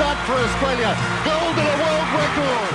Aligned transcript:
A 0.00 0.16
for 0.24 0.32
Australia. 0.32 0.96
Gold 1.28 1.56
and 1.60 1.68
a 1.68 1.76
world 1.76 2.08
record. 2.16 2.72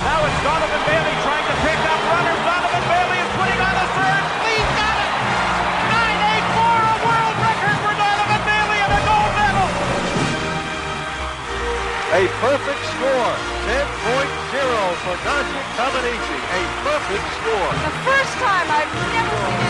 Now 0.00 0.24
it's 0.24 0.40
Donovan 0.40 0.82
Bailey 0.88 1.16
trying 1.20 1.44
to 1.44 1.56
pick 1.60 1.80
up 1.84 2.00
runners. 2.00 2.40
Donovan 2.48 2.84
Bailey 2.88 3.18
is 3.20 3.30
putting 3.36 3.60
on 3.60 3.76
a 3.76 3.86
third. 3.92 4.24
He's 4.48 4.70
got 4.80 4.96
it. 5.04 5.12
984, 5.84 6.64
a 6.64 6.96
world 7.04 7.36
record 7.44 7.76
for 7.76 7.92
Donovan 7.92 8.42
Bailey 8.48 8.78
and 8.80 8.92
a 8.96 9.00
gold 9.04 9.32
medal. 9.36 9.68
A 12.08 12.22
perfect 12.40 12.82
score. 12.96 13.32
10.0 13.68 14.64
for 15.04 15.16
Nadia 15.28 15.62
Comaneci. 15.76 16.38
A 16.56 16.60
perfect 16.88 17.26
score. 17.36 17.70
The 17.84 17.96
first 18.08 18.32
time 18.40 18.64
I've 18.64 18.92
never 19.12 19.12
seen 19.12 19.20
anyone 19.20 19.60
get 19.60 19.68
a 19.68 19.69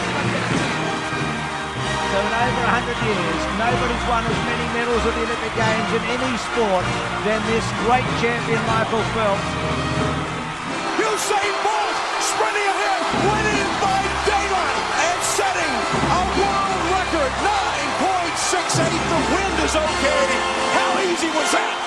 So 2.10 2.18
in 2.18 2.26
over 2.26 2.64
100 2.66 3.06
years, 3.06 3.40
nobody's 3.54 4.04
won 4.10 4.26
as 4.26 4.34
many 4.42 4.66
medals 4.74 4.98
at 5.06 5.14
the 5.14 5.22
Olympic 5.30 5.54
Games 5.54 5.90
in 5.94 6.02
any 6.10 6.34
sport 6.42 6.82
than 7.22 7.38
this 7.46 7.62
great 7.86 8.02
champion 8.18 8.58
Michael 8.66 8.98
Phelps. 9.14 9.46
Usain 10.98 11.54
Bolt 11.62 11.96
sprinting 12.18 12.66
ahead, 12.66 13.02
winning 13.30 13.70
by 13.78 14.02
daylight 14.26 14.78
and 15.06 15.18
setting 15.22 15.74
a 16.10 16.22
world 16.34 16.82
record 16.90 17.30
9.68. 17.46 18.90
The 18.90 19.20
wind 19.30 19.56
is 19.62 19.74
okay. 19.78 20.26
How 20.74 20.90
easy 21.06 21.30
was 21.30 21.46
that? 21.54 21.78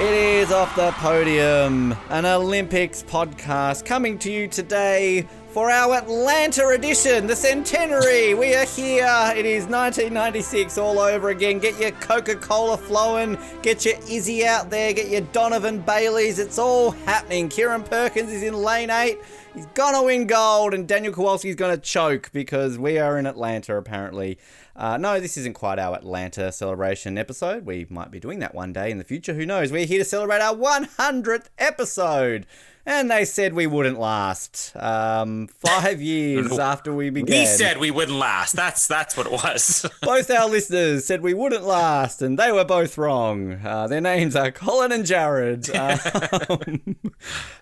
It 0.00 0.14
is 0.14 0.50
off 0.50 0.74
the 0.74 0.90
podium, 0.92 1.94
an 2.08 2.24
Olympics 2.24 3.02
podcast 3.02 3.84
coming 3.84 4.18
to 4.20 4.32
you 4.32 4.48
today 4.48 5.28
for 5.54 5.70
our 5.70 5.94
Atlanta 5.94 6.66
edition, 6.70 7.28
the 7.28 7.36
centenary. 7.36 8.34
We 8.34 8.56
are 8.56 8.64
here. 8.64 9.06
It 9.36 9.46
is 9.46 9.66
1996 9.66 10.76
all 10.78 10.98
over 10.98 11.28
again. 11.28 11.60
Get 11.60 11.78
your 11.78 11.92
Coca 11.92 12.34
Cola 12.34 12.76
flowing, 12.76 13.38
get 13.62 13.84
your 13.84 13.94
Izzy 14.10 14.44
out 14.44 14.68
there, 14.68 14.92
get 14.92 15.10
your 15.10 15.20
Donovan 15.20 15.78
Baileys. 15.78 16.40
It's 16.40 16.58
all 16.58 16.90
happening. 16.90 17.48
Kieran 17.48 17.84
Perkins 17.84 18.32
is 18.32 18.42
in 18.42 18.54
lane 18.54 18.90
eight. 18.90 19.20
He's 19.54 19.66
gonna 19.66 20.02
win 20.02 20.26
gold, 20.26 20.74
and 20.74 20.88
Daniel 20.88 21.12
Kowalski's 21.12 21.54
gonna 21.54 21.78
choke 21.78 22.32
because 22.32 22.76
we 22.76 22.98
are 22.98 23.16
in 23.16 23.24
Atlanta 23.24 23.76
apparently. 23.76 24.38
Uh, 24.74 24.96
no, 24.96 25.20
this 25.20 25.36
isn't 25.36 25.54
quite 25.54 25.78
our 25.78 25.94
Atlanta 25.94 26.50
celebration 26.50 27.16
episode. 27.16 27.64
We 27.64 27.86
might 27.88 28.10
be 28.10 28.18
doing 28.18 28.40
that 28.40 28.56
one 28.56 28.72
day 28.72 28.90
in 28.90 28.98
the 28.98 29.04
future. 29.04 29.34
Who 29.34 29.46
knows? 29.46 29.70
We're 29.70 29.86
here 29.86 30.00
to 30.00 30.04
celebrate 30.04 30.40
our 30.40 30.56
100th 30.56 31.46
episode. 31.58 32.44
And 32.86 33.10
they 33.10 33.24
said 33.24 33.54
we 33.54 33.66
wouldn't 33.66 33.98
last. 33.98 34.72
Um, 34.76 35.46
five 35.46 36.02
years 36.02 36.58
after 36.58 36.94
we 36.94 37.08
began. 37.08 37.40
We 37.40 37.46
said 37.46 37.78
we 37.78 37.90
wouldn't 37.90 38.18
last. 38.18 38.54
That's 38.54 38.86
that's 38.86 39.16
what 39.16 39.26
it 39.26 39.32
was. 39.32 39.86
both 40.02 40.30
our 40.30 40.48
listeners 40.48 41.06
said 41.06 41.22
we 41.22 41.32
wouldn't 41.32 41.64
last, 41.64 42.20
and 42.20 42.38
they 42.38 42.52
were 42.52 42.64
both 42.64 42.98
wrong. 42.98 43.52
Uh, 43.64 43.86
their 43.86 44.02
names 44.02 44.36
are 44.36 44.50
Colin 44.50 44.92
and 44.92 45.06
Jared. 45.06 45.68
Um, 45.74 46.96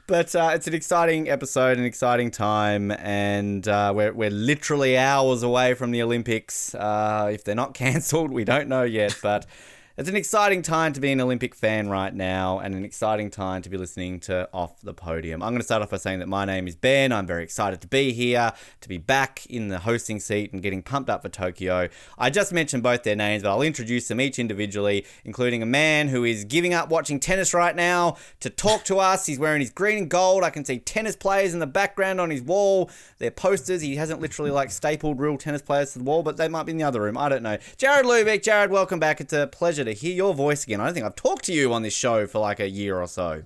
but 0.07 0.35
uh, 0.35 0.51
it's 0.55 0.67
an 0.67 0.75
exciting 0.75 1.29
episode, 1.29 1.79
an 1.79 1.85
exciting 1.85 2.31
time, 2.31 2.91
and 2.91 3.67
uh, 3.69 3.93
we're, 3.95 4.13
we're 4.13 4.31
literally 4.31 4.97
hours 4.97 5.43
away 5.43 5.75
from 5.75 5.91
the 5.91 6.03
Olympics. 6.03 6.75
Uh, 6.75 7.31
if 7.33 7.45
they're 7.45 7.55
not 7.55 7.75
cancelled, 7.75 8.31
we 8.31 8.45
don't 8.45 8.69
know 8.69 8.83
yet, 8.83 9.17
but. 9.23 9.47
It's 9.95 10.09
an 10.09 10.17
exciting 10.17 10.63
time 10.63 10.95
to 10.95 11.01
be 11.01 11.13
an 11.13 11.21
Olympic 11.21 11.55
fan 11.55 11.91
right 11.91 12.15
now, 12.15 12.59
and 12.59 12.75
an 12.75 12.83
exciting 12.83 13.29
time 13.29 13.61
to 13.61 13.69
be 13.69 13.77
listening 13.77 14.21
to 14.21 14.49
Off 14.51 14.81
the 14.81 14.95
Podium. 14.95 15.43
I'm 15.43 15.51
going 15.51 15.61
to 15.61 15.67
start 15.67 15.83
off 15.83 15.91
by 15.91 15.99
saying 15.99 16.21
that 16.21 16.29
my 16.29 16.47
name 16.47 16.67
is 16.67 16.75
Ben. 16.75 17.13
I'm 17.13 17.27
very 17.27 17.43
excited 17.43 17.83
to 17.83 17.87
be 17.87 18.15
here, 18.15 18.55
to 18.81 18.89
be 18.89 18.97
back 18.97 19.45
in 19.51 19.69
the 19.69 19.81
hosting 19.81 20.19
seat 20.19 20.51
and 20.51 20.63
getting 20.63 20.83
pumped 20.83 21.11
up 21.11 21.21
for 21.21 21.29
Tokyo. 21.29 21.91
I 22.17 22.31
just 22.31 22.55
mentioned 22.55 22.83
both 22.83 23.03
their 23.03 23.17
names, 23.17 23.43
but 23.43 23.51
I'll 23.51 23.61
introduce 23.61 24.09
them 24.09 24.19
each 24.19 24.39
individually, 24.39 25.05
including 25.27 25.63
a 25.63 25.67
man 25.67 26.09
who 26.09 26.25
is 26.25 26.47
giving 26.47 26.73
up 26.73 26.89
watching 26.89 27.21
tennis 27.21 27.53
right 27.53 27.77
now 27.77 28.17
to 28.41 28.49
talk 28.49 28.85
to 28.85 28.99
us. 28.99 29.27
He's 29.27 29.39
wearing 29.39 29.61
his 29.61 29.69
green 29.69 29.99
and 29.99 30.09
gold. 30.09 30.43
I 30.43 30.49
can 30.49 30.65
see 30.65 30.79
tennis 30.79 31.17
players 31.17 31.53
in 31.53 31.61
the 31.61 31.67
background 31.67 32.19
on 32.19 32.31
his 32.31 32.41
wall. 32.41 32.91
They're 33.19 33.31
posters. 33.31 33.83
He 33.83 33.97
hasn't 33.97 34.23
literally 34.23 34.53
like 34.53 34.71
stapled 34.71 35.21
real 35.21 35.37
tennis 35.37 35.61
players 35.61 35.93
to 35.93 35.99
the 35.99 36.05
wall, 36.05 36.23
but 36.23 36.39
they 36.39 36.49
might 36.49 36.63
be 36.63 36.73
in 36.73 36.79
the 36.79 36.85
other 36.85 37.03
room. 37.03 37.19
I 37.19 37.29
don't 37.29 37.43
know. 37.43 37.59
Jared 37.77 38.07
Lubick. 38.07 38.43
Jared, 38.43 38.71
welcome 38.71 38.99
back. 38.99 39.21
It's 39.21 39.35
a 39.35 39.49
pleasure 39.49 39.82
to 39.85 39.93
hear 39.93 40.15
your 40.15 40.35
voice 40.35 40.65
again. 40.65 40.81
I 40.81 40.85
don't 40.87 40.95
think 40.95 41.07
I've 41.07 41.17
talked 41.17 41.45
to 41.45 41.53
you 41.53 41.73
on 41.73 41.83
this 41.83 41.95
show 41.95 42.27
for 42.27 42.39
like 42.39 42.61
a 42.61 42.69
year 42.69 43.01
or 43.01 43.07
so. 43.09 43.43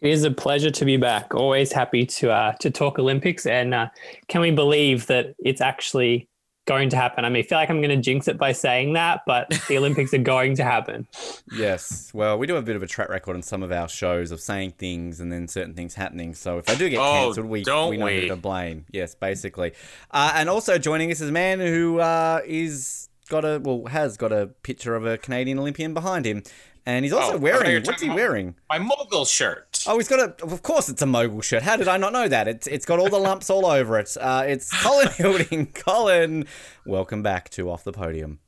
It 0.00 0.10
is 0.10 0.24
a 0.24 0.30
pleasure 0.30 0.70
to 0.70 0.84
be 0.84 0.96
back. 0.96 1.34
Always 1.34 1.72
happy 1.72 2.06
to 2.06 2.30
uh, 2.30 2.52
to 2.60 2.70
talk 2.70 2.98
Olympics, 2.98 3.44
and 3.46 3.74
uh, 3.74 3.88
can 4.28 4.40
we 4.40 4.50
believe 4.50 5.06
that 5.08 5.34
it's 5.40 5.60
actually 5.60 6.26
going 6.66 6.88
to 6.88 6.96
happen? 6.96 7.24
I 7.26 7.28
mean, 7.28 7.42
I 7.44 7.46
feel 7.46 7.58
like 7.58 7.68
I'm 7.68 7.82
going 7.82 7.90
to 7.90 7.96
jinx 8.00 8.26
it 8.26 8.38
by 8.38 8.52
saying 8.52 8.94
that, 8.94 9.20
but 9.26 9.50
the 9.68 9.76
Olympics 9.76 10.14
are 10.14 10.18
going 10.18 10.54
to 10.56 10.64
happen. 10.64 11.06
Yes. 11.52 12.12
Well, 12.14 12.38
we 12.38 12.46
do 12.46 12.54
have 12.54 12.62
a 12.62 12.66
bit 12.66 12.76
of 12.76 12.82
a 12.82 12.86
track 12.86 13.10
record 13.10 13.36
on 13.36 13.42
some 13.42 13.62
of 13.62 13.72
our 13.72 13.88
shows 13.88 14.30
of 14.30 14.40
saying 14.40 14.72
things 14.78 15.20
and 15.20 15.30
then 15.30 15.48
certain 15.48 15.74
things 15.74 15.94
happening. 15.94 16.34
So 16.34 16.56
if 16.56 16.70
I 16.70 16.76
do 16.76 16.88
get 16.88 16.98
Oh, 16.98 17.24
cancelled, 17.26 17.46
we, 17.46 17.62
don't 17.62 17.90
we 17.90 17.96
know 17.98 18.06
we? 18.06 18.22
who 18.22 18.28
to 18.28 18.36
blame. 18.36 18.86
Yes, 18.92 19.14
basically. 19.14 19.72
Uh, 20.10 20.32
and 20.34 20.48
also 20.48 20.78
joining 20.78 21.10
us 21.10 21.20
is 21.20 21.28
a 21.28 21.32
man 21.32 21.60
who 21.60 21.98
uh, 21.98 22.40
is 22.46 23.08
got 23.30 23.46
a 23.46 23.58
well 23.58 23.86
has 23.86 24.18
got 24.18 24.32
a 24.32 24.48
picture 24.62 24.94
of 24.94 25.06
a 25.06 25.16
Canadian 25.16 25.58
Olympian 25.58 25.94
behind 25.94 26.26
him, 26.26 26.42
and 26.84 27.04
he's 27.04 27.14
also 27.14 27.24
Oh, 27.24 27.28
I 27.28 27.32
thought 27.32 27.38
you 27.38 27.42
wearing 27.42 27.84
what's 27.84 28.02
he 28.02 28.10
wearing? 28.10 28.54
My 28.68 28.78
mogul 28.78 29.24
shirt. 29.24 29.82
Oh, 29.86 29.96
he's 29.96 30.08
got 30.08 30.18
a. 30.20 30.44
Of 30.44 30.62
course, 30.62 30.90
it's 30.90 31.00
a 31.00 31.06
mogul 31.06 31.40
shirt. 31.40 31.62
How 31.62 31.76
did 31.76 31.88
I 31.88 31.96
not 31.96 32.12
know 32.12 32.28
that? 32.28 32.46
It's 32.46 32.66
it's 32.66 32.84
got 32.84 32.98
all 32.98 33.08
the 33.08 33.18
lumps 33.18 33.48
all 33.48 33.64
over 33.64 33.98
it. 33.98 34.14
Uh, 34.20 34.44
it's 34.46 34.70
Colin 34.82 35.08
Hilding. 35.16 35.66
Colin, 35.72 36.46
welcome 36.84 37.22
back 37.22 37.48
to 37.50 37.70
Off 37.70 37.84
the 37.84 37.92
Podium. 37.92 38.40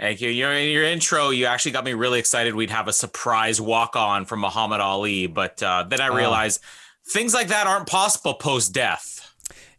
Thank 0.00 0.20
you. 0.20 0.28
Your 0.30 0.52
in 0.52 0.70
your 0.72 0.82
intro, 0.82 1.30
you 1.30 1.46
actually 1.46 1.70
got 1.70 1.84
me 1.84 1.92
really 1.92 2.18
excited. 2.18 2.56
We'd 2.56 2.70
have 2.70 2.88
a 2.88 2.92
surprise 2.92 3.60
walk 3.60 3.94
on 3.94 4.24
from 4.24 4.40
Muhammad 4.40 4.80
Ali, 4.80 5.28
but 5.28 5.62
uh, 5.62 5.84
then 5.88 6.00
I 6.00 6.08
realized 6.08 6.60
things 7.12 7.32
like 7.32 7.48
that 7.48 7.68
aren't 7.68 7.86
possible 7.86 8.34
post 8.34 8.72
death. 8.72 9.23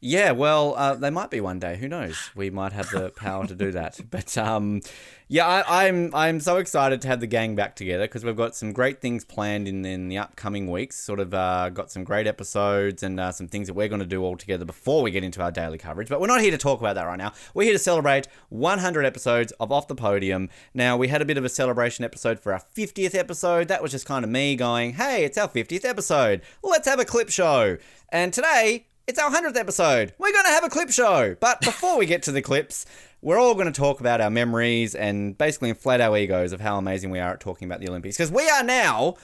Yeah, 0.06 0.34
well, 0.34 0.76
uh, 0.78 0.94
they 0.94 1.10
might 1.10 1.32
be 1.32 1.42
one 1.42 1.58
day. 1.58 1.78
Who 1.78 1.88
knows? 1.88 2.30
We 2.36 2.52
might 2.52 2.74
have 2.74 2.92
the 2.92 3.10
power 3.10 3.48
to 3.48 3.56
do 3.56 3.72
that. 3.72 4.00
But 4.12 4.38
um, 4.38 4.82
yeah, 5.28 5.48
I, 5.48 5.88
I'm 5.88 6.14
I'm 6.14 6.40
so 6.40 6.58
excited 6.58 7.02
to 7.02 7.08
have 7.08 7.22
the 7.22 7.28
gang 7.28 7.56
back 7.56 7.76
together 7.76 8.04
because 8.04 8.24
we've 8.24 8.36
got 8.36 8.56
some 8.56 8.72
great 8.72 9.02
things 9.02 9.26
planned 9.26 9.68
in 9.68 9.84
in 9.84 10.08
the 10.08 10.20
upcoming 10.20 10.70
weeks. 10.70 10.96
Sort 10.96 11.20
of 11.20 11.34
uh, 11.34 11.70
got 11.70 11.90
some 11.90 12.04
great 12.04 12.28
episodes 12.28 13.02
and 13.02 13.20
uh, 13.20 13.32
some 13.32 13.48
things 13.48 13.66
that 13.66 13.74
we're 13.74 13.88
going 13.88 14.00
to 14.00 14.06
do 14.06 14.24
all 14.24 14.38
together 14.38 14.64
before 14.64 15.02
we 15.02 15.10
get 15.10 15.24
into 15.24 15.42
our 15.42 15.52
daily 15.52 15.80
coverage. 15.80 16.08
But 16.08 16.22
we're 16.22 16.28
not 16.28 16.42
here 16.42 16.52
to 16.52 16.58
talk 16.58 16.80
about 16.80 16.94
that 16.96 17.06
right 17.06 17.18
now. 17.18 17.34
We're 17.56 17.64
here 17.64 17.74
to 17.74 17.80
celebrate 17.80 18.28
100 18.50 19.06
episodes 19.06 19.54
of 19.60 19.72
Off 19.72 19.88
the 19.88 19.96
Podium. 19.96 20.50
Now 20.76 20.98
we 20.98 21.08
had 21.08 21.24
a 21.24 21.26
bit 21.26 21.40
of 21.40 21.46
a 21.46 21.50
celebration 21.50 22.06
episode 22.06 22.40
for 22.40 22.54
our 22.54 22.62
50th 22.76 23.16
episode. 23.16 23.70
That 23.70 23.82
was 23.82 23.92
just 23.92 24.06
kind 24.06 24.24
of 24.24 24.30
me 24.30 24.56
going, 24.56 24.94
"Hey, 24.94 25.26
it's 25.26 25.38
our 25.38 25.50
50th 25.50 25.84
episode. 25.84 26.42
Let's 26.62 26.88
have 26.88 27.00
a 27.00 27.06
clip 27.06 27.30
show." 27.30 27.78
And 28.10 28.32
today 28.32 28.86
it's 29.08 29.20
our 29.20 29.30
100th 29.32 29.56
episode. 29.58 30.14
We're 30.18 30.32
going 30.32 30.46
to 30.46 30.52
have 30.52 30.64
a 30.64 30.70
clip 30.70 30.92
show. 30.92 31.36
But 31.40 31.62
before 31.62 31.98
we 31.98 32.06
get 32.06 32.24
to 32.24 32.32
the 32.32 32.42
clips, 32.42 32.86
we're 33.22 33.38
all 33.38 33.54
going 33.54 33.68
to 33.68 33.72
talk 33.72 34.00
about 34.00 34.22
our 34.22 34.30
memories 34.30 34.96
and 34.96 35.38
basically 35.38 35.70
inflate 35.70 36.02
our 36.02 36.18
egos 36.18 36.52
of 36.52 36.62
how 36.62 36.78
amazing 36.78 37.12
we 37.12 37.20
are 37.20 37.34
at 37.34 37.40
talking 37.40 37.68
about 37.68 37.80
the 37.82 37.90
Olympics. 37.90 38.18
Because 38.18 38.32
we 38.32 38.48
are 38.50 38.64
now 38.64 39.16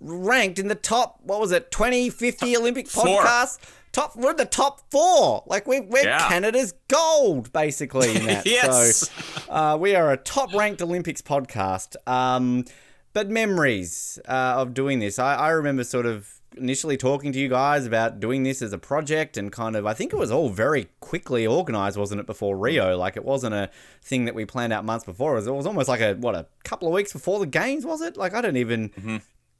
ranked 0.00 0.58
in 0.58 0.68
the 0.68 0.74
top, 0.74 1.20
what 1.22 1.40
was 1.40 1.52
it, 1.52 1.70
2050 1.70 2.56
Olympic 2.56 2.88
four. 2.88 3.04
podcasts? 3.04 3.58
Top, 3.92 4.14
we're 4.14 4.30
in 4.30 4.36
the 4.36 4.44
top 4.44 4.82
four. 4.90 5.42
Like 5.46 5.66
we're, 5.66 5.82
we're 5.82 6.04
Yeah. 6.04 6.28
Canada's 6.28 6.74
gold, 6.88 7.52
basically. 7.52 8.14
In 8.16 8.26
that. 8.26 8.46
Yes. 8.46 9.10
So 9.10 9.52
uh, 9.52 9.76
we 9.80 9.94
are 9.96 10.12
a 10.12 10.16
top 10.16 10.52
ranked 10.54 10.80
Olympics 10.82 11.22
podcast. 11.22 11.96
Um, 12.06 12.66
but 13.12 13.28
memories 13.28 14.18
uh, 14.28 14.54
of 14.58 14.74
doing 14.74 15.00
this, 15.00 15.18
I, 15.18 15.34
I 15.34 15.48
remember 15.50 15.82
sort 15.82 16.06
of 16.06 16.39
initially 16.56 16.96
talking 16.96 17.32
to 17.32 17.38
you 17.38 17.48
guys 17.48 17.86
about 17.86 18.20
doing 18.20 18.42
this 18.42 18.60
as 18.62 18.72
a 18.72 18.78
project 18.78 19.36
and 19.36 19.52
kind 19.52 19.76
of, 19.76 19.86
I 19.86 19.94
think 19.94 20.12
it 20.12 20.16
was 20.16 20.30
all 20.30 20.48
very 20.48 20.88
quickly 21.00 21.46
organized, 21.46 21.96
wasn't 21.96 22.20
it, 22.20 22.26
before 22.26 22.56
Rio? 22.56 22.96
Like 22.96 23.16
it 23.16 23.24
wasn't 23.24 23.54
a 23.54 23.70
thing 24.02 24.24
that 24.24 24.34
we 24.34 24.44
planned 24.44 24.72
out 24.72 24.84
months 24.84 25.04
before. 25.04 25.32
It 25.32 25.36
was, 25.36 25.46
it 25.46 25.54
was 25.54 25.66
almost 25.66 25.88
like 25.88 26.00
a, 26.00 26.14
what, 26.14 26.34
a 26.34 26.46
couple 26.64 26.88
of 26.88 26.94
weeks 26.94 27.12
before 27.12 27.38
the 27.38 27.46
games, 27.46 27.86
was 27.86 28.00
it? 28.00 28.16
Like 28.16 28.34
I 28.34 28.40
don't 28.40 28.56
even 28.56 28.90
mm-hmm. 28.90 29.16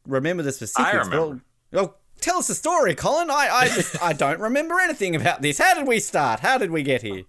remember 0.07 0.43
the 0.43 0.53
specifics. 0.53 1.09
but- 1.09 1.11
remember. 1.11 1.45
Well, 1.73 1.97
tell 2.21 2.39
us 2.39 2.49
the 2.49 2.55
story, 2.55 2.95
Colin. 2.97 3.31
I, 3.31 3.49
I 3.51 3.69
just, 3.69 4.03
I 4.03 4.13
don't 4.13 4.41
remember 4.41 4.81
anything 4.81 5.15
about 5.15 5.43
this. 5.43 5.59
How 5.59 5.75
did 5.75 5.87
we 5.87 6.01
start? 6.01 6.41
How 6.41 6.59
did 6.59 6.71
we 6.73 6.83
get 6.83 7.03
here? 7.03 7.23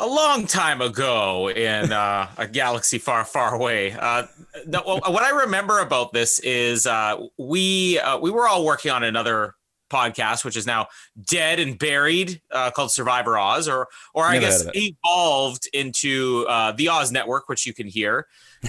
A 0.00 0.06
long 0.06 0.46
time 0.46 0.80
ago 0.80 1.48
in 1.50 1.92
uh, 1.92 2.28
a 2.38 2.46
galaxy 2.48 2.98
far, 2.98 3.24
far 3.24 3.54
away. 3.54 3.92
Uh, 3.92 4.24
what 4.66 5.22
I 5.22 5.30
remember 5.42 5.80
about 5.80 6.12
this 6.12 6.38
is 6.40 6.86
uh, 6.86 7.16
we 7.38 7.98
uh, 8.00 8.18
we 8.18 8.30
were 8.30 8.48
all 8.48 8.64
working 8.64 8.90
on 8.90 9.04
another 9.04 9.54
podcast, 9.90 10.44
which 10.44 10.56
is 10.56 10.66
now 10.66 10.86
dead 11.28 11.58
and 11.58 11.78
buried, 11.78 12.40
uh, 12.52 12.70
called 12.70 12.90
Survivor 12.92 13.36
Oz, 13.38 13.68
or 13.68 13.88
or 14.14 14.24
I 14.24 14.34
Never 14.34 14.46
guess 14.46 14.58
heard 14.64 14.68
of 14.70 14.74
it. 14.76 14.94
evolved 15.04 15.68
into 15.72 16.46
uh, 16.48 16.72
the 16.72 16.88
Oz 16.88 17.12
Network, 17.12 17.48
which 17.48 17.66
you 17.66 17.74
can 17.74 17.86
hear. 17.86 18.26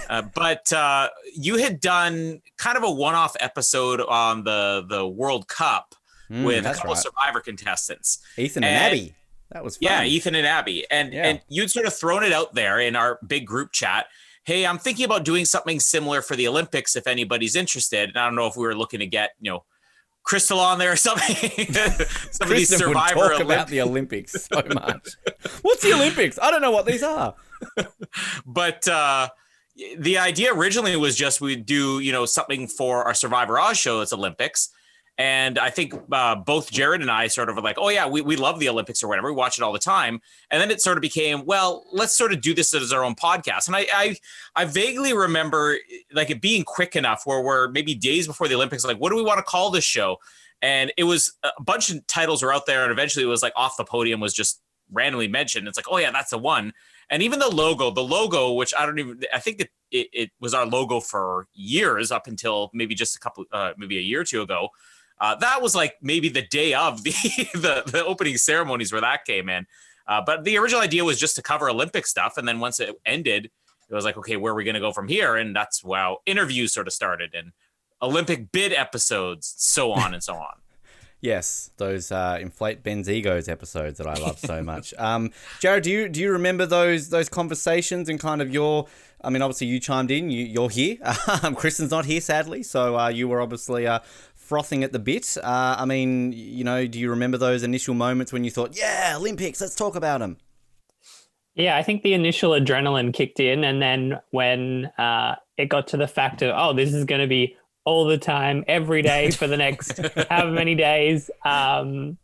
Uh, 0.09 0.23
but 0.33 0.71
uh, 0.73 1.09
you 1.35 1.57
had 1.57 1.79
done 1.79 2.41
kind 2.57 2.77
of 2.77 2.83
a 2.83 2.91
one-off 2.91 3.35
episode 3.39 4.01
on 4.01 4.43
the 4.43 4.85
the 4.87 5.07
World 5.07 5.47
Cup 5.47 5.95
Mm, 6.31 6.45
with 6.45 6.65
a 6.65 6.73
couple 6.73 6.91
right. 6.91 6.97
of 6.97 7.03
Survivor 7.03 7.41
contestants. 7.41 8.19
Ethan 8.37 8.63
and, 8.63 8.73
and- 8.73 8.85
Abby. 8.85 9.15
That 9.51 9.63
was 9.63 9.77
fun. 9.77 9.87
Yeah, 9.91 10.03
Ethan 10.03 10.35
and 10.35 10.47
Abby. 10.47 10.85
And 10.89 11.13
Yeah. 11.13 11.27
and 11.27 11.41
you'd 11.49 11.69
sort 11.71 11.85
of 11.85 11.93
thrown 11.93 12.23
it 12.23 12.31
out 12.31 12.53
there 12.55 12.79
in 12.79 12.95
our 12.95 13.19
big 13.27 13.45
group 13.45 13.71
chat. 13.71 14.07
Hey, 14.43 14.65
I'm 14.65 14.79
thinking 14.79 15.05
about 15.05 15.23
doing 15.23 15.45
something 15.45 15.79
similar 15.79 16.21
for 16.21 16.35
the 16.35 16.47
Olympics 16.47 16.95
if 16.95 17.05
anybody's 17.05 17.55
interested. 17.55 18.09
And 18.09 18.17
I 18.17 18.25
don't 18.25 18.35
know 18.35 18.47
if 18.47 18.55
we 18.55 18.63
were 18.65 18.75
looking 18.75 18.99
to 19.01 19.05
get, 19.05 19.31
you 19.39 19.51
know, 19.51 19.63
Crystal 20.23 20.59
on 20.59 20.77
there 20.79 20.93
or 20.93 20.95
something. 20.95 21.35
Some 21.73 21.81
of 21.81 22.49
these 22.49 22.69
Kristen 22.69 22.87
would 22.89 22.95
survivor 22.97 23.29
talk 23.33 23.39
about 23.41 23.67
the 23.67 23.81
Olympics 23.81 24.33
so 24.45 24.61
much. 24.73 25.09
What's 25.63 25.81
the 25.83 25.93
Olympics? 25.93 26.37
I 26.41 26.49
don't 26.51 26.61
know 26.61 26.71
what 26.71 26.85
these 26.85 27.03
are. 27.03 27.35
but 28.45 28.87
uh 28.87 29.29
the 29.97 30.17
idea 30.17 30.53
originally 30.53 30.95
was 30.95 31.15
just 31.15 31.41
we'd 31.41 31.65
do, 31.65 31.99
you 31.99 32.11
know, 32.11 32.25
something 32.25 32.67
for 32.67 33.03
our 33.03 33.13
Survivor 33.13 33.59
Oz 33.59 33.77
show 33.77 33.99
that's 33.99 34.13
Olympics. 34.13 34.69
And 35.21 35.59
I 35.59 35.69
think 35.69 35.93
uh, 36.11 36.33
both 36.33 36.71
Jared 36.71 37.01
and 37.01 37.11
I 37.11 37.27
sort 37.27 37.47
of 37.47 37.55
were 37.55 37.61
like, 37.61 37.77
oh, 37.77 37.89
yeah, 37.89 38.07
we, 38.07 38.21
we 38.21 38.35
love 38.35 38.59
the 38.59 38.67
Olympics 38.67 39.03
or 39.03 39.07
whatever. 39.07 39.27
We 39.27 39.35
watch 39.35 39.55
it 39.55 39.61
all 39.61 39.71
the 39.71 39.77
time. 39.77 40.19
And 40.49 40.59
then 40.59 40.71
it 40.71 40.81
sort 40.81 40.97
of 40.97 41.03
became, 41.03 41.45
well, 41.45 41.85
let's 41.91 42.17
sort 42.17 42.33
of 42.33 42.41
do 42.41 42.55
this 42.55 42.73
as 42.73 42.91
our 42.91 43.03
own 43.03 43.13
podcast. 43.13 43.67
And 43.67 43.75
I, 43.75 43.85
I, 43.93 44.15
I 44.55 44.65
vaguely 44.65 45.13
remember 45.13 45.77
like 46.11 46.31
it 46.31 46.41
being 46.41 46.63
quick 46.63 46.95
enough 46.95 47.21
where 47.25 47.39
we're 47.39 47.67
maybe 47.69 47.93
days 47.93 48.25
before 48.25 48.47
the 48.47 48.55
Olympics, 48.55 48.83
like, 48.83 48.97
what 48.97 49.11
do 49.11 49.15
we 49.15 49.21
want 49.21 49.37
to 49.37 49.43
call 49.43 49.69
this 49.69 49.83
show? 49.83 50.17
And 50.59 50.91
it 50.97 51.03
was 51.03 51.37
a 51.43 51.61
bunch 51.61 51.91
of 51.91 52.07
titles 52.07 52.41
were 52.41 52.51
out 52.51 52.65
there. 52.65 52.81
And 52.81 52.91
eventually 52.91 53.23
it 53.23 53.27
was 53.27 53.43
like 53.43 53.53
off 53.55 53.77
the 53.77 53.85
podium 53.85 54.21
was 54.21 54.33
just 54.33 54.59
randomly 54.91 55.27
mentioned. 55.27 55.67
It's 55.67 55.77
like, 55.77 55.85
oh, 55.87 55.99
yeah, 55.99 56.09
that's 56.09 56.31
the 56.31 56.39
one. 56.39 56.73
And 57.11 57.21
even 57.21 57.37
the 57.37 57.47
logo, 57.47 57.91
the 57.91 58.01
logo, 58.01 58.53
which 58.53 58.73
I 58.75 58.87
don't 58.87 58.97
even, 58.97 59.19
I 59.31 59.37
think 59.39 59.61
it, 59.61 59.69
it, 59.91 60.07
it 60.13 60.31
was 60.39 60.55
our 60.55 60.65
logo 60.65 60.99
for 60.99 61.47
years 61.53 62.11
up 62.11 62.25
until 62.25 62.71
maybe 62.73 62.95
just 62.95 63.15
a 63.15 63.19
couple, 63.19 63.45
uh, 63.51 63.73
maybe 63.77 63.99
a 63.99 64.01
year 64.01 64.21
or 64.21 64.23
two 64.23 64.41
ago. 64.41 64.69
Uh, 65.21 65.35
that 65.35 65.61
was 65.61 65.75
like 65.75 65.95
maybe 66.01 66.27
the 66.27 66.41
day 66.41 66.73
of 66.73 67.03
the 67.03 67.11
the, 67.53 67.83
the 67.85 68.03
opening 68.03 68.37
ceremonies 68.37 68.91
where 68.91 69.01
that 69.01 69.23
came 69.23 69.47
in. 69.47 69.67
Uh, 70.07 70.19
but 70.25 70.43
the 70.43 70.57
original 70.57 70.81
idea 70.81 71.05
was 71.05 71.19
just 71.19 71.35
to 71.35 71.41
cover 71.41 71.69
Olympic 71.69 72.07
stuff, 72.07 72.37
and 72.37 72.47
then 72.47 72.59
once 72.59 72.79
it 72.79 72.99
ended, 73.05 73.51
it 73.89 73.93
was 73.93 74.03
like, 74.03 74.17
okay, 74.17 74.35
where 74.35 74.51
are 74.51 74.55
we 74.55 74.63
going 74.63 74.73
to 74.73 74.81
go 74.81 74.91
from 74.91 75.07
here? 75.07 75.35
And 75.35 75.55
that's 75.55 75.83
how 75.83 76.17
interviews 76.25 76.73
sort 76.73 76.87
of 76.87 76.93
started 76.93 77.35
and 77.35 77.51
Olympic 78.01 78.51
bid 78.51 78.73
episodes, 78.73 79.53
so 79.57 79.91
on 79.93 80.13
and 80.13 80.23
so 80.23 80.35
on. 80.35 80.55
Yes, 81.21 81.69
those 81.77 82.11
uh, 82.11 82.39
inflate 82.41 82.81
Ben's 82.81 83.07
egos 83.07 83.47
episodes 83.47 83.99
that 83.99 84.07
I 84.07 84.15
love 84.15 84.39
so 84.39 84.63
much. 84.63 84.91
Um, 84.97 85.29
Jared, 85.59 85.83
do 85.83 85.91
you 85.91 86.09
do 86.09 86.19
you 86.19 86.31
remember 86.31 86.65
those 86.65 87.09
those 87.09 87.29
conversations 87.29 88.09
and 88.09 88.19
kind 88.19 88.41
of 88.41 88.51
your? 88.51 88.87
I 89.23 89.29
mean, 89.29 89.43
obviously 89.43 89.67
you 89.67 89.79
chimed 89.79 90.09
in. 90.09 90.31
You, 90.31 90.43
you're 90.43 90.69
here. 90.69 90.97
Um, 91.43 91.53
Kristen's 91.53 91.91
not 91.91 92.05
here, 92.05 92.21
sadly. 92.21 92.63
So 92.63 92.97
uh, 92.97 93.09
you 93.09 93.27
were 93.27 93.39
obviously 93.39 93.85
uh, 93.85 93.99
frothing 94.51 94.83
at 94.83 94.91
the 94.91 94.99
bit. 94.99 95.37
Uh, 95.41 95.77
I 95.79 95.85
mean, 95.85 96.33
you 96.33 96.65
know, 96.65 96.85
do 96.85 96.99
you 96.99 97.09
remember 97.09 97.37
those 97.37 97.63
initial 97.63 97.93
moments 97.93 98.33
when 98.33 98.43
you 98.43 98.51
thought, 98.51 98.75
"Yeah, 98.75 99.13
Olympics, 99.15 99.61
let's 99.61 99.75
talk 99.75 99.95
about 99.95 100.19
them"? 100.19 100.35
Yeah, 101.55 101.77
I 101.77 101.83
think 101.83 102.03
the 102.03 102.13
initial 102.13 102.51
adrenaline 102.51 103.13
kicked 103.13 103.39
in, 103.39 103.63
and 103.63 103.81
then 103.81 104.19
when 104.31 104.87
uh, 104.97 105.35
it 105.55 105.69
got 105.69 105.87
to 105.87 105.97
the 105.97 106.07
fact 106.07 106.41
of, 106.41 106.53
oh, 106.53 106.73
this 106.73 106.93
is 106.93 107.05
going 107.05 107.21
to 107.21 107.27
be 107.27 107.55
all 107.85 108.03
the 108.03 108.17
time, 108.17 108.65
every 108.67 109.01
day 109.01 109.31
for 109.31 109.47
the 109.47 109.55
next 109.55 109.97
however 110.29 110.51
many 110.51 110.75
days, 110.75 111.31
um, 111.45 112.17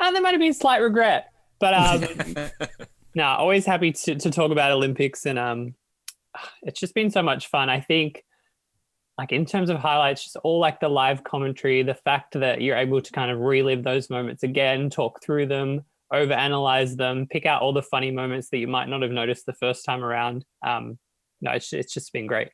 and 0.00 0.16
there 0.16 0.22
might 0.22 0.32
have 0.32 0.40
been 0.40 0.54
slight 0.54 0.80
regret, 0.80 1.34
but 1.58 1.74
um, 1.74 2.48
no, 3.14 3.24
always 3.24 3.66
happy 3.66 3.92
to, 3.92 4.14
to 4.14 4.30
talk 4.30 4.50
about 4.50 4.72
Olympics, 4.72 5.26
and 5.26 5.38
um, 5.38 5.74
it's 6.62 6.80
just 6.80 6.94
been 6.94 7.10
so 7.10 7.22
much 7.22 7.48
fun. 7.48 7.68
I 7.68 7.80
think, 7.80 8.24
like 9.18 9.32
in 9.32 9.46
terms 9.46 9.70
of 9.70 9.78
highlights, 9.78 10.24
just 10.24 10.36
all 10.36 10.58
like 10.58 10.80
the 10.80 10.88
live 10.88 11.22
commentary, 11.22 11.82
the 11.82 11.94
fact 11.94 12.38
that 12.38 12.60
you're 12.60 12.76
able 12.76 13.00
to 13.00 13.12
kind 13.12 13.30
of 13.30 13.38
relive 13.38 13.84
those 13.84 14.10
moments 14.10 14.42
again, 14.42 14.90
talk 14.90 15.22
through 15.22 15.46
them, 15.46 15.82
overanalyze 16.12 16.96
them, 16.96 17.26
pick 17.30 17.46
out 17.46 17.62
all 17.62 17.72
the 17.72 17.82
funny 17.82 18.10
moments 18.10 18.50
that 18.50 18.58
you 18.58 18.66
might 18.66 18.88
not 18.88 19.02
have 19.02 19.12
noticed 19.12 19.46
the 19.46 19.52
first 19.52 19.84
time 19.84 20.02
around. 20.02 20.44
Um, 20.66 20.98
no, 21.40 21.52
it's, 21.52 21.72
it's 21.72 21.94
just 21.94 22.12
been 22.12 22.26
great. 22.26 22.48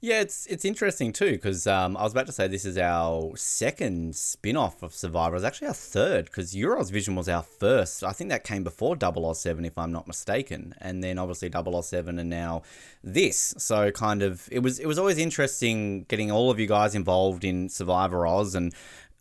Yeah, 0.00 0.20
it's 0.20 0.46
it's 0.46 0.64
interesting 0.64 1.12
too 1.12 1.32
because 1.32 1.66
um, 1.66 1.96
I 1.96 2.02
was 2.02 2.12
about 2.12 2.26
to 2.26 2.32
say 2.32 2.46
this 2.46 2.64
is 2.64 2.76
our 2.78 3.36
second 3.36 4.16
spin 4.16 4.56
off 4.56 4.82
of 4.82 4.94
Survivor. 4.94 5.36
It's 5.36 5.44
actually 5.44 5.68
our 5.68 5.74
third 5.74 6.26
because 6.26 6.54
Euros 6.54 6.90
Vision 6.90 7.14
was 7.14 7.28
our 7.28 7.42
first. 7.42 8.04
I 8.04 8.12
think 8.12 8.30
that 8.30 8.44
came 8.44 8.64
before 8.64 8.96
Double 8.96 9.26
O 9.26 9.32
Seven, 9.32 9.64
if 9.64 9.78
I'm 9.78 9.92
not 9.92 10.06
mistaken, 10.06 10.74
and 10.80 11.02
then 11.02 11.18
obviously 11.18 11.48
Double 11.48 11.76
O 11.76 11.80
Seven, 11.80 12.18
and 12.18 12.28
now 12.28 12.62
this. 13.02 13.54
So 13.58 13.90
kind 13.90 14.22
of 14.22 14.48
it 14.50 14.60
was 14.60 14.78
it 14.78 14.86
was 14.86 14.98
always 14.98 15.18
interesting 15.18 16.04
getting 16.04 16.30
all 16.30 16.50
of 16.50 16.58
you 16.58 16.66
guys 16.66 16.94
involved 16.94 17.44
in 17.44 17.68
Survivor 17.68 18.26
Oz 18.26 18.54
and. 18.54 18.74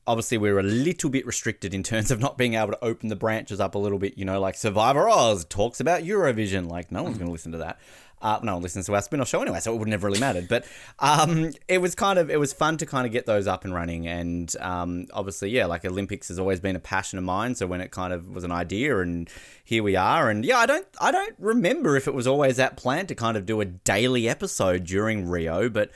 Obviously, 0.06 0.38
we 0.38 0.50
are 0.50 0.60
a 0.60 0.64
little 0.64 1.10
bit 1.10 1.26
restricted 1.26 1.74
in 1.74 1.82
terms 1.82 2.12
of 2.12 2.20
not 2.20 2.38
being 2.38 2.56
able 2.56 2.74
to 2.74 2.84
open 2.84 3.08
the 3.08 3.16
branches 3.16 3.62
up 3.62 3.74
a 3.74 3.78
little 3.78 3.98
bit. 3.98 4.18
You 4.18 4.26
know, 4.26 4.38
like 4.38 4.56
Survivor 4.56 5.08
Oz 5.08 5.46
talks 5.46 5.80
about 5.80 6.04
Eurovision. 6.04 6.70
Like, 6.70 6.92
no 6.92 7.04
one's 7.04 7.18
going 7.18 7.28
to 7.28 7.32
listen 7.32 7.54
to 7.54 7.60
that. 7.60 7.80
Uh, 8.24 8.40
no 8.42 8.54
one 8.54 8.64
listens 8.64 8.86
to 8.86 8.96
our 8.96 9.02
spin-off 9.02 9.28
show 9.28 9.42
anyway, 9.42 9.60
so 9.60 9.76
it 9.76 9.78
would 9.78 9.90
never 9.90 10.08
really 10.08 10.20
mattered. 10.20 10.48
But 10.48 10.66
um, 11.00 11.52
it 11.68 11.80
was 11.80 11.94
kind 11.94 12.18
of 12.18 12.32
it 12.32 12.40
was 12.40 12.54
fun 12.54 12.78
to 12.78 12.86
kind 12.86 13.06
of 13.06 13.12
get 13.12 13.26
those 13.26 13.48
up 13.48 13.66
and 13.66 13.74
running, 13.74 14.08
and 14.08 14.56
um, 14.62 15.08
obviously, 15.14 15.50
yeah, 15.50 15.66
like 15.66 15.84
Olympics 15.84 16.30
has 16.30 16.40
always 16.40 16.62
been 16.62 16.78
a 16.78 16.80
passion 16.80 17.20
of 17.20 17.26
mine. 17.26 17.54
So 17.54 17.68
when 17.68 17.82
it 17.82 17.92
kind 17.92 18.14
of 18.14 18.30
was 18.34 18.46
an 18.46 18.52
idea, 18.52 19.00
and 19.00 19.30
here 19.66 19.84
we 19.84 19.98
are, 19.98 20.30
and 20.30 20.46
yeah, 20.46 20.58
I 20.58 20.66
don't 20.66 20.88
I 21.02 21.12
don't 21.12 21.36
remember 21.38 21.98
if 21.98 22.08
it 22.08 22.14
was 22.14 22.26
always 22.26 22.56
that 22.56 22.78
plan 22.78 23.08
to 23.08 23.16
kind 23.16 23.36
of 23.36 23.46
do 23.46 23.60
a 23.60 23.66
daily 23.66 24.30
episode 24.30 24.86
during 24.86 25.28
Rio, 25.28 25.68
but 25.68 25.92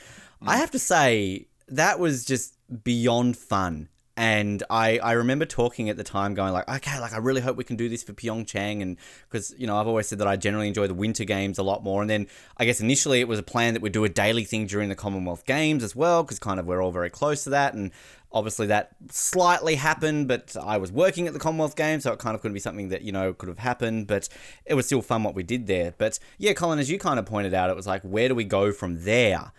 I 0.45 0.57
have 0.57 0.71
to 0.71 0.79
say 0.79 1.47
that 1.69 1.97
was 1.99 2.25
just 2.25 2.55
beyond 2.83 3.37
fun. 3.37 3.87
And 4.17 4.63
I, 4.67 4.97
I 4.97 5.11
remember 5.11 5.45
talking 5.45 5.89
at 5.89 5.95
the 5.95 6.03
time 6.03 6.33
going 6.33 6.51
like, 6.51 6.67
okay, 6.67 6.99
like 6.99 7.13
I 7.13 7.17
really 7.17 7.39
hope 7.39 7.55
we 7.55 7.63
can 7.63 7.75
do 7.75 7.87
this 7.87 8.01
for 8.01 8.13
Pyeongchang. 8.13 8.81
And 8.81 8.97
because, 9.29 9.53
you 9.59 9.67
know, 9.67 9.77
I've 9.77 9.85
always 9.85 10.07
said 10.07 10.17
that 10.17 10.27
I 10.27 10.35
generally 10.35 10.67
enjoy 10.67 10.87
the 10.87 10.95
winter 10.95 11.23
games 11.23 11.59
a 11.59 11.63
lot 11.63 11.83
more. 11.83 12.01
And 12.01 12.09
then 12.09 12.25
I 12.57 12.65
guess 12.65 12.81
initially 12.81 13.19
it 13.21 13.27
was 13.27 13.37
a 13.37 13.43
plan 13.43 13.75
that 13.75 13.83
we'd 13.83 13.91
do 13.91 14.03
a 14.05 14.09
daily 14.09 14.43
thing 14.43 14.65
during 14.65 14.89
the 14.89 14.95
Commonwealth 14.95 15.45
Games 15.45 15.83
as 15.83 15.95
well, 15.95 16.23
because 16.23 16.39
kind 16.39 16.59
of 16.59 16.65
we're 16.65 16.81
all 16.81 16.91
very 16.91 17.11
close 17.11 17.43
to 17.43 17.51
that. 17.51 17.75
And 17.75 17.91
obviously 18.31 18.65
that 18.65 18.95
slightly 19.11 19.75
happened, 19.75 20.27
but 20.27 20.57
I 20.59 20.77
was 20.77 20.91
working 20.91 21.27
at 21.27 21.33
the 21.33 21.39
Commonwealth 21.39 21.75
Games, 21.75 22.01
so 22.01 22.11
it 22.11 22.17
kind 22.17 22.33
of 22.33 22.41
couldn't 22.41 22.55
be 22.55 22.59
something 22.59 22.89
that, 22.89 23.03
you 23.03 23.11
know, 23.11 23.33
could 23.33 23.49
have 23.49 23.59
happened. 23.59 24.07
But 24.07 24.29
it 24.65 24.73
was 24.73 24.87
still 24.87 25.03
fun 25.03 25.21
what 25.21 25.35
we 25.35 25.43
did 25.43 25.67
there. 25.67 25.93
But 25.95 26.17
yeah, 26.39 26.53
Colin, 26.53 26.79
as 26.79 26.89
you 26.89 26.97
kind 26.97 27.19
of 27.19 27.27
pointed 27.27 27.53
out, 27.53 27.69
it 27.69 27.75
was 27.75 27.85
like, 27.85 28.01
where 28.01 28.27
do 28.29 28.33
we 28.33 28.45
go 28.45 28.71
from 28.71 29.03
there? 29.03 29.51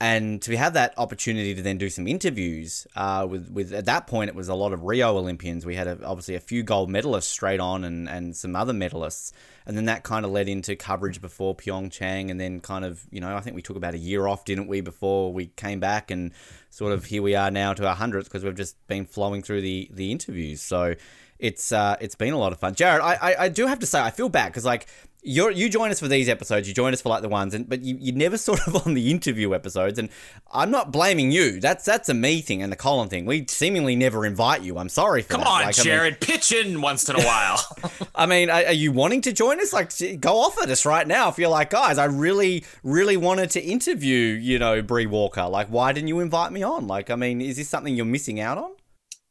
And 0.00 0.40
to 0.42 0.56
have 0.56 0.72
that 0.72 0.94
opportunity 0.96 1.54
to 1.54 1.60
then 1.60 1.76
do 1.76 1.90
some 1.90 2.08
interviews 2.08 2.86
uh, 2.96 3.26
with 3.28 3.50
with 3.50 3.72
at 3.74 3.84
that 3.84 4.06
point 4.06 4.30
it 4.30 4.34
was 4.34 4.48
a 4.48 4.54
lot 4.54 4.72
of 4.72 4.82
Rio 4.82 5.16
Olympians. 5.18 5.66
We 5.66 5.74
had 5.74 5.86
a, 5.86 5.98
obviously 6.04 6.34
a 6.34 6.40
few 6.40 6.62
gold 6.62 6.88
medalists 6.88 7.24
straight 7.24 7.60
on 7.60 7.84
and 7.84 8.08
and 8.08 8.34
some 8.34 8.56
other 8.56 8.72
medalists, 8.72 9.32
and 9.66 9.76
then 9.76 9.84
that 9.84 10.02
kind 10.02 10.24
of 10.24 10.30
led 10.30 10.48
into 10.48 10.74
coverage 10.74 11.20
before 11.20 11.54
Pyeongchang, 11.54 12.30
and 12.30 12.40
then 12.40 12.60
kind 12.60 12.84
of 12.86 13.04
you 13.10 13.20
know 13.20 13.36
I 13.36 13.40
think 13.40 13.54
we 13.54 13.62
took 13.62 13.76
about 13.76 13.92
a 13.92 13.98
year 13.98 14.26
off, 14.26 14.46
didn't 14.46 14.68
we, 14.68 14.80
before 14.80 15.32
we 15.34 15.48
came 15.48 15.80
back, 15.80 16.10
and 16.10 16.32
sort 16.70 16.92
of 16.92 17.04
here 17.04 17.22
we 17.22 17.34
are 17.34 17.50
now 17.50 17.74
to 17.74 17.86
our 17.86 17.94
hundredth 17.94 18.24
because 18.24 18.42
we've 18.42 18.54
just 18.54 18.76
been 18.86 19.04
flowing 19.04 19.42
through 19.42 19.60
the 19.60 19.90
the 19.92 20.10
interviews. 20.10 20.62
So 20.62 20.94
it's 21.38 21.72
uh, 21.72 21.96
it's 22.00 22.14
been 22.14 22.32
a 22.32 22.38
lot 22.38 22.52
of 22.52 22.58
fun. 22.58 22.74
Jared, 22.74 23.02
I, 23.02 23.14
I, 23.14 23.44
I 23.44 23.48
do 23.48 23.66
have 23.66 23.80
to 23.80 23.86
say 23.86 24.00
I 24.00 24.10
feel 24.10 24.28
bad 24.28 24.48
because 24.48 24.64
like 24.64 24.86
you 25.22 25.50
you 25.50 25.68
join 25.68 25.90
us 25.90 26.00
for 26.00 26.08
these 26.08 26.28
episodes, 26.28 26.66
you 26.68 26.74
join 26.74 26.92
us 26.92 27.00
for 27.02 27.08
like 27.10 27.22
the 27.22 27.28
ones, 27.28 27.54
and 27.54 27.68
but 27.68 27.82
you 27.82 27.96
you 28.00 28.12
never 28.12 28.36
sort 28.48 28.66
of 28.66 28.86
on 28.86 28.94
the 28.94 29.10
interview 29.10 29.54
episodes, 29.54 29.98
and 29.98 30.08
I'm 30.52 30.70
not 30.70 30.92
blaming 30.92 31.30
you. 31.30 31.60
That's 31.60 31.84
that's 31.84 32.08
a 32.08 32.14
me 32.14 32.40
thing 32.40 32.62
and 32.62 32.72
the 32.72 32.76
Colin 32.76 33.08
thing. 33.08 33.26
We 33.26 33.46
seemingly 33.48 33.96
never 33.96 34.24
invite 34.24 34.62
you. 34.62 34.78
I'm 34.78 34.88
sorry 34.88 35.22
for 35.22 35.28
Come 35.32 35.40
that. 35.42 35.46
on, 35.48 35.62
Like, 35.62 35.76
I 35.76 35.78
mean- 35.78 35.84
Jared, 35.84 36.20
pitch 36.20 36.52
in 36.52 36.80
once 36.80 37.08
in 37.08 37.16
a 37.16 37.22
while. 37.24 37.60
I 38.14 38.26
mean, 38.26 38.50
are, 38.50 38.64
are 38.66 38.72
you 38.72 38.92
wanting 38.92 39.20
to 39.22 39.32
join 39.32 39.60
us? 39.60 39.72
Like, 39.72 39.92
go 40.20 40.38
off 40.40 40.60
at 40.62 40.70
us 40.70 40.84
right 40.86 41.06
now 41.06 41.28
if 41.28 41.38
you're 41.38 41.48
like, 41.50 41.70
guys, 41.70 41.98
I 41.98 42.04
really, 42.06 42.64
really 42.82 43.16
wanted 43.16 43.50
to 43.50 43.60
interview, 43.60 44.16
you 44.16 44.58
know, 44.58 44.82
Bree 44.82 45.06
Walker. 45.06 45.46
Like, 45.46 45.68
why 45.68 45.92
didn't 45.92 46.08
you 46.08 46.20
invite 46.20 46.52
me 46.52 46.62
on? 46.62 46.86
Like, 46.86 47.10
I 47.10 47.16
mean, 47.16 47.40
is 47.40 47.56
this 47.56 47.68
something 47.68 47.94
you're 47.94 48.06
missing 48.06 48.40
out 48.40 48.58
on? 48.58 48.70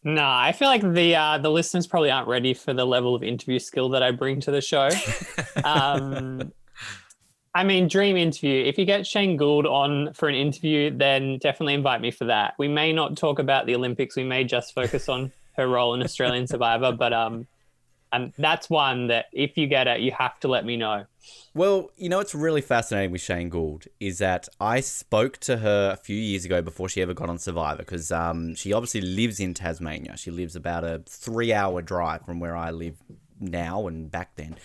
No, 0.03 0.23
I 0.25 0.53
feel 0.53 0.69
like 0.69 0.81
the 0.81 1.15
uh, 1.15 1.37
the 1.39 1.51
listeners 1.51 1.85
probably 1.85 2.09
aren't 2.09 2.27
ready 2.27 2.53
for 2.53 2.73
the 2.73 2.85
level 2.85 3.15
of 3.15 3.23
interview 3.23 3.59
skill 3.59 3.89
that 3.89 4.01
I 4.01 4.11
bring 4.11 4.39
to 4.41 4.51
the 4.51 4.61
show. 4.61 4.89
um, 5.63 6.53
I 7.55 7.63
mean, 7.63 7.87
dream 7.87 8.15
interview. 8.15 8.63
If 8.63 8.77
you 8.77 8.85
get 8.85 9.05
Shane 9.05 9.35
Gould 9.35 9.65
on 9.65 10.13
for 10.13 10.29
an 10.29 10.35
interview, 10.35 10.95
then 10.95 11.39
definitely 11.39 11.73
invite 11.73 11.99
me 11.99 12.11
for 12.11 12.25
that. 12.25 12.53
We 12.57 12.67
may 12.67 12.93
not 12.93 13.17
talk 13.17 13.39
about 13.39 13.65
the 13.65 13.75
Olympics. 13.75 14.15
We 14.15 14.23
may 14.23 14.43
just 14.43 14.73
focus 14.73 15.09
on 15.09 15.31
her 15.57 15.67
role 15.67 15.93
in 15.93 16.03
Australian 16.03 16.47
Survivor, 16.47 16.91
but 16.91 17.11
um, 17.11 17.47
and 18.11 18.33
that's 18.37 18.69
one 18.69 19.07
that 19.07 19.25
if 19.31 19.57
you 19.57 19.67
get 19.67 19.87
it, 19.87 19.99
you 19.99 20.11
have 20.11 20.39
to 20.41 20.47
let 20.47 20.65
me 20.65 20.77
know. 20.77 21.05
Well, 21.53 21.91
you 21.97 22.09
know 22.09 22.17
what's 22.17 22.33
really 22.33 22.61
fascinating 22.61 23.11
with 23.11 23.21
Shane 23.21 23.49
Gould 23.49 23.85
is 23.99 24.19
that 24.19 24.49
I 24.59 24.79
spoke 24.79 25.37
to 25.39 25.57
her 25.57 25.91
a 25.91 25.97
few 25.97 26.15
years 26.15 26.45
ago 26.45 26.61
before 26.61 26.89
she 26.89 27.01
ever 27.01 27.13
got 27.13 27.29
on 27.29 27.37
Survivor 27.37 27.79
because 27.79 28.11
um, 28.11 28.55
she 28.55 28.73
obviously 28.73 29.01
lives 29.01 29.39
in 29.39 29.53
Tasmania. 29.53 30.17
She 30.17 30.31
lives 30.31 30.55
about 30.55 30.83
a 30.83 31.03
three 31.07 31.53
hour 31.53 31.81
drive 31.81 32.25
from 32.25 32.39
where 32.39 32.55
I 32.55 32.71
live 32.71 32.95
now 33.39 33.87
and 33.87 34.09
back 34.09 34.35
then. 34.35 34.57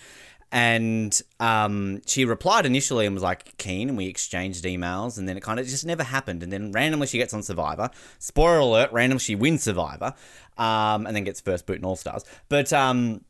And 0.51 1.19
um, 1.39 2.01
she 2.05 2.23
replied 2.23 2.65
initially 2.65 3.05
and 3.05 3.13
was 3.13 3.23
like 3.23 3.57
keen, 3.57 3.89
and 3.89 3.97
we 3.97 4.05
exchanged 4.05 4.63
emails, 4.63 5.17
and 5.17 5.27
then 5.27 5.35
it 5.35 5.43
kind 5.43 5.59
of 5.59 5.67
just 5.67 5.85
never 5.85 6.03
happened. 6.03 6.43
And 6.43 6.53
then 6.53 6.71
randomly 6.71 7.07
she 7.07 7.17
gets 7.17 7.33
on 7.33 7.43
Survivor. 7.43 7.89
Spoiler 8.19 8.59
alert: 8.59 8.91
randomly 8.93 9.19
she 9.19 9.35
wins 9.35 9.63
Survivor, 9.63 10.13
um, 10.57 11.07
and 11.07 11.15
then 11.15 11.25
gets 11.25 11.41
first 11.41 11.65
boot 11.65 11.79
in 11.79 11.83
All 11.83 11.97
Stars. 11.97 12.23
But 12.47 12.71
um, 12.71 13.21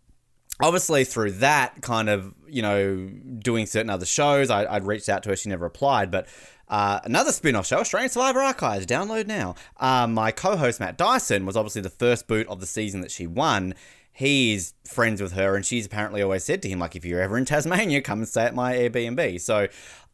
obviously 0.62 1.04
through 1.04 1.32
that 1.32 1.82
kind 1.82 2.10
of 2.10 2.34
you 2.48 2.62
know 2.62 3.08
doing 3.40 3.66
certain 3.66 3.90
other 3.90 4.06
shows 4.06 4.50
I, 4.50 4.74
would 4.74 4.88
reached 4.88 5.10
out 5.10 5.24
to 5.24 5.30
her 5.30 5.36
she 5.36 5.50
never 5.50 5.64
replied 5.64 6.12
but 6.12 6.28
uh, 6.68 7.00
another 7.04 7.32
spin-off 7.32 7.68
show 7.68 7.78
australian 7.78 8.10
survivor 8.10 8.40
archives 8.40 8.86
download 8.86 9.28
now. 9.28 9.56
Uh, 9.78 10.08
my 10.08 10.32
co-host 10.32 10.80
matt 10.80 10.98
dyson 10.98 11.46
was 11.46 11.56
obviously 11.56 11.82
the 11.82 11.90
first 11.90 12.28
boot 12.28 12.48
of 12.48 12.60
the 12.60 12.66
season 12.66 13.02
that 13.02 13.12
she 13.12 13.28
won. 13.28 13.76
He's 14.12 14.74
friends 14.86 15.22
with 15.22 15.34
her 15.34 15.56
and 15.56 15.66
she's 15.66 15.86
apparently 15.86 16.22
always 16.22 16.44
said 16.44 16.62
to 16.62 16.70
him 16.70 16.80
like 16.80 16.96
if 16.96 17.06
you're 17.06 17.22
ever 17.22 17.38
in 17.38 17.46
tasmania 17.46 18.02
come 18.02 18.20
and 18.20 18.28
stay 18.28 18.44
at 18.46 18.56
my 18.56 18.74
airbnb. 18.74 19.42
So 19.42 19.68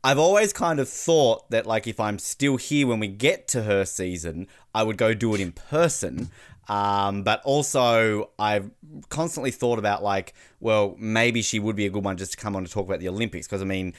I've 0.04 0.18
always 0.18 0.52
kind 0.52 0.80
of 0.80 0.90
thought 0.90 1.50
that 1.52 1.68
like 1.68 1.86
if 1.86 2.00
I'm 2.00 2.18
still 2.18 2.58
here 2.58 2.88
when 2.88 3.00
we 3.00 3.08
get 3.08 3.48
to 3.50 3.64
her 3.64 3.86
season, 3.86 4.48
I 4.74 4.82
would 4.82 4.98
go 4.98 5.14
do 5.14 5.36
it 5.36 5.42
in 5.42 5.52
person. 5.52 6.32
Um, 6.72 7.24
but 7.24 7.42
also, 7.44 8.30
I've 8.40 8.72
constantly 9.10 9.52
thought 9.52 9.78
about 9.78 10.02
like, 10.02 10.34
well, 10.62 10.96
maybe 10.98 11.42
she 11.42 11.60
would 11.60 11.76
be 11.76 11.86
a 11.86 11.90
good 11.90 12.06
one 12.06 12.16
just 12.16 12.32
to 12.32 12.38
come 12.38 12.56
on 12.56 12.64
to 12.64 12.72
talk 12.72 12.88
about 12.88 13.02
the 13.02 13.10
Olympics 13.10 13.46
because 13.46 13.62
I 13.62 13.66
mean, 13.66 13.94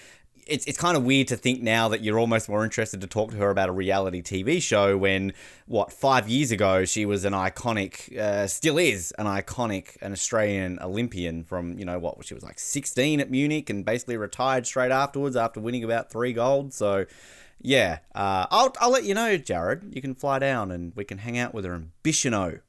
it's 0.46 0.64
it's 0.64 0.78
kind 0.78 0.96
of 0.96 1.04
weird 1.04 1.28
to 1.28 1.36
think 1.36 1.60
now 1.60 1.88
that 1.88 2.02
you're 2.02 2.18
almost 2.18 2.48
more 2.48 2.64
interested 2.64 3.02
to 3.02 3.06
talk 3.06 3.30
to 3.32 3.36
her 3.36 3.50
about 3.50 3.68
a 3.68 3.72
reality 3.72 4.22
TV 4.22 4.62
show 4.62 4.96
when 4.96 5.34
what 5.66 5.92
five 5.92 6.30
years 6.30 6.50
ago 6.50 6.86
she 6.86 7.04
was 7.04 7.26
an 7.26 7.34
iconic, 7.34 8.16
uh, 8.16 8.46
still 8.46 8.78
is 8.78 9.12
an 9.18 9.26
iconic, 9.26 10.00
an 10.00 10.12
Australian 10.12 10.78
Olympian 10.80 11.44
from 11.44 11.78
you 11.78 11.84
know 11.84 11.98
what 11.98 12.24
she 12.24 12.32
was 12.32 12.42
like 12.42 12.58
16 12.58 13.20
at 13.20 13.30
Munich 13.30 13.68
and 13.68 13.84
basically 13.84 14.16
retired 14.16 14.66
straight 14.66 14.90
afterwards 14.90 15.36
after 15.36 15.60
winning 15.60 15.84
about 15.84 16.10
three 16.10 16.32
gold. 16.32 16.72
So 16.72 17.04
yeah, 17.62 18.00
uh, 18.14 18.46
I'll 18.50 18.74
I'll 18.80 18.90
let 18.90 19.04
you 19.04 19.14
know, 19.14 19.36
Jared. 19.36 19.94
You 19.94 20.02
can 20.02 20.14
fly 20.14 20.38
down 20.38 20.70
and 20.70 20.92
we 20.94 21.04
can 21.04 21.18
hang 21.18 21.38
out 21.38 21.54
with 21.54 21.64
her 21.64 21.74
in 21.74 21.92
Bicheno, 22.04 22.60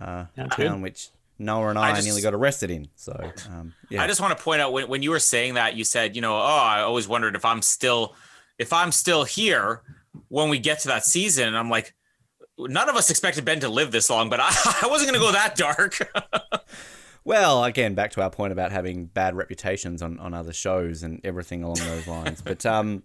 uh, 0.00 0.26
town 0.34 0.48
good. 0.56 0.82
which 0.82 1.10
Noah 1.38 1.68
and 1.68 1.78
I, 1.78 1.90
I 1.90 1.94
just, 1.94 2.06
nearly 2.06 2.22
got 2.22 2.34
arrested 2.34 2.70
in. 2.70 2.88
So, 2.96 3.32
um, 3.50 3.74
yeah. 3.90 4.02
I 4.02 4.06
just 4.06 4.20
want 4.20 4.36
to 4.36 4.42
point 4.42 4.60
out 4.60 4.72
when, 4.72 4.88
when 4.88 5.02
you 5.02 5.10
were 5.10 5.18
saying 5.18 5.54
that, 5.54 5.74
you 5.74 5.84
said, 5.84 6.16
you 6.16 6.22
know, 6.22 6.34
oh, 6.34 6.40
I 6.40 6.80
always 6.80 7.06
wondered 7.06 7.34
if 7.34 7.44
I'm 7.44 7.62
still, 7.62 8.14
if 8.58 8.72
I'm 8.72 8.92
still 8.92 9.24
here 9.24 9.82
when 10.28 10.48
we 10.48 10.58
get 10.58 10.80
to 10.80 10.88
that 10.88 11.04
season. 11.04 11.48
And 11.48 11.56
I'm 11.56 11.68
like, 11.68 11.94
none 12.58 12.88
of 12.88 12.96
us 12.96 13.10
expected 13.10 13.44
Ben 13.44 13.60
to 13.60 13.68
live 13.68 13.92
this 13.92 14.08
long, 14.08 14.30
but 14.30 14.40
I, 14.40 14.48
I 14.82 14.86
wasn't 14.88 15.10
going 15.10 15.20
to 15.20 15.26
go 15.26 15.32
that 15.32 15.56
dark. 15.56 16.10
well, 17.24 17.64
again, 17.64 17.94
back 17.94 18.12
to 18.12 18.22
our 18.22 18.30
point 18.30 18.52
about 18.52 18.72
having 18.72 19.06
bad 19.06 19.34
reputations 19.34 20.00
on, 20.00 20.18
on 20.18 20.32
other 20.32 20.54
shows 20.54 21.02
and 21.02 21.20
everything 21.22 21.62
along 21.62 21.78
those 21.80 22.06
lines. 22.06 22.40
but, 22.40 22.64
um, 22.64 23.02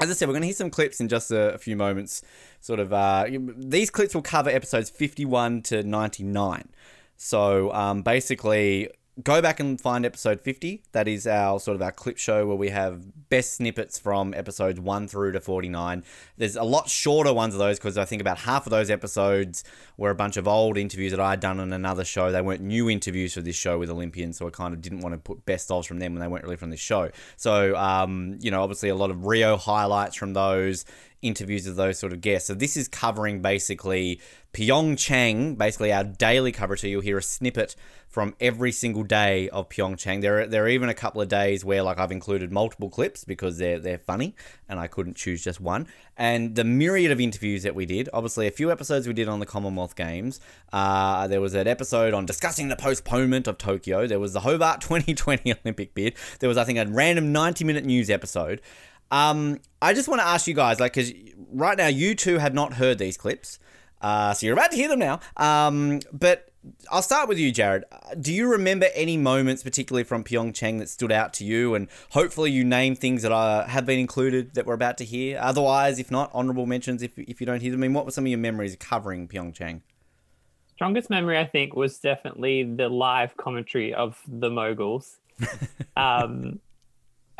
as 0.00 0.10
I 0.10 0.14
said, 0.14 0.28
we're 0.28 0.32
going 0.34 0.42
to 0.42 0.48
hear 0.48 0.54
some 0.54 0.70
clips 0.70 1.00
in 1.00 1.08
just 1.08 1.30
a, 1.30 1.54
a 1.54 1.58
few 1.58 1.76
moments. 1.76 2.22
Sort 2.60 2.80
of, 2.80 2.92
uh, 2.92 3.26
these 3.56 3.90
clips 3.90 4.14
will 4.14 4.22
cover 4.22 4.50
episodes 4.50 4.90
51 4.90 5.62
to 5.62 5.82
99. 5.82 6.68
So 7.16 7.72
um, 7.72 8.02
basically, 8.02 8.88
go 9.22 9.42
back 9.42 9.60
and 9.60 9.80
find 9.80 10.06
episode 10.06 10.40
50. 10.40 10.82
That 10.92 11.08
is 11.08 11.26
our 11.26 11.58
sort 11.60 11.74
of 11.74 11.82
our 11.82 11.92
clip 11.92 12.18
show 12.18 12.46
where 12.46 12.56
we 12.56 12.68
have 12.70 13.28
best 13.28 13.54
snippets 13.54 13.98
from 13.98 14.34
episodes 14.34 14.80
1 14.80 15.08
through 15.08 15.32
to 15.32 15.40
49. 15.40 16.04
There's 16.36 16.56
a 16.56 16.62
lot 16.62 16.88
shorter 16.88 17.32
ones 17.32 17.54
of 17.54 17.58
those 17.58 17.78
because 17.78 17.98
I 17.98 18.04
think 18.04 18.20
about 18.20 18.38
half 18.38 18.66
of 18.66 18.70
those 18.70 18.90
episodes 18.90 19.64
were 19.96 20.10
a 20.10 20.14
bunch 20.14 20.36
of 20.36 20.46
old 20.46 20.76
interviews 20.76 21.12
that 21.12 21.20
I'd 21.20 21.40
done 21.40 21.60
on 21.60 21.72
another 21.72 22.04
show. 22.04 22.30
They 22.30 22.42
weren't 22.42 22.62
new 22.62 22.88
interviews 22.88 23.34
for 23.34 23.40
this 23.40 23.56
show 23.56 23.78
with 23.78 23.90
Olympians, 23.90 24.38
so 24.38 24.46
I 24.46 24.50
kind 24.50 24.74
of 24.74 24.80
didn't 24.80 25.00
want 25.00 25.14
to 25.14 25.18
put 25.18 25.44
best 25.44 25.68
ofs 25.68 25.86
from 25.86 25.98
them 25.98 26.14
when 26.14 26.20
they 26.20 26.28
weren't 26.28 26.44
really 26.44 26.56
from 26.56 26.70
this 26.70 26.80
show. 26.80 27.10
So, 27.36 27.76
um, 27.76 28.38
you 28.40 28.50
know, 28.50 28.62
obviously 28.62 28.88
a 28.88 28.94
lot 28.94 29.10
of 29.10 29.26
Rio 29.26 29.56
highlights 29.56 30.16
from 30.16 30.32
those 30.32 30.84
interviews 31.22 31.66
of 31.66 31.76
those 31.76 31.98
sort 31.98 32.12
of 32.12 32.20
guests. 32.20 32.48
So 32.48 32.54
this 32.54 32.76
is 32.76 32.88
covering 32.88 33.42
basically 33.42 34.20
Pyeongchang, 34.52 35.56
basically 35.56 35.92
our 35.92 36.04
daily 36.04 36.52
coverage. 36.52 36.80
So 36.80 36.86
you'll 36.86 37.02
hear 37.02 37.18
a 37.18 37.22
snippet 37.22 37.76
from 38.08 38.34
every 38.40 38.72
single 38.72 39.04
day 39.04 39.48
of 39.50 39.68
Pyeongchang. 39.68 40.20
There 40.20 40.40
are, 40.40 40.46
there 40.46 40.64
are 40.64 40.68
even 40.68 40.88
a 40.88 40.94
couple 40.94 41.20
of 41.20 41.28
days 41.28 41.64
where 41.64 41.82
like 41.82 41.98
I've 41.98 42.10
included 42.10 42.50
multiple 42.50 42.90
clips 42.90 43.24
because 43.24 43.58
they're 43.58 43.78
they're 43.78 43.98
funny 43.98 44.34
and 44.68 44.80
I 44.80 44.88
couldn't 44.88 45.16
choose 45.16 45.44
just 45.44 45.60
one. 45.60 45.86
And 46.16 46.56
the 46.56 46.64
myriad 46.64 47.12
of 47.12 47.20
interviews 47.20 47.62
that 47.62 47.74
we 47.74 47.86
did, 47.86 48.08
obviously 48.12 48.48
a 48.48 48.50
few 48.50 48.72
episodes 48.72 49.06
we 49.06 49.12
did 49.12 49.28
on 49.28 49.38
the 49.38 49.46
Commonwealth 49.46 49.94
Games. 49.94 50.40
Uh, 50.72 51.28
there 51.28 51.40
was 51.40 51.54
an 51.54 51.68
episode 51.68 52.12
on 52.12 52.26
discussing 52.26 52.68
the 52.68 52.76
postponement 52.76 53.46
of 53.46 53.56
Tokyo. 53.58 54.06
There 54.08 54.20
was 54.20 54.32
the 54.32 54.40
Hobart 54.40 54.80
2020 54.80 55.54
Olympic 55.64 55.94
bid. 55.94 56.14
There 56.40 56.48
was 56.48 56.58
I 56.58 56.64
think 56.64 56.78
a 56.78 56.86
random 56.86 57.30
90 57.32 57.64
minute 57.64 57.84
news 57.84 58.10
episode. 58.10 58.60
Um, 59.10 59.58
I 59.82 59.94
just 59.94 60.08
want 60.08 60.20
to 60.20 60.26
ask 60.26 60.46
you 60.46 60.54
guys, 60.54 60.80
like, 60.80 60.94
because 60.94 61.12
right 61.52 61.76
now 61.76 61.88
you 61.88 62.14
two 62.14 62.38
have 62.38 62.54
not 62.54 62.74
heard 62.74 62.98
these 62.98 63.16
clips, 63.16 63.58
uh, 64.00 64.32
so 64.32 64.46
you're 64.46 64.54
about 64.54 64.70
to 64.70 64.76
hear 64.76 64.88
them 64.88 64.98
now. 64.98 65.20
Um, 65.36 66.00
but 66.12 66.50
I'll 66.90 67.02
start 67.02 67.28
with 67.28 67.38
you, 67.38 67.52
Jared. 67.52 67.84
Do 68.20 68.32
you 68.32 68.50
remember 68.50 68.86
any 68.94 69.16
moments, 69.16 69.62
particularly 69.62 70.04
from 70.04 70.24
Pyeongchang, 70.24 70.78
that 70.78 70.88
stood 70.88 71.12
out 71.12 71.32
to 71.34 71.44
you? 71.44 71.74
And 71.74 71.88
hopefully, 72.10 72.50
you 72.50 72.64
name 72.64 72.94
things 72.94 73.22
that 73.22 73.32
are, 73.32 73.64
have 73.64 73.86
been 73.86 73.98
included 73.98 74.54
that 74.54 74.66
we're 74.66 74.74
about 74.74 74.98
to 74.98 75.04
hear. 75.04 75.38
Otherwise, 75.40 75.98
if 75.98 76.10
not, 76.10 76.32
honourable 76.34 76.66
mentions 76.66 77.02
if, 77.02 77.18
if 77.18 77.40
you 77.40 77.46
don't 77.46 77.60
hear 77.60 77.72
them. 77.72 77.80
I 77.80 77.88
mean, 77.88 77.94
what 77.94 78.04
were 78.04 78.10
some 78.10 78.24
of 78.24 78.28
your 78.28 78.38
memories 78.38 78.76
covering 78.76 79.26
Pyeongchang? 79.26 79.80
Strongest 80.74 81.10
memory, 81.10 81.38
I 81.38 81.46
think, 81.46 81.76
was 81.76 81.98
definitely 81.98 82.64
the 82.64 82.88
live 82.88 83.36
commentary 83.36 83.92
of 83.92 84.18
the 84.26 84.50
moguls. 84.50 85.18
um, 85.96 86.60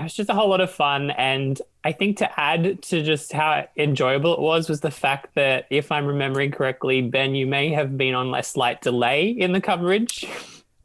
it 0.01 0.05
was 0.05 0.15
just 0.15 0.31
a 0.31 0.35
whole 0.35 0.49
lot 0.49 0.61
of 0.61 0.71
fun. 0.71 1.11
And 1.11 1.61
I 1.85 1.93
think 1.93 2.19
to 2.19 2.41
add 2.41 2.83
to 2.83 3.03
just 3.03 3.33
how 3.33 3.67
enjoyable 3.77 4.35
it 4.35 4.41
was, 4.41 4.69
was 4.69 4.81
the 4.81 4.91
fact 4.91 5.35
that, 5.35 5.67
if 5.71 5.93
I'm 5.93 6.07
remembering 6.07 6.51
correctly, 6.51 7.03
Ben, 7.03 7.35
you 7.35 7.47
may 7.47 7.71
have 7.71 7.97
been 7.97 8.15
on 8.15 8.35
a 8.35 8.43
slight 8.43 8.81
delay 8.81 9.29
in 9.29 9.53
the 9.53 9.61
coverage. 9.61 10.27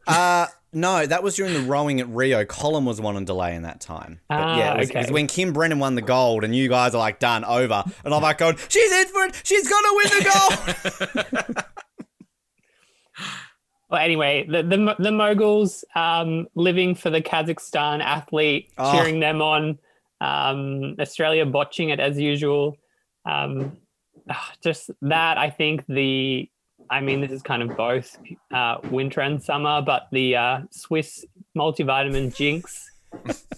Uh, 0.07 0.48
no, 0.75 1.05
that 1.05 1.24
was 1.24 1.36
during 1.36 1.53
the 1.53 1.62
rowing 1.62 2.01
at 2.01 2.10
Rio. 2.10 2.43
Colin 2.43 2.84
was 2.84 3.00
one 3.00 3.15
on 3.15 3.24
delay 3.24 3.55
in 3.55 3.62
that 3.63 3.79
time. 3.79 4.19
But 4.27 4.39
ah, 4.39 4.57
yeah, 4.57 4.74
it 4.74 4.79
was, 4.79 4.89
okay. 4.89 5.00
it 5.00 5.01
was, 5.03 5.12
when 5.12 5.27
Kim 5.27 5.53
Brennan 5.53 5.79
won 5.79 5.95
the 5.95 6.01
gold, 6.01 6.43
and 6.43 6.53
you 6.53 6.67
guys 6.67 6.93
are 6.93 6.98
like 6.98 7.19
done 7.19 7.45
over, 7.45 7.84
and 8.03 8.13
I'm 8.13 8.22
like 8.22 8.38
going, 8.38 8.57
she's 8.67 8.91
in 8.91 9.07
for 9.07 9.24
it. 9.24 9.41
She's 9.43 9.69
gonna 9.69 9.88
win 9.93 10.07
the 10.10 11.55
gold. 11.55 11.65
Well, 13.89 14.01
anyway, 14.01 14.46
the 14.50 14.63
the, 14.63 14.96
the 14.98 15.12
moguls 15.12 15.86
um, 15.96 16.48
living 16.56 16.96
for 16.96 17.10
the 17.10 17.22
Kazakhstan 17.22 18.01
athlete, 18.01 18.72
oh. 18.77 18.92
cheering 18.92 19.20
them 19.20 19.42
on. 19.42 19.80
Um, 20.22 20.96
Australia 21.00 21.46
botching 21.46 21.89
it 21.89 22.00
as 22.00 22.18
usual. 22.18 22.77
Um, 23.25 23.77
ah, 24.30 24.54
just 24.63 24.92
that, 25.01 25.38
I 25.38 25.50
think 25.50 25.84
the. 25.88 26.50
I 26.88 27.01
mean, 27.01 27.20
this 27.20 27.32
is 27.32 27.42
kind 27.42 27.63
of 27.63 27.75
both 27.75 28.15
uh, 28.54 28.77
winter 28.92 29.22
and 29.22 29.42
summer, 29.42 29.82
but 29.82 30.08
the 30.12 30.36
uh, 30.36 30.60
Swiss 30.70 31.25
multivitamin 31.58 32.36
Jinx, 32.36 32.92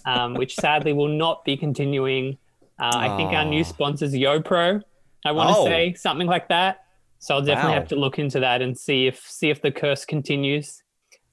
um, 0.06 0.32
which 0.32 0.54
sadly 0.54 0.94
will 0.94 1.08
not 1.08 1.44
be 1.44 1.54
continuing. 1.54 2.38
Uh, 2.78 2.90
I 2.94 3.16
think 3.18 3.32
our 3.32 3.44
new 3.44 3.64
sponsor 3.64 4.06
is 4.06 4.14
YoPro. 4.14 4.82
I 5.26 5.32
want 5.32 5.50
to 5.50 5.60
oh. 5.60 5.64
say 5.66 5.92
something 5.94 6.26
like 6.26 6.48
that. 6.48 6.84
So 7.18 7.34
I'll 7.34 7.42
definitely 7.42 7.72
wow. 7.72 7.78
have 7.80 7.88
to 7.88 7.96
look 7.96 8.18
into 8.18 8.40
that 8.40 8.62
and 8.62 8.78
see 8.78 9.06
if 9.06 9.20
see 9.20 9.50
if 9.50 9.60
the 9.60 9.72
curse 9.72 10.04
continues. 10.04 10.82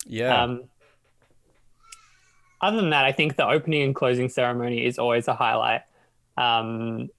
Yeah. 0.06 0.44
Um, 0.44 0.63
other 2.62 2.77
than 2.77 2.89
that, 2.92 3.06
I 3.06 3.12
think 3.12 3.36
the 3.36 3.48
opening 3.48 3.84
and 3.84 3.96
closing 3.96 4.30
ceremony 4.30 4.86
is 4.86 4.98
always 4.98 5.27
a 5.27 5.36
highlight. 5.36 5.82
Um, 6.38 7.10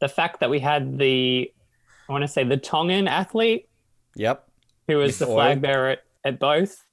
the 0.00 0.08
fact 0.08 0.40
that 0.40 0.50
we 0.50 0.60
had 0.60 0.98
the, 0.98 1.50
I 2.08 2.12
want 2.12 2.22
to 2.22 2.28
say 2.28 2.44
the 2.44 2.56
Tongan 2.56 3.08
athlete. 3.08 3.68
Yep. 4.16 4.48
Who 4.86 4.98
was 4.98 5.18
the 5.18 5.26
flag 5.26 5.60
bearer 5.62 5.90
at, 5.90 5.98
at 6.24 6.38
both. 6.38 6.84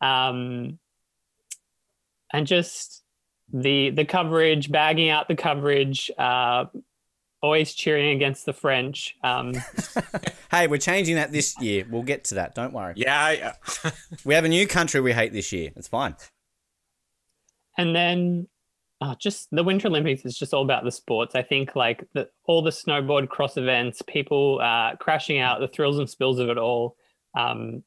Um, 0.00 0.78
and 2.32 2.46
just 2.46 3.02
the 3.52 3.90
the 3.90 4.04
coverage, 4.04 4.70
bagging 4.70 5.08
out 5.08 5.28
the 5.28 5.34
coverage, 5.34 6.10
uh, 6.18 6.66
always 7.42 7.74
cheering 7.74 8.10
against 8.10 8.46
the 8.46 8.52
French. 8.52 9.16
Um, 9.22 9.54
hey, 10.50 10.68
we're 10.68 10.78
changing 10.78 11.16
that 11.16 11.32
this 11.32 11.60
year. 11.60 11.84
We'll 11.90 12.04
get 12.04 12.24
to 12.24 12.36
that. 12.36 12.54
Don't 12.54 12.72
worry. 12.72 12.94
Yeah. 12.96 13.30
yeah. 13.32 13.90
we 14.24 14.34
have 14.34 14.44
a 14.44 14.48
new 14.48 14.66
country 14.66 15.00
we 15.00 15.12
hate 15.12 15.32
this 15.32 15.52
year. 15.52 15.72
It's 15.76 15.88
fine. 15.88 16.16
And 17.76 17.94
then 17.94 18.48
oh, 19.00 19.14
just 19.18 19.48
the 19.50 19.64
Winter 19.64 19.88
Olympics 19.88 20.24
is 20.24 20.38
just 20.38 20.54
all 20.54 20.62
about 20.62 20.84
the 20.84 20.92
sports. 20.92 21.34
I 21.34 21.42
think 21.42 21.74
like 21.74 22.04
the, 22.14 22.28
all 22.46 22.62
the 22.62 22.70
snowboard 22.70 23.28
cross 23.28 23.56
events, 23.56 24.02
people 24.06 24.60
uh, 24.62 24.96
crashing 24.96 25.38
out, 25.38 25.60
the 25.60 25.68
thrills 25.68 25.98
and 25.98 26.08
spills 26.08 26.38
of 26.38 26.48
it 26.48 26.58
all. 26.58 26.96
Um, 27.36 27.82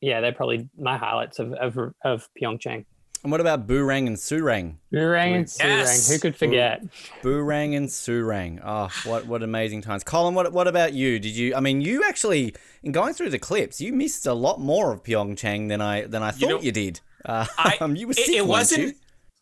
yeah, 0.00 0.20
they're 0.20 0.32
probably 0.32 0.68
my 0.78 0.98
highlights 0.98 1.38
of, 1.38 1.52
of, 1.54 1.78
of 2.04 2.28
Pyeongchang. 2.40 2.84
And 3.26 3.32
what 3.32 3.40
about 3.40 3.66
Boorang 3.66 4.06
and 4.06 4.16
Soorang? 4.16 4.76
Boorang 4.92 5.34
and 5.34 5.46
Soorang. 5.46 5.78
Yes. 5.78 6.08
Who 6.08 6.20
could 6.20 6.36
forget? 6.36 6.80
Boorang 7.22 7.76
and 7.76 7.88
Soorang. 7.88 8.60
Oh, 8.64 8.88
what 9.04 9.26
what 9.26 9.42
amazing 9.42 9.82
times. 9.82 10.04
Colin, 10.04 10.36
what 10.36 10.52
what 10.52 10.68
about 10.68 10.92
you? 10.92 11.18
Did 11.18 11.34
you? 11.34 11.52
I 11.52 11.58
mean, 11.58 11.80
you 11.80 12.04
actually 12.04 12.54
in 12.84 12.92
going 12.92 13.14
through 13.14 13.30
the 13.30 13.40
clips, 13.40 13.80
you 13.80 13.92
missed 13.92 14.28
a 14.28 14.32
lot 14.32 14.60
more 14.60 14.92
of 14.92 15.02
Pyeongchang 15.02 15.68
than 15.68 15.80
I 15.80 16.02
than 16.02 16.22
I 16.22 16.30
thought 16.30 16.40
you, 16.40 16.48
know, 16.50 16.60
you 16.60 16.70
did. 16.70 17.00
Uh, 17.24 17.46
I, 17.58 17.84
you 17.96 18.06
were 18.06 18.12
sick, 18.12 18.28
it, 18.28 18.34
it 18.36 18.46
wasn't. 18.46 18.82
You? 18.82 18.92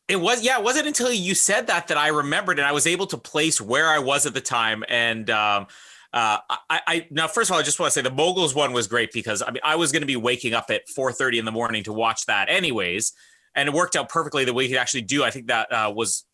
It 0.08 0.16
was 0.16 0.42
yeah. 0.42 0.56
It 0.56 0.64
wasn't 0.64 0.86
until 0.86 1.12
you 1.12 1.34
said 1.34 1.66
that 1.66 1.88
that 1.88 1.98
I 1.98 2.08
remembered, 2.08 2.58
and 2.58 2.66
I 2.66 2.72
was 2.72 2.86
able 2.86 3.06
to 3.08 3.18
place 3.18 3.60
where 3.60 3.90
I 3.90 3.98
was 3.98 4.24
at 4.24 4.32
the 4.32 4.40
time. 4.40 4.82
And 4.88 5.28
um, 5.28 5.66
Uh, 6.14 6.38
I, 6.70 6.80
I 6.86 7.06
now 7.10 7.26
first 7.28 7.50
of 7.50 7.54
all, 7.54 7.60
I 7.60 7.64
just 7.64 7.78
want 7.78 7.92
to 7.92 7.98
say 7.98 8.00
the 8.00 8.08
moguls 8.14 8.54
one 8.54 8.72
was 8.72 8.86
great 8.86 9.12
because 9.12 9.42
I 9.42 9.50
mean 9.50 9.60
I 9.62 9.76
was 9.76 9.92
going 9.92 10.00
to 10.00 10.06
be 10.06 10.16
waking 10.16 10.54
up 10.54 10.70
at 10.70 10.86
4:30 10.88 11.40
in 11.40 11.44
the 11.44 11.52
morning 11.52 11.82
to 11.84 11.92
watch 11.92 12.24
that 12.26 12.48
anyways, 12.48 13.12
and 13.54 13.68
it 13.68 13.75
worked 13.75 13.96
out 13.96 14.08
perfectly 14.08 14.44
the 14.44 14.52
way 14.52 14.64
we 14.64 14.68
could 14.68 14.78
actually 14.78 15.02
do. 15.02 15.25
I 15.25 15.30
think 15.30 15.49
that 15.49 15.73
uh, 15.73 15.92
was 15.94 16.25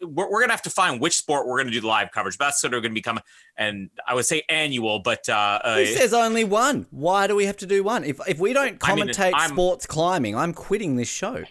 we're, 0.00 0.30
we're 0.30 0.40
gonna 0.40 0.52
have 0.52 0.62
to 0.62 0.70
find 0.70 1.00
which 1.00 1.16
sport 1.16 1.46
we're 1.46 1.58
gonna 1.58 1.70
do 1.70 1.80
the 1.80 1.86
live 1.86 2.10
coverage. 2.12 2.38
But 2.38 2.46
that's 2.46 2.60
sort 2.60 2.74
of 2.74 2.82
gonna 2.82 2.94
become, 2.94 3.18
and 3.56 3.90
I 4.06 4.14
would 4.14 4.26
say 4.26 4.42
annual, 4.48 5.00
but 5.00 5.28
uh, 5.28 5.60
uh, 5.64 5.84
says 5.86 6.14
only 6.14 6.44
one? 6.44 6.86
Why 6.90 7.26
do 7.26 7.34
we 7.34 7.46
have 7.46 7.56
to 7.58 7.66
do 7.66 7.82
one? 7.82 8.04
If 8.04 8.20
if 8.28 8.38
we 8.38 8.52
don't 8.52 8.78
commentate 8.78 9.34
I'm- 9.34 9.50
sports 9.50 9.86
climbing, 9.86 10.36
I'm 10.36 10.52
quitting 10.52 10.96
this 10.96 11.08
show. 11.08 11.44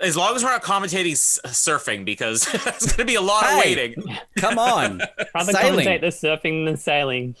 As 0.00 0.16
long 0.16 0.34
as 0.36 0.42
we're 0.44 0.50
not 0.50 0.62
commentating 0.62 1.12
s- 1.12 1.38
surfing 1.46 2.04
because 2.04 2.46
it's 2.54 2.92
gonna 2.92 3.06
be 3.06 3.16
a 3.16 3.20
lot 3.20 3.44
of 3.44 3.58
waiting. 3.58 3.94
Come 4.36 4.58
on, 4.58 5.00
Rather 5.34 5.52
sailing. 5.52 5.86
commentate 5.86 6.00
the 6.00 6.06
surfing 6.08 6.64
than 6.66 6.76
sailing. 6.76 7.34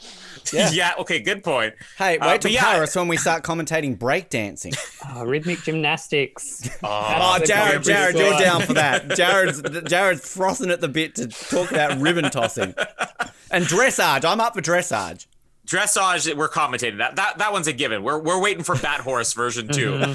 Yeah. 0.52 0.70
Yeah. 0.72 0.92
Okay. 0.98 1.20
Good 1.20 1.44
point. 1.44 1.74
Hey, 1.96 2.18
Uh, 2.18 2.26
wait 2.26 2.34
but 2.34 2.42
till 2.42 2.50
yeah. 2.50 2.62
Paris 2.64 2.94
when 2.96 3.06
we 3.08 3.16
start 3.16 3.42
commentating 3.44 3.96
breakdancing. 3.96 4.76
Oh, 5.14 5.24
rhythmic 5.24 5.62
gymnastics. 5.62 6.68
Oh, 6.82 7.06
That's 7.38 7.40
the 7.42 7.46
Jared, 7.46 7.82
Jared, 7.84 8.16
you're 8.16 8.38
down 8.38 8.62
for 8.62 8.74
that. 8.74 9.10
Jared's 9.16 9.62
Jared's 9.88 10.28
frothing 10.28 10.70
at 10.70 10.80
the 10.80 10.88
bit 10.88 11.14
to 11.16 11.28
talk 11.28 11.70
about 11.70 11.98
ribbon 12.00 12.30
tossing 12.30 12.74
and 13.50 13.64
dressage. 13.64 14.24
I'm 14.24 14.40
up 14.40 14.54
for 14.54 14.60
dressage. 14.62 15.26
Dressage. 15.66 16.34
We're 16.34 16.48
commentating 16.48 16.98
that. 16.98 17.16
That 17.16 17.38
that 17.38 17.52
one's 17.52 17.68
a 17.68 17.72
given. 17.72 18.02
We're 18.02 18.18
we're 18.18 18.40
waiting 18.40 18.64
for 18.64 18.76
Bat 18.76 19.00
Horse 19.00 19.32
version 19.32 19.68
2 19.68 20.14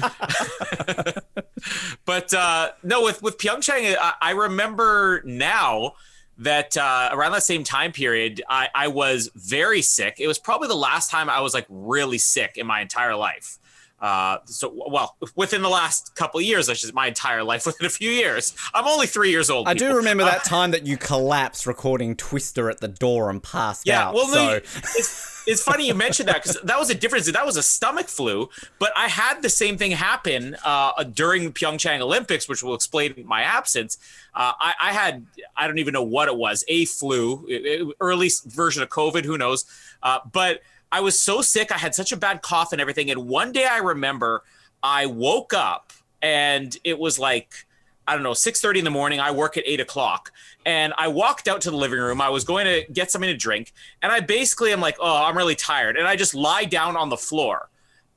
but 2.04 2.34
uh, 2.34 2.70
no, 2.82 3.02
with 3.02 3.22
with 3.22 3.38
Pyeongchang, 3.38 3.96
I, 3.98 4.14
I 4.20 4.30
remember 4.32 5.22
now 5.24 5.94
that 6.38 6.76
uh, 6.76 7.10
around 7.12 7.32
that 7.32 7.42
same 7.42 7.64
time 7.64 7.92
period, 7.92 8.42
I, 8.48 8.68
I 8.74 8.88
was 8.88 9.30
very 9.34 9.82
sick. 9.82 10.16
It 10.18 10.28
was 10.28 10.38
probably 10.38 10.68
the 10.68 10.74
last 10.74 11.10
time 11.10 11.28
I 11.28 11.40
was 11.40 11.52
like 11.52 11.66
really 11.68 12.18
sick 12.18 12.56
in 12.56 12.66
my 12.66 12.80
entire 12.80 13.16
life. 13.16 13.58
Uh, 14.00 14.38
so 14.44 14.72
well, 14.88 15.16
within 15.34 15.60
the 15.62 15.68
last 15.68 16.14
couple 16.14 16.38
of 16.38 16.46
years, 16.46 16.68
I 16.68 16.74
should 16.74 16.94
my 16.94 17.08
entire 17.08 17.42
life 17.42 17.66
within 17.66 17.86
a 17.86 17.90
few 17.90 18.10
years. 18.10 18.54
I'm 18.72 18.86
only 18.86 19.06
three 19.06 19.30
years 19.30 19.50
old. 19.50 19.66
I 19.66 19.74
do 19.74 19.86
people. 19.86 19.96
remember 19.96 20.24
that 20.24 20.44
time 20.44 20.70
that 20.70 20.86
you 20.86 20.96
collapsed 20.96 21.66
recording 21.66 22.14
Twister 22.14 22.70
at 22.70 22.80
the 22.80 22.88
door 22.88 23.28
and 23.30 23.42
passed 23.42 23.86
Yeah, 23.86 24.08
out. 24.08 24.14
well, 24.14 24.28
so 24.28 24.60
it's, 24.74 25.42
it's 25.48 25.62
funny 25.62 25.86
you 25.88 25.94
mentioned 25.94 26.28
that 26.28 26.42
because 26.42 26.60
that 26.62 26.78
was 26.78 26.90
a 26.90 26.94
difference. 26.94 27.30
That 27.30 27.44
was 27.46 27.56
a 27.56 27.62
stomach 27.62 28.06
flu, 28.06 28.48
but 28.78 28.92
I 28.96 29.08
had 29.08 29.42
the 29.42 29.48
same 29.48 29.76
thing 29.76 29.90
happen 29.90 30.56
uh, 30.64 31.02
during 31.04 31.52
Pyeongchang 31.52 32.00
Olympics, 32.00 32.48
which 32.48 32.62
will 32.62 32.74
explain 32.74 33.14
my 33.26 33.42
absence. 33.42 33.98
Uh, 34.34 34.52
I, 34.60 34.74
I 34.80 34.92
had, 34.92 35.26
I 35.56 35.66
don't 35.66 35.78
even 35.78 35.92
know 35.92 36.02
what 36.04 36.28
it 36.28 36.36
was, 36.36 36.64
a 36.68 36.84
flu, 36.84 37.94
early 38.00 38.30
version 38.46 38.82
of 38.82 38.90
COVID, 38.90 39.24
who 39.24 39.36
knows? 39.36 39.64
Uh, 40.02 40.20
but 40.30 40.60
I 40.90 41.00
was 41.00 41.20
so 41.20 41.42
sick. 41.42 41.70
I 41.72 41.78
had 41.78 41.94
such 41.94 42.12
a 42.12 42.16
bad 42.16 42.42
cough 42.42 42.72
and 42.72 42.80
everything. 42.80 43.10
And 43.10 43.28
one 43.28 43.52
day 43.52 43.66
I 43.66 43.78
remember 43.78 44.42
I 44.82 45.06
woke 45.06 45.52
up 45.52 45.92
and 46.22 46.76
it 46.84 46.98
was 46.98 47.18
like, 47.18 47.66
I 48.06 48.14
don't 48.14 48.22
know, 48.22 48.32
6:30 48.32 48.78
in 48.78 48.84
the 48.84 48.90
morning. 48.90 49.20
I 49.20 49.30
work 49.30 49.56
at 49.56 49.64
eight 49.66 49.80
o'clock. 49.80 50.32
And 50.64 50.94
I 50.96 51.08
walked 51.08 51.46
out 51.46 51.60
to 51.62 51.70
the 51.70 51.76
living 51.76 51.98
room. 51.98 52.20
I 52.20 52.30
was 52.30 52.44
going 52.44 52.66
to 52.66 52.90
get 52.92 53.10
something 53.10 53.28
to 53.28 53.36
drink. 53.36 53.72
And 54.02 54.10
I 54.10 54.20
basically 54.20 54.72
am 54.72 54.80
like, 54.80 54.96
oh, 55.00 55.24
I'm 55.24 55.36
really 55.36 55.54
tired. 55.54 55.96
And 55.96 56.06
I 56.06 56.16
just 56.16 56.34
lie 56.34 56.64
down 56.64 56.96
on 56.96 57.10
the 57.10 57.16
floor. 57.16 57.68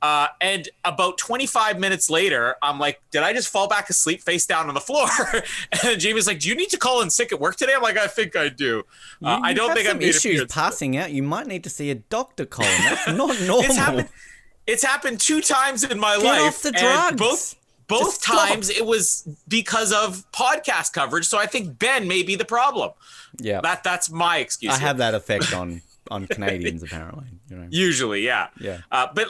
Uh, 0.02 0.28
and 0.40 0.68
about 0.84 1.18
25 1.20 1.80
minutes 1.80 2.10
later, 2.10 2.56
I'm 2.64 2.80
like, 2.80 3.00
did 3.12 3.22
I 3.22 3.34
just 3.34 3.50
fall 3.50 3.68
back 3.68 3.90
asleep 3.90 4.22
face 4.22 4.46
down 4.48 4.68
on 4.68 4.74
the 4.74 4.82
floor? 4.82 5.08
and 5.84 6.00
Jamie's 6.00 6.26
like, 6.26 6.40
do 6.40 6.50
you 6.50 6.56
need 6.56 6.70
to 6.72 6.78
call 6.78 7.02
in 7.02 7.10
sick 7.12 7.32
at 7.32 7.40
work 7.40 7.56
today? 7.56 7.74
I'm 7.76 7.84
like, 7.84 7.98
I 7.98 8.08
think 8.08 8.36
I 8.36 8.50
do. 8.50 8.80
Uh, 9.24 9.38
You 9.40 9.44
I 9.46 9.54
don't 9.54 9.76
think 9.76 9.88
I'm 9.88 10.02
issues 10.02 10.44
passing 10.46 10.98
out. 10.98 11.12
You 11.12 11.22
might 11.22 11.46
need 11.46 11.64
to 11.66 11.70
see 11.70 11.92
a 11.92 11.96
doctor, 11.96 12.46
Colin. 12.48 12.72
That's 12.80 13.08
not 13.16 13.40
normal. 13.42 13.60
It's 13.64 13.78
happened. 13.78 14.10
It's 14.66 14.84
happened 14.84 15.20
two 15.20 15.42
times 15.42 15.84
in 15.84 16.00
my 16.00 16.16
Get 16.18 16.24
life. 16.26 16.42
off 16.42 16.62
the 16.64 16.70
and 16.70 16.78
drugs. 17.18 17.20
Both 17.20 17.56
both 17.88 18.24
times 18.24 18.70
it 18.70 18.86
was 18.86 19.28
because 19.50 19.92
of 19.92 20.24
podcast 20.32 20.94
coverage. 20.94 21.26
So 21.28 21.38
I 21.38 21.46
think 21.46 21.78
Ben 21.78 22.08
may 22.08 22.24
be 22.24 22.36
the 22.36 22.46
problem. 22.46 22.92
yeah, 23.38 23.60
That 23.62 23.84
that's 23.84 24.10
my 24.10 24.38
excuse. 24.38 24.74
I 24.74 24.78
have 24.78 24.98
that 25.00 25.14
effect 25.14 25.54
on 25.54 25.82
on 26.10 26.26
Canadians 26.28 26.84
apparently. 26.84 27.26
You 27.52 27.58
know. 27.58 27.68
Usually, 27.70 28.22
yeah. 28.22 28.48
Yeah. 28.60 28.80
Uh, 28.92 29.08
but 29.14 29.28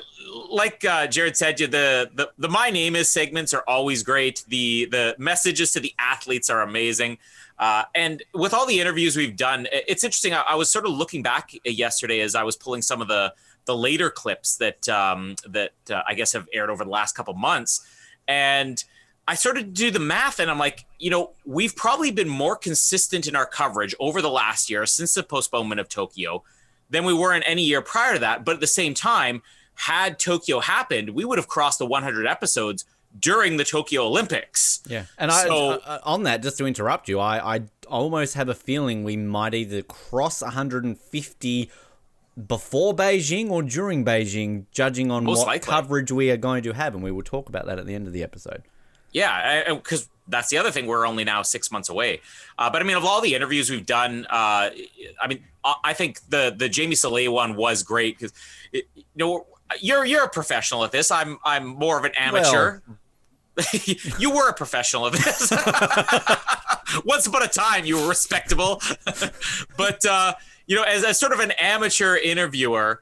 like 0.49 0.85
uh, 0.85 1.07
Jared 1.07 1.35
said, 1.35 1.59
you 1.59 1.67
the, 1.67 2.09
the 2.13 2.29
the 2.37 2.47
my 2.47 2.69
name 2.69 2.95
is 2.95 3.09
segments 3.09 3.53
are 3.53 3.63
always 3.67 4.03
great. 4.03 4.45
The 4.47 4.85
the 4.91 5.15
messages 5.17 5.71
to 5.71 5.79
the 5.79 5.93
athletes 5.97 6.49
are 6.49 6.61
amazing. 6.61 7.17
Uh, 7.57 7.83
and 7.95 8.23
with 8.33 8.53
all 8.53 8.65
the 8.65 8.79
interviews 8.79 9.17
we've 9.17 9.35
done, 9.35 9.67
it's 9.71 10.03
interesting. 10.03 10.33
I, 10.33 10.41
I 10.49 10.55
was 10.55 10.69
sort 10.69 10.85
of 10.85 10.91
looking 10.91 11.23
back 11.23 11.51
yesterday 11.65 12.21
as 12.21 12.35
I 12.35 12.43
was 12.43 12.55
pulling 12.55 12.83
some 12.83 13.01
of 13.01 13.07
the 13.07 13.33
the 13.65 13.75
later 13.75 14.09
clips 14.11 14.57
that 14.57 14.87
um, 14.87 15.35
that 15.49 15.73
uh, 15.89 16.01
I 16.07 16.13
guess 16.13 16.33
have 16.33 16.47
aired 16.53 16.69
over 16.69 16.83
the 16.83 16.91
last 16.91 17.15
couple 17.15 17.33
months, 17.33 17.85
and 18.27 18.83
I 19.27 19.33
started 19.33 19.65
to 19.65 19.71
do 19.71 19.89
the 19.89 19.99
math, 19.99 20.39
and 20.39 20.51
I'm 20.51 20.59
like, 20.59 20.85
you 20.99 21.09
know, 21.09 21.31
we've 21.45 21.75
probably 21.75 22.11
been 22.11 22.29
more 22.29 22.55
consistent 22.55 23.27
in 23.27 23.35
our 23.35 23.45
coverage 23.47 23.95
over 23.99 24.21
the 24.21 24.29
last 24.29 24.69
year 24.69 24.85
since 24.85 25.15
the 25.15 25.23
postponement 25.23 25.79
of 25.79 25.89
Tokyo 25.89 26.43
than 26.91 27.03
we 27.05 27.13
were 27.13 27.33
in 27.33 27.41
any 27.43 27.63
year 27.63 27.81
prior 27.81 28.13
to 28.13 28.19
that. 28.19 28.45
But 28.45 28.55
at 28.55 28.59
the 28.61 28.67
same 28.67 28.93
time, 28.93 29.41
had 29.75 30.19
Tokyo 30.19 30.59
happened, 30.59 31.09
we 31.11 31.25
would 31.25 31.39
have 31.39 31.47
crossed 31.47 31.79
the 31.79 31.85
100 31.87 32.27
episodes 32.27 32.85
during 33.19 33.57
the 33.57 33.63
Tokyo 33.65 34.03
Olympics. 34.05 34.81
Yeah, 34.87 35.05
and 35.17 35.31
I, 35.31 35.45
So- 35.47 35.81
uh, 35.85 35.99
on 36.03 36.23
that, 36.23 36.43
just 36.43 36.57
to 36.59 36.65
interrupt 36.67 37.09
you, 37.09 37.19
I, 37.19 37.55
I 37.55 37.61
almost 37.87 38.35
have 38.35 38.47
a 38.47 38.53
feeling 38.53 39.03
we 39.03 39.17
might 39.17 39.53
either 39.53 39.81
cross 39.81 40.41
150 40.41 41.71
before 42.47 42.95
Beijing 42.95 43.49
or 43.49 43.61
during 43.63 44.05
Beijing, 44.05 44.65
judging 44.71 45.11
on 45.11 45.25
what 45.25 45.45
likely. 45.45 45.69
coverage 45.71 46.11
we 46.11 46.31
are 46.31 46.37
going 46.37 46.63
to 46.63 46.71
have, 46.73 46.93
and 46.95 47.03
we 47.03 47.11
will 47.11 47.23
talk 47.23 47.49
about 47.49 47.65
that 47.65 47.79
at 47.79 47.85
the 47.85 47.93
end 47.95 48.07
of 48.07 48.13
the 48.13 48.23
episode. 48.23 48.63
Yeah, 49.11 49.73
because 49.73 50.07
that's 50.29 50.47
the 50.49 50.57
other 50.57 50.71
thing. 50.71 50.87
We're 50.87 51.05
only 51.05 51.25
now 51.25 51.41
six 51.41 51.69
months 51.69 51.89
away. 51.89 52.21
Uh, 52.57 52.69
but 52.69 52.81
I 52.81 52.85
mean, 52.85 52.95
of 52.95 53.03
all 53.03 53.19
the 53.19 53.35
interviews 53.35 53.69
we've 53.69 53.85
done, 53.85 54.25
uh, 54.29 54.69
I 55.21 55.27
mean, 55.27 55.43
I 55.63 55.75
I 55.83 55.93
think 55.93 56.19
the 56.29 56.53
the 56.55 56.69
Jamie 56.69 56.95
Salé 56.95 57.31
one 57.31 57.55
was 57.55 57.83
great 57.83 58.17
because, 58.17 58.33
you 58.71 58.83
know, 59.15 59.45
you're 59.79 60.05
you're 60.05 60.23
a 60.25 60.29
professional 60.29 60.83
at 60.83 60.91
this. 60.91 61.11
I'm 61.11 61.39
I'm 61.43 61.67
more 61.67 61.97
of 61.97 62.05
an 62.05 62.11
amateur. 62.17 62.81
you 64.17 64.31
were 64.31 64.49
a 64.49 64.53
professional 64.53 65.07
at 65.07 65.13
this. 65.13 65.51
Once 67.05 67.27
upon 67.27 67.43
a 67.43 67.47
time, 67.47 67.85
you 67.85 67.97
were 67.97 68.07
respectable. 68.07 68.81
but 69.77 70.05
uh, 70.05 70.33
you 70.67 70.75
know, 70.75 70.83
as, 70.83 71.03
as 71.03 71.19
sort 71.19 71.33
of 71.33 71.39
an 71.39 71.51
amateur 71.59 72.15
interviewer, 72.15 73.01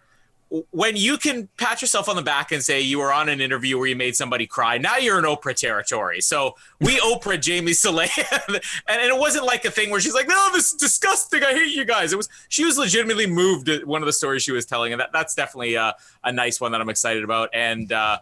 when 0.72 0.96
you 0.96 1.18
can 1.18 1.48
pat 1.58 1.82
yourself 1.82 2.10
on 2.10 2.16
the 2.16 2.24
back 2.24 2.52
and 2.52 2.64
say 2.64 2.82
you 2.82 2.98
were 2.98 3.14
on 3.14 3.30
an 3.30 3.40
interview 3.40 3.78
where 3.78 3.88
you 3.88 3.96
made 3.96 4.16
somebody 4.16 4.48
cry, 4.48 4.80
now 4.80 4.98
you're 4.98 5.20
in 5.20 5.26
Oprah 5.26 5.56
territory. 5.56 6.22
So 6.22 6.56
we 6.80 6.98
Oprah 7.00 7.40
Jamie 7.40 7.72
Salé, 7.72 8.10
and, 8.48 8.62
and 8.88 9.02
it 9.02 9.18
wasn't 9.18 9.46
like 9.46 9.66
a 9.66 9.72
thing 9.72 9.92
where 9.92 10.00
she's 10.00 10.14
like, 10.14 10.28
"No, 10.28 10.50
this 10.52 10.72
is 10.72 10.78
disgusting. 10.80 11.44
I 11.44 11.54
hate 11.54 11.76
you 11.76 11.86
guys." 11.86 12.14
It 12.14 12.16
was 12.16 12.30
she 12.50 12.66
was 12.66 12.78
legitimately 12.78 13.28
moved 13.28 13.70
at 13.70 13.86
one 13.86 14.02
of 14.02 14.08
the 14.08 14.14
stories 14.14 14.42
she 14.42 14.52
was 14.52 14.66
telling, 14.66 14.92
and 14.92 15.00
that, 15.00 15.12
that's 15.14 15.36
definitely 15.36 15.76
a, 15.76 15.96
a 16.24 16.32
nice 16.32 16.60
one 16.60 16.72
that 16.72 16.82
I'm 16.82 16.90
excited 16.90 17.24
about. 17.24 17.50
And 17.54 17.92
uh, 17.94 18.18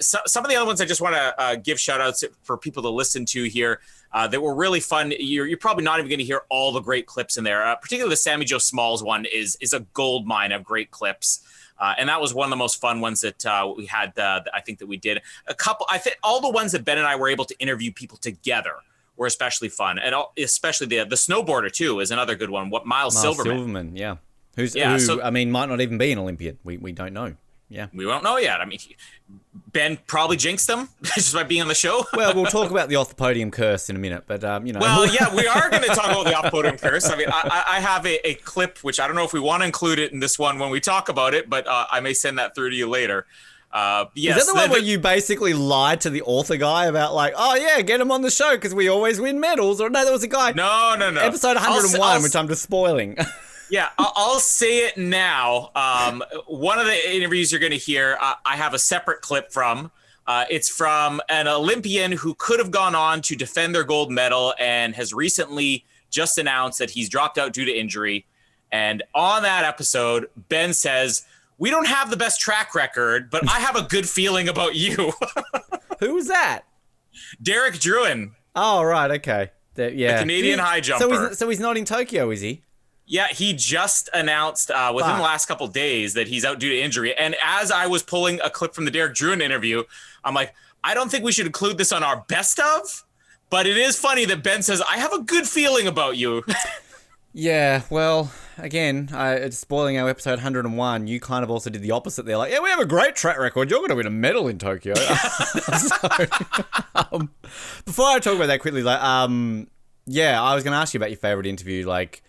so, 0.00 0.18
some 0.26 0.44
of 0.44 0.50
the 0.50 0.56
other 0.56 0.66
ones 0.66 0.80
I 0.82 0.84
just 0.84 1.00
want 1.00 1.14
to 1.14 1.40
uh, 1.40 1.54
give 1.56 1.80
shout 1.80 2.02
outs 2.02 2.22
for 2.42 2.58
people 2.58 2.82
to 2.82 2.90
listen 2.90 3.24
to 3.26 3.44
here. 3.44 3.80
Uh, 4.14 4.28
that 4.28 4.42
were 4.42 4.54
really 4.54 4.78
fun. 4.78 5.10
You're, 5.18 5.46
you're 5.46 5.56
probably 5.56 5.84
not 5.84 5.98
even 5.98 6.10
going 6.10 6.18
to 6.18 6.24
hear 6.24 6.42
all 6.50 6.70
the 6.70 6.82
great 6.82 7.06
clips 7.06 7.38
in 7.38 7.44
there. 7.44 7.66
Uh, 7.66 7.74
particularly 7.76 8.10
the 8.10 8.16
Sammi 8.18 8.44
Jo 8.44 8.58
Smalls 8.58 9.02
one 9.02 9.24
is 9.24 9.56
is 9.62 9.72
a 9.72 9.80
gold 9.94 10.26
mine 10.26 10.52
of 10.52 10.62
great 10.62 10.90
clips. 10.90 11.40
Uh, 11.82 11.94
and 11.98 12.08
that 12.08 12.20
was 12.20 12.32
one 12.32 12.46
of 12.46 12.50
the 12.50 12.56
most 12.56 12.80
fun 12.80 13.00
ones 13.00 13.22
that 13.22 13.44
uh, 13.44 13.70
we 13.76 13.86
had. 13.86 14.16
Uh, 14.16 14.40
I 14.54 14.60
think 14.60 14.78
that 14.78 14.86
we 14.86 14.96
did 14.96 15.20
a 15.48 15.54
couple. 15.54 15.84
I 15.90 15.98
think 15.98 16.16
all 16.22 16.40
the 16.40 16.48
ones 16.48 16.70
that 16.72 16.84
Ben 16.84 16.96
and 16.96 17.06
I 17.06 17.16
were 17.16 17.28
able 17.28 17.44
to 17.46 17.58
interview 17.58 17.90
people 17.92 18.18
together 18.18 18.74
were 19.16 19.26
especially 19.26 19.68
fun, 19.68 19.98
and 19.98 20.14
all, 20.14 20.32
especially 20.38 20.86
the 20.86 20.98
the 21.04 21.16
snowboarder 21.16 21.72
too 21.72 21.98
is 21.98 22.12
another 22.12 22.36
good 22.36 22.50
one. 22.50 22.70
What 22.70 22.86
Miles, 22.86 23.14
Miles 23.16 23.22
Silverman? 23.36 23.56
Silverman, 23.58 23.96
yeah, 23.96 24.16
who's 24.54 24.76
Yeah, 24.76 24.92
who? 24.92 25.00
so- 25.00 25.20
I 25.22 25.30
mean, 25.30 25.50
might 25.50 25.68
not 25.68 25.80
even 25.80 25.98
be 25.98 26.12
an 26.12 26.18
Olympian. 26.20 26.56
We 26.62 26.76
we 26.78 26.92
don't 26.92 27.12
know. 27.12 27.34
Yeah. 27.72 27.86
We 27.94 28.04
won't 28.04 28.22
know 28.22 28.36
yet. 28.36 28.60
I 28.60 28.66
mean, 28.66 28.78
Ben 29.72 29.98
probably 30.06 30.36
jinxed 30.36 30.66
them 30.66 30.90
just 31.02 31.32
by 31.32 31.42
being 31.42 31.62
on 31.62 31.68
the 31.68 31.74
show. 31.74 32.04
Well, 32.14 32.34
we'll 32.34 32.46
talk 32.46 32.70
about 32.70 32.90
the 32.90 32.96
off 32.96 33.08
the 33.08 33.14
podium 33.14 33.50
curse 33.50 33.88
in 33.88 33.96
a 33.96 33.98
minute, 33.98 34.24
but 34.26 34.44
um, 34.44 34.66
you 34.66 34.74
know. 34.74 34.80
Well, 34.80 35.06
yeah, 35.12 35.34
we 35.34 35.46
are 35.46 35.70
going 35.70 35.82
to 35.82 35.88
talk 35.88 36.10
about 36.10 36.26
the 36.26 36.36
off-podium 36.36 36.76
curse. 36.76 37.08
I 37.08 37.16
mean, 37.16 37.28
I, 37.28 37.64
I 37.66 37.76
I 37.76 37.80
have 37.80 38.04
a, 38.06 38.28
a 38.28 38.34
clip 38.34 38.78
which 38.80 39.00
I 39.00 39.06
don't 39.06 39.16
know 39.16 39.24
if 39.24 39.32
we 39.32 39.40
want 39.40 39.62
to 39.62 39.66
include 39.66 39.98
it 39.98 40.12
in 40.12 40.20
this 40.20 40.38
one 40.38 40.58
when 40.58 40.70
we 40.70 40.78
talk 40.80 41.08
about 41.08 41.32
it, 41.32 41.48
but 41.48 41.66
uh, 41.66 41.86
I 41.90 42.00
may 42.00 42.12
send 42.12 42.38
that 42.38 42.54
through 42.54 42.70
to 42.70 42.76
you 42.76 42.88
later. 42.88 43.26
Uh, 43.72 44.04
yes, 44.14 44.36
Is 44.36 44.46
that 44.46 44.52
the 44.52 44.58
one 44.58 44.70
where 44.70 44.82
you 44.82 44.98
basically 44.98 45.54
lied 45.54 46.02
to 46.02 46.10
the 46.10 46.20
author 46.22 46.58
guy 46.58 46.84
about 46.86 47.14
like, 47.14 47.32
oh 47.36 47.54
yeah, 47.54 47.80
get 47.80 48.00
him 48.00 48.12
on 48.12 48.20
the 48.20 48.30
show 48.30 48.54
because 48.54 48.74
we 48.74 48.88
always 48.88 49.18
win 49.18 49.40
medals? 49.40 49.80
Or 49.80 49.88
no, 49.88 50.04
there 50.04 50.12
was 50.12 50.22
a 50.22 50.28
guy. 50.28 50.52
No, 50.52 50.94
no, 50.98 51.10
no. 51.10 51.20
Episode 51.22 51.56
I'll 51.56 51.70
101, 51.74 52.00
I'll 52.02 52.22
which 52.22 52.36
I'm 52.36 52.48
just 52.48 52.62
spoiling. 52.62 53.16
Yeah, 53.72 53.88
I'll, 53.96 54.12
I'll 54.16 54.38
say 54.38 54.86
it 54.86 54.98
now. 54.98 55.70
Um, 55.74 56.22
one 56.46 56.78
of 56.78 56.84
the 56.84 57.16
interviews 57.16 57.50
you're 57.50 57.58
going 57.58 57.72
to 57.72 57.78
hear, 57.78 58.18
uh, 58.20 58.34
I 58.44 58.56
have 58.56 58.74
a 58.74 58.78
separate 58.78 59.22
clip 59.22 59.50
from. 59.50 59.90
Uh, 60.26 60.44
it's 60.50 60.68
from 60.68 61.22
an 61.30 61.48
Olympian 61.48 62.12
who 62.12 62.34
could 62.34 62.58
have 62.58 62.70
gone 62.70 62.94
on 62.94 63.22
to 63.22 63.34
defend 63.34 63.74
their 63.74 63.82
gold 63.84 64.12
medal 64.12 64.52
and 64.58 64.94
has 64.94 65.14
recently 65.14 65.86
just 66.10 66.36
announced 66.36 66.78
that 66.80 66.90
he's 66.90 67.08
dropped 67.08 67.38
out 67.38 67.54
due 67.54 67.64
to 67.64 67.72
injury. 67.72 68.26
And 68.70 69.02
on 69.14 69.42
that 69.42 69.64
episode, 69.64 70.28
Ben 70.50 70.74
says, 70.74 71.24
"We 71.56 71.70
don't 71.70 71.86
have 71.88 72.10
the 72.10 72.16
best 72.18 72.40
track 72.40 72.74
record, 72.74 73.30
but 73.30 73.48
I 73.48 73.58
have 73.60 73.74
a 73.74 73.82
good 73.82 74.06
feeling 74.06 74.50
about 74.50 74.74
you." 74.74 75.12
Who 76.00 76.14
was 76.14 76.28
that? 76.28 76.64
Derek 77.42 77.76
Drouin, 77.76 78.32
Oh, 78.54 78.82
right. 78.82 79.10
Okay. 79.12 79.50
The, 79.76 79.92
yeah. 79.94 80.20
Canadian 80.20 80.58
high 80.58 80.82
So 80.82 80.98
jumper. 81.10 81.28
he's, 81.30 81.38
so 81.38 81.48
he's 81.48 81.60
not 81.60 81.78
in 81.78 81.86
Tokyo, 81.86 82.30
is 82.30 82.42
he? 82.42 82.62
Yeah, 83.12 83.26
he 83.26 83.52
just 83.52 84.08
announced 84.14 84.70
uh, 84.70 84.90
within 84.94 85.10
Fuck. 85.10 85.18
the 85.18 85.22
last 85.22 85.44
couple 85.44 85.68
days 85.68 86.14
that 86.14 86.28
he's 86.28 86.46
out 86.46 86.58
due 86.58 86.70
to 86.70 86.80
injury. 86.80 87.14
And 87.14 87.36
as 87.44 87.70
I 87.70 87.86
was 87.86 88.02
pulling 88.02 88.40
a 88.40 88.48
clip 88.48 88.72
from 88.72 88.86
the 88.86 88.90
Derek 88.90 89.12
Drouin 89.12 89.42
interview, 89.42 89.82
I'm 90.24 90.32
like, 90.32 90.54
I 90.82 90.94
don't 90.94 91.10
think 91.10 91.22
we 91.22 91.30
should 91.30 91.44
include 91.44 91.76
this 91.76 91.92
on 91.92 92.02
our 92.02 92.24
best 92.26 92.58
of, 92.58 93.04
but 93.50 93.66
it 93.66 93.76
is 93.76 93.98
funny 93.98 94.24
that 94.24 94.42
Ben 94.42 94.62
says, 94.62 94.80
I 94.80 94.96
have 94.96 95.12
a 95.12 95.18
good 95.18 95.46
feeling 95.46 95.86
about 95.86 96.16
you. 96.16 96.42
Yeah, 97.34 97.80
well, 97.88 98.30
again, 98.58 99.08
it's 99.10 99.56
spoiling 99.56 99.96
our 99.98 100.06
episode 100.06 100.32
101. 100.32 101.06
You 101.06 101.18
kind 101.18 101.42
of 101.42 101.50
also 101.50 101.70
did 101.70 101.80
the 101.80 101.92
opposite 101.92 102.26
there. 102.26 102.36
Like, 102.36 102.52
yeah, 102.52 102.60
we 102.60 102.68
have 102.68 102.78
a 102.78 102.84
great 102.84 103.16
track 103.16 103.38
record. 103.38 103.70
You're 103.70 103.78
going 103.78 103.88
to 103.88 103.96
win 103.96 104.06
a 104.06 104.10
medal 104.10 104.48
in 104.48 104.58
Tokyo. 104.58 104.92
so, 105.78 105.96
um, 106.94 107.30
before 107.86 108.08
I 108.08 108.18
talk 108.18 108.36
about 108.36 108.48
that 108.48 108.60
quickly, 108.60 108.82
like, 108.82 109.02
um, 109.02 109.66
yeah, 110.04 110.42
I 110.42 110.54
was 110.54 110.62
going 110.62 110.72
to 110.72 110.78
ask 110.78 110.92
you 110.92 110.98
about 110.98 111.08
your 111.08 111.16
favorite 111.16 111.46
interview. 111.46 111.86
Like, 111.86 112.22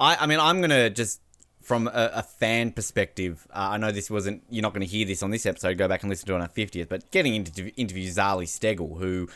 I, 0.00 0.16
I 0.16 0.26
mean, 0.26 0.40
I'm 0.40 0.58
going 0.58 0.70
to 0.70 0.90
just 0.90 1.20
from 1.60 1.86
a, 1.86 2.10
a 2.14 2.22
fan 2.22 2.72
perspective, 2.72 3.46
uh, 3.50 3.68
I 3.72 3.76
know 3.76 3.92
this 3.92 4.10
wasn't. 4.10 4.42
You're 4.50 4.62
not 4.62 4.72
going 4.72 4.86
to 4.86 4.90
hear 4.90 5.06
this 5.06 5.22
on 5.22 5.30
this 5.30 5.46
episode. 5.46 5.78
Go 5.78 5.86
back 5.86 6.02
and 6.02 6.10
listen 6.10 6.26
to 6.26 6.32
it 6.32 6.36
on 6.36 6.42
our 6.42 6.48
50th. 6.48 6.88
But 6.88 7.10
getting 7.10 7.34
into 7.34 7.68
interview 7.76 8.10
Zali 8.10 8.44
Steggall, 8.44 8.98
who 8.98 9.28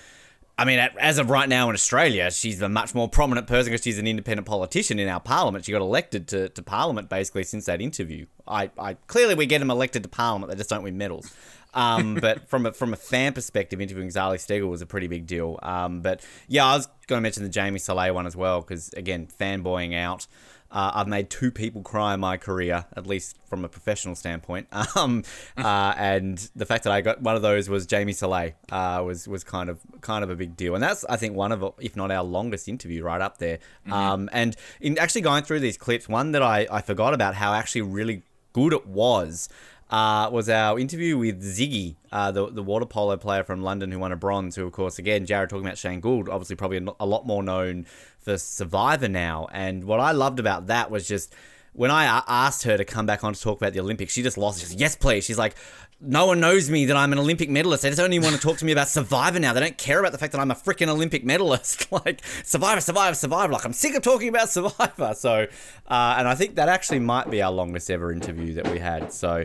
I 0.57 0.65
mean, 0.65 0.79
at- 0.79 0.97
as 0.99 1.19
of 1.19 1.31
right 1.31 1.49
now 1.49 1.69
in 1.69 1.75
Australia, 1.75 2.31
she's 2.31 2.63
a 2.63 2.69
much 2.69 2.95
more 2.95 3.09
prominent 3.09 3.47
person 3.47 3.73
because 3.73 3.83
she's 3.83 3.99
an 3.99 4.07
independent 4.07 4.47
politician 4.47 4.99
in 4.99 5.09
our 5.09 5.21
parliament. 5.21 5.65
She 5.65 5.73
got 5.73 5.81
elected 5.83 6.29
to, 6.29 6.49
to 6.51 6.63
parliament 6.63 7.09
basically 7.09 7.43
since 7.45 7.67
that 7.67 7.81
interview. 7.81 8.27
I, 8.47 8.71
I 8.79 8.95
clearly 8.95 9.35
we 9.35 9.47
get 9.47 9.59
them 9.59 9.71
elected 9.71 10.05
to 10.05 10.09
parliament, 10.09 10.51
they 10.51 10.57
just 10.57 10.71
don't 10.71 10.85
win 10.85 10.97
medals. 10.97 11.33
Um, 11.73 12.15
but 12.21 12.49
from 12.49 12.67
a, 12.67 12.73
from 12.73 12.93
a 12.93 12.97
fan 12.97 13.33
perspective, 13.33 13.81
interviewing 13.81 14.11
Zali 14.11 14.37
Steggall 14.37 14.71
was 14.71 14.81
a 14.81 14.87
pretty 14.87 15.09
big 15.09 15.27
deal. 15.27 15.59
Um, 15.61 16.03
but 16.03 16.25
yeah, 16.47 16.65
I 16.67 16.77
was 16.77 16.87
going 17.09 17.19
to 17.19 17.23
mention 17.23 17.43
the 17.43 17.49
Jamie 17.49 17.81
Salé 17.81 18.15
one 18.15 18.27
as 18.27 18.37
well 18.37 18.61
because 18.61 18.91
again, 18.93 19.27
fanboying 19.27 19.97
out. 19.97 20.29
Uh, 20.75 20.91
I've 20.93 21.07
made 21.07 21.31
two 21.31 21.53
people 21.53 21.83
cry 21.83 22.15
in 22.15 22.21
my 22.21 22.37
career, 22.37 22.85
at 22.97 23.07
least 23.07 23.39
from 23.47 23.65
a 23.65 23.69
professional 23.69 24.15
standpoint. 24.15 24.67
Um, 24.97 25.25
uh, 25.57 25.95
and 25.97 26.39
the 26.55 26.67
fact 26.67 26.85
that 26.85 26.93
I 26.93 27.01
got 27.01 27.21
one 27.21 27.35
of 27.35 27.43
those 27.43 27.69
was 27.69 27.87
Jamie 27.87 28.13
Salé 28.13 28.55
uh, 28.71 29.03
was 29.03 29.27
was 29.27 29.43
kind 29.43 29.69
of 29.69 29.81
kind 30.03 30.23
of 30.23 30.31
a 30.31 30.37
big 30.37 30.57
deal, 30.57 30.75
and 30.75 30.83
that's 30.83 31.05
I 31.07 31.17
think 31.17 31.35
one 31.35 31.53
of 31.53 31.65
if 31.79 31.97
not 31.97 32.11
our 32.11 32.23
longest 32.23 32.69
interview, 32.69 33.03
right 33.03 33.21
up 33.21 33.39
there. 33.39 33.59
Um, 33.91 34.29
and 34.33 34.57
in 34.81 34.99
actually 34.99 35.23
going 35.23 35.45
through 35.45 35.61
these 35.61 35.77
clips, 35.77 36.09
one 36.09 36.33
that 36.33 36.43
I, 36.43 36.67
I 36.71 36.81
forgot 36.81 37.15
about 37.15 37.35
how 37.35 37.55
actually 37.55 37.83
really 37.83 38.23
good 38.53 38.73
it 38.73 38.87
was. 38.87 39.49
Uh, 39.91 40.31
was 40.31 40.49
our 40.49 40.79
interview 40.79 41.17
with 41.19 41.43
Ziggy, 41.43 41.97
uh, 42.11 42.31
the 42.33 42.51
the 42.51 42.63
water 42.63 42.87
polo 42.87 43.17
player 43.17 43.45
from 43.45 43.63
London 43.63 43.93
who 43.93 43.99
won 43.99 44.13
a 44.13 44.17
bronze. 44.17 44.57
Who, 44.57 44.67
of 44.67 44.73
course, 44.73 44.99
again, 44.99 45.27
Jared 45.27 45.51
talking 45.51 45.65
about 45.65 45.79
Shane 45.79 46.01
Gould, 46.01 46.29
obviously 46.29 46.57
probably 46.57 46.85
a 46.99 47.07
lot 47.07 47.27
more 47.27 47.43
known 47.43 47.87
for 48.25 48.39
Survivor 48.39 49.09
now. 49.09 49.47
And 49.53 49.85
what 49.85 50.01
I 50.01 50.13
loved 50.13 50.41
about 50.41 50.67
that 50.69 50.91
was 50.91 51.07
just 51.07 51.35
when 51.75 51.91
I 51.91 52.23
asked 52.27 52.63
her 52.63 52.77
to 52.77 52.85
come 52.85 53.05
back 53.05 53.25
on 53.25 53.35
to 53.35 53.41
talk 53.41 53.61
about 53.61 53.73
the 53.73 53.81
Olympics, 53.81 54.13
she 54.13 54.23
just 54.23 54.39
lost. 54.39 54.61
She 54.61 54.67
said, 54.67 54.81
"Yes, 54.81 54.97
please." 54.97 55.25
She's 55.25 55.39
like, 55.39 55.57
"No 56.01 56.27
one 56.27 56.39
knows 56.41 56.71
me 56.71 56.87
that 56.87 56.97
I'm 56.97 57.13
an 57.13 57.19
Olympic 57.19 57.51
medalist. 57.51 57.83
They 57.83 57.91
just 57.91 58.01
only 58.01 58.21
want 58.21 58.35
to 58.37 58.41
talk 58.41 58.59
to 58.59 58.65
me 58.65 58.71
about 58.73 58.89
Survivor 58.89 59.41
now. 59.41 59.53
They 59.53 59.61
don't 59.61 59.77
care 59.77 59.99
about 59.99 60.13
the 60.13 60.19
fact 60.19 60.33
that 60.33 60.41
I'm 60.41 60.53
a 60.53 60.55
freaking 60.55 60.89
Olympic 60.89 61.25
medalist. 61.25 61.91
like 61.93 62.23
Survivor, 62.45 62.81
Survivor, 62.81 63.15
Survivor. 63.15 63.53
Like 63.53 63.65
I'm 63.65 63.73
sick 63.73 63.95
of 63.95 64.03
talking 64.03 64.29
about 64.29 64.51
Survivor." 64.51 65.15
So, 65.15 65.47
uh, 65.89 66.15
and 66.19 66.29
I 66.29 66.35
think 66.37 66.55
that 66.55 66.69
actually 66.69 67.01
might 67.01 67.29
be 67.29 67.43
our 67.43 67.53
longest 67.53 67.91
ever 67.91 68.13
interview 68.13 68.55
that 68.55 68.69
we 68.69 68.79
had. 68.79 69.13
So. 69.13 69.45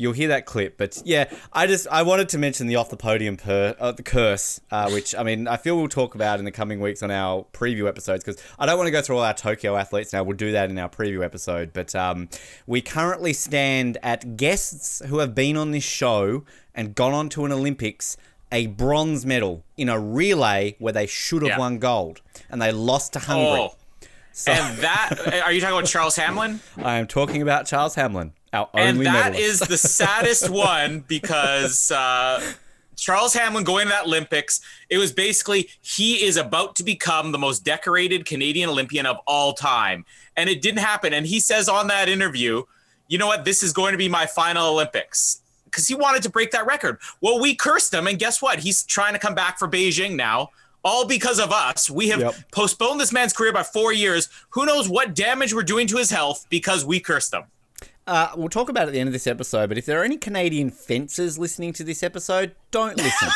You'll 0.00 0.12
hear 0.12 0.28
that 0.28 0.46
clip, 0.46 0.78
but 0.78 1.02
yeah, 1.04 1.28
I 1.52 1.66
just 1.66 1.88
I 1.88 2.02
wanted 2.02 2.28
to 2.28 2.38
mention 2.38 2.68
the 2.68 2.76
off 2.76 2.88
the 2.88 2.96
podium 2.96 3.36
per 3.36 3.74
uh, 3.80 3.90
the 3.90 4.04
curse, 4.04 4.60
uh, 4.70 4.88
which 4.90 5.12
I 5.12 5.24
mean 5.24 5.48
I 5.48 5.56
feel 5.56 5.76
we'll 5.76 5.88
talk 5.88 6.14
about 6.14 6.38
in 6.38 6.44
the 6.44 6.52
coming 6.52 6.78
weeks 6.78 7.02
on 7.02 7.10
our 7.10 7.44
preview 7.52 7.88
episodes 7.88 8.22
because 8.22 8.40
I 8.60 8.66
don't 8.66 8.78
want 8.78 8.86
to 8.86 8.92
go 8.92 9.02
through 9.02 9.16
all 9.16 9.24
our 9.24 9.34
Tokyo 9.34 9.74
athletes 9.76 10.12
now. 10.12 10.22
We'll 10.22 10.36
do 10.36 10.52
that 10.52 10.70
in 10.70 10.78
our 10.78 10.88
preview 10.88 11.24
episode, 11.24 11.72
but 11.72 11.96
um, 11.96 12.28
we 12.64 12.80
currently 12.80 13.32
stand 13.32 13.98
at 14.04 14.36
guests 14.36 15.02
who 15.08 15.18
have 15.18 15.34
been 15.34 15.56
on 15.56 15.72
this 15.72 15.82
show 15.82 16.44
and 16.76 16.94
gone 16.94 17.12
on 17.12 17.28
to 17.30 17.44
an 17.44 17.50
Olympics 17.50 18.16
a 18.52 18.68
bronze 18.68 19.26
medal 19.26 19.64
in 19.76 19.88
a 19.88 19.98
relay 19.98 20.76
where 20.78 20.92
they 20.92 21.06
should 21.08 21.42
have 21.42 21.48
Yeah. 21.50 21.58
won 21.58 21.78
gold 21.80 22.20
and 22.48 22.62
they 22.62 22.70
lost 22.70 23.12
to 23.14 23.18
Hungary. 23.18 23.68
oh, 23.68 23.74
and 24.46 24.78
that, 24.78 25.42
are 25.44 25.50
you 25.52 25.60
talking 25.60 25.76
about 25.76 25.88
Charles 25.88 26.16
Hamelin? 26.16 26.60
I 26.84 26.98
am 26.98 27.08
talking 27.08 27.42
about 27.42 27.66
Charles 27.66 27.96
Hamelin, 27.96 28.30
our 28.52 28.68
and 28.74 29.04
that 29.06 29.36
is 29.36 29.60
the 29.60 29.76
saddest 29.78 30.48
one 30.50 31.04
because 31.06 31.90
uh, 31.90 32.40
Charles 32.96 33.34
Hamelin 33.34 33.64
going 33.64 33.86
to 33.86 33.90
that 33.90 34.06
Olympics, 34.06 34.60
it 34.88 34.98
was 34.98 35.12
basically 35.12 35.68
he 35.82 36.24
is 36.24 36.36
about 36.36 36.76
to 36.76 36.82
become 36.82 37.32
the 37.32 37.38
most 37.38 37.64
decorated 37.64 38.24
Canadian 38.24 38.68
Olympian 38.70 39.06
of 39.06 39.18
all 39.26 39.52
time, 39.52 40.04
and 40.36 40.48
it 40.50 40.62
didn't 40.62 40.80
happen. 40.80 41.12
And 41.12 41.26
he 41.26 41.40
says 41.40 41.68
on 41.68 41.86
that 41.88 42.08
interview, 42.08 42.62
"You 43.06 43.18
know 43.18 43.26
what? 43.26 43.44
This 43.44 43.62
is 43.62 43.72
going 43.72 43.92
to 43.92 43.98
be 43.98 44.08
my 44.08 44.26
final 44.26 44.68
Olympics." 44.72 45.40
Because 45.64 45.86
he 45.86 45.94
wanted 45.94 46.22
to 46.22 46.30
break 46.30 46.50
that 46.52 46.64
record. 46.64 46.98
Well, 47.20 47.38
we 47.38 47.54
cursed 47.54 47.92
him, 47.92 48.06
and 48.06 48.18
guess 48.18 48.40
what? 48.40 48.60
He's 48.60 48.84
trying 48.84 49.12
to 49.12 49.18
come 49.18 49.34
back 49.34 49.58
for 49.58 49.68
Beijing 49.68 50.16
now. 50.16 50.48
All 50.82 51.04
because 51.06 51.38
of 51.38 51.52
us. 51.52 51.90
We 51.90 52.08
have 52.08 52.20
Yep. 52.20 52.34
postponed 52.52 52.98
this 53.00 53.12
man's 53.12 53.34
career 53.34 53.52
by 53.52 53.64
four 53.64 53.92
years. 53.92 54.30
Who 54.50 54.64
knows 54.64 54.88
what 54.88 55.14
damage 55.14 55.52
we're 55.52 55.64
doing 55.64 55.86
to 55.88 55.98
his 55.98 56.08
health 56.08 56.46
because 56.48 56.86
we 56.86 57.00
cursed 57.00 57.34
him. 57.34 57.42
Uh, 58.08 58.30
we'll 58.36 58.48
talk 58.48 58.70
about 58.70 58.84
it 58.84 58.86
at 58.86 58.92
the 58.94 59.00
end 59.00 59.06
of 59.06 59.12
this 59.12 59.26
episode, 59.26 59.68
but 59.68 59.76
if 59.76 59.84
there 59.84 60.00
are 60.00 60.04
any 60.04 60.16
Canadian 60.16 60.70
fencers 60.70 61.38
listening 61.38 61.74
to 61.74 61.84
this 61.84 62.02
episode, 62.02 62.54
don't 62.70 62.96
listen. 62.96 63.28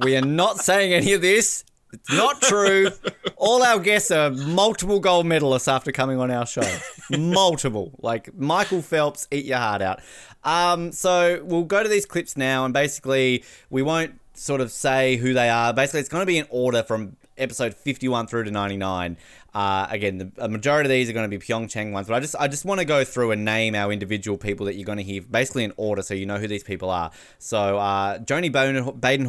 we 0.00 0.14
are 0.14 0.20
not 0.20 0.58
saying 0.58 0.92
any 0.92 1.14
of 1.14 1.22
this. 1.22 1.64
It's 1.94 2.12
not 2.12 2.42
true. 2.42 2.90
All 3.38 3.62
our 3.62 3.78
guests 3.78 4.10
are 4.10 4.30
multiple 4.30 5.00
gold 5.00 5.24
medalists 5.24 5.66
after 5.66 5.92
coming 5.92 6.20
on 6.20 6.30
our 6.30 6.44
show. 6.44 6.62
Multiple. 7.10 7.92
Like 8.02 8.34
Michael 8.34 8.82
Phelps, 8.82 9.26
eat 9.30 9.46
your 9.46 9.56
heart 9.56 9.80
out. 9.80 10.00
Um, 10.44 10.92
so 10.92 11.42
we'll 11.42 11.64
go 11.64 11.82
to 11.82 11.88
these 11.88 12.04
clips 12.04 12.36
now, 12.36 12.66
and 12.66 12.74
basically, 12.74 13.44
we 13.70 13.80
won't 13.80 14.20
sort 14.34 14.60
of 14.60 14.70
say 14.70 15.16
who 15.16 15.32
they 15.32 15.48
are. 15.48 15.72
Basically, 15.72 16.00
it's 16.00 16.08
going 16.10 16.22
to 16.22 16.26
be 16.26 16.36
in 16.36 16.46
order 16.50 16.82
from 16.82 17.16
episode 17.38 17.74
51 17.74 18.26
through 18.26 18.44
to 18.44 18.50
99. 18.50 19.16
Uh, 19.54 19.86
again, 19.90 20.18
the 20.18 20.32
a 20.38 20.48
majority 20.48 20.86
of 20.86 20.90
these 20.90 21.10
are 21.10 21.12
going 21.12 21.30
to 21.30 21.38
be 21.38 21.44
Pyeongchang 21.44 21.92
ones, 21.92 22.08
but 22.08 22.14
I 22.14 22.20
just 22.20 22.34
I 22.38 22.48
just 22.48 22.64
want 22.64 22.80
to 22.80 22.86
go 22.86 23.04
through 23.04 23.32
and 23.32 23.44
name 23.44 23.74
our 23.74 23.92
individual 23.92 24.38
people 24.38 24.64
that 24.66 24.76
you're 24.76 24.86
going 24.86 24.98
to 24.98 25.04
hear 25.04 25.20
basically 25.20 25.64
in 25.64 25.74
order, 25.76 26.00
so 26.02 26.14
you 26.14 26.24
know 26.24 26.38
who 26.38 26.48
these 26.48 26.64
people 26.64 26.88
are. 26.88 27.10
So 27.38 27.78
uh, 27.78 28.18
Joany 28.18 28.50
Baden, 28.50 28.98
Baden, 28.98 29.26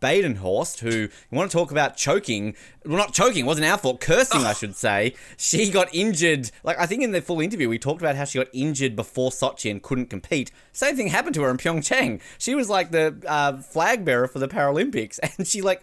Badenhorst, 0.00 0.80
who 0.80 0.90
you 0.90 1.10
want 1.30 1.50
to 1.50 1.56
talk 1.56 1.70
about 1.70 1.96
choking, 1.96 2.56
well 2.84 2.98
not 2.98 3.12
choking, 3.12 3.44
it 3.44 3.46
wasn't 3.46 3.66
our 3.66 3.78
fault, 3.78 4.00
cursing 4.00 4.40
I 4.40 4.52
should 4.52 4.74
say. 4.74 5.14
She 5.36 5.70
got 5.70 5.94
injured. 5.94 6.50
Like 6.64 6.78
I 6.80 6.86
think 6.86 7.02
in 7.02 7.12
the 7.12 7.22
full 7.22 7.40
interview 7.40 7.68
we 7.68 7.78
talked 7.78 8.02
about 8.02 8.16
how 8.16 8.24
she 8.24 8.38
got 8.38 8.48
injured 8.52 8.96
before 8.96 9.30
Sochi 9.30 9.70
and 9.70 9.80
couldn't 9.80 10.10
compete. 10.10 10.50
Same 10.76 10.94
thing 10.94 11.08
happened 11.08 11.34
to 11.36 11.42
her 11.42 11.50
in 11.50 11.56
Pyeongchang. 11.56 12.20
She 12.36 12.54
was 12.54 12.68
like 12.68 12.90
the 12.90 13.16
uh, 13.26 13.62
flag 13.62 14.04
bearer 14.04 14.28
for 14.28 14.38
the 14.38 14.46
Paralympics, 14.46 15.18
and 15.38 15.46
she 15.46 15.62
like 15.62 15.82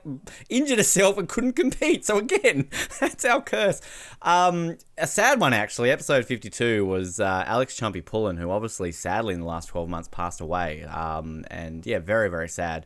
injured 0.50 0.78
herself 0.78 1.18
and 1.18 1.28
couldn't 1.28 1.54
compete. 1.54 2.06
So 2.06 2.20
again, 2.20 2.70
that's 3.00 3.26
our 3.26 3.42
curse. 3.42 3.82
Um, 4.22 4.78
a 5.00 5.08
sad 5.08 5.40
one 5.40 5.52
actually. 5.52 5.90
Episode 5.90 6.26
fifty-two 6.26 6.86
was 6.86 7.20
uh, 7.20 7.44
Alex 7.48 7.80
Chumpy 7.80 8.06
Pullen, 8.06 8.38
who 8.38 8.52
obviously, 8.52 8.92
sadly, 8.92 9.34
in 9.34 9.40
the 9.40 9.48
last 9.48 9.70
twelve 9.70 9.90
months 9.90 10.10
passed 10.10 10.40
away. 10.40 10.84
Um, 10.84 11.44
and 11.50 11.84
yeah, 11.88 11.98
very 11.98 12.30
very 12.30 12.48
sad 12.48 12.86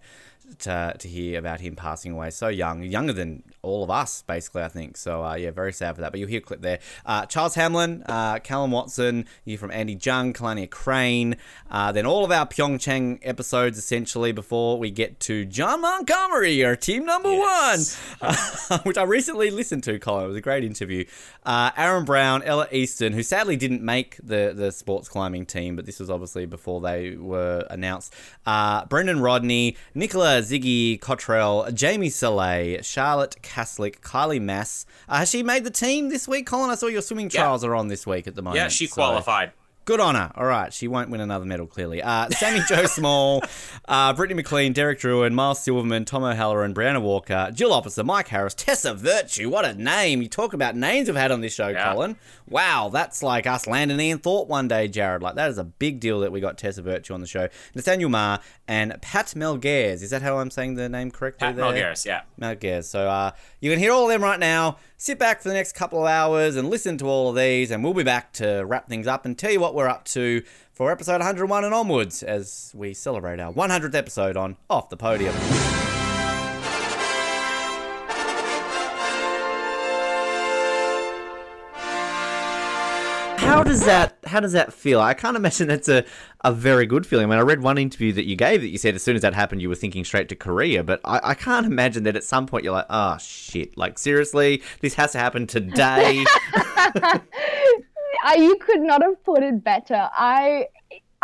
to, 0.59 0.95
to 0.97 1.07
hear 1.07 1.39
about 1.39 1.59
him 1.59 1.75
passing 1.75 2.13
away 2.13 2.29
so 2.29 2.47
young, 2.47 2.83
younger 2.83 3.11
than 3.11 3.43
all 3.67 3.83
of 3.83 3.89
us, 3.89 4.21
basically, 4.23 4.63
I 4.63 4.67
think. 4.69 4.97
So, 4.97 5.23
uh, 5.23 5.35
yeah, 5.35 5.51
very 5.51 5.73
sad 5.73 5.95
for 5.95 6.01
that. 6.01 6.11
But 6.11 6.19
you'll 6.19 6.29
hear 6.29 6.39
a 6.39 6.41
clip 6.41 6.61
there. 6.61 6.79
Uh, 7.05 7.25
Charles 7.25 7.55
Hamelin, 7.55 8.03
uh, 8.07 8.39
Callum 8.39 8.71
Watson, 8.71 9.25
you 9.45 9.57
from 9.57 9.71
Andy 9.71 9.97
Jung, 10.01 10.33
Kailani 10.33 10.69
Craine, 10.69 11.35
uh, 11.69 11.91
then 11.91 12.05
all 12.05 12.23
of 12.25 12.31
our 12.31 12.45
Pyeongchang 12.47 13.19
episodes, 13.23 13.77
essentially, 13.77 14.31
before 14.31 14.77
we 14.79 14.89
get 14.91 15.19
to 15.21 15.45
Jon 15.45 15.81
Montgomery, 15.81 16.63
our 16.63 16.75
team 16.75 17.05
number 17.05 17.31
Yes. 17.31 17.97
one, 18.19 18.31
uh, 18.69 18.77
which 18.83 18.97
I 18.97 19.03
recently 19.03 19.49
listened 19.51 19.83
to, 19.83 19.99
Colin. 19.99 20.25
It 20.25 20.27
was 20.27 20.37
a 20.37 20.41
great 20.41 20.63
interview. 20.63 21.05
Uh, 21.45 21.71
Aaron 21.77 22.05
Brown, 22.05 22.43
Ella 22.43 22.67
Easton, 22.71 23.13
who 23.13 23.23
sadly 23.23 23.55
didn't 23.55 23.81
make 23.81 24.17
the, 24.23 24.53
the 24.55 24.71
sports 24.71 25.07
climbing 25.09 25.45
team, 25.45 25.75
but 25.75 25.85
this 25.85 25.99
was 25.99 26.09
obviously 26.09 26.45
before 26.45 26.81
they 26.81 27.15
were 27.15 27.65
announced. 27.69 28.13
Uh, 28.45 28.85
Brendan 28.85 29.19
Rodney, 29.21 29.75
Nicola 29.93 30.41
Ziggy 30.41 30.99
Cottrell, 30.99 31.71
Jamie 31.73 32.09
Salé, 32.09 32.83
Charlotte 32.83 33.35
Caslick, 33.57 34.01
Kylie 34.01 34.41
Masse. 34.41 34.85
Uh, 35.09 35.17
has 35.17 35.29
she 35.31 35.41
made 35.41 35.63
the 35.63 35.71
team 35.71 36.09
this 36.09 36.27
week, 36.27 36.45
Colin? 36.45 36.69
I 36.69 36.75
saw 36.75 36.85
your 36.87 37.01
swimming 37.01 37.31
Yeah. 37.33 37.41
trials 37.41 37.63
are 37.63 37.73
on 37.73 37.87
this 37.87 38.05
week 38.05 38.27
at 38.27 38.35
the 38.35 38.41
moment. 38.43 38.57
Yeah, 38.57 38.67
she 38.67 38.85
so- 38.85 38.93
qualified. 38.95 39.51
Good 39.87 40.01
on 40.01 40.15
her. 40.15 40.33
All 40.35 40.45
right, 40.45 40.73
she 40.73 40.89
won't 40.89 41.09
win 41.09 41.21
another 41.21 41.45
medal, 41.45 41.65
clearly. 41.65 42.03
Uh, 42.03 42.27
Sammi 42.31 42.59
Jo 42.67 42.85
Small, 42.87 43.41
uh, 43.87 44.11
Brittany 44.11 44.35
MacLean, 44.35 44.73
Derek 44.73 44.99
Drouin, 44.99 45.31
Miles 45.31 45.61
Silverman, 45.63 46.03
Tom 46.03 46.25
O'Halloran, 46.25 46.73
Brianna 46.73 47.01
Walker, 47.01 47.49
Jill 47.53 47.71
Officer, 47.71 48.03
Mike 48.03 48.27
Harris, 48.27 48.53
Tessa 48.53 48.93
Virtue. 48.93 49.49
What 49.49 49.63
a 49.63 49.73
name. 49.75 50.21
You 50.21 50.27
talk 50.27 50.51
about 50.53 50.75
names 50.75 51.07
we've 51.07 51.15
had 51.15 51.31
on 51.31 51.39
this 51.39 51.53
show, 51.53 51.69
Yeah. 51.69 51.93
Colin. 51.93 52.17
Wow, 52.49 52.89
that's 52.91 53.23
like 53.23 53.47
us 53.47 53.65
landing 53.65 53.97
Ian 54.01 54.17
Thorpe 54.19 54.49
one 54.49 54.67
day, 54.67 54.89
Jared. 54.89 55.21
Like, 55.21 55.35
that 55.35 55.49
is 55.49 55.57
a 55.57 55.63
big 55.63 56.01
deal 56.01 56.19
that 56.19 56.33
we 56.33 56.41
got 56.41 56.57
Tessa 56.57 56.81
Virtue 56.81 57.13
on 57.13 57.21
the 57.21 57.27
show. 57.27 57.47
Nathaniel 57.73 58.09
Marr 58.09 58.41
and 58.67 58.93
Pat 59.01 59.27
Melgares. 59.37 60.01
Is 60.03 60.09
that 60.09 60.21
how 60.21 60.37
I'm 60.39 60.51
saying 60.51 60.75
the 60.75 60.89
name 60.89 61.11
correctly 61.11 61.47
Pat 61.47 61.55
there? 61.55 61.63
Melgares, 61.63 62.05
yeah. 62.05 62.23
Melgares. 62.41 62.83
So 62.85 63.07
uh, 63.07 63.31
you 63.61 63.71
can 63.71 63.79
hear 63.79 63.93
all 63.93 64.03
of 64.03 64.09
them 64.09 64.21
right 64.21 64.39
now. 64.39 64.79
Sit 64.99 65.19
back 65.19 65.43
for 65.43 65.49
the 65.49 65.53
next 65.53 65.73
couple 65.75 66.01
of 66.01 66.07
hours 66.07 66.55
and 66.55 66.71
listen 66.71 66.97
to 66.97 67.05
all 67.05 67.29
of 67.29 67.35
these, 67.35 67.69
and 67.69 67.83
we'll 67.83 67.93
be 67.93 68.01
back 68.01 68.33
to 68.33 68.63
wrap 68.65 68.89
things 68.89 69.05
up 69.05 69.25
and 69.25 69.37
tell 69.37 69.51
you 69.51 69.59
what 69.59 69.75
we're 69.75 69.87
up 69.87 70.05
to 70.05 70.41
for 70.73 70.91
episode 70.91 71.19
101 71.19 71.63
and 71.63 71.71
onwards 71.71 72.23
as 72.23 72.71
we 72.73 72.95
celebrate 72.95 73.39
our 73.39 73.53
100th 73.53 73.93
episode 73.93 74.35
on 74.35 74.57
Off 74.71 74.89
the 74.89 74.97
Podium. 74.97 75.35
How 83.57 83.63
does 83.63 83.83
that 83.85 84.19
how 84.27 84.39
does 84.39 84.51
that 84.51 84.71
feel? 84.71 85.01
I 85.01 85.15
can't 85.15 85.35
imagine 85.35 85.67
that's 85.67 85.89
a, 85.89 86.05
a 86.41 86.53
very 86.53 86.85
good 86.85 87.07
feeling. 87.07 87.25
I 87.25 87.29
mean, 87.29 87.39
I 87.39 87.41
read 87.41 87.63
one 87.63 87.79
interview 87.79 88.13
that 88.13 88.25
you 88.25 88.35
gave 88.35 88.61
that 88.61 88.67
you 88.67 88.77
said 88.77 88.93
as 88.93 89.01
soon 89.01 89.15
as 89.15 89.23
that 89.23 89.33
happened 89.33 89.63
you 89.63 89.69
were 89.69 89.73
thinking 89.73 90.03
straight 90.03 90.29
to 90.29 90.35
Korea, 90.35 90.83
but 90.83 91.01
I, 91.03 91.19
I 91.23 91.33
can't 91.33 91.65
imagine 91.65 92.03
that 92.03 92.15
at 92.15 92.23
some 92.23 92.45
point 92.45 92.63
you're 92.63 92.73
like, 92.73 92.85
oh 92.91 93.17
shit, 93.17 93.75
like 93.75 93.97
seriously, 93.97 94.61
this 94.81 94.93
has 94.93 95.13
to 95.13 95.17
happen 95.17 95.47
today. 95.47 96.23
I, 96.53 98.35
you 98.37 98.57
could 98.57 98.81
not 98.81 99.01
have 99.01 99.23
put 99.23 99.41
it 99.41 99.63
better. 99.63 100.07
I 100.13 100.67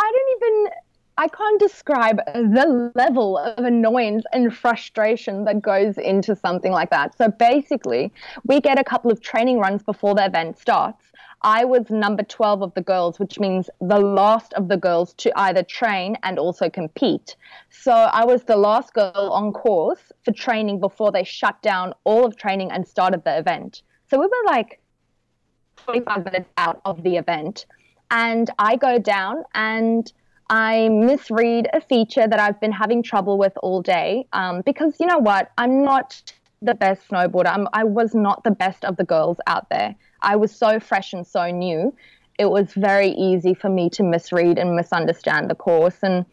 I 0.00 0.12
don't 0.12 0.42
even 0.42 0.72
I 1.16 1.28
can't 1.28 1.60
describe 1.60 2.16
the 2.34 2.90
level 2.96 3.38
of 3.38 3.64
annoyance 3.64 4.24
and 4.32 4.52
frustration 4.52 5.44
that 5.44 5.62
goes 5.62 5.96
into 5.98 6.34
something 6.34 6.72
like 6.72 6.90
that. 6.90 7.16
So 7.16 7.28
basically, 7.28 8.12
we 8.44 8.60
get 8.60 8.80
a 8.80 8.84
couple 8.84 9.12
of 9.12 9.20
training 9.20 9.60
runs 9.60 9.84
before 9.84 10.16
the 10.16 10.24
event 10.24 10.58
starts. 10.58 11.12
I 11.44 11.66
was 11.66 11.90
number 11.90 12.22
12 12.22 12.62
of 12.62 12.72
the 12.72 12.80
girls, 12.80 13.18
which 13.18 13.38
means 13.38 13.68
the 13.78 14.00
last 14.00 14.54
of 14.54 14.68
the 14.68 14.78
girls 14.78 15.12
to 15.18 15.30
either 15.36 15.62
train 15.62 16.16
and 16.22 16.38
also 16.38 16.70
compete. 16.70 17.36
So 17.68 17.92
I 17.92 18.24
was 18.24 18.44
the 18.44 18.56
last 18.56 18.94
girl 18.94 19.28
on 19.30 19.52
course 19.52 20.10
for 20.24 20.32
training 20.32 20.80
before 20.80 21.12
they 21.12 21.22
shut 21.22 21.60
down 21.60 21.92
all 22.04 22.24
of 22.24 22.38
training 22.38 22.72
and 22.72 22.88
started 22.88 23.24
the 23.24 23.38
event. 23.38 23.82
So 24.10 24.18
we 24.18 24.24
were 24.24 24.46
like 24.46 24.80
45 25.76 26.24
minutes 26.24 26.48
out 26.56 26.80
of 26.86 27.02
the 27.02 27.18
event. 27.18 27.66
And 28.10 28.48
I 28.58 28.76
go 28.76 28.98
down 28.98 29.44
and 29.54 30.10
I 30.48 30.88
misread 30.88 31.68
a 31.74 31.80
feature 31.82 32.26
that 32.26 32.40
I've 32.40 32.58
been 32.58 32.72
having 32.72 33.02
trouble 33.02 33.36
with 33.36 33.52
all 33.62 33.82
day. 33.82 34.26
Um, 34.32 34.62
because 34.64 34.96
you 34.98 35.06
know 35.06 35.18
what? 35.18 35.50
I'm 35.58 35.84
not 35.84 36.22
the 36.64 36.74
best 36.74 37.08
snowboarder. 37.08 37.46
I'm, 37.46 37.68
I 37.72 37.84
was 37.84 38.14
not 38.14 38.44
the 38.44 38.50
best 38.50 38.84
of 38.84 38.96
the 38.96 39.04
girls 39.04 39.38
out 39.46 39.68
there. 39.70 39.94
I 40.22 40.36
was 40.36 40.54
so 40.54 40.80
fresh 40.80 41.12
and 41.12 41.26
so 41.26 41.50
new. 41.50 41.94
It 42.38 42.46
was 42.46 42.72
very 42.74 43.10
easy 43.10 43.54
for 43.54 43.68
me 43.68 43.90
to 43.90 44.02
misread 44.02 44.58
and 44.58 44.74
misunderstand 44.74 45.50
the 45.50 45.54
course. 45.54 45.98
And 46.02 46.24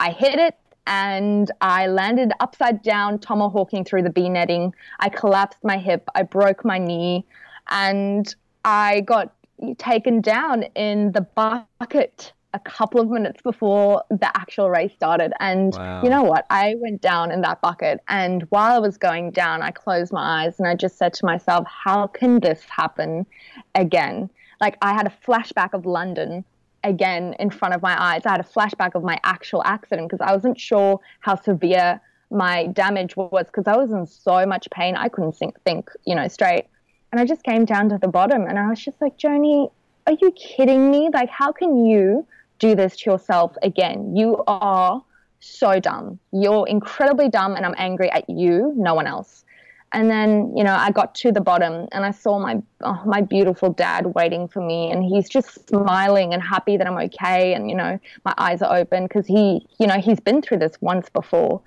I 0.00 0.10
hit 0.10 0.38
it 0.38 0.56
and 0.86 1.50
I 1.60 1.86
landed 1.86 2.32
upside 2.40 2.82
down, 2.82 3.18
tomahawking 3.18 3.84
through 3.84 4.02
the 4.02 4.10
bee 4.10 4.28
netting. 4.28 4.74
I 5.00 5.08
collapsed 5.08 5.64
my 5.64 5.78
hip. 5.78 6.08
I 6.14 6.22
broke 6.22 6.64
my 6.64 6.78
knee. 6.78 7.26
And 7.70 8.34
I 8.64 9.00
got 9.00 9.34
taken 9.78 10.20
down 10.20 10.62
in 10.74 11.12
the 11.12 11.20
bucket 11.20 12.32
a 12.58 12.70
couple 12.70 13.00
of 13.00 13.08
minutes 13.08 13.40
before 13.42 14.02
the 14.10 14.30
actual 14.36 14.68
race 14.70 14.92
started. 14.92 15.32
And 15.40 15.74
Wow. 15.74 16.02
you 16.02 16.10
know 16.10 16.22
what? 16.22 16.46
I 16.50 16.74
went 16.78 17.00
down 17.00 17.30
in 17.30 17.40
that 17.42 17.60
bucket. 17.60 18.00
And 18.08 18.42
while 18.50 18.72
I 18.74 18.78
was 18.78 18.96
going 18.98 19.30
down, 19.30 19.62
I 19.62 19.70
closed 19.70 20.12
my 20.12 20.42
eyes 20.42 20.58
and 20.58 20.66
I 20.66 20.74
just 20.74 20.98
said 20.98 21.12
to 21.14 21.26
myself, 21.26 21.66
how 21.66 22.06
can 22.06 22.40
this 22.40 22.62
happen 22.64 23.26
again? 23.74 24.30
Like, 24.60 24.76
I 24.82 24.92
had 24.92 25.06
a 25.06 25.14
flashback 25.26 25.72
of 25.72 25.86
London 25.86 26.44
again 26.84 27.34
in 27.38 27.50
front 27.50 27.74
of 27.74 27.82
my 27.82 28.00
eyes. 28.00 28.22
I 28.26 28.30
had 28.30 28.40
a 28.40 28.50
flashback 28.56 28.94
of 28.94 29.02
my 29.04 29.18
actual 29.24 29.62
accident 29.64 30.08
because 30.08 30.24
I 30.26 30.32
wasn't 30.34 30.58
sure 30.58 31.00
how 31.20 31.36
severe 31.36 32.00
my 32.30 32.66
damage 32.66 33.16
was 33.16 33.46
because 33.46 33.66
I 33.66 33.76
was 33.76 33.90
in 33.90 34.06
so 34.06 34.44
much 34.46 34.68
pain. 34.70 34.96
I 34.96 35.08
couldn't 35.08 35.36
think, 35.36 35.60
think, 35.62 35.90
you 36.04 36.14
know, 36.14 36.28
straight. 36.28 36.66
And 37.10 37.20
I 37.20 37.24
just 37.24 37.42
came 37.42 37.64
down 37.64 37.88
to 37.90 37.98
the 37.98 38.08
bottom 38.08 38.42
and 38.46 38.58
I 38.58 38.68
was 38.68 38.80
just 38.80 39.00
like, 39.00 39.16
Joany, 39.16 39.70
are 40.06 40.16
you 40.20 40.30
kidding 40.32 40.90
me? 40.90 41.10
Like, 41.12 41.28
how 41.28 41.52
can 41.52 41.84
you 41.86 42.26
do 42.58 42.74
this 42.74 42.96
to 42.98 43.10
yourself 43.10 43.56
again? 43.62 44.16
You 44.16 44.42
are 44.46 45.02
so 45.40 45.80
dumb. 45.80 46.18
You're 46.32 46.66
incredibly 46.66 47.28
dumb, 47.28 47.54
and 47.54 47.64
I'm 47.64 47.74
angry 47.76 48.10
at 48.10 48.28
you, 48.28 48.72
no 48.76 48.94
one 48.94 49.06
else. 49.06 49.44
And 49.92 50.10
then, 50.10 50.54
you 50.54 50.64
know, 50.64 50.74
I 50.74 50.90
got 50.90 51.14
to 51.16 51.32
the 51.32 51.40
bottom 51.40 51.88
and 51.92 52.04
I 52.04 52.10
saw 52.10 52.38
my 52.38 52.60
oh, 52.82 53.02
my 53.06 53.22
beautiful 53.22 53.72
dad 53.72 54.14
waiting 54.14 54.46
for 54.46 54.60
me, 54.60 54.90
and 54.90 55.02
he's 55.02 55.28
just 55.28 55.68
smiling 55.68 56.34
and 56.34 56.42
happy 56.42 56.76
that 56.76 56.86
I'm 56.86 56.98
okay, 56.98 57.54
and 57.54 57.70
you 57.70 57.76
know, 57.76 57.98
my 58.24 58.34
eyes 58.36 58.60
are 58.60 58.76
open 58.76 59.04
because 59.04 59.26
he, 59.26 59.66
you 59.80 59.86
know, 59.86 59.98
he's 59.98 60.20
been 60.20 60.42
through 60.42 60.58
this 60.58 60.74
once 60.82 61.08
before, 61.08 61.62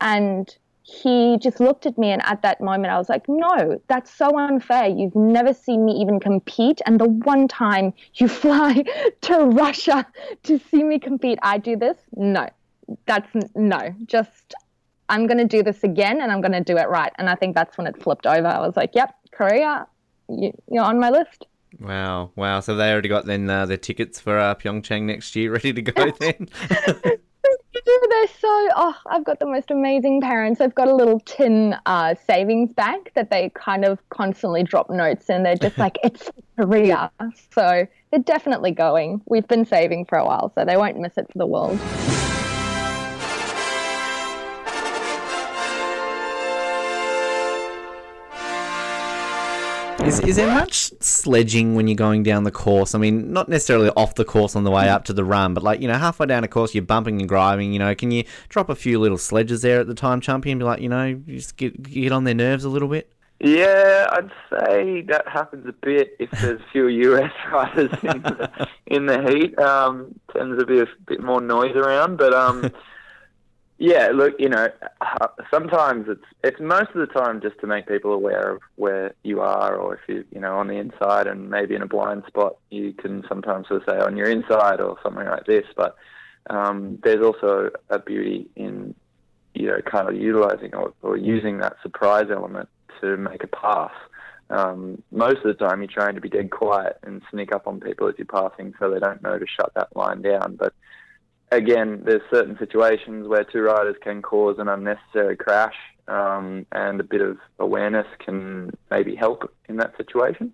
and 0.00 0.54
he 0.82 1.38
just 1.40 1.60
looked 1.60 1.86
at 1.86 1.96
me, 1.96 2.10
and 2.10 2.22
at 2.24 2.42
that 2.42 2.60
moment, 2.60 2.92
I 2.92 2.98
was 2.98 3.08
like, 3.08 3.28
no, 3.28 3.80
that's 3.88 4.12
so 4.12 4.38
unfair. 4.38 4.88
You've 4.88 5.16
never 5.16 5.54
seen 5.54 5.84
me 5.84 5.92
even 5.92 6.20
compete, 6.20 6.80
and 6.86 7.00
the 7.00 7.08
one 7.08 7.48
time 7.48 7.92
you 8.14 8.28
fly 8.42 8.84
to 9.22 9.38
Russia 9.44 10.06
to 10.44 10.58
see 10.58 10.82
me 10.82 10.98
compete, 10.98 11.38
I 11.42 11.58
do 11.58 11.76
this. 11.76 11.96
No, 12.16 12.48
that's 13.06 13.28
no, 13.54 13.94
just 14.06 14.54
I'm 15.12 15.26
going 15.26 15.38
to 15.38 15.44
do 15.44 15.62
this 15.62 15.84
again 15.84 16.22
and 16.22 16.32
I'm 16.32 16.40
going 16.40 16.52
to 16.52 16.62
do 16.62 16.78
it 16.78 16.88
right. 16.88 17.12
And 17.18 17.28
I 17.28 17.34
think 17.34 17.54
that's 17.54 17.76
when 17.76 17.86
it 17.86 18.02
flipped 18.02 18.26
over. 18.26 18.46
I 18.46 18.58
was 18.60 18.76
like, 18.76 18.94
yep, 18.94 19.14
Korea, 19.30 19.86
you, 20.28 20.52
you're 20.70 20.84
on 20.84 20.98
my 20.98 21.10
list. 21.10 21.46
wow, 21.78 22.30
wow. 22.34 22.60
So 22.60 22.74
they 22.74 22.90
already 22.90 23.10
got 23.10 23.26
then 23.26 23.48
uh, 23.50 23.66
their 23.66 23.76
tickets 23.76 24.18
for 24.18 24.38
uh, 24.38 24.54
Pyeongchang 24.54 25.02
next 25.02 25.36
year 25.36 25.52
ready 25.52 25.72
to 25.72 25.82
go 25.82 26.10
then. 26.18 26.48
They're 27.42 28.28
so, 28.40 28.68
oh, 28.76 28.94
I've 29.06 29.24
got 29.24 29.40
the 29.40 29.46
most 29.46 29.70
amazing 29.70 30.20
parents. 30.20 30.58
They've 30.58 30.74
got 30.74 30.88
a 30.88 30.94
little 30.94 31.20
tin 31.20 31.74
uh, 31.86 32.14
savings 32.26 32.72
bank 32.72 33.12
that 33.14 33.30
they 33.30 33.50
kind 33.54 33.84
of 33.84 33.98
constantly 34.10 34.62
drop 34.62 34.90
notes 34.90 35.28
in. 35.28 35.42
They're 35.42 35.56
just 35.56 35.78
like, 35.84 35.98
it's 36.04 36.30
Korea. 36.56 37.10
So 37.52 37.86
they're 38.10 38.20
definitely 38.20 38.70
going. 38.70 39.22
We've 39.26 39.48
been 39.48 39.64
saving 39.64 40.04
for 40.06 40.18
a 40.18 40.24
while, 40.24 40.52
so 40.54 40.64
they 40.64 40.76
won't 40.76 40.98
miss 40.98 41.18
it 41.18 41.26
for 41.32 41.38
the 41.38 41.46
world. 41.46 41.78
Is, 50.12 50.20
is 50.20 50.36
there 50.36 50.52
much 50.52 50.92
sledging 51.00 51.74
when 51.74 51.88
you're 51.88 51.96
going 51.96 52.22
down 52.22 52.44
the 52.44 52.50
course? 52.50 52.94
I 52.94 52.98
mean, 52.98 53.32
not 53.32 53.48
necessarily 53.48 53.88
off 53.96 54.14
the 54.14 54.26
course 54.26 54.54
on 54.54 54.62
the 54.62 54.70
way 54.70 54.86
up 54.90 55.04
to 55.04 55.14
the 55.14 55.24
run, 55.24 55.54
but 55.54 55.62
like, 55.62 55.80
you 55.80 55.88
know, 55.88 55.96
halfway 55.96 56.26
down 56.26 56.44
a 56.44 56.48
course, 56.48 56.74
you're 56.74 56.84
bumping 56.84 57.18
and 57.18 57.26
grinding, 57.26 57.72
you 57.72 57.78
know, 57.78 57.94
can 57.94 58.10
you 58.10 58.24
drop 58.50 58.68
a 58.68 58.74
few 58.74 59.00
little 59.00 59.16
sledges 59.16 59.62
there 59.62 59.80
at 59.80 59.86
the 59.86 59.94
time 59.94 60.20
champion? 60.20 60.58
Be 60.58 60.66
like, 60.66 60.82
you 60.82 60.90
know, 60.90 61.06
you 61.06 61.36
just 61.36 61.56
get, 61.56 61.82
get 61.82 62.12
on 62.12 62.24
their 62.24 62.34
nerves 62.34 62.64
a 62.64 62.68
little 62.68 62.88
bit? 62.88 63.10
Yeah, 63.40 64.06
I'd 64.10 64.30
say 64.50 65.00
that 65.08 65.26
happens 65.26 65.66
a 65.66 65.72
bit 65.72 66.14
if 66.18 66.30
there's 66.32 66.60
fewer 66.72 66.90
US 67.18 67.32
riders 67.50 67.90
in 68.02 68.22
the, 68.22 68.68
in 68.88 69.06
the 69.06 69.22
heat. 69.22 69.58
Um, 69.58 70.14
tends 70.30 70.58
to 70.58 70.66
be 70.66 70.80
a 70.80 70.86
bit 71.06 71.22
more 71.22 71.40
noise 71.40 71.74
around, 71.74 72.18
but 72.18 72.34
um, 72.34 72.70
yeah, 73.82 74.10
look, 74.14 74.34
you 74.38 74.48
know, 74.48 74.68
uh, 75.00 75.26
sometimes 75.52 76.06
it's 76.08 76.24
it's 76.44 76.60
most 76.60 76.90
of 76.94 77.00
the 77.00 77.12
time 77.12 77.40
just 77.40 77.58
to 77.58 77.66
make 77.66 77.88
people 77.88 78.12
aware 78.12 78.52
of 78.52 78.62
where 78.76 79.12
you 79.24 79.40
are, 79.40 79.74
or 79.74 79.94
if 79.94 80.00
you 80.06 80.24
you 80.30 80.40
know 80.40 80.56
on 80.56 80.68
the 80.68 80.76
inside 80.76 81.26
and 81.26 81.50
maybe 81.50 81.74
in 81.74 81.82
a 81.82 81.88
blind 81.88 82.22
spot, 82.28 82.58
you 82.70 82.92
can 82.92 83.24
sometimes 83.28 83.66
sort 83.66 83.82
of 83.82 83.92
say 83.92 83.98
on 83.98 84.16
your 84.16 84.28
inside 84.28 84.80
or 84.80 84.98
something 85.02 85.26
like 85.26 85.46
this. 85.46 85.64
But 85.76 85.96
um, 86.48 87.00
there's 87.02 87.24
also 87.24 87.70
a 87.90 87.98
beauty 87.98 88.48
in 88.54 88.94
you 89.54 89.66
know 89.66 89.80
kind 89.84 90.08
of 90.08 90.14
utilizing 90.14 90.76
or, 90.76 90.92
or 91.02 91.16
using 91.16 91.58
that 91.58 91.74
surprise 91.82 92.28
element 92.30 92.68
to 93.00 93.16
make 93.16 93.42
a 93.42 93.48
pass. 93.48 93.92
Um, 94.48 95.02
most 95.10 95.38
of 95.38 95.44
the 95.44 95.54
time, 95.54 95.80
you're 95.80 95.90
trying 95.90 96.14
to 96.14 96.20
be 96.20 96.28
dead 96.28 96.52
quiet 96.52 96.98
and 97.02 97.20
sneak 97.32 97.52
up 97.52 97.66
on 97.66 97.80
people 97.80 98.06
as 98.06 98.14
you're 98.16 98.26
passing, 98.26 98.74
so 98.78 98.92
they 98.92 99.00
don't 99.00 99.24
know 99.24 99.40
to 99.40 99.46
shut 99.48 99.72
that 99.74 99.96
line 99.96 100.22
down. 100.22 100.54
But 100.54 100.72
again, 101.52 102.02
there's 102.04 102.22
certain 102.30 102.56
situations 102.58 103.28
where 103.28 103.44
two 103.44 103.60
riders 103.60 103.96
can 104.02 104.22
cause 104.22 104.56
an 104.58 104.68
unnecessary 104.68 105.36
crash, 105.36 105.74
um, 106.08 106.66
and 106.72 107.00
a 107.00 107.04
bit 107.04 107.20
of 107.20 107.38
awareness 107.58 108.06
can 108.18 108.70
maybe 108.90 109.14
help 109.14 109.52
in 109.68 109.76
that 109.76 109.96
situation. 109.96 110.52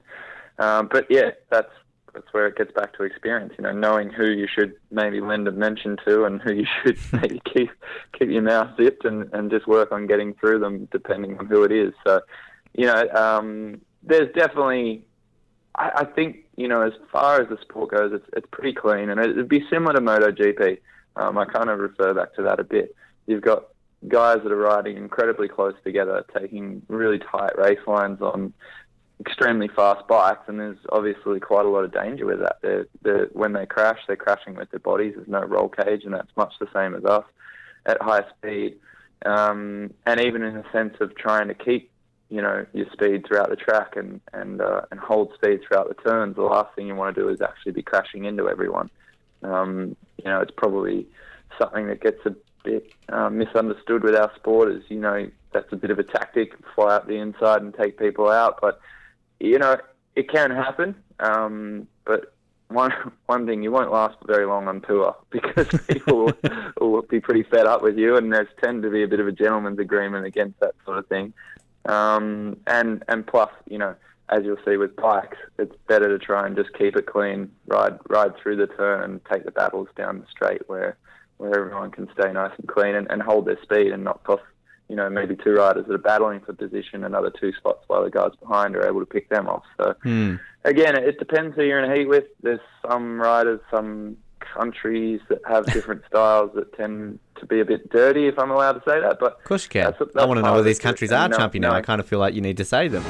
Um, 0.59 0.89
but 0.91 1.07
yeah, 1.09 1.31
that's 1.51 1.71
that's 2.13 2.33
where 2.33 2.47
it 2.47 2.57
gets 2.57 2.73
back 2.73 2.97
to 2.97 3.05
experience. 3.05 3.53
You 3.59 3.65
know, 3.65 3.73
knowing 3.73 4.11
who 4.11 4.31
you 4.31 4.49
should 4.53 4.75
maybe 4.91 5.21
lend 5.21 5.47
a 5.47 5.53
mention 5.53 5.97
to, 6.07 6.25
and 6.25 6.41
who 6.43 6.53
you 6.53 6.67
should 6.83 6.99
maybe 7.13 7.41
keep 7.53 7.71
keep 8.19 8.29
your 8.29 8.43
mouth 8.43 8.77
zipped, 8.77 9.05
and, 9.05 9.33
and 9.33 9.51
just 9.51 9.67
work 9.67 9.93
on 9.93 10.07
getting 10.07 10.35
through 10.35 10.59
them, 10.61 10.89
depending 10.91 11.39
on 11.39 11.47
who 11.47 11.63
it 11.65 11.73
is. 11.73 11.93
So, 12.07 12.21
you 12.75 12.87
know, 12.87 13.09
um, 13.11 13.81
there's 14.03 14.33
definitely, 14.35 15.05
I, 15.75 15.91
I 15.97 16.05
think 16.05 16.45
you 16.59 16.67
know, 16.67 16.83
as 16.83 16.93
far 17.13 17.41
as 17.41 17.49
the 17.49 17.57
sport 17.63 17.93
goes, 17.93 18.13
it's 18.13 18.27
it's 18.37 18.47
pretty 18.51 18.73
clean, 18.73 19.11
and 19.11 19.21
it'd 19.21 19.49
be 19.49 19.65
similar 19.71 19.95
to 19.95 20.01
MotoGP. 20.01 20.79
Um, 21.15 21.39
I 21.39 21.45
kind 21.45 21.71
of 21.71 21.79
refer 21.79 22.13
back 22.15 22.35
to 22.35 22.43
that 22.43 22.59
a 22.59 22.65
bit. 22.65 22.97
You've 23.27 23.43
got 23.43 23.69
guys 24.09 24.39
that 24.43 24.51
are 24.51 24.57
riding 24.57 24.97
incredibly 24.97 25.47
close 25.47 25.75
together, 25.85 26.25
taking 26.37 26.83
really 26.89 27.21
tight 27.21 27.57
race 27.57 27.79
lines 27.87 28.21
on 28.21 28.53
extremely 29.21 29.69
fast 29.69 30.07
bikes, 30.09 30.49
and 30.49 30.59
there's 30.59 30.79
obviously 30.91 31.39
quite 31.39 31.65
a 31.65 31.69
lot 31.69 31.85
of 31.85 31.93
danger 31.93 32.27
with 32.27 32.41
that. 32.41 32.57
They're, 32.61 32.87
they're, 33.03 33.27
when 33.33 33.53
they 33.53 33.67
crash, 33.67 34.01
they're 34.09 34.17
crashing 34.17 34.57
with 34.57 34.71
their 34.71 34.81
bodies. 34.81 35.15
There's 35.15 35.29
no 35.29 35.43
roll 35.43 35.69
cage, 35.69 36.03
and 36.05 36.15
that's 36.15 36.37
much 36.37 36.55
the 36.59 36.69
same 36.75 36.95
as 36.97 37.05
us 37.05 37.25
at 37.87 38.03
high 38.03 38.25
speed. 38.37 38.79
Um, 39.25 39.95
and 40.07 40.21
even 40.21 40.43
in 40.43 40.55
the 40.55 40.65
sense 40.73 40.95
of 41.01 41.17
trying 41.17 41.49
to 41.49 41.55
keep, 41.55 41.91
you 42.31 42.43
know, 42.43 42.67
your 42.73 42.87
speed 42.93 43.27
throughout 43.27 43.51
the 43.51 43.57
track 43.57 43.97
and 43.97 44.21
and 44.33 44.61
uh, 44.61 44.83
and 44.91 45.01
hold 45.01 45.33
speed 45.35 45.61
throughout 45.67 45.89
the 45.89 46.09
turns, 46.09 46.37
the 46.37 46.43
last 46.43 46.75
thing 46.75 46.87
you 46.87 46.95
want 46.95 47.15
to 47.15 47.23
do 47.23 47.29
is 47.29 47.41
actually 47.41 47.73
be 47.73 47.83
crashing 47.83 48.25
into 48.25 48.49
everyone. 48.49 48.91
Um, 49.43 49.97
you 50.19 50.25
know, 50.25 50.41
it's 50.41 50.53
probably 50.57 51.07
something 51.59 51.87
that 51.89 52.03
gets 52.03 52.25
a 52.27 52.35
bit 52.65 52.93
uh, 53.09 53.31
misunderstood 53.31 54.03
with 54.03 54.15
our 54.15 54.31
sport. 54.37 54.71
Is 54.73 54.83
you 54.89 55.01
know 55.01 55.31
that's 55.53 55.73
a 55.73 55.77
bit 55.77 55.91
of 55.91 55.99
a 55.99 56.05
tactic, 56.05 56.53
fly 56.75 56.97
up 56.97 57.07
the 57.07 57.17
inside 57.17 57.63
and 57.63 57.75
take 57.75 57.99
people 57.99 58.29
out, 58.29 58.59
but 58.61 58.81
you 59.41 59.59
know, 59.59 59.77
it 60.15 60.31
can 60.31 60.51
happen. 60.51 60.95
Um, 61.21 61.89
but 62.05 62.35
one 62.69 62.93
one 63.27 63.47
thing, 63.47 63.63
you 63.63 63.71
won't 63.71 63.93
last 63.93 64.17
very 64.27 64.47
long 64.47 64.69
on 64.69 64.81
tour 64.83 65.17
because 65.31 65.69
people 65.89 66.27
will, 66.27 66.33
will 66.81 67.03
be 67.03 67.21
pretty 67.21 67.43
fed 67.43 67.67
up 67.67 67.83
with 67.83 67.97
you, 67.99 68.17
and 68.17 68.33
there's 68.33 68.49
tend 68.63 68.83
to 68.83 68.91
be 68.91 69.03
a 69.03 69.09
bit 69.09 69.21
of 69.21 69.27
a 69.27 69.33
gentleman's 69.33 69.79
agreement 69.79 70.27
against 70.27 70.59
that 70.61 70.75
sort 70.85 70.99
of 70.99 71.07
thing. 71.07 71.33
Um, 71.89 72.59
and 72.67 73.03
and 73.09 73.27
plus, 73.27 73.51
you 73.67 73.79
know, 73.79 73.95
as 74.29 74.45
you'll 74.45 74.59
see 74.65 74.77
with 74.77 74.95
bikes, 74.97 75.39
it's 75.59 75.75
better 75.89 76.09
to 76.09 76.25
try 76.25 76.47
and 76.47 76.55
just 76.55 76.73
keep 76.75 76.97
it 76.97 77.07
clean, 77.07 77.51
ride 77.67 77.99
ride 78.09 78.37
through 78.37 78.57
the 78.57 78.67
turn, 78.67 79.03
and 79.03 79.21
take 79.33 79.45
the 79.45 79.51
battles 79.51 79.89
down 79.97 80.21
the 80.21 80.27
straight 80.31 80.69
where 80.69 80.97
where 81.39 81.59
everyone 81.59 81.91
can 81.91 82.09
stay 82.19 82.33
nice 82.33 82.53
and 82.59 82.69
clean 82.69 82.95
and, 82.95 83.07
and 83.11 83.23
hold 83.23 83.47
their 83.47 83.61
speed 83.63 83.93
and 83.93 84.05
not 84.05 84.23
cost 84.25 84.43
you 84.89 84.97
know, 84.97 85.09
maybe 85.11 85.37
two 85.37 85.53
riders 85.53 85.85
that 85.87 85.95
are 85.95 85.99
battling 85.99 86.41
for 86.41 86.55
position, 86.55 87.05
another 87.05 87.31
two 87.31 87.53
spots 87.53 87.85
while 87.89 88.03
the 88.03 88.11
guys 88.11 88.31
behind 88.41 88.75
are 88.75 88.87
able 88.87 89.01
to 89.01 89.07
pick 89.07 89.29
them 89.29 89.47
off. 89.47 89.63
So 89.77 89.95
Hmm. 90.03 90.37
again, 90.65 90.97
it 90.97 91.19
depends 91.19 91.55
who 91.55 91.63
you're 91.63 91.83
in 91.83 91.91
a 91.91 91.95
heat 91.95 92.09
with. 92.09 92.25
There's 92.43 92.61
some 92.89 93.21
riders, 93.21 93.61
some 93.71 94.17
countries 94.41 95.21
that 95.29 95.41
have 95.47 95.67
different 95.73 96.03
styles 96.09 96.51
that 96.55 96.73
tend 96.77 97.19
to 97.41 97.47
be 97.47 97.61
a 97.61 97.65
bit 97.65 97.91
dirty, 97.91 98.27
if 98.29 98.39
I'm 98.39 98.51
allowed 98.51 98.73
to 98.73 98.83
say 98.89 99.01
that. 99.01 99.19
But 99.21 99.39
Of 99.39 99.45
course 99.45 99.65
you 99.65 99.71
can. 99.71 99.85
That's- 99.85 100.09
I 100.17 100.25
want 100.25 100.39
to 100.39 100.43
know 100.43 100.49
part 100.49 100.55
where 100.57 100.63
these 100.65 100.79
countries 100.79 101.13
are, 101.13 101.29
no- 101.29 101.37
uh, 101.37 101.39
Chumpy, 101.39 101.61
now. 101.61 101.71
no- 101.71 101.77
I 101.77 101.83
kind 101.83 102.01
of 102.01 102.07
feel 102.09 102.19
like 102.19 102.35
you 102.35 102.41
need 102.41 102.57
to 102.57 102.65
say 102.65 102.89
them. 102.89 103.05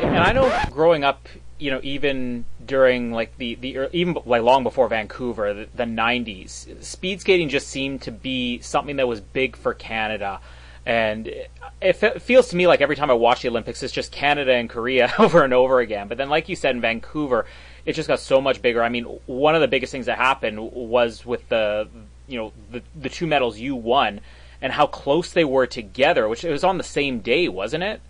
and 0.00 0.16
I 0.18 0.32
know 0.32 0.50
growing 0.70 1.04
up, 1.04 1.28
you 1.58 1.70
know, 1.70 1.80
even 1.82 2.44
during 2.64 3.12
like 3.12 3.36
the 3.38 3.54
the 3.56 3.88
even 3.92 4.16
like 4.24 4.42
long 4.42 4.62
before 4.62 4.88
Vancouver, 4.88 5.52
the, 5.54 5.68
the 5.74 5.84
'90s, 5.84 6.82
speed 6.82 7.20
skating 7.20 7.48
just 7.48 7.68
seemed 7.68 8.02
to 8.02 8.12
be 8.12 8.60
something 8.60 8.96
that 8.96 9.08
was 9.08 9.20
big 9.20 9.56
for 9.56 9.74
Canada. 9.74 10.40
And 10.88 11.26
it, 11.26 11.50
it 11.82 12.22
feels 12.22 12.48
to 12.48 12.56
me 12.56 12.66
like 12.66 12.80
every 12.80 12.96
time 12.96 13.10
I 13.10 13.14
watch 13.14 13.42
the 13.42 13.48
Olympics, 13.48 13.82
it's 13.82 13.92
just 13.92 14.10
Canada 14.10 14.54
and 14.54 14.70
Korea 14.70 15.12
over 15.18 15.44
and 15.44 15.52
over 15.52 15.80
again. 15.80 16.08
But 16.08 16.16
then, 16.16 16.30
like 16.30 16.48
you 16.48 16.56
said 16.56 16.74
in 16.74 16.80
Vancouver, 16.80 17.44
it 17.84 17.92
just 17.92 18.08
got 18.08 18.20
so 18.20 18.40
much 18.40 18.62
bigger. 18.62 18.82
I 18.82 18.88
mean, 18.88 19.04
one 19.26 19.54
of 19.54 19.60
the 19.60 19.68
biggest 19.68 19.92
things 19.92 20.06
that 20.06 20.16
happened 20.16 20.58
was 20.72 21.26
with 21.26 21.46
the, 21.50 21.88
you 22.26 22.38
know, 22.38 22.52
the 22.72 22.82
the 22.96 23.10
two 23.10 23.26
medals 23.26 23.58
you 23.58 23.76
won 23.76 24.22
and 24.62 24.72
how 24.72 24.86
close 24.86 25.30
they 25.30 25.44
were 25.44 25.66
together, 25.66 26.26
which 26.26 26.42
it 26.42 26.50
was 26.50 26.64
on 26.64 26.78
the 26.78 26.84
same 26.84 27.20
day, 27.20 27.48
wasn't 27.48 27.84
it? 27.84 28.00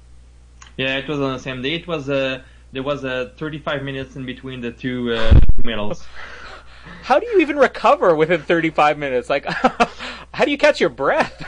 Yeah, 0.76 0.98
it 0.98 1.08
was 1.08 1.18
on 1.18 1.32
the 1.32 1.40
same 1.40 1.60
day. 1.60 1.74
It 1.74 1.88
was 1.88 2.08
uh, 2.08 2.42
there 2.70 2.84
was 2.84 3.04
uh, 3.04 3.32
35 3.38 3.82
minutes 3.82 4.14
in 4.14 4.24
between 4.24 4.60
the 4.60 4.70
two 4.70 5.14
uh, 5.14 5.32
two 5.32 5.62
medals. 5.64 6.06
How 7.02 7.18
do 7.18 7.26
you 7.26 7.40
even 7.40 7.56
recover 7.56 8.14
within 8.14 8.40
35 8.40 8.98
minutes? 8.98 9.28
Like, 9.28 9.44
how 10.32 10.44
do 10.46 10.50
you 10.50 10.56
catch 10.56 10.80
your 10.80 10.88
breath? 10.88 11.44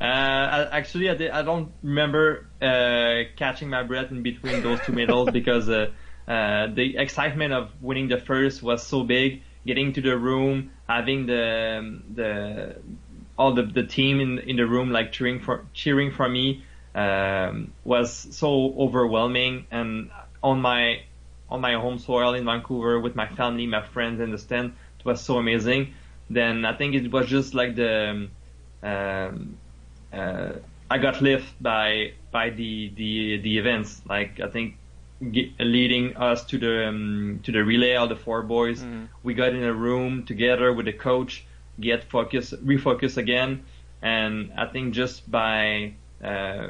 Uh, 0.00 0.04
I- 0.04 0.78
actually, 0.78 1.10
I, 1.10 1.14
did, 1.14 1.30
I 1.30 1.42
don't 1.42 1.72
remember 1.82 2.46
uh, 2.62 3.34
catching 3.36 3.68
my 3.68 3.82
breath 3.82 4.10
in 4.10 4.22
between 4.22 4.62
those 4.62 4.80
two 4.80 4.92
medals 4.92 5.30
because 5.32 5.68
uh, 5.68 5.88
uh, 6.28 6.68
the 6.72 6.96
excitement 6.98 7.52
of 7.52 7.70
winning 7.80 8.08
the 8.08 8.18
first 8.18 8.62
was 8.62 8.86
so 8.86 9.02
big. 9.02 9.42
Getting 9.66 9.92
to 9.94 10.00
the 10.00 10.16
room, 10.16 10.70
having 10.88 11.26
the 11.26 12.00
the 12.14 12.76
all 13.36 13.52
the, 13.54 13.64
the 13.64 13.82
team 13.84 14.20
in 14.20 14.38
in 14.38 14.56
the 14.56 14.66
room 14.66 14.90
like 14.90 15.12
cheering 15.12 15.40
for 15.40 15.66
cheering 15.74 16.10
for 16.12 16.28
me 16.28 16.64
um, 16.94 17.72
was 17.84 18.12
so 18.36 18.74
overwhelming. 18.78 19.66
And 19.70 20.10
on 20.42 20.60
my 20.60 21.02
on 21.50 21.60
my 21.60 21.74
home 21.74 21.98
soil 21.98 22.34
in 22.34 22.44
Vancouver 22.44 23.00
with 23.00 23.14
my 23.16 23.28
family, 23.28 23.66
my 23.66 23.82
friends 23.82 24.20
in 24.20 24.30
the 24.30 24.38
stand, 24.38 24.74
it 24.98 25.04
was 25.04 25.20
so 25.20 25.38
amazing. 25.38 25.94
Then 26.30 26.64
I 26.64 26.74
think 26.76 26.94
it 26.94 27.10
was 27.10 27.26
just 27.26 27.52
like 27.52 27.74
the 27.74 28.10
um, 28.10 28.30
uh, 28.82 29.30
I 30.12 30.98
got 30.98 31.20
lifted 31.20 31.54
by 31.60 32.12
by 32.30 32.50
the 32.50 32.92
the 32.96 33.38
the 33.38 33.58
events. 33.58 34.02
Like 34.08 34.40
I 34.40 34.48
think 34.48 34.76
leading 35.20 36.16
us 36.16 36.44
to 36.44 36.58
the 36.58 36.88
um, 36.88 37.40
to 37.42 37.52
the 37.52 37.64
relay, 37.64 37.94
all 37.94 38.08
the 38.08 38.16
four 38.16 38.42
boys, 38.42 38.84
we 39.22 39.34
got 39.34 39.50
in 39.54 39.64
a 39.64 39.72
room 39.72 40.24
together 40.24 40.72
with 40.72 40.86
the 40.86 40.92
coach, 40.92 41.44
get 41.80 42.04
focus, 42.04 42.52
refocus 42.64 43.16
again, 43.16 43.64
and 44.02 44.52
I 44.56 44.66
think 44.66 44.94
just 44.94 45.30
by 45.30 45.94
uh, 46.22 46.68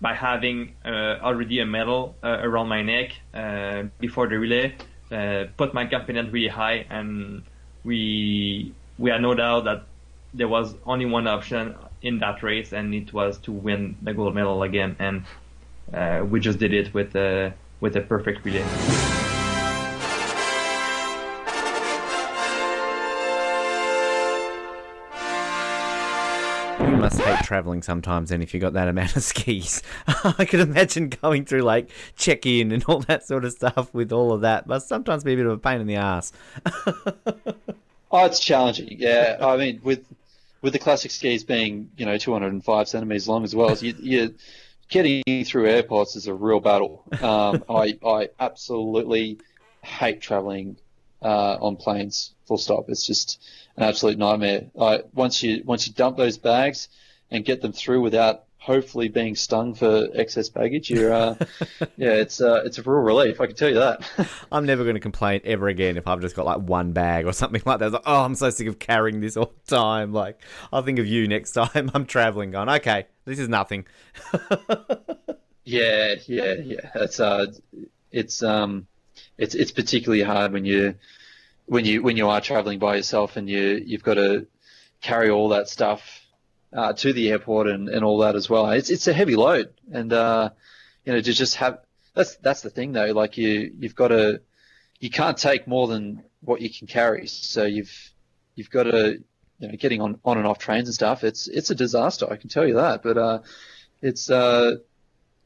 by 0.00 0.14
having 0.14 0.74
uh, 0.84 1.18
already 1.22 1.60
a 1.60 1.66
medal 1.66 2.14
uh, 2.22 2.38
around 2.40 2.68
my 2.68 2.82
neck 2.82 3.12
uh, 3.34 3.84
before 3.98 4.28
the 4.28 4.38
relay, 4.38 4.74
uh, 5.12 5.44
put 5.56 5.74
my 5.74 5.86
confidence 5.86 6.32
really 6.32 6.48
high, 6.48 6.86
and 6.88 7.42
we 7.84 8.72
we 8.98 9.10
had 9.10 9.20
no 9.20 9.34
doubt 9.34 9.64
that 9.64 9.84
there 10.32 10.48
was 10.48 10.74
only 10.86 11.06
one 11.06 11.26
option 11.26 11.74
in 12.02 12.18
that 12.18 12.42
race, 12.42 12.72
and 12.72 12.94
it 12.94 13.12
was 13.12 13.38
to 13.38 13.52
win 13.52 13.96
the 14.02 14.14
gold 14.14 14.34
medal 14.34 14.62
again. 14.62 14.96
And 14.98 15.24
uh, 15.92 16.24
we 16.24 16.40
just 16.40 16.58
did 16.58 16.72
it 16.72 16.92
with 16.94 17.14
a 17.16 17.52
with 17.80 17.96
a 17.96 18.00
perfect 18.00 18.44
relay. 18.44 18.64
You 26.80 26.96
must 26.96 27.20
hate 27.20 27.44
traveling 27.44 27.82
sometimes, 27.82 28.30
and 28.30 28.42
if 28.42 28.54
you 28.54 28.60
got 28.60 28.72
that 28.72 28.88
amount 28.88 29.16
of 29.16 29.22
skis, 29.30 29.82
I 30.06 30.44
could 30.44 30.60
imagine 30.60 31.10
going 31.10 31.44
through 31.44 31.62
like 31.62 31.90
check 32.16 32.46
in 32.46 32.72
and 32.72 32.84
all 32.84 33.00
that 33.00 33.26
sort 33.26 33.44
of 33.44 33.52
stuff 33.52 33.92
with 33.92 34.12
all 34.12 34.32
of 34.32 34.40
that. 34.42 34.66
Must 34.66 34.88
sometimes 34.88 35.24
be 35.24 35.34
a 35.34 35.36
bit 35.36 35.46
of 35.46 35.52
a 35.52 35.58
pain 35.58 35.80
in 35.80 35.86
the 35.86 35.96
ass. 35.96 36.32
Oh, 38.12 38.24
it's 38.24 38.40
challenging. 38.40 38.88
Yeah, 38.98 39.36
I 39.40 39.56
mean, 39.56 39.80
with 39.84 40.04
with 40.62 40.72
the 40.72 40.78
classic 40.78 41.10
skis 41.10 41.44
being 41.44 41.90
you 41.96 42.06
know 42.06 42.18
205 42.18 42.88
centimeters 42.88 43.28
long 43.28 43.44
as 43.44 43.54
well, 43.54 43.76
you, 43.76 43.94
you 43.98 44.34
getting 44.88 45.44
through 45.44 45.68
airports 45.68 46.16
is 46.16 46.26
a 46.26 46.34
real 46.34 46.60
battle. 46.60 47.04
Um, 47.20 47.64
I 47.70 47.98
I 48.04 48.28
absolutely 48.38 49.38
hate 49.82 50.20
traveling 50.20 50.76
uh, 51.22 51.56
on 51.60 51.76
planes. 51.76 52.32
Full 52.46 52.58
stop. 52.58 52.86
It's 52.88 53.06
just 53.06 53.42
an 53.76 53.84
absolute 53.84 54.18
nightmare. 54.18 54.66
I, 54.78 55.02
once 55.14 55.42
you 55.42 55.62
once 55.64 55.86
you 55.86 55.94
dump 55.94 56.16
those 56.16 56.38
bags 56.38 56.88
and 57.30 57.44
get 57.44 57.62
them 57.62 57.72
through 57.72 58.00
without 58.00 58.44
hopefully 58.60 59.08
being 59.08 59.34
stung 59.34 59.74
for 59.74 60.08
excess 60.14 60.48
baggage, 60.48 60.90
you're 60.90 61.12
uh, 61.12 61.34
yeah, 61.96 62.12
it's 62.12 62.40
uh, 62.40 62.62
it's 62.64 62.78
a 62.78 62.82
real 62.82 63.00
relief. 63.00 63.40
I 63.40 63.46
can 63.46 63.56
tell 63.56 63.68
you 63.68 63.76
that. 63.76 64.08
I'm 64.52 64.66
never 64.66 64.84
going 64.84 64.94
to 64.94 65.00
complain 65.00 65.40
ever 65.44 65.68
again 65.68 65.96
if 65.96 66.06
I've 66.06 66.20
just 66.20 66.36
got 66.36 66.46
like 66.46 66.60
one 66.60 66.92
bag 66.92 67.26
or 67.26 67.32
something 67.32 67.62
like 67.64 67.80
that. 67.80 67.86
It's 67.86 67.94
like, 67.94 68.02
oh, 68.06 68.24
I'm 68.24 68.34
so 68.34 68.50
sick 68.50 68.68
of 68.68 68.78
carrying 68.78 69.20
this 69.20 69.36
all 69.36 69.52
the 69.66 69.76
time. 69.76 70.12
Like, 70.12 70.40
I'll 70.72 70.82
think 70.82 70.98
of 70.98 71.06
you 71.06 71.26
next 71.26 71.52
time 71.52 71.90
I'm 71.94 72.06
traveling. 72.06 72.52
Going, 72.52 72.68
okay, 72.68 73.06
this 73.24 73.38
is 73.38 73.48
nothing. 73.48 73.86
Yeah, 75.64 76.16
yeah, 76.26 76.54
yeah. 76.54 76.90
It's 76.96 77.20
uh, 77.20 77.46
it's 78.10 78.42
um, 78.42 78.86
it's 79.38 79.54
it's 79.54 79.72
particularly 79.72 80.22
hard 80.22 80.52
when 80.52 80.64
you 80.64 80.94
when 81.66 81.84
you 81.84 82.02
when 82.02 82.16
you 82.16 82.28
are 82.28 82.40
traveling 82.40 82.78
by 82.78 82.96
yourself 82.96 83.36
and 83.36 83.48
you 83.48 83.82
you've 83.84 84.02
got 84.02 84.14
to 84.14 84.46
carry 85.00 85.30
all 85.30 85.50
that 85.50 85.68
stuff 85.68 86.26
uh, 86.72 86.92
to 86.92 87.12
the 87.12 87.30
airport 87.30 87.68
and, 87.68 87.88
and 87.88 88.04
all 88.04 88.18
that 88.18 88.36
as 88.36 88.48
well. 88.48 88.70
It's 88.70 88.90
it's 88.90 89.08
a 89.08 89.12
heavy 89.12 89.36
load, 89.36 89.74
and 89.92 90.12
uh, 90.12 90.50
you 91.04 91.12
know 91.12 91.20
to 91.20 91.32
just 91.32 91.56
have 91.56 91.80
that's 92.14 92.36
that's 92.36 92.62
the 92.62 92.70
thing 92.70 92.92
though. 92.92 93.12
Like 93.12 93.36
you 93.36 93.72
you've 93.78 93.94
got 93.94 94.08
to 94.08 94.40
you 94.98 95.10
can't 95.10 95.36
take 95.36 95.66
more 95.66 95.86
than 95.86 96.22
what 96.42 96.60
you 96.60 96.70
can 96.70 96.86
carry. 96.86 97.26
So 97.26 97.64
you've 97.64 97.92
you've 98.54 98.70
got 98.70 98.84
to 98.84 99.22
you 99.58 99.68
know 99.68 99.76
getting 99.76 100.00
on 100.00 100.18
on 100.24 100.38
and 100.38 100.46
off 100.46 100.58
trains 100.58 100.88
and 100.88 100.94
stuff. 100.94 101.24
It's 101.24 101.48
it's 101.48 101.70
a 101.70 101.74
disaster. 101.74 102.30
I 102.30 102.36
can 102.36 102.50
tell 102.50 102.66
you 102.66 102.74
that. 102.74 103.02
But 103.02 103.18
uh, 103.18 103.38
it's 104.02 104.30
uh, 104.30 104.76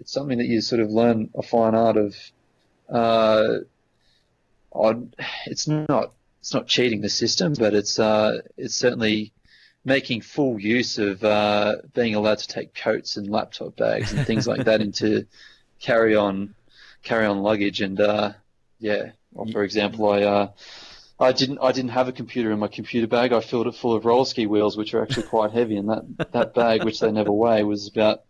it's 0.01 0.13
something 0.13 0.39
that 0.39 0.47
you 0.47 0.61
sort 0.61 0.81
of 0.81 0.91
learn 0.91 1.31
a 1.35 1.43
fine 1.43 1.75
art 1.75 1.97
of. 1.97 2.17
Uh, 2.89 3.61
on, 4.73 5.15
it's 5.47 5.67
not 5.69 6.13
it's 6.41 6.53
not 6.53 6.67
cheating 6.67 7.01
the 7.01 7.09
system, 7.09 7.55
but 7.59 7.75
it's 7.75 7.99
uh, 7.99 8.41
it's 8.57 8.75
certainly 8.75 9.33
making 9.85 10.23
full 10.23 10.59
use 10.59 10.99
of 10.99 11.23
uh, 11.23 11.77
being 11.95 12.15
allowed 12.15 12.39
to 12.39 12.49
take 12.49 12.75
coats 12.75 13.17
and 13.17 13.31
laptop 13.31 13.77
bags 13.77 14.13
and 14.13 14.27
things 14.27 14.47
like 14.47 14.65
that 14.65 14.81
into 14.81 15.27
carry 15.81 16.17
on 16.17 16.55
carry 17.03 17.27
on 17.27 17.43
luggage 17.43 17.81
and 17.81 18.01
uh, 18.01 18.33
yeah. 18.79 19.13
Well, 19.33 19.47
for 19.51 19.65
example, 19.65 20.09
I 20.09 20.23
uh, 20.23 20.49
I 21.19 21.33
didn't 21.33 21.59
I 21.61 21.73
didn't 21.73 21.91
have 21.91 22.09
a 22.09 22.13
computer 22.13 22.53
in 22.53 22.59
my 22.59 22.69
computer 22.69 23.07
bag. 23.07 23.33
I 23.33 23.41
filled 23.41 23.67
it 23.67 23.75
full 23.75 23.95
of 23.95 24.05
roller 24.05 24.25
ski 24.25 24.47
wheels, 24.47 24.77
which 24.77 24.95
are 24.95 25.03
actually 25.03 25.25
quite 25.25 25.53
heavy, 25.53 25.77
and 25.77 25.89
that 25.89 26.33
that 26.33 26.55
bag, 26.55 26.85
which 26.85 27.01
they 27.01 27.11
never 27.11 27.33
weigh, 27.33 27.63
was 27.65 27.89
about 27.89 28.23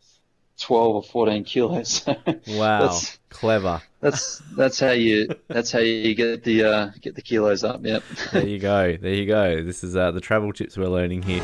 twelve 0.58 0.94
or 0.96 1.02
fourteen 1.02 1.44
kilos. 1.44 2.04
Wow, 2.46 2.80
That's- 2.82 3.18
clever. 3.30 3.82
That's 4.00 4.38
that's 4.56 4.78
how 4.80 4.90
you 4.90 5.28
that's 5.48 5.72
how 5.72 5.78
you 5.78 6.14
get 6.14 6.44
the 6.44 6.64
uh, 6.64 6.90
get 7.00 7.14
the 7.14 7.22
kilos 7.22 7.64
up. 7.64 7.84
Yep. 7.84 8.02
There 8.32 8.46
you 8.46 8.58
go. 8.58 8.96
There 9.00 9.14
you 9.14 9.24
go. 9.26 9.62
This 9.62 9.82
is 9.82 9.96
uh, 9.96 10.10
the 10.10 10.20
travel 10.20 10.52
tips 10.52 10.76
we're 10.76 10.88
learning 10.88 11.22
here. 11.22 11.42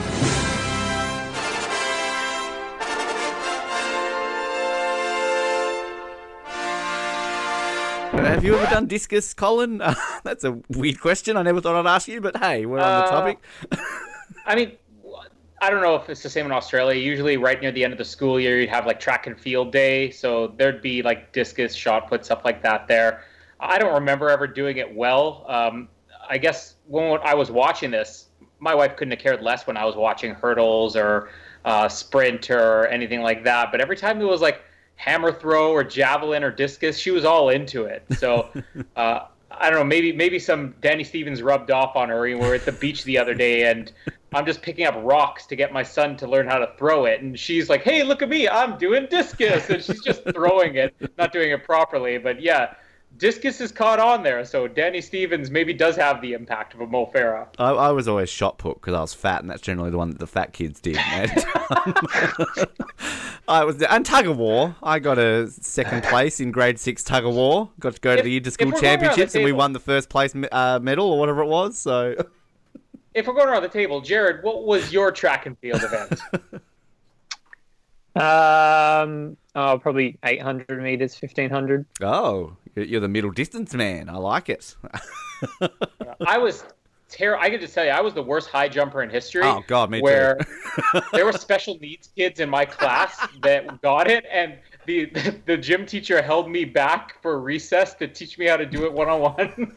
Have 8.12 8.44
you 8.44 8.54
ever 8.56 8.66
done 8.70 8.86
discus, 8.86 9.34
Colin? 9.34 9.80
Uh, 9.82 9.94
that's 10.24 10.44
a 10.44 10.58
weird 10.70 11.00
question. 11.00 11.36
I 11.36 11.42
never 11.42 11.60
thought 11.60 11.76
I'd 11.76 11.88
ask 11.88 12.08
you, 12.08 12.20
but 12.20 12.36
hey, 12.36 12.64
we're 12.66 12.78
on 12.78 13.00
the 13.02 13.06
Uh, 13.06 13.10
topic. 13.10 13.38
I 14.46 14.54
mean, 14.56 14.72
I 15.60 15.68
don't 15.68 15.82
know 15.82 15.94
if 15.94 16.08
it's 16.08 16.22
the 16.22 16.30
same 16.30 16.46
in 16.46 16.52
Australia. 16.52 16.98
Usually, 16.98 17.36
right 17.36 17.60
near 17.60 17.70
the 17.70 17.84
end 17.84 17.92
of 17.92 17.98
the 17.98 18.04
school 18.04 18.40
year, 18.40 18.60
you'd 18.60 18.70
have 18.70 18.86
like 18.86 18.98
track 18.98 19.26
and 19.26 19.38
field 19.38 19.72
day, 19.72 20.10
so 20.10 20.48
there'd 20.56 20.80
be 20.80 21.02
like 21.02 21.32
discus, 21.32 21.74
shot 21.74 22.08
put, 22.08 22.24
stuff 22.24 22.44
like 22.44 22.62
that. 22.62 22.88
There, 22.88 23.24
I 23.58 23.78
don't 23.78 23.92
remember 23.92 24.30
ever 24.30 24.46
doing 24.46 24.78
it 24.78 24.94
well. 24.94 25.44
Um, 25.48 25.88
I 26.28 26.38
guess 26.38 26.76
when 26.86 27.20
I 27.22 27.34
was 27.34 27.50
watching 27.50 27.90
this, 27.90 28.28
my 28.58 28.74
wife 28.74 28.96
couldn't 28.96 29.12
have 29.12 29.20
cared 29.20 29.42
less 29.42 29.66
when 29.66 29.76
I 29.76 29.84
was 29.84 29.96
watching 29.96 30.34
hurdles 30.34 30.96
or 30.96 31.30
uh, 31.64 31.88
sprint 31.88 32.50
or 32.50 32.86
anything 32.86 33.20
like 33.20 33.44
that. 33.44 33.70
But 33.70 33.82
every 33.82 33.96
time 33.96 34.20
it 34.20 34.24
was 34.24 34.40
like 34.40 34.62
hammer 34.96 35.32
throw 35.32 35.72
or 35.72 35.84
javelin 35.84 36.42
or 36.42 36.50
discus, 36.50 36.98
she 36.98 37.10
was 37.10 37.24
all 37.24 37.50
into 37.50 37.84
it. 37.84 38.04
So. 38.18 38.50
Uh, 38.96 39.26
I 39.50 39.68
don't 39.68 39.78
know. 39.78 39.84
Maybe 39.84 40.12
maybe 40.12 40.38
some 40.38 40.74
Dani 40.80 41.04
Stevens 41.04 41.42
rubbed 41.42 41.70
off 41.70 41.96
on 41.96 42.08
her. 42.08 42.20
We 42.20 42.34
were 42.34 42.54
at 42.54 42.64
the 42.64 42.72
beach 42.72 43.04
the 43.04 43.18
other 43.18 43.34
day, 43.34 43.70
and 43.70 43.90
I'm 44.32 44.46
just 44.46 44.62
picking 44.62 44.86
up 44.86 44.94
rocks 44.98 45.46
to 45.46 45.56
get 45.56 45.72
my 45.72 45.82
son 45.82 46.16
to 46.18 46.26
learn 46.28 46.46
how 46.46 46.58
to 46.58 46.70
throw 46.78 47.06
it. 47.06 47.20
And 47.20 47.38
she's 47.38 47.68
like, 47.68 47.82
"Hey, 47.82 48.02
look 48.02 48.22
at 48.22 48.28
me! 48.28 48.48
I'm 48.48 48.78
doing 48.78 49.06
discus," 49.10 49.68
and 49.68 49.82
she's 49.82 50.02
just 50.02 50.22
throwing 50.32 50.76
it, 50.76 50.94
not 51.18 51.32
doing 51.32 51.50
it 51.50 51.64
properly. 51.64 52.18
But 52.18 52.40
yeah, 52.40 52.74
discus 53.16 53.60
is 53.60 53.72
caught 53.72 53.98
on 54.00 54.22
there. 54.22 54.44
So 54.44 54.68
Dani 54.68 55.02
Stevens 55.02 55.50
maybe 55.50 55.72
does 55.72 55.96
have 55.96 56.20
the 56.20 56.32
impact 56.32 56.74
of 56.74 56.80
a 56.80 56.86
Mo 56.86 57.06
Farah. 57.06 57.46
I, 57.58 57.70
I 57.70 57.90
was 57.90 58.08
always 58.08 58.28
shot 58.28 58.58
put 58.58 58.80
because 58.80 58.94
I 58.94 59.00
was 59.00 59.14
fat, 59.14 59.40
and 59.42 59.50
that's 59.50 59.62
generally 59.62 59.90
the 59.90 59.98
one 59.98 60.10
that 60.10 60.18
the 60.18 60.26
fat 60.26 60.52
kids 60.52 60.80
did. 60.80 60.96
I 63.48 63.64
was 63.64 63.82
and 63.82 64.06
tug 64.06 64.26
of 64.26 64.36
war. 64.36 64.74
I 64.82 64.98
got 64.98 65.18
a 65.18 65.48
second 65.50 66.04
place 66.04 66.40
in 66.40 66.50
grade 66.52 66.78
six 66.78 67.02
tug 67.02 67.24
of 67.24 67.34
war. 67.34 67.70
Got 67.80 67.94
to 67.94 68.00
go 68.00 68.14
to 68.14 68.18
If- 68.20 68.24
the 68.24 68.36
inter-school 68.36 68.68
around 68.68 68.74
the 68.76 68.80
championships, 68.80 69.34
and 69.34 69.44
we 69.44 69.52
won 69.52 69.72
the 69.72 69.80
first 69.80 70.08
place 70.08 70.34
uh, 70.52 70.78
medal 70.80 71.10
or 71.10 71.18
whatever 71.18 71.42
it 71.42 71.48
was. 71.48 71.78
So 71.78 72.14
If 73.14 73.26
we're 73.26 73.34
going 73.34 73.48
around 73.48 73.62
the 73.62 73.68
table, 73.68 74.00
Jared, 74.00 74.44
what 74.44 74.64
was 74.64 74.92
your 74.92 75.10
track 75.10 75.46
and 75.46 75.58
field 75.58 75.82
event? 75.82 76.20
Um, 78.16 79.36
oh, 79.54 79.78
probably 79.78 80.18
800 80.24 80.82
meters, 80.82 81.16
1500. 81.20 81.86
Oh, 82.02 82.56
you're 82.74 82.84
you're 82.84 83.00
the 83.00 83.08
middle 83.08 83.30
distance 83.30 83.74
man. 83.74 84.08
I 84.08 84.16
like 84.16 84.48
it. 84.48 84.74
I 86.26 86.38
was 86.38 86.64
terrible. 87.08 87.42
I 87.42 87.50
could 87.50 87.60
just 87.60 87.74
tell 87.74 87.84
you, 87.84 87.90
I 87.90 88.00
was 88.00 88.14
the 88.14 88.22
worst 88.22 88.48
high 88.48 88.68
jumper 88.68 89.02
in 89.02 89.10
history. 89.10 89.42
Oh, 89.44 89.62
God, 89.66 89.90
me 89.90 89.98
too. 89.98 90.04
where 90.04 90.38
there 91.12 91.24
were 91.24 91.32
special 91.32 91.78
needs 91.80 92.08
kids 92.16 92.40
in 92.40 92.48
my 92.48 92.64
class 92.64 93.26
that 93.42 93.80
got 93.82 94.08
it, 94.08 94.24
and 94.30 94.58
the 94.86 95.06
the 95.46 95.56
gym 95.56 95.86
teacher 95.86 96.22
held 96.22 96.50
me 96.50 96.64
back 96.64 97.20
for 97.22 97.40
recess 97.40 97.94
to 97.94 98.08
teach 98.08 98.38
me 98.38 98.46
how 98.46 98.56
to 98.56 98.66
do 98.66 98.84
it 98.84 98.92
one 98.92 99.08
on 99.08 99.20
one. 99.20 99.76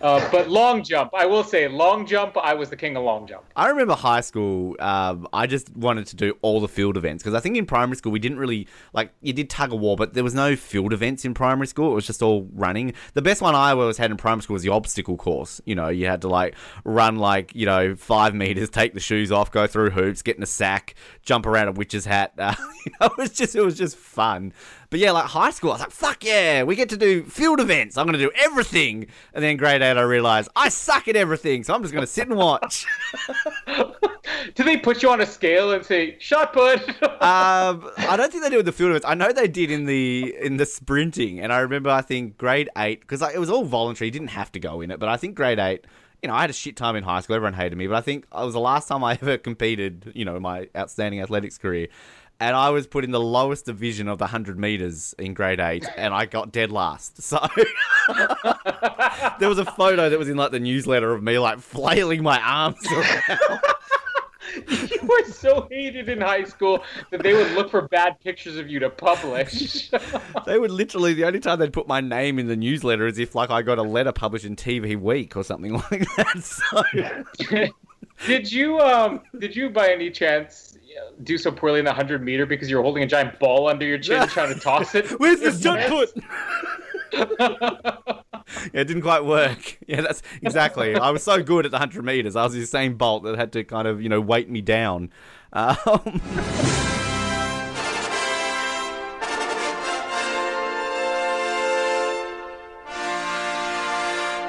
But 0.00 0.48
long 0.48 0.82
jump, 0.82 1.10
I 1.14 1.26
will 1.26 1.44
say, 1.44 1.68
long 1.68 2.06
jump, 2.06 2.36
I 2.36 2.54
was 2.54 2.70
the 2.70 2.76
king 2.76 2.96
of 2.96 3.04
long 3.04 3.26
jump. 3.26 3.44
I 3.56 3.68
remember 3.68 3.94
high 3.94 4.20
school. 4.20 4.76
Um, 4.80 5.26
I 5.32 5.46
just 5.46 5.74
wanted 5.76 6.06
to 6.08 6.16
do 6.16 6.36
all 6.42 6.60
the 6.60 6.68
field 6.68 6.96
events 6.96 7.22
because 7.22 7.34
I 7.34 7.40
think 7.40 7.56
in 7.56 7.66
primary 7.66 7.96
school 7.96 8.12
we 8.12 8.18
didn't 8.18 8.38
really 8.38 8.68
like 8.92 9.12
you 9.22 9.32
did 9.32 9.50
tug 9.50 9.72
of 9.72 9.80
war, 9.80 9.96
but 9.96 10.14
there 10.14 10.24
was 10.24 10.34
no 10.34 10.56
field 10.56 10.92
events 10.92 11.24
in 11.24 11.34
primary 11.34 11.66
school. 11.66 11.92
It 11.92 11.94
was 11.94 12.06
just 12.06 12.22
all 12.22 12.48
running. 12.54 12.94
The 13.14 13.22
best 13.22 13.42
one 13.42 13.54
I 13.54 13.72
always 13.72 13.98
had 13.98 14.10
in 14.10 14.16
primary 14.16 14.42
school 14.42 14.54
was 14.54 14.62
the 14.62 14.70
obstacle 14.70 15.16
course. 15.16 15.60
You 15.64 15.74
know, 15.74 15.88
you 15.88 16.06
had 16.06 16.22
to 16.22 16.28
like 16.28 16.54
run 16.84 17.16
like 17.16 17.54
you 17.54 17.66
know 17.66 17.94
five 17.96 18.34
meters, 18.34 18.70
take 18.70 18.94
the 18.94 19.00
shoes 19.00 19.32
off, 19.32 19.50
go 19.50 19.66
through 19.66 19.90
hoops, 19.90 20.22
get 20.22 20.36
in 20.36 20.42
a 20.42 20.46
sack, 20.46 20.94
jump 21.22 21.46
around 21.46 21.68
a 21.68 21.72
witch's 21.72 22.04
hat. 22.04 22.32
Uh, 22.38 22.54
you 22.86 22.92
know, 23.00 23.06
it 23.06 23.16
was 23.16 23.30
just 23.30 23.54
it 23.54 23.64
was 23.64 23.76
just 23.76 23.96
fun. 23.96 24.37
But 24.90 25.00
yeah, 25.00 25.12
like 25.12 25.26
high 25.26 25.50
school, 25.50 25.70
I 25.70 25.74
was 25.74 25.80
like, 25.80 25.90
fuck 25.90 26.24
yeah, 26.24 26.62
we 26.62 26.76
get 26.76 26.88
to 26.90 26.96
do 26.96 27.24
field 27.24 27.60
events. 27.60 27.96
I'm 27.96 28.06
going 28.06 28.18
to 28.18 28.24
do 28.24 28.32
everything. 28.34 29.06
And 29.34 29.44
then 29.44 29.56
grade 29.56 29.82
eight, 29.82 29.96
I 29.96 30.02
realized 30.02 30.50
I 30.56 30.68
suck 30.68 31.08
at 31.08 31.16
everything, 31.16 31.64
so 31.64 31.74
I'm 31.74 31.82
just 31.82 31.92
going 31.92 32.06
to 32.06 32.10
sit 32.10 32.28
and 32.28 32.36
watch. 32.36 32.86
Do 34.54 34.64
they 34.64 34.76
put 34.76 35.02
you 35.02 35.10
on 35.10 35.20
a 35.20 35.26
scale 35.26 35.72
and 35.72 35.84
say 35.84 36.16
shot 36.18 36.52
put? 36.52 36.80
um, 37.02 37.90
I 37.96 38.14
don't 38.16 38.30
think 38.30 38.44
they 38.44 38.50
did 38.50 38.56
with 38.56 38.66
the 38.66 38.72
field 38.72 38.90
events. 38.90 39.06
I 39.06 39.14
know 39.14 39.32
they 39.32 39.48
did 39.48 39.70
in 39.70 39.86
the 39.86 40.34
in 40.40 40.56
the 40.56 40.66
sprinting, 40.66 41.40
and 41.40 41.52
I 41.52 41.60
remember 41.60 41.90
I 41.90 42.02
think 42.02 42.38
grade 42.38 42.68
eight 42.76 43.00
because 43.00 43.20
like, 43.20 43.34
it 43.34 43.38
was 43.38 43.50
all 43.50 43.64
voluntary. 43.64 44.08
You 44.08 44.12
didn't 44.12 44.28
have 44.28 44.52
to 44.52 44.60
go 44.60 44.80
in 44.80 44.90
it, 44.90 44.98
but 44.98 45.08
I 45.08 45.16
think 45.16 45.34
grade 45.34 45.58
eight. 45.58 45.86
You 46.22 46.28
know, 46.28 46.34
I 46.34 46.40
had 46.40 46.50
a 46.50 46.54
shit 46.54 46.76
time 46.76 46.96
in 46.96 47.04
high 47.04 47.20
school. 47.20 47.36
Everyone 47.36 47.54
hated 47.54 47.76
me, 47.78 47.86
but 47.86 47.94
I 47.94 48.00
think 48.00 48.24
it 48.24 48.44
was 48.44 48.54
the 48.54 48.60
last 48.60 48.88
time 48.88 49.04
I 49.04 49.12
ever 49.22 49.38
competed. 49.38 50.12
You 50.14 50.24
know, 50.24 50.36
in 50.36 50.42
my 50.42 50.68
outstanding 50.76 51.20
athletics 51.20 51.58
career, 51.58 51.88
and 52.40 52.54
I 52.54 52.70
was 52.70 52.86
put 52.86 53.04
in 53.04 53.10
the 53.10 53.20
lowest 53.20 53.66
division 53.66 54.08
of 54.08 54.18
the 54.18 54.28
hundred 54.28 54.58
meters 54.58 55.14
in 55.18 55.34
grade 55.34 55.60
eight, 55.60 55.86
and 55.96 56.14
I 56.14 56.26
got 56.26 56.52
dead 56.52 56.70
last. 56.70 57.20
So 57.28 57.38
there 59.38 59.48
was 59.50 59.58
a 59.58 59.66
photo 59.66 60.08
that 60.08 60.18
was 60.18 60.30
in 60.30 60.36
like 60.38 60.50
the 60.50 60.60
newsletter 60.60 61.12
of 61.12 61.22
me 61.22 61.38
like 61.38 61.58
flailing 61.58 62.22
my 62.22 62.40
arms 62.40 62.78
around. 62.90 63.60
you 64.90 64.98
were 65.02 65.24
so 65.24 65.68
hated 65.70 66.08
in 66.08 66.20
high 66.22 66.44
school 66.44 66.82
that 67.10 67.22
they 67.22 67.34
would 67.34 67.52
look 67.52 67.70
for 67.70 67.82
bad 67.82 68.18
pictures 68.20 68.56
of 68.56 68.68
you 68.68 68.78
to 68.78 68.88
publish. 68.88 69.90
They 70.46 70.58
would 70.58 70.70
literally 70.70 71.12
the 71.12 71.24
only 71.24 71.40
time 71.40 71.58
they'd 71.58 71.72
put 71.72 71.86
my 71.86 72.00
name 72.00 72.38
in 72.38 72.46
the 72.46 72.56
newsletter 72.56 73.06
is 73.06 73.18
if 73.18 73.34
like 73.34 73.50
I 73.50 73.60
got 73.60 73.76
a 73.76 73.82
letter 73.82 74.12
published 74.12 74.46
in 74.46 74.56
TV 74.56 74.98
Week 74.98 75.36
or 75.36 75.44
something 75.44 75.74
like 75.74 76.06
that. 76.16 76.42
So 76.42 77.68
did 78.26 78.50
you 78.50 78.80
um 78.80 79.20
did 79.38 79.54
you 79.54 79.68
by 79.68 79.92
any 79.92 80.10
chance 80.10 80.77
do 81.22 81.38
so 81.38 81.50
poorly 81.50 81.78
in 81.80 81.84
the 81.84 81.90
100 81.90 82.22
meter 82.22 82.46
because 82.46 82.70
you're 82.70 82.82
holding 82.82 83.02
a 83.02 83.06
giant 83.06 83.38
ball 83.38 83.68
under 83.68 83.84
your 83.84 83.98
chin 83.98 84.26
trying 84.28 84.54
to 84.54 84.60
toss 84.60 84.94
it 84.94 85.08
Where's 85.18 85.40
the 85.40 85.52
shot 85.52 85.88
put? 85.88 86.14
yeah, 88.72 88.80
it 88.80 88.84
didn't 88.84 89.02
quite 89.02 89.24
work. 89.24 89.78
Yeah, 89.86 90.02
that's 90.02 90.22
exactly. 90.42 90.94
I 90.94 91.10
was 91.10 91.22
so 91.22 91.42
good 91.42 91.64
at 91.64 91.70
the 91.70 91.78
hundred 91.78 92.04
meters. 92.04 92.36
I 92.36 92.44
was 92.44 92.52
the 92.52 92.66
same 92.66 92.96
bolt 92.96 93.24
that 93.24 93.36
had 93.36 93.52
to 93.52 93.64
kind 93.64 93.88
of 93.88 94.02
you 94.02 94.08
know 94.08 94.20
weight 94.20 94.48
me 94.50 94.60
down. 94.60 95.10
Um, 95.52 96.20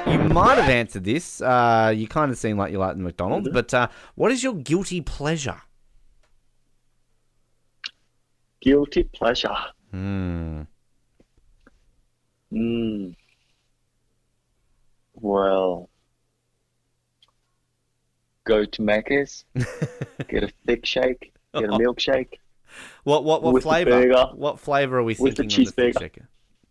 You 0.06 0.18
might 0.18 0.58
have 0.58 0.68
answered 0.68 1.04
this. 1.04 1.40
Uh, 1.40 1.92
you 1.94 2.08
kind 2.08 2.30
of 2.30 2.38
seem 2.38 2.56
like 2.58 2.72
you 2.72 2.78
like 2.78 2.96
the 2.96 3.02
McDonald's, 3.02 3.48
but 3.48 3.72
uh, 3.72 3.88
what 4.16 4.32
is 4.32 4.42
your 4.42 4.54
guilty 4.54 5.00
pleasure? 5.00 5.60
Guilty 8.60 9.04
pleasure. 9.04 9.54
Hmm. 9.90 10.62
Mm. 12.52 13.14
Well, 15.14 15.88
go 18.44 18.64
to 18.64 18.82
Macca's, 18.82 19.44
get 20.28 20.42
a 20.44 20.48
thick 20.66 20.84
shake, 20.84 21.32
get 21.54 21.64
a 21.64 21.68
milkshake. 21.68 22.34
What 23.04 23.24
what 23.24 23.42
what 23.42 23.62
flavor? 23.62 24.06
What 24.34 24.58
flavor 24.60 24.98
are 24.98 25.02
we 25.04 25.16
With 25.18 25.36
the 25.36 25.42
thinking? 25.44 25.66
on 25.66 25.72
the 25.76 25.92
cheeseburger. 25.92 26.26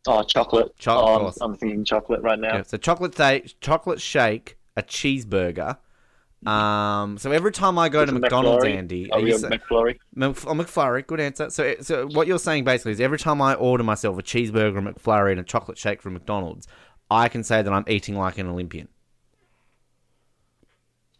Oh, 0.07 0.23
chocolate. 0.23 0.75
Chocolate, 0.77 1.15
Um, 1.15 1.21
course. 1.21 1.37
I'm 1.41 1.55
thinking 1.57 1.83
chocolate 1.85 2.21
right 2.21 2.39
now. 2.39 2.57
Yeah, 2.57 2.63
so 2.63 2.77
chocolate 2.77 3.15
th- 3.15 3.59
chocolate 3.59 4.01
shake, 4.01 4.57
a 4.77 4.81
cheeseburger. 4.81 5.77
Um, 6.45 7.17
so 7.17 7.31
every 7.31 7.51
time 7.51 7.77
I 7.77 7.89
go 7.89 8.05
to 8.05 8.11
McDonald's, 8.11 8.63
McFlurry. 8.63 8.75
Andy, 8.77 9.09
A 9.11 9.15
are 9.15 9.19
you 9.19 9.25
real 9.25 9.39
McFlurry. 9.39 9.99
Mc- 10.15 10.47
oh, 10.47 10.53
McFlurry, 10.53 11.05
good 11.05 11.19
answer. 11.19 11.49
So, 11.49 11.75
so 11.81 12.07
what 12.07 12.27
you're 12.27 12.39
saying 12.39 12.63
basically 12.63 12.93
is 12.93 13.01
every 13.01 13.19
time 13.19 13.41
I 13.41 13.55
order 13.55 13.83
myself 13.83 14.17
a 14.17 14.23
cheeseburger, 14.23 14.77
a 14.77 14.93
McFlurry, 14.93 15.31
and 15.31 15.39
a 15.39 15.43
chocolate 15.43 15.77
shake 15.77 16.01
from 16.01 16.13
McDonald's, 16.13 16.67
I 17.11 17.27
can 17.27 17.43
say 17.43 17.61
that 17.61 17.71
I'm 17.73 17.83
eating 17.87 18.15
like 18.15 18.37
an 18.37 18.47
Olympian. 18.47 18.87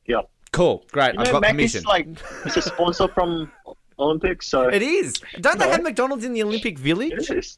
Yeah. 0.06 0.22
Cool, 0.52 0.86
great. 0.92 1.14
You 1.16 1.20
I've 1.20 1.28
know, 1.28 1.34
got 1.34 1.44
Macca's 1.44 1.52
permission. 1.52 1.80
is 1.80 1.86
like 1.86 2.08
it's 2.46 2.58
a 2.58 2.62
sponsor 2.62 3.08
from 3.10 3.52
Olympics, 4.00 4.48
so 4.48 4.70
It 4.70 4.82
is. 4.82 5.14
Don't 5.42 5.54
you 5.56 5.60
they 5.60 5.66
know, 5.66 5.72
have 5.72 5.84
McDonald's 5.84 6.24
in 6.26 6.34
the 6.34 6.44
Olympic 6.44 6.80
Village? 6.80 7.12
It 7.14 7.30
is. 7.30 7.58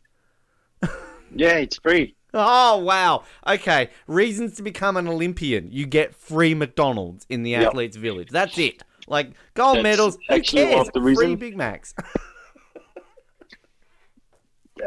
Yeah, 1.33 1.53
it's 1.59 1.77
free. 1.77 2.13
Oh 2.33 2.77
wow. 2.77 3.23
Okay. 3.45 3.89
Reasons 4.07 4.55
to 4.55 4.63
become 4.63 4.97
an 4.97 5.07
Olympian. 5.07 5.69
You 5.71 5.85
get 5.85 6.15
free 6.15 6.53
McDonald's 6.53 7.25
in 7.29 7.43
the 7.43 7.51
Yep. 7.51 7.67
athletes 7.67 7.97
village. 7.97 8.29
That's 8.29 8.57
it. 8.57 8.81
Like 9.07 9.33
gold 9.53 9.77
That's 9.77 9.83
medals, 9.83 10.17
who 10.29 10.41
cares? 10.41 10.89
Free 10.93 11.35
Big 11.35 11.57
Macs. 11.57 11.93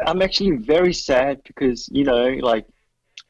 I'm 0.06 0.22
actually 0.22 0.56
very 0.56 0.92
sad 0.92 1.40
because 1.44 1.88
you 1.92 2.04
know, 2.04 2.28
like, 2.40 2.66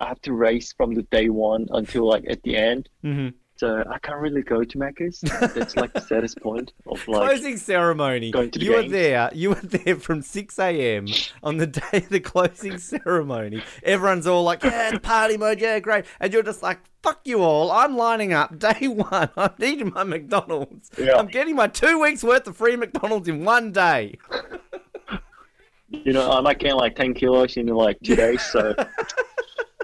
I 0.01 0.09
have 0.09 0.21
to 0.23 0.33
race 0.33 0.73
from 0.73 0.95
the 0.95 1.03
day 1.03 1.29
one 1.29 1.67
until 1.71 2.09
like 2.09 2.25
at 2.29 2.43
the 2.43 2.57
end. 2.57 2.89
Mm-hmm. 3.05 3.37
So 3.57 3.85
I 3.89 3.99
can't 4.01 4.19
really 4.19 4.43
go 4.43 4.65
to 4.65 4.79
Macca's. 4.79 5.21
That's 5.55 5.77
like 5.77 5.93
the 5.93 6.01
saddest 6.09 6.41
point 6.41 6.73
of 6.87 7.07
like 7.07 7.29
closing 7.29 7.57
ceremony. 7.57 8.33
going 8.33 8.51
to 8.51 8.59
the 8.59 8.65
You 8.65 8.73
were 8.73 8.89
there. 8.89 9.31
You 9.33 9.51
were 9.51 9.55
there 9.63 9.97
from 9.97 10.23
six 10.23 10.59
a.m. 10.59 11.07
on 11.43 11.59
the 11.59 11.69
day 11.69 11.83
of 11.99 12.09
the 12.09 12.19
closing 12.21 12.79
ceremony. 12.79 13.63
Everyone's 13.85 14.27
all 14.27 14.43
like, 14.43 14.65
"Yeah, 14.65 14.91
the 14.91 15.01
party 15.01 15.37
mode, 15.37 15.61
yeah, 15.61 15.79
great," 15.79 16.05
and 16.19 16.33
you're 16.33 16.43
just 16.43 16.65
like, 16.65 16.81
"Fuck 17.03 17.21
you 17.25 17.43
all! 17.43 17.71
I'm 17.71 17.97
lining 17.97 18.33
up 18.33 18.59
day 18.59 18.89
one. 18.89 19.31
I'm 19.37 19.53
eating 19.63 19.93
my 19.95 20.03
McDonald's. 20.03 20.91
Yeah. 20.99 21.17
I'm 21.17 21.29
getting 21.29 21.55
my 21.55 21.69
two 21.69 22.01
weeks 22.01 22.25
worth 22.25 22.49
of 22.49 22.57
free 22.57 22.75
McDonald's 22.75 23.29
in 23.29 23.45
one 23.45 23.71
day." 23.71 24.19
you 25.91 26.13
know, 26.13 26.31
I 26.31 26.41
might 26.41 26.59
gain 26.59 26.75
like 26.75 26.97
10 26.97 27.15
kilos 27.15 27.57
in 27.57 27.67
like 27.69 27.99
two 28.03 28.17
days. 28.17 28.43
So, 28.43 28.75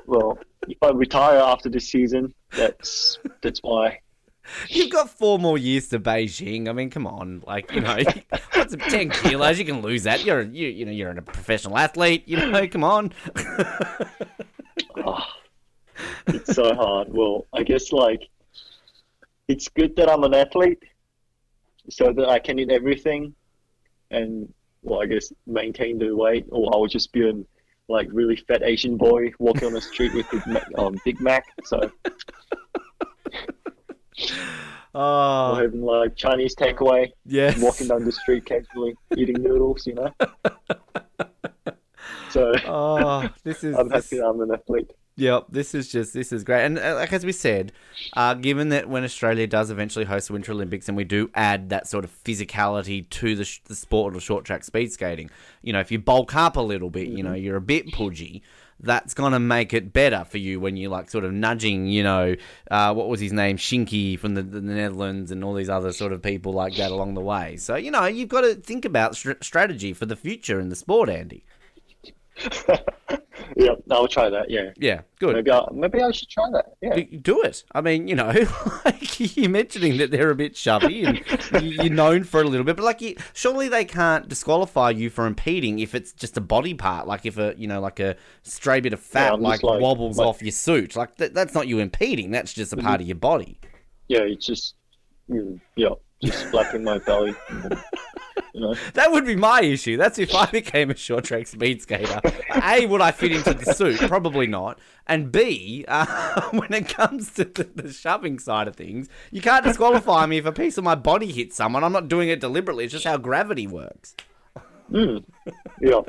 well, 0.06 0.38
if 0.68 0.78
I 0.82 0.90
retire 0.90 1.38
after 1.38 1.68
this 1.68 1.88
season, 1.88 2.34
that's 2.56 3.18
that's 3.42 3.60
why. 3.60 4.00
You've 4.68 4.90
got 4.90 5.10
four 5.10 5.38
more 5.38 5.58
years 5.58 5.88
to 5.88 6.00
Beijing. 6.00 6.68
I 6.68 6.72
mean, 6.72 6.90
come 6.90 7.06
on, 7.06 7.42
like 7.46 7.70
you 7.72 7.80
know, 7.80 7.98
what's 8.54 8.74
ten 8.88 9.10
kilos? 9.10 9.58
You 9.58 9.64
can 9.64 9.80
lose 9.80 10.02
that. 10.04 10.24
You're 10.24 10.42
you 10.42 10.68
you 10.68 10.84
know 10.84 10.92
you're 10.92 11.10
a 11.10 11.22
professional 11.22 11.78
athlete. 11.78 12.24
You 12.26 12.38
know, 12.46 12.66
come 12.66 12.84
on. 12.84 13.12
Oh, 14.96 15.24
it's 16.26 16.54
so 16.54 16.74
hard. 16.74 17.08
Well, 17.10 17.46
I 17.52 17.62
guess 17.62 17.92
like 17.92 18.28
it's 19.46 19.68
good 19.68 19.94
that 19.96 20.10
I'm 20.10 20.24
an 20.24 20.34
athlete, 20.34 20.82
so 21.88 22.12
that 22.12 22.28
I 22.28 22.38
can 22.38 22.58
eat 22.58 22.70
everything, 22.70 23.34
and 24.10 24.52
well, 24.82 25.02
I 25.02 25.06
guess 25.06 25.32
maintain 25.46 25.98
the 25.98 26.16
weight, 26.16 26.46
or 26.50 26.74
I 26.74 26.78
would 26.78 26.90
just 26.90 27.12
be 27.12 27.28
an 27.28 27.46
like 27.90 28.08
really 28.12 28.36
fat 28.36 28.62
Asian 28.62 28.96
boy 28.96 29.32
walking 29.38 29.66
on 29.66 29.74
the 29.74 29.80
street 29.80 30.14
with 30.14 30.30
Big 30.30 30.46
Mac, 30.46 30.66
um, 30.78 30.96
Big 31.04 31.20
Mac. 31.20 31.44
So. 31.64 31.90
Oh, 34.92 35.52
or 35.52 35.62
having 35.62 35.82
like 35.82 36.16
Chinese 36.16 36.56
takeaway. 36.56 37.12
Yes. 37.24 37.60
Walking 37.60 37.88
down 37.88 38.04
the 38.04 38.12
street 38.12 38.44
casually 38.44 38.96
eating 39.16 39.40
noodles, 39.40 39.86
you 39.86 39.94
know. 39.94 40.12
so 42.30 42.52
Oh, 42.66 43.28
this 43.44 43.64
is 43.64 43.76
I'm 43.76 43.88
this- 43.88 44.10
happy 44.10 44.22
I'm 44.22 44.40
an 44.40 44.52
athlete. 44.52 44.92
Yep, 45.16 45.46
this 45.50 45.74
is 45.74 45.92
just 45.92 46.14
this 46.14 46.32
is 46.32 46.44
great, 46.44 46.64
and 46.64 46.78
uh, 46.78 46.94
like 46.94 47.12
as 47.12 47.26
we 47.26 47.32
said, 47.32 47.72
uh, 48.16 48.32
given 48.32 48.70
that 48.70 48.88
when 48.88 49.04
Australia 49.04 49.46
does 49.46 49.70
eventually 49.70 50.06
host 50.06 50.28
the 50.28 50.32
Winter 50.32 50.52
Olympics, 50.52 50.88
and 50.88 50.96
we 50.96 51.04
do 51.04 51.28
add 51.34 51.68
that 51.68 51.86
sort 51.86 52.04
of 52.04 52.24
physicality 52.24 53.06
to 53.10 53.36
the, 53.36 53.44
sh- 53.44 53.60
the 53.66 53.74
sport 53.74 54.16
of 54.16 54.22
short 54.22 54.46
track 54.46 54.64
speed 54.64 54.90
skating, 54.92 55.28
you 55.60 55.74
know, 55.74 55.80
if 55.80 55.92
you 55.92 55.98
bulk 55.98 56.34
up 56.34 56.56
a 56.56 56.60
little 56.62 56.88
bit, 56.88 57.08
you 57.08 57.22
know, 57.22 57.34
you're 57.34 57.56
a 57.56 57.60
bit 57.60 57.92
pudgy. 57.92 58.42
That's 58.82 59.12
gonna 59.12 59.40
make 59.40 59.74
it 59.74 59.92
better 59.92 60.24
for 60.24 60.38
you 60.38 60.58
when 60.58 60.78
you're 60.78 60.90
like 60.90 61.10
sort 61.10 61.24
of 61.24 61.34
nudging, 61.34 61.86
you 61.86 62.02
know, 62.02 62.34
uh, 62.70 62.94
what 62.94 63.08
was 63.10 63.20
his 63.20 63.32
name, 63.32 63.58
Sjinkie 63.58 64.18
from 64.18 64.32
the, 64.36 64.42
the 64.42 64.62
Netherlands, 64.62 65.30
and 65.30 65.44
all 65.44 65.52
these 65.52 65.68
other 65.68 65.92
sort 65.92 66.14
of 66.14 66.22
people 66.22 66.54
like 66.54 66.76
that 66.76 66.90
along 66.92 67.12
the 67.12 67.20
way. 67.20 67.58
So 67.58 67.76
you 67.76 67.90
know, 67.90 68.06
you've 68.06 68.30
got 68.30 68.40
to 68.42 68.54
think 68.54 68.86
about 68.86 69.16
str- 69.16 69.32
strategy 69.42 69.92
for 69.92 70.06
the 70.06 70.16
future 70.16 70.58
in 70.58 70.70
the 70.70 70.76
sport, 70.76 71.10
Andy. 71.10 71.44
Yeah, 73.56 73.72
I'll 73.90 74.06
try 74.06 74.30
that. 74.30 74.48
Yeah. 74.50 74.70
Yeah, 74.78 75.00
good. 75.18 75.34
Maybe 75.34 75.50
I, 75.50 75.66
maybe 75.72 76.00
I 76.02 76.10
should 76.12 76.28
try 76.28 76.44
that. 76.52 76.74
Yeah. 76.80 77.00
Do 77.20 77.42
it. 77.42 77.64
I 77.72 77.80
mean, 77.80 78.06
you 78.06 78.14
know, 78.14 78.32
like 78.84 79.36
you're 79.36 79.50
mentioning 79.50 79.96
that 79.98 80.10
they're 80.10 80.30
a 80.30 80.34
bit 80.36 80.54
chubby 80.54 81.04
and 81.04 81.18
you- 81.60 81.82
you're 81.82 81.92
known 81.92 82.24
for 82.24 82.40
it 82.40 82.46
a 82.46 82.48
little 82.48 82.64
bit, 82.64 82.76
but 82.76 82.84
like, 82.84 83.00
you, 83.00 83.16
surely 83.32 83.68
they 83.68 83.84
can't 83.84 84.28
disqualify 84.28 84.90
you 84.90 85.10
for 85.10 85.26
impeding 85.26 85.78
if 85.80 85.94
it's 85.94 86.12
just 86.12 86.36
a 86.36 86.40
body 86.40 86.74
part, 86.74 87.08
like 87.08 87.26
if 87.26 87.38
a, 87.38 87.54
you 87.56 87.66
know, 87.66 87.80
like 87.80 87.98
a 87.98 88.16
stray 88.42 88.80
bit 88.80 88.92
of 88.92 89.00
fat 89.00 89.32
I'm 89.32 89.40
like, 89.40 89.62
like- 89.62 89.80
wobbles 89.80 90.18
like- 90.18 90.28
off 90.28 90.42
your 90.42 90.52
suit. 90.52 90.94
Like 90.94 91.16
that, 91.16 91.34
that's 91.34 91.54
not 91.54 91.66
you 91.66 91.80
impeding. 91.80 92.30
That's 92.30 92.52
just 92.52 92.72
a 92.72 92.76
part 92.76 93.00
of 93.00 93.06
your 93.06 93.16
body. 93.16 93.58
Yeah, 94.08 94.20
it's 94.20 94.46
just 94.46 94.74
mm, 95.28 95.60
yeah, 95.76 95.88
just 96.22 96.46
flapping 96.46 96.84
my 96.84 96.98
belly. 96.98 97.34
You 98.52 98.60
know. 98.60 98.74
That 98.94 99.12
would 99.12 99.26
be 99.26 99.36
my 99.36 99.62
issue. 99.62 99.96
That's 99.96 100.18
if 100.18 100.34
I 100.34 100.46
became 100.46 100.90
a 100.90 100.96
short 100.96 101.24
track 101.24 101.46
speed 101.46 101.82
skater. 101.82 102.20
A, 102.64 102.86
would 102.86 103.00
I 103.00 103.12
fit 103.12 103.32
into 103.32 103.54
the 103.54 103.72
suit? 103.74 103.98
Probably 103.98 104.46
not. 104.48 104.78
And 105.06 105.30
B, 105.30 105.84
uh, 105.86 106.40
when 106.50 106.72
it 106.72 106.88
comes 106.88 107.32
to 107.34 107.44
the, 107.44 107.64
the 107.64 107.92
shoving 107.92 108.38
side 108.38 108.66
of 108.66 108.74
things, 108.74 109.08
you 109.30 109.40
can't 109.40 109.64
disqualify 109.64 110.26
me 110.26 110.38
if 110.38 110.46
a 110.46 110.52
piece 110.52 110.78
of 110.78 110.84
my 110.84 110.96
body 110.96 111.30
hits 111.30 111.56
someone. 111.56 111.84
I'm 111.84 111.92
not 111.92 112.08
doing 112.08 112.28
it 112.28 112.40
deliberately. 112.40 112.84
It's 112.84 112.92
just 112.92 113.04
how 113.04 113.18
gravity 113.18 113.66
works. 113.66 114.16
Mm. 114.90 115.24
Yeah. 115.80 116.00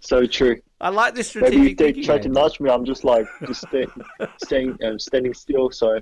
So 0.00 0.26
true. 0.26 0.60
I 0.80 0.88
like 0.88 1.14
this 1.14 1.34
Maybe 1.34 1.46
strategic 1.46 1.80
if 1.80 1.94
they 1.94 2.02
try 2.02 2.18
to 2.18 2.28
nudge 2.28 2.58
me, 2.60 2.70
I'm 2.70 2.84
just 2.84 3.04
like 3.04 3.26
just 3.46 3.66
stay, 3.68 3.86
staying 4.42 4.76
um, 4.84 4.98
standing 4.98 5.32
still. 5.34 5.70
So 5.70 6.00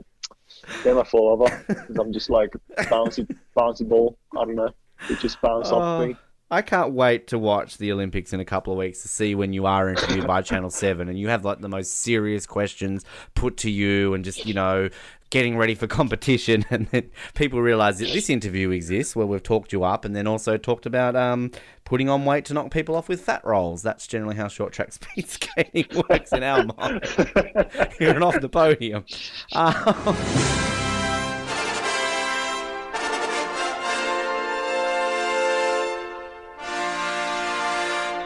then 0.84 0.98
I 0.98 1.04
fall 1.04 1.30
over 1.32 1.46
'cause 1.66 1.96
I'm 1.98 2.12
just 2.12 2.30
like 2.30 2.50
bouncy 2.76 3.26
bouncy 3.56 3.88
ball. 3.88 4.16
I 4.36 4.44
don't 4.44 4.54
know. 4.56 4.70
It 5.10 5.18
just 5.18 5.40
bounce 5.40 5.68
off 5.70 6.00
Oh, 6.00 6.06
me. 6.06 6.16
I 6.50 6.60
can't 6.60 6.92
wait 6.92 7.28
to 7.28 7.38
watch 7.38 7.78
the 7.78 7.90
Olympics 7.92 8.32
in 8.34 8.40
a 8.40 8.44
couple 8.44 8.72
of 8.74 8.78
weeks 8.78 9.00
to 9.02 9.08
see 9.08 9.34
when 9.34 9.52
you 9.54 9.64
are 9.64 9.88
interviewed 9.88 10.26
by 10.26 10.42
Channel 10.42 10.68
7 10.70 11.08
and 11.08 11.18
you 11.18 11.28
have 11.28 11.44
like 11.46 11.60
the 11.60 11.68
most 11.68 12.00
serious 12.00 12.46
questions 12.46 13.04
put 13.34 13.56
to 13.58 13.70
you 13.70 14.12
and 14.12 14.22
just, 14.22 14.44
you 14.44 14.52
know, 14.52 14.90
getting 15.33 15.57
ready 15.57 15.74
for 15.74 15.87
competition 15.89 16.64
and 16.70 16.87
then 16.89 17.11
people 17.35 17.61
realize 17.61 17.99
that 17.99 18.12
this 18.12 18.28
interview 18.30 18.70
exists 18.70 19.16
where 19.16 19.26
we've 19.26 19.43
talked 19.43 19.72
you 19.72 19.83
up 19.83 20.05
and 20.05 20.14
then 20.14 20.26
also 20.26 20.59
talked 20.59 20.85
about 20.87 21.16
um, 21.16 21.51
putting 21.85 22.09
on 22.09 22.24
weight 22.24 22.45
to 22.45 22.55
knock 22.55 22.70
people 22.70 22.95
off 22.95 23.09
with 23.09 23.20
fat 23.20 23.43
rolls. 23.45 23.83
That's 23.83 24.07
generally 24.07 24.37
how 24.37 24.47
short 24.47 24.72
track 24.72 24.93
speed 25.14 25.28
skating 25.28 25.87
works 26.09 26.33
in 26.33 26.43
our 26.45 26.64
mind. 26.64 27.05
Here 27.99 28.11
and 28.11 28.22
off 28.22 28.41
the 28.41 28.49
podium. 28.49 29.05
Um, 29.53 29.74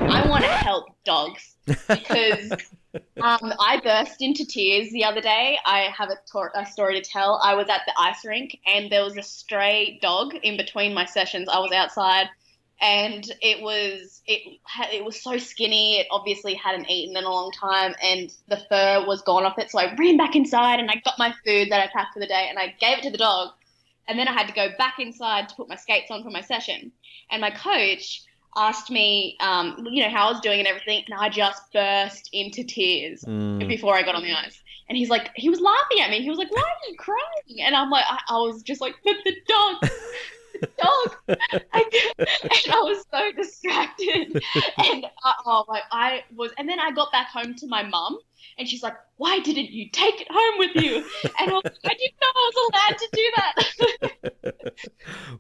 I 0.09 0.27
want 0.29 0.45
to 0.45 0.51
help 0.51 0.87
dogs 1.05 1.56
because 1.67 2.53
um, 3.23 3.53
I 3.61 3.81
burst 3.83 4.23
into 4.23 4.45
tears 4.47 4.91
the 4.91 5.05
other 5.05 5.21
day. 5.21 5.59
I 5.67 5.89
have 5.97 6.11
a, 6.11 6.17
tor- 6.31 6.53
a 6.55 6.65
story 6.67 7.01
to 7.01 7.09
tell. 7.09 7.41
I 7.43 7.55
was 7.55 7.69
at 7.69 7.83
the 7.87 7.93
ice 7.99 8.25
rink 8.25 8.59
and 8.67 8.91
there 8.91 9.05
was 9.05 9.17
a 9.17 9.23
stray 9.23 9.99
dog 10.01 10.35
in 10.43 10.57
between 10.57 10.95
my 10.95 11.05
sessions. 11.05 11.49
I 11.49 11.59
was 11.59 11.73
outside 11.73 12.29
and 12.81 13.25
it 13.41 13.63
was 13.63 14.21
it 14.27 14.59
it 14.93 15.05
was 15.05 15.21
so 15.23 15.39
skinny. 15.39 15.99
It 15.99 16.07
obviously 16.11 16.55
hadn't 16.55 16.91
eaten 16.91 17.17
in 17.17 17.25
a 17.25 17.31
long 17.31 17.51
time 17.53 17.95
and 18.03 18.33
the 18.49 18.59
fur 18.69 19.05
was 19.07 19.23
gone 19.23 19.45
off 19.45 19.59
it. 19.59 19.71
So 19.71 19.79
I 19.79 19.95
ran 19.95 20.17
back 20.17 20.37
inside 20.37 20.81
and 20.81 20.91
I 20.91 21.01
got 21.05 21.19
my 21.19 21.35
food 21.45 21.71
that 21.71 21.81
I 21.81 21.91
packed 21.93 22.15
for 22.15 22.21
the 22.21 22.27
day 22.27 22.47
and 22.49 22.59
I 22.59 22.75
gave 22.79 22.99
it 22.99 23.03
to 23.05 23.11
the 23.11 23.19
dog. 23.19 23.51
And 24.09 24.19
then 24.19 24.29
I 24.29 24.33
had 24.33 24.47
to 24.47 24.55
go 24.55 24.69
back 24.79 25.01
inside 25.01 25.49
to 25.49 25.55
put 25.57 25.69
my 25.69 25.75
skates 25.75 26.11
on 26.11 26.23
for 26.23 26.31
my 26.31 26.41
session. 26.41 26.93
And 27.31 27.41
my 27.41 27.51
coach 27.51 28.23
asked 28.57 28.91
me, 28.91 29.37
um, 29.41 29.87
you 29.91 30.03
know, 30.03 30.11
how 30.11 30.29
I 30.29 30.33
was 30.33 30.41
doing 30.41 30.59
and 30.61 30.69
everything, 30.69 31.05
and 31.07 31.15
I 31.21 31.29
just 31.29 31.73
burst 31.73 32.31
into 32.33 32.65
tears 32.65 33.23
Mm. 33.25 33.69
before 33.69 33.95
I 33.95 34.03
got 34.03 34.15
on 34.15 34.23
the 34.23 34.33
ice. 34.33 34.63
And 34.89 34.97
he's 34.97 35.11
like, 35.11 35.31
he 35.35 35.49
was 35.51 35.61
laughing 35.61 36.01
at 36.01 36.11
me. 36.11 36.23
He 36.23 36.31
was 36.31 36.39
like, 36.39 36.51
"Why 36.53 36.63
are 36.63 36.91
you 36.91 36.97
crying?" 36.97 37.61
And 37.61 37.75
I'm 37.75 37.91
like, 37.91 38.05
I, 38.09 38.21
I 38.29 38.37
was 38.39 38.63
just 38.63 38.81
like, 38.81 38.95
"But 39.05 39.17
the 39.25 39.35
dog, 39.49 39.77
the 39.83 39.91
dog," 40.79 41.17
and 41.29 41.39
I 41.73 42.83
was 42.83 43.05
so 43.11 43.33
distracted. 43.33 44.43
And 44.79 45.07
I, 45.25 45.35
oh 45.45 45.65
my, 45.69 45.81
I 45.91 46.25
was, 46.35 46.53
and 46.59 46.69
then 46.69 46.81
I 46.81 46.91
got 46.93 47.13
back 47.13 47.29
home 47.29 47.55
to 47.55 47.67
my 47.67 47.83
mum, 47.83 48.19
and 48.59 48.69
she's 48.69 48.83
like, 48.83 48.95
"Why 49.17 49.39
didn't 49.41 49.71
you 49.71 49.89
take 49.91 50.21
it 50.21 50.29
home 50.31 50.59
with 50.59 50.77
you?" 50.77 50.97
And 51.39 51.51
I, 51.51 51.55
was, 51.55 51.63
I 51.85 51.95
didn't 51.95 52.15
know 52.21 52.33
I 52.35 52.51
was 52.55 52.71
allowed 52.73 52.99
to 52.99 53.09
do 53.13 53.33
that. 53.37 54.73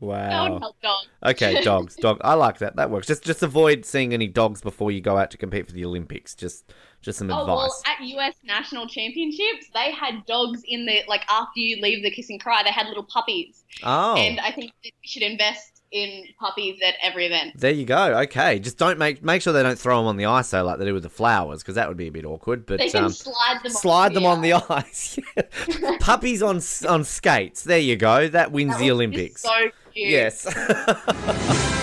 wow. 0.01 0.73
dogs. 0.83 1.09
Okay, 1.25 1.62
dogs. 1.62 1.97
Dog. 1.97 2.19
I 2.23 2.35
like 2.35 2.59
that. 2.59 2.77
That 2.77 2.91
works. 2.91 3.07
Just 3.07 3.25
just 3.25 3.43
avoid 3.43 3.85
seeing 3.85 4.12
any 4.12 4.29
dogs 4.29 4.61
before 4.61 4.91
you 4.91 5.01
go 5.01 5.17
out 5.17 5.31
to 5.33 5.37
compete 5.37 5.67
for 5.67 5.73
the 5.73 5.85
Olympics. 5.85 6.35
Just 6.35 6.73
just 7.07 7.18
some 7.18 7.30
Oh 7.30 7.40
advice. 7.40 7.57
well, 7.57 7.82
at 7.86 8.04
US 8.04 8.34
national 8.44 8.86
championships, 8.86 9.70
they 9.72 9.90
had 9.90 10.26
dogs 10.26 10.62
in 10.68 10.84
the 10.84 11.02
like 11.09 11.22
after 11.30 11.61
you 11.61 11.80
leave 11.80 12.02
the 12.02 12.11
kiss 12.11 12.28
and 12.28 12.38
cry, 12.38 12.62
they 12.62 12.70
had 12.70 12.86
little 12.88 13.04
puppies. 13.04 13.64
Oh. 13.82 14.16
And 14.16 14.38
I 14.40 14.50
think 14.52 14.72
we 14.84 14.92
should 15.02 15.22
invest 15.22 15.82
in 15.92 16.24
puppies 16.38 16.80
at 16.86 16.94
every 17.02 17.26
event. 17.26 17.52
There 17.57 17.70
you 17.70 17.86
go. 17.86 18.18
Okay, 18.22 18.59
just 18.59 18.76
don't 18.76 18.98
make 18.98 19.22
make 19.22 19.40
sure 19.40 19.52
they 19.52 19.62
don't 19.62 19.78
throw 19.78 19.98
them 19.98 20.07
on 20.07 20.16
the 20.16 20.26
ice 20.26 20.50
though, 20.50 20.64
like 20.64 20.78
they 20.78 20.84
do 20.84 20.92
with 20.92 21.04
the 21.04 21.09
flowers, 21.09 21.62
because 21.62 21.76
that 21.76 21.88
would 21.88 21.96
be 21.96 22.09
a 22.09 22.12
bit 22.12 22.26
awkward. 22.26 22.66
But 22.66 22.78
they 22.78 22.90
can 22.90 23.04
um, 23.04 23.12
slide 23.12 23.61
them. 23.62 23.72
slide 23.72 24.09
on 24.09 24.14
them 24.14 24.22
the 24.42 24.52
on 24.52 24.66
the 24.66 24.74
ice. 24.74 25.18
Puppies 26.00 26.42
on 26.42 26.61
on 26.88 27.04
skates. 27.04 27.62
There 27.64 27.78
you 27.78 27.96
go. 27.96 28.28
That 28.28 28.52
wins 28.52 28.72
That 28.72 28.80
the 28.80 28.90
Olympics. 28.90 29.42
So 29.42 29.70
cute. 29.92 30.11
Yes. 30.11 31.82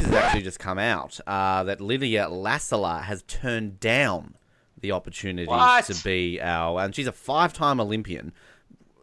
news 0.00 0.10
has 0.10 0.24
actually 0.24 0.42
just 0.42 0.58
come 0.58 0.78
out 0.78 1.18
uh, 1.26 1.64
that 1.64 1.80
Lydia 1.80 2.26
Lassila 2.26 3.02
has 3.02 3.22
turned 3.22 3.80
down 3.80 4.34
the 4.80 4.92
opportunity 4.92 5.46
What? 5.46 5.84
to 5.86 6.04
be 6.04 6.40
our, 6.40 6.80
and 6.80 6.94
she's 6.94 7.06
a 7.06 7.12
five-time 7.12 7.80
Olympian, 7.80 8.32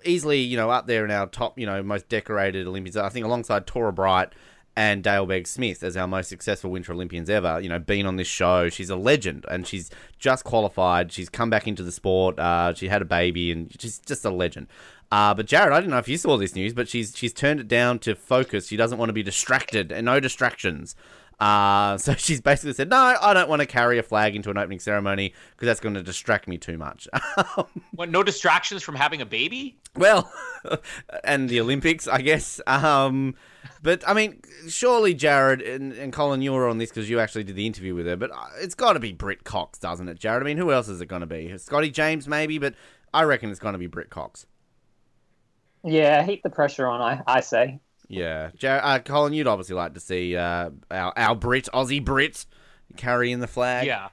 easily, 0.03 0.39
you 0.39 0.55
know, 0.57 0.69
up 0.69 0.87
there 0.87 1.03
in 1.03 1.11
our 1.11 1.27
top, 1.27 1.59
you 1.59 1.65
know, 1.65 1.81
most 1.83 2.07
decorated 2.07 2.67
Olympians. 2.67 2.95
I 2.95 3.09
think 3.09 3.25
alongside 3.25 3.67
Torah 3.67 3.93
Bright 3.93 4.29
and 4.77 5.03
Dale 5.03 5.25
Begg 5.25 5.47
Smith 5.47 5.83
as 5.83 5.95
our 5.95 6.07
most 6.07 6.27
successful 6.27 6.69
Winter 6.71 6.93
Olympians 6.93 7.29
ever. 7.29 7.59
You 7.61 7.69
know, 7.69 7.79
been 7.79 8.05
on 8.05 8.17
this 8.17 8.27
show, 8.27 8.69
she's 8.69 8.89
a 8.89 8.95
legend, 8.95 9.45
and 9.49 9.65
she's 9.65 9.89
just 10.19 10.43
qualified. 10.43 11.11
She's 11.11 11.29
come 11.29 11.49
back 11.49 11.67
into 11.67 11.83
the 11.83 11.91
sport. 11.91 12.37
Uh, 12.39 12.73
she 12.73 12.87
had 12.87 13.01
a 13.01 13.05
baby, 13.05 13.51
and 13.51 13.71
she's 13.79 13.99
just 13.99 14.25
a 14.25 14.29
legend. 14.29 14.67
Uh, 15.11 15.33
but 15.33 15.45
Jared, 15.45 15.71
I 15.71 15.79
don't 15.79 15.91
know 15.91 15.97
if 15.97 16.07
you 16.07 16.17
saw 16.17 16.37
this 16.37 16.55
news, 16.55 16.73
but 16.73 16.89
she's 16.89 17.15
she's 17.15 17.33
turned 17.33 17.59
it 17.59 17.67
down 17.67 17.99
to 17.99 18.15
focus. 18.15 18.67
She 18.67 18.77
doesn't 18.77 18.97
want 18.97 19.09
to 19.09 19.13
be 19.13 19.23
distracted, 19.23 19.91
and 19.91 20.05
no 20.05 20.19
distractions. 20.19 20.95
Uh, 21.39 21.97
so 21.99 22.13
she's 22.15 22.41
basically 22.41 22.73
said, 22.73 22.89
"No, 22.89 23.17
I 23.21 23.33
don't 23.33 23.49
want 23.49 23.61
to 23.61 23.65
carry 23.65 23.97
a 23.99 24.03
flag 24.03 24.35
into 24.35 24.49
an 24.49 24.57
opening 24.57 24.79
ceremony 24.79 25.33
because 25.51 25.67
that's 25.67 25.79
going 25.79 25.95
to 25.95 26.03
distract 26.03 26.47
me 26.47 26.57
too 26.57 26.77
much." 26.77 27.07
What, 27.95 28.09
no 28.09 28.23
distractions 28.23 28.83
from 28.83 28.95
having 28.95 29.21
a 29.21 29.25
baby? 29.25 29.77
Well, 29.95 30.29
and 31.23 31.47
the 31.47 31.61
Olympics, 31.61 32.09
I 32.09 32.21
guess. 32.21 32.59
Um, 32.67 33.35
but 33.81 34.03
I 34.05 34.13
mean, 34.13 34.41
surely 34.67 35.13
Jared 35.13 35.61
and, 35.61 35.93
and 35.93 36.11
Colin, 36.11 36.41
you 36.41 36.51
were 36.51 36.67
on 36.67 36.77
this 36.77 36.89
because 36.89 37.09
you 37.09 37.21
actually 37.21 37.45
did 37.45 37.55
the 37.55 37.65
interview 37.65 37.95
with 37.95 38.05
her. 38.05 38.17
But 38.17 38.31
uh, 38.31 38.47
it's 38.59 38.75
got 38.75 38.93
to 38.93 38.99
be 38.99 39.13
Britt 39.13 39.45
Cox, 39.45 39.79
doesn't 39.79 40.09
it, 40.09 40.19
Jared? 40.19 40.43
I 40.43 40.45
mean, 40.45 40.57
who 40.57 40.73
else 40.73 40.89
is 40.89 40.99
it 40.99 41.05
going 41.05 41.21
to 41.21 41.25
be? 41.25 41.57
Scotty 41.57 41.89
James, 41.89 42.27
maybe, 42.27 42.57
but 42.57 42.75
I 43.13 43.23
reckon 43.23 43.49
it's 43.49 43.59
going 43.59 43.73
to 43.73 43.79
be 43.79 43.87
Britt 43.87 44.09
Cox. 44.09 44.45
Yeah, 45.83 46.23
heap 46.23 46.43
the 46.43 46.49
pressure 46.49 46.87
on. 46.87 47.01
I 47.01 47.21
I 47.27 47.39
say. 47.41 47.79
Yeah, 48.07 48.51
Jared, 48.55 48.81
uh, 48.83 48.99
Colin, 48.99 49.33
you'd 49.33 49.47
obviously 49.47 49.75
like 49.75 49.93
to 49.95 49.99
see 49.99 50.35
uh, 50.35 50.69
our 50.91 51.13
our 51.17 51.35
Brit, 51.35 51.67
Aussie 51.73 52.03
Brit, 52.03 52.45
carrying 52.97 53.39
the 53.39 53.47
flag. 53.47 53.87
Yeah. 53.87 54.09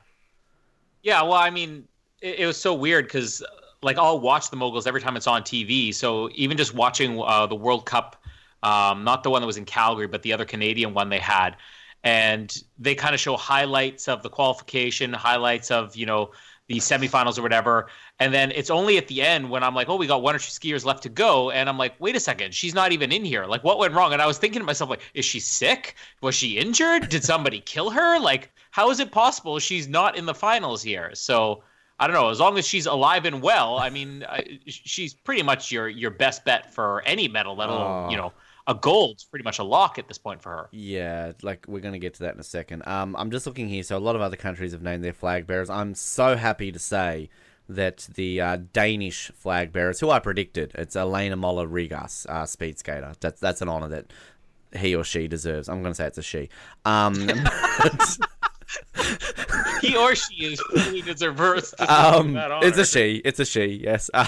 Yeah, 1.03 1.22
well, 1.22 1.34
I 1.34 1.51
mean, 1.51 1.88
it, 2.20 2.40
it 2.40 2.47
was 2.47 2.57
so 2.57 2.74
weird 2.74 3.07
because, 3.07 3.43
like, 3.82 3.99
I'll 3.99 4.20
watch 4.20 4.51
the 4.51 4.57
moguls 4.57 4.86
every 4.86 5.01
time 5.01 5.16
it's 5.16 5.26
on 5.26 5.43
TV. 5.43 5.93
So 5.95 6.30
even 6.34 6.57
just 6.57 6.74
watching 6.74 7.20
uh, 7.20 7.47
the 7.47 7.57
World 7.57 7.86
Cup, 7.86 8.22
um, 8.62 9.05
not 9.05 9.24
the 9.24 9.30
one 9.30 9.43
that 9.43 9.47
was 9.47 9.57
in 9.57 9.64
Calgary, 9.64 10.07
but 10.07 10.22
the 10.22 10.32
other 10.32 10.45
Canadian 10.45 10.95
one 10.95 11.09
they 11.09 11.18
had, 11.18 11.57
and 12.05 12.57
they 12.78 12.95
kind 12.95 13.14
of 13.14 13.20
show 13.20 13.36
highlights 13.36 14.09
of 14.09 14.22
the 14.22 14.30
qualification, 14.30 15.12
highlights 15.12 15.70
of, 15.70 15.97
you 15.97 16.07
know, 16.07 16.30
the 16.72 16.78
semifinals 16.80 17.38
or 17.38 17.42
whatever. 17.42 17.88
And 18.18 18.32
then 18.32 18.50
it's 18.52 18.70
only 18.70 18.96
at 18.96 19.06
the 19.08 19.20
end 19.22 19.50
when 19.50 19.62
I'm 19.62 19.74
like, 19.74 19.88
oh, 19.88 19.96
we 19.96 20.06
got 20.06 20.22
one 20.22 20.34
or 20.34 20.38
two 20.38 20.50
skiers 20.50 20.84
left 20.84 21.02
to 21.02 21.08
go. 21.08 21.50
And 21.50 21.68
I'm 21.68 21.76
like, 21.78 21.94
wait 21.98 22.16
a 22.16 22.20
second, 22.20 22.54
she's 22.54 22.74
not 22.74 22.92
even 22.92 23.12
in 23.12 23.24
here. 23.24 23.44
Like, 23.44 23.62
what 23.62 23.78
went 23.78 23.94
wrong? 23.94 24.12
And 24.12 24.22
I 24.22 24.26
was 24.26 24.38
thinking 24.38 24.60
to 24.60 24.66
myself, 24.66 24.90
like, 24.90 25.02
is 25.14 25.24
she 25.24 25.38
sick? 25.40 25.94
Was 26.22 26.34
she 26.34 26.58
injured? 26.58 27.08
Did 27.08 27.24
somebody 27.24 27.60
kill 27.64 27.90
her? 27.90 28.18
Like, 28.18 28.50
how 28.70 28.90
is 28.90 29.00
it 29.00 29.12
possible 29.12 29.58
she's 29.58 29.86
not 29.88 30.16
in 30.16 30.26
the 30.26 30.34
finals 30.34 30.82
here? 30.82 31.10
So 31.14 31.62
I 32.00 32.06
don't 32.06 32.14
know. 32.16 32.30
As 32.30 32.40
long 32.40 32.58
as 32.58 32.66
she's 32.66 32.86
alive 32.86 33.26
and 33.26 33.42
well, 33.42 33.78
I 33.78 33.90
mean, 33.90 34.24
I, 34.28 34.58
she's 34.66 35.14
pretty 35.14 35.42
much 35.42 35.70
your 35.70 35.88
your 35.88 36.10
best 36.10 36.44
bet 36.44 36.72
for 36.74 37.02
any 37.02 37.28
medal, 37.28 37.54
let 37.54 37.68
alone 37.68 38.06
Oh. 38.06 38.10
you 38.10 38.16
know 38.16 38.32
a 38.66 38.74
gold's 38.74 39.24
pretty 39.24 39.42
much 39.44 39.58
a 39.58 39.64
lock 39.64 39.98
at 39.98 40.08
this 40.08 40.18
point 40.18 40.40
for 40.42 40.50
her. 40.50 40.68
Yeah, 40.72 41.32
like 41.42 41.64
we're 41.66 41.80
going 41.80 41.94
to 41.94 41.98
get 41.98 42.14
to 42.14 42.22
that 42.24 42.34
in 42.34 42.40
a 42.40 42.44
second. 42.44 42.86
Um, 42.86 43.16
I'm 43.16 43.30
just 43.30 43.46
looking 43.46 43.68
here. 43.68 43.82
So 43.82 43.96
a 43.96 43.98
lot 43.98 44.14
of 44.16 44.22
other 44.22 44.36
countries 44.36 44.72
have 44.72 44.82
named 44.82 45.04
their 45.04 45.12
flag 45.12 45.46
bearers. 45.46 45.70
I'm 45.70 45.94
so 45.94 46.36
happy 46.36 46.70
to 46.72 46.78
say 46.78 47.28
that 47.68 48.08
the 48.14 48.40
uh, 48.40 48.58
Danish 48.72 49.30
flag 49.34 49.72
bearers, 49.72 50.00
who 50.00 50.10
I 50.10 50.18
predicted, 50.18 50.72
it's 50.74 50.94
Elena 50.96 51.36
Moller 51.36 51.66
Rigas, 51.66 52.26
uh, 52.26 52.46
speed 52.46 52.78
skater. 52.78 53.12
That's 53.20 53.40
that's 53.40 53.62
an 53.62 53.68
honor 53.68 53.88
that 53.88 54.12
he 54.76 54.94
or 54.94 55.04
she 55.04 55.28
deserves. 55.28 55.68
I'm 55.68 55.82
going 55.82 55.92
to 55.92 55.96
say 55.96 56.06
it's 56.06 56.18
a 56.18 56.22
she. 56.22 56.48
Um, 56.84 57.26
but- 57.82 58.16
he 59.80 59.96
or 59.96 60.14
she 60.14 60.44
is 60.44 60.60
fully 60.60 61.02
deserves 61.02 61.72
to 61.72 61.82
um, 61.92 62.32
that 62.34 62.50
honor. 62.50 62.66
it's 62.66 62.78
a 62.78 62.84
she. 62.84 63.22
It's 63.24 63.40
a 63.40 63.44
she. 63.44 63.80
Yes. 63.82 64.10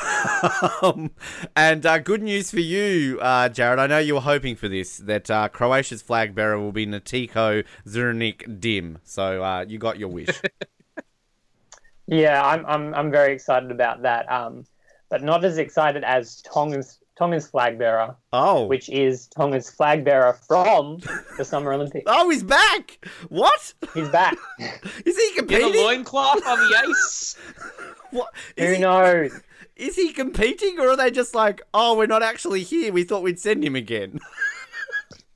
Um, 0.83 1.13
and 1.57 1.87
uh, 1.87 1.99
good 1.99 2.23
news 2.23 2.51
for 2.51 2.61
you, 2.61 3.19
uh, 3.21 3.49
Jared. 3.49 3.79
I 3.79 3.87
know 3.87 3.99
you 3.99 4.15
were 4.15 4.21
hoping 4.21 4.57
for 4.57 4.69
this. 4.69 4.99
That 4.99 5.31
uh, 5.31 5.49
Croatia's 5.49 6.03
flag 6.03 6.35
bearer 6.35 6.59
will 6.59 6.73
be 6.73 6.87
Natko 6.87 7.65
Zrnčić 7.87 8.61
Dim. 8.61 8.99
So 9.05 9.43
uh, 9.43 9.65
you 9.67 9.79
got 9.79 9.99
your 9.99 10.09
wish. 10.09 10.41
Yeah, 12.07 12.45
I'm 12.45 12.67
I'm 12.67 12.95
I'm 12.95 13.11
very 13.11 13.33
excited 13.33 13.71
about 13.71 14.03
that. 14.03 14.31
Um, 14.31 14.67
but 15.09 15.23
not 15.23 15.45
as 15.45 15.59
excited 15.59 16.05
as 16.05 16.43
Tonga's 16.43 16.99
Tonga's 17.19 17.47
flag 17.47 17.79
bearer. 17.79 18.17
Oh, 18.33 18.67
which 18.67 18.89
is 18.89 19.29
Tonga's 19.29 19.71
flag 19.71 20.05
bearer 20.05 20.33
from 20.33 20.99
the 21.39 21.45
Summer 21.45 21.73
Olympics. 21.73 22.05
Oh, 22.09 22.29
he's 22.31 22.43
back! 22.43 23.07
What? 23.29 23.73
He's 23.95 24.09
back. 24.09 24.35
Is 24.59 25.17
he 25.17 25.31
Get 25.35 25.37
competing? 25.37 25.75
a 25.75 25.85
loincloth 25.85 26.45
on 26.47 26.59
the 26.59 26.77
ice. 26.89 27.37
What? 28.11 28.33
Who 28.57 28.79
knows? 28.79 29.33
Is 29.75 29.97
he 29.97 30.13
competing, 30.13 30.79
or 30.79 30.91
are 30.91 30.97
they 30.97 31.11
just 31.11 31.35
like, 31.35 31.63
oh, 31.75 31.97
we're 31.97 32.07
not 32.07 32.23
actually 32.23 32.63
here? 32.63 32.93
We 32.93 33.03
thought 33.03 33.25
we'd 33.25 33.41
send 33.41 33.65
him 33.65 33.75
again. 33.75 34.21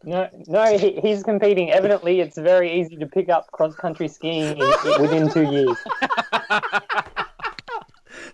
No, 0.05 0.29
no, 0.47 0.79
he, 0.79 0.93
he's 1.01 1.25
competing. 1.25 1.73
Evidently, 1.73 2.21
it's 2.21 2.39
very 2.39 2.81
easy 2.81 2.95
to 2.99 3.07
pick 3.07 3.29
up 3.29 3.51
cross 3.51 3.75
country 3.75 4.07
skiing 4.07 4.57
in, 4.57 5.01
within 5.01 5.29
two 5.29 5.51
years. 5.51 5.77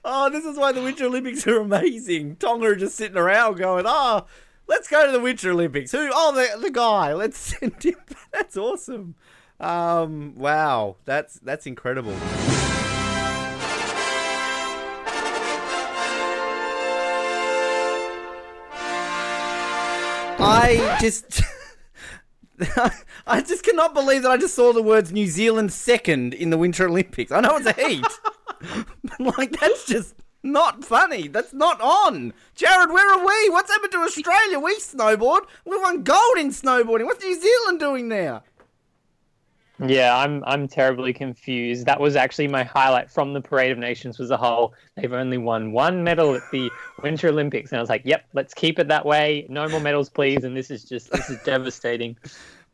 Oh, 0.06 0.28
this 0.28 0.44
is 0.44 0.58
why 0.58 0.70
the 0.72 0.82
Winter 0.82 1.06
Olympics 1.06 1.46
are 1.46 1.60
amazing. 1.60 2.36
Tonga 2.36 2.66
are 2.66 2.76
just 2.76 2.94
sitting 2.94 3.16
around 3.16 3.56
going, 3.56 3.84
oh, 3.86 4.26
let's 4.66 4.86
go 4.86 5.06
to 5.06 5.12
the 5.12 5.20
Winter 5.20 5.52
Olympics. 5.52 5.92
Who? 5.92 6.10
Oh, 6.12 6.32
the, 6.34 6.60
the 6.60 6.70
guy. 6.70 7.14
Let's 7.14 7.38
send 7.58 7.82
him. 7.82 7.96
That's 8.30 8.56
awesome. 8.56 9.14
Um, 9.60 10.34
wow, 10.34 10.96
that's 11.06 11.38
that's 11.38 11.66
incredible. 11.66 12.16
I 20.46 20.98
just. 21.00 21.42
I 23.26 23.40
just 23.40 23.64
cannot 23.64 23.94
believe 23.94 24.22
that 24.22 24.30
I 24.30 24.36
just 24.36 24.54
saw 24.54 24.72
the 24.72 24.82
words 24.82 25.12
New 25.12 25.26
Zealand 25.26 25.72
second 25.72 26.34
in 26.34 26.50
the 26.50 26.58
Winter 26.58 26.88
Olympics. 26.88 27.32
I 27.32 27.40
know 27.40 27.56
it's 27.56 27.66
a 27.66 27.72
heat. 27.72 28.06
but 29.18 29.38
like 29.38 29.58
that's 29.58 29.86
just 29.86 30.14
not 30.42 30.84
funny. 30.84 31.28
That's 31.28 31.52
not 31.52 31.80
on. 31.80 32.32
Jared, 32.54 32.90
where 32.90 33.12
are 33.12 33.26
we? 33.26 33.50
What's 33.50 33.70
happened 33.70 33.92
to 33.92 33.98
Australia? 33.98 34.58
We 34.58 34.76
snowboard. 34.76 35.46
We 35.64 35.78
won 35.78 36.02
gold 36.02 36.38
in 36.38 36.50
snowboarding. 36.50 37.06
What's 37.06 37.24
New 37.24 37.40
Zealand 37.40 37.80
doing 37.80 38.08
now? 38.08 38.42
Yeah, 39.84 40.16
I'm 40.16 40.44
I'm 40.46 40.68
terribly 40.68 41.12
confused. 41.12 41.86
That 41.86 41.98
was 41.98 42.14
actually 42.14 42.46
my 42.46 42.62
highlight 42.62 43.10
from 43.10 43.32
the 43.32 43.40
Parade 43.40 43.72
of 43.72 43.78
Nations 43.78 44.20
was 44.20 44.28
the 44.28 44.36
whole 44.36 44.72
they've 44.94 45.12
only 45.12 45.36
won 45.36 45.72
one 45.72 46.04
medal 46.04 46.34
at 46.34 46.42
the 46.52 46.70
Winter 47.02 47.28
Olympics, 47.28 47.72
and 47.72 47.78
I 47.78 47.82
was 47.82 47.90
like, 47.90 48.02
yep, 48.04 48.24
let's 48.34 48.54
keep 48.54 48.78
it 48.78 48.86
that 48.88 49.04
way. 49.04 49.46
No 49.48 49.68
more 49.68 49.80
medals, 49.80 50.08
please. 50.08 50.44
And 50.44 50.56
this 50.56 50.70
is 50.70 50.84
just 50.84 51.10
this 51.10 51.28
is 51.28 51.42
devastating. 51.42 52.16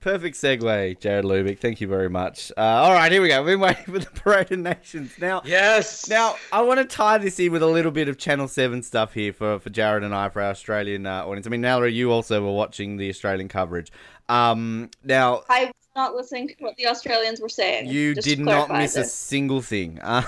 Perfect 0.01 0.35
segue, 0.37 0.99
Jared 0.99 1.27
Lubick. 1.27 1.59
Thank 1.59 1.83
you 1.83 1.87
very 1.87 2.09
much. 2.09 2.51
Uh, 2.57 2.61
all 2.63 2.93
right, 2.93 3.13
here 3.13 3.21
we 3.21 3.29
go. 3.29 3.43
We've 3.43 3.53
been 3.53 3.61
waiting 3.61 3.85
for 3.85 3.99
the 3.99 4.07
Parade 4.15 4.51
of 4.51 4.61
Nations. 4.61 5.13
Now, 5.21 5.43
yes. 5.45 6.09
Now, 6.09 6.37
I 6.51 6.63
want 6.63 6.79
to 6.81 6.87
tie 6.87 7.19
this 7.19 7.39
in 7.39 7.53
with 7.53 7.63
a 7.63 7.67
little 7.67 7.91
bit 7.93 8.09
of 8.09 8.17
Channel 8.17 8.49
7 8.49 8.83
stuff 8.83 9.13
here 9.13 9.35
for, 9.35 9.59
for 9.59 9.69
Jared 9.69 10.03
and 10.03 10.15
I, 10.15 10.31
for 10.31 10.41
our 10.41 10.49
Australian 10.51 11.05
uh, 11.05 11.27
audience. 11.27 11.47
I 11.47 11.51
mean, 11.51 11.61
Nala, 11.61 11.87
you 11.89 12.11
also 12.11 12.43
were 12.43 12.53
watching 12.53 12.97
the 12.97 13.11
Australian 13.11 13.49
coverage. 13.49 13.93
Um, 14.31 14.89
now, 15.05 15.43
I 15.51 15.67
was 15.67 15.75
not 15.95 16.15
listening 16.15 16.49
to 16.49 16.55
what 16.61 16.77
the 16.77 16.87
Australians 16.87 17.41
were 17.43 17.49
saying. 17.51 17.89
you 17.89 18.15
just 18.15 18.27
did 18.27 18.39
not 18.39 18.69
clarify 18.69 18.79
miss 18.83 18.97
a 18.97 19.05
single 19.05 19.61
thing. 19.61 19.99
Uh, 20.01 20.23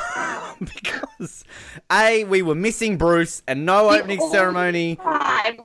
because, 0.60 1.44
A, 1.90 2.24
we 2.24 2.42
were 2.42 2.54
missing 2.54 2.98
Bruce 2.98 3.42
and 3.48 3.64
no 3.64 3.88
opening 3.88 4.20
only 4.20 4.32
ceremony. 4.32 4.96
time- 4.96 5.60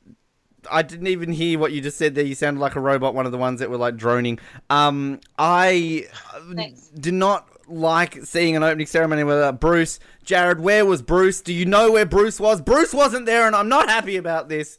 I 0.71 0.81
didn't 0.81 1.07
even 1.07 1.31
hear 1.31 1.59
what 1.59 1.71
you 1.71 1.81
just 1.81 1.97
said 1.97 2.15
there. 2.15 2.25
You 2.25 2.35
sounded 2.35 2.59
like 2.59 2.75
a 2.75 2.79
robot, 2.79 3.13
one 3.13 3.25
of 3.25 3.31
the 3.31 3.37
ones 3.37 3.59
that 3.59 3.69
were 3.69 3.77
like 3.77 3.97
droning. 3.97 4.39
Um, 4.69 5.19
I 5.37 6.07
uh, 6.33 6.63
did 6.99 7.13
not 7.13 7.47
like 7.67 8.23
seeing 8.25 8.55
an 8.55 8.63
opening 8.63 8.87
ceremony 8.87 9.23
without 9.23 9.59
Bruce. 9.59 9.99
Jared, 10.23 10.59
where 10.59 10.85
was 10.85 11.01
Bruce? 11.01 11.41
Do 11.41 11.53
you 11.53 11.65
know 11.65 11.91
where 11.91 12.05
Bruce 12.05 12.39
was? 12.39 12.61
Bruce 12.61 12.93
wasn't 12.93 13.25
there, 13.25 13.47
and 13.47 13.55
I'm 13.55 13.69
not 13.69 13.89
happy 13.89 14.17
about 14.17 14.49
this. 14.49 14.77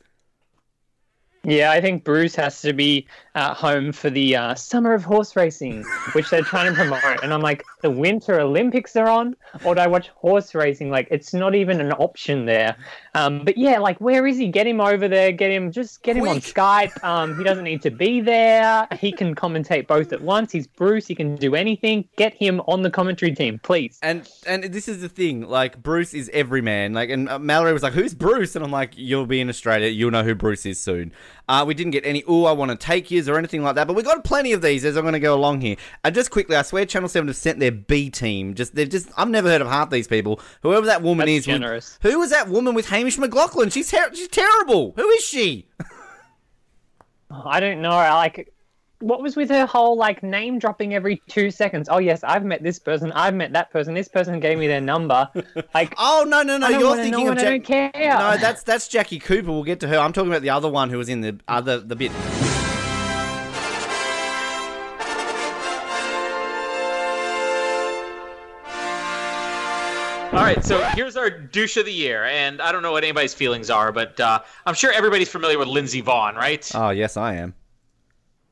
Yeah, 1.44 1.70
I 1.70 1.80
think 1.80 2.04
Bruce 2.04 2.34
has 2.34 2.60
to 2.62 2.72
be 2.72 3.06
at 3.38 3.56
home 3.56 3.92
for 3.92 4.10
the 4.10 4.36
uh, 4.36 4.54
summer 4.54 4.92
of 4.92 5.04
horse 5.04 5.36
racing, 5.36 5.84
which 6.12 6.28
they're 6.30 6.42
trying 6.42 6.70
to 6.70 6.74
promote. 6.74 7.22
And 7.22 7.32
I'm 7.32 7.40
like, 7.40 7.64
the 7.82 7.90
Winter 7.90 8.40
Olympics 8.40 8.96
are 8.96 9.08
on, 9.08 9.36
or 9.64 9.74
do 9.74 9.80
I 9.80 9.86
watch 9.86 10.08
horse 10.08 10.54
racing? 10.54 10.90
Like, 10.90 11.06
it's 11.10 11.32
not 11.32 11.54
even 11.54 11.80
an 11.80 11.92
option 11.92 12.46
there. 12.46 12.76
Um, 13.14 13.44
but 13.44 13.56
yeah, 13.56 13.78
like, 13.78 13.98
where 14.00 14.26
is 14.26 14.36
he? 14.36 14.48
Get 14.48 14.66
him 14.66 14.80
over 14.80 15.06
there. 15.08 15.30
Get 15.30 15.50
him. 15.50 15.70
Just 15.70 16.02
get 16.02 16.16
him 16.16 16.26
on 16.26 16.38
Skype. 16.38 17.02
Um, 17.04 17.38
he 17.38 17.44
doesn't 17.44 17.64
need 17.64 17.82
to 17.82 17.90
be 17.90 18.20
there. 18.20 18.88
He 18.98 19.12
can 19.12 19.34
commentate 19.34 19.86
both 19.86 20.12
at 20.12 20.20
once. 20.20 20.50
He's 20.50 20.66
Bruce. 20.66 21.06
He 21.06 21.14
can 21.14 21.36
do 21.36 21.54
anything. 21.54 22.08
Get 22.16 22.34
him 22.34 22.60
on 22.66 22.82
the 22.82 22.90
commentary 22.90 23.34
team, 23.34 23.60
please. 23.62 23.98
And 24.02 24.28
and 24.46 24.64
this 24.64 24.88
is 24.88 25.00
the 25.00 25.08
thing, 25.08 25.42
like 25.42 25.82
Bruce 25.82 26.12
is 26.12 26.28
every 26.32 26.60
man. 26.60 26.92
Like, 26.92 27.10
and 27.10 27.24
Mallory 27.40 27.72
was 27.72 27.82
like, 27.82 27.92
"Who's 27.92 28.14
Bruce?" 28.14 28.56
And 28.56 28.64
I'm 28.64 28.72
like, 28.72 28.92
"You'll 28.96 29.26
be 29.26 29.40
in 29.40 29.48
Australia. 29.48 29.88
You'll 29.88 30.10
know 30.10 30.24
who 30.24 30.34
Bruce 30.34 30.66
is 30.66 30.80
soon." 30.80 31.12
Uh, 31.48 31.64
we 31.66 31.72
didn't 31.72 31.92
get 31.92 32.04
any, 32.04 32.22
ooh, 32.28 32.44
I 32.44 32.52
want 32.52 32.70
to 32.70 32.76
take 32.76 33.10
yous 33.10 33.26
or 33.26 33.38
anything 33.38 33.62
like 33.62 33.74
that, 33.76 33.86
but 33.86 33.94
we 33.94 34.02
got 34.02 34.22
plenty 34.22 34.52
of 34.52 34.60
these 34.60 34.84
as 34.84 34.96
I'm 34.96 35.02
going 35.04 35.14
to 35.14 35.18
go 35.20 35.34
along 35.34 35.62
here. 35.62 35.76
And 36.04 36.14
just 36.14 36.30
quickly, 36.30 36.56
I 36.56 36.62
swear 36.62 36.84
Channel 36.84 37.08
7 37.08 37.26
have 37.26 37.36
sent 37.36 37.58
their 37.58 37.72
B 37.72 38.10
team. 38.10 38.52
Just 38.54 38.74
They've 38.74 38.88
just, 38.88 39.08
I've 39.16 39.30
never 39.30 39.48
heard 39.48 39.62
of 39.62 39.66
half 39.68 39.88
these 39.88 40.06
people. 40.06 40.40
Whoever 40.62 40.84
that 40.86 41.00
woman 41.02 41.26
That's 41.26 41.38
is. 41.40 41.46
with- 41.46 41.54
generous. 41.54 41.98
who 42.02 42.18
was 42.18 42.30
that 42.30 42.48
woman 42.48 42.74
with 42.74 42.88
Hamish 42.90 43.16
McLachlan? 43.16 43.72
She's, 43.72 43.90
ter- 43.90 44.14
she's 44.14 44.28
terrible. 44.28 44.92
Who 44.96 45.08
is 45.08 45.24
she? 45.24 45.68
I 47.30 47.60
don't 47.60 47.80
know. 47.82 47.90
I 47.92 48.14
like 48.14 48.52
what 49.00 49.22
was 49.22 49.36
with 49.36 49.50
her 49.50 49.66
whole 49.66 49.96
like 49.96 50.22
name 50.22 50.58
dropping 50.58 50.94
every 50.94 51.22
two 51.28 51.50
seconds. 51.50 51.88
Oh 51.90 51.98
yes, 51.98 52.24
I've 52.24 52.44
met 52.44 52.62
this 52.62 52.78
person. 52.78 53.12
I've 53.12 53.34
met 53.34 53.52
that 53.52 53.70
person. 53.70 53.94
This 53.94 54.08
person 54.08 54.40
gave 54.40 54.58
me 54.58 54.66
their 54.66 54.80
number. 54.80 55.28
Like 55.74 55.94
oh 55.98 56.24
no 56.26 56.42
no 56.42 56.56
no, 56.56 56.68
you're 56.68 56.96
thinking 56.96 57.12
know 57.12 57.32
of 57.32 57.38
and 57.38 57.40
I 57.40 57.50
don't 57.50 57.64
care. 57.64 57.90
No, 57.94 58.36
that's 58.36 58.62
that's 58.62 58.88
Jackie 58.88 59.18
Cooper. 59.18 59.50
We'll 59.50 59.64
get 59.64 59.80
to 59.80 59.88
her. 59.88 59.98
I'm 59.98 60.12
talking 60.12 60.30
about 60.30 60.42
the 60.42 60.50
other 60.50 60.68
one 60.68 60.88
who 60.90 60.98
was 60.98 61.08
in 61.08 61.20
the 61.20 61.38
other 61.46 61.78
the 61.78 61.94
bit. 61.94 62.10
All 70.32 70.44
right, 70.44 70.64
so 70.64 70.82
here's 70.94 71.16
our 71.16 71.30
douche 71.30 71.76
of 71.76 71.86
the 71.86 71.92
year, 71.92 72.24
and 72.24 72.60
I 72.60 72.72
don't 72.72 72.82
know 72.82 72.92
what 72.92 73.04
anybody's 73.04 73.34
feelings 73.34 73.70
are, 73.70 73.92
but 73.92 74.18
uh, 74.20 74.40
I'm 74.66 74.74
sure 74.74 74.92
everybody's 74.92 75.28
familiar 75.28 75.58
with 75.58 75.68
Lindsey 75.68 76.02
Vonn, 76.02 76.34
right? 76.34 76.70
Oh 76.74 76.90
yes, 76.90 77.16
I 77.16 77.34
am. 77.34 77.54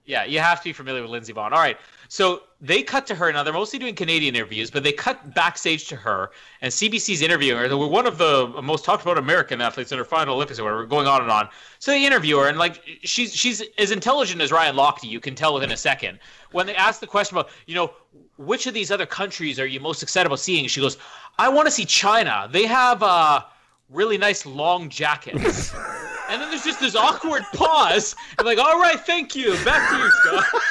Yeah, 0.07 0.25
you 0.25 0.39
have 0.39 0.59
to 0.61 0.65
be 0.65 0.73
familiar 0.73 1.03
with 1.03 1.11
Lindsey 1.11 1.33
Vonn. 1.33 1.51
All 1.51 1.59
right, 1.59 1.77
so 2.09 2.43
they 2.61 2.83
cut 2.83 3.07
to 3.09 3.15
her. 3.17 3.33
Now 3.33 3.43
they're 3.43 3.53
mostly 3.53 3.79
doing 3.81 3.95
Canadian 3.95 4.37
interviews, 4.37 4.71
but 4.71 4.85
they 4.85 4.93
cut 4.93 5.35
backstage 5.35 5.89
to 5.89 5.97
her, 5.97 6.31
and 6.63 6.73
CBC's 6.73 7.23
interviewing 7.23 7.59
her. 7.59 7.69
They 7.69 7.75
were 7.75 7.89
one 7.89 8.07
of 8.07 8.17
the 8.17 8.47
most 8.63 8.85
talked 8.85 9.03
about 9.03 9.19
American 9.19 9.61
athletes 9.61 9.91
in 9.91 9.99
her 9.99 10.05
final 10.05 10.37
Olympics, 10.37 10.61
or 10.61 10.65
whatever, 10.65 10.87
going 10.87 11.09
on 11.09 11.23
and 11.23 11.31
on. 11.31 11.49
So 11.81 11.91
they 11.91 12.07
interview 12.07 12.39
her, 12.39 12.49
and 12.49 12.57
like 12.57 12.83
she's 13.03 13.35
she's 13.35 13.63
as 13.79 13.91
intelligent 13.91 14.41
as 14.41 14.53
Ryan 14.53 14.77
Lochte. 14.77 15.05
You 15.05 15.19
can 15.19 15.35
tell 15.35 15.55
within 15.55 15.73
a 15.73 15.77
second. 15.77 16.21
When 16.53 16.67
they 16.67 16.77
ask 16.77 17.01
the 17.01 17.09
question 17.09 17.37
about, 17.37 17.51
you 17.67 17.75
know, 17.75 17.93
which 18.39 18.69
of 18.69 18.75
these 18.75 18.93
other 18.93 19.07
countries 19.07 19.59
are 19.59 19.67
you 19.67 19.81
most 19.81 20.03
excited 20.03 20.27
about 20.27 20.39
seeing? 20.39 20.69
She 20.69 20.81
goes, 20.81 20.99
I 21.39 21.49
want 21.49 21.67
to 21.67 21.73
see 21.73 21.85
China. 21.85 22.49
They 22.51 22.65
have 22.67 23.03
uh, 23.03 23.43
really 23.91 24.19
nice 24.19 24.47
long 24.47 24.89
jackets. 24.89 25.75
and 26.29 26.41
then 26.43 26.51
there's 26.51 26.65
just 26.65 26.81
this 26.81 26.95
awkward 26.97 27.43
pause. 27.55 28.15
And 28.39 28.47
like, 28.47 28.59
all 28.59 28.79
right, 28.81 28.99
thank 29.01 29.35
you. 29.35 29.53
Back 29.65 29.91
to 29.91 29.99
you, 29.99 30.11
Scott. 30.11 30.45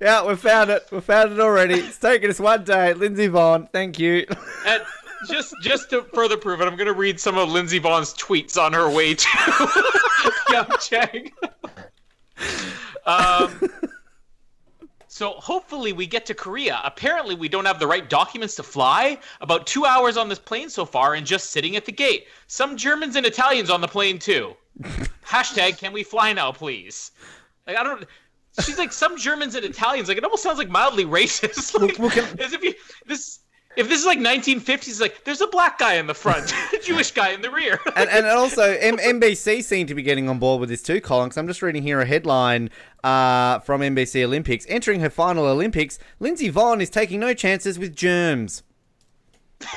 Yeah, 0.00 0.24
we 0.26 0.36
found 0.36 0.70
it. 0.70 0.86
We 0.92 1.00
found 1.00 1.32
it 1.32 1.40
already. 1.40 1.74
It's 1.74 1.98
taken 1.98 2.30
us 2.30 2.38
one 2.38 2.62
day. 2.64 2.94
Lindsey 2.94 3.28
Vonn, 3.28 3.70
thank 3.72 3.98
you. 3.98 4.26
And 4.66 4.82
just 5.28 5.54
just 5.62 5.90
to 5.90 6.02
further 6.14 6.36
prove 6.36 6.60
it, 6.60 6.66
I'm 6.66 6.76
going 6.76 6.86
to 6.86 6.94
read 6.94 7.18
some 7.18 7.36
of 7.36 7.48
Lindsey 7.48 7.80
Vonn's 7.80 8.14
tweets 8.14 8.56
on 8.56 8.72
her 8.72 8.88
way 8.88 9.14
to 9.14 9.26
Pyeongchang. 10.48 11.30
um, 13.06 13.70
so 15.22 15.34
hopefully 15.34 15.92
we 15.92 16.04
get 16.04 16.26
to 16.26 16.34
Korea. 16.34 16.80
Apparently 16.82 17.36
we 17.36 17.48
don't 17.48 17.64
have 17.64 17.78
the 17.78 17.86
right 17.86 18.10
documents 18.10 18.56
to 18.56 18.64
fly. 18.64 19.20
About 19.40 19.68
two 19.68 19.84
hours 19.84 20.16
on 20.16 20.28
this 20.28 20.40
plane 20.40 20.68
so 20.68 20.84
far, 20.84 21.14
and 21.14 21.24
just 21.24 21.50
sitting 21.50 21.76
at 21.76 21.84
the 21.84 21.92
gate. 21.92 22.26
Some 22.48 22.76
Germans 22.76 23.14
and 23.14 23.24
Italians 23.24 23.70
on 23.70 23.80
the 23.80 23.86
plane 23.86 24.18
too. 24.18 24.56
Hashtag 25.24 25.78
Can 25.78 25.92
we 25.92 26.02
fly 26.02 26.32
now, 26.32 26.50
please? 26.50 27.12
Like 27.68 27.76
I 27.76 27.84
don't. 27.84 28.04
She's 28.64 28.78
like 28.78 28.92
some 28.92 29.16
Germans 29.16 29.54
and 29.54 29.64
Italians. 29.64 30.08
Like 30.08 30.18
it 30.18 30.24
almost 30.24 30.42
sounds 30.42 30.58
like 30.58 30.68
mildly 30.68 31.04
racist. 31.20 31.78
Like 31.80 32.18
as 32.40 32.52
if 32.52 32.64
you 32.64 32.74
this. 33.06 33.38
If 33.74 33.88
this 33.88 34.00
is 34.00 34.06
like 34.06 34.18
1950s, 34.18 35.00
like 35.00 35.24
there's 35.24 35.40
a 35.40 35.46
black 35.46 35.78
guy 35.78 35.94
in 35.94 36.06
the 36.06 36.14
front, 36.14 36.52
a 36.74 36.78
Jewish 36.82 37.12
guy 37.12 37.30
in 37.30 37.40
the 37.40 37.50
rear. 37.50 37.80
and, 37.96 38.10
and 38.10 38.26
also 38.26 38.62
M- 38.62 38.98
NBC 38.98 39.64
seem 39.64 39.86
to 39.86 39.94
be 39.94 40.02
getting 40.02 40.28
on 40.28 40.38
board 40.38 40.60
with 40.60 40.68
this 40.68 40.82
too, 40.82 41.00
Colin. 41.00 41.28
Because 41.28 41.38
I'm 41.38 41.46
just 41.46 41.62
reading 41.62 41.82
here 41.82 42.00
a 42.00 42.04
headline 42.04 42.68
uh, 43.02 43.60
from 43.60 43.80
NBC 43.80 44.22
Olympics. 44.24 44.66
Entering 44.68 45.00
her 45.00 45.08
final 45.08 45.46
Olympics, 45.46 45.98
Lindsey 46.20 46.52
Vonn 46.52 46.82
is 46.82 46.90
taking 46.90 47.20
no 47.20 47.32
chances 47.32 47.78
with 47.78 47.96
germs. 47.96 48.62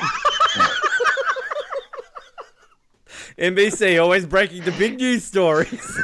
NBC 3.37 4.01
always 4.01 4.25
breaking 4.25 4.63
the 4.63 4.71
big 4.71 4.97
news 4.97 5.23
stories. 5.23 5.99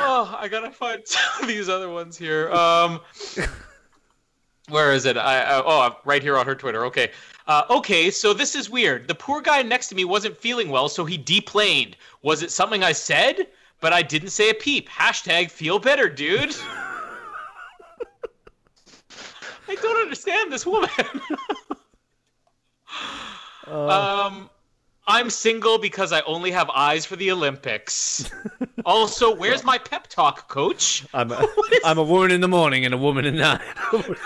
oh, 0.00 0.27
I 0.38 0.48
gotta 0.48 0.70
find 0.70 1.02
some 1.06 1.42
of 1.42 1.48
these 1.48 1.68
other 1.68 1.88
ones 1.88 2.16
here. 2.16 2.50
Um, 2.52 3.00
where 4.68 4.92
is 4.92 5.04
it? 5.06 5.16
I, 5.16 5.40
I 5.40 5.62
oh, 5.64 5.96
right 6.04 6.22
here 6.22 6.36
on 6.38 6.46
her 6.46 6.54
Twitter. 6.54 6.84
Okay, 6.86 7.10
uh, 7.46 7.64
okay. 7.70 8.10
So 8.10 8.32
this 8.32 8.54
is 8.54 8.70
weird. 8.70 9.08
The 9.08 9.14
poor 9.14 9.40
guy 9.40 9.62
next 9.62 9.88
to 9.88 9.94
me 9.94 10.04
wasn't 10.04 10.36
feeling 10.36 10.68
well, 10.68 10.88
so 10.88 11.04
he 11.04 11.16
deplaned. 11.16 11.96
Was 12.22 12.42
it 12.42 12.50
something 12.50 12.82
I 12.82 12.92
said? 12.92 13.48
But 13.80 13.92
I 13.92 14.02
didn't 14.02 14.30
say 14.30 14.50
a 14.50 14.54
peep. 14.54 14.88
Hashtag 14.88 15.52
feel 15.52 15.78
better, 15.78 16.08
dude. 16.08 16.54
I 19.68 19.74
don't 19.74 20.02
understand 20.02 20.52
this 20.52 20.66
woman. 20.66 20.90
Um, 23.70 24.48
I'm 25.08 25.30
single 25.30 25.78
because 25.78 26.12
I 26.12 26.20
only 26.20 26.50
have 26.50 26.68
eyes 26.68 27.06
for 27.06 27.16
the 27.16 27.32
Olympics. 27.32 28.30
also, 28.84 29.34
where's 29.34 29.64
my 29.64 29.78
pep 29.78 30.06
talk, 30.06 30.48
coach? 30.48 31.06
I'm 31.14 31.32
a, 31.32 31.46
I'm 31.84 31.96
a 31.96 32.02
woman 32.02 32.30
in 32.30 32.42
the 32.42 32.48
morning 32.48 32.84
and 32.84 32.92
a 32.92 32.98
woman 32.98 33.24
at 33.24 33.34
night. 33.34 33.60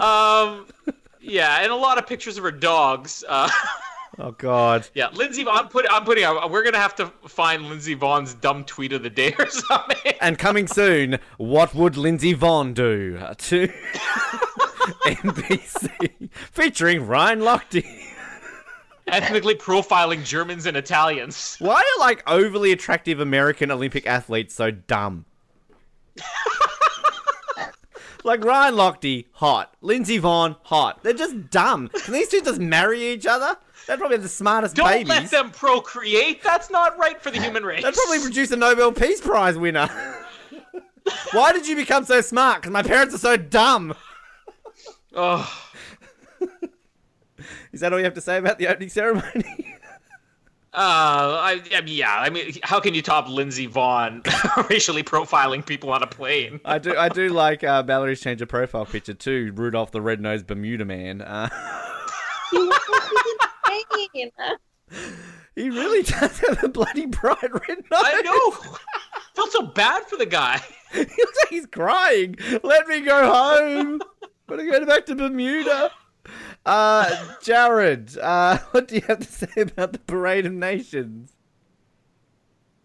Um, 0.00 0.66
yeah, 1.20 1.58
and 1.60 1.70
a 1.70 1.76
lot 1.76 1.98
of 1.98 2.06
pictures 2.06 2.38
of 2.38 2.44
her 2.44 2.50
dogs. 2.50 3.22
Uh, 3.28 3.50
oh 4.18 4.30
God. 4.30 4.88
yeah, 4.94 5.08
Lindsey. 5.12 5.44
I'm 5.46 5.68
putting. 5.68 5.90
I'm 5.90 6.04
putting. 6.04 6.24
We're 6.50 6.64
gonna 6.64 6.78
have 6.78 6.94
to 6.96 7.12
find 7.28 7.68
Lindsey 7.68 7.94
Vonn's 7.94 8.32
dumb 8.32 8.64
tweet 8.64 8.94
of 8.94 9.02
the 9.02 9.10
day 9.10 9.34
or 9.38 9.46
something. 9.50 10.14
And 10.22 10.38
coming 10.38 10.66
soon, 10.68 11.18
what 11.36 11.74
would 11.74 11.98
Lindsey 11.98 12.34
Vonn 12.34 12.72
do 12.72 13.18
uh, 13.20 13.34
to 13.36 13.70
NBC 14.80 16.30
featuring 16.52 17.06
Ryan 17.06 17.40
Lochte? 17.40 17.84
Ethnically 19.06 19.54
profiling 19.54 20.24
Germans 20.24 20.66
and 20.66 20.76
Italians. 20.76 21.56
Why 21.58 21.76
are 21.80 22.00
like 22.00 22.22
overly 22.30 22.72
attractive 22.72 23.20
American 23.20 23.70
Olympic 23.70 24.06
athletes 24.06 24.54
so 24.54 24.70
dumb? 24.70 25.24
like 28.24 28.44
Ryan 28.44 28.74
Lochte, 28.74 29.26
hot. 29.32 29.74
Lindsey 29.80 30.20
Vonn, 30.20 30.56
hot. 30.62 31.02
They're 31.02 31.12
just 31.12 31.50
dumb. 31.50 31.88
Can 32.04 32.14
these 32.14 32.28
two 32.28 32.40
just 32.42 32.60
marry 32.60 33.12
each 33.12 33.26
other? 33.26 33.56
They're 33.86 33.96
probably 33.96 34.18
the 34.18 34.28
smartest 34.28 34.76
Don't 34.76 34.86
babies. 34.86 35.08
let 35.08 35.30
them 35.30 35.50
procreate. 35.50 36.42
That's 36.42 36.70
not 36.70 36.96
right 36.98 37.20
for 37.20 37.30
the 37.30 37.40
human 37.40 37.64
race. 37.64 37.82
They'd 37.82 37.94
probably 37.94 38.20
produce 38.20 38.50
a 38.52 38.56
Nobel 38.56 38.92
Peace 38.92 39.20
Prize 39.20 39.56
winner. 39.56 39.88
Why 41.32 41.52
did 41.52 41.66
you 41.66 41.74
become 41.74 42.04
so 42.04 42.20
smart? 42.20 42.60
Because 42.60 42.72
my 42.72 42.82
parents 42.82 43.14
are 43.14 43.18
so 43.18 43.36
dumb. 43.36 43.94
Oh. 45.14 45.70
Is 47.72 47.80
that 47.80 47.92
all 47.92 47.98
you 47.98 48.04
have 48.04 48.14
to 48.14 48.20
say 48.20 48.38
about 48.38 48.58
the 48.58 48.68
opening 48.68 48.88
ceremony? 48.88 49.76
Uh, 50.72 51.36
I, 51.42 51.62
I 51.74 51.80
mean, 51.80 51.96
yeah. 51.96 52.16
I 52.16 52.30
mean, 52.30 52.52
how 52.62 52.78
can 52.78 52.94
you 52.94 53.02
top 53.02 53.28
Lindsey 53.28 53.66
Vonn 53.66 54.24
racially 54.70 55.02
profiling 55.02 55.66
people 55.66 55.90
on 55.90 56.04
a 56.04 56.06
plane? 56.06 56.60
I 56.64 56.78
do. 56.78 56.96
I 56.96 57.08
do 57.08 57.28
like 57.32 57.64
uh, 57.64 57.82
Valerie's 57.82 58.20
change 58.20 58.40
of 58.40 58.48
profile 58.48 58.86
picture 58.86 59.14
too. 59.14 59.50
Rudolph 59.56 59.90
the 59.90 60.00
red-nosed 60.00 60.46
Bermuda 60.46 60.84
man. 60.84 61.22
Uh, 61.22 61.48
he 65.56 65.70
really 65.70 66.02
does 66.04 66.38
have 66.38 66.62
a 66.62 66.68
bloody 66.68 67.06
bright 67.06 67.42
red 67.42 67.78
nose. 67.78 67.84
I 67.92 68.22
know. 68.22 68.76
Felt 69.34 69.50
so 69.50 69.62
bad 69.62 70.04
for 70.04 70.18
the 70.18 70.26
guy. 70.26 70.60
he 70.92 71.00
looks 71.00 71.38
like 71.42 71.50
he's 71.50 71.66
crying. 71.66 72.36
Let 72.62 72.86
me 72.86 73.00
go 73.00 73.32
home. 73.32 74.00
I 74.58 74.64
go 74.64 74.86
back 74.86 75.06
to 75.06 75.14
Bermuda. 75.14 75.90
Uh, 76.66 77.34
Jared, 77.42 78.16
uh, 78.18 78.58
what 78.70 78.88
do 78.88 78.96
you 78.96 79.02
have 79.02 79.20
to 79.20 79.32
say 79.32 79.60
about 79.60 79.92
the 79.92 79.98
Parade 80.00 80.46
of 80.46 80.52
Nations? 80.52 81.32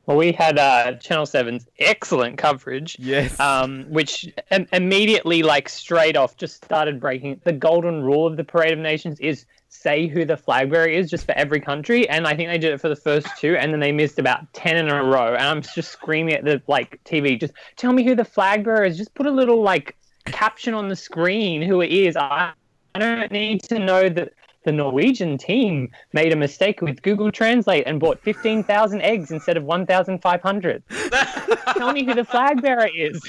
Well, 0.05 0.17
we 0.17 0.31
had 0.31 0.59
uh, 0.59 0.93
Channel 0.93 1.25
7's 1.25 1.67
excellent 1.79 2.37
coverage. 2.37 2.95
Yes. 2.99 3.39
Um, 3.39 3.85
which 3.89 4.31
im- 4.51 4.67
immediately, 4.71 5.41
like 5.41 5.67
straight 5.67 6.15
off, 6.15 6.37
just 6.37 6.63
started 6.63 6.99
breaking. 6.99 7.41
The 7.43 7.53
golden 7.53 8.03
rule 8.03 8.27
of 8.27 8.37
the 8.37 8.43
Parade 8.43 8.73
of 8.73 8.79
Nations 8.79 9.19
is 9.19 9.45
say 9.67 10.07
who 10.07 10.23
the 10.23 10.37
flag 10.37 10.71
bearer 10.71 10.87
is 10.87 11.09
just 11.09 11.25
for 11.25 11.31
every 11.33 11.59
country. 11.59 12.07
And 12.07 12.27
I 12.27 12.35
think 12.35 12.49
they 12.49 12.59
did 12.59 12.73
it 12.73 12.81
for 12.81 12.89
the 12.89 12.95
first 12.95 13.27
two, 13.37 13.55
and 13.57 13.73
then 13.73 13.79
they 13.79 13.91
missed 13.91 14.19
about 14.19 14.51
10 14.53 14.77
in 14.77 14.89
a 14.89 15.03
row. 15.03 15.33
And 15.33 15.43
I'm 15.43 15.61
just 15.61 15.91
screaming 15.91 16.35
at 16.35 16.45
the 16.45 16.61
like 16.67 17.03
TV, 17.03 17.39
just 17.39 17.53
tell 17.75 17.91
me 17.91 18.03
who 18.03 18.15
the 18.15 18.25
flag 18.25 18.63
bearer 18.63 18.83
is. 18.83 18.97
Just 18.97 19.15
put 19.15 19.25
a 19.25 19.31
little 19.31 19.61
like 19.61 19.95
caption 20.25 20.73
on 20.73 20.89
the 20.89 20.95
screen 20.95 21.61
who 21.61 21.81
it 21.81 21.91
is. 21.91 22.15
I, 22.15 22.51
I 22.93 22.99
don't 22.99 23.31
need 23.31 23.63
to 23.63 23.79
know 23.79 24.09
that 24.09 24.33
the 24.63 24.71
Norwegian 24.71 25.37
team 25.37 25.91
made 26.13 26.33
a 26.33 26.35
mistake 26.35 26.81
with 26.81 27.01
Google 27.03 27.31
Translate 27.31 27.85
and 27.85 27.99
bought 27.99 28.19
15,000 28.21 29.01
eggs 29.01 29.31
instead 29.31 29.57
of 29.57 29.63
1,500. 29.63 30.83
Tell 31.77 31.93
me 31.93 32.03
who 32.03 32.13
the 32.15 32.25
flag 32.25 32.61
bearer 32.61 32.89
is. 32.93 33.21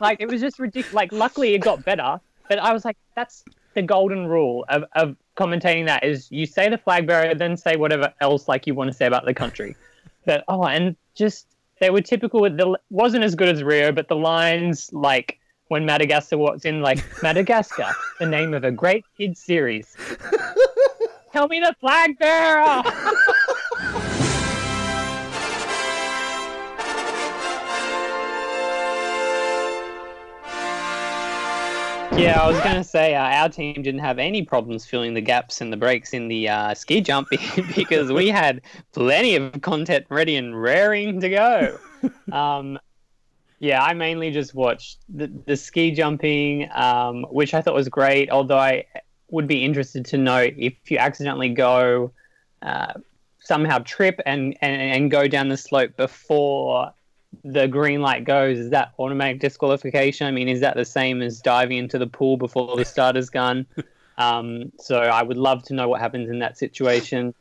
like 0.00 0.20
it 0.20 0.28
was 0.28 0.40
just 0.40 0.58
ridiculous. 0.58 0.92
Like 0.92 1.12
luckily 1.12 1.54
it 1.54 1.60
got 1.60 1.84
better, 1.84 2.20
but 2.48 2.58
I 2.58 2.72
was 2.72 2.84
like, 2.84 2.96
that's 3.14 3.44
the 3.74 3.82
golden 3.82 4.26
rule 4.26 4.64
of, 4.68 4.84
of 4.94 5.16
commentating. 5.36 5.86
That 5.86 6.04
is, 6.04 6.30
you 6.30 6.46
say 6.46 6.68
the 6.68 6.78
flag 6.78 7.06
bearer, 7.06 7.34
then 7.34 7.56
say 7.56 7.76
whatever 7.76 8.12
else 8.20 8.48
like 8.48 8.66
you 8.66 8.74
want 8.74 8.88
to 8.88 8.96
say 8.96 9.06
about 9.06 9.24
the 9.24 9.34
country. 9.34 9.76
But 10.24 10.44
oh, 10.48 10.64
and 10.64 10.96
just 11.14 11.46
they 11.80 11.90
were 11.90 12.00
typical. 12.00 12.40
With 12.40 12.56
the 12.56 12.78
wasn't 12.90 13.24
as 13.24 13.34
good 13.34 13.48
as 13.48 13.62
Rio, 13.62 13.92
but 13.92 14.08
the 14.08 14.16
lines 14.16 14.92
like 14.92 15.38
when 15.68 15.84
Madagascar 15.84 16.38
was 16.38 16.64
in 16.64 16.80
like 16.80 16.98
Madagascar, 17.22 17.90
the 18.18 18.26
name 18.26 18.54
of 18.54 18.64
a 18.64 18.70
great 18.70 19.04
kid 19.16 19.36
series. 19.36 19.96
Tell 21.32 21.48
me 21.48 21.60
the 21.60 21.74
flag 21.80 22.18
bearer. 22.18 22.82
Yeah, 32.16 32.40
I 32.40 32.46
was 32.46 32.58
going 32.60 32.76
to 32.76 32.84
say 32.84 33.14
uh, 33.14 33.20
our 33.20 33.50
team 33.50 33.74
didn't 33.74 34.00
have 34.00 34.18
any 34.18 34.42
problems 34.42 34.86
filling 34.86 35.12
the 35.12 35.20
gaps 35.20 35.60
and 35.60 35.70
the 35.70 35.76
breaks 35.76 36.14
in 36.14 36.28
the 36.28 36.48
uh, 36.48 36.72
ski 36.72 37.02
jump 37.02 37.28
because 37.76 38.10
we 38.10 38.28
had 38.28 38.62
plenty 38.92 39.36
of 39.36 39.60
content 39.60 40.06
ready 40.08 40.36
and 40.36 40.60
raring 40.60 41.20
to 41.20 41.28
go. 41.28 41.78
Um, 42.30 42.78
yeah, 43.58 43.82
I 43.82 43.94
mainly 43.94 44.30
just 44.30 44.54
watched 44.54 44.98
the, 45.08 45.26
the 45.46 45.56
ski 45.56 45.90
jumping, 45.90 46.68
um, 46.72 47.24
which 47.30 47.52
I 47.52 47.62
thought 47.62 47.74
was 47.74 47.88
great. 47.88 48.30
Although 48.30 48.58
I 48.58 48.84
would 49.30 49.48
be 49.48 49.64
interested 49.64 50.04
to 50.06 50.18
know 50.18 50.38
if 50.56 50.74
you 50.88 50.98
accidentally 50.98 51.48
go 51.48 52.12
uh, 52.62 52.92
somehow 53.40 53.78
trip 53.78 54.20
and, 54.24 54.56
and 54.60 54.80
and 54.80 55.10
go 55.10 55.26
down 55.26 55.48
the 55.48 55.56
slope 55.56 55.96
before 55.96 56.92
the 57.44 57.68
green 57.68 58.00
light 58.00 58.24
goes, 58.24 58.58
is 58.58 58.70
that 58.70 58.92
automatic 58.98 59.40
disqualification? 59.40 60.26
I 60.26 60.30
mean, 60.30 60.48
is 60.48 60.60
that 60.60 60.76
the 60.76 60.84
same 60.84 61.22
as 61.22 61.40
diving 61.40 61.78
into 61.78 61.98
the 61.98 62.06
pool 62.06 62.36
before 62.36 62.76
the 62.76 62.84
starter's 62.84 63.30
gun? 63.30 63.66
Um, 64.18 64.72
so 64.78 64.96
I 64.98 65.22
would 65.22 65.36
love 65.36 65.62
to 65.64 65.74
know 65.74 65.88
what 65.88 66.00
happens 66.00 66.30
in 66.30 66.38
that 66.38 66.56
situation. 66.56 67.34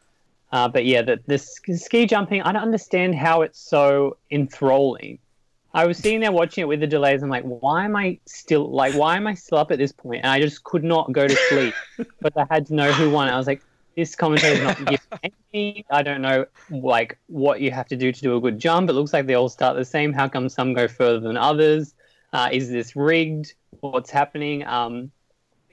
Uh, 0.51 0.67
but 0.67 0.85
yeah, 0.85 1.01
the, 1.01 1.19
the 1.25 1.37
ski 1.37 2.05
jumping, 2.05 2.41
I 2.41 2.51
don't 2.51 2.61
understand 2.61 3.15
how 3.15 3.41
it's 3.41 3.59
so 3.59 4.17
enthralling. 4.31 5.19
I 5.73 5.85
was 5.85 5.97
sitting 5.97 6.21
there 6.21 6.31
watching 6.31 6.61
it 6.61 6.67
with 6.67 6.79
the 6.79 6.87
delays. 6.87 7.21
I'm 7.21 7.29
like, 7.29 7.43
why 7.43 7.83
am 7.83 7.97
I 7.97 8.19
still 8.25 8.71
like, 8.71 8.93
why 8.93 9.17
am 9.17 9.27
I 9.27 9.33
still 9.33 9.57
up 9.57 9.71
at 9.71 9.77
this 9.77 9.91
point? 9.91 10.23
And 10.23 10.31
I 10.31 10.39
just 10.39 10.63
could 10.63 10.85
not 10.85 11.11
go 11.11 11.27
to 11.27 11.35
sleep, 11.49 11.73
but 12.21 12.31
I 12.37 12.45
had 12.49 12.65
to 12.67 12.73
know 12.73 12.91
who 12.93 13.11
won. 13.11 13.27
I 13.27 13.37
was 13.37 13.47
like, 13.47 13.61
this 13.95 14.15
commentator 14.15 14.55
is 14.55 14.63
not 14.63 14.77
giving 14.77 14.99
anything. 15.53 15.83
I 15.89 16.03
don't 16.03 16.21
know 16.21 16.45
like 16.69 17.17
what 17.27 17.61
you 17.61 17.71
have 17.71 17.87
to 17.87 17.95
do 17.95 18.11
to 18.11 18.21
do 18.21 18.35
a 18.35 18.41
good 18.41 18.59
jump. 18.59 18.89
It 18.89 18.93
looks 18.93 19.13
like 19.13 19.25
they 19.25 19.35
all 19.35 19.49
start 19.49 19.77
the 19.77 19.85
same. 19.85 20.13
How 20.13 20.27
come 20.27 20.49
some 20.49 20.73
go 20.73 20.87
further 20.87 21.19
than 21.19 21.37
others? 21.37 21.93
Uh, 22.33 22.49
is 22.51 22.69
this 22.69 22.95
rigged? 22.95 23.53
What's 23.79 24.09
happening? 24.09 24.65
Um, 24.65 25.11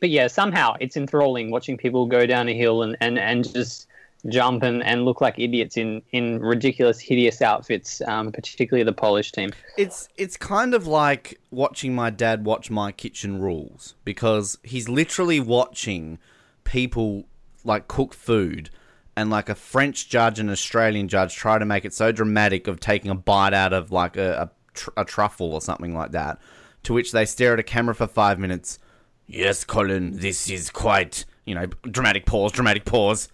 but 0.01 0.11
yeah, 0.11 0.27
somehow 0.27 0.77
it's 0.81 0.97
enthralling 0.97 1.51
watching 1.51 1.77
people 1.77 2.07
go 2.07 2.27
down 2.27 2.49
a 2.49 2.55
hill 2.55 2.83
and, 2.83 2.97
and, 3.01 3.19
and 3.19 3.51
just 3.53 3.87
jump 4.29 4.63
and, 4.63 4.83
and 4.83 5.05
look 5.05 5.21
like 5.21 5.39
idiots 5.39 5.77
in, 5.77 6.03
in 6.13 6.41
ridiculous, 6.41 7.01
hideous 7.01 7.43
outfits, 7.43 8.01
um, 8.03 8.31
particularly 8.33 8.85
the 8.85 8.93
Polish 8.93 9.33
team. 9.33 9.51
It's 9.77 10.09
it's 10.17 10.37
kind 10.37 10.75
of 10.75 10.87
like 10.87 11.41
watching 11.51 11.95
my 11.95 12.11
dad 12.11 12.45
watch 12.45 12.71
My 12.71 12.93
Kitchen 12.93 13.41
Rules 13.41 13.95
because 14.05 14.59
he's 14.63 14.89
literally 14.89 15.41
watching 15.41 16.19
people 16.65 17.25
like 17.65 17.89
cook 17.89 18.15
food 18.15 18.71
and 19.17 19.31
like 19.31 19.49
a 19.49 19.55
French 19.55 20.09
judge 20.09 20.39
and 20.39 20.49
an 20.49 20.53
Australian 20.53 21.09
judge 21.09 21.35
try 21.35 21.59
to 21.59 21.65
make 21.65 21.85
it 21.85 21.93
so 21.93 22.13
dramatic 22.13 22.67
of 22.67 22.81
taking 22.81 23.11
a 23.11 23.15
bite 23.15 23.55
out 23.55 23.73
of 23.73 23.93
like 23.93 24.17
a, 24.17 24.43
a, 24.43 24.51
tr- 24.75 24.91
a 24.97 25.05
truffle 25.05 25.53
or 25.53 25.61
something 25.61 25.95
like 25.95 26.13
that, 26.13 26.39
to 26.83 26.93
which 26.93 27.13
they 27.13 27.25
stare 27.25 27.53
at 27.53 27.59
a 27.59 27.63
camera 27.63 27.95
for 27.95 28.07
five 28.07 28.39
minutes. 28.39 28.79
Yes, 29.27 29.65
Colin, 29.65 30.17
this 30.17 30.49
is 30.51 30.71
quite, 30.71 31.25
you 31.45 31.55
know, 31.55 31.67
dramatic 31.91 32.27
pause, 32.27 32.53
dramatic 32.53 32.85
pause. 32.85 33.29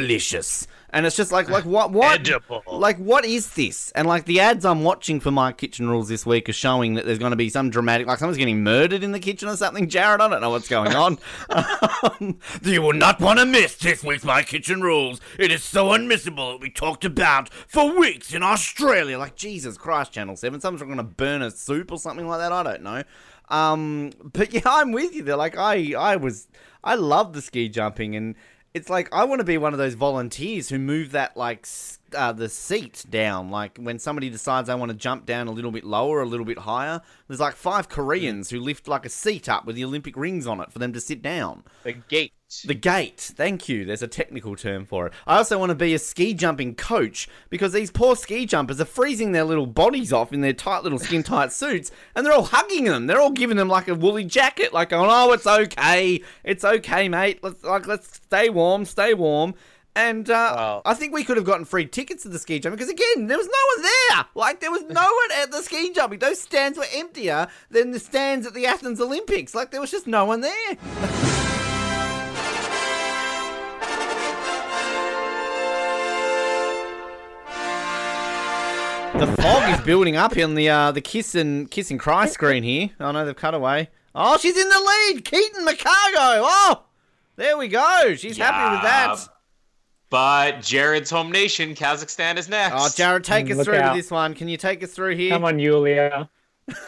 Delicious. 0.00 0.66
And 0.94 1.06
it's 1.06 1.16
just 1.16 1.32
like, 1.32 1.48
like 1.48 1.64
what, 1.64 1.90
what, 1.90 2.20
Edible. 2.20 2.62
like 2.70 2.98
what 2.98 3.24
is 3.24 3.54
this? 3.54 3.92
And 3.92 4.06
like 4.06 4.26
the 4.26 4.40
ads 4.40 4.66
I'm 4.66 4.84
watching 4.84 5.20
for 5.20 5.30
my 5.30 5.50
kitchen 5.50 5.88
rules 5.88 6.08
this 6.08 6.26
week 6.26 6.50
are 6.50 6.52
showing 6.52 6.94
that 6.94 7.06
there's 7.06 7.18
going 7.18 7.30
to 7.30 7.36
be 7.36 7.48
some 7.48 7.70
dramatic, 7.70 8.06
like 8.06 8.18
someone's 8.18 8.36
getting 8.36 8.62
murdered 8.62 9.02
in 9.02 9.12
the 9.12 9.18
kitchen 9.18 9.48
or 9.48 9.56
something. 9.56 9.88
Jared, 9.88 10.20
I 10.20 10.28
don't 10.28 10.42
know 10.42 10.50
what's 10.50 10.68
going 10.68 10.94
on. 10.94 11.18
um, 11.48 12.38
you 12.62 12.82
will 12.82 12.92
not 12.92 13.20
want 13.20 13.38
to 13.38 13.46
miss 13.46 13.74
this 13.76 14.04
week's 14.04 14.22
my 14.22 14.42
kitchen 14.42 14.82
rules. 14.82 15.18
It 15.38 15.50
is 15.50 15.64
so 15.64 15.86
unmissable. 15.86 16.48
It'll 16.48 16.58
be 16.58 16.68
talked 16.68 17.06
about 17.06 17.48
for 17.48 17.98
weeks 17.98 18.34
in 18.34 18.42
Australia. 18.42 19.18
Like 19.18 19.34
Jesus 19.34 19.78
Christ, 19.78 20.12
Channel 20.12 20.36
Seven. 20.36 20.60
Someone's 20.60 20.82
going 20.82 20.98
to 20.98 21.02
burn 21.02 21.40
a 21.40 21.50
soup 21.50 21.90
or 21.90 21.98
something 21.98 22.28
like 22.28 22.40
that. 22.40 22.52
I 22.52 22.62
don't 22.62 22.82
know. 22.82 23.02
Um, 23.48 24.12
but 24.22 24.52
yeah, 24.52 24.60
I'm 24.66 24.92
with 24.92 25.14
you. 25.14 25.22
There, 25.22 25.36
like 25.36 25.56
I, 25.56 25.94
I 25.98 26.16
was, 26.16 26.48
I 26.84 26.96
love 26.96 27.32
the 27.32 27.40
ski 27.40 27.70
jumping 27.70 28.14
and 28.14 28.34
it's 28.74 28.88
like 28.88 29.08
I 29.12 29.24
want 29.24 29.40
to 29.40 29.44
be 29.44 29.58
one 29.58 29.72
of 29.72 29.78
those 29.78 29.94
volunteers 29.94 30.68
who 30.68 30.78
move 30.78 31.12
that 31.12 31.36
like 31.36 31.66
uh, 32.14 32.32
the 32.32 32.48
seat 32.48 33.04
down. 33.08 33.50
Like 33.50 33.78
when 33.78 33.98
somebody 33.98 34.30
decides 34.30 34.68
they 34.68 34.74
want 34.74 34.90
to 34.90 34.96
jump 34.96 35.26
down 35.26 35.48
a 35.48 35.52
little 35.52 35.70
bit 35.70 35.84
lower, 35.84 36.20
a 36.20 36.26
little 36.26 36.46
bit 36.46 36.58
higher. 36.58 37.02
There's 37.28 37.40
like 37.40 37.54
five 37.54 37.88
Koreans 37.88 38.50
who 38.50 38.60
lift 38.60 38.88
like 38.88 39.04
a 39.04 39.10
seat 39.10 39.48
up 39.48 39.66
with 39.66 39.76
the 39.76 39.84
Olympic 39.84 40.16
rings 40.16 40.46
on 40.46 40.60
it 40.60 40.72
for 40.72 40.78
them 40.78 40.92
to 40.92 41.00
sit 41.00 41.22
down. 41.22 41.64
The 41.82 41.92
gate. 41.92 42.32
The 42.60 42.74
gate. 42.74 43.18
Thank 43.20 43.68
you. 43.68 43.84
There's 43.84 44.02
a 44.02 44.08
technical 44.08 44.56
term 44.56 44.84
for 44.84 45.06
it. 45.06 45.12
I 45.26 45.38
also 45.38 45.58
want 45.58 45.70
to 45.70 45.74
be 45.74 45.94
a 45.94 45.98
ski 45.98 46.34
jumping 46.34 46.74
coach 46.74 47.28
because 47.50 47.72
these 47.72 47.90
poor 47.90 48.14
ski 48.14 48.46
jumpers 48.46 48.80
are 48.80 48.86
freezing 48.86 49.32
their 49.32 49.44
little 49.44 49.66
bodies 49.66 50.12
off 50.12 50.32
in 50.32 50.42
their 50.42 50.52
tight 50.52 50.82
little 50.82 50.98
skin 50.98 51.22
tight 51.22 51.52
suits 51.52 51.90
and 52.14 52.26
they're 52.26 52.34
all 52.34 52.44
hugging 52.44 52.84
them. 52.84 53.06
They're 53.06 53.20
all 53.20 53.30
giving 53.30 53.56
them 53.56 53.68
like 53.68 53.88
a 53.88 53.94
woolly 53.94 54.24
jacket, 54.24 54.72
like 54.72 54.90
going, 54.90 55.10
"Oh, 55.10 55.32
it's 55.32 55.46
okay. 55.46 56.22
It's 56.44 56.64
okay, 56.64 57.08
mate. 57.08 57.40
Let's 57.42 57.64
like 57.64 57.86
let's 57.86 58.16
stay 58.16 58.50
warm, 58.50 58.84
stay 58.84 59.14
warm." 59.14 59.54
And 59.94 60.30
uh, 60.30 60.80
I 60.86 60.94
think 60.94 61.12
we 61.12 61.22
could 61.22 61.36
have 61.36 61.44
gotten 61.44 61.66
free 61.66 61.84
tickets 61.86 62.22
to 62.22 62.30
the 62.30 62.38
ski 62.38 62.58
jumping 62.58 62.78
because 62.78 62.90
again, 62.90 63.26
there 63.26 63.36
was 63.36 63.46
no 63.46 63.52
one 63.76 63.82
there. 63.82 64.24
Like 64.34 64.60
there 64.60 64.70
was 64.70 64.82
no 64.82 65.02
one 65.02 65.38
at 65.38 65.50
the 65.50 65.62
ski 65.62 65.92
jumping. 65.92 66.18
Those 66.18 66.40
stands 66.40 66.78
were 66.78 66.86
emptier 66.94 67.48
than 67.70 67.90
the 67.90 67.98
stands 67.98 68.46
at 68.46 68.54
the 68.54 68.66
Athens 68.66 69.00
Olympics. 69.00 69.54
Like 69.54 69.70
there 69.70 69.80
was 69.80 69.90
just 69.90 70.06
no 70.06 70.24
one 70.24 70.40
there. 70.40 70.76
The 79.22 79.30
fog 79.40 79.72
is 79.72 79.80
building 79.86 80.16
up 80.16 80.36
in 80.36 80.56
the 80.56 80.68
uh, 80.68 80.90
the 80.90 81.00
kiss 81.00 81.36
and 81.36 81.70
kiss 81.70 81.92
and 81.92 82.00
cry 82.00 82.26
screen 82.26 82.64
here. 82.64 82.90
Oh 82.98 83.12
no, 83.12 83.24
they've 83.24 83.36
cut 83.36 83.54
away. 83.54 83.88
Oh, 84.16 84.36
she's 84.36 84.58
in 84.58 84.68
the 84.68 84.80
lead. 84.80 85.24
Keaton 85.24 85.64
McCargo. 85.64 86.40
Oh, 86.42 86.82
there 87.36 87.56
we 87.56 87.68
go. 87.68 88.16
She's 88.16 88.36
happy 88.36 88.74
with 88.74 88.82
that. 88.82 89.20
But 90.10 90.62
Jared's 90.62 91.08
home 91.08 91.30
nation, 91.30 91.76
Kazakhstan, 91.76 92.36
is 92.36 92.48
next. 92.48 92.74
Oh, 92.76 92.88
Jared, 92.96 93.22
take 93.22 93.48
us 93.48 93.64
through 93.64 93.76
out. 93.76 93.92
to 93.92 93.96
this 93.96 94.10
one. 94.10 94.34
Can 94.34 94.48
you 94.48 94.56
take 94.56 94.82
us 94.82 94.90
through 94.90 95.14
here? 95.14 95.30
Come 95.30 95.44
on, 95.44 95.60
Yulia. 95.60 96.28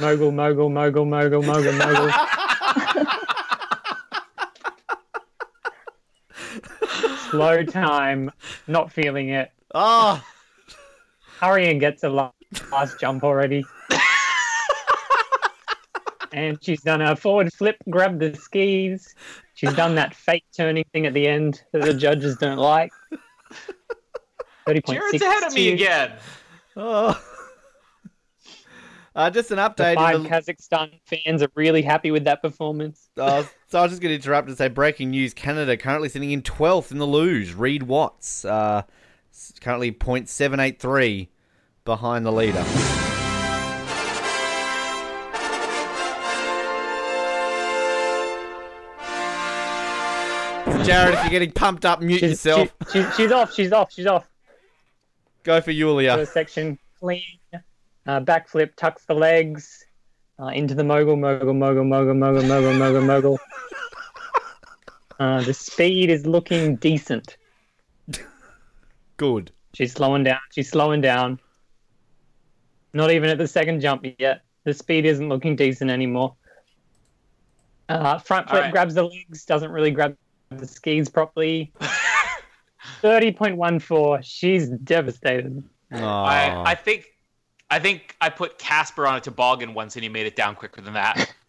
Mogul, 0.00 0.32
mogul, 0.32 0.70
mogul, 0.70 1.04
mogul, 1.04 1.40
mogul, 1.40 1.72
mogul. 1.72 2.10
Slow 7.30 7.62
time, 7.62 8.32
not 8.66 8.90
feeling 8.90 9.28
it. 9.28 9.52
Oh. 9.72 10.20
Hurry 11.40 11.70
and 11.70 11.80
get 11.80 11.98
to 11.98 12.08
la- 12.08 12.30
last 12.70 13.00
jump 13.00 13.24
already. 13.24 13.64
and 16.32 16.58
she's 16.62 16.82
done 16.82 17.00
a 17.00 17.16
forward 17.16 17.52
flip, 17.52 17.76
grab 17.90 18.18
the 18.18 18.34
skis. 18.34 19.14
She's 19.54 19.72
done 19.74 19.94
that 19.96 20.14
fake 20.14 20.44
turning 20.56 20.84
thing 20.92 21.06
at 21.06 21.14
the 21.14 21.26
end 21.26 21.62
that 21.72 21.82
the 21.82 21.94
judges 21.94 22.36
don't 22.36 22.58
like. 22.58 22.90
30.6 24.66 24.86
Jared's 24.86 25.22
ahead 25.22 25.42
of 25.44 25.54
me 25.54 25.72
again. 25.72 26.12
Oh. 26.76 27.20
Uh, 29.16 29.30
just 29.30 29.50
an 29.52 29.58
The 29.58 29.62
update. 29.62 29.94
five 29.94 30.22
the- 30.24 30.28
Kazakhstan 30.28 30.90
fans 31.04 31.40
are 31.42 31.48
really 31.54 31.82
happy 31.82 32.10
with 32.10 32.24
that 32.24 32.42
performance. 32.42 33.08
Uh, 33.16 33.44
so 33.68 33.78
I 33.78 33.82
was 33.82 33.92
just 33.92 34.02
going 34.02 34.10
to 34.10 34.16
interrupt 34.16 34.48
and 34.48 34.58
say 34.58 34.66
breaking 34.68 35.10
news: 35.10 35.32
Canada 35.34 35.76
currently 35.76 36.08
sitting 36.08 36.32
in 36.32 36.42
twelfth 36.42 36.90
in 36.90 36.98
the 36.98 37.06
luge. 37.06 37.54
Reid 37.54 37.84
Watts 37.84 38.44
uh, 38.44 38.82
s- 39.34 39.52
currently 39.60 39.90
0.783 39.92 41.28
behind 41.84 42.24
the 42.24 42.32
leader. 42.32 42.64
Jared, 50.84 51.14
if 51.14 51.20
you're 51.22 51.30
getting 51.30 51.50
pumped 51.52 51.86
up, 51.86 52.00
mute 52.02 52.20
She's, 52.20 52.30
yourself. 52.44 52.68
she- 52.92 53.02
she- 53.02 53.10
she's 53.16 53.32
off. 53.32 53.54
She's 53.54 53.72
off. 53.72 53.92
She's 53.92 54.06
off. 54.06 54.28
Go 55.42 55.60
for 55.62 55.70
Yulia. 55.70 56.14
First 56.16 56.32
section 56.34 56.78
clean. 57.00 57.22
Uh, 58.06 58.20
backflip, 58.20 58.74
tucks 58.76 59.04
the 59.06 59.14
legs 59.14 59.82
uh, 60.38 60.46
into 60.48 60.74
the 60.74 60.84
mogul, 60.84 61.16
mogul, 61.16 61.54
mogul, 61.54 61.84
mogul, 61.84 62.12
mogul, 62.14 62.42
mogul, 62.42 62.72
mogul, 62.74 63.02
mogul. 63.02 63.38
Uh, 65.20 65.40
the 65.42 65.54
speed 65.54 66.10
is 66.10 66.26
looking 66.26 66.74
decent. 66.74 67.36
Good. 69.16 69.50
She's 69.74 69.92
slowing 69.92 70.24
down. 70.24 70.38
She's 70.52 70.70
slowing 70.70 71.00
down. 71.00 71.38
Not 72.92 73.10
even 73.10 73.28
at 73.30 73.38
the 73.38 73.48
second 73.48 73.80
jump 73.80 74.06
yet. 74.18 74.42
The 74.64 74.72
speed 74.72 75.04
isn't 75.04 75.28
looking 75.28 75.56
decent 75.56 75.90
anymore. 75.90 76.34
Uh, 77.88 78.18
front 78.18 78.46
All 78.46 78.52
flip 78.52 78.62
right. 78.64 78.72
grabs 78.72 78.94
the 78.94 79.02
legs, 79.04 79.44
doesn't 79.44 79.70
really 79.70 79.90
grab 79.90 80.16
the 80.50 80.66
skis 80.66 81.08
properly. 81.08 81.72
30.14. 83.02 84.20
She's 84.22 84.68
devastated. 84.68 85.62
I, 85.92 86.62
I 86.66 86.74
think 86.74 87.06
I 87.70 87.78
think 87.78 88.16
I 88.20 88.28
put 88.30 88.58
Casper 88.58 89.06
on 89.06 89.16
a 89.16 89.20
toboggan 89.20 89.74
once 89.74 89.96
and 89.96 90.02
he 90.02 90.08
made 90.08 90.26
it 90.26 90.34
down 90.36 90.54
quicker 90.54 90.80
than 90.80 90.94
that. 90.94 91.32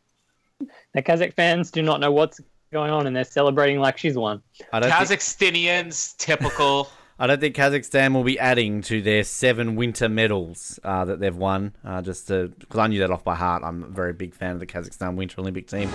The 0.94 1.02
Kazakh 1.04 1.34
fans 1.34 1.72
do 1.72 1.82
not 1.82 2.00
know 2.00 2.14
what's 2.14 2.40
going 2.72 2.90
on 2.90 3.06
and 3.06 3.14
they're 3.14 3.26
celebrating 3.26 3.80
like 3.80 3.98
she's 3.98 4.16
won. 4.16 4.42
I 4.72 4.80
don't 4.80 4.90
think- 4.90 5.20
Kazakhstanians, 5.20 6.16
typical. 6.16 6.90
I 7.18 7.28
don't 7.28 7.40
think 7.40 7.56
Kazakhstan 7.56 8.14
will 8.14 8.26
be 8.26 8.38
adding 8.38 8.82
to 8.84 9.02
their 9.02 9.24
seven 9.24 9.78
winter 9.78 10.10
medals 10.10 10.82
uh, 10.84 11.06
that 11.06 11.22
they've 11.22 11.36
won. 11.36 11.74
Uh, 11.82 12.02
just 12.02 12.28
because 12.28 12.78
I 12.78 12.88
knew 12.88 13.00
that 13.00 13.10
off 13.10 13.24
by 13.24 13.36
heart. 13.36 13.64
I'm 13.64 13.84
a 13.84 13.88
very 13.88 14.12
big 14.12 14.34
fan 14.34 14.52
of 14.52 14.60
the 14.60 14.66
Kazakhstan 14.66 15.16
Winter 15.16 15.40
Olympic 15.40 15.68
team. 15.68 15.90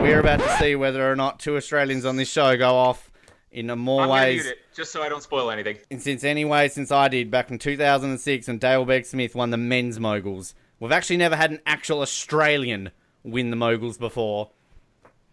We're 0.00 0.20
about 0.20 0.40
to 0.40 0.56
see 0.58 0.74
whether 0.74 1.10
or 1.10 1.14
not 1.14 1.40
two 1.40 1.56
Australians 1.56 2.06
on 2.06 2.16
this 2.16 2.30
show 2.30 2.56
go 2.56 2.74
off 2.74 3.10
in 3.50 3.66
more 3.78 4.02
I'm 4.04 4.08
ways. 4.08 4.44
mute 4.44 4.52
it 4.52 4.58
just 4.74 4.92
so 4.92 5.02
I 5.02 5.10
don't 5.10 5.22
spoil 5.22 5.50
anything. 5.50 5.76
And 5.90 6.00
since 6.00 6.24
anyway, 6.24 6.68
since 6.68 6.90
I 6.90 7.08
did 7.08 7.30
back 7.30 7.50
in 7.50 7.58
2006 7.58 8.48
when 8.48 8.58
Dale 8.58 8.84
Begg-Smith 8.86 9.34
won 9.34 9.50
the 9.50 9.56
men's 9.58 10.00
moguls, 10.00 10.54
we've 10.84 10.92
actually 10.92 11.16
never 11.16 11.34
had 11.34 11.50
an 11.50 11.60
actual 11.64 12.00
Australian 12.00 12.90
win 13.22 13.48
the 13.48 13.56
moguls 13.56 13.96
before. 13.96 14.50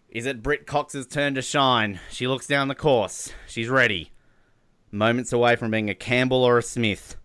Is 0.08 0.24
it 0.24 0.42
Britt 0.42 0.66
Cox's 0.66 1.06
turn 1.06 1.34
to 1.34 1.42
shine? 1.42 2.00
She 2.10 2.26
looks 2.26 2.46
down 2.46 2.68
the 2.68 2.74
course. 2.74 3.34
She's 3.46 3.68
ready. 3.68 4.12
Moments 4.90 5.30
away 5.30 5.56
from 5.56 5.70
being 5.70 5.90
a 5.90 5.94
Campbell 5.94 6.42
or 6.42 6.56
a 6.56 6.62
Smith. 6.62 7.16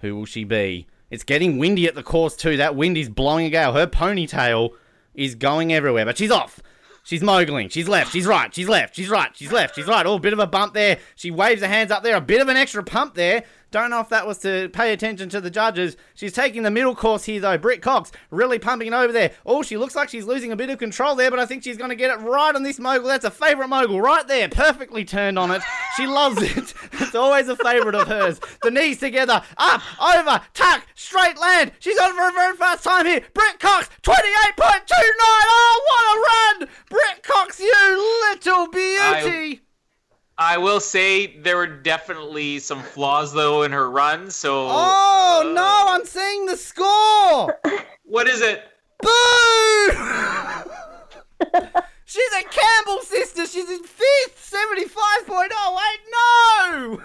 Who 0.00 0.14
will 0.14 0.26
she 0.26 0.44
be? 0.44 0.86
It's 1.10 1.24
getting 1.24 1.56
windy 1.56 1.86
at 1.86 1.94
the 1.94 2.02
course 2.02 2.36
too. 2.36 2.58
That 2.58 2.76
wind 2.76 2.98
is 2.98 3.08
blowing 3.08 3.46
a 3.46 3.50
gale. 3.50 3.72
Her 3.72 3.86
ponytail 3.86 4.74
is 5.14 5.34
going 5.34 5.72
everywhere, 5.72 6.04
but 6.04 6.18
she's 6.18 6.30
off. 6.30 6.60
She's 7.04 7.22
mogling. 7.22 7.70
She's 7.72 7.88
left. 7.88 8.12
She's 8.12 8.26
right. 8.26 8.54
She's 8.54 8.68
left. 8.68 8.96
She's 8.96 9.08
right. 9.08 9.34
She's 9.34 9.52
left. 9.52 9.76
She's 9.76 9.86
right. 9.86 10.04
Oh, 10.04 10.16
a 10.16 10.20
bit 10.20 10.34
of 10.34 10.40
a 10.40 10.46
bump 10.46 10.74
there. 10.74 10.98
She 11.14 11.30
waves 11.30 11.62
her 11.62 11.68
hands 11.68 11.90
up 11.90 12.02
there. 12.02 12.16
A 12.16 12.20
bit 12.20 12.42
of 12.42 12.48
an 12.48 12.58
extra 12.58 12.82
pump 12.84 13.14
there. 13.14 13.44
Don't 13.76 13.90
know 13.90 14.00
if 14.00 14.08
that 14.08 14.26
was 14.26 14.38
to 14.38 14.70
pay 14.70 14.94
attention 14.94 15.28
to 15.28 15.38
the 15.38 15.50
judges. 15.50 15.98
She's 16.14 16.32
taking 16.32 16.62
the 16.62 16.70
middle 16.70 16.94
course 16.94 17.24
here, 17.24 17.40
though. 17.40 17.58
Britt 17.58 17.82
Cox 17.82 18.10
really 18.30 18.58
pumping 18.58 18.88
it 18.88 18.94
over 18.94 19.12
there. 19.12 19.32
Oh, 19.44 19.62
she 19.62 19.76
looks 19.76 19.94
like 19.94 20.08
she's 20.08 20.24
losing 20.24 20.50
a 20.50 20.56
bit 20.56 20.70
of 20.70 20.78
control 20.78 21.14
there, 21.14 21.30
but 21.30 21.38
I 21.38 21.44
think 21.44 21.62
she's 21.62 21.76
going 21.76 21.90
to 21.90 21.94
get 21.94 22.10
it 22.10 22.22
right 22.22 22.54
on 22.54 22.62
this 22.62 22.78
mogul. 22.78 23.06
That's 23.06 23.26
a 23.26 23.30
favourite 23.30 23.68
mogul 23.68 24.00
right 24.00 24.26
there. 24.26 24.48
Perfectly 24.48 25.04
turned 25.04 25.38
on 25.38 25.50
it. 25.50 25.60
She 25.94 26.06
loves 26.06 26.40
it. 26.40 26.72
It's 26.98 27.14
always 27.14 27.48
a 27.48 27.56
favourite 27.56 27.94
of 27.94 28.08
hers. 28.08 28.40
The 28.62 28.70
knees 28.70 28.98
together. 28.98 29.42
Up, 29.58 29.82
over, 30.02 30.40
tuck, 30.54 30.86
straight 30.94 31.38
land. 31.38 31.72
She's 31.78 31.98
on 31.98 32.14
for 32.14 32.28
a 32.30 32.32
very 32.32 32.56
fast 32.56 32.82
time 32.84 33.04
here. 33.04 33.22
Britt 33.34 33.60
Cox, 33.60 33.90
28.29. 34.02 34.14
Oh, 35.20 36.56
what 36.56 36.64
a 36.64 36.64
run. 36.64 36.70
Britt 36.88 37.22
Cox, 37.22 37.60
you 37.60 38.26
little 38.30 38.68
beauty. 38.68 38.96
I 38.98 39.60
will 40.58 40.80
say 40.80 41.38
there 41.38 41.56
were 41.56 41.66
definitely 41.66 42.58
some 42.58 42.82
flaws 42.82 43.32
though 43.32 43.62
in 43.62 43.72
her 43.72 43.90
run. 43.90 44.30
So 44.30 44.66
Oh, 44.68 45.42
uh, 45.44 45.52
no, 45.52 45.84
I'm 45.88 46.04
seeing 46.04 46.46
the 46.46 46.56
score. 46.56 47.58
what 48.04 48.28
is 48.28 48.42
it? 48.42 48.62
Boo! 49.00 49.90
She's 52.04 52.32
a 52.32 52.44
Campbell 52.44 53.00
sister. 53.02 53.46
She's 53.46 53.68
in 53.68 53.82
fifth, 53.82 54.52
75.08. 54.52 55.50
No! 56.12 57.02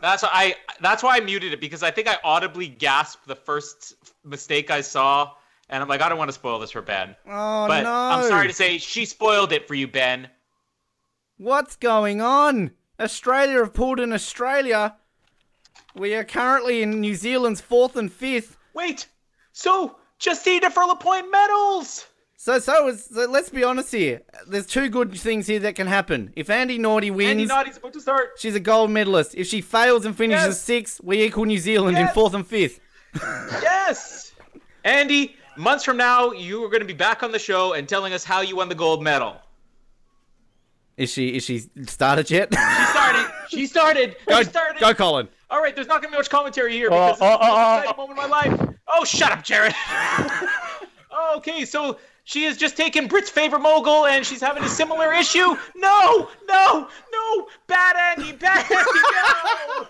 That's 0.00 0.22
why 0.24 0.30
I. 0.32 0.54
That's 0.80 1.02
why 1.02 1.16
I 1.16 1.20
muted 1.20 1.52
it 1.52 1.60
because 1.60 1.82
I 1.84 1.90
think 1.92 2.08
I 2.08 2.16
audibly 2.24 2.66
gasped 2.66 3.26
the 3.28 3.36
first 3.36 3.94
mistake 4.24 4.70
I 4.70 4.80
saw, 4.80 5.30
and 5.68 5.80
I'm 5.80 5.88
like, 5.88 6.00
I 6.02 6.08
don't 6.08 6.18
want 6.18 6.28
to 6.28 6.32
spoil 6.32 6.58
this 6.58 6.72
for 6.72 6.82
Ben. 6.82 7.14
Oh, 7.26 7.68
but 7.68 7.82
no. 7.84 7.92
I'm 7.92 8.24
sorry 8.28 8.48
to 8.48 8.52
say 8.52 8.78
she 8.78 9.04
spoiled 9.04 9.52
it 9.52 9.68
for 9.68 9.74
you, 9.74 9.86
Ben. 9.86 10.28
What's 11.42 11.74
going 11.74 12.20
on? 12.20 12.70
Australia 13.00 13.58
have 13.58 13.74
pulled 13.74 13.98
in 13.98 14.12
Australia. 14.12 14.94
We 15.92 16.14
are 16.14 16.22
currently 16.22 16.82
in 16.84 17.00
New 17.00 17.16
Zealand's 17.16 17.60
fourth 17.60 17.96
and 17.96 18.12
fifth. 18.12 18.56
Wait, 18.74 19.08
so 19.52 19.96
Justine 20.20 20.60
Dufour-Lapointe 20.60 21.32
medals. 21.32 22.06
So, 22.36 22.60
so, 22.60 22.86
is, 22.86 23.06
so 23.06 23.28
let's 23.28 23.50
be 23.50 23.64
honest 23.64 23.90
here. 23.90 24.22
There's 24.46 24.68
two 24.68 24.88
good 24.88 25.18
things 25.18 25.48
here 25.48 25.58
that 25.58 25.74
can 25.74 25.88
happen. 25.88 26.32
If 26.36 26.48
Andy 26.48 26.78
Naughty 26.78 27.10
wins, 27.10 27.30
Andy 27.32 27.46
Naughty's 27.46 27.76
about 27.76 27.94
to 27.94 28.00
start. 28.00 28.34
she's 28.38 28.54
a 28.54 28.60
gold 28.60 28.92
medalist. 28.92 29.34
If 29.34 29.48
she 29.48 29.62
fails 29.62 30.06
and 30.06 30.16
finishes 30.16 30.46
Yes. 30.46 30.60
sixth, 30.62 31.00
we 31.02 31.24
equal 31.24 31.46
New 31.46 31.58
Zealand 31.58 31.98
in 31.98 32.06
fourth 32.08 32.34
and 32.34 32.46
fifth. 32.46 32.78
Yes, 33.60 34.32
Andy. 34.84 35.34
Months 35.56 35.84
from 35.84 35.96
now, 35.96 36.30
you 36.30 36.64
are 36.64 36.68
going 36.68 36.82
to 36.82 36.86
be 36.86 36.94
back 36.94 37.24
on 37.24 37.32
the 37.32 37.38
show 37.38 37.72
and 37.72 37.88
telling 37.88 38.12
us 38.12 38.22
how 38.22 38.42
you 38.42 38.54
won 38.56 38.68
the 38.68 38.76
gold 38.76 39.02
medal. 39.02 39.41
Is 41.02 41.12
she? 41.12 41.34
Is 41.34 41.44
she 41.44 41.64
started 41.86 42.30
yet? 42.30 42.48
She 42.52 42.56
started. 42.56 43.32
She 43.48 43.66
started. 43.66 44.16
go, 44.28 44.38
she 44.38 44.44
started. 44.44 44.80
go, 44.80 44.94
Colin. 44.94 45.28
All 45.50 45.60
right, 45.60 45.74
there's 45.74 45.88
not 45.88 46.00
going 46.00 46.12
to 46.12 46.16
be 46.16 46.18
much 46.18 46.30
commentary 46.30 46.74
here 46.74 46.90
Oh, 46.92 47.08
because 47.08 47.18
this 47.18 47.32
is 47.32 47.38
the 47.38 47.44
oh, 47.44 47.48
most 47.48 47.50
oh, 47.50 47.78
exciting 47.78 47.96
moment 47.96 48.18
of 48.18 48.30
my 48.30 48.60
life. 48.60 48.76
Oh, 48.86 49.04
shut 49.04 49.32
up, 49.32 49.42
Jared. 49.42 49.74
okay, 51.36 51.64
so 51.64 51.98
she 52.22 52.44
has 52.44 52.56
just 52.56 52.76
taken 52.76 53.08
Brit's 53.08 53.30
favorite 53.30 53.62
mogul 53.62 54.06
and 54.06 54.24
she's 54.24 54.40
having 54.40 54.62
a 54.62 54.68
similar 54.68 55.12
issue. 55.12 55.56
No, 55.74 56.28
no, 56.48 56.88
no, 57.12 57.48
bad 57.66 57.96
Andy, 57.96 58.30
bad 58.32 58.64
Andy, 58.70 58.84
no. 58.94 59.86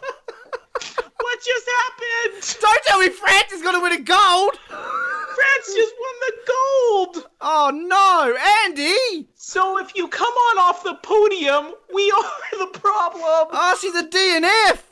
What 1.21 1.39
just 1.43 1.69
happened? 1.79 2.59
Don't 2.61 2.83
tell 2.85 3.01
me 3.01 3.09
France 3.09 3.53
is 3.53 3.63
going 3.63 3.75
to 3.75 3.81
win 3.81 3.93
a 3.93 4.01
gold. 4.01 4.59
France 4.69 5.67
just 5.75 5.95
won 6.01 6.15
the 6.21 6.33
gold. 6.47 7.29
Oh 7.41 7.71
no, 7.73 8.37
Andy! 8.65 9.29
So 9.35 9.79
if 9.79 9.95
you 9.97 10.09
come 10.09 10.33
on 10.33 10.59
off 10.59 10.85
the 10.85 10.95
podium, 11.03 11.73
we 11.95 12.11
are 12.11 12.25
the 12.59 12.79
problem. 12.79 13.49
Oh, 13.53 13.79
she's 13.81 13.95
a 13.95 14.05
DNF. 14.05 14.83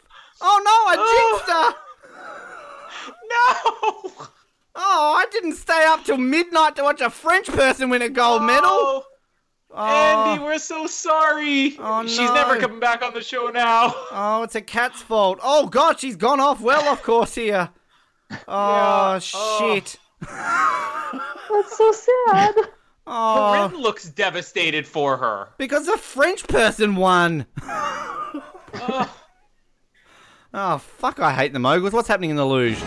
Oh 0.40 0.60
no, 0.64 0.70
I 0.70 0.96
oh. 0.98 1.38
jinxed 1.38 1.50
her. 1.52 1.74
No. 3.30 4.28
Oh, 4.74 5.14
I 5.16 5.26
didn't 5.30 5.54
stay 5.54 5.84
up 5.86 6.04
till 6.04 6.16
midnight 6.16 6.74
to 6.76 6.82
watch 6.82 7.00
a 7.00 7.10
French 7.10 7.46
person 7.46 7.90
win 7.90 8.02
a 8.02 8.08
gold 8.08 8.42
medal. 8.42 8.68
Oh. 8.70 9.04
Oh, 9.72 9.76
Oh, 9.76 10.30
Andy, 10.32 10.44
we're 10.44 10.58
so 10.58 10.86
sorry. 10.86 11.76
Oh, 11.78 12.02
no. 12.02 12.08
She's 12.08 12.18
never 12.32 12.58
coming 12.58 12.80
back 12.80 13.02
on 13.02 13.14
the 13.14 13.22
show 13.22 13.48
now. 13.48 13.94
oh, 14.10 14.42
it's 14.42 14.54
a 14.56 14.60
cat's 14.60 15.00
fault. 15.00 15.38
Oh 15.42 15.66
God, 15.68 16.00
she's 16.00 16.16
gone 16.16 16.40
off 16.40 16.60
well 16.60 16.88
off 16.88 17.02
course 17.02 17.34
here. 17.34 17.70
Oh, 18.46 19.14
oh 19.16 19.18
shit. 19.18 19.96
That's 20.20 21.76
so 21.76 21.92
sad. 21.92 22.54
Oh, 23.12 23.68
Corinne 23.70 23.82
looks 23.82 24.08
devastated 24.08 24.86
for 24.86 25.16
her. 25.16 25.48
because 25.58 25.88
a 25.88 25.96
French 25.96 26.46
person 26.46 26.94
won. 26.94 27.44
Oh 30.54 30.78
fuck! 30.78 31.18
I 31.18 31.32
hate 31.32 31.52
the 31.52 31.58
moguls. 31.58 31.92
What's 31.92 32.06
happening 32.06 32.30
in 32.30 32.36
the 32.36 32.46
luge? 32.46 32.78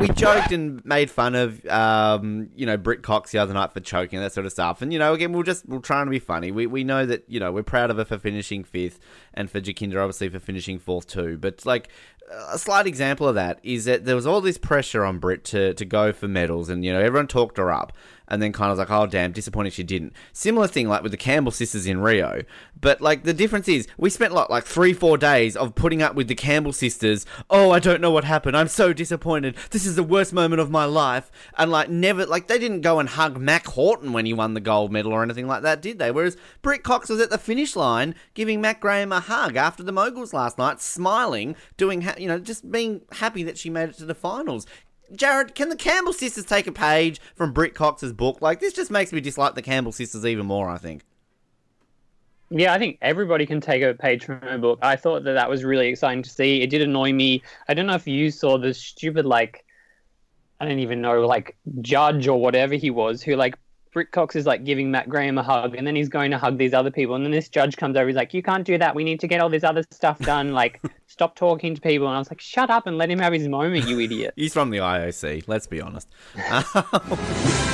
We 0.00 0.08
joked 0.08 0.52
and 0.52 0.84
made 0.84 1.10
fun 1.10 1.34
of, 1.34 1.64
um, 1.66 2.50
you 2.54 2.66
know, 2.66 2.76
Britt 2.76 3.02
Cox 3.02 3.30
the 3.30 3.38
other 3.38 3.54
night 3.54 3.72
for 3.72 3.80
choking 3.80 4.18
and 4.18 4.24
that 4.24 4.32
sort 4.32 4.46
of 4.46 4.52
stuff. 4.52 4.82
And 4.82 4.92
you 4.92 4.98
know, 4.98 5.14
again, 5.14 5.32
we'll 5.32 5.42
just 5.42 5.66
we're 5.66 5.78
trying 5.78 6.06
to 6.06 6.10
be 6.10 6.18
funny. 6.18 6.50
We 6.50 6.66
we 6.66 6.84
know 6.84 7.06
that 7.06 7.24
you 7.28 7.40
know 7.40 7.52
we're 7.52 7.62
proud 7.62 7.90
of 7.90 7.96
her 7.96 8.04
for 8.04 8.18
finishing 8.18 8.64
fifth, 8.64 8.98
and 9.36 9.50
for 9.50 9.60
Jakinder 9.60 10.00
obviously 10.00 10.28
for 10.28 10.40
finishing 10.40 10.78
fourth 10.78 11.06
too. 11.06 11.36
But 11.38 11.64
like 11.66 11.88
a 12.30 12.58
slight 12.58 12.86
example 12.86 13.28
of 13.28 13.34
that 13.34 13.58
is 13.62 13.84
that 13.84 14.04
there 14.04 14.16
was 14.16 14.26
all 14.26 14.40
this 14.40 14.58
pressure 14.58 15.04
on 15.04 15.18
Britt 15.18 15.44
to 15.44 15.74
to 15.74 15.84
go 15.84 16.12
for 16.12 16.28
medals, 16.28 16.68
and 16.68 16.84
you 16.84 16.92
know 16.92 17.00
everyone 17.00 17.28
talked 17.28 17.58
her 17.58 17.70
up, 17.70 17.92
and 18.28 18.42
then 18.42 18.52
kind 18.52 18.72
of 18.72 18.78
like, 18.78 18.90
oh 18.90 19.06
damn, 19.06 19.32
disappointed 19.32 19.72
she 19.72 19.84
didn't. 19.84 20.12
Similar 20.32 20.66
thing 20.66 20.88
like 20.88 21.02
with 21.02 21.12
the 21.12 21.18
Campbell 21.18 21.52
sisters 21.52 21.86
in 21.86 22.00
Rio, 22.00 22.42
but 22.80 23.00
like 23.00 23.22
the 23.22 23.34
difference 23.34 23.68
is 23.68 23.86
we 23.96 24.10
spent 24.10 24.32
like 24.32 24.50
like 24.50 24.64
three 24.64 24.92
four 24.92 25.16
days 25.16 25.56
of 25.56 25.74
putting 25.74 26.02
up 26.02 26.14
with 26.14 26.28
the 26.28 26.34
Campbell 26.34 26.72
sisters. 26.72 27.26
Oh, 27.48 27.70
I 27.70 27.78
don't 27.78 28.00
know 28.00 28.10
what 28.10 28.24
happened. 28.24 28.56
I'm 28.56 28.68
so 28.68 28.92
disappointed. 28.92 29.56
This 29.70 29.86
is 29.86 29.96
the 29.96 30.02
worst 30.02 30.32
moment 30.32 30.60
of 30.60 30.70
my 30.70 30.84
life, 30.84 31.30
and 31.56 31.70
like 31.70 31.88
never 31.88 32.26
like 32.26 32.48
they 32.48 32.58
didn't 32.58 32.80
go 32.80 32.98
and 32.98 33.08
hug 33.08 33.38
Mack 33.38 33.66
Horton 33.66 34.12
when 34.12 34.26
he 34.26 34.32
won 34.32 34.54
the 34.54 34.60
gold 34.60 34.90
medal 34.90 35.12
or 35.12 35.22
anything 35.22 35.46
like 35.46 35.62
that, 35.62 35.80
did 35.80 35.98
they? 35.98 36.10
Whereas 36.10 36.36
Britt 36.62 36.82
Cox 36.82 37.08
was 37.08 37.20
at 37.20 37.30
the 37.30 37.38
finish 37.38 37.76
line 37.76 38.14
giving 38.34 38.60
Matt 38.60 38.80
Graham 38.80 39.12
a 39.12 39.20
hug 39.26 39.56
after 39.56 39.82
the 39.82 39.92
moguls 39.92 40.32
last 40.32 40.58
night, 40.58 40.80
smiling, 40.80 41.56
doing 41.76 42.02
ha- 42.02 42.16
you 42.18 42.26
know 42.26 42.38
just 42.38 42.70
being 42.70 43.02
happy 43.12 43.42
that 43.44 43.58
she 43.58 43.70
made 43.70 43.90
it 43.90 43.96
to 43.98 44.04
the 44.04 44.14
finals. 44.14 44.66
Jared, 45.14 45.54
can 45.54 45.68
the 45.68 45.76
Campbell 45.76 46.12
sisters 46.12 46.44
take 46.44 46.66
a 46.66 46.72
page 46.72 47.20
from 47.36 47.52
Britt 47.52 47.74
Cox's 47.74 48.12
book? 48.12 48.42
Like 48.42 48.60
this 48.60 48.72
just 48.72 48.90
makes 48.90 49.12
me 49.12 49.20
dislike 49.20 49.54
the 49.54 49.62
Campbell 49.62 49.92
sisters 49.92 50.24
even 50.26 50.46
more. 50.46 50.68
I 50.68 50.78
think. 50.78 51.02
Yeah, 52.50 52.72
I 52.72 52.78
think 52.78 52.98
everybody 53.02 53.44
can 53.44 53.60
take 53.60 53.82
a 53.82 53.94
page 53.94 54.24
from 54.24 54.40
her 54.40 54.58
book. 54.58 54.78
I 54.80 54.94
thought 54.94 55.24
that 55.24 55.32
that 55.32 55.50
was 55.50 55.64
really 55.64 55.88
exciting 55.88 56.22
to 56.22 56.30
see. 56.30 56.62
It 56.62 56.70
did 56.70 56.80
annoy 56.80 57.12
me. 57.12 57.42
I 57.68 57.74
don't 57.74 57.86
know 57.86 57.94
if 57.94 58.06
you 58.06 58.30
saw 58.30 58.56
the 58.56 58.72
stupid 58.72 59.26
like 59.26 59.64
I 60.60 60.64
don't 60.66 60.78
even 60.78 61.00
know, 61.00 61.26
like 61.26 61.56
judge 61.80 62.28
or 62.28 62.40
whatever 62.40 62.74
he 62.74 62.90
was, 62.90 63.22
who 63.22 63.36
like 63.36 63.58
Britt 63.96 64.12
Cox 64.12 64.36
is 64.36 64.44
like 64.44 64.62
giving 64.62 64.90
Matt 64.90 65.08
Graham 65.08 65.38
a 65.38 65.42
hug, 65.42 65.74
and 65.74 65.86
then 65.86 65.96
he's 65.96 66.10
going 66.10 66.30
to 66.30 66.36
hug 66.36 66.58
these 66.58 66.74
other 66.74 66.90
people, 66.90 67.14
and 67.14 67.24
then 67.24 67.32
this 67.32 67.48
judge 67.48 67.78
comes 67.78 67.96
over, 67.96 68.06
he's 68.06 68.14
like, 68.14 68.34
"You 68.34 68.42
can't 68.42 68.62
do 68.62 68.76
that. 68.76 68.94
We 68.94 69.04
need 69.04 69.20
to 69.20 69.26
get 69.26 69.40
all 69.40 69.48
this 69.48 69.64
other 69.64 69.82
stuff 69.90 70.18
done. 70.18 70.52
Like, 70.52 70.82
stop 71.06 71.34
talking 71.34 71.74
to 71.74 71.80
people." 71.80 72.06
And 72.06 72.14
I 72.14 72.18
was 72.18 72.30
like, 72.30 72.42
"Shut 72.42 72.68
up 72.68 72.86
and 72.86 72.98
let 72.98 73.10
him 73.10 73.18
have 73.20 73.32
his 73.32 73.48
moment, 73.48 73.88
you 73.88 73.98
idiot." 73.98 74.34
He's 74.36 74.52
from 74.52 74.68
the 74.68 74.80
IOC. 74.80 75.44
Let's 75.46 75.66
be 75.66 75.80
honest. 75.80 76.08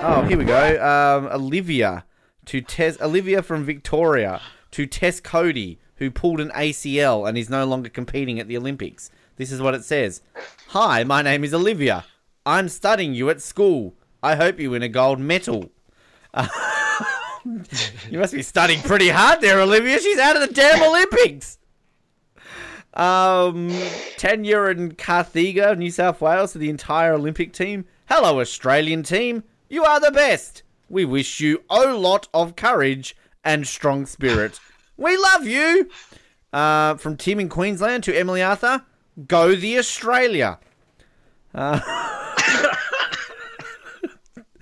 Oh, 0.00 0.22
here 0.28 0.38
we 0.38 0.44
go. 0.44 0.76
Um, 0.80 1.26
Olivia 1.32 2.04
to 2.44 2.60
Tess. 2.60 3.00
Olivia 3.00 3.42
from 3.42 3.64
Victoria 3.64 4.40
to 4.70 4.86
Tess 4.86 5.20
Coady, 5.20 5.80
who 5.98 6.10
pulled 6.10 6.40
an 6.40 6.50
ACL 6.50 7.28
and 7.28 7.36
is 7.36 7.50
no 7.50 7.64
longer 7.64 7.88
competing 7.88 8.40
at 8.40 8.48
the 8.48 8.56
Olympics. 8.56 9.10
This 9.36 9.52
is 9.52 9.60
what 9.60 9.74
it 9.74 9.84
says. 9.84 10.22
Hi, 10.68 11.04
my 11.04 11.22
name 11.22 11.44
is 11.44 11.54
Olivia. 11.54 12.04
I'm 12.46 12.68
studying 12.68 13.14
you 13.14 13.30
at 13.30 13.42
school. 13.42 13.94
I 14.22 14.36
hope 14.36 14.58
you 14.58 14.70
win 14.70 14.82
a 14.82 14.88
gold 14.88 15.20
medal. 15.20 15.70
you 18.10 18.18
must 18.18 18.34
be 18.34 18.42
studying 18.42 18.80
pretty 18.82 19.08
hard 19.08 19.40
there, 19.40 19.60
Olivia. 19.60 20.00
She's 20.00 20.18
out 20.18 20.36
of 20.36 20.48
the 20.48 20.54
damn 20.54 20.82
Olympics. 20.82 21.58
Um, 22.94 23.70
Tanya 24.16 24.62
and 24.64 24.96
Carthiga, 24.98 25.76
New 25.76 25.90
South 25.90 26.20
Wales, 26.20 26.52
to 26.52 26.58
the 26.58 26.70
entire 26.70 27.14
Olympic 27.14 27.52
team. 27.52 27.84
Hello, 28.08 28.40
Australian 28.40 29.02
team. 29.02 29.44
You 29.68 29.84
are 29.84 30.00
the 30.00 30.10
best. 30.10 30.62
We 30.88 31.04
wish 31.04 31.40
you 31.40 31.62
a 31.68 31.92
lot 31.92 32.28
of 32.32 32.56
courage 32.56 33.14
and 33.44 33.66
strong 33.66 34.06
spirit. 34.06 34.58
We 34.98 35.16
love 35.16 35.46
you. 35.46 35.88
Uh, 36.52 36.96
from 36.96 37.16
Tim 37.16 37.40
in 37.40 37.48
Queensland 37.48 38.04
to 38.04 38.14
Emily 38.14 38.42
Arthur, 38.42 38.82
go 39.26 39.54
the 39.54 39.78
Australia. 39.78 40.58
Uh, 41.54 41.80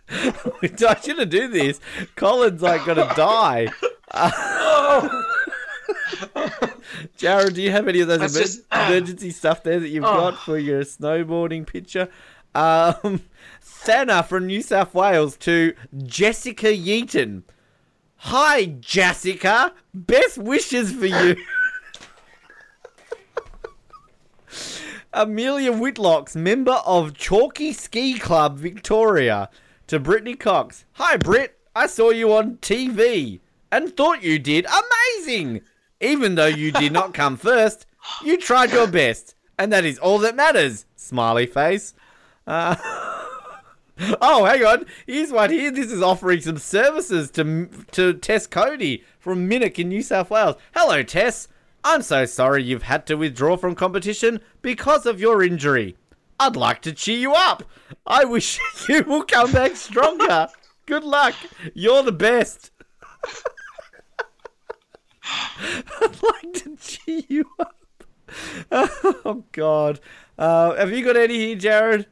I 0.08 0.96
shouldn't 1.02 1.30
do 1.30 1.48
this. 1.48 1.80
Colin's 2.16 2.62
like 2.62 2.84
gonna 2.84 3.12
die. 3.16 3.68
Uh, 4.10 5.08
Jared, 7.16 7.54
do 7.54 7.62
you 7.62 7.70
have 7.70 7.88
any 7.88 8.00
of 8.00 8.08
those 8.08 8.18
emer- 8.18 8.28
just- 8.28 8.62
emergency 8.72 9.30
stuff 9.30 9.62
there 9.62 9.80
that 9.80 9.88
you've 9.88 10.04
Oh. 10.04 10.30
got 10.30 10.38
for 10.38 10.58
your 10.58 10.82
snowboarding 10.82 11.66
picture? 11.66 12.08
Um, 12.54 13.20
Thana 13.60 14.22
from 14.22 14.46
New 14.46 14.62
South 14.62 14.94
Wales 14.94 15.36
to 15.38 15.74
Jessica 16.04 16.68
Yeaton. 16.68 17.42
Hi, 18.28 18.64
Jessica. 18.80 19.72
Best 19.94 20.36
wishes 20.36 20.90
for 20.92 21.06
you. 21.06 21.36
Amelia 25.12 25.70
Whitlock's 25.70 26.34
member 26.34 26.80
of 26.84 27.16
Chalky 27.16 27.72
Ski 27.72 28.18
Club 28.18 28.58
Victoria 28.58 29.48
to 29.86 30.00
Brittany 30.00 30.34
Cox. 30.34 30.84
Hi, 30.94 31.16
Britt. 31.16 31.56
I 31.76 31.86
saw 31.86 32.10
you 32.10 32.32
on 32.34 32.56
TV 32.56 33.38
and 33.70 33.96
thought 33.96 34.24
you 34.24 34.40
did 34.40 34.66
amazing. 34.66 35.60
Even 36.00 36.34
though 36.34 36.46
you 36.46 36.72
did 36.72 36.90
not 36.90 37.14
come 37.14 37.36
first, 37.36 37.86
you 38.24 38.38
tried 38.38 38.72
your 38.72 38.88
best, 38.88 39.36
and 39.56 39.72
that 39.72 39.84
is 39.84 40.00
all 40.00 40.18
that 40.18 40.34
matters. 40.34 40.84
Smiley 40.96 41.46
face. 41.46 41.94
Uh, 42.44 42.74
oh, 44.20 44.44
hang 44.44 44.64
on. 44.64 44.86
Here's 45.06 45.32
one 45.32 45.50
here. 45.50 45.70
This 45.70 45.90
is 45.90 46.02
offering 46.02 46.40
some 46.40 46.58
services 46.58 47.30
to 47.32 47.68
to 47.92 48.14
Tess 48.14 48.46
Coady 48.46 49.04
from 49.18 49.48
Minnock 49.48 49.78
in 49.78 49.88
New 49.88 50.02
South 50.02 50.30
Wales. 50.30 50.56
Hello, 50.74 51.02
Tess. 51.02 51.48
I'm 51.82 52.02
so 52.02 52.24
sorry 52.24 52.62
you've 52.64 52.82
had 52.82 53.06
to 53.06 53.14
withdraw 53.14 53.56
from 53.56 53.74
competition 53.74 54.40
because 54.60 55.06
of 55.06 55.20
your 55.20 55.42
injury. 55.42 55.96
I'd 56.38 56.56
like 56.56 56.82
to 56.82 56.92
cheer 56.92 57.18
you 57.18 57.32
up. 57.32 57.62
I 58.06 58.24
wish 58.24 58.58
you 58.88 59.02
will 59.04 59.22
come 59.22 59.52
back 59.52 59.76
stronger. 59.76 60.48
Good 60.86 61.04
luck. 61.04 61.34
You're 61.74 62.02
the 62.02 62.12
best. 62.12 62.70
I'd 65.24 66.22
like 66.22 66.52
to 66.54 66.76
cheer 66.76 67.22
you 67.28 67.50
up. 67.58 67.74
Oh, 68.70 69.44
God. 69.52 70.00
Uh, 70.36 70.74
have 70.74 70.92
you 70.92 71.04
got 71.04 71.16
any 71.16 71.34
here, 71.34 71.56
Jared? 71.56 72.06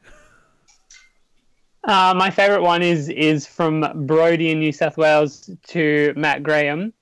Uh, 1.87 2.15
my 2.17 2.31
favourite 2.31 2.63
one 2.63 2.83
is 2.83 3.09
is 3.11 3.47
from 3.47 4.07
Brody 4.07 4.51
in 4.51 4.59
New 4.59 4.73
South 4.73 4.97
Wales 4.97 5.51
to 5.69 6.15
Matt 6.17 6.43
Graham. 6.43 6.93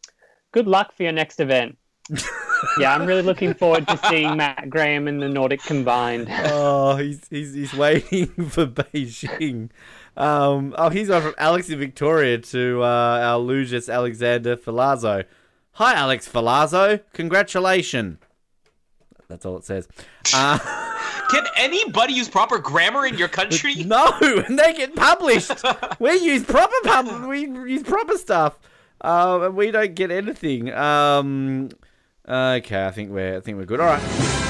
Good 0.50 0.66
luck 0.66 0.92
for 0.92 1.04
your 1.04 1.12
next 1.12 1.38
event. 1.38 1.78
yeah, 2.78 2.92
I'm 2.92 3.06
really 3.06 3.22
looking 3.22 3.54
forward 3.54 3.86
to 3.86 3.96
seeing 4.08 4.36
Matt 4.36 4.68
Graham 4.68 5.06
and 5.06 5.22
the 5.22 5.28
Nordic 5.28 5.62
combined. 5.62 6.26
oh, 6.30 6.96
he's, 6.96 7.26
he's 7.30 7.54
he's 7.54 7.72
waiting 7.74 8.26
for 8.48 8.66
Beijing. 8.66 9.70
Um, 10.16 10.74
oh, 10.76 10.90
here's 10.90 11.08
one 11.08 11.22
from 11.22 11.34
Alex 11.38 11.70
in 11.70 11.78
Victoria 11.78 12.38
to 12.38 12.82
uh, 12.82 12.86
our 13.22 13.38
Lucius 13.38 13.88
Alexander 13.88 14.56
Ferlazzo. 14.56 15.24
Hi, 15.72 15.94
Alex 15.94 16.28
Ferlazzo. 16.28 17.00
Congratulations. 17.12 18.18
That's 19.32 19.46
all 19.46 19.56
it 19.56 19.64
says. 19.64 19.88
Uh, 20.34 20.58
Can 21.30 21.44
anybody 21.56 22.12
use 22.12 22.28
proper 22.28 22.58
grammar 22.58 23.06
in 23.06 23.18
your 23.18 23.28
country? 23.28 23.74
no, 23.84 24.12
and 24.20 24.58
they 24.58 24.72
get 24.72 24.94
published. 24.94 25.50
we 25.98 26.12
use 26.18 26.44
proper 26.44 26.74
pub. 26.84 27.24
We 27.26 27.40
use 27.40 27.82
proper 27.82 28.16
stuff. 28.16 28.58
Uh, 29.00 29.40
and 29.42 29.56
we 29.56 29.70
don't 29.70 29.94
get 29.94 30.10
anything. 30.10 30.72
Um, 30.72 31.70
okay, 32.28 32.86
I 32.86 32.90
think 32.92 33.10
we're 33.10 33.38
I 33.38 33.40
think 33.40 33.58
we're 33.58 33.64
good. 33.64 33.80
All 33.80 33.86
right. 33.86 34.42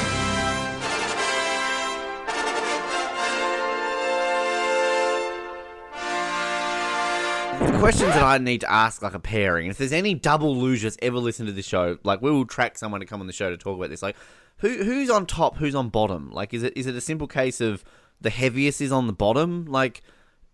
the 7.67 7.79
questions 7.79 8.13
that 8.13 8.23
I 8.23 8.39
need 8.39 8.63
to 8.63 8.71
ask, 8.71 9.03
like 9.03 9.15
a 9.15 9.19
pairing. 9.19 9.69
If 9.69 9.79
there's 9.79 9.93
any 9.93 10.15
double 10.15 10.57
losers 10.57 10.97
ever 11.01 11.19
listen 11.19 11.47
to 11.47 11.53
the 11.53 11.63
show, 11.63 11.99
like 12.03 12.21
we 12.21 12.31
will 12.31 12.45
track 12.45 12.77
someone 12.77 13.01
to 13.01 13.07
come 13.07 13.21
on 13.21 13.27
the 13.27 13.33
show 13.33 13.51
to 13.51 13.57
talk 13.57 13.77
about 13.77 13.91
this. 13.91 14.03
Like, 14.03 14.17
who 14.63 14.85
who's 14.85 15.11
on 15.11 15.27
top, 15.27 15.57
who's 15.57 15.75
on 15.75 15.91
bottom? 15.91 16.31
Like, 16.31 16.55
is 16.55 16.63
it 16.63 16.73
is 16.77 16.87
it 16.87 16.95
a 16.95 17.01
simple 17.01 17.27
case 17.27 17.61
of 17.61 17.85
the 18.21 18.31
heaviest 18.31 18.81
is 18.81 18.93
on 18.93 19.09
the 19.09 19.13
bottom? 19.13 19.67
Like, 19.67 20.03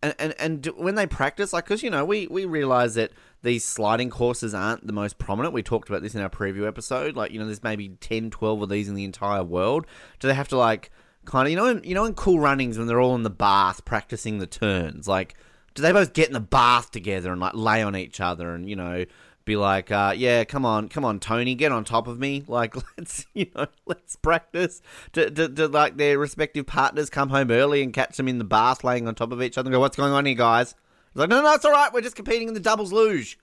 and 0.02 0.14
and, 0.18 0.34
and 0.38 0.66
when 0.76 0.94
they 0.96 1.06
practice, 1.06 1.52
like, 1.52 1.66
because 1.66 1.82
you 1.82 1.90
know 1.90 2.04
we 2.04 2.26
we 2.26 2.46
realize 2.46 2.94
that 2.94 3.12
these 3.42 3.64
sliding 3.64 4.08
courses 4.10 4.54
aren't 4.54 4.86
the 4.86 4.94
most 4.94 5.18
prominent. 5.18 5.54
We 5.54 5.62
talked 5.62 5.90
about 5.90 6.02
this 6.02 6.14
in 6.14 6.22
our 6.22 6.30
preview 6.30 6.66
episode. 6.66 7.16
Like, 7.16 7.30
you 7.30 7.38
know, 7.38 7.44
there's 7.44 7.62
maybe 7.62 7.90
10, 8.00 8.30
12 8.30 8.62
of 8.62 8.68
these 8.68 8.88
in 8.88 8.94
the 8.94 9.04
entire 9.04 9.44
world. 9.44 9.86
Do 10.18 10.26
they 10.26 10.34
have 10.34 10.48
to 10.48 10.56
like 10.56 10.90
kind 11.26 11.46
of 11.46 11.50
you 11.50 11.56
know 11.56 11.80
you 11.84 11.94
know 11.94 12.06
in 12.06 12.14
cool 12.14 12.40
runnings 12.40 12.78
when 12.78 12.86
they're 12.86 13.00
all 13.00 13.14
in 13.14 13.22
the 13.22 13.28
bath 13.28 13.84
practicing 13.84 14.38
the 14.38 14.46
turns 14.46 15.06
like 15.06 15.34
do 15.74 15.82
they 15.82 15.92
both 15.92 16.14
get 16.14 16.26
in 16.26 16.32
the 16.32 16.40
bath 16.40 16.90
together 16.90 17.30
and 17.30 17.40
like 17.40 17.52
lay 17.54 17.82
on 17.82 17.94
each 17.94 18.18
other 18.18 18.54
and 18.54 18.66
you 18.66 18.74
know 18.74 19.04
be 19.48 19.56
like 19.56 19.90
uh, 19.90 20.14
yeah 20.16 20.44
come 20.44 20.64
on 20.64 20.88
come 20.88 21.04
on 21.04 21.18
tony 21.18 21.54
get 21.54 21.72
on 21.72 21.84
top 21.84 22.06
of 22.06 22.18
me 22.18 22.44
like 22.48 22.76
let's 22.96 23.26
you 23.34 23.46
know 23.54 23.66
let's 23.86 24.16
practice 24.16 24.80
do, 25.12 25.28
do, 25.30 25.48
do 25.48 25.66
like 25.66 25.96
their 25.96 26.18
respective 26.18 26.66
partners 26.66 27.10
come 27.10 27.30
home 27.30 27.50
early 27.50 27.82
and 27.82 27.92
catch 27.92 28.16
them 28.16 28.28
in 28.28 28.38
the 28.38 28.44
bath 28.44 28.84
laying 28.84 29.08
on 29.08 29.14
top 29.14 29.32
of 29.32 29.42
each 29.42 29.58
other 29.58 29.68
and 29.68 29.72
go 29.72 29.80
what's 29.80 29.96
going 29.96 30.12
on 30.12 30.26
here 30.26 30.34
guys 30.34 30.74
it's 31.08 31.16
like 31.16 31.28
no 31.28 31.42
no 31.42 31.54
it's 31.54 31.64
all 31.64 31.72
right 31.72 31.92
we're 31.92 32.00
just 32.00 32.16
competing 32.16 32.48
in 32.48 32.54
the 32.54 32.60
doubles 32.60 32.92
luge 32.92 33.38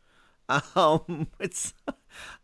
um 0.76 1.28
it's 1.40 1.74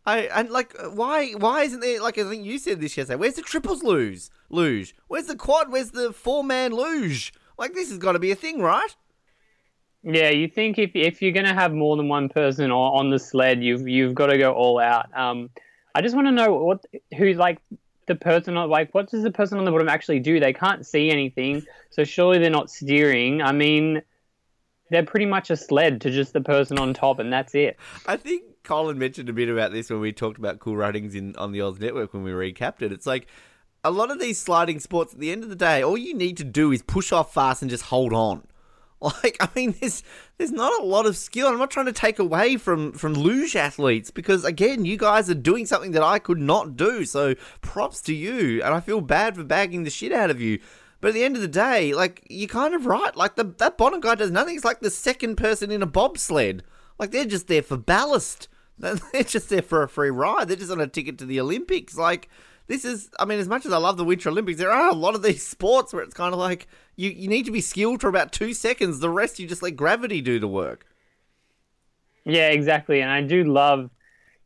I 0.04 0.22
and 0.34 0.50
like 0.50 0.74
why 0.92 1.32
why 1.32 1.62
isn't 1.62 1.80
there 1.80 2.00
like 2.00 2.18
I 2.18 2.24
think 2.24 2.44
you 2.44 2.58
said 2.58 2.80
this 2.80 2.96
yesterday? 2.96 3.16
Where's 3.16 3.34
the 3.34 3.42
triples 3.42 3.82
luge? 3.82 4.28
Luge. 4.50 4.94
Where's 5.08 5.26
the 5.26 5.36
quad? 5.36 5.70
Where's 5.70 5.92
the 5.92 6.12
four 6.12 6.42
man 6.42 6.72
luge? 6.72 7.32
Like 7.56 7.74
this 7.74 7.90
has 7.90 7.98
got 7.98 8.12
to 8.12 8.18
be 8.18 8.32
a 8.32 8.36
thing, 8.36 8.60
right? 8.60 8.96
Yeah, 10.04 10.30
you 10.30 10.48
think 10.48 10.78
if 10.78 10.92
if 10.94 11.22
you're 11.22 11.32
gonna 11.32 11.54
have 11.54 11.72
more 11.72 11.96
than 11.96 12.08
one 12.08 12.28
person 12.28 12.70
on, 12.70 12.98
on 12.98 13.10
the 13.10 13.18
sled, 13.18 13.62
you've 13.62 13.86
you've 13.86 14.14
got 14.14 14.26
to 14.26 14.38
go 14.38 14.52
all 14.52 14.80
out. 14.80 15.16
Um, 15.16 15.50
I 15.94 16.02
just 16.02 16.14
want 16.14 16.26
to 16.26 16.32
know 16.32 16.52
what 16.54 16.84
who's 17.16 17.36
like 17.36 17.58
the 18.06 18.14
person 18.16 18.56
on 18.56 18.68
like 18.68 18.92
what 18.94 19.10
does 19.10 19.22
the 19.22 19.30
person 19.30 19.58
on 19.58 19.64
the 19.64 19.70
bottom 19.70 19.88
actually 19.88 20.18
do? 20.18 20.40
They 20.40 20.52
can't 20.52 20.84
see 20.84 21.10
anything, 21.10 21.64
so 21.90 22.04
surely 22.04 22.38
they're 22.38 22.50
not 22.50 22.70
steering. 22.70 23.42
I 23.42 23.52
mean, 23.52 24.02
they're 24.90 25.04
pretty 25.04 25.26
much 25.26 25.50
a 25.50 25.56
sled 25.56 26.00
to 26.00 26.10
just 26.10 26.32
the 26.32 26.40
person 26.40 26.78
on 26.78 26.94
top, 26.94 27.20
and 27.20 27.32
that's 27.32 27.54
it. 27.54 27.78
I 28.06 28.16
think 28.16 28.42
Colin 28.64 28.98
mentioned 28.98 29.28
a 29.28 29.32
bit 29.32 29.48
about 29.48 29.70
this 29.70 29.88
when 29.88 30.00
we 30.00 30.12
talked 30.12 30.38
about 30.38 30.58
cool 30.58 30.76
runnings 30.76 31.14
in 31.14 31.36
on 31.36 31.52
the 31.52 31.60
Oz 31.60 31.78
Network 31.78 32.12
when 32.12 32.24
we 32.24 32.32
recapped 32.32 32.82
it. 32.82 32.90
It's 32.90 33.06
like 33.06 33.28
a 33.84 33.90
lot 33.90 34.10
of 34.10 34.18
these 34.18 34.38
sliding 34.40 34.80
sports. 34.80 35.14
At 35.14 35.20
the 35.20 35.30
end 35.30 35.44
of 35.44 35.48
the 35.48 35.56
day, 35.56 35.82
all 35.82 35.96
you 35.96 36.14
need 36.14 36.36
to 36.38 36.44
do 36.44 36.72
is 36.72 36.82
push 36.82 37.12
off 37.12 37.32
fast 37.32 37.62
and 37.62 37.70
just 37.70 37.84
hold 37.84 38.12
on. 38.12 38.46
Like, 39.22 39.36
I 39.40 39.48
mean, 39.54 39.74
there's 39.80 40.02
there's 40.38 40.52
not 40.52 40.80
a 40.80 40.84
lot 40.84 41.06
of 41.06 41.16
skill. 41.16 41.48
I'm 41.48 41.58
not 41.58 41.70
trying 41.70 41.86
to 41.86 41.92
take 41.92 42.18
away 42.18 42.56
from 42.56 42.92
from 42.92 43.14
luge 43.14 43.56
athletes 43.56 44.10
because 44.10 44.44
again, 44.44 44.84
you 44.84 44.96
guys 44.96 45.28
are 45.28 45.34
doing 45.34 45.66
something 45.66 45.92
that 45.92 46.02
I 46.02 46.18
could 46.18 46.38
not 46.38 46.76
do. 46.76 47.04
So 47.04 47.34
props 47.60 48.00
to 48.02 48.14
you, 48.14 48.62
and 48.62 48.74
I 48.74 48.80
feel 48.80 49.00
bad 49.00 49.36
for 49.36 49.44
bagging 49.44 49.82
the 49.84 49.90
shit 49.90 50.12
out 50.12 50.30
of 50.30 50.40
you. 50.40 50.60
But 51.00 51.08
at 51.08 51.14
the 51.14 51.24
end 51.24 51.34
of 51.34 51.42
the 51.42 51.48
day, 51.48 51.92
like 51.92 52.24
you're 52.30 52.48
kind 52.48 52.74
of 52.74 52.86
right. 52.86 53.14
Like 53.16 53.34
the 53.34 53.44
that 53.58 53.76
bottom 53.76 54.00
guy 54.00 54.14
does 54.14 54.30
nothing. 54.30 54.54
It's 54.54 54.64
like 54.64 54.80
the 54.80 54.90
second 54.90 55.36
person 55.36 55.70
in 55.72 55.82
a 55.82 55.86
bobsled. 55.86 56.62
Like 56.98 57.10
they're 57.10 57.24
just 57.24 57.48
there 57.48 57.62
for 57.62 57.76
ballast. 57.76 58.48
They're 58.78 59.22
just 59.22 59.48
there 59.48 59.62
for 59.62 59.82
a 59.82 59.88
free 59.88 60.10
ride. 60.10 60.48
They're 60.48 60.56
just 60.56 60.72
on 60.72 60.80
a 60.80 60.88
ticket 60.88 61.18
to 61.18 61.26
the 61.26 61.38
Olympics. 61.38 61.96
Like 61.96 62.28
this 62.72 62.86
is, 62.86 63.10
I 63.20 63.26
mean, 63.26 63.38
as 63.38 63.48
much 63.48 63.66
as 63.66 63.72
I 63.72 63.76
love 63.76 63.98
the 63.98 64.04
Winter 64.04 64.30
Olympics, 64.30 64.58
there 64.58 64.70
are 64.70 64.88
a 64.88 64.94
lot 64.94 65.14
of 65.14 65.22
these 65.22 65.46
sports 65.46 65.92
where 65.92 66.02
it's 66.02 66.14
kind 66.14 66.32
of 66.32 66.40
like 66.40 66.66
you 66.96 67.10
you 67.10 67.28
need 67.28 67.44
to 67.44 67.52
be 67.52 67.60
skilled 67.60 68.00
for 68.00 68.08
about 68.08 68.32
two 68.32 68.54
seconds. 68.54 68.98
The 68.98 69.10
rest 69.10 69.38
you 69.38 69.46
just 69.46 69.62
let 69.62 69.76
gravity 69.76 70.22
do 70.22 70.38
the 70.38 70.48
work. 70.48 70.86
Yeah, 72.24 72.48
exactly. 72.48 73.02
And 73.02 73.10
I 73.10 73.20
do 73.20 73.44
love 73.44 73.90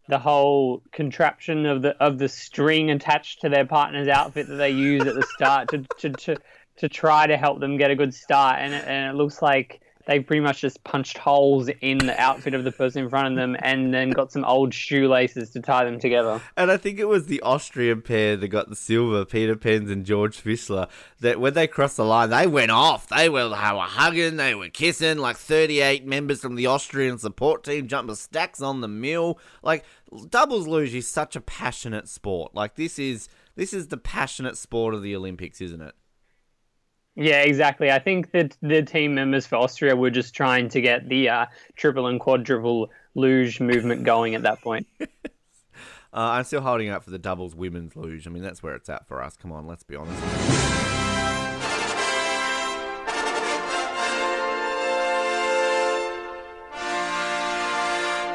the 0.08 0.18
whole 0.18 0.82
contraption 0.90 1.66
of 1.66 1.82
the 1.82 1.96
of 2.02 2.18
the 2.18 2.28
string 2.28 2.90
attached 2.90 3.42
to 3.42 3.48
their 3.48 3.64
partner's 3.64 4.08
outfit 4.08 4.48
that 4.48 4.56
they 4.56 4.70
use 4.70 5.06
at 5.06 5.14
the 5.14 5.26
start 5.36 5.68
to 5.68 5.84
to, 6.00 6.10
to, 6.10 6.36
to 6.78 6.88
try 6.88 7.28
to 7.28 7.36
help 7.36 7.60
them 7.60 7.76
get 7.76 7.92
a 7.92 7.96
good 7.96 8.12
start. 8.12 8.56
And 8.58 8.74
it, 8.74 8.84
and 8.88 9.10
it 9.10 9.16
looks 9.16 9.40
like 9.40 9.80
they 10.06 10.20
pretty 10.20 10.40
much 10.40 10.60
just 10.60 10.82
punched 10.84 11.18
holes 11.18 11.68
in 11.80 11.98
the 11.98 12.18
outfit 12.20 12.54
of 12.54 12.64
the 12.64 12.72
person 12.72 13.04
in 13.04 13.10
front 13.10 13.28
of 13.28 13.36
them 13.36 13.56
and 13.60 13.92
then 13.92 14.10
got 14.10 14.32
some 14.32 14.44
old 14.44 14.72
shoelaces 14.72 15.50
to 15.50 15.60
tie 15.60 15.84
them 15.84 15.98
together. 15.98 16.40
And 16.56 16.70
I 16.70 16.76
think 16.76 16.98
it 16.98 17.06
was 17.06 17.26
the 17.26 17.40
Austrian 17.42 18.02
pair 18.02 18.36
that 18.36 18.48
got 18.48 18.68
the 18.68 18.76
silver, 18.76 19.24
Peter 19.24 19.56
Penz 19.56 19.90
and 19.90 20.06
George 20.06 20.42
Fischler, 20.42 20.88
that 21.20 21.40
when 21.40 21.54
they 21.54 21.66
crossed 21.66 21.96
the 21.96 22.04
line, 22.04 22.30
they 22.30 22.46
went 22.46 22.70
off. 22.70 23.08
They 23.08 23.28
were, 23.28 23.48
they 23.48 23.48
were 23.48 23.80
hugging, 23.80 24.36
they 24.36 24.54
were 24.54 24.68
kissing, 24.68 25.18
like 25.18 25.36
38 25.36 26.06
members 26.06 26.40
from 26.40 26.54
the 26.54 26.66
Austrian 26.66 27.18
support 27.18 27.64
team 27.64 27.88
jumping 27.88 28.14
stacks 28.14 28.62
on 28.62 28.80
the 28.80 28.88
mill. 28.88 29.38
Like, 29.62 29.84
doubles 30.30 30.68
luge 30.68 30.94
is 30.94 31.08
such 31.08 31.36
a 31.36 31.40
passionate 31.40 32.08
sport. 32.08 32.54
Like, 32.54 32.76
this 32.76 32.98
is 32.98 33.28
this 33.56 33.72
is 33.72 33.88
the 33.88 33.96
passionate 33.96 34.56
sport 34.56 34.94
of 34.94 35.02
the 35.02 35.16
Olympics, 35.16 35.60
isn't 35.60 35.80
it? 35.80 35.94
Yeah, 37.16 37.40
exactly. 37.40 37.90
I 37.90 37.98
think 37.98 38.30
that 38.32 38.56
the 38.60 38.82
team 38.82 39.14
members 39.14 39.46
for 39.46 39.56
Austria 39.56 39.96
were 39.96 40.10
just 40.10 40.34
trying 40.34 40.68
to 40.68 40.82
get 40.82 41.08
the 41.08 41.30
uh, 41.30 41.46
triple 41.74 42.06
and 42.06 42.20
quadruple 42.20 42.90
luge 43.14 43.58
movement 43.58 44.04
going 44.04 44.34
at 44.34 44.42
that 44.42 44.60
point. 44.60 44.86
uh, 45.00 45.06
I'm 46.12 46.44
still 46.44 46.60
holding 46.60 46.90
out 46.90 47.04
for 47.04 47.10
the 47.10 47.18
doubles 47.18 47.54
women's 47.54 47.96
luge. 47.96 48.26
I 48.26 48.30
mean, 48.30 48.42
that's 48.42 48.62
where 48.62 48.74
it's 48.74 48.90
at 48.90 49.08
for 49.08 49.22
us. 49.22 49.34
Come 49.38 49.50
on, 49.50 49.66
let's 49.66 49.82
be 49.82 49.96
honest. 49.96 50.22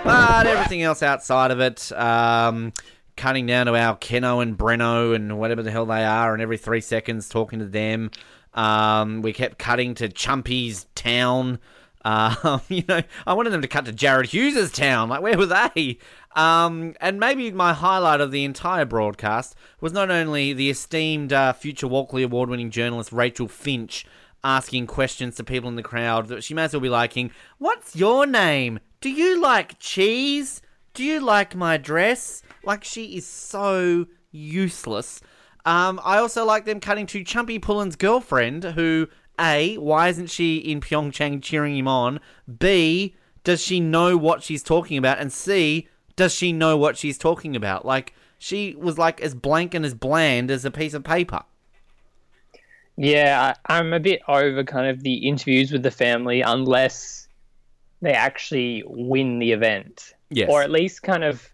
But 0.03 0.47
everything 0.47 0.81
else 0.81 1.03
outside 1.03 1.51
of 1.51 1.59
it, 1.59 1.91
um, 1.91 2.73
cutting 3.15 3.45
down 3.45 3.67
to 3.67 3.75
our 3.75 3.95
Keno 3.95 4.39
and 4.39 4.57
Breno 4.57 5.13
and 5.13 5.37
whatever 5.37 5.61
the 5.61 5.69
hell 5.69 5.85
they 5.85 6.03
are, 6.03 6.33
and 6.33 6.41
every 6.41 6.57
three 6.57 6.81
seconds 6.81 7.29
talking 7.29 7.59
to 7.59 7.67
them. 7.67 8.09
Um, 8.53 9.21
we 9.21 9.33
kept 9.33 9.57
cutting 9.57 9.95
to 9.95 10.09
Chumpy's 10.09 10.87
town. 10.95 11.59
Uh, 12.03 12.59
you 12.69 12.83
know, 12.87 13.01
I 13.25 13.33
wanted 13.33 13.51
them 13.51 13.61
to 13.61 13.67
cut 13.67 13.85
to 13.85 13.91
Jared 13.91 14.27
Hughes's 14.27 14.71
town. 14.71 15.09
Like, 15.09 15.21
where 15.21 15.37
were 15.37 15.45
they? 15.45 15.97
Um, 16.35 16.95
and 17.01 17.19
maybe 17.19 17.51
my 17.51 17.73
highlight 17.73 18.21
of 18.21 18.31
the 18.31 18.43
entire 18.43 18.85
broadcast 18.85 19.55
was 19.79 19.93
not 19.93 20.09
only 20.09 20.53
the 20.53 20.69
esteemed 20.69 21.33
uh, 21.33 21.53
future 21.53 21.87
Walkley 21.87 22.23
Award-winning 22.23 22.71
journalist 22.71 23.11
Rachel 23.11 23.47
Finch 23.47 24.05
asking 24.43 24.87
questions 24.87 25.35
to 25.35 25.43
people 25.43 25.69
in 25.69 25.75
the 25.75 25.83
crowd 25.83 26.27
that 26.27 26.43
she 26.43 26.53
may 26.53 26.63
as 26.63 26.73
well 26.73 26.79
be 26.79 26.89
liking. 26.89 27.31
What's 27.57 27.95
your 27.95 28.25
name? 28.25 28.79
Do 29.01 29.09
you 29.09 29.39
like 29.41 29.77
cheese? 29.79 30.61
Do 30.93 31.03
you 31.03 31.19
like 31.19 31.55
my 31.55 31.77
dress? 31.77 32.41
Like, 32.63 32.83
she 32.83 33.17
is 33.17 33.25
so 33.25 34.07
useless. 34.31 35.21
Um, 35.65 35.99
I 36.03 36.17
also 36.17 36.45
like 36.45 36.65
them 36.65 36.79
cutting 36.79 37.05
to 37.07 37.23
Chumpy 37.23 37.61
Pullen's 37.61 37.95
girlfriend, 37.95 38.63
who 38.63 39.07
A, 39.39 39.77
why 39.77 40.09
isn't 40.09 40.29
she 40.29 40.57
in 40.57 40.81
Pyeongchang 40.81 41.41
cheering 41.41 41.77
him 41.77 41.87
on? 41.87 42.19
B, 42.59 43.15
does 43.43 43.61
she 43.61 43.79
know 43.79 44.17
what 44.17 44.43
she's 44.43 44.63
talking 44.63 44.97
about? 44.97 45.19
And 45.19 45.31
C, 45.31 45.87
does 46.15 46.33
she 46.33 46.51
know 46.51 46.77
what 46.77 46.97
she's 46.97 47.17
talking 47.17 47.55
about? 47.55 47.85
Like, 47.85 48.13
she 48.37 48.75
was 48.75 48.97
like 48.97 49.21
as 49.21 49.35
blank 49.35 49.73
and 49.75 49.85
as 49.85 49.93
bland 49.93 50.49
as 50.49 50.65
a 50.65 50.71
piece 50.71 50.95
of 50.95 51.03
paper. 51.03 51.43
Yeah, 52.97 53.53
I, 53.67 53.77
I'm 53.77 53.93
a 53.93 53.99
bit 53.99 54.21
over 54.27 54.63
kind 54.63 54.87
of 54.87 55.03
the 55.03 55.27
interviews 55.27 55.71
with 55.71 55.83
the 55.83 55.91
family 55.91 56.41
unless 56.41 57.27
they 58.01 58.13
actually 58.13 58.83
win 58.87 59.39
the 59.39 59.51
event. 59.51 60.13
Yes. 60.29 60.49
Or 60.51 60.61
at 60.63 60.71
least 60.71 61.03
kind 61.03 61.23
of 61.23 61.50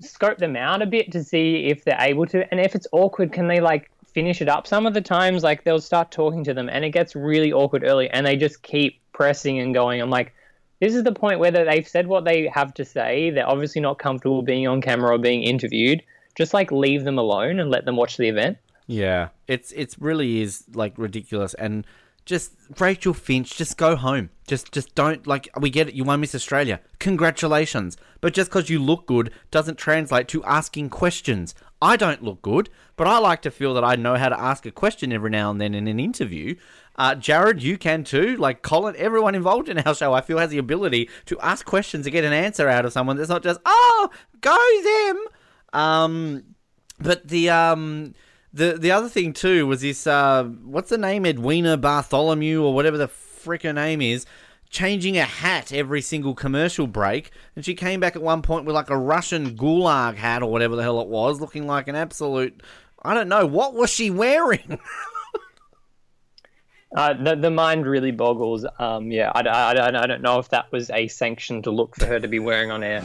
scope 0.00 0.38
them 0.38 0.56
out 0.56 0.82
a 0.82 0.86
bit 0.86 1.12
to 1.12 1.24
see 1.24 1.66
if 1.66 1.84
they're 1.84 2.00
able 2.00 2.26
to. 2.26 2.48
And 2.50 2.60
if 2.60 2.74
it's 2.74 2.86
awkward, 2.92 3.32
can 3.32 3.48
they 3.48 3.60
like 3.60 3.90
finish 4.12 4.40
it 4.40 4.48
up? 4.48 4.66
Some 4.66 4.86
of 4.86 4.94
the 4.94 5.00
times, 5.00 5.42
like 5.42 5.64
they'll 5.64 5.80
start 5.80 6.10
talking 6.10 6.44
to 6.44 6.54
them 6.54 6.68
and 6.68 6.84
it 6.84 6.90
gets 6.90 7.14
really 7.14 7.52
awkward 7.52 7.84
early 7.84 8.08
and 8.10 8.26
they 8.26 8.36
just 8.36 8.62
keep 8.62 9.00
pressing 9.12 9.58
and 9.58 9.74
going. 9.74 10.00
I'm 10.00 10.10
like, 10.10 10.34
this 10.80 10.94
is 10.94 11.04
the 11.04 11.12
point 11.12 11.40
where 11.40 11.50
they've 11.50 11.88
said 11.88 12.06
what 12.06 12.24
they 12.24 12.48
have 12.48 12.74
to 12.74 12.84
say. 12.84 13.30
They're 13.30 13.48
obviously 13.48 13.80
not 13.80 13.98
comfortable 13.98 14.42
being 14.42 14.66
on 14.66 14.82
camera 14.82 15.14
or 15.14 15.18
being 15.18 15.42
interviewed. 15.42 16.02
Just 16.34 16.52
like 16.52 16.70
leave 16.70 17.04
them 17.04 17.18
alone 17.18 17.58
and 17.60 17.70
let 17.70 17.86
them 17.86 17.96
watch 17.96 18.18
the 18.18 18.28
event. 18.28 18.58
Yeah, 18.86 19.30
it's 19.48 19.72
it's 19.72 19.98
really 19.98 20.42
is 20.42 20.64
like 20.74 20.92
ridiculous 20.96 21.54
and 21.54 21.86
just 22.26 22.52
Rachel 22.78 23.14
Finch, 23.14 23.56
just 23.56 23.78
go 23.78 23.96
home. 23.96 24.30
Just 24.46 24.72
just 24.72 24.94
don't 24.94 25.26
like 25.26 25.48
we 25.58 25.70
get 25.70 25.88
it, 25.88 25.94
you 25.94 26.04
won 26.04 26.20
Miss 26.20 26.34
Australia. 26.34 26.80
Congratulations. 26.98 27.96
But 28.20 28.34
just 28.34 28.50
because 28.50 28.68
you 28.68 28.80
look 28.80 29.06
good 29.06 29.32
doesn't 29.50 29.78
translate 29.78 30.28
to 30.28 30.44
asking 30.44 30.90
questions. 30.90 31.54
I 31.80 31.96
don't 31.96 32.22
look 32.22 32.42
good, 32.42 32.68
but 32.96 33.06
I 33.06 33.18
like 33.18 33.42
to 33.42 33.50
feel 33.50 33.74
that 33.74 33.84
I 33.84 33.96
know 33.96 34.16
how 34.16 34.28
to 34.28 34.40
ask 34.40 34.66
a 34.66 34.70
question 34.70 35.12
every 35.12 35.30
now 35.30 35.50
and 35.50 35.60
then 35.60 35.74
in 35.74 35.86
an 35.86 36.00
interview. 36.00 36.56
Uh, 36.96 37.14
Jared, 37.14 37.62
you 37.62 37.76
can 37.76 38.02
too. 38.02 38.36
Like 38.36 38.62
Colin, 38.62 38.94
everyone 38.96 39.34
involved 39.34 39.68
in 39.68 39.78
our 39.80 39.94
show, 39.94 40.14
I 40.14 40.22
feel 40.22 40.38
has 40.38 40.50
the 40.50 40.58
ability 40.58 41.10
to 41.26 41.38
ask 41.40 41.66
questions 41.66 42.06
to 42.06 42.10
get 42.10 42.24
an 42.24 42.32
answer 42.32 42.68
out 42.68 42.86
of 42.86 42.92
someone 42.92 43.16
that's 43.16 43.28
not 43.28 43.42
just, 43.42 43.60
oh, 43.66 44.10
go 44.40 44.56
them. 44.82 45.80
Um, 45.80 46.54
but 46.98 47.28
the 47.28 47.50
um, 47.50 48.14
the 48.56 48.78
the 48.78 48.90
other 48.90 49.08
thing 49.08 49.32
too 49.32 49.66
was 49.66 49.82
this 49.82 50.06
uh, 50.06 50.44
what's 50.44 50.90
the 50.90 50.98
name 50.98 51.26
Edwina 51.26 51.76
Bartholomew 51.76 52.62
or 52.62 52.74
whatever 52.74 52.96
the 52.96 53.08
frick 53.08 53.62
her 53.62 53.72
name 53.72 54.00
is 54.00 54.24
changing 54.70 55.16
a 55.16 55.24
hat 55.24 55.72
every 55.72 56.00
single 56.00 56.34
commercial 56.34 56.86
break 56.86 57.30
and 57.54 57.64
she 57.64 57.74
came 57.74 58.00
back 58.00 58.16
at 58.16 58.22
one 58.22 58.42
point 58.42 58.64
with 58.64 58.74
like 58.74 58.90
a 58.90 58.96
Russian 58.96 59.56
gulag 59.56 60.16
hat 60.16 60.42
or 60.42 60.50
whatever 60.50 60.74
the 60.74 60.82
hell 60.82 61.00
it 61.00 61.08
was 61.08 61.40
looking 61.40 61.66
like 61.66 61.86
an 61.86 61.94
absolute 61.94 62.62
I 63.02 63.14
don't 63.14 63.28
know 63.28 63.46
what 63.46 63.74
was 63.74 63.90
she 63.90 64.10
wearing 64.10 64.80
Uh, 66.94 67.12
the, 67.12 67.36
the 67.36 67.50
mind 67.50 67.84
really 67.84 68.12
boggles. 68.12 68.64
Um, 68.78 69.10
yeah, 69.10 69.30
I, 69.34 69.40
I, 69.40 69.72
I, 69.74 70.02
I 70.04 70.06
don't 70.06 70.22
know 70.22 70.38
if 70.38 70.48
that 70.50 70.72
was 70.72 70.88
a 70.88 71.08
sanction 71.08 71.60
to 71.62 71.70
look 71.70 71.94
for 71.94 72.06
her 72.06 72.18
to 72.18 72.28
be 72.28 72.38
wearing 72.38 72.70
on 72.70 72.82
air. 72.82 73.02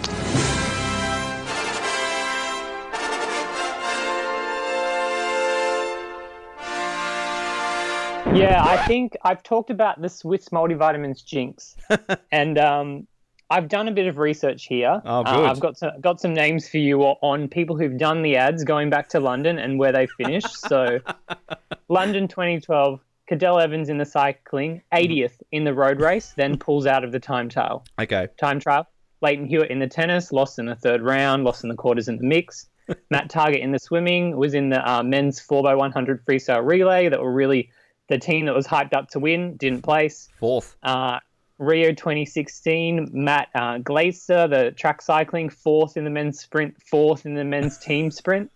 Yeah, 8.34 8.64
I 8.64 8.86
think 8.88 9.18
I've 9.24 9.44
talked 9.44 9.70
about 9.70 10.02
the 10.02 10.08
Swiss 10.10 10.50
multivitamins 10.50 11.24
jinx, 11.26 11.76
and 12.32 12.58
um, 12.58 13.08
I've 13.50 13.68
done 13.68 13.88
a 13.90 13.92
bit 13.92 14.08
of 14.08 14.18
research 14.18 14.66
here. 14.66 15.02
Oh, 15.06 15.22
Uh, 15.22 15.36
good. 15.36 15.50
I've 15.50 15.60
got 15.60 15.78
some, 15.78 15.92
got 16.00 16.22
some 16.22 16.34
names 16.34 16.70
for 16.70 16.78
you 16.78 17.02
on 17.02 17.50
people 17.50 17.78
who've 17.78 17.98
done 17.98 18.22
the 18.22 18.38
ads 18.38 18.64
going 18.64 18.90
back 18.90 19.10
to 19.10 19.20
London 19.20 19.60
and 19.60 19.78
where 19.78 19.92
they 19.92 20.08
finished. 20.08 20.58
so, 20.62 21.00
London 21.90 22.28
2012, 22.30 23.02
Cadel 23.30 23.62
Evans 23.62 23.90
in 23.90 23.98
the 23.98 24.06
cycling, 24.06 24.82
80th 24.94 25.42
in 25.52 25.66
the 25.66 25.74
road 25.74 26.00
race, 26.00 26.34
then 26.38 26.58
pulls 26.58 26.86
out 26.86 27.04
of 27.04 27.12
the 27.12 27.20
time 27.20 27.50
trial. 27.50 27.84
okay 28.00 28.28
Time 28.40 28.60
trial. 28.62 28.88
Lleyton 29.22 29.46
Hewitt 29.46 29.70
in 29.70 29.80
the 29.80 29.88
tennis, 29.88 30.32
lost 30.32 30.58
in 30.58 30.66
the 30.66 30.76
third 30.76 31.02
round, 31.02 31.44
lost 31.44 31.64
in 31.64 31.70
the 31.70 31.76
quarters 31.76 32.08
in 32.08 32.18
the 32.18 32.24
mix. 32.24 32.68
Matt 33.12 33.30
Targett 33.30 33.62
in 33.62 33.72
the 33.72 33.78
swimming 33.80 34.36
was 34.38 34.54
in 34.54 34.70
the 34.70 34.90
uh, 34.90 35.04
men's 35.04 35.40
4x100 35.46 36.24
freestyle 36.24 36.66
relay 36.66 37.08
that 37.10 37.22
were 37.22 37.32
really 37.32 37.70
the 38.10 38.18
team 38.18 38.46
that 38.46 38.56
was 38.56 38.68
hyped 38.68 38.94
up 38.94 39.10
to 39.10 39.20
win, 39.20 39.56
didn't 39.58 39.82
place. 39.82 40.28
fourth 40.40 40.76
Uh, 40.84 41.20
Rio 41.62 41.94
2016, 41.94 43.10
Matt 43.14 43.50
uh, 43.54 43.78
Glaetzer, 43.78 44.50
the 44.50 44.72
track 44.72 45.00
cycling, 45.02 45.50
fourth 45.50 45.96
in 45.96 46.04
the 46.04 46.10
men's 46.10 46.40
sprint, 46.40 46.82
fourth 46.82 47.26
in 47.26 47.36
the 47.36 47.44
men's 47.44 47.78
team 47.86 48.10
sprint. 48.10 48.52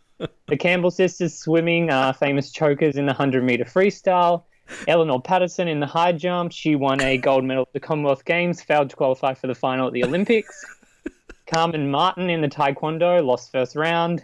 The 0.47 0.57
Campbell 0.57 0.91
sisters 0.91 1.37
swimming, 1.37 1.91
uh, 1.91 2.13
famous 2.13 2.51
chokers 2.51 2.95
in 2.95 3.05
the 3.05 3.11
100 3.11 3.43
meter 3.43 3.65
freestyle. 3.65 4.43
Eleanor 4.87 5.21
Patterson 5.21 5.67
in 5.67 5.79
the 5.79 5.85
high 5.85 6.13
jump. 6.13 6.51
She 6.51 6.75
won 6.75 6.99
a 7.01 7.17
gold 7.17 7.43
medal 7.43 7.63
at 7.63 7.73
the 7.73 7.79
Commonwealth 7.79 8.25
Games, 8.25 8.61
failed 8.61 8.89
to 8.89 8.95
qualify 8.95 9.35
for 9.35 9.47
the 9.47 9.55
final 9.55 9.87
at 9.87 9.93
the 9.93 10.03
Olympics. 10.03 10.65
Carmen 11.45 11.91
Marton 11.91 12.29
in 12.29 12.41
the 12.41 12.47
Taekwondo 12.47 13.23
lost 13.23 13.51
first 13.51 13.75
round. 13.75 14.23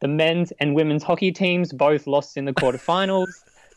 The 0.00 0.08
men's 0.08 0.52
and 0.58 0.74
women's 0.74 1.04
hockey 1.04 1.30
teams 1.30 1.72
both 1.72 2.06
lost 2.06 2.36
in 2.36 2.44
the 2.44 2.52
quarterfinals. 2.52 3.28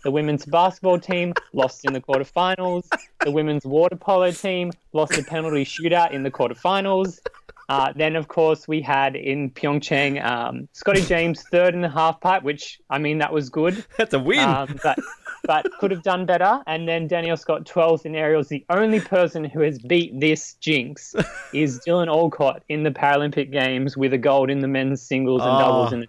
The 0.03 0.11
women's 0.11 0.45
basketball 0.45 0.99
team 0.99 1.33
lost 1.53 1.83
in 1.85 1.93
the 1.93 2.01
quarterfinals. 2.01 2.87
The 3.19 3.31
women's 3.31 3.65
water 3.65 3.95
polo 3.95 4.31
team 4.31 4.71
lost 4.93 5.17
a 5.17 5.23
penalty 5.23 5.65
shootout 5.65 6.11
in 6.11 6.23
the 6.23 6.31
quarterfinals. 6.31 7.19
Uh, 7.67 7.93
then, 7.95 8.15
of 8.15 8.27
course, 8.27 8.67
we 8.67 8.81
had 8.81 9.15
in 9.15 9.51
Pyeongchang 9.51 10.25
um, 10.25 10.67
Scotty 10.73 11.01
James 11.03 11.43
third 11.51 11.75
in 11.75 11.81
the 11.81 11.89
half 11.89 12.19
pipe, 12.19 12.41
which 12.41 12.79
I 12.89 12.97
mean 12.97 13.19
that 13.19 13.31
was 13.31 13.49
good. 13.49 13.85
That's 13.97 14.13
a 14.15 14.19
win. 14.19 14.39
Um, 14.39 14.79
but 14.81 14.97
but 15.43 15.67
could 15.79 15.91
have 15.91 16.01
done 16.01 16.25
better. 16.25 16.61
And 16.65 16.87
then 16.87 17.07
Daniel 17.07 17.37
Scott, 17.37 17.65
12th 17.65 18.05
in 18.05 18.15
aerials. 18.15 18.47
The 18.47 18.65
only 18.69 18.99
person 18.99 19.43
who 19.43 19.59
has 19.61 19.77
beat 19.79 20.19
this 20.19 20.55
jinx 20.55 21.13
is 21.53 21.79
Dylan 21.85 22.07
Alcott 22.07 22.63
in 22.69 22.83
the 22.83 22.91
Paralympic 22.91 23.51
Games 23.51 23.95
with 23.95 24.13
a 24.13 24.17
gold 24.17 24.49
in 24.49 24.59
the 24.61 24.67
men's 24.67 25.01
singles 25.01 25.41
and 25.43 25.51
Oh. 25.51 25.59
doubles 25.59 25.93
in 25.93 25.99
the 25.99 26.07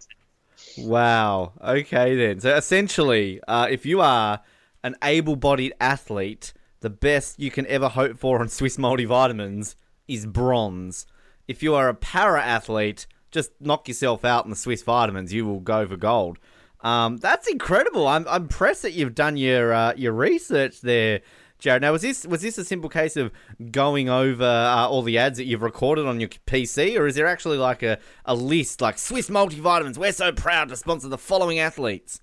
Wow. 0.82 1.52
Okay 1.62 2.16
then. 2.16 2.40
So 2.40 2.54
essentially, 2.56 3.40
uh, 3.46 3.68
if 3.70 3.84
you 3.86 4.00
are 4.00 4.40
an 4.82 4.96
able-bodied 5.02 5.74
athlete, 5.80 6.52
the 6.80 6.90
best 6.90 7.38
you 7.38 7.50
can 7.50 7.66
ever 7.66 7.88
hope 7.88 8.18
for 8.18 8.40
on 8.40 8.48
Swiss 8.48 8.76
multivitamins 8.76 9.74
is 10.08 10.26
bronze. 10.26 11.06
If 11.46 11.62
you 11.62 11.74
are 11.74 11.88
a 11.88 11.94
para 11.94 12.42
athlete, 12.42 13.06
just 13.30 13.50
knock 13.60 13.88
yourself 13.88 14.24
out 14.24 14.44
in 14.44 14.50
the 14.50 14.56
Swiss 14.56 14.82
vitamins. 14.82 15.32
You 15.32 15.46
will 15.46 15.60
go 15.60 15.86
for 15.86 15.96
gold. 15.96 16.38
Um, 16.80 17.18
that's 17.18 17.46
incredible. 17.46 18.08
I'm, 18.08 18.26
I'm 18.28 18.42
impressed 18.42 18.82
that 18.82 18.92
you've 18.92 19.14
done 19.14 19.36
your 19.36 19.72
uh, 19.72 19.92
your 19.96 20.12
research 20.12 20.80
there, 20.80 21.20
Jared. 21.60 21.82
Now, 21.82 21.92
was 21.92 22.02
this 22.02 22.26
was 22.26 22.42
this 22.42 22.58
a 22.58 22.64
simple 22.64 22.90
case 22.90 23.16
of 23.16 23.30
going 23.70 24.08
over 24.08 24.44
uh, 24.44 24.88
all 24.88 25.02
the 25.02 25.18
ads 25.18 25.38
that 25.38 25.44
you've 25.44 25.62
recorded 25.62 26.06
on 26.06 26.20
your 26.20 26.28
PC, 26.28 26.98
or 26.98 27.06
is 27.06 27.14
there 27.14 27.26
actually 27.26 27.58
like 27.58 27.82
a, 27.82 27.98
a 28.24 28.34
list 28.34 28.80
like 28.80 28.98
Swiss 28.98 29.30
multivitamins? 29.30 29.98
We're 29.98 30.12
so 30.12 30.32
proud 30.32 30.68
to 30.70 30.76
sponsor 30.76 31.08
the 31.08 31.18
following 31.18 31.58
athletes. 31.58 32.20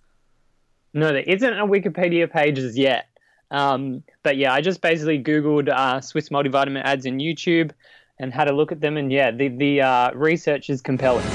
No, 0.93 1.13
there 1.13 1.21
isn't 1.21 1.53
a 1.53 1.65
Wikipedia 1.65 2.31
page 2.31 2.59
as 2.59 2.77
yet. 2.77 3.07
Um, 3.51 4.03
but 4.23 4.37
yeah, 4.37 4.53
I 4.53 4.61
just 4.61 4.81
basically 4.81 5.21
Googled 5.21 5.69
uh, 5.69 6.01
Swiss 6.01 6.29
multivitamin 6.29 6.83
ads 6.83 7.05
in 7.05 7.19
YouTube 7.19 7.71
and 8.19 8.33
had 8.33 8.49
a 8.49 8.53
look 8.53 8.71
at 8.71 8.81
them. 8.81 8.97
And 8.97 9.11
yeah, 9.11 9.31
the, 9.31 9.49
the 9.49 9.81
uh, 9.81 10.11
research 10.13 10.69
is 10.69 10.81
compelling. 10.81 11.25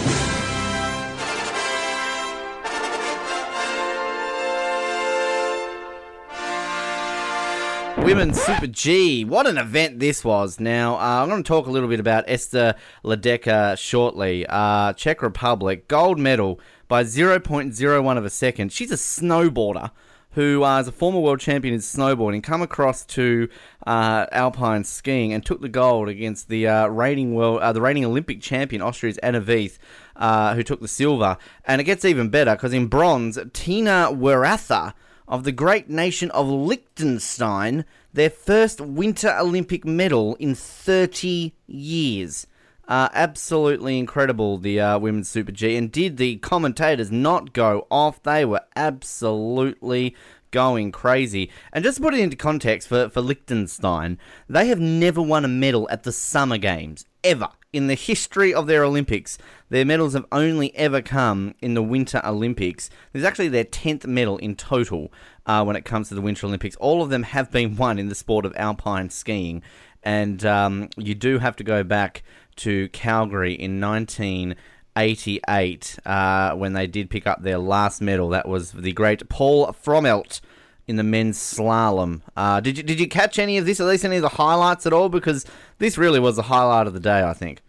Women's 8.04 8.42
Super 8.42 8.66
G. 8.66 9.24
What 9.24 9.46
an 9.46 9.58
event 9.58 10.00
this 10.00 10.24
was. 10.24 10.58
Now, 10.58 10.96
uh, 10.96 11.22
I'm 11.22 11.28
going 11.28 11.42
to 11.42 11.46
talk 11.46 11.66
a 11.66 11.70
little 11.70 11.88
bit 11.88 12.00
about 12.00 12.24
Ester 12.26 12.74
Ledecká 13.04 13.78
shortly. 13.78 14.44
Uh, 14.48 14.92
Czech 14.94 15.22
Republic, 15.22 15.86
gold 15.86 16.18
medal 16.18 16.58
by 16.88 17.04
0.01 17.04 18.18
of 18.18 18.24
a 18.24 18.30
second. 18.30 18.72
She's 18.72 18.90
a 18.90 18.96
snowboarder 18.96 19.92
who 20.32 20.64
uh, 20.64 20.80
is 20.80 20.88
a 20.88 20.92
former 20.92 21.20
world 21.20 21.38
champion 21.38 21.74
in 21.74 21.80
snowboarding, 21.80 22.42
come 22.42 22.60
across 22.60 23.04
to 23.06 23.48
uh, 23.86 24.26
alpine 24.32 24.82
skiing 24.82 25.32
and 25.32 25.46
took 25.46 25.60
the 25.60 25.68
gold 25.68 26.08
against 26.08 26.48
the 26.48 26.66
uh, 26.66 26.88
reigning 26.88 27.34
world, 27.34 27.60
uh, 27.60 27.72
the 27.72 27.80
reigning 27.80 28.04
Olympic 28.04 28.40
champion, 28.40 28.82
Austria's 28.82 29.18
Anna 29.18 29.40
Veith, 29.40 29.78
uh, 30.16 30.54
who 30.54 30.64
took 30.64 30.80
the 30.80 30.88
silver. 30.88 31.36
And 31.64 31.80
it 31.80 31.84
gets 31.84 32.04
even 32.04 32.30
better 32.30 32.56
because 32.56 32.72
in 32.72 32.88
bronze, 32.88 33.38
Tina 33.52 34.08
Weirather 34.10 34.94
of 35.32 35.44
the 35.44 35.50
great 35.50 35.88
nation 35.88 36.30
of 36.32 36.46
Liechtenstein, 36.46 37.86
their 38.12 38.28
first 38.28 38.82
Winter 38.82 39.34
Olympic 39.40 39.82
medal 39.82 40.34
in 40.34 40.54
30 40.54 41.54
years. 41.66 42.46
Uh, 42.86 43.08
absolutely 43.14 43.98
incredible, 43.98 44.58
the 44.58 44.78
uh, 44.78 44.98
women's 44.98 45.30
Super 45.30 45.50
G. 45.50 45.74
And 45.74 45.90
did 45.90 46.18
the 46.18 46.36
commentators 46.36 47.10
not 47.10 47.54
go 47.54 47.86
off? 47.90 48.22
They 48.22 48.44
were 48.44 48.60
absolutely 48.76 50.14
going 50.50 50.92
crazy. 50.92 51.50
And 51.72 51.82
just 51.82 51.96
to 51.96 52.02
put 52.02 52.12
it 52.12 52.20
into 52.20 52.36
context 52.36 52.86
for, 52.86 53.08
for 53.08 53.22
Liechtenstein, 53.22 54.18
they 54.50 54.66
have 54.66 54.80
never 54.80 55.22
won 55.22 55.46
a 55.46 55.48
medal 55.48 55.88
at 55.90 56.02
the 56.02 56.12
Summer 56.12 56.58
Games, 56.58 57.06
ever. 57.24 57.48
In 57.72 57.86
the 57.86 57.94
history 57.94 58.52
of 58.52 58.66
their 58.66 58.84
Olympics, 58.84 59.38
their 59.70 59.86
medals 59.86 60.12
have 60.12 60.26
only 60.30 60.76
ever 60.76 61.00
come 61.00 61.54
in 61.62 61.72
the 61.72 61.82
Winter 61.82 62.20
Olympics. 62.22 62.90
This 63.12 63.20
is 63.20 63.26
actually 63.26 63.48
their 63.48 63.64
10th 63.64 64.06
medal 64.06 64.36
in 64.36 64.56
total 64.56 65.10
uh, 65.46 65.64
when 65.64 65.74
it 65.74 65.86
comes 65.86 66.10
to 66.10 66.14
the 66.14 66.20
Winter 66.20 66.46
Olympics. 66.46 66.76
All 66.76 67.02
of 67.02 67.08
them 67.08 67.22
have 67.22 67.50
been 67.50 67.76
won 67.76 67.98
in 67.98 68.10
the 68.10 68.14
sport 68.14 68.44
of 68.44 68.54
alpine 68.56 69.08
skiing. 69.08 69.62
And 70.02 70.44
um, 70.44 70.90
you 70.98 71.14
do 71.14 71.38
have 71.38 71.56
to 71.56 71.64
go 71.64 71.82
back 71.82 72.22
to 72.56 72.90
Calgary 72.90 73.54
in 73.54 73.80
1988 73.80 75.98
uh, 76.04 76.54
when 76.54 76.74
they 76.74 76.86
did 76.86 77.08
pick 77.08 77.26
up 77.26 77.42
their 77.42 77.56
last 77.56 78.02
medal. 78.02 78.28
That 78.28 78.46
was 78.46 78.72
the 78.72 78.92
great 78.92 79.30
Paul 79.30 79.68
Frommelt 79.68 80.42
in 80.86 80.96
the 80.96 81.02
men's 81.02 81.38
slalom. 81.38 82.22
Uh, 82.36 82.60
did 82.60 82.76
you 82.76 82.82
did 82.82 82.98
you 82.98 83.08
catch 83.08 83.38
any 83.38 83.56
of 83.56 83.66
this? 83.66 83.80
At 83.80 83.86
least 83.86 84.04
any 84.04 84.16
of 84.16 84.22
the 84.22 84.30
highlights 84.30 84.86
at 84.86 84.92
all? 84.92 85.08
Because 85.08 85.44
this 85.82 85.98
really 85.98 86.20
was 86.20 86.36
the 86.36 86.42
highlight 86.42 86.86
of 86.86 86.92
the 86.92 87.00
day, 87.00 87.24
I 87.24 87.32
think. 87.32 87.60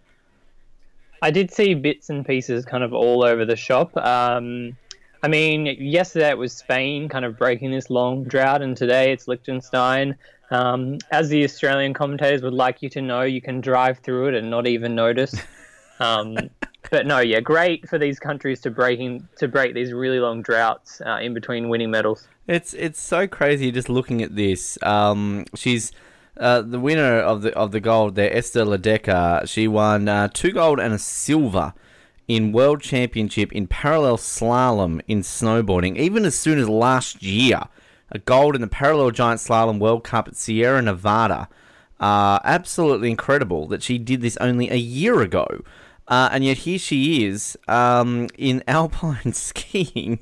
I 1.23 1.31
did 1.31 1.51
see 1.51 1.73
bits 1.73 2.11
and 2.11 2.23
pieces 2.23 2.63
kind 2.63 2.83
of 2.83 2.93
all 2.93 3.23
over 3.23 3.43
the 3.43 3.55
shop. 3.55 3.97
Um, 3.97 4.77
I 5.23 5.27
mean, 5.27 5.65
yesterday 5.65 6.29
it 6.29 6.37
was 6.37 6.53
Spain 6.53 7.09
kind 7.09 7.25
of 7.25 7.39
breaking 7.39 7.71
this 7.71 7.89
long 7.89 8.23
drought, 8.23 8.61
and 8.61 8.77
today 8.77 9.11
it's 9.11 9.27
Liechtenstein. 9.27 10.15
Um, 10.51 10.99
as 11.09 11.29
the 11.29 11.43
Australian 11.43 11.95
commentators 11.95 12.43
would 12.43 12.53
like 12.53 12.83
you 12.83 12.89
to 12.91 13.01
know, 13.01 13.23
you 13.23 13.41
can 13.41 13.61
drive 13.61 13.97
through 13.97 14.27
it 14.27 14.35
and 14.35 14.47
not 14.47 14.67
even 14.67 14.93
notice. 14.93 15.33
Um, 15.99 16.37
but 16.91 17.07
no, 17.07 17.17
yeah, 17.17 17.39
great 17.39 17.89
for 17.89 17.97
these 17.97 18.19
countries 18.19 18.61
to 18.61 18.69
breaking 18.69 19.27
to 19.37 19.47
break 19.47 19.73
these 19.73 19.91
really 19.91 20.19
long 20.19 20.43
droughts 20.43 21.01
uh, 21.03 21.17
in 21.19 21.33
between 21.33 21.67
winning 21.67 21.89
medals. 21.89 22.27
It's 22.45 22.75
it's 22.75 23.01
so 23.01 23.25
crazy 23.25 23.71
just 23.71 23.89
looking 23.89 24.21
at 24.21 24.35
this. 24.35 24.77
Um, 24.83 25.45
she's 25.55 25.91
uh, 26.37 26.61
the 26.61 26.79
winner 26.79 27.19
of 27.19 27.41
the 27.41 27.53
of 27.53 27.71
the 27.71 27.79
gold 27.79 28.15
there, 28.15 28.35
Ester 28.35 28.65
Ledecká. 28.65 29.47
She 29.47 29.67
won 29.67 30.07
uh, 30.07 30.29
two 30.33 30.51
gold 30.51 30.79
and 30.79 30.93
a 30.93 30.99
silver 30.99 31.73
in 32.27 32.51
World 32.51 32.81
Championship 32.81 33.51
in 33.51 33.67
parallel 33.67 34.17
slalom 34.17 35.01
in 35.07 35.21
snowboarding. 35.21 35.97
Even 35.97 36.25
as 36.25 36.35
soon 36.35 36.57
as 36.57 36.69
last 36.69 37.21
year, 37.21 37.61
a 38.11 38.19
gold 38.19 38.55
in 38.55 38.61
the 38.61 38.67
parallel 38.67 39.11
giant 39.11 39.41
slalom 39.41 39.79
World 39.79 40.03
Cup 40.03 40.27
at 40.27 40.35
Sierra 40.35 40.81
Nevada. 40.81 41.47
Uh, 41.99 42.39
absolutely 42.43 43.09
incredible 43.09 43.67
that 43.67 43.81
she 43.81 43.97
did 43.97 44.21
this 44.21 44.37
only 44.37 44.69
a 44.69 44.75
year 44.75 45.21
ago. 45.21 45.47
Uh, 46.07 46.29
and 46.31 46.43
yet 46.43 46.57
here 46.57 46.77
she 46.77 47.25
is 47.25 47.57
um, 47.67 48.27
in 48.37 48.63
alpine 48.67 49.33
skiing, 49.33 50.19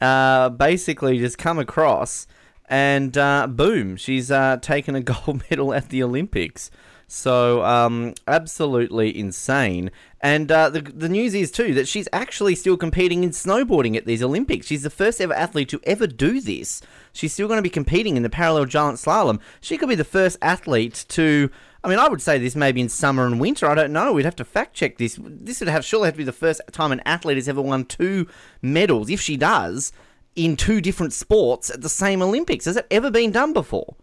uh, 0.00 0.48
basically 0.48 1.18
just 1.18 1.38
come 1.38 1.58
across, 1.58 2.26
and 2.68 3.16
uh, 3.16 3.46
boom, 3.46 3.96
she's 3.96 4.30
uh, 4.30 4.58
taken 4.60 4.94
a 4.94 5.00
gold 5.02 5.42
medal 5.50 5.72
at 5.74 5.88
the 5.88 6.02
Olympics. 6.02 6.70
So 7.10 7.64
um, 7.64 8.12
absolutely 8.26 9.18
insane. 9.18 9.90
And 10.20 10.52
uh, 10.52 10.68
the 10.68 10.82
the 10.82 11.08
news 11.08 11.34
is 11.34 11.50
too 11.50 11.72
that 11.74 11.88
she's 11.88 12.06
actually 12.12 12.54
still 12.54 12.76
competing 12.76 13.24
in 13.24 13.30
snowboarding 13.30 13.96
at 13.96 14.04
these 14.04 14.22
Olympics. 14.22 14.66
She's 14.66 14.82
the 14.82 14.90
first 14.90 15.20
ever 15.20 15.32
athlete 15.32 15.70
to 15.70 15.80
ever 15.84 16.06
do 16.06 16.40
this. 16.40 16.82
She's 17.14 17.32
still 17.32 17.48
going 17.48 17.58
to 17.58 17.62
be 17.62 17.70
competing 17.70 18.16
in 18.16 18.24
the 18.24 18.30
parallel 18.30 18.66
giant 18.66 18.98
slalom. 18.98 19.40
She 19.60 19.78
could 19.78 19.88
be 19.88 19.94
the 19.94 20.04
first 20.04 20.36
athlete 20.42 21.06
to. 21.10 21.50
I 21.82 21.88
mean, 21.88 22.00
I 22.00 22.08
would 22.08 22.20
say 22.20 22.38
this 22.38 22.56
maybe 22.56 22.80
in 22.80 22.88
summer 22.90 23.24
and 23.24 23.40
winter. 23.40 23.66
I 23.66 23.74
don't 23.74 23.92
know. 23.92 24.12
We'd 24.12 24.24
have 24.26 24.36
to 24.36 24.44
fact 24.44 24.74
check 24.74 24.98
this. 24.98 25.18
This 25.22 25.60
would 25.60 25.68
have 25.68 25.84
surely 25.84 26.08
have 26.08 26.14
to 26.14 26.18
be 26.18 26.24
the 26.24 26.32
first 26.32 26.60
time 26.72 26.92
an 26.92 27.00
athlete 27.06 27.38
has 27.38 27.48
ever 27.48 27.62
won 27.62 27.86
two 27.86 28.26
medals, 28.60 29.08
if 29.08 29.20
she 29.20 29.38
does, 29.38 29.92
in 30.38 30.56
two 30.56 30.80
different 30.80 31.12
sports 31.12 31.68
at 31.68 31.82
the 31.82 31.88
same 31.88 32.22
Olympics. 32.22 32.64
Has 32.66 32.76
it 32.76 32.86
ever 32.90 33.10
been 33.10 33.32
done 33.32 33.52
before? 33.52 33.96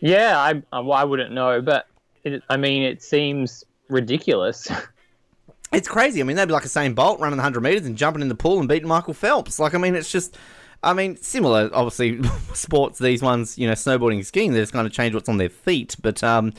Yeah, 0.00 0.38
I 0.38 0.62
I- 0.72 0.80
well, 0.80 0.92
I 0.92 1.04
wouldn't 1.04 1.32
know, 1.32 1.60
but 1.60 1.86
it, 2.24 2.42
I 2.48 2.56
mean, 2.56 2.82
it 2.84 3.02
seems 3.02 3.64
ridiculous. 3.88 4.70
It's 5.70 5.86
crazy. 5.86 6.18
I 6.22 6.24
mean, 6.24 6.34
they'd 6.36 6.46
be 6.46 6.54
like 6.54 6.62
Usain 6.62 6.94
Bolt 6.94 7.20
running 7.20 7.36
the 7.36 7.42
100 7.42 7.60
metres 7.60 7.84
and 7.84 7.94
jumping 7.94 8.22
in 8.22 8.30
the 8.30 8.34
pool 8.34 8.58
and 8.58 8.66
beating 8.66 8.88
Michael 8.88 9.12
Phelps. 9.12 9.58
Like, 9.58 9.74
I 9.74 9.78
mean, 9.78 9.94
it's 9.94 10.10
just, 10.10 10.34
I 10.82 10.94
mean, 10.94 11.18
similar, 11.18 11.68
obviously, 11.74 12.22
sports, 12.54 12.98
these 12.98 13.20
ones, 13.20 13.58
you 13.58 13.66
know, 13.66 13.74
snowboarding 13.74 14.24
skiing, 14.24 14.54
they 14.54 14.60
just 14.60 14.72
kind 14.72 14.86
of 14.86 14.94
change 14.94 15.12
what's 15.14 15.28
on 15.28 15.36
their 15.36 15.50
feet. 15.50 15.94
But, 16.00 16.24
um, 16.24 16.54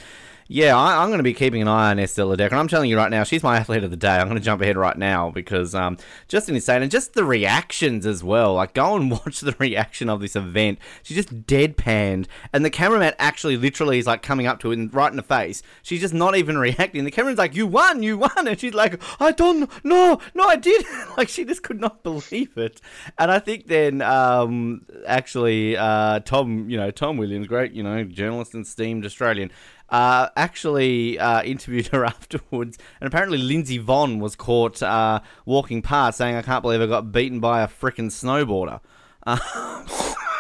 yeah, 0.52 0.76
I, 0.76 1.04
I'm 1.04 1.10
going 1.10 1.20
to 1.20 1.24
be 1.24 1.36
keeping 1.36 1.62
an 1.62 1.68
eye 1.68 1.92
on 1.92 2.00
Estelle 2.00 2.30
Ledecká. 2.30 2.50
And 2.50 2.56
I'm 2.56 2.68
telling 2.68 2.90
you 2.90 2.98
right 2.98 3.12
now, 3.12 3.24
she's 3.24 3.44
my 3.44 3.58
athlete 3.58 3.84
of 3.84 3.92
the 3.92 3.96
day. 3.96 4.16
I'm 4.16 4.28
going 4.28 4.40
to 4.40 4.44
jump 4.44 4.64
ahead 4.64 4.78
right 4.78 4.98
now 4.98 5.30
because 5.30 5.76
um, 5.76 5.96
just 6.28 6.50
insane. 6.50 6.82
And 6.82 6.90
just 6.90 7.14
the 7.14 7.24
reactions 7.24 8.08
as 8.08 8.24
well. 8.24 8.56
Like, 8.56 8.74
go 8.74 8.96
and 8.96 9.12
watch 9.26 9.42
the 9.42 9.56
reaction 9.60 10.10
of 10.10 10.22
this 10.22 10.36
event. 10.36 10.80
She's 11.04 11.18
just 11.18 11.46
deadpanned. 11.46 12.26
And 12.52 12.66
the 12.66 12.72
cameraman 12.72 13.14
actually 13.20 13.58
literally 13.58 14.00
is 14.00 14.08
like 14.08 14.24
coming 14.24 14.48
up 14.48 14.60
to 14.62 14.72
it 14.72 14.80
and 14.80 14.92
right 14.92 15.12
in 15.12 15.18
the 15.18 15.22
face. 15.22 15.62
She's 15.84 16.02
just 16.02 16.16
not 16.16 16.36
even 16.36 16.58
reacting. 16.58 17.04
The 17.04 17.12
cameraman's 17.12 17.38
like, 17.38 17.54
You 17.54 17.68
won, 17.68 18.02
you 18.02 18.18
won. 18.18 18.48
And 18.48 18.60
she's 18.60 18.74
like, 18.74 19.00
I 19.22 19.32
don't, 19.32 19.70
no, 19.86 20.20
no, 20.34 20.44
I 20.46 20.56
did. 20.56 20.84
like, 21.18 21.30
she 21.30 21.46
just 21.46 21.62
could 21.62 21.80
not 21.80 22.02
believe 22.02 22.58
it. 22.58 22.82
And 23.20 23.30
I 23.30 23.38
think 23.38 23.68
then, 23.68 24.02
um, 24.02 24.84
actually, 25.06 25.78
uh, 25.78 26.22
Tom, 26.22 26.72
you 26.72 26.78
know, 26.78 26.90
Tom 26.90 27.18
Williams, 27.18 27.46
great, 27.46 27.74
you 27.74 27.84
know, 27.84 28.04
journalist 28.04 28.56
and 28.56 28.66
steamed 28.66 29.06
Australian 29.06 29.52
uh, 29.91 30.30
actually 30.36 31.20
uh, 31.20 31.44
interviewed 31.44 31.88
her 31.88 32.06
afterwards, 32.16 32.78
and 32.99 33.07
apparently 33.07 33.38
Lindsey 33.38 33.80
Vonn 33.80 34.20
was 34.20 34.36
caught 34.36 34.82
uh, 34.82 35.20
walking 35.45 35.82
past 35.82 36.18
saying, 36.18 36.36
"I 36.36 36.41
can't 36.41 36.61
believe 36.61 36.82
I 36.82 36.86
got 36.86 37.11
beaten 37.11 37.40
by 37.40 37.61
a 37.61 37.68
frickin' 37.68 38.07
snowboarder." 38.07 38.82
Uh, 39.26 39.38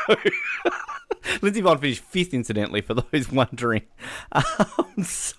Lindsey 1.41 1.61
Vonn 1.61 1.79
finished 1.79 2.03
fifth, 2.03 2.33
incidentally, 2.33 2.81
for 2.81 2.93
those 2.93 3.31
wondering. 3.31 3.83
Um, 4.31 5.03
so, 5.03 5.35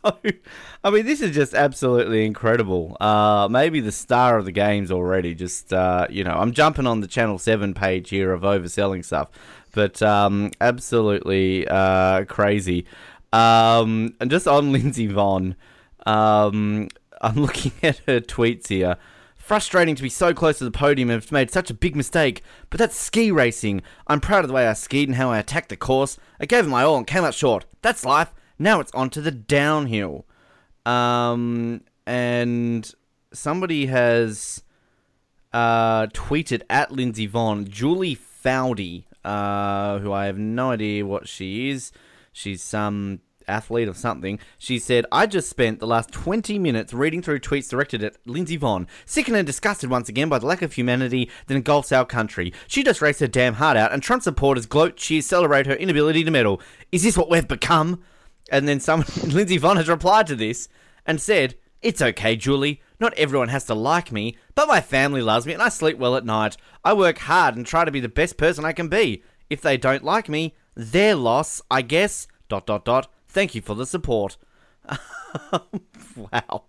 I 0.84 0.90
mean, 0.90 1.04
this 1.04 1.20
is 1.20 1.34
just 1.34 1.54
absolutely 1.54 2.24
incredible. 2.24 2.96
Uh, 3.00 3.48
maybe 3.50 3.80
the 3.80 3.92
star 3.92 4.38
of 4.38 4.44
the 4.44 4.52
games 4.52 4.90
already. 4.90 5.34
Just, 5.34 5.72
uh, 5.72 6.06
you 6.10 6.24
know, 6.24 6.32
I'm 6.32 6.52
jumping 6.52 6.86
on 6.86 7.00
the 7.00 7.08
Channel 7.08 7.38
7 7.38 7.74
page 7.74 8.10
here 8.10 8.32
of 8.32 8.42
overselling 8.42 9.04
stuff, 9.04 9.30
but 9.72 10.02
um, 10.02 10.50
absolutely 10.60 11.66
uh, 11.68 12.24
crazy. 12.24 12.86
Um, 13.32 14.14
and 14.20 14.30
just 14.30 14.48
on 14.48 14.72
Lindsey 14.72 15.08
Vonn, 15.08 15.54
um, 16.06 16.88
I'm 17.20 17.36
looking 17.36 17.72
at 17.82 17.98
her 18.06 18.20
tweets 18.20 18.68
here. 18.68 18.96
Frustrating 19.36 19.96
to 19.96 20.02
be 20.02 20.08
so 20.08 20.32
close 20.32 20.58
to 20.58 20.64
the 20.64 20.70
podium 20.70 21.10
and 21.10 21.20
have 21.20 21.32
made 21.32 21.50
such 21.50 21.70
a 21.70 21.74
big 21.74 21.96
mistake, 21.96 22.42
but 22.68 22.78
that's 22.78 22.94
ski 22.96 23.32
racing. 23.32 23.82
I'm 24.06 24.20
proud 24.20 24.44
of 24.44 24.48
the 24.48 24.54
way 24.54 24.68
I 24.68 24.74
skied 24.74 25.08
and 25.08 25.16
how 25.16 25.30
I 25.30 25.38
attacked 25.38 25.70
the 25.70 25.76
course. 25.76 26.18
I 26.38 26.46
gave 26.46 26.66
it 26.66 26.68
my 26.68 26.84
all 26.84 26.96
and 26.96 27.06
came 27.06 27.24
out 27.24 27.34
short. 27.34 27.64
That's 27.82 28.04
life. 28.04 28.32
Now 28.60 28.78
it's 28.78 28.92
on 28.92 29.10
to 29.10 29.20
the 29.20 29.32
downhill. 29.32 30.24
Um, 30.86 31.82
and 32.06 32.92
somebody 33.32 33.86
has 33.86 34.62
uh, 35.52 36.06
tweeted 36.08 36.62
at 36.70 36.92
Lindsey 36.92 37.28
Vonn, 37.28 37.68
Julie 37.68 38.16
Foudy, 38.16 39.04
uh, 39.24 39.98
who 39.98 40.12
I 40.12 40.26
have 40.26 40.38
no 40.38 40.70
idea 40.70 41.04
what 41.04 41.26
she 41.26 41.70
is. 41.70 41.92
She's 42.40 42.62
some 42.62 43.20
athlete 43.46 43.88
or 43.88 43.94
something. 43.94 44.38
She 44.56 44.78
said, 44.78 45.04
I 45.12 45.26
just 45.26 45.50
spent 45.50 45.78
the 45.78 45.86
last 45.86 46.10
20 46.12 46.58
minutes 46.58 46.94
reading 46.94 47.20
through 47.20 47.40
tweets 47.40 47.68
directed 47.68 48.02
at 48.02 48.16
Lindsey 48.24 48.58
Vonn, 48.58 48.86
sickened 49.04 49.36
and 49.36 49.46
disgusted 49.46 49.90
once 49.90 50.08
again 50.08 50.28
by 50.28 50.38
the 50.38 50.46
lack 50.46 50.62
of 50.62 50.72
humanity 50.72 51.30
that 51.46 51.54
engulfs 51.54 51.92
our 51.92 52.06
country. 52.06 52.52
She 52.66 52.82
just 52.82 53.02
raced 53.02 53.20
her 53.20 53.26
damn 53.26 53.54
heart 53.54 53.76
out, 53.76 53.92
and 53.92 54.02
Trump 54.02 54.22
supporters 54.22 54.66
gloat, 54.66 54.96
cheer, 54.96 55.20
celebrate 55.20 55.66
her 55.66 55.74
inability 55.74 56.24
to 56.24 56.30
meddle. 56.30 56.60
Is 56.92 57.02
this 57.02 57.18
what 57.18 57.30
we've 57.30 57.46
become? 57.46 58.02
And 58.50 58.66
then 58.66 58.80
someone, 58.80 59.08
Lindsey 59.26 59.58
Vonn 59.58 59.76
has 59.76 59.88
replied 59.88 60.26
to 60.28 60.36
this 60.36 60.68
and 61.04 61.20
said, 61.20 61.56
It's 61.82 62.00
okay, 62.00 62.36
Julie. 62.36 62.80
Not 62.98 63.14
everyone 63.14 63.48
has 63.48 63.64
to 63.66 63.74
like 63.74 64.12
me, 64.12 64.36
but 64.54 64.68
my 64.68 64.80
family 64.80 65.22
loves 65.22 65.46
me 65.46 65.54
and 65.54 65.62
I 65.62 65.70
sleep 65.70 65.98
well 65.98 66.16
at 66.16 66.24
night. 66.24 66.56
I 66.84 66.92
work 66.92 67.18
hard 67.18 67.56
and 67.56 67.66
try 67.66 67.84
to 67.84 67.90
be 67.90 68.00
the 68.00 68.08
best 68.08 68.36
person 68.36 68.64
I 68.64 68.72
can 68.72 68.88
be. 68.88 69.22
If 69.48 69.62
they 69.62 69.76
don't 69.76 70.04
like 70.04 70.28
me, 70.28 70.54
their 70.74 71.14
loss, 71.14 71.62
I 71.70 71.82
guess. 71.82 72.26
Dot 72.48 72.66
dot 72.66 72.84
dot. 72.84 73.12
Thank 73.28 73.54
you 73.54 73.60
for 73.60 73.74
the 73.74 73.86
support. 73.86 74.36
wow. 76.16 76.64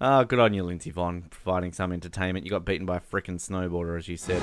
Oh, 0.00 0.24
good 0.24 0.38
on 0.38 0.54
you, 0.54 0.64
Lindsey 0.64 0.90
Vonn, 0.90 1.30
providing 1.30 1.72
some 1.72 1.92
entertainment. 1.92 2.44
You 2.44 2.50
got 2.50 2.64
beaten 2.64 2.86
by 2.86 2.96
a 2.96 3.00
freaking 3.00 3.38
snowboarder, 3.38 3.98
as 3.98 4.08
you 4.08 4.16
said. 4.16 4.42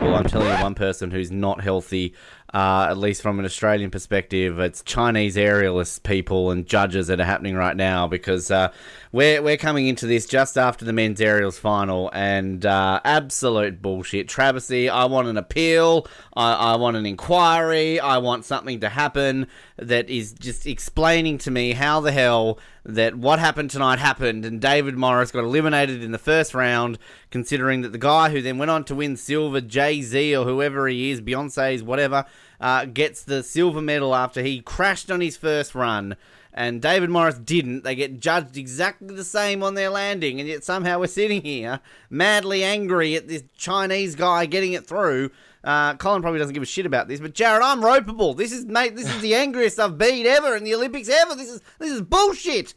Well, 0.00 0.14
I'm 0.14 0.24
telling 0.24 0.48
you, 0.48 0.62
one 0.62 0.74
person 0.74 1.10
who's 1.10 1.30
not 1.30 1.60
healthy, 1.60 2.14
uh, 2.54 2.86
at 2.88 2.96
least 2.96 3.22
from 3.22 3.38
an 3.38 3.44
Australian 3.44 3.90
perspective, 3.90 4.58
it's 4.58 4.82
Chinese 4.82 5.36
aerialist 5.36 6.04
people 6.04 6.50
and 6.50 6.66
judges 6.66 7.08
that 7.08 7.20
are 7.20 7.24
happening 7.24 7.56
right 7.56 7.76
now 7.76 8.06
because 8.06 8.50
uh, 8.50 8.72
we're 9.12 9.42
we're 9.42 9.56
coming 9.56 9.88
into 9.88 10.06
this 10.06 10.26
just 10.26 10.56
after 10.56 10.84
the 10.84 10.92
men's 10.92 11.20
aerials 11.20 11.58
final 11.58 12.10
and 12.12 12.64
uh, 12.64 13.00
absolute 13.04 13.82
bullshit, 13.82 14.28
travesty. 14.28 14.88
I 14.88 15.06
want 15.06 15.26
an 15.28 15.36
appeal. 15.36 16.06
I, 16.36 16.52
I 16.52 16.76
want 16.76 16.96
an 16.96 17.04
inquiry. 17.04 17.98
I 17.98 18.18
want 18.18 18.44
something 18.44 18.80
to 18.80 18.90
happen 18.90 19.48
that 19.76 20.08
is 20.08 20.32
just 20.32 20.66
explaining 20.66 21.38
to 21.38 21.50
me 21.50 21.72
how 21.72 22.00
the 22.00 22.12
hell 22.12 22.58
that 22.84 23.16
what 23.16 23.40
happened 23.40 23.68
tonight 23.70 23.98
happened 23.98 24.44
and 24.44 24.60
David 24.60 24.96
Morris 24.96 25.32
got 25.32 25.42
eliminated 25.42 26.04
in 26.04 26.12
the 26.12 26.18
first 26.18 26.54
round, 26.54 26.98
considering 27.30 27.80
that 27.82 27.90
the 27.90 27.98
guy 27.98 28.30
who 28.30 28.40
then 28.40 28.58
went 28.58 28.70
on 28.70 28.84
to 28.84 28.94
win 28.94 29.16
silver, 29.16 29.60
Jay 29.60 30.02
Z 30.02 30.36
or 30.36 30.44
whoever 30.44 30.86
he 30.86 31.10
is, 31.10 31.20
Beyonce's 31.20 31.82
whatever, 31.82 32.24
uh, 32.60 32.84
gets 32.86 33.22
the 33.22 33.42
silver 33.42 33.82
medal 33.82 34.14
after 34.14 34.42
he 34.42 34.60
crashed 34.60 35.10
on 35.10 35.20
his 35.20 35.36
first 35.36 35.74
run. 35.74 36.16
And 36.52 36.80
David 36.80 37.10
Morris 37.10 37.36
didn't. 37.36 37.84
They 37.84 37.94
get 37.94 38.18
judged 38.18 38.56
exactly 38.56 39.14
the 39.14 39.24
same 39.24 39.62
on 39.62 39.74
their 39.74 39.90
landing, 39.90 40.40
and 40.40 40.48
yet 40.48 40.64
somehow 40.64 40.98
we're 40.98 41.06
sitting 41.06 41.42
here 41.42 41.80
madly 42.08 42.64
angry 42.64 43.14
at 43.14 43.28
this 43.28 43.44
Chinese 43.58 44.14
guy 44.14 44.46
getting 44.46 44.72
it 44.72 44.86
through. 44.86 45.30
Uh, 45.62 45.94
Colin 45.96 46.22
probably 46.22 46.38
doesn't 46.38 46.54
give 46.54 46.62
a 46.62 46.66
shit 46.66 46.86
about 46.86 47.08
this, 47.08 47.20
but 47.20 47.34
Jared, 47.34 47.62
I'm 47.62 47.82
ropeable. 47.82 48.36
This 48.36 48.52
is 48.52 48.64
mate. 48.64 48.96
This 48.96 49.12
is 49.12 49.20
the 49.20 49.34
angriest 49.34 49.78
I've 49.78 49.98
been 49.98 50.24
ever 50.24 50.56
in 50.56 50.64
the 50.64 50.74
Olympics 50.74 51.08
ever. 51.10 51.34
This 51.34 51.50
is 51.50 51.60
this 51.78 51.90
is 51.90 52.00
bullshit. 52.00 52.72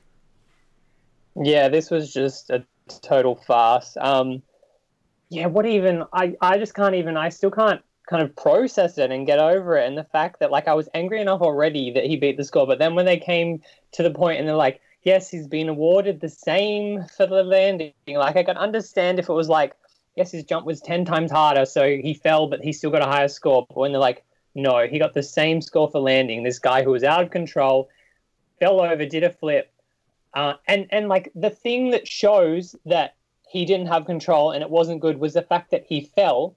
Yeah, 1.41 1.69
this 1.69 1.89
was 1.89 2.11
just 2.11 2.49
a 2.49 2.65
total 3.01 3.35
farce. 3.35 3.95
Um, 4.01 4.41
yeah, 5.29 5.45
what 5.45 5.65
even? 5.65 6.03
I 6.11 6.35
I 6.41 6.57
just 6.57 6.73
can't 6.73 6.95
even. 6.95 7.15
I 7.15 7.29
still 7.29 7.51
can't 7.51 7.81
kind 8.09 8.23
of 8.23 8.35
process 8.35 8.97
it 8.97 9.11
and 9.11 9.27
get 9.27 9.39
over 9.39 9.77
it. 9.77 9.87
And 9.87 9.97
the 9.97 10.03
fact 10.03 10.39
that 10.39 10.51
like 10.51 10.67
I 10.67 10.73
was 10.73 10.89
angry 10.93 11.21
enough 11.21 11.41
already 11.41 11.91
that 11.91 12.05
he 12.05 12.17
beat 12.17 12.37
the 12.37 12.43
score, 12.43 12.65
but 12.65 12.79
then 12.79 12.95
when 12.95 13.05
they 13.05 13.17
came 13.17 13.61
to 13.91 14.03
the 14.03 14.09
point 14.09 14.39
and 14.39 14.47
they're 14.47 14.55
like, 14.55 14.81
yes, 15.03 15.29
he's 15.29 15.47
been 15.47 15.69
awarded 15.69 16.19
the 16.19 16.29
same 16.29 17.05
for 17.15 17.27
the 17.27 17.43
landing. 17.43 17.93
Like 18.07 18.35
I 18.35 18.43
could 18.43 18.57
understand 18.57 19.19
if 19.19 19.29
it 19.29 19.33
was 19.33 19.47
like, 19.47 19.73
yes, 20.15 20.31
his 20.31 20.43
jump 20.43 20.65
was 20.65 20.81
ten 20.81 21.05
times 21.05 21.31
harder, 21.31 21.65
so 21.65 21.87
he 21.87 22.13
fell, 22.13 22.47
but 22.47 22.61
he 22.61 22.73
still 22.73 22.89
got 22.89 23.03
a 23.03 23.05
higher 23.05 23.27
score. 23.27 23.65
But 23.69 23.77
when 23.77 23.91
they're 23.91 24.01
like, 24.01 24.25
no, 24.55 24.87
he 24.87 24.97
got 24.97 25.13
the 25.13 25.23
same 25.23 25.61
score 25.61 25.89
for 25.89 25.99
landing. 25.99 26.43
This 26.43 26.59
guy 26.59 26.83
who 26.83 26.91
was 26.91 27.03
out 27.03 27.23
of 27.23 27.29
control 27.29 27.89
fell 28.59 28.81
over, 28.81 29.05
did 29.05 29.23
a 29.23 29.29
flip, 29.29 29.71
uh, 30.33 30.55
and 30.67 30.87
and 30.89 31.07
like 31.07 31.31
the 31.35 31.51
thing 31.51 31.91
that 31.91 32.07
shows 32.07 32.75
that 32.85 33.15
he 33.47 33.65
didn't 33.65 33.87
have 33.87 34.05
control 34.05 34.51
and 34.51 34.61
it 34.61 34.69
wasn't 34.69 34.99
good 34.99 35.19
was 35.19 35.33
the 35.33 35.41
fact 35.41 35.71
that 35.71 35.85
he 35.87 36.01
fell 36.01 36.55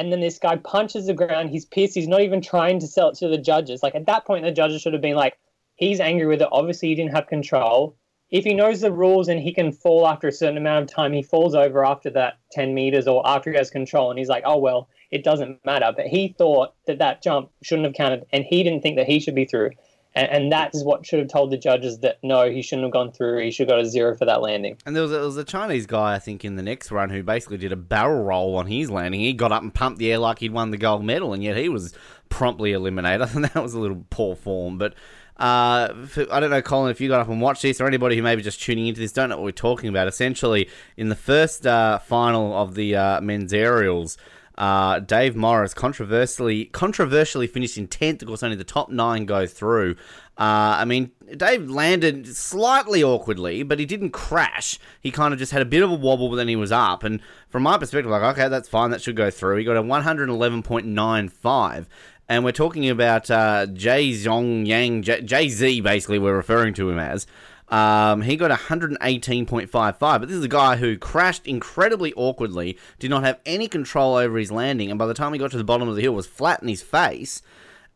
and 0.00 0.10
then 0.10 0.20
this 0.20 0.38
guy 0.38 0.56
punches 0.56 1.06
the 1.06 1.12
ground. 1.12 1.50
He's 1.50 1.66
pissed. 1.66 1.94
He's 1.94 2.08
not 2.08 2.22
even 2.22 2.40
trying 2.40 2.78
to 2.78 2.86
sell 2.86 3.10
it 3.10 3.16
to 3.16 3.28
the 3.28 3.36
judges. 3.36 3.82
Like 3.82 3.94
at 3.94 4.06
that 4.06 4.24
point, 4.24 4.46
the 4.46 4.50
judges 4.50 4.80
should 4.80 4.94
have 4.94 5.02
been 5.02 5.14
like, 5.14 5.36
he's 5.74 6.00
angry 6.00 6.26
with 6.26 6.40
it. 6.40 6.48
Obviously, 6.50 6.88
he 6.88 6.94
didn't 6.94 7.14
have 7.14 7.26
control. 7.26 7.98
If 8.30 8.44
he 8.44 8.54
knows 8.54 8.80
the 8.80 8.92
rules 8.92 9.28
and 9.28 9.38
he 9.38 9.52
can 9.52 9.72
fall 9.72 10.08
after 10.08 10.26
a 10.26 10.32
certain 10.32 10.56
amount 10.56 10.84
of 10.84 10.96
time, 10.96 11.12
he 11.12 11.22
falls 11.22 11.54
over 11.54 11.84
after 11.84 12.08
that 12.10 12.38
10 12.52 12.72
meters 12.72 13.06
or 13.06 13.28
after 13.28 13.50
he 13.50 13.58
has 13.58 13.68
control. 13.68 14.08
And 14.08 14.18
he's 14.18 14.30
like, 14.30 14.44
oh, 14.46 14.56
well, 14.56 14.88
it 15.10 15.22
doesn't 15.22 15.62
matter. 15.66 15.92
But 15.94 16.06
he 16.06 16.34
thought 16.38 16.72
that 16.86 16.96
that 16.96 17.22
jump 17.22 17.50
shouldn't 17.62 17.84
have 17.84 17.94
counted 17.94 18.24
and 18.32 18.42
he 18.42 18.62
didn't 18.62 18.80
think 18.80 18.96
that 18.96 19.06
he 19.06 19.20
should 19.20 19.34
be 19.34 19.44
through. 19.44 19.72
And, 20.14 20.28
and 20.28 20.52
that 20.52 20.74
is 20.74 20.84
what 20.84 21.06
should 21.06 21.20
have 21.20 21.28
told 21.28 21.50
the 21.50 21.56
judges 21.56 21.98
that 22.00 22.18
no, 22.22 22.50
he 22.50 22.62
shouldn't 22.62 22.84
have 22.84 22.92
gone 22.92 23.12
through. 23.12 23.42
He 23.44 23.50
should 23.50 23.68
have 23.68 23.76
got 23.76 23.84
a 23.84 23.88
zero 23.88 24.16
for 24.16 24.24
that 24.24 24.42
landing. 24.42 24.76
And 24.86 24.94
there 24.94 25.02
was, 25.02 25.12
a, 25.12 25.14
there 25.14 25.24
was 25.24 25.36
a 25.36 25.44
Chinese 25.44 25.86
guy, 25.86 26.14
I 26.14 26.18
think, 26.18 26.44
in 26.44 26.56
the 26.56 26.62
next 26.62 26.90
run 26.90 27.10
who 27.10 27.22
basically 27.22 27.58
did 27.58 27.72
a 27.72 27.76
barrel 27.76 28.24
roll 28.24 28.56
on 28.56 28.66
his 28.66 28.90
landing. 28.90 29.20
He 29.20 29.32
got 29.32 29.52
up 29.52 29.62
and 29.62 29.72
pumped 29.72 29.98
the 29.98 30.12
air 30.12 30.18
like 30.18 30.40
he'd 30.40 30.52
won 30.52 30.70
the 30.70 30.78
gold 30.78 31.04
medal, 31.04 31.32
and 31.32 31.42
yet 31.42 31.56
he 31.56 31.68
was 31.68 31.94
promptly 32.28 32.72
eliminated. 32.72 33.28
Think 33.30 33.52
that 33.52 33.62
was 33.62 33.74
a 33.74 33.80
little 33.80 34.04
poor 34.10 34.34
form. 34.34 34.78
But 34.78 34.94
uh, 35.36 35.94
I 36.30 36.40
don't 36.40 36.50
know, 36.50 36.62
Colin, 36.62 36.90
if 36.90 37.00
you 37.00 37.08
got 37.08 37.20
up 37.20 37.28
and 37.28 37.40
watched 37.40 37.62
this, 37.62 37.80
or 37.80 37.86
anybody 37.86 38.16
who 38.16 38.22
may 38.22 38.36
be 38.36 38.42
just 38.42 38.60
tuning 38.60 38.88
into 38.88 39.00
this, 39.00 39.12
don't 39.12 39.30
know 39.30 39.36
what 39.36 39.44
we're 39.44 39.52
talking 39.52 39.88
about. 39.88 40.08
Essentially, 40.08 40.68
in 40.96 41.08
the 41.08 41.16
first 41.16 41.66
uh, 41.66 41.98
final 41.98 42.54
of 42.54 42.74
the 42.74 42.96
uh, 42.96 43.20
men's 43.20 43.52
aerials, 43.52 44.18
uh, 44.60 45.00
Dave 45.00 45.34
Morris 45.34 45.72
controversially 45.72 46.66
controversially 46.66 47.46
finished 47.46 47.78
in 47.78 47.88
tenth. 47.88 48.20
Of 48.20 48.28
course, 48.28 48.42
only 48.42 48.56
the 48.56 48.64
top 48.64 48.90
nine 48.90 49.24
go 49.24 49.46
through. 49.46 49.96
Uh, 50.36 50.76
I 50.78 50.84
mean, 50.84 51.12
Dave 51.34 51.70
landed 51.70 52.28
slightly 52.28 53.02
awkwardly, 53.02 53.62
but 53.62 53.78
he 53.78 53.86
didn't 53.86 54.10
crash. 54.10 54.78
He 55.00 55.10
kind 55.10 55.32
of 55.32 55.38
just 55.38 55.52
had 55.52 55.62
a 55.62 55.66
bit 55.66 55.82
of 55.82 55.90
a 55.90 55.94
wobble, 55.94 56.28
but 56.28 56.36
then 56.36 56.48
he 56.48 56.56
was 56.56 56.72
up. 56.72 57.04
And 57.04 57.22
from 57.48 57.62
my 57.62 57.78
perspective, 57.78 58.10
like, 58.10 58.36
okay, 58.36 58.48
that's 58.48 58.68
fine. 58.68 58.90
That 58.90 59.00
should 59.00 59.16
go 59.16 59.30
through. 59.30 59.56
He 59.56 59.64
got 59.64 59.78
a 59.78 59.82
111.95. 59.82 61.86
And 62.28 62.44
we're 62.44 62.52
talking 62.52 62.90
about 62.90 63.30
uh, 63.30 63.64
Jay 63.66 64.10
Zong 64.10 64.66
Yang, 64.66 65.04
Jay 65.24 65.48
Z, 65.48 65.80
basically, 65.80 66.18
we're 66.18 66.36
referring 66.36 66.74
to 66.74 66.90
him 66.90 66.98
as. 66.98 67.26
Um, 67.70 68.22
he 68.22 68.36
got 68.36 68.50
118.55, 68.50 69.98
but 69.98 70.26
this 70.26 70.36
is 70.36 70.44
a 70.44 70.48
guy 70.48 70.76
who 70.76 70.98
crashed 70.98 71.46
incredibly 71.46 72.12
awkwardly, 72.14 72.76
did 72.98 73.10
not 73.10 73.22
have 73.22 73.38
any 73.46 73.68
control 73.68 74.16
over 74.16 74.38
his 74.38 74.50
landing, 74.50 74.90
and 74.90 74.98
by 74.98 75.06
the 75.06 75.14
time 75.14 75.32
he 75.32 75.38
got 75.38 75.52
to 75.52 75.56
the 75.56 75.64
bottom 75.64 75.88
of 75.88 75.94
the 75.94 76.02
hill, 76.02 76.12
was 76.12 76.26
flat 76.26 76.62
in 76.62 76.68
his 76.68 76.82
face. 76.82 77.42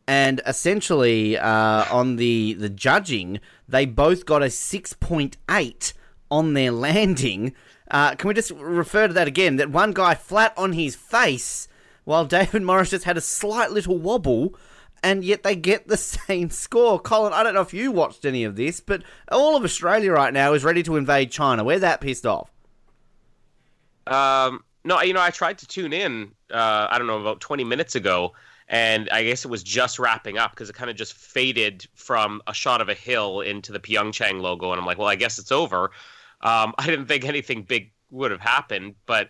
And 0.07 0.41
essentially, 0.45 1.37
uh, 1.37 1.85
on 1.91 2.15
the 2.15 2.53
the 2.53 2.69
judging, 2.69 3.39
they 3.67 3.85
both 3.85 4.25
got 4.25 4.43
a 4.43 4.47
6.8 4.47 5.93
on 6.31 6.53
their 6.53 6.71
landing. 6.71 7.53
Uh, 7.89 8.15
can 8.15 8.27
we 8.27 8.33
just 8.33 8.51
refer 8.51 9.07
to 9.07 9.13
that 9.13 9.27
again? 9.27 9.57
That 9.57 9.71
one 9.71 9.91
guy 9.91 10.15
flat 10.15 10.53
on 10.55 10.73
his 10.73 10.95
face, 10.95 11.67
while 12.03 12.25
David 12.25 12.61
Morris 12.61 12.91
just 12.91 13.05
had 13.05 13.17
a 13.17 13.21
slight 13.21 13.71
little 13.71 13.97
wobble 13.97 14.55
and 15.03 15.23
yet 15.23 15.43
they 15.43 15.55
get 15.55 15.87
the 15.87 15.97
same 16.27 16.49
score. 16.49 16.99
Colin, 16.99 17.33
I 17.33 17.43
don't 17.43 17.53
know 17.53 17.61
if 17.61 17.73
you 17.73 17.91
watched 17.91 18.25
any 18.25 18.43
of 18.43 18.55
this, 18.55 18.79
but 18.79 19.03
all 19.31 19.55
of 19.55 19.63
Australia 19.63 20.11
right 20.11 20.33
now 20.33 20.53
is 20.53 20.63
ready 20.63 20.83
to 20.83 20.95
invade 20.95 21.31
China. 21.31 21.63
We're 21.63 21.79
that 21.79 22.01
pissed 22.01 22.25
off. 22.25 22.51
Um, 24.07 24.63
no, 24.83 25.01
you 25.01 25.13
know, 25.13 25.21
I 25.21 25.31
tried 25.31 25.57
to 25.59 25.67
tune 25.67 25.93
in. 25.93 26.31
Uh, 26.51 26.87
I 26.89 26.97
don't 26.97 27.07
know 27.07 27.19
about 27.19 27.39
20 27.39 27.63
minutes 27.63 27.95
ago, 27.95 28.33
and 28.67 29.09
I 29.09 29.23
guess 29.23 29.45
it 29.45 29.47
was 29.47 29.63
just 29.63 29.99
wrapping 29.99 30.37
up 30.37 30.51
because 30.51 30.69
it 30.69 30.73
kind 30.73 30.89
of 30.89 30.95
just 30.95 31.13
faded 31.13 31.87
from 31.95 32.41
a 32.47 32.53
shot 32.53 32.81
of 32.81 32.89
a 32.89 32.93
hill 32.93 33.41
into 33.41 33.71
the 33.71 33.79
Pyeongchang 33.79 34.41
logo, 34.41 34.71
and 34.71 34.79
I'm 34.79 34.85
like, 34.85 34.97
well, 34.97 35.07
I 35.07 35.15
guess 35.15 35.39
it's 35.39 35.51
over. 35.51 35.85
Um, 36.41 36.73
I 36.77 36.85
didn't 36.85 37.07
think 37.07 37.25
anything 37.25 37.63
big 37.63 37.91
would 38.11 38.31
have 38.31 38.41
happened, 38.41 38.95
but 39.05 39.29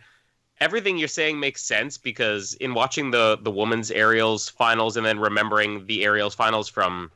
everything 0.59 0.97
you're 0.97 1.07
saying 1.07 1.39
makes 1.39 1.63
sense 1.63 1.97
because 1.97 2.53
in 2.55 2.73
watching 2.73 3.11
the 3.11 3.37
the 3.41 3.51
women's 3.51 3.91
aerials 3.91 4.49
finals 4.49 4.97
and 4.97 5.05
then 5.05 5.19
remembering 5.19 5.85
the 5.85 6.03
aerials 6.03 6.35
finals 6.35 6.69
from 6.69 7.11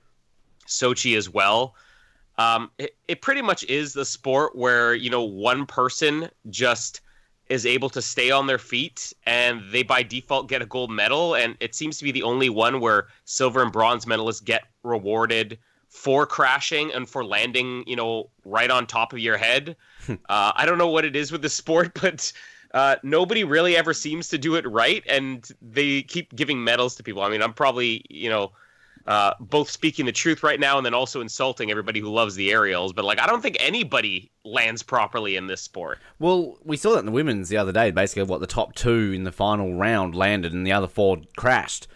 Sochi 0.67 1.17
as 1.17 1.29
well, 1.29 1.75
um, 2.37 2.69
it, 2.77 2.95
it 3.07 3.21
pretty 3.21 3.41
much 3.41 3.63
is 3.65 3.93
the 3.93 4.05
sport 4.05 4.55
where 4.55 4.93
you 4.93 5.09
know 5.09 5.23
one 5.23 5.65
person 5.65 6.29
just 6.49 7.01
is 7.49 7.65
able 7.65 7.89
to 7.89 8.01
stay 8.01 8.29
on 8.29 8.45
their 8.45 8.59
feet 8.59 9.11
and 9.25 9.63
they 9.71 9.81
by 9.81 10.03
default 10.03 10.47
get 10.47 10.61
a 10.61 10.67
gold 10.67 10.91
medal. 10.91 11.33
And 11.33 11.57
it 11.59 11.73
seems 11.73 11.97
to 11.97 12.03
be 12.03 12.11
the 12.11 12.21
only 12.21 12.47
one 12.49 12.79
where 12.79 13.07
silver 13.25 13.63
and 13.63 13.71
bronze 13.71 14.05
medalists 14.05 14.43
get 14.43 14.65
rewarded 14.83 15.57
for 15.87 16.27
crashing 16.27 16.93
and 16.93 17.09
for 17.09 17.25
landing 17.25 17.83
you 17.87 17.95
know 17.95 18.29
right 18.45 18.69
on 18.69 18.85
top 18.85 19.11
of 19.11 19.19
your 19.19 19.37
head. 19.37 19.75
Uh, 20.07 20.51
i 20.55 20.65
don't 20.65 20.77
know 20.77 20.87
what 20.87 21.05
it 21.05 21.15
is 21.15 21.31
with 21.31 21.41
the 21.41 21.49
sport 21.49 21.91
but 22.01 22.31
uh, 22.73 22.95
nobody 23.03 23.43
really 23.43 23.75
ever 23.75 23.93
seems 23.93 24.27
to 24.29 24.37
do 24.37 24.55
it 24.55 24.67
right 24.67 25.03
and 25.07 25.49
they 25.61 26.01
keep 26.03 26.35
giving 26.35 26.63
medals 26.63 26.95
to 26.95 27.03
people 27.03 27.21
i 27.21 27.29
mean 27.29 27.41
i'm 27.41 27.53
probably 27.53 28.03
you 28.09 28.29
know 28.29 28.51
uh, 29.09 29.33
both 29.39 29.69
speaking 29.69 30.05
the 30.05 30.11
truth 30.11 30.43
right 30.43 30.59
now 30.59 30.77
and 30.77 30.85
then 30.85 30.93
also 30.93 31.19
insulting 31.19 31.71
everybody 31.71 31.99
who 31.99 32.09
loves 32.09 32.35
the 32.35 32.51
aerials. 32.51 32.93
But 32.93 33.05
like, 33.05 33.19
I 33.19 33.25
don't 33.25 33.41
think 33.41 33.57
anybody 33.59 34.31
lands 34.45 34.83
properly 34.83 35.35
in 35.35 35.47
this 35.47 35.61
sport. 35.61 35.97
Well, 36.19 36.57
we 36.63 36.77
saw 36.77 36.91
that 36.91 36.99
in 36.99 37.05
the 37.07 37.11
women's 37.11 37.49
the 37.49 37.57
other 37.57 37.71
day. 37.71 37.89
Basically, 37.89 38.23
what 38.23 38.39
the 38.39 38.45
top 38.45 38.75
two 38.75 39.11
in 39.13 39.23
the 39.23 39.31
final 39.31 39.73
round 39.73 40.13
landed, 40.13 40.53
and 40.53 40.65
the 40.65 40.71
other 40.71 40.87
four 40.87 41.17
crashed. 41.35 41.87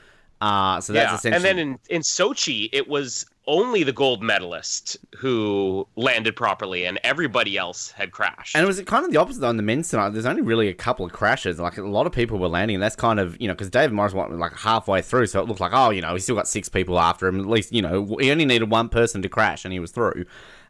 Uh, 0.44 0.82
so 0.82 0.92
that's 0.92 1.10
yeah. 1.10 1.16
essentially. 1.16 1.36
And 1.36 1.46
then 1.46 1.58
in 1.58 1.80
in 1.90 2.02
Sochi, 2.02 2.68
it 2.74 2.90
was 2.90 3.26
only 3.48 3.84
the 3.84 3.94
gold 3.94 4.22
medalist 4.22 4.98
who 5.16 5.88
landed 5.96 6.36
properly, 6.36 6.84
and 6.84 7.00
everybody 7.06 7.58
else 7.58 7.92
had 7.92 8.12
crashed. 8.12 8.54
And 8.54 8.62
it 8.62 8.68
was 8.68 8.82
kind 8.82 9.06
of 9.06 9.12
the 9.12 9.18
opposite 9.18 9.46
on 9.46 9.56
the 9.56 9.64
men's 9.64 9.88
tonight. 9.88 10.10
There's 10.10 10.26
only 10.26 10.42
really 10.42 10.68
a 10.68 10.74
couple 10.74 11.06
of 11.06 11.14
crashes. 11.14 11.62
Like 11.62 11.78
a 11.78 11.84
lot 11.84 12.08
of 12.08 12.12
people 12.12 12.40
were 12.40 12.50
landing, 12.50 12.76
and 12.76 12.84
that's 12.84 12.98
kind 12.98 13.22
of 13.22 13.40
you 13.40 13.48
know 13.48 13.54
because 13.54 13.70
David 13.70 13.94
Morris 13.94 14.14
went 14.14 14.38
like 14.38 14.58
halfway 14.58 15.02
through, 15.02 15.28
so 15.28 15.42
it 15.42 15.48
looked 15.48 15.62
like 15.62 15.72
oh 15.74 15.92
you 15.92 16.02
know 16.02 16.12
he's 16.14 16.24
still 16.24 16.36
got 16.36 16.50
six 16.50 16.68
people 16.68 17.00
after 17.00 17.26
him. 17.26 17.40
At 17.40 17.46
least 17.46 17.72
you 17.72 17.82
know 17.82 18.18
he 18.20 18.30
only 18.30 18.44
needed 18.44 18.70
one 18.70 18.90
person 18.90 19.22
to 19.22 19.30
crash, 19.30 19.64
and 19.64 19.72
he 19.72 19.80
was 19.80 19.92
through. 19.92 20.26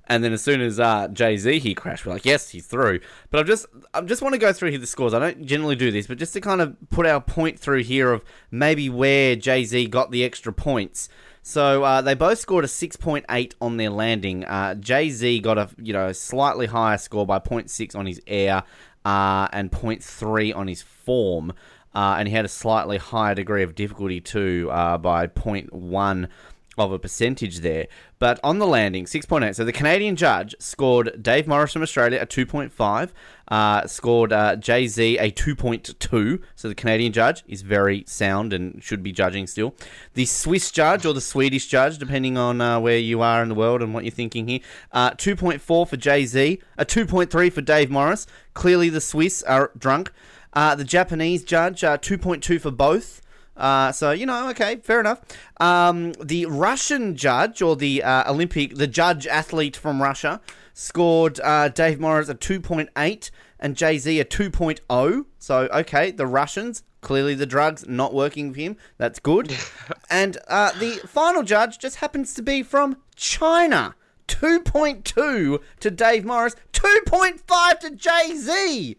And 0.07 0.23
then 0.23 0.34
as 0.34 0.41
soon 0.43 0.59
as 0.59 0.80
uh, 0.80 1.07
Jay 1.07 1.38
Z 1.38 1.59
he 1.59 1.73
crashed, 1.73 2.05
we're 2.05 2.13
like, 2.13 2.25
yes, 2.25 2.49
he's 2.49 2.65
through. 2.65 2.99
But 3.30 3.39
I 3.39 3.43
just 3.43 3.65
I 3.93 4.01
just 4.01 4.21
want 4.21 4.34
to 4.34 4.39
go 4.39 4.51
through 4.51 4.71
here 4.71 4.80
the 4.80 4.88
scores. 4.88 5.13
I 5.13 5.19
don't 5.19 5.45
generally 5.45 5.75
do 5.75 5.91
this, 5.91 6.07
but 6.07 6.17
just 6.17 6.34
to 6.34 6.41
kind 6.41 6.61
of 6.61 6.75
put 6.89 7.05
our 7.05 7.21
point 7.21 7.57
through 7.57 7.84
here 7.84 8.11
of 8.11 8.23
maybe 8.51 8.89
where 8.89 9.35
Jay 9.35 9.63
Z 9.63 9.88
got 9.88 10.11
the 10.11 10.23
extra 10.25 10.51
points. 10.51 11.07
So 11.41 11.84
uh, 11.84 12.01
they 12.01 12.15
both 12.15 12.39
scored 12.39 12.63
a 12.63 12.69
6.8 12.69 13.53
on 13.59 13.75
their 13.75 13.89
landing. 13.89 14.45
Uh, 14.45 14.75
Jay 14.75 15.09
Z 15.09 15.39
got 15.41 15.57
a 15.57 15.69
you 15.77 15.93
know 15.93 16.11
slightly 16.11 16.65
higher 16.65 16.97
score 16.97 17.25
by 17.25 17.39
0.6 17.39 17.95
on 17.95 18.05
his 18.05 18.21
air 18.27 18.63
uh, 19.05 19.47
and 19.51 19.71
0.3 19.71 20.55
on 20.55 20.67
his 20.67 20.81
form, 20.81 21.51
uh, 21.93 22.15
and 22.17 22.27
he 22.27 22.34
had 22.34 22.45
a 22.45 22.49
slightly 22.49 22.97
higher 22.97 23.35
degree 23.35 23.63
of 23.63 23.75
difficulty 23.75 24.21
too 24.21 24.69
uh, 24.71 24.97
by 24.97 25.27
0.1 25.27 26.30
of 26.77 26.91
a 26.91 26.99
percentage 26.99 27.59
there. 27.59 27.87
But 28.19 28.39
on 28.43 28.59
the 28.59 28.67
landing, 28.67 29.05
6.8. 29.05 29.55
So 29.55 29.65
the 29.65 29.71
Canadian 29.71 30.15
judge 30.15 30.55
scored 30.59 31.21
Dave 31.21 31.47
Morris 31.47 31.73
from 31.73 31.81
Australia 31.81 32.19
a 32.21 32.25
2.5, 32.25 33.11
uh, 33.49 33.85
scored 33.87 34.31
uh, 34.31 34.55
Jay 34.55 34.87
Z 34.87 35.17
a 35.17 35.31
2.2. 35.31 36.41
So 36.55 36.67
the 36.67 36.75
Canadian 36.75 37.13
judge 37.13 37.43
is 37.47 37.61
very 37.61 38.03
sound 38.07 38.53
and 38.53 38.81
should 38.81 39.03
be 39.03 39.11
judging 39.11 39.47
still. 39.47 39.75
The 40.13 40.25
Swiss 40.25 40.71
judge 40.71 41.05
or 41.05 41.13
the 41.13 41.21
Swedish 41.21 41.67
judge, 41.67 41.97
depending 41.97 42.37
on 42.37 42.61
uh, 42.61 42.79
where 42.79 42.97
you 42.97 43.21
are 43.21 43.43
in 43.43 43.49
the 43.49 43.55
world 43.55 43.81
and 43.81 43.93
what 43.93 44.03
you're 44.03 44.11
thinking 44.11 44.47
here, 44.47 44.59
uh, 44.91 45.11
2.4 45.11 45.87
for 45.87 45.97
Jay 45.97 46.25
Z, 46.25 46.61
a 46.77 46.85
2.3 46.85 47.51
for 47.51 47.61
Dave 47.61 47.91
Morris. 47.91 48.25
Clearly 48.53 48.89
the 48.89 49.01
Swiss 49.01 49.43
are 49.43 49.71
drunk. 49.77 50.11
Uh, 50.53 50.75
the 50.75 50.83
Japanese 50.83 51.43
judge, 51.43 51.83
uh, 51.83 51.97
2.2 51.97 52.61
for 52.61 52.71
both. 52.71 53.22
Uh, 53.55 53.91
so 53.91 54.11
you 54.11 54.25
know, 54.25 54.49
okay, 54.49 54.77
fair 54.77 54.99
enough. 54.99 55.21
Um, 55.59 56.13
the 56.13 56.45
Russian 56.47 57.15
judge 57.15 57.61
or 57.61 57.75
the 57.75 58.03
uh, 58.03 58.31
Olympic, 58.31 58.75
the 58.75 58.88
judge 58.88 59.27
athlete 59.27 59.75
from 59.75 60.01
Russia, 60.01 60.41
scored 60.73 61.39
uh, 61.41 61.69
Dave 61.69 61.99
Morris 61.99 62.30
a 62.30 62.34
two 62.34 62.59
point 62.59 62.89
eight 62.97 63.31
and 63.59 63.75
Jay 63.75 63.97
Z 63.97 64.19
a 64.19 64.25
2.0. 64.25 65.25
So 65.39 65.67
okay, 65.73 66.11
the 66.11 66.27
Russians 66.27 66.84
clearly 67.01 67.35
the 67.35 67.45
drugs 67.45 67.88
not 67.88 68.13
working 68.13 68.53
for 68.53 68.59
him. 68.59 68.77
That's 68.97 69.19
good. 69.19 69.55
and 70.09 70.38
uh, 70.47 70.71
the 70.80 71.01
final 71.07 71.43
judge 71.43 71.80
just 71.80 71.97
happens 71.97 72.34
to 72.35 72.41
be 72.41 72.63
from 72.63 72.97
China. 73.15 73.95
2.2 74.27 75.61
to 75.81 75.91
Dave 75.91 76.25
Morris, 76.25 76.55
2.5 76.71 77.80
to 77.80 77.91
Jay 77.91 78.35
Z. 78.35 78.97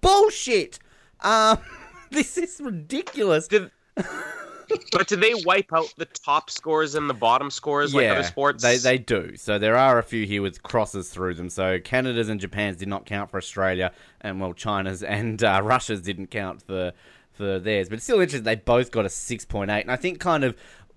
Bullshit. 0.00 0.78
Um, 1.20 1.58
this 2.10 2.36
is 2.36 2.60
ridiculous. 2.62 3.48
But 3.94 5.06
do 5.06 5.16
they 5.16 5.34
wipe 5.44 5.72
out 5.72 5.92
the 5.96 6.04
top 6.06 6.50
scores 6.50 6.94
and 6.94 7.08
the 7.08 7.14
bottom 7.14 7.50
scores 7.50 7.94
like 7.94 8.08
other 8.08 8.22
sports? 8.22 8.62
They, 8.62 8.78
they 8.78 8.98
do. 8.98 9.36
So 9.36 9.58
there 9.58 9.76
are 9.76 9.98
a 9.98 10.02
few 10.02 10.26
here 10.26 10.42
with 10.42 10.62
crosses 10.62 11.10
through 11.10 11.34
them. 11.34 11.50
So 11.50 11.78
Canada's 11.78 12.28
and 12.28 12.40
Japan's 12.40 12.76
did 12.76 12.88
not 12.88 13.06
count 13.06 13.30
for 13.30 13.36
Australia, 13.36 13.92
and 14.20 14.40
well, 14.40 14.52
China's 14.52 15.02
and 15.02 15.42
uh, 15.42 15.60
Russia's 15.62 16.02
didn't 16.02 16.28
count 16.28 16.62
for 16.62 16.92
for 17.32 17.58
theirs. 17.58 17.88
But 17.88 17.96
it's 17.96 18.04
still 18.04 18.20
interesting. 18.20 18.44
They 18.44 18.56
both 18.56 18.90
got 18.90 19.04
a 19.04 19.10
six 19.10 19.44
point 19.44 19.70
eight, 19.70 19.82
and 19.82 19.92
I 19.92 19.96
think 19.96 20.20
kind 20.20 20.44
of 20.44 20.56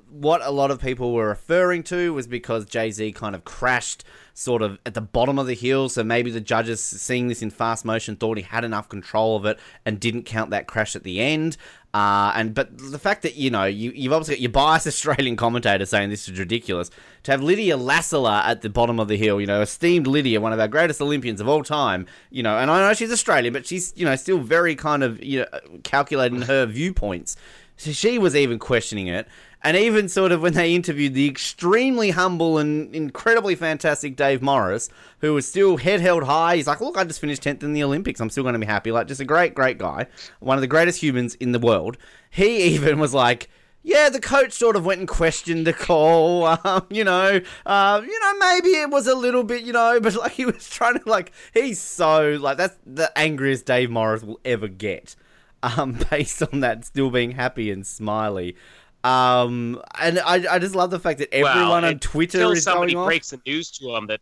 what 0.09 0.41
a 0.43 0.51
lot 0.51 0.71
of 0.71 0.79
people 0.79 1.13
were 1.13 1.27
referring 1.27 1.83
to 1.83 2.13
was 2.13 2.27
because 2.27 2.65
Jay 2.65 2.91
Z 2.91 3.11
kind 3.13 3.35
of 3.35 3.43
crashed 3.43 4.03
sort 4.33 4.61
of 4.61 4.77
at 4.85 4.93
the 4.93 5.01
bottom 5.01 5.39
of 5.39 5.47
the 5.47 5.55
hill. 5.55 5.89
So 5.89 6.03
maybe 6.03 6.31
the 6.31 6.39
judges 6.39 6.81
seeing 6.81 7.27
this 7.27 7.41
in 7.41 7.49
fast 7.49 7.83
motion 7.85 8.15
thought 8.15 8.37
he 8.37 8.43
had 8.43 8.63
enough 8.63 8.87
control 8.87 9.35
of 9.35 9.45
it 9.45 9.59
and 9.85 9.99
didn't 9.99 10.23
count 10.23 10.51
that 10.51 10.67
crash 10.67 10.95
at 10.95 11.03
the 11.03 11.19
end. 11.19 11.57
Uh, 11.93 12.31
and 12.35 12.53
but 12.53 12.77
the 12.77 12.99
fact 12.99 13.23
that 13.23 13.35
you 13.35 13.49
know 13.49 13.63
you, 13.63 13.91
you've 13.95 14.13
obviously 14.13 14.35
got 14.35 14.41
your 14.41 14.51
biased 14.51 14.87
Australian 14.87 15.35
commentator 15.35 15.85
saying 15.85 16.09
this 16.09 16.29
is 16.29 16.37
ridiculous 16.37 16.91
to 17.23 17.31
have 17.31 17.41
Lydia 17.41 17.77
Lassila 17.77 18.43
at 18.43 18.61
the 18.61 18.69
bottom 18.69 18.99
of 18.99 19.07
the 19.07 19.17
hill, 19.17 19.41
you 19.41 19.47
know, 19.47 19.61
esteemed 19.61 20.05
Lydia, 20.05 20.39
one 20.39 20.53
of 20.53 20.59
our 20.59 20.67
greatest 20.67 21.01
Olympians 21.01 21.41
of 21.41 21.47
all 21.47 21.63
time, 21.63 22.05
you 22.29 22.43
know, 22.43 22.57
and 22.57 22.69
I 22.69 22.87
know 22.87 22.93
she's 22.93 23.11
Australian, 23.11 23.53
but 23.53 23.65
she's 23.65 23.93
you 23.95 24.05
know 24.05 24.15
still 24.15 24.37
very 24.37 24.75
kind 24.75 25.03
of 25.03 25.23
you 25.23 25.39
know 25.39 25.59
calculating 25.83 26.43
her 26.43 26.65
viewpoints. 26.65 27.35
So 27.77 27.91
she 27.91 28.17
was 28.17 28.35
even 28.35 28.59
questioning 28.59 29.07
it. 29.07 29.27
And 29.63 29.75
even 29.75 30.07
sort 30.07 30.31
of 30.31 30.41
when 30.41 30.53
they 30.53 30.75
interviewed 30.75 31.13
the 31.13 31.27
extremely 31.27 32.11
humble 32.11 32.57
and 32.57 32.93
incredibly 32.95 33.55
fantastic 33.55 34.15
Dave 34.15 34.41
Morris, 34.41 34.89
who 35.19 35.33
was 35.33 35.47
still 35.47 35.77
head 35.77 35.99
held 35.99 36.23
high, 36.23 36.57
he's 36.57 36.67
like, 36.67 36.79
Look, 36.79 36.97
I 36.97 37.03
just 37.03 37.19
finished 37.19 37.43
10th 37.43 37.63
in 37.63 37.73
the 37.73 37.83
Olympics. 37.83 38.19
I'm 38.19 38.29
still 38.29 38.43
going 38.43 38.53
to 38.53 38.59
be 38.59 38.65
happy. 38.65 38.91
Like, 38.91 39.07
just 39.07 39.21
a 39.21 39.25
great, 39.25 39.55
great 39.55 39.77
guy. 39.77 40.07
One 40.39 40.57
of 40.57 40.61
the 40.61 40.67
greatest 40.67 41.01
humans 41.01 41.35
in 41.35 41.51
the 41.51 41.59
world. 41.59 41.97
He 42.29 42.61
even 42.75 42.99
was 42.99 43.13
like, 43.13 43.49
yeah, 43.87 44.09
the 44.09 44.19
coach 44.19 44.51
sort 44.51 44.75
of 44.75 44.85
went 44.85 44.99
and 44.99 45.07
questioned 45.07 45.65
the 45.65 45.73
call. 45.73 46.45
Um, 46.67 46.85
you 46.89 47.03
know, 47.03 47.39
uh, 47.65 48.01
you 48.03 48.19
know, 48.19 48.33
maybe 48.39 48.69
it 48.69 48.89
was 48.89 49.07
a 49.07 49.15
little 49.15 49.43
bit, 49.43 49.63
you 49.63 49.71
know, 49.71 49.99
but 50.01 50.15
like 50.15 50.33
he 50.33 50.45
was 50.45 50.69
trying 50.69 50.99
to 50.99 51.09
like 51.09 51.31
he's 51.53 51.79
so 51.79 52.37
like 52.41 52.57
that's 52.57 52.75
the 52.85 53.15
angriest 53.17 53.65
Dave 53.65 53.89
Morris 53.89 54.23
will 54.23 54.39
ever 54.43 54.67
get. 54.67 55.15
Um, 55.63 55.97
based 56.11 56.43
on 56.43 56.59
that 56.59 56.85
still 56.85 57.09
being 57.09 57.31
happy 57.31 57.71
and 57.71 57.85
smiley. 57.85 58.55
Um, 59.03 59.81
and 59.99 60.19
I, 60.19 60.55
I 60.55 60.59
just 60.59 60.75
love 60.75 60.91
the 60.91 60.99
fact 60.99 61.19
that 61.19 61.33
everyone 61.33 61.69
well, 61.69 61.85
on 61.85 61.99
Twitter 61.99 62.39
until 62.39 62.51
is 62.51 62.63
somebody 62.63 62.93
going 62.93 63.03
off. 63.03 63.07
breaks 63.07 63.29
the 63.29 63.39
news 63.45 63.71
to 63.71 63.95
him 63.95 64.07
that 64.07 64.19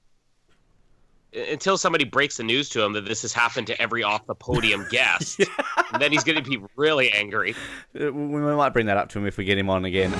until 1.49 1.77
somebody 1.77 2.05
breaks 2.05 2.37
the 2.37 2.43
news 2.43 2.69
to 2.69 2.81
him 2.81 2.93
that 2.93 3.05
this 3.05 3.21
has 3.21 3.33
happened 3.33 3.67
to 3.67 3.81
every 3.81 4.03
off 4.03 4.25
the 4.25 4.35
podium 4.35 4.85
guest, 4.91 5.39
and 5.91 6.01
then 6.01 6.11
he's 6.11 6.23
going 6.23 6.41
to 6.41 6.49
be 6.49 6.59
really 6.75 7.11
angry. 7.11 7.55
Uh, 7.99 8.11
We 8.11 8.41
might 8.41 8.73
bring 8.73 8.85
that 8.85 8.97
up 8.97 9.09
to 9.09 9.19
him 9.19 9.25
if 9.25 9.37
we 9.37 9.43
get 9.43 9.57
him 9.57 9.69
on 9.69 9.85
again. 9.85 10.13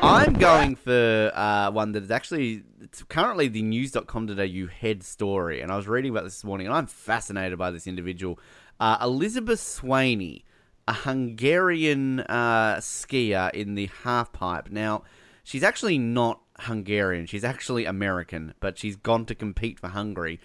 I'm 0.00 0.34
going 0.34 0.76
for 0.76 1.32
uh, 1.34 1.70
one 1.72 1.92
that 1.92 2.04
is 2.04 2.10
actually 2.10 2.62
it's 2.80 3.02
currently 3.02 3.48
the 3.48 3.62
news.com.au 3.62 4.66
head 4.66 5.02
story, 5.02 5.60
and 5.60 5.72
I 5.72 5.76
was 5.76 5.88
reading 5.88 6.12
about 6.12 6.24
this 6.24 6.34
this 6.34 6.44
morning, 6.44 6.66
and 6.66 6.76
I'm 6.76 6.86
fascinated 6.86 7.58
by 7.58 7.70
this 7.70 7.86
individual, 7.86 8.38
uh, 8.78 8.98
Elizabeth 9.02 9.60
Swaney, 9.60 10.44
a 10.86 10.92
Hungarian 10.92 12.20
uh, 12.20 12.76
skier 12.76 13.52
in 13.52 13.74
the 13.74 13.90
half 14.04 14.32
pipe. 14.32 14.70
Now, 14.70 15.02
she's 15.42 15.64
actually 15.64 15.98
not 15.98 16.40
Hungarian; 16.60 17.26
she's 17.26 17.44
actually 17.44 17.84
American, 17.84 18.54
but 18.60 18.78
she's 18.78 18.96
gone 18.96 19.26
to 19.26 19.34
compete 19.34 19.80
for 19.80 19.88
Hungary. 19.88 20.38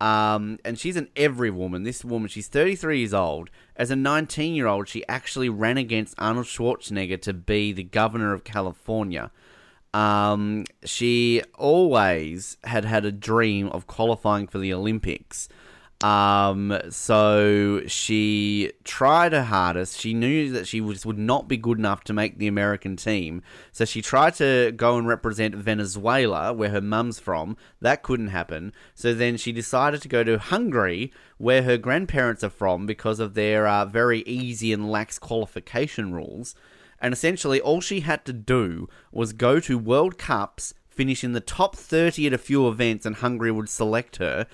Um, 0.00 0.58
and 0.64 0.78
she's 0.78 0.96
an 0.96 1.08
every 1.16 1.50
woman. 1.50 1.82
This 1.82 2.04
woman, 2.04 2.28
she's 2.28 2.48
33 2.48 2.98
years 2.98 3.14
old. 3.14 3.50
As 3.76 3.90
a 3.90 3.96
19 3.96 4.54
year 4.54 4.66
old, 4.66 4.88
she 4.88 5.06
actually 5.08 5.48
ran 5.48 5.78
against 5.78 6.14
Arnold 6.18 6.46
Schwarzenegger 6.46 7.20
to 7.22 7.32
be 7.32 7.72
the 7.72 7.84
governor 7.84 8.32
of 8.32 8.44
California. 8.44 9.30
Um, 9.94 10.64
she 10.84 11.42
always 11.54 12.58
had 12.64 12.84
had 12.84 13.06
a 13.06 13.12
dream 13.12 13.68
of 13.68 13.86
qualifying 13.86 14.46
for 14.46 14.58
the 14.58 14.72
Olympics. 14.72 15.48
Um, 16.02 16.78
so 16.90 17.82
she 17.86 18.72
tried 18.84 19.32
her 19.32 19.44
hardest. 19.44 19.98
She 19.98 20.12
knew 20.12 20.52
that 20.52 20.66
she 20.66 20.80
just 20.80 21.06
would 21.06 21.18
not 21.18 21.48
be 21.48 21.56
good 21.56 21.78
enough 21.78 22.04
to 22.04 22.12
make 22.12 22.38
the 22.38 22.46
American 22.46 22.96
team. 22.96 23.42
So 23.72 23.86
she 23.86 24.02
tried 24.02 24.34
to 24.34 24.72
go 24.76 24.98
and 24.98 25.08
represent 25.08 25.54
Venezuela, 25.54 26.52
where 26.52 26.68
her 26.70 26.82
mum's 26.82 27.18
from. 27.18 27.56
That 27.80 28.02
couldn't 28.02 28.28
happen. 28.28 28.74
So 28.94 29.14
then 29.14 29.38
she 29.38 29.52
decided 29.52 30.02
to 30.02 30.08
go 30.08 30.22
to 30.22 30.38
Hungary, 30.38 31.12
where 31.38 31.62
her 31.62 31.78
grandparents 31.78 32.44
are 32.44 32.50
from, 32.50 32.84
because 32.84 33.18
of 33.18 33.32
their 33.34 33.66
uh, 33.66 33.86
very 33.86 34.20
easy 34.22 34.72
and 34.72 34.90
lax 34.90 35.18
qualification 35.18 36.12
rules. 36.12 36.54
And 37.00 37.14
essentially, 37.14 37.60
all 37.60 37.80
she 37.80 38.00
had 38.00 38.24
to 38.26 38.32
do 38.32 38.88
was 39.12 39.32
go 39.32 39.60
to 39.60 39.78
World 39.78 40.18
Cups, 40.18 40.74
finish 40.88 41.24
in 41.24 41.32
the 41.32 41.40
top 41.40 41.76
30 41.76 42.26
at 42.26 42.32
a 42.32 42.38
few 42.38 42.68
events, 42.68 43.06
and 43.06 43.16
Hungary 43.16 43.50
would 43.50 43.68
select 43.68 44.16
her. 44.16 44.46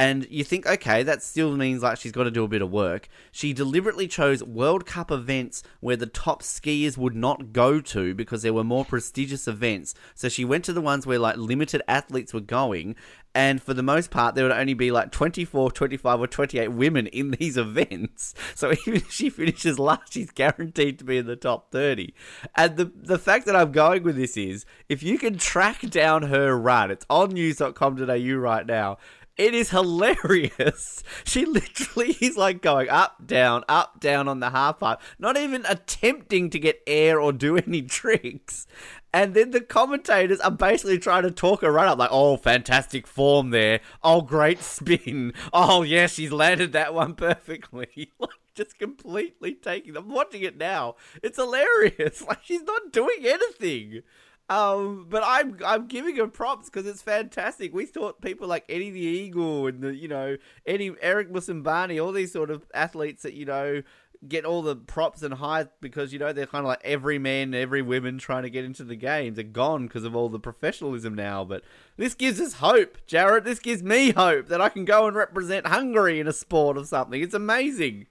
And 0.00 0.26
you 0.30 0.44
think, 0.44 0.66
okay, 0.66 1.02
that 1.02 1.22
still 1.22 1.54
means 1.58 1.82
like 1.82 1.98
she's 1.98 2.10
got 2.10 2.24
to 2.24 2.30
do 2.30 2.42
a 2.42 2.48
bit 2.48 2.62
of 2.62 2.70
work. 2.70 3.06
She 3.30 3.52
deliberately 3.52 4.08
chose 4.08 4.42
World 4.42 4.86
Cup 4.86 5.10
events 5.10 5.62
where 5.80 5.94
the 5.94 6.06
top 6.06 6.42
skiers 6.42 6.96
would 6.96 7.14
not 7.14 7.52
go 7.52 7.82
to 7.82 8.14
because 8.14 8.40
there 8.40 8.54
were 8.54 8.64
more 8.64 8.86
prestigious 8.86 9.46
events. 9.46 9.92
So 10.14 10.30
she 10.30 10.42
went 10.42 10.64
to 10.64 10.72
the 10.72 10.80
ones 10.80 11.06
where 11.06 11.18
like 11.18 11.36
limited 11.36 11.82
athletes 11.86 12.32
were 12.32 12.40
going. 12.40 12.96
And 13.34 13.62
for 13.62 13.74
the 13.74 13.82
most 13.82 14.10
part, 14.10 14.34
there 14.34 14.44
would 14.44 14.56
only 14.56 14.72
be 14.72 14.90
like 14.90 15.12
24, 15.12 15.70
25, 15.70 16.20
or 16.20 16.26
28 16.26 16.68
women 16.68 17.06
in 17.08 17.30
these 17.38 17.58
events. 17.58 18.34
So 18.54 18.72
even 18.86 18.96
if 18.96 19.10
she 19.10 19.28
finishes 19.28 19.78
last, 19.78 20.14
she's 20.14 20.30
guaranteed 20.30 20.98
to 21.00 21.04
be 21.04 21.18
in 21.18 21.26
the 21.26 21.36
top 21.36 21.70
30. 21.72 22.14
And 22.56 22.78
the, 22.78 22.90
the 22.96 23.18
fact 23.18 23.44
that 23.44 23.54
I'm 23.54 23.70
going 23.70 24.02
with 24.02 24.16
this 24.16 24.38
is 24.38 24.64
if 24.88 25.02
you 25.02 25.18
can 25.18 25.36
track 25.36 25.82
down 25.90 26.22
her 26.22 26.58
run, 26.58 26.90
it's 26.90 27.04
on 27.10 27.30
news.com.au 27.30 28.34
right 28.36 28.66
now. 28.66 28.96
It 29.40 29.54
is 29.54 29.70
hilarious. 29.70 31.02
She 31.24 31.44
literally 31.44 32.10
is 32.20 32.36
like 32.36 32.62
going 32.62 32.88
up, 32.88 33.26
down, 33.26 33.64
up, 33.68 33.98
down 34.00 34.28
on 34.28 34.40
the 34.40 34.50
half 34.50 34.78
pipe, 34.78 35.00
not 35.18 35.36
even 35.36 35.64
attempting 35.68 36.50
to 36.50 36.58
get 36.58 36.82
air 36.86 37.20
or 37.20 37.32
do 37.32 37.56
any 37.66 37.82
tricks. 37.82 38.66
And 39.12 39.34
then 39.34 39.50
the 39.50 39.60
commentators 39.60 40.40
are 40.40 40.50
basically 40.52 40.98
trying 40.98 41.24
to 41.24 41.30
talk 41.30 41.62
her 41.62 41.72
right 41.72 41.88
up, 41.88 41.98
like, 41.98 42.10
oh, 42.12 42.36
fantastic 42.36 43.06
form 43.06 43.50
there. 43.50 43.80
Oh, 44.04 44.20
great 44.20 44.60
spin. 44.62 45.32
Oh, 45.52 45.82
yeah, 45.82 46.06
she's 46.06 46.32
landed 46.32 46.72
that 46.72 46.94
one 46.94 47.14
perfectly. 47.14 48.12
like, 48.18 48.30
just 48.54 48.78
completely 48.78 49.54
taking. 49.54 49.96
I'm 49.96 50.10
watching 50.10 50.42
it 50.42 50.58
now. 50.58 50.94
It's 51.22 51.38
hilarious. 51.38 52.22
Like, 52.26 52.44
she's 52.44 52.62
not 52.62 52.92
doing 52.92 53.18
anything. 53.24 54.02
Um, 54.50 55.06
but 55.08 55.22
I'm 55.24 55.58
I'm 55.64 55.86
giving 55.86 56.16
her 56.16 56.26
props 56.26 56.68
because 56.68 56.84
it's 56.84 57.02
fantastic. 57.02 57.72
We 57.72 57.86
thought 57.86 58.20
people 58.20 58.48
like 58.48 58.64
Eddie 58.68 58.90
the 58.90 59.00
Eagle 59.00 59.68
and 59.68 59.80
the 59.80 59.94
you 59.94 60.08
know 60.08 60.36
Eddie 60.66 60.92
Eric 61.00 61.32
Moussambani, 61.32 62.04
all 62.04 62.10
these 62.10 62.32
sort 62.32 62.50
of 62.50 62.66
athletes 62.74 63.22
that 63.22 63.34
you 63.34 63.44
know 63.44 63.82
get 64.26 64.44
all 64.44 64.60
the 64.60 64.74
props 64.74 65.22
and 65.22 65.34
hype 65.34 65.72
because 65.80 66.12
you 66.12 66.18
know 66.18 66.32
they're 66.32 66.46
kind 66.46 66.64
of 66.64 66.68
like 66.68 66.80
every 66.82 67.16
man, 67.16 67.54
every 67.54 67.80
woman 67.80 68.18
trying 68.18 68.42
to 68.42 68.50
get 68.50 68.64
into 68.64 68.82
the 68.82 68.96
games 68.96 69.38
are 69.38 69.44
gone 69.44 69.86
because 69.86 70.02
of 70.02 70.16
all 70.16 70.28
the 70.28 70.40
professionalism 70.40 71.14
now. 71.14 71.44
But 71.44 71.62
this 71.96 72.14
gives 72.14 72.40
us 72.40 72.54
hope, 72.54 72.98
Jared. 73.06 73.44
This 73.44 73.60
gives 73.60 73.84
me 73.84 74.10
hope 74.10 74.48
that 74.48 74.60
I 74.60 74.68
can 74.68 74.84
go 74.84 75.06
and 75.06 75.16
represent 75.16 75.68
Hungary 75.68 76.18
in 76.18 76.26
a 76.26 76.32
sport 76.32 76.76
or 76.76 76.84
something. 76.84 77.22
It's 77.22 77.34
amazing. 77.34 78.08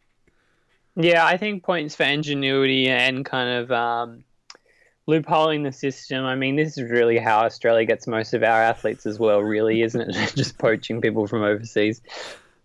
Yeah, 0.96 1.26
I 1.26 1.36
think 1.36 1.64
points 1.64 1.96
for 1.96 2.04
ingenuity 2.04 2.88
and 2.88 3.26
kind 3.26 3.50
of 3.50 3.72
um, 3.74 4.24
loopholing 5.10 5.64
the 5.64 5.72
system. 5.72 6.26
I 6.26 6.36
mean, 6.36 6.56
this 6.56 6.78
is 6.78 6.90
really 6.90 7.18
how 7.18 7.40
Australia 7.40 7.86
gets 7.86 8.08
most 8.08 8.34
of 8.34 8.44
our 8.44 8.62
athletes 8.62 9.06
as 9.06 9.20
well, 9.20 9.42
really, 9.42 9.82
isn't 9.82 10.02
it? 10.02 10.14
Just 10.36 10.58
poaching 10.58 11.02
people 11.02 11.28
from 11.28 11.44
overseas. 11.44 12.02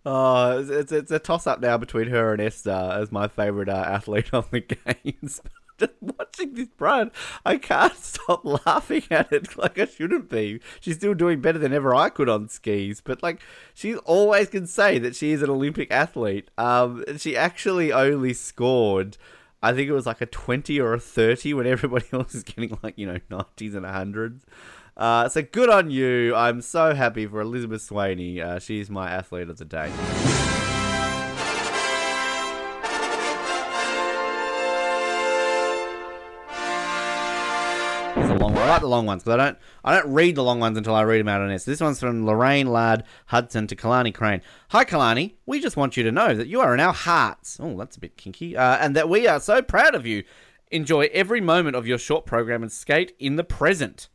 Oh, 0.07 0.59
it's, 0.59 0.93
it's, 0.93 1.11
a 1.11 1.19
toss 1.19 1.47
up 1.47 1.61
now 1.61 1.79
between 1.79 2.09
her 2.09 2.33
and 2.33 2.43
Ester 2.43 2.71
as 2.71 3.11
my 3.11 3.27
favourite 3.27 3.71
uh, 3.71 3.85
athlete 3.87 4.35
on 4.35 4.45
the 4.51 4.61
games. 5.05 5.41
Just 5.79 5.93
watching 6.01 6.55
this 6.55 6.69
Brad, 6.69 7.11
I 7.45 7.57
can't 7.57 7.97
stop 7.97 8.45
laughing 8.45 9.03
at 9.11 9.33
it 9.33 9.57
like 9.57 9.79
I 9.79 9.87
shouldn't 9.87 10.29
be. 10.29 10.61
She's 10.81 10.97
still 10.97 11.15
doing 11.15 11.41
better 11.41 11.59
than 11.59 11.73
ever 11.73 11.95
I 11.95 12.11
could 12.11 12.29
on 12.29 12.49
skis, 12.49 13.01
but 13.01 13.23
like 13.23 13.41
she 13.73 13.97
always 13.97 14.51
can 14.51 14.67
say 14.69 14.99
that 14.99 15.17
she 15.17 15.33
is 15.33 15.43
an 15.43 15.51
Olympic 15.51 15.91
athlete. 15.91 16.49
Um, 16.57 17.05
she 17.17 17.37
actually 17.37 17.93
only 17.93 18.35
scored 18.35 19.17
I 19.65 19.73
think 19.73 19.89
it 19.89 19.93
was 19.93 20.05
like 20.05 20.21
a 20.21 20.27
20 20.27 20.79
or 20.79 20.93
a 20.93 21.01
30 21.01 21.55
when 21.55 21.67
everybody 21.75 22.07
else 22.13 22.35
is 22.35 22.43
getting 22.43 22.79
like, 22.83 22.99
you 22.99 23.07
know, 23.07 23.19
90s 23.31 23.75
and 23.75 23.87
100s. 23.87 24.41
Uh, 24.97 25.29
so 25.29 25.43
good 25.43 25.71
on 25.71 25.91
you. 25.91 26.35
I'm 26.35 26.61
so 26.61 26.95
happy 26.95 27.27
for 27.27 27.41
Elizabeth 27.41 27.89
Swaney. 27.89 28.41
Uh, 28.41 28.59
she's 28.59 28.91
my 28.91 29.11
athlete 29.11 29.49
of 29.49 29.57
the 29.57 29.65
day. 29.65 29.91
I 38.65 38.69
like 38.69 38.81
the 38.81 38.89
long 38.89 39.05
ones 39.05 39.23
because 39.23 39.39
I 39.39 39.45
don't 39.45 39.59
I 39.85 39.95
don't 39.95 40.15
read 40.15 40.37
the 40.37 40.43
long 40.43 40.59
ones 40.59 40.79
until 40.79 40.95
I 40.95 41.03
read 41.03 41.21
them 41.21 41.29
out 41.29 41.43
on 41.43 41.51
this. 41.51 41.67
This 41.67 41.83
one's 41.83 42.01
from 42.01 42.25
Lorraine 42.25 42.67
Ladd 42.67 43.05
Hudson 43.27 43.67
to 43.67 43.77
Kailani 43.77 44.15
Craine. 44.15 44.41
Hi 44.71 44.87
Kailani, 44.87 45.35
we 45.45 45.61
just 45.61 45.77
want 45.77 45.99
you 45.99 46.03
to 46.03 46.11
know 46.11 46.35
that 46.35 46.47
you 46.47 46.63
are 46.63 46.73
in 46.73 46.81
our 46.81 46.95
hearts. 46.95 47.59
Oh, 47.61 47.77
that's 47.77 47.99
a 47.99 48.01
bit 48.01 48.17
kinky. 48.17 48.57
Uh, 48.57 48.79
and 48.79 48.97
that 48.97 49.11
we 49.11 49.29
are 49.29 49.39
so 49.39 49.61
proud 49.61 49.95
of 49.95 50.07
you. 50.07 50.25
Enjoy 50.71 51.11
every 51.13 51.43
moment 51.43 51.77
of 51.77 51.87
your 51.87 51.99
short 51.99 52.25
program 52.25 52.63
and 52.63 52.73
skate 52.73 53.15
in 53.19 53.37
the 53.37 53.45
present. 53.45 54.09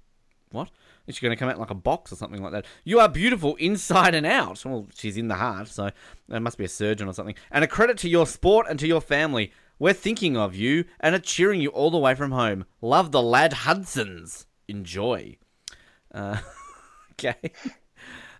What? 0.51 0.71
Is 1.05 1.15
she 1.15 1.21
going 1.21 1.35
to 1.35 1.39
come 1.39 1.49
out 1.49 1.59
like 1.59 1.69
a 1.69 1.75
box 1.75 2.11
or 2.11 2.15
something 2.15 2.41
like 2.41 2.51
that? 2.51 2.65
You 2.83 2.99
are 3.01 3.07
beautiful 3.07 3.55
inside 3.57 4.15
and 4.15 4.25
out. 4.25 4.65
Well, 4.65 4.87
she's 4.95 5.15
in 5.17 5.27
the 5.27 5.35
heart, 5.35 5.67
so 5.67 5.91
there 6.27 6.39
must 6.39 6.57
be 6.57 6.65
a 6.65 6.69
surgeon 6.69 7.07
or 7.07 7.13
something. 7.13 7.35
And 7.51 7.63
a 7.63 7.67
credit 7.67 7.99
to 7.99 8.09
your 8.09 8.25
sport 8.25 8.65
and 8.67 8.79
to 8.79 8.87
your 8.87 9.01
family. 9.01 9.51
We're 9.79 9.93
thinking 9.93 10.35
of 10.35 10.55
you 10.55 10.85
and 10.99 11.15
are 11.15 11.19
cheering 11.19 11.61
you 11.61 11.69
all 11.69 11.89
the 11.89 11.97
way 11.97 12.13
from 12.13 12.31
home. 12.31 12.65
Love 12.81 13.11
the 13.11 13.21
lad 13.21 13.53
Hudsons. 13.53 14.45
Enjoy. 14.67 15.37
Uh, 16.13 16.37
okay. 17.13 17.51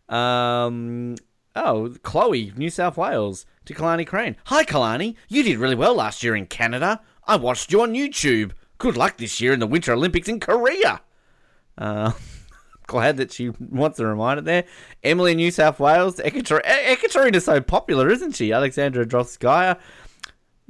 Um. 0.10 1.16
Oh, 1.56 1.96
Chloe, 2.04 2.54
New 2.56 2.70
South 2.70 2.96
Wales, 2.96 3.46
to 3.66 3.74
Kailani 3.74 4.06
Craine. 4.06 4.36
Hi, 4.46 4.64
Kailani. 4.64 5.16
You 5.28 5.44
did 5.44 5.58
really 5.58 5.76
well 5.76 5.96
last 5.96 6.24
year 6.24 6.36
in 6.36 6.46
Canada. 6.46 7.02
I 7.26 7.38
watched 7.38 7.72
you 7.72 7.82
on 7.82 7.94
YouTube. 7.94 8.52
Good 8.78 8.96
luck 8.96 9.18
this 9.18 9.42
year 9.42 9.52
in 9.54 9.60
the 9.60 9.68
Winter 9.68 9.94
Olympics 9.94 10.28
in 10.28 10.40
Korea. 10.40 11.02
Uh, 11.78 12.12
glad 12.88 13.18
that 13.18 13.32
she 13.32 13.50
wants 13.60 14.00
a 14.00 14.06
reminder 14.06 14.42
there. 14.42 14.66
Emily, 15.04 15.36
New 15.36 15.52
South 15.52 15.80
Wales. 15.80 16.18
Ekater- 16.18 16.62
Ekaterina's 16.66 17.46
so 17.46 17.62
popular, 17.62 18.10
isn't 18.10 18.36
she? 18.36 18.52
Alexandra 18.54 19.06
Droskaya. 19.06 19.80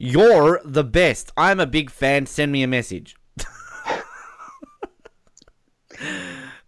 You're 0.01 0.61
the 0.63 0.85
best. 0.85 1.33
I'm 1.35 1.59
a 1.59 1.65
big 1.65 1.89
fan. 1.89 2.25
Send 2.25 2.53
me 2.53 2.63
a 2.63 2.67
message. 2.67 3.17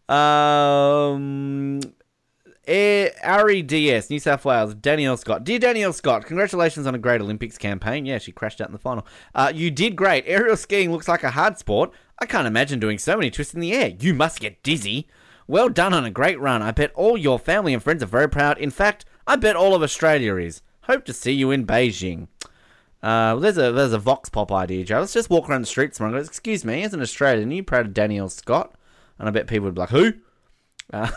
um, 0.10 1.80
Ari 2.68 3.62
DS, 3.62 4.10
New 4.10 4.20
South 4.20 4.44
Wales, 4.44 4.76
Danielle 4.76 5.16
Scott. 5.16 5.46
Dear 5.46 5.60
Danielle 5.60 5.94
Scott, 5.94 6.26
congratulations 6.26 6.86
on 6.86 6.94
a 6.94 6.98
great 6.98 7.22
Olympics 7.22 7.58
campaign. 7.58 8.06
Yeah, 8.06 8.18
she 8.18 8.34
crashed 8.34 8.60
out 8.60 8.68
in 8.68 8.74
the 8.74 8.80
final. 8.80 9.08
Uh, 9.34 9.50
you 9.56 9.72
did 9.72 9.96
great. 9.96 10.26
Aerial 10.28 10.58
skiing 10.58 10.92
looks 10.92 11.08
like 11.08 11.24
a 11.24 11.32
hard 11.32 11.58
sport. 11.58 11.92
I 12.20 12.26
can't 12.26 12.48
imagine 12.48 12.82
doing 12.82 12.98
so 12.98 13.16
many 13.16 13.32
twists 13.32 13.54
in 13.54 13.62
the 13.62 13.72
air. 13.72 13.94
You 13.98 14.14
must 14.14 14.42
get 14.42 14.62
dizzy. 14.62 15.08
Well 15.48 15.70
done 15.70 15.94
on 15.94 16.04
a 16.04 16.12
great 16.12 16.40
run. 16.40 16.62
I 16.62 16.72
bet 16.72 16.92
all 16.96 17.18
your 17.18 17.40
family 17.40 17.74
and 17.74 17.82
friends 17.82 18.04
are 18.04 18.08
very 18.08 18.28
proud. 18.28 18.58
In 18.58 18.72
fact, 18.72 19.06
I 19.26 19.38
bet 19.38 19.56
all 19.56 19.74
of 19.74 19.82
Australia 19.82 20.36
is. 20.36 20.62
Hope 20.82 21.06
to 21.06 21.14
see 21.14 21.32
you 21.32 21.50
in 21.50 21.66
Beijing. 21.66 22.28
Uh, 23.04 23.36
there's 23.36 23.58
a 23.58 23.72
there's 23.72 23.94
a 23.94 24.00
vox 24.00 24.30
pop 24.30 24.52
idea, 24.52 24.84
Joe. 24.84 25.00
Let's 25.00 25.14
just 25.14 25.30
walk 25.30 25.50
around 25.50 25.62
the 25.62 25.68
streets 25.68 26.00
and 26.00 26.12
go, 26.12 26.18
Excuse 26.18 26.64
me, 26.64 26.84
as 26.84 26.94
an 26.94 27.02
Australian, 27.02 27.52
are 27.52 27.54
you 27.56 27.64
proud 27.64 27.88
of 27.88 27.94
Danielle 27.94 28.30
Scott? 28.30 28.76
And 29.18 29.28
I 29.28 29.32
bet 29.32 29.48
people 29.48 29.66
would 29.66 29.76
be 29.76 29.82
like, 29.82 29.90
who? 29.90 30.14
Uh, 30.92 31.12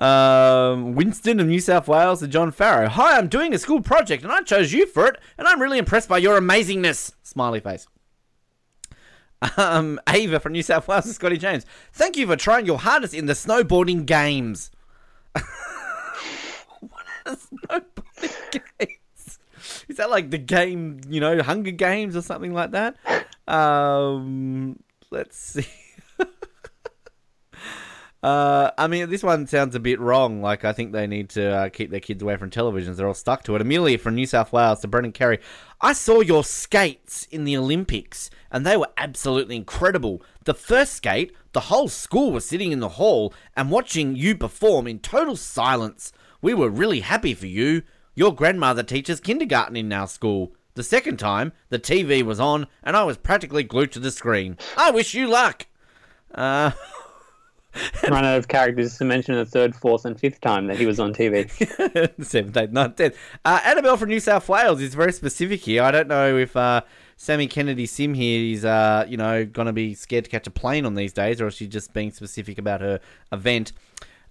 um, 0.04 0.94
Winston 0.94 1.40
of 1.40 1.46
New 1.46 1.60
South 1.60 1.88
Wales 1.88 2.20
to 2.20 2.28
John 2.28 2.52
Farrow. 2.52 2.88
Hi, 2.88 3.18
I'm 3.18 3.28
doing 3.28 3.52
a 3.52 3.58
school 3.58 3.80
project 3.80 4.22
and 4.22 4.32
I 4.32 4.42
chose 4.42 4.72
you 4.72 4.86
for 4.86 5.06
it, 5.06 5.18
and 5.36 5.48
I'm 5.48 5.60
really 5.60 5.78
impressed 5.78 6.08
by 6.08 6.18
your 6.18 6.40
amazingness. 6.40 7.14
Smiley 7.22 7.60
face. 7.60 7.88
Um, 9.56 9.98
Ava 10.08 10.38
from 10.38 10.52
New 10.52 10.62
South 10.62 10.86
Wales 10.86 11.04
to 11.06 11.12
Scotty 11.14 11.38
James. 11.38 11.66
Thank 11.92 12.16
you 12.16 12.26
for 12.26 12.36
trying 12.36 12.66
your 12.66 12.78
hardest 12.78 13.14
in 13.14 13.26
the 13.26 13.32
snowboarding 13.32 14.06
games. 14.06 14.70
snowboarding 17.26 18.62
games? 18.78 18.99
Is 19.90 19.96
that 19.96 20.08
like 20.08 20.30
the 20.30 20.38
game, 20.38 21.00
you 21.08 21.18
know, 21.18 21.42
Hunger 21.42 21.72
Games 21.72 22.14
or 22.14 22.22
something 22.22 22.54
like 22.54 22.70
that? 22.70 22.94
Um, 23.48 24.78
let's 25.10 25.36
see. 25.36 25.66
Uh, 28.22 28.70
I 28.76 28.86
mean, 28.86 29.08
this 29.08 29.22
one 29.22 29.46
sounds 29.46 29.74
a 29.74 29.80
bit 29.80 29.98
wrong. 29.98 30.42
Like, 30.42 30.62
I 30.66 30.74
think 30.74 30.92
they 30.92 31.06
need 31.06 31.30
to 31.30 31.50
uh, 31.50 31.68
keep 31.70 31.90
their 31.90 32.00
kids 32.00 32.22
away 32.22 32.36
from 32.36 32.50
televisions. 32.50 32.96
They're 32.96 33.08
all 33.08 33.14
stuck 33.14 33.44
to 33.44 33.56
it. 33.56 33.62
Amelia 33.62 33.96
from 33.96 34.14
New 34.14 34.26
South 34.26 34.52
Wales 34.52 34.80
to 34.80 34.88
Brendan 34.88 35.12
Kerry. 35.12 35.38
I 35.80 35.94
saw 35.94 36.20
your 36.20 36.44
skates 36.44 37.26
in 37.30 37.44
the 37.44 37.56
Olympics, 37.56 38.28
and 38.50 38.66
they 38.66 38.76
were 38.76 38.90
absolutely 38.98 39.56
incredible. 39.56 40.22
The 40.44 40.52
first 40.52 40.92
skate, 40.92 41.34
the 41.52 41.60
whole 41.60 41.88
school 41.88 42.30
was 42.30 42.44
sitting 42.44 42.72
in 42.72 42.80
the 42.80 42.90
hall 42.90 43.32
and 43.56 43.70
watching 43.70 44.14
you 44.14 44.36
perform 44.36 44.86
in 44.86 44.98
total 44.98 45.34
silence. 45.34 46.12
We 46.42 46.52
were 46.52 46.68
really 46.68 47.00
happy 47.00 47.32
for 47.32 47.46
you. 47.46 47.84
Your 48.20 48.34
grandmother 48.34 48.82
teaches 48.82 49.18
kindergarten 49.18 49.76
in 49.76 49.90
our 49.94 50.06
school. 50.06 50.52
The 50.74 50.82
second 50.82 51.18
time, 51.18 51.54
the 51.70 51.78
TV 51.78 52.22
was 52.22 52.38
on, 52.38 52.66
and 52.82 52.94
I 52.94 53.02
was 53.02 53.16
practically 53.16 53.62
glued 53.62 53.92
to 53.92 53.98
the 53.98 54.10
screen. 54.10 54.58
I 54.76 54.90
wish 54.90 55.14
you 55.14 55.26
luck. 55.26 55.66
Uh, 56.34 56.72
Run 58.10 58.26
out 58.26 58.36
of 58.36 58.46
characters 58.46 58.98
to 58.98 59.06
mention 59.06 59.36
the 59.36 59.46
third, 59.46 59.74
fourth, 59.74 60.04
and 60.04 60.20
fifth 60.20 60.42
time 60.42 60.66
that 60.66 60.76
he 60.76 60.84
was 60.84 61.00
on 61.00 61.14
TV. 61.14 61.48
Seventh, 62.22 62.58
eighth, 62.58 62.72
ninth, 62.72 62.96
tenth. 62.96 63.16
Uh, 63.42 63.60
Annabelle 63.64 63.96
from 63.96 64.10
New 64.10 64.20
South 64.20 64.46
Wales 64.50 64.82
is 64.82 64.94
very 64.94 65.14
specific 65.14 65.62
here. 65.62 65.82
I 65.82 65.90
don't 65.90 66.08
know 66.08 66.36
if 66.36 66.54
uh, 66.54 66.82
Sami 67.16 67.46
Kennedy 67.46 67.86
Sim 67.86 68.12
here 68.12 68.54
is, 68.54 68.66
uh, 68.66 69.06
you 69.08 69.16
know, 69.16 69.46
going 69.46 69.64
to 69.64 69.72
be 69.72 69.94
scared 69.94 70.24
to 70.24 70.30
catch 70.30 70.46
a 70.46 70.50
plane 70.50 70.84
on 70.84 70.94
these 70.94 71.14
days, 71.14 71.40
or 71.40 71.46
is 71.46 71.54
she 71.54 71.66
just 71.66 71.94
being 71.94 72.10
specific 72.10 72.58
about 72.58 72.82
her 72.82 73.00
event? 73.32 73.72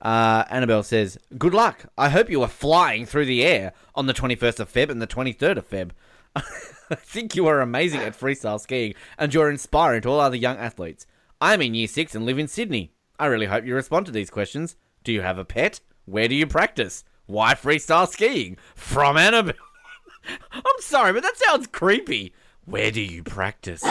Uh, 0.01 0.45
Annabelle 0.49 0.84
says, 0.84 1.17
"Good 1.38 1.53
luck. 1.53 1.85
I 1.97 2.09
hope 2.09 2.30
you 2.30 2.41
are 2.41 2.47
flying 2.47 3.05
through 3.05 3.26
the 3.26 3.43
air 3.43 3.73
on 3.95 4.05
the 4.07 4.13
21st 4.13 4.59
of 4.59 4.71
Feb 4.71 4.89
and 4.89 5.01
the 5.01 5.07
23rd 5.07 5.57
of 5.57 5.69
Feb. 5.69 5.91
I 6.35 6.95
think 6.95 7.35
you 7.35 7.45
are 7.47 7.61
amazing 7.61 8.01
at 8.01 8.17
freestyle 8.17 8.59
skiing, 8.59 8.93
and 9.17 9.34
you're 9.34 9.49
inspiring 9.49 10.01
to 10.03 10.09
all 10.09 10.19
other 10.19 10.38
young 10.38 10.57
athletes. 10.57 11.05
I'm 11.41 11.61
in 11.61 11.73
Year 11.73 11.88
Six 11.88 12.15
and 12.15 12.26
live 12.26 12.39
in 12.39 12.47
Sydney. 12.47 12.93
I 13.19 13.26
really 13.26 13.47
hope 13.47 13.65
you 13.65 13.76
respond 13.76 14.05
to 14.05 14.11
these 14.11 14.30
questions. 14.30 14.76
Do 15.03 15.11
you 15.11 15.21
have 15.21 15.38
a 15.38 15.45
pet? 15.45 15.81
Where 16.05 16.27
do 16.27 16.35
you 16.35 16.47
practice? 16.47 17.03
Why 17.26 17.53
freestyle 17.53 18.07
skiing? 18.07 18.57
From 18.76 19.17
Annabelle. 19.17 19.53
I'm 20.51 20.63
sorry, 20.80 21.13
but 21.13 21.23
that 21.23 21.38
sounds 21.38 21.67
creepy. 21.67 22.34
Where 22.65 22.91
do 22.91 23.01
you 23.01 23.23
practice? 23.23 23.84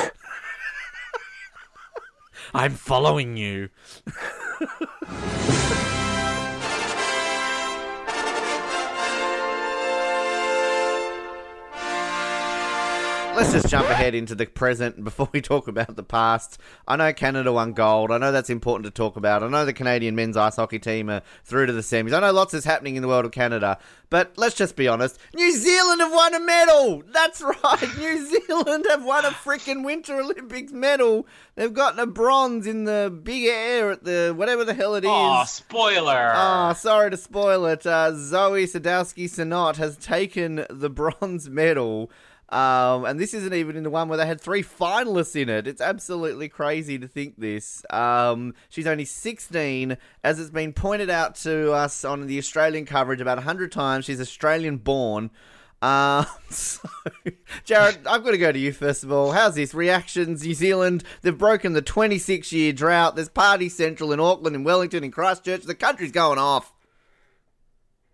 I'm 2.54 2.72
following 2.72 3.36
you. 3.36 3.68
Let's 13.38 13.52
just 13.52 13.68
jump 13.68 13.88
ahead 13.88 14.16
into 14.16 14.34
the 14.34 14.46
present 14.46 15.04
before 15.04 15.28
we 15.30 15.40
talk 15.40 15.68
about 15.68 15.94
the 15.94 16.02
past. 16.02 16.58
I 16.88 16.96
know 16.96 17.12
Canada 17.12 17.52
won 17.52 17.72
gold. 17.72 18.10
I 18.10 18.18
know 18.18 18.32
that's 18.32 18.50
important 18.50 18.86
to 18.86 18.90
talk 18.90 19.14
about. 19.14 19.44
I 19.44 19.48
know 19.48 19.64
the 19.64 19.72
Canadian 19.72 20.16
men's 20.16 20.36
ice 20.36 20.56
hockey 20.56 20.80
team 20.80 21.08
are 21.08 21.22
through 21.44 21.66
to 21.66 21.72
the 21.72 21.82
semis. 21.82 22.12
I 22.12 22.18
know 22.18 22.32
lots 22.32 22.52
is 22.52 22.64
happening 22.64 22.96
in 22.96 23.02
the 23.02 23.06
world 23.06 23.24
of 23.26 23.30
Canada. 23.30 23.78
But 24.10 24.32
let's 24.36 24.56
just 24.56 24.74
be 24.74 24.88
honest. 24.88 25.20
New 25.34 25.52
Zealand 25.52 26.00
have 26.00 26.10
won 26.10 26.34
a 26.34 26.40
medal. 26.40 27.04
That's 27.12 27.40
right. 27.62 27.98
New 27.98 28.26
Zealand 28.26 28.86
have 28.88 29.04
won 29.04 29.24
a 29.24 29.30
freaking 29.30 29.84
Winter 29.84 30.18
Olympics 30.20 30.72
medal. 30.72 31.24
They've 31.54 31.72
gotten 31.72 32.00
a 32.00 32.06
bronze 32.06 32.66
in 32.66 32.86
the 32.86 33.16
big 33.22 33.44
air 33.44 33.92
at 33.92 34.02
the 34.02 34.34
whatever 34.36 34.64
the 34.64 34.74
hell 34.74 34.96
it 34.96 35.04
is. 35.04 35.10
Oh, 35.12 35.44
spoiler. 35.46 36.32
Oh, 36.34 36.72
sorry 36.72 37.12
to 37.12 37.16
spoil 37.16 37.66
it. 37.66 37.86
Uh, 37.86 38.10
Zoi 38.14 38.64
Sadowski 38.64 39.26
Synnott 39.26 39.76
has 39.76 39.96
taken 39.96 40.66
the 40.68 40.90
bronze 40.90 41.48
medal. 41.48 42.10
Um, 42.50 43.04
and 43.04 43.20
this 43.20 43.34
isn't 43.34 43.52
even 43.52 43.76
in 43.76 43.82
the 43.82 43.90
one 43.90 44.08
where 44.08 44.16
they 44.16 44.26
had 44.26 44.40
three 44.40 44.62
finalists 44.62 45.36
in 45.36 45.48
it. 45.48 45.66
It's 45.66 45.82
absolutely 45.82 46.48
crazy 46.48 46.98
to 46.98 47.06
think 47.06 47.38
this. 47.38 47.84
Um, 47.90 48.54
she's 48.70 48.86
only 48.86 49.04
16, 49.04 49.98
as 50.24 50.40
it's 50.40 50.50
been 50.50 50.72
pointed 50.72 51.10
out 51.10 51.34
to 51.36 51.72
us 51.72 52.04
on 52.04 52.26
the 52.26 52.38
Australian 52.38 52.86
coverage 52.86 53.20
about 53.20 53.36
100 53.36 53.70
times. 53.70 54.06
She's 54.06 54.20
Australian 54.20 54.78
born. 54.78 55.30
Um, 55.82 56.26
so, 56.50 56.88
Jared, 57.64 58.06
I've 58.06 58.24
got 58.24 58.32
to 58.32 58.38
go 58.38 58.50
to 58.50 58.58
you 58.58 58.72
first 58.72 59.04
of 59.04 59.12
all. 59.12 59.32
How's 59.32 59.54
this? 59.54 59.74
Reactions, 59.74 60.42
New 60.42 60.54
Zealand, 60.54 61.04
they've 61.22 61.36
broken 61.36 61.74
the 61.74 61.82
26 61.82 62.50
year 62.52 62.72
drought. 62.72 63.14
There's 63.14 63.28
Party 63.28 63.68
Central 63.68 64.12
in 64.12 64.20
Auckland, 64.20 64.56
in 64.56 64.64
Wellington, 64.64 65.04
in 65.04 65.10
Christchurch. 65.10 65.64
The 65.64 65.74
country's 65.74 66.12
going 66.12 66.38
off. 66.38 66.72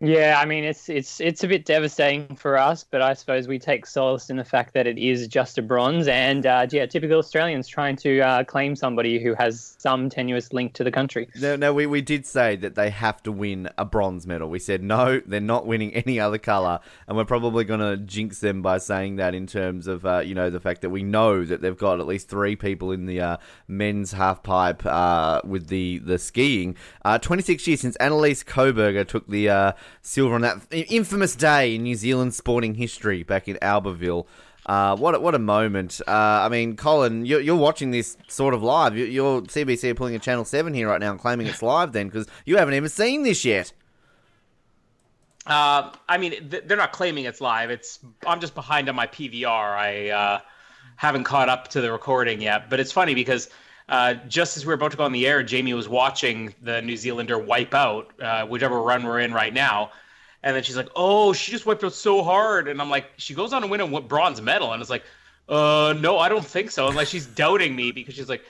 Yeah, 0.00 0.38
I 0.40 0.44
mean 0.44 0.64
it's 0.64 0.88
it's 0.88 1.20
it's 1.20 1.44
a 1.44 1.48
bit 1.48 1.64
devastating 1.64 2.34
for 2.34 2.58
us, 2.58 2.84
but 2.84 3.00
I 3.00 3.14
suppose 3.14 3.46
we 3.46 3.60
take 3.60 3.86
solace 3.86 4.28
in 4.28 4.36
the 4.36 4.44
fact 4.44 4.74
that 4.74 4.88
it 4.88 4.98
is 4.98 5.28
just 5.28 5.56
a 5.56 5.62
bronze, 5.62 6.08
and 6.08 6.44
uh, 6.44 6.66
yeah, 6.70 6.84
typical 6.84 7.18
Australians 7.18 7.68
trying 7.68 7.94
to 7.96 8.20
uh, 8.20 8.44
claim 8.44 8.74
somebody 8.74 9.22
who 9.22 9.34
has 9.34 9.76
some 9.78 10.10
tenuous 10.10 10.52
link 10.52 10.74
to 10.74 10.84
the 10.84 10.90
country. 10.90 11.28
No, 11.36 11.54
no, 11.54 11.72
we, 11.72 11.86
we 11.86 12.02
did 12.02 12.26
say 12.26 12.56
that 12.56 12.74
they 12.74 12.90
have 12.90 13.22
to 13.22 13.32
win 13.32 13.70
a 13.78 13.84
bronze 13.84 14.26
medal. 14.26 14.50
We 14.50 14.58
said 14.58 14.82
no, 14.82 15.22
they're 15.24 15.40
not 15.40 15.64
winning 15.64 15.94
any 16.06 16.18
other 16.18 16.38
color, 16.38 16.80
and 17.06 17.16
we're 17.16 17.24
probably 17.24 17.62
going 17.64 17.80
to 17.80 17.96
jinx 17.96 18.40
them 18.40 18.62
by 18.62 18.78
saying 18.78 19.16
that 19.16 19.32
in 19.32 19.46
terms 19.46 19.86
of 19.86 20.04
uh, 20.04 20.18
you 20.18 20.34
know 20.34 20.50
the 20.50 20.60
fact 20.60 20.80
that 20.82 20.90
we 20.90 21.04
know 21.04 21.44
that 21.44 21.62
they've 21.62 21.78
got 21.78 22.00
at 22.00 22.06
least 22.06 22.28
three 22.28 22.56
people 22.56 22.90
in 22.90 23.06
the 23.06 23.20
uh, 23.20 23.36
men's 23.68 24.10
half 24.12 24.42
pipe 24.42 24.84
uh, 24.84 25.40
with 25.44 25.68
the 25.68 25.98
the 26.00 26.18
skiing. 26.18 26.76
Uh, 27.04 27.16
Twenty 27.16 27.44
six 27.44 27.64
years 27.68 27.80
since 27.80 27.94
Annelise 27.96 28.42
Coberger 28.42 29.06
took 29.06 29.28
the 29.28 29.74
silver 30.02 30.34
on 30.34 30.40
that 30.42 30.58
infamous 30.70 31.34
day 31.36 31.74
in 31.76 31.82
New 31.82 31.94
Zealand 31.96 32.34
sporting 32.34 32.74
history 32.74 33.22
back 33.22 33.48
in 33.48 33.56
Albertville. 33.56 34.26
Uh, 34.66 34.96
what 34.96 35.14
a, 35.14 35.20
what 35.20 35.34
a 35.34 35.38
moment! 35.38 36.00
Uh, 36.08 36.10
I 36.10 36.48
mean, 36.48 36.74
Colin, 36.76 37.26
you're, 37.26 37.40
you're 37.40 37.54
watching 37.56 37.90
this 37.90 38.16
sort 38.28 38.54
of 38.54 38.62
live. 38.62 38.96
You- 38.96 39.04
You're 39.04 39.42
CBC 39.42 39.90
are 39.90 39.94
pulling 39.94 40.14
a 40.14 40.18
Channel 40.18 40.46
Seven 40.46 40.72
here 40.72 40.88
right 40.88 41.00
now 41.00 41.10
and 41.10 41.20
claiming 41.20 41.46
it's 41.46 41.62
live, 41.62 41.92
then 41.92 42.06
because 42.08 42.26
you 42.46 42.56
haven't 42.56 42.72
even 42.72 42.88
seen 42.88 43.24
this 43.24 43.44
yet. 43.44 43.72
Uh, 45.46 45.92
I 46.08 46.16
mean, 46.16 46.48
th- 46.50 46.64
they're 46.66 46.76
not 46.78 46.92
claiming 46.92 47.26
it's 47.26 47.40
live. 47.40 47.70
It's 47.70 47.98
I'm 48.26 48.40
just 48.40 48.54
behind 48.54 48.88
on 48.88 48.94
my 48.94 49.06
PVR. 49.06 49.46
I 49.76 50.08
uh, 50.08 50.40
haven't 50.96 51.24
caught 51.24 51.50
up 51.50 51.68
to 51.68 51.82
the 51.82 51.92
recording 51.92 52.40
yet. 52.40 52.70
But 52.70 52.80
it's 52.80 52.92
funny 52.92 53.14
because 53.14 53.50
uh, 53.88 54.14
just 54.28 54.56
as 54.56 54.64
we 54.64 54.68
were 54.68 54.74
about 54.74 54.92
to 54.92 54.96
go 54.96 55.04
on 55.04 55.12
the 55.12 55.26
air, 55.26 55.42
Jamie 55.42 55.74
was 55.74 55.88
watching 55.88 56.54
the 56.62 56.80
New 56.82 56.96
Zealander 56.96 57.38
wipe 57.38 57.74
out 57.74 58.12
uh, 58.20 58.46
whichever 58.46 58.80
run 58.80 59.04
we're 59.04 59.20
in 59.20 59.32
right 59.32 59.52
now. 59.52 59.90
And 60.42 60.54
then 60.54 60.62
she's 60.62 60.76
like, 60.76 60.88
"Oh, 60.94 61.32
she 61.32 61.50
just 61.52 61.66
wiped 61.66 61.84
out 61.84 61.94
so 61.94 62.22
hard," 62.22 62.68
and 62.68 62.80
I'm 62.80 62.90
like, 62.90 63.06
"She 63.16 63.34
goes 63.34 63.52
on 63.52 63.62
to 63.62 63.68
win 63.68 63.80
a 63.80 64.00
bronze 64.00 64.40
medal," 64.40 64.72
and 64.72 64.80
it's 64.80 64.90
like, 64.90 65.04
"Uh, 65.48 65.94
no, 65.98 66.18
I 66.18 66.28
don't 66.28 66.44
think 66.44 66.70
so." 66.70 66.88
Unless 66.88 67.08
she's 67.08 67.26
doubting 67.26 67.74
me 67.74 67.92
because 67.92 68.14
she's 68.14 68.28
like, 68.28 68.42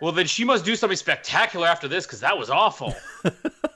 "Well, 0.00 0.12
then 0.12 0.26
she 0.26 0.44
must 0.44 0.64
do 0.64 0.74
something 0.74 0.96
spectacular 0.96 1.68
after 1.68 1.86
this 1.88 2.04
because 2.04 2.20
that 2.20 2.36
was 2.36 2.50
awful." 2.50 2.94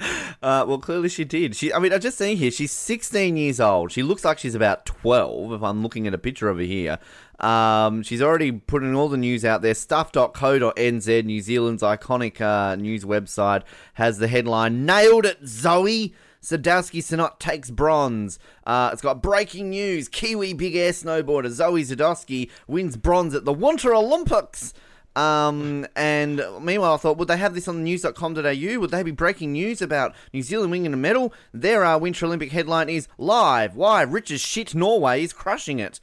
Uh, 0.40 0.64
well, 0.68 0.78
clearly 0.78 1.08
she 1.08 1.24
did. 1.24 1.56
She, 1.56 1.72
I 1.72 1.80
mean, 1.80 1.92
I'm 1.92 2.00
just 2.00 2.16
saying 2.16 2.36
here, 2.36 2.52
she's 2.52 2.70
16 2.70 3.36
years 3.36 3.58
old. 3.58 3.90
She 3.90 4.04
looks 4.04 4.24
like 4.24 4.38
she's 4.38 4.54
about 4.54 4.86
12, 4.86 5.52
if 5.52 5.62
I'm 5.64 5.82
looking 5.82 6.06
at 6.06 6.14
a 6.14 6.18
picture 6.18 6.48
over 6.48 6.60
here. 6.60 7.00
Um, 7.40 8.04
she's 8.04 8.22
already 8.22 8.52
putting 8.52 8.94
all 8.94 9.08
the 9.08 9.16
news 9.16 9.44
out 9.44 9.62
there. 9.62 9.74
Stuff.co.nz, 9.74 11.24
New 11.24 11.40
Zealand's 11.40 11.82
iconic 11.82 12.40
uh, 12.40 12.76
news 12.76 13.04
website, 13.04 13.64
has 13.94 14.18
the 14.18 14.28
headline 14.28 14.86
Nailed 14.86 15.26
it, 15.26 15.42
Zoi! 15.42 16.12
Sadowski 16.40 17.00
Synnott 17.00 17.40
takes 17.40 17.70
bronze. 17.70 18.38
Uh, 18.64 18.90
it's 18.92 19.02
got 19.02 19.20
breaking 19.20 19.70
news. 19.70 20.08
Kiwi 20.08 20.52
big 20.52 20.76
air 20.76 20.92
snowboarder 20.92 21.48
Zoi 21.48 21.80
Sadowski 21.84 22.48
wins 22.68 22.96
bronze 22.96 23.34
at 23.34 23.44
the 23.44 23.52
Winter 23.52 23.92
Olympics. 23.92 24.72
Um, 25.18 25.84
and 25.96 26.40
meanwhile, 26.60 26.94
I 26.94 26.96
thought, 26.96 27.18
would 27.18 27.26
they 27.26 27.38
have 27.38 27.52
this 27.52 27.66
on 27.66 27.82
news.com.au? 27.82 28.78
Would 28.78 28.90
they 28.90 29.02
be 29.02 29.10
breaking 29.10 29.50
news 29.50 29.82
about 29.82 30.14
New 30.32 30.42
Zealand 30.42 30.70
winning 30.70 30.92
a 30.92 30.96
medal? 30.96 31.32
Their 31.52 31.84
uh, 31.84 31.98
Winter 31.98 32.26
Olympic 32.26 32.52
headline 32.52 32.88
is 32.88 33.08
live. 33.18 33.74
Why? 33.74 34.02
Rich 34.02 34.30
as 34.30 34.40
shit 34.40 34.76
Norway 34.76 35.24
is 35.24 35.32
crushing 35.32 35.80
it. 35.80 35.98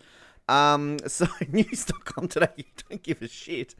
Um, 0.47 0.99
so 1.07 1.27
news.com.au 1.49 2.47
don't 2.89 3.03
give 3.03 3.21
a 3.21 3.27
shit. 3.27 3.75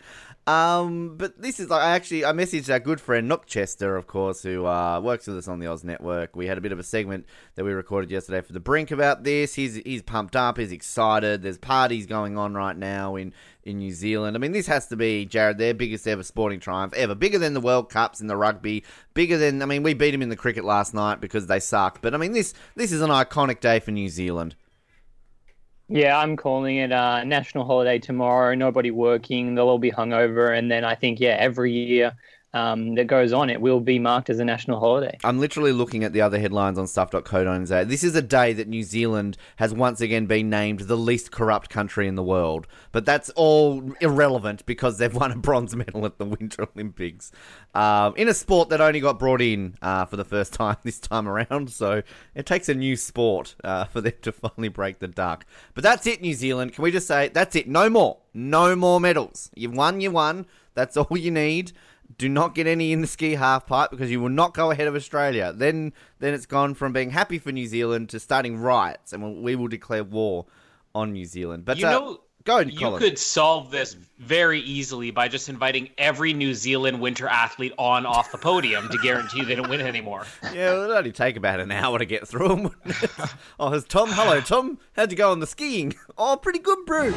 Um, 0.47 1.17
but 1.17 1.41
this 1.41 1.59
is 1.59 1.69
like 1.69 1.81
I 1.81 1.91
actually 1.91 2.25
I 2.25 2.31
messaged 2.31 2.71
our 2.71 2.79
good 2.79 3.01
friend 3.01 3.27
Nook 3.27 3.45
Chester, 3.45 3.95
of 3.95 4.07
course, 4.07 4.43
who 4.43 4.65
uh, 4.65 4.99
works 4.99 5.27
with 5.27 5.37
us 5.37 5.47
on 5.47 5.59
the 5.59 5.67
Oz 5.67 5.83
Network. 5.83 6.35
We 6.35 6.47
had 6.47 6.57
a 6.57 6.61
bit 6.61 6.71
of 6.71 6.79
a 6.79 6.83
segment 6.83 7.25
that 7.55 7.65
we 7.65 7.71
recorded 7.71 8.11
yesterday 8.11 8.41
for 8.41 8.53
the 8.53 8.59
Brink 8.59 8.91
about 8.91 9.23
this. 9.23 9.55
He's 9.55 9.75
he's 9.75 10.03
pumped 10.03 10.35
up, 10.35 10.57
he's 10.57 10.71
excited. 10.71 11.41
There's 11.41 11.57
parties 11.57 12.05
going 12.05 12.37
on 12.37 12.53
right 12.53 12.77
now 12.77 13.15
in 13.15 13.33
in 13.63 13.79
New 13.79 13.91
Zealand. 13.91 14.37
I 14.37 14.39
mean, 14.39 14.51
this 14.51 14.67
has 14.67 14.87
to 14.87 14.95
be 14.95 15.25
Jared 15.25 15.57
their 15.57 15.73
biggest 15.73 16.07
ever 16.07 16.23
sporting 16.23 16.59
triumph 16.59 16.93
ever, 16.93 17.15
bigger 17.15 17.39
than 17.39 17.53
the 17.55 17.61
World 17.61 17.89
Cups 17.89 18.21
in 18.21 18.27
the 18.27 18.37
rugby, 18.37 18.83
bigger 19.15 19.37
than 19.37 19.61
I 19.61 19.65
mean 19.65 19.81
we 19.81 19.95
beat 19.95 20.11
them 20.11 20.21
in 20.21 20.29
the 20.29 20.35
cricket 20.35 20.63
last 20.63 20.93
night 20.93 21.21
because 21.21 21.47
they 21.47 21.59
suck. 21.59 22.01
But 22.01 22.13
I 22.13 22.17
mean 22.17 22.33
this 22.33 22.53
this 22.75 22.91
is 22.91 23.01
an 23.01 23.09
iconic 23.09 23.59
day 23.61 23.79
for 23.79 23.91
New 23.91 24.09
Zealand. 24.09 24.55
Yeah, 25.88 26.18
I'm 26.18 26.36
calling 26.36 26.78
it 26.78 26.91
a 26.91 27.24
national 27.26 27.66
holiday 27.66 27.99
tomorrow. 27.99 28.56
Nobody 28.56 28.90
working. 28.90 29.53
They'll 29.53 29.70
all 29.70 29.78
be 29.78 29.91
hungover, 29.91 30.57
and 30.57 30.70
then 30.72 30.84
I 30.84 30.95
think 30.95 31.20
yeah, 31.20 31.36
every 31.40 31.72
year 31.74 32.14
um, 32.56 32.95
that 32.95 33.06
goes 33.06 33.34
on, 33.34 33.49
it 33.49 33.60
will 33.60 33.82
be 33.82 33.99
marked 33.99 34.30
as 34.30 34.40
a 34.40 34.45
national 34.45 34.80
holiday. 34.80 35.18
I'm 35.26 35.40
literally 35.40 35.73
looking 35.73 36.06
at 36.06 36.14
the 36.14 36.22
other 36.22 36.40
headlines 36.40 36.80
on 36.80 36.88
stuff.co.nz. 36.88 37.88
This 37.90 38.03
is 38.03 38.15
a 38.15 38.22
day 38.22 38.53
that 38.53 38.69
New 38.69 38.82
Zealand 38.82 39.38
has 39.57 39.73
once 39.73 39.99
again 39.99 40.26
been 40.26 40.49
named 40.49 40.80
the 40.82 40.95
least 40.95 41.32
corrupt 41.32 41.69
country 41.69 42.07
in 42.07 42.15
the 42.15 42.23
world. 42.23 42.65
But 42.94 43.06
that's 43.06 43.30
all 43.32 43.94
irrelevant 43.99 44.65
because 44.65 44.98
they've 44.98 45.14
won 45.14 45.34
a 45.34 45.36
bronze 45.36 45.76
medal 45.76 46.06
at 46.06 46.18
the 46.18 46.26
Winter 46.40 46.65
Olympics 46.73 47.34
um, 47.73 48.14
in 48.15 48.30
a 48.30 48.34
sport 48.34 48.69
that 48.69 48.80
only 48.80 49.02
got 49.02 49.19
brought 49.19 49.41
in 49.41 49.76
uh, 49.82 50.06
for 50.06 50.15
the 50.15 50.26
first 50.26 50.53
time 50.53 50.77
this 50.84 50.99
time 50.99 51.27
around. 51.27 51.69
So 51.72 52.03
it 52.36 52.45
takes 52.45 52.69
a 52.69 52.73
new 52.73 52.95
sport 52.95 53.56
uh, 53.65 53.84
for 53.84 53.99
them 53.99 54.14
to 54.22 54.32
finally 54.32 54.69
break 54.69 54.99
the 54.99 55.10
duck. 55.10 55.45
But 55.73 55.84
that's 55.84 56.07
it, 56.07 56.22
New 56.22 56.34
Zealand. 56.34 56.72
Can 56.72 56.84
we 56.84 56.91
just 56.91 57.07
say 57.07 57.27
that's 57.27 57.57
it? 57.57 57.68
No 57.68 57.90
more. 57.90 58.19
No 58.34 58.77
more 58.77 59.02
medals. 59.02 59.52
You've 59.56 59.76
won, 59.76 59.99
you 59.99 60.11
won. 60.11 60.45
That's 60.73 60.95
all 60.98 61.18
you 61.18 61.32
need. 61.32 61.72
Do 62.18 62.30
not 62.30 62.56
get 62.56 62.68
any 62.68 62.91
in 62.91 63.02
the 63.02 63.07
ski 63.07 63.34
half 63.34 63.65
pipe 63.68 63.91
because 63.91 64.10
you 64.10 64.22
will 64.22 64.30
not 64.30 64.53
go 64.53 64.72
ahead 64.72 64.88
of 64.88 64.95
Australia. 64.95 65.53
Then, 65.53 65.94
then 66.19 66.34
it's 66.34 66.45
gone 66.45 66.73
from 66.73 66.94
being 66.94 67.10
happy 67.10 67.40
for 67.40 67.52
New 67.52 67.68
Zealand 67.68 68.10
to 68.10 68.19
starting 68.19 68.57
riots, 68.57 69.11
and 69.11 69.22
we'll, 69.22 69.41
we 69.41 69.56
will 69.56 69.68
declare 69.68 70.03
war 70.03 70.45
on 70.94 71.11
New 71.11 71.26
Zealand. 71.26 71.65
But 71.65 71.77
you 71.77 71.88
uh, 71.88 71.91
know, 71.91 72.19
go, 72.45 72.60
you 72.60 72.80
Colin. 72.80 72.99
could 72.99 73.19
solve 73.19 73.69
this 73.72 73.95
very 74.18 74.61
easily 74.61 75.11
by 75.11 75.27
just 75.27 75.49
inviting 75.49 75.90
every 75.98 76.32
New 76.34 76.53
Zealand 76.53 77.02
winter 77.02 77.27
athlete 77.27 77.73
on 77.77 78.06
off 78.06 78.32
the 78.32 78.38
podium 78.38 78.88
to 78.90 78.98
guarantee 78.99 79.44
they 79.44 79.56
don't 79.56 79.69
win 79.69 79.82
anymore. 79.82 80.26
Yeah, 80.53 80.72
well, 80.72 80.84
it'll 80.84 80.98
only 80.98 81.11
take 81.11 81.36
about 81.36 81.60
an 81.60 81.72
hour 81.72 81.99
to 81.99 82.06
get 82.06 82.27
through 82.27 82.48
them. 82.48 82.76
oh, 83.60 83.73
it's 83.73 83.86
Tom. 83.86 84.10
Hello, 84.11 84.40
Tom. 84.40 84.80
How'd 84.95 85.11
you 85.11 85.18
go 85.18 85.32
on 85.32 85.40
the 85.40 85.48
skiing? 85.48 85.95
Oh, 86.18 86.38
pretty 86.41 86.60
good, 86.60 86.86
bro. 86.86 87.14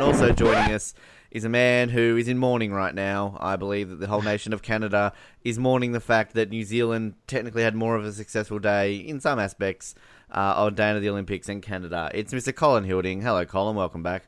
And 0.00 0.14
also 0.14 0.32
joining 0.32 0.72
us 0.72 0.94
is 1.30 1.44
a 1.44 1.50
man 1.50 1.90
who 1.90 2.16
is 2.16 2.26
in 2.26 2.38
mourning 2.38 2.72
right 2.72 2.94
now. 2.94 3.36
I 3.38 3.56
believe 3.56 3.90
that 3.90 4.00
the 4.00 4.06
whole 4.06 4.22
nation 4.22 4.54
of 4.54 4.62
Canada 4.62 5.12
is 5.44 5.58
mourning 5.58 5.92
the 5.92 6.00
fact 6.00 6.32
that 6.32 6.48
New 6.48 6.64
Zealand 6.64 7.16
technically 7.26 7.64
had 7.64 7.74
more 7.74 7.96
of 7.96 8.06
a 8.06 8.12
successful 8.14 8.58
day 8.58 8.96
in 8.96 9.20
some 9.20 9.38
aspects 9.38 9.94
uh, 10.34 10.54
on 10.56 10.74
day 10.74 10.90
of 10.92 11.02
the 11.02 11.10
Olympics 11.10 11.50
in 11.50 11.60
Canada. 11.60 12.10
It's 12.14 12.32
Mr. 12.32 12.54
Colin 12.54 12.84
Hilding. 12.84 13.20
Hello, 13.20 13.44
Colin. 13.44 13.76
Welcome 13.76 14.02
back. 14.02 14.24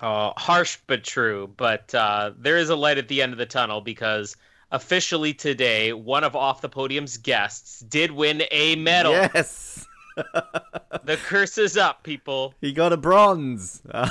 Uh, 0.00 0.32
harsh 0.36 0.78
but 0.88 1.04
true. 1.04 1.48
But 1.56 1.94
uh, 1.94 2.32
there 2.36 2.56
is 2.56 2.68
a 2.68 2.74
light 2.74 2.98
at 2.98 3.06
the 3.06 3.22
end 3.22 3.30
of 3.30 3.38
the 3.38 3.46
tunnel 3.46 3.80
because 3.80 4.36
officially 4.72 5.34
today, 5.34 5.92
one 5.92 6.24
of 6.24 6.34
off 6.34 6.62
the 6.62 6.68
podium's 6.68 7.16
guests 7.16 7.78
did 7.78 8.10
win 8.10 8.42
a 8.50 8.74
medal. 8.74 9.12
Yes. 9.12 9.86
The 11.08 11.16
curse 11.16 11.56
is 11.56 11.78
up, 11.78 12.02
people. 12.02 12.54
He 12.60 12.72
got 12.72 12.92
a 12.92 12.96
bronze. 12.98 13.80
Uh, 13.90 14.10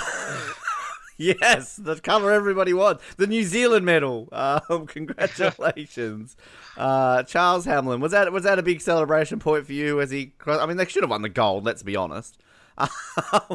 yes, 1.17 1.75
the 1.75 1.95
colour 1.99 2.31
everybody 2.31 2.73
wants. 2.73 3.03
The 3.17 3.27
New 3.27 3.43
Zealand 3.43 3.85
medal. 3.85 4.29
Um, 4.31 4.85
congratulations, 4.87 6.35
uh, 6.75 7.21
Charles 7.21 7.67
Hamelin. 7.67 7.99
Was 7.99 8.13
that 8.13 8.33
was 8.33 8.45
that 8.45 8.57
a 8.57 8.63
big 8.63 8.81
celebration 8.81 9.37
point 9.37 9.67
for 9.67 9.73
you? 9.73 10.01
As 10.01 10.09
he, 10.09 10.33
I 10.47 10.65
mean, 10.65 10.77
they 10.77 10.85
should 10.85 11.03
have 11.03 11.11
won 11.11 11.21
the 11.21 11.29
gold. 11.29 11.65
Let's 11.65 11.83
be 11.83 11.95
honest. 11.95 12.39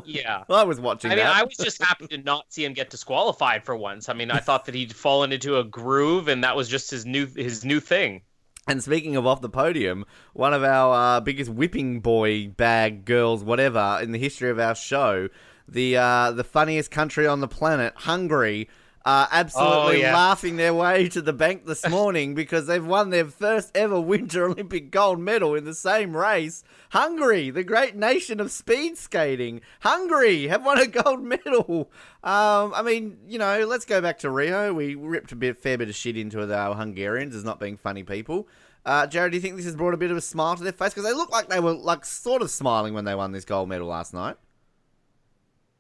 Yeah. 0.04 0.44
I 0.48 0.64
was 0.64 0.80
watching 0.80 1.10
I 1.10 1.14
mean, 1.14 1.24
that. 1.24 1.36
I 1.36 1.44
was 1.44 1.56
just 1.56 1.82
happy 1.82 2.06
to 2.08 2.18
not 2.18 2.52
see 2.52 2.64
him 2.64 2.72
get 2.72 2.90
disqualified 2.90 3.64
for 3.64 3.76
once. 3.76 4.08
I 4.08 4.14
mean, 4.14 4.30
I 4.30 4.38
thought 4.38 4.64
that 4.66 4.74
he'd 4.74 4.94
fallen 4.94 5.32
into 5.32 5.58
a 5.58 5.64
groove, 5.64 6.28
and 6.28 6.42
that 6.44 6.56
was 6.56 6.68
just 6.68 6.90
his 6.90 7.06
new 7.06 7.26
his 7.26 7.64
new 7.64 7.80
thing. 7.80 8.22
And 8.68 8.82
speaking 8.82 9.16
of 9.16 9.26
off 9.26 9.40
the 9.40 9.48
podium, 9.48 10.04
one 10.34 10.54
of 10.54 10.62
our 10.62 11.16
uh, 11.16 11.20
biggest 11.20 11.50
whipping 11.50 12.00
boy 12.00 12.48
bag 12.48 13.04
girls, 13.04 13.42
whatever, 13.42 13.98
in 14.00 14.12
the 14.12 14.18
history 14.18 14.50
of 14.50 14.60
our 14.60 14.76
show, 14.76 15.28
the 15.66 15.96
uh, 15.96 16.30
the 16.30 16.44
funniest 16.44 16.90
country 16.90 17.26
on 17.26 17.40
the 17.40 17.48
planet, 17.48 17.92
Hungary, 17.96 18.68
are 19.04 19.28
absolutely 19.30 19.96
Oh, 19.98 20.06
yeah. 20.06 20.14
laughing 20.14 20.56
their 20.56 20.72
way 20.74 21.08
to 21.08 21.20
the 21.22 21.32
bank 21.32 21.66
this 21.66 21.88
morning 21.90 22.34
because 22.34 22.66
they've 22.66 22.84
won 22.84 23.10
their 23.10 23.26
first 23.26 23.70
ever 23.74 24.00
Winter 24.00 24.44
Olympic 24.46 24.90
gold 24.90 25.20
medal 25.20 25.54
in 25.54 25.64
the 25.64 25.74
same 25.74 26.16
race. 26.16 26.62
Hungary, 26.90 27.50
the 27.50 27.64
great 27.64 27.96
nation 27.96 28.38
of 28.40 28.50
speed 28.50 28.96
skating, 28.98 29.60
Hungary 29.80 30.48
have 30.48 30.64
won 30.64 30.78
a 30.78 30.86
gold 30.86 31.22
medal. 31.22 31.90
Um, 32.24 32.72
I 32.74 32.82
mean, 32.84 33.18
you 33.26 33.38
know, 33.38 33.64
let's 33.66 33.84
go 33.84 34.00
back 34.00 34.18
to 34.20 34.30
Rio. 34.30 34.72
We 34.72 34.94
ripped 34.94 35.32
a 35.32 35.36
bit, 35.36 35.58
fair 35.58 35.76
bit 35.78 35.88
of 35.88 35.94
shit 35.94 36.16
into 36.16 36.40
our 36.54 36.74
Hungarians 36.74 37.34
as 37.34 37.44
not 37.44 37.58
being 37.58 37.76
funny 37.76 38.02
people. 38.02 38.46
Uh, 38.84 39.06
Jared, 39.06 39.30
do 39.32 39.36
you 39.36 39.40
think 39.40 39.56
this 39.56 39.64
has 39.64 39.76
brought 39.76 39.94
a 39.94 39.96
bit 39.96 40.10
of 40.10 40.16
a 40.16 40.20
smile 40.20 40.56
to 40.56 40.62
their 40.64 40.72
face? 40.72 40.90
Because 40.92 41.04
they 41.04 41.12
look 41.14 41.30
like 41.30 41.48
they 41.48 41.60
were 41.60 41.72
like 41.72 42.04
sort 42.04 42.42
of 42.42 42.50
smiling 42.50 42.94
when 42.94 43.04
they 43.04 43.14
won 43.14 43.30
this 43.32 43.44
gold 43.44 43.68
medal 43.68 43.86
last 43.88 44.12
night. 44.12 44.36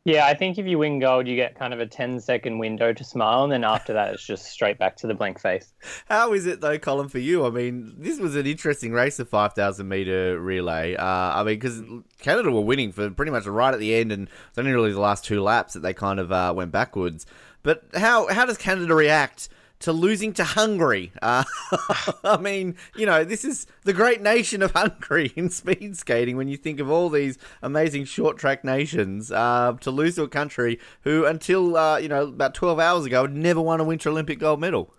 Yeah, 0.04 0.26
I 0.26 0.34
think 0.34 0.58
if 0.58 0.66
you 0.66 0.78
win 0.78 0.98
gold, 0.98 1.28
you 1.28 1.36
get 1.36 1.54
kind 1.54 1.72
of 1.72 1.78
a 1.78 1.86
10 1.86 2.18
second 2.20 2.58
window 2.58 2.92
to 2.92 3.04
smile, 3.04 3.44
and 3.44 3.52
then 3.52 3.62
after 3.62 3.92
that, 3.92 4.12
it's 4.12 4.24
just 4.24 4.46
straight 4.46 4.76
back 4.76 4.96
to 4.96 5.06
the 5.06 5.14
blank 5.14 5.38
face. 5.38 5.72
How 6.08 6.32
is 6.32 6.44
it 6.46 6.60
though, 6.60 6.76
Colin, 6.78 7.08
for 7.08 7.20
you? 7.20 7.46
I 7.46 7.50
mean, 7.50 7.94
this 7.98 8.18
was 8.18 8.34
an 8.34 8.46
interesting 8.46 8.92
race, 8.92 9.18
the 9.18 9.24
5,000 9.24 9.86
meter 9.88 10.40
relay. 10.40 10.96
Uh, 10.96 11.04
I 11.04 11.44
mean, 11.44 11.54
because 11.54 11.82
Canada 12.18 12.50
were 12.50 12.62
winning 12.62 12.90
for 12.90 13.10
pretty 13.10 13.30
much 13.30 13.46
right 13.46 13.72
at 13.72 13.78
the 13.78 13.94
end, 13.94 14.10
and 14.10 14.28
it's 14.48 14.58
only 14.58 14.72
really 14.72 14.92
the 14.92 15.00
last 15.00 15.24
two 15.24 15.40
laps 15.40 15.74
that 15.74 15.80
they 15.80 15.94
kind 15.94 16.18
of 16.18 16.32
uh, 16.32 16.52
went 16.54 16.72
backwards. 16.72 17.24
But 17.62 17.84
how 17.94 18.26
how 18.26 18.44
does 18.44 18.58
Canada 18.58 18.94
react 18.94 19.48
to 19.82 19.92
losing 19.92 20.32
to 20.34 20.44
Hungary? 20.44 21.12
Uh, 21.20 21.44
I 22.24 22.38
mean, 22.38 22.76
you 22.96 23.06
know, 23.06 23.24
this 23.24 23.44
is 23.44 23.66
the 23.84 23.92
great 23.92 24.20
nation 24.20 24.62
of 24.62 24.72
Hungary 24.72 25.32
in 25.36 25.50
speed 25.50 25.96
skating. 25.96 26.36
When 26.36 26.48
you 26.48 26.56
think 26.56 26.80
of 26.80 26.90
all 26.90 27.08
these 27.08 27.38
amazing 27.62 28.06
short 28.06 28.38
track 28.38 28.64
nations, 28.64 29.30
uh, 29.30 29.76
to 29.80 29.90
lose 29.90 30.16
to 30.16 30.22
a 30.22 30.28
country 30.28 30.78
who, 31.02 31.24
until 31.24 31.76
uh, 31.76 31.98
you 31.98 32.08
know 32.08 32.24
about 32.24 32.54
12 32.54 32.78
hours 32.78 33.04
ago, 33.04 33.22
had 33.22 33.34
never 33.34 33.60
won 33.60 33.80
a 33.80 33.84
Winter 33.84 34.10
Olympic 34.10 34.38
gold 34.38 34.60
medal. 34.60 34.92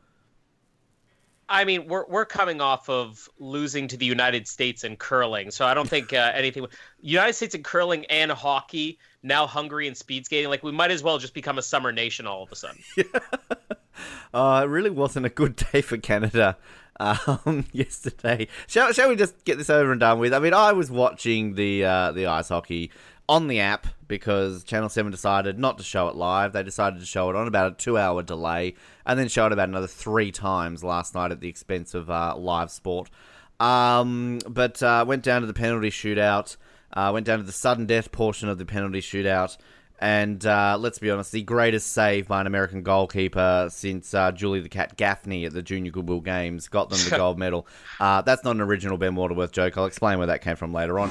I 1.49 1.65
mean, 1.65 1.87
we're 1.87 2.05
we're 2.07 2.25
coming 2.25 2.61
off 2.61 2.89
of 2.89 3.29
losing 3.37 3.87
to 3.89 3.97
the 3.97 4.05
United 4.05 4.47
States 4.47 4.83
in 4.83 4.95
curling, 4.95 5.51
so 5.51 5.65
I 5.65 5.73
don't 5.73 5.89
think 5.89 6.13
uh, 6.13 6.31
anything. 6.33 6.65
United 7.01 7.33
States 7.33 7.53
in 7.53 7.63
curling 7.63 8.05
and 8.05 8.31
hockey, 8.31 8.97
now 9.21 9.45
Hungary 9.45 9.87
and 9.87 9.95
speed 9.95 10.25
skating. 10.25 10.49
Like 10.49 10.63
we 10.63 10.71
might 10.71 10.91
as 10.91 11.03
well 11.03 11.17
just 11.17 11.33
become 11.33 11.57
a 11.57 11.61
summer 11.61 11.91
nation 11.91 12.25
all 12.27 12.43
of 12.43 12.51
a 12.51 12.55
sudden. 12.55 12.81
Uh, 14.33 14.61
it 14.63 14.67
really 14.67 14.89
wasn't 14.89 15.23
a 15.23 15.29
good 15.29 15.55
day 15.55 15.79
for 15.79 15.95
Canada 15.95 16.57
um, 16.99 17.65
yesterday. 17.71 18.47
Shall, 18.65 18.91
shall 18.91 19.09
we 19.09 19.15
just 19.15 19.45
get 19.45 19.59
this 19.59 19.69
over 19.69 19.91
and 19.91 19.99
done 19.99 20.17
with? 20.17 20.33
I 20.33 20.39
mean, 20.39 20.55
I 20.55 20.71
was 20.71 20.89
watching 20.89 21.53
the 21.53 21.85
uh, 21.85 22.11
the 22.13 22.25
ice 22.25 22.49
hockey 22.49 22.89
on 23.29 23.47
the 23.47 23.59
app 23.59 23.87
because 24.07 24.63
Channel 24.63 24.89
7 24.89 25.11
decided 25.11 25.57
not 25.57 25.77
to 25.77 25.83
show 25.83 26.07
it 26.07 26.15
live. 26.15 26.53
They 26.53 26.63
decided 26.63 26.99
to 26.99 27.05
show 27.05 27.29
it 27.29 27.35
on 27.35 27.47
about 27.47 27.71
a 27.71 27.75
two 27.75 27.97
hour 27.97 28.21
delay 28.21 28.75
and 29.05 29.17
then 29.17 29.27
show 29.27 29.45
it 29.45 29.51
about 29.51 29.69
another 29.69 29.87
three 29.87 30.31
times 30.31 30.83
last 30.83 31.15
night 31.15 31.31
at 31.31 31.39
the 31.39 31.47
expense 31.47 31.93
of 31.93 32.09
uh, 32.09 32.35
live 32.35 32.71
sport. 32.71 33.09
Um, 33.59 34.39
but 34.47 34.81
uh, 34.83 35.05
went 35.07 35.23
down 35.23 35.41
to 35.41 35.47
the 35.47 35.53
penalty 35.53 35.89
shootout, 35.89 36.57
uh, 36.91 37.11
went 37.13 37.25
down 37.25 37.39
to 37.39 37.45
the 37.45 37.51
sudden 37.51 37.85
death 37.85 38.11
portion 38.11 38.49
of 38.49 38.57
the 38.57 38.65
penalty 38.65 38.99
shootout. 38.99 39.57
And 40.03 40.45
uh, 40.45 40.75
let's 40.77 40.99
be 40.99 41.09
honest, 41.09 41.31
the 41.31 41.43
greatest 41.43 41.93
save 41.93 42.27
by 42.27 42.41
an 42.41 42.47
American 42.47 42.83
goalkeeper 42.83 43.69
since 43.71 44.13
uh, 44.13 44.33
Julie 44.33 44.59
the 44.59 44.67
Cat 44.67 44.97
Gaffney 44.97 45.45
at 45.45 45.53
the 45.53 45.61
Junior 45.61 45.91
Goodwill 45.91 46.19
Games 46.19 46.67
got 46.67 46.89
them 46.89 46.99
the 47.09 47.15
gold 47.17 47.39
medal. 47.39 47.65
Uh, 48.01 48.21
that's 48.21 48.43
not 48.43 48.51
an 48.57 48.59
original 48.59 48.97
Ben 48.97 49.15
Waterworth 49.15 49.53
joke. 49.53 49.77
I'll 49.77 49.85
explain 49.85 50.17
where 50.17 50.27
that 50.27 50.41
came 50.41 50.57
from 50.57 50.73
later 50.73 50.99
on. 50.99 51.09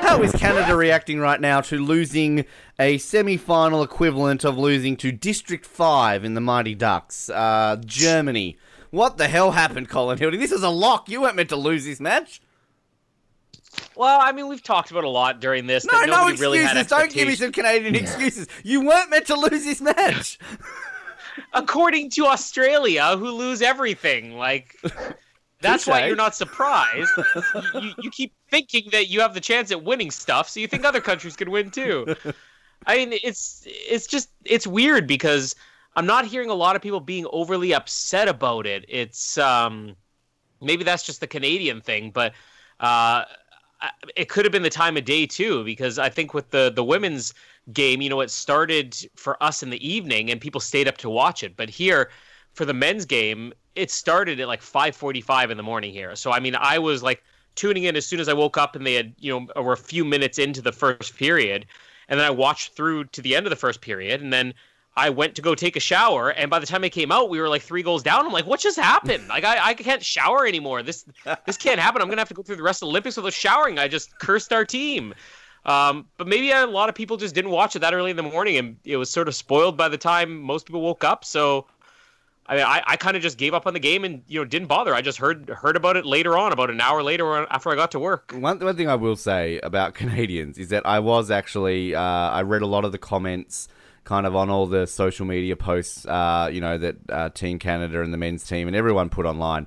How 0.00 0.22
is 0.22 0.32
Canada 0.32 0.74
reacting 0.74 1.20
right 1.20 1.42
now 1.42 1.60
to 1.60 1.76
losing 1.76 2.46
a 2.78 2.96
semi 2.96 3.36
final 3.36 3.82
equivalent 3.82 4.46
of 4.46 4.56
losing 4.56 4.96
to 4.96 5.12
District 5.12 5.66
5 5.66 6.24
in 6.24 6.32
the 6.32 6.40
Mighty 6.40 6.74
Ducks? 6.74 7.28
Uh, 7.28 7.76
Germany. 7.84 8.56
What 8.90 9.18
the 9.18 9.28
hell 9.28 9.52
happened, 9.52 9.88
Colin 9.88 10.18
Hilding? 10.18 10.40
This 10.40 10.52
is 10.52 10.62
a 10.62 10.68
lock. 10.68 11.08
You 11.08 11.22
weren't 11.22 11.36
meant 11.36 11.50
to 11.50 11.56
lose 11.56 11.84
this 11.84 12.00
match. 12.00 12.40
Well, 13.94 14.20
I 14.20 14.32
mean, 14.32 14.48
we've 14.48 14.62
talked 14.62 14.90
about 14.90 15.04
a 15.04 15.08
lot 15.08 15.40
during 15.40 15.66
this. 15.66 15.84
No, 15.84 15.92
that 15.92 16.06
no 16.06 16.12
nobody 16.12 16.32
excuses. 16.32 16.40
really 16.40 16.58
had 16.64 16.86
Don't 16.88 17.12
give 17.12 17.28
me 17.28 17.36
some 17.36 17.52
Canadian 17.52 17.94
excuses. 17.94 18.48
You 18.64 18.84
weren't 18.84 19.10
meant 19.10 19.26
to 19.26 19.36
lose 19.36 19.64
this 19.64 19.80
match. 19.80 20.38
According 21.52 22.10
to 22.10 22.26
Australia, 22.26 23.16
who 23.16 23.30
lose 23.30 23.62
everything, 23.62 24.36
like 24.36 24.76
that's 25.60 25.86
why 25.86 26.06
you're 26.06 26.16
not 26.16 26.34
surprised. 26.34 27.10
you, 27.16 27.80
you, 27.80 27.92
you 28.02 28.10
keep 28.10 28.32
thinking 28.50 28.88
that 28.92 29.08
you 29.08 29.20
have 29.20 29.34
the 29.34 29.40
chance 29.40 29.70
at 29.70 29.84
winning 29.84 30.10
stuff, 30.10 30.48
so 30.48 30.58
you 30.58 30.66
think 30.66 30.84
other 30.84 31.00
countries 31.00 31.36
could 31.36 31.48
win 31.48 31.70
too. 31.70 32.16
I 32.86 32.96
mean, 32.96 33.18
it's 33.22 33.62
it's 33.66 34.06
just 34.06 34.30
it's 34.44 34.66
weird 34.66 35.06
because 35.06 35.54
I'm 35.96 36.06
not 36.06 36.26
hearing 36.26 36.50
a 36.50 36.54
lot 36.54 36.76
of 36.76 36.82
people 36.82 37.00
being 37.00 37.26
overly 37.32 37.74
upset 37.74 38.28
about 38.28 38.66
it. 38.66 38.84
It's 38.88 39.38
um 39.38 39.96
maybe 40.60 40.84
that's 40.84 41.04
just 41.04 41.20
the 41.20 41.26
Canadian 41.26 41.80
thing, 41.80 42.10
but 42.10 42.32
uh 42.80 43.24
it 44.14 44.28
could 44.28 44.44
have 44.44 44.52
been 44.52 44.62
the 44.62 44.70
time 44.70 44.96
of 44.96 45.04
day 45.04 45.26
too 45.26 45.64
because 45.64 45.98
I 45.98 46.08
think 46.08 46.34
with 46.34 46.50
the 46.50 46.70
the 46.74 46.84
women's 46.84 47.34
game, 47.72 48.00
you 48.02 48.08
know, 48.10 48.20
it 48.20 48.30
started 48.30 48.96
for 49.16 49.42
us 49.42 49.62
in 49.62 49.70
the 49.70 49.86
evening 49.86 50.30
and 50.30 50.40
people 50.40 50.60
stayed 50.60 50.88
up 50.88 50.98
to 50.98 51.10
watch 51.10 51.42
it. 51.42 51.56
But 51.56 51.70
here 51.70 52.10
for 52.52 52.64
the 52.64 52.74
men's 52.74 53.04
game, 53.04 53.52
it 53.74 53.90
started 53.90 54.40
at 54.40 54.48
like 54.48 54.60
5:45 54.62 55.50
in 55.50 55.56
the 55.56 55.62
morning 55.62 55.92
here. 55.92 56.14
So 56.16 56.30
I 56.32 56.40
mean, 56.40 56.54
I 56.56 56.78
was 56.78 57.02
like 57.02 57.22
tuning 57.54 57.84
in 57.84 57.96
as 57.96 58.06
soon 58.06 58.20
as 58.20 58.28
I 58.28 58.32
woke 58.32 58.56
up 58.58 58.76
and 58.76 58.86
they 58.86 58.94
had, 58.94 59.14
you 59.18 59.32
know, 59.56 59.62
were 59.62 59.72
a 59.72 59.76
few 59.76 60.04
minutes 60.04 60.38
into 60.38 60.62
the 60.62 60.72
first 60.72 61.16
period. 61.16 61.66
And 62.08 62.18
then 62.18 62.26
I 62.26 62.30
watched 62.30 62.74
through 62.74 63.04
to 63.06 63.22
the 63.22 63.36
end 63.36 63.46
of 63.46 63.50
the 63.50 63.56
first 63.56 63.80
period 63.80 64.20
and 64.20 64.32
then 64.32 64.54
I 65.00 65.08
went 65.08 65.34
to 65.36 65.42
go 65.42 65.54
take 65.54 65.76
a 65.76 65.80
shower, 65.80 66.30
and 66.30 66.50
by 66.50 66.58
the 66.58 66.66
time 66.66 66.84
I 66.84 66.90
came 66.90 67.10
out, 67.10 67.30
we 67.30 67.40
were 67.40 67.48
like 67.48 67.62
three 67.62 67.82
goals 67.82 68.02
down. 68.02 68.26
I'm 68.26 68.32
like, 68.32 68.46
what 68.46 68.60
just 68.60 68.78
happened? 68.78 69.28
Like, 69.28 69.44
I, 69.44 69.68
I 69.68 69.74
can't 69.74 70.04
shower 70.04 70.46
anymore. 70.46 70.82
This 70.82 71.06
this 71.46 71.56
can't 71.56 71.80
happen. 71.80 72.02
I'm 72.02 72.08
gonna 72.08 72.20
have 72.20 72.28
to 72.28 72.34
go 72.34 72.42
through 72.42 72.56
the 72.56 72.62
rest 72.62 72.82
of 72.82 72.86
the 72.86 72.90
Olympics 72.90 73.16
without 73.16 73.32
showering. 73.32 73.78
I 73.78 73.88
just 73.88 74.18
cursed 74.18 74.52
our 74.52 74.64
team. 74.64 75.14
Um, 75.64 76.06
but 76.16 76.26
maybe 76.26 76.50
a 76.50 76.66
lot 76.66 76.88
of 76.88 76.94
people 76.94 77.16
just 77.16 77.34
didn't 77.34 77.50
watch 77.50 77.76
it 77.76 77.80
that 77.80 77.94
early 77.94 78.10
in 78.10 78.16
the 78.16 78.22
morning, 78.22 78.56
and 78.56 78.76
it 78.84 78.98
was 78.98 79.10
sort 79.10 79.28
of 79.28 79.34
spoiled 79.34 79.76
by 79.76 79.88
the 79.88 79.98
time 79.98 80.40
most 80.40 80.66
people 80.66 80.82
woke 80.82 81.02
up. 81.02 81.24
So 81.24 81.66
I 82.50 82.56
mean, 82.56 82.64
I, 82.64 82.82
I 82.84 82.96
kind 82.96 83.16
of 83.16 83.22
just 83.22 83.38
gave 83.38 83.54
up 83.54 83.66
on 83.68 83.74
the 83.74 83.80
game 83.80 84.04
and 84.04 84.22
you 84.26 84.40
know 84.40 84.44
didn't 84.44 84.66
bother. 84.66 84.92
I 84.92 85.02
just 85.02 85.18
heard 85.18 85.48
heard 85.48 85.76
about 85.76 85.96
it 85.96 86.04
later 86.04 86.36
on, 86.36 86.52
about 86.52 86.68
an 86.68 86.80
hour 86.80 87.02
later 87.02 87.46
after 87.50 87.70
I 87.70 87.76
got 87.76 87.92
to 87.92 88.00
work. 88.00 88.32
One, 88.36 88.58
one 88.58 88.76
thing 88.76 88.88
I 88.88 88.96
will 88.96 89.16
say 89.16 89.60
about 89.62 89.94
Canadians 90.00 90.58
is 90.58 90.68
that 90.68 90.84
I 90.84 90.98
was 90.98 91.30
actually 91.30 91.94
uh, 91.94 92.02
I 92.02 92.42
read 92.42 92.62
a 92.62 92.66
lot 92.66 92.84
of 92.84 92.92
the 92.92 92.98
comments 92.98 93.68
kind 94.04 94.26
of 94.26 94.34
on 94.34 94.50
all 94.50 94.66
the 94.66 94.86
social 94.86 95.26
media 95.26 95.56
posts, 95.56 96.06
uh, 96.06 96.50
you 96.52 96.60
know, 96.60 96.78
that 96.78 96.96
uh, 97.08 97.28
Team 97.30 97.58
Canada 97.58 98.02
and 98.02 98.12
the 98.12 98.18
men's 98.18 98.44
team 98.44 98.66
and 98.66 98.76
everyone 98.76 99.08
put 99.08 99.26
online, 99.26 99.66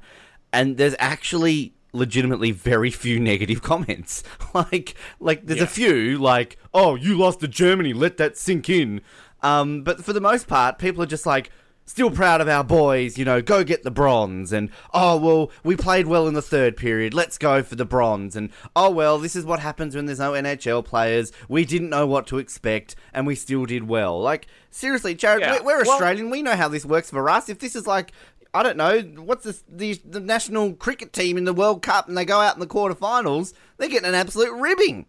and 0.52 0.78
there's 0.78 0.96
actually 1.00 1.74
legitimately 1.94 2.52
very 2.52 2.90
few 2.90 3.20
negative 3.20 3.62
comments. 3.72 4.24
like, 4.54 4.96
like 5.20 5.46
there's 5.46 5.62
a 5.62 5.68
few 5.68 6.18
like, 6.18 6.58
"Oh, 6.74 6.96
you 6.96 7.18
lost 7.18 7.40
to 7.42 7.48
Germany, 7.48 7.94
let 7.94 8.18
that 8.18 8.38
sink 8.38 8.70
in." 8.70 9.02
Um, 9.42 9.84
but 9.84 10.04
for 10.04 10.14
the 10.14 10.22
most 10.22 10.48
part, 10.48 10.80
people 10.80 11.04
are 11.04 11.08
just 11.08 11.26
like, 11.26 11.52
still 11.86 12.10
proud 12.10 12.42
of 12.42 12.48
our 12.48 12.64
boys, 12.64 13.18
you 13.18 13.26
know, 13.26 13.42
go 13.42 13.64
get 13.64 13.84
the 13.84 13.92
bronze. 13.92 14.52
And, 14.54 14.70
oh, 14.94 15.18
well, 15.18 15.52
we 15.64 15.76
played 15.76 16.08
well 16.08 16.28
in 16.28 16.34
the 16.34 16.42
third 16.42 16.78
period. 16.78 17.14
Let's 17.14 17.38
go 17.38 17.62
for 17.62 17.76
the 17.76 17.86
bronze. 17.86 18.36
And, 18.36 18.50
oh, 18.76 18.90
well, 18.90 19.20
this 19.20 19.36
is 19.36 19.46
what 19.46 19.60
happens 19.60 19.96
when 19.96 20.06
there's 20.06 20.20
no 20.20 20.32
NHL 20.32 20.86
players. 20.86 21.32
We 21.48 21.66
didn't 21.66 21.90
know 21.90 22.08
what 22.08 22.26
to 22.28 22.38
expect, 22.38 22.96
and 23.14 23.28
we 23.28 23.36
still 23.36 23.66
did 23.66 23.88
well. 23.88 24.20
Like, 24.22 24.48
seriously, 24.72 25.14
Jared, 25.16 25.42
Yeah. 25.42 25.60
we're, 25.60 25.64
we're 25.66 25.84
Well- 25.84 25.92
Australian. 25.92 26.30
We 26.30 26.42
know 26.42 26.56
how 26.56 26.68
this 26.70 26.86
works 26.86 27.10
for 27.10 27.30
us. 27.30 27.50
If 27.50 27.60
this 27.60 27.76
is 27.76 27.86
like, 27.86 28.12
I 28.56 28.64
don't 28.64 28.78
know, 28.78 29.02
what's 29.22 29.44
this, 29.44 29.64
the, 29.68 30.00
the 30.06 30.20
national 30.20 30.74
cricket 30.74 31.12
team 31.12 31.38
in 31.38 31.44
the 31.44 31.54
World 31.54 31.82
Cup 31.82 32.08
and 32.08 32.18
they 32.18 32.24
go 32.26 32.40
out 32.40 32.54
in 32.56 32.60
the 32.60 32.68
quarterfinals, 32.68 33.54
they're 33.78 33.90
getting 33.90 34.08
an 34.08 34.16
absolute 34.16 34.54
ribbing. 34.54 35.08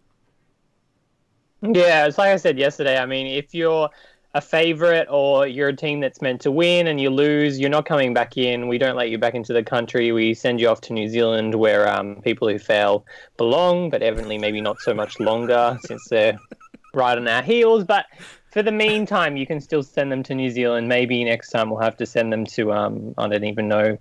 Yeah, 1.61 2.05
it's 2.05 2.17
like 2.17 2.29
I 2.31 2.35
said 2.35 2.57
yesterday. 2.59 2.97
I 2.97 3.05
mean, 3.05 3.27
if 3.27 3.53
you're 3.55 3.89
a 4.35 4.41
favorite 4.41 5.07
or 5.09 5.47
you're 5.47 5.69
a 5.69 5.75
team 5.75 6.01
that's 6.01 6.21
meant 6.21 6.41
to 6.41 6.51
win 6.51 6.87
and 6.87 6.99
you 6.99 7.09
lose, 7.09 7.57
you're 7.57 7.69
not 7.69 7.85
coming 7.85 8.13
back 8.13 8.35
in. 8.35 8.67
We 8.67 8.77
don't 8.77 8.97
let 8.97 9.09
you 9.09 9.17
back 9.17 9.33
into 9.33 9.53
the 9.53 9.63
country. 9.63 10.11
We 10.11 10.33
send 10.33 10.59
you 10.59 10.67
off 10.67 10.81
to 10.81 10.93
New 10.93 11.07
Zealand 11.07 11.55
where 11.55 11.87
um, 11.87 12.21
people 12.21 12.49
who 12.49 12.59
fail 12.59 13.05
belong, 13.37 13.89
but 13.89 14.03
evidently 14.03 14.37
maybe 14.37 14.59
not 14.59 14.81
so 14.81 14.93
much 14.93 15.21
longer 15.21 15.79
since 15.85 16.09
they're 16.09 16.37
right 16.93 17.17
on 17.17 17.29
our 17.29 17.43
heels. 17.43 17.85
But 17.85 18.07
for 18.51 18.61
the 18.61 18.73
meantime, 18.73 19.37
you 19.37 19.47
can 19.47 19.61
still 19.61 19.83
send 19.83 20.11
them 20.11 20.21
to 20.23 20.35
New 20.35 20.49
Zealand. 20.49 20.89
Maybe 20.89 21.23
next 21.23 21.51
time 21.51 21.69
we'll 21.69 21.79
have 21.79 21.95
to 21.95 22.05
send 22.05 22.33
them 22.33 22.45
to, 22.47 22.73
um, 22.73 23.13
I 23.17 23.29
don't 23.29 23.45
even 23.45 23.69
know, 23.69 23.97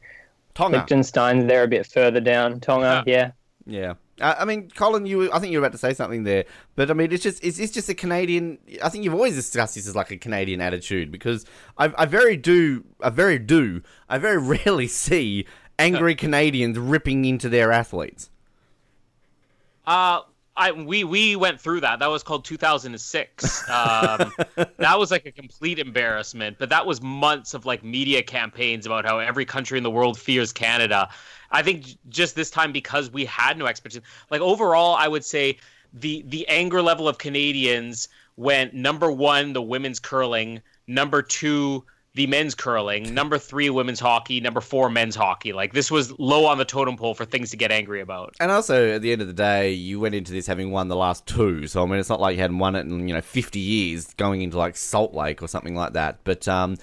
Tonga. 0.54 0.78
Liechtenstein. 0.78 1.46
They're 1.46 1.62
a 1.62 1.68
bit 1.68 1.86
further 1.86 2.20
down. 2.20 2.58
Tonga, 2.58 3.04
yeah. 3.06 3.30
Yeah. 3.66 3.94
I 4.20 4.34
I 4.40 4.44
mean, 4.44 4.70
Colin, 4.70 5.06
you. 5.06 5.30
I 5.32 5.38
think 5.38 5.52
you 5.52 5.58
were 5.58 5.64
about 5.66 5.72
to 5.72 5.78
say 5.78 5.94
something 5.94 6.24
there, 6.24 6.44
but 6.76 6.90
I 6.90 6.94
mean, 6.94 7.12
it's 7.12 7.22
just, 7.22 7.42
is 7.42 7.56
this 7.56 7.70
just 7.70 7.88
a 7.88 7.94
Canadian? 7.94 8.58
I 8.82 8.88
think 8.88 9.04
you've 9.04 9.14
always 9.14 9.34
discussed 9.34 9.74
this 9.74 9.86
as 9.86 9.96
like 9.96 10.10
a 10.10 10.16
Canadian 10.16 10.60
attitude 10.60 11.10
because 11.10 11.44
I, 11.78 11.92
I 11.96 12.06
very 12.06 12.36
do, 12.36 12.84
I 13.00 13.10
very 13.10 13.38
do, 13.38 13.82
I 14.08 14.18
very 14.18 14.38
rarely 14.64 14.86
see 14.86 15.46
angry 15.78 16.14
Canadians 16.14 16.78
ripping 16.78 17.24
into 17.24 17.48
their 17.48 17.72
athletes. 17.72 18.30
Uh, 19.86 20.20
I 20.56 20.70
we 20.70 21.02
we 21.02 21.34
went 21.34 21.60
through 21.60 21.80
that. 21.80 21.98
That 21.98 22.06
was 22.06 22.22
called 22.22 22.44
2006. 22.44 23.68
Um, 23.68 24.32
that 24.78 24.98
was 24.98 25.10
like 25.10 25.26
a 25.26 25.32
complete 25.32 25.78
embarrassment. 25.78 26.58
But 26.58 26.68
that 26.68 26.86
was 26.86 27.02
months 27.02 27.54
of 27.54 27.66
like 27.66 27.82
media 27.82 28.22
campaigns 28.22 28.86
about 28.86 29.04
how 29.04 29.18
every 29.18 29.44
country 29.44 29.78
in 29.78 29.84
the 29.84 29.90
world 29.90 30.18
fears 30.18 30.52
Canada. 30.52 31.08
I 31.54 31.62
think 31.62 31.96
just 32.08 32.34
this 32.34 32.50
time 32.50 32.72
because 32.72 33.10
we 33.10 33.24
had 33.24 33.56
no 33.56 33.66
expectation. 33.66 34.04
Like 34.30 34.40
overall, 34.40 34.96
I 34.96 35.08
would 35.08 35.24
say 35.24 35.58
the 35.92 36.24
the 36.26 36.46
anger 36.48 36.82
level 36.82 37.08
of 37.08 37.18
Canadians 37.18 38.08
went 38.36 38.74
number 38.74 39.10
one 39.10 39.52
the 39.52 39.62
women's 39.62 40.00
curling, 40.00 40.60
number 40.88 41.22
two 41.22 41.84
the 42.14 42.26
men's 42.28 42.54
curling, 42.54 43.12
number 43.12 43.38
three 43.38 43.70
women's 43.70 43.98
hockey, 43.98 44.40
number 44.40 44.60
four 44.60 44.88
men's 44.88 45.16
hockey. 45.16 45.52
Like 45.52 45.72
this 45.72 45.90
was 45.90 46.16
low 46.18 46.46
on 46.46 46.58
the 46.58 46.64
totem 46.64 46.96
pole 46.96 47.14
for 47.14 47.24
things 47.24 47.50
to 47.50 47.56
get 47.56 47.72
angry 47.72 48.00
about. 48.00 48.34
And 48.40 48.50
also, 48.50 48.90
at 48.90 49.02
the 49.02 49.12
end 49.12 49.20
of 49.20 49.26
the 49.26 49.32
day, 49.32 49.72
you 49.72 49.98
went 50.00 50.14
into 50.14 50.32
this 50.32 50.46
having 50.46 50.70
won 50.72 50.88
the 50.88 50.96
last 50.96 51.26
two, 51.26 51.68
so 51.68 51.82
I 51.82 51.86
mean, 51.86 51.98
it's 51.98 52.08
not 52.08 52.20
like 52.20 52.34
you 52.34 52.42
hadn't 52.42 52.58
won 52.58 52.74
it 52.74 52.80
in 52.80 53.08
you 53.08 53.14
know 53.14 53.20
fifty 53.20 53.60
years, 53.60 54.12
going 54.14 54.42
into 54.42 54.58
like 54.58 54.76
Salt 54.76 55.14
Lake 55.14 55.40
or 55.40 55.48
something 55.48 55.76
like 55.76 55.92
that. 55.92 56.18
But 56.24 56.48
um, 56.48 56.76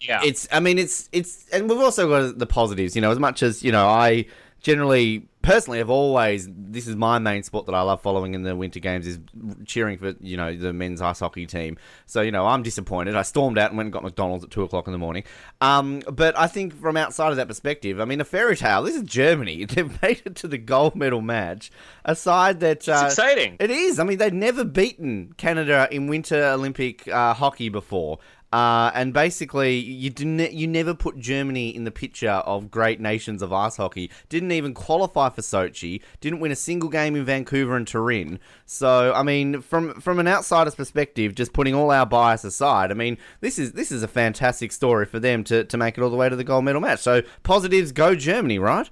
Yeah. 0.00 0.20
it's 0.24 0.48
I 0.52 0.60
mean, 0.60 0.78
it's 0.78 1.08
it's, 1.12 1.48
and 1.52 1.68
we've 1.68 1.78
also 1.78 2.08
got 2.08 2.38
the 2.38 2.46
positives. 2.46 2.94
You 2.94 3.02
know, 3.02 3.10
as 3.10 3.18
much 3.18 3.42
as 3.42 3.62
you 3.62 3.72
know, 3.72 3.86
I 3.86 4.26
generally 4.60 5.28
personally 5.40 5.78
have 5.78 5.88
always 5.88 6.48
this 6.52 6.86
is 6.86 6.96
my 6.96 7.18
main 7.18 7.42
sport 7.42 7.64
that 7.64 7.74
I 7.74 7.80
love 7.80 8.02
following 8.02 8.34
in 8.34 8.42
the 8.42 8.56
winter 8.56 8.80
games 8.80 9.06
is 9.06 9.18
cheering 9.64 9.96
for 9.96 10.14
you 10.20 10.36
know 10.36 10.54
the 10.54 10.72
men's 10.72 11.00
ice 11.00 11.20
hockey 11.20 11.46
team. 11.46 11.78
So 12.06 12.20
you 12.20 12.30
know 12.32 12.46
I'm 12.46 12.62
disappointed. 12.62 13.14
I 13.14 13.22
stormed 13.22 13.56
out 13.56 13.70
and 13.70 13.76
went 13.76 13.86
and 13.86 13.92
got 13.92 14.02
McDonald's 14.02 14.44
at 14.44 14.50
two 14.50 14.62
o'clock 14.62 14.86
in 14.86 14.92
the 14.92 14.98
morning. 14.98 15.24
Um, 15.60 16.02
but 16.10 16.36
I 16.38 16.48
think 16.48 16.78
from 16.78 16.96
outside 16.96 17.30
of 17.30 17.36
that 17.36 17.48
perspective, 17.48 18.00
I 18.00 18.04
mean 18.04 18.20
a 18.20 18.24
fairy 18.24 18.56
tale. 18.56 18.82
This 18.82 18.96
is 18.96 19.02
Germany. 19.02 19.64
They've 19.78 20.02
made 20.02 20.22
it 20.24 20.34
to 20.36 20.48
the 20.48 20.58
gold 20.58 20.96
medal 20.96 21.20
match. 21.20 21.70
A 22.04 22.14
side 22.14 22.60
that 22.60 22.88
uh, 22.88 23.04
exciting. 23.06 23.56
It 23.60 23.70
is. 23.70 23.98
I 23.98 24.04
mean 24.04 24.18
they've 24.18 24.32
never 24.32 24.64
beaten 24.64 25.32
Canada 25.36 25.88
in 25.90 26.08
Winter 26.08 26.44
Olympic 26.44 27.06
uh, 27.08 27.34
hockey 27.34 27.68
before. 27.68 28.18
Uh, 28.50 28.90
and 28.94 29.12
basically, 29.12 29.76
you 29.76 30.08
didn't, 30.08 30.52
you 30.52 30.66
never 30.66 30.94
put 30.94 31.18
Germany 31.18 31.68
in 31.68 31.84
the 31.84 31.90
picture 31.90 32.30
of 32.30 32.70
great 32.70 32.98
nations 32.98 33.42
of 33.42 33.52
ice 33.52 33.76
hockey. 33.76 34.10
Didn't 34.30 34.52
even 34.52 34.72
qualify 34.72 35.28
for 35.28 35.42
Sochi. 35.42 36.00
Didn't 36.20 36.40
win 36.40 36.50
a 36.50 36.56
single 36.56 36.88
game 36.88 37.14
in 37.14 37.24
Vancouver 37.24 37.76
and 37.76 37.86
Turin. 37.86 38.38
So, 38.64 39.12
I 39.14 39.22
mean, 39.22 39.60
from 39.60 40.00
from 40.00 40.18
an 40.18 40.26
outsider's 40.26 40.74
perspective, 40.74 41.34
just 41.34 41.52
putting 41.52 41.74
all 41.74 41.90
our 41.90 42.06
bias 42.06 42.42
aside, 42.44 42.90
I 42.90 42.94
mean, 42.94 43.18
this 43.40 43.58
is 43.58 43.72
this 43.72 43.92
is 43.92 44.02
a 44.02 44.08
fantastic 44.08 44.72
story 44.72 45.04
for 45.04 45.20
them 45.20 45.44
to, 45.44 45.64
to 45.64 45.76
make 45.76 45.98
it 45.98 46.02
all 46.02 46.10
the 46.10 46.16
way 46.16 46.30
to 46.30 46.36
the 46.36 46.44
gold 46.44 46.64
medal 46.64 46.80
match. 46.80 47.00
So, 47.00 47.22
positives 47.42 47.92
go 47.92 48.14
Germany, 48.14 48.58
right? 48.58 48.88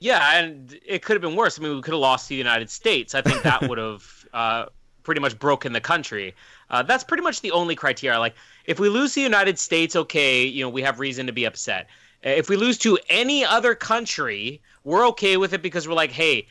Yeah, 0.00 0.38
and 0.38 0.76
it 0.84 1.02
could 1.02 1.14
have 1.14 1.22
been 1.22 1.36
worse. 1.36 1.58
I 1.58 1.62
mean, 1.62 1.76
we 1.76 1.80
could 1.80 1.94
have 1.94 2.00
lost 2.00 2.26
to 2.26 2.30
the 2.30 2.36
United 2.36 2.70
States. 2.70 3.14
I 3.14 3.22
think 3.22 3.42
that 3.42 3.62
would 3.68 3.78
have 3.78 4.26
uh, 4.34 4.66
pretty 5.04 5.20
much 5.20 5.38
broken 5.38 5.72
the 5.72 5.80
country. 5.80 6.34
Uh, 6.70 6.82
that's 6.82 7.04
pretty 7.04 7.22
much 7.22 7.40
the 7.42 7.52
only 7.52 7.76
criteria. 7.76 8.18
Like, 8.18 8.34
if 8.64 8.80
we 8.80 8.88
lose 8.88 9.14
the 9.14 9.20
United 9.20 9.58
States, 9.58 9.94
okay, 9.94 10.44
you 10.44 10.64
know, 10.64 10.70
we 10.70 10.82
have 10.82 10.98
reason 10.98 11.26
to 11.26 11.32
be 11.32 11.44
upset. 11.44 11.86
If 12.22 12.48
we 12.48 12.56
lose 12.56 12.78
to 12.78 12.98
any 13.10 13.44
other 13.44 13.74
country, 13.74 14.60
we're 14.82 15.06
okay 15.08 15.36
with 15.36 15.52
it 15.52 15.62
because 15.62 15.86
we're 15.86 15.94
like, 15.94 16.10
hey, 16.10 16.48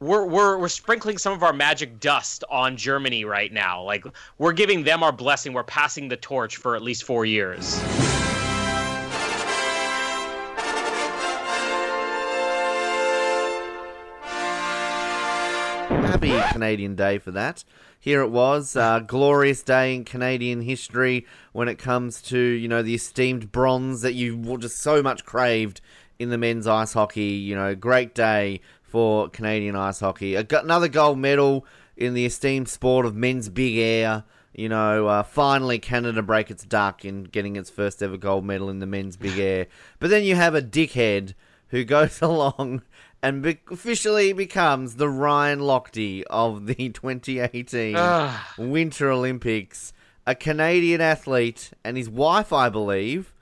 we're, 0.00 0.24
we're 0.24 0.56
we're 0.56 0.68
sprinkling 0.68 1.18
some 1.18 1.32
of 1.32 1.42
our 1.42 1.52
magic 1.52 1.98
dust 1.98 2.44
on 2.48 2.76
Germany 2.76 3.24
right 3.24 3.52
now. 3.52 3.82
Like, 3.82 4.06
we're 4.38 4.52
giving 4.52 4.84
them 4.84 5.02
our 5.02 5.10
blessing. 5.10 5.52
We're 5.52 5.64
passing 5.64 6.08
the 6.08 6.16
torch 6.16 6.56
for 6.56 6.76
at 6.76 6.82
least 6.82 7.02
four 7.02 7.26
years. 7.26 7.82
Happy 15.88 16.40
Canadian 16.52 16.94
Day 16.94 17.18
for 17.18 17.32
that. 17.32 17.64
Here 18.08 18.22
it 18.22 18.30
was, 18.30 18.74
uh, 18.74 19.00
glorious 19.00 19.62
day 19.62 19.94
in 19.94 20.02
Canadian 20.02 20.62
history 20.62 21.26
when 21.52 21.68
it 21.68 21.74
comes 21.74 22.22
to 22.22 22.38
you 22.38 22.66
know 22.66 22.80
the 22.80 22.94
esteemed 22.94 23.52
bronze 23.52 24.00
that 24.00 24.14
you 24.14 24.56
just 24.56 24.78
so 24.78 25.02
much 25.02 25.26
craved 25.26 25.82
in 26.18 26.30
the 26.30 26.38
men's 26.38 26.66
ice 26.66 26.94
hockey. 26.94 27.32
You 27.32 27.54
know, 27.54 27.74
great 27.74 28.14
day 28.14 28.62
for 28.80 29.28
Canadian 29.28 29.76
ice 29.76 30.00
hockey. 30.00 30.36
A, 30.36 30.42
go- 30.42 30.60
another 30.60 30.88
gold 30.88 31.18
medal 31.18 31.66
in 31.98 32.14
the 32.14 32.24
esteemed 32.24 32.70
sport 32.70 33.04
of 33.04 33.14
men's 33.14 33.50
big 33.50 33.76
air. 33.76 34.24
You 34.54 34.70
know, 34.70 35.06
uh, 35.06 35.22
finally 35.22 35.78
Canada 35.78 36.22
break 36.22 36.50
its 36.50 36.64
duck 36.64 37.04
in 37.04 37.24
getting 37.24 37.56
its 37.56 37.68
first 37.68 38.02
ever 38.02 38.16
gold 38.16 38.42
medal 38.42 38.70
in 38.70 38.78
the 38.78 38.86
men's 38.86 39.18
big 39.18 39.38
air. 39.38 39.66
But 39.98 40.08
then 40.08 40.24
you 40.24 40.34
have 40.34 40.54
a 40.54 40.62
dickhead 40.62 41.34
who 41.68 41.84
goes 41.84 42.22
along 42.22 42.84
and 43.22 43.42
be- 43.42 43.58
officially 43.70 44.32
becomes 44.32 44.96
the 44.96 45.08
Ryan 45.08 45.60
Lochte 45.60 46.22
of 46.30 46.66
the 46.66 46.74
2018 46.90 47.94
Ah. 47.96 48.54
Winter 48.58 49.10
Olympics. 49.10 49.92
A 50.26 50.34
Canadian 50.34 51.00
athlete 51.00 51.70
and 51.84 51.96
his 51.96 52.08
wife, 52.10 52.52
I 52.52 52.68
believe. 52.68 53.32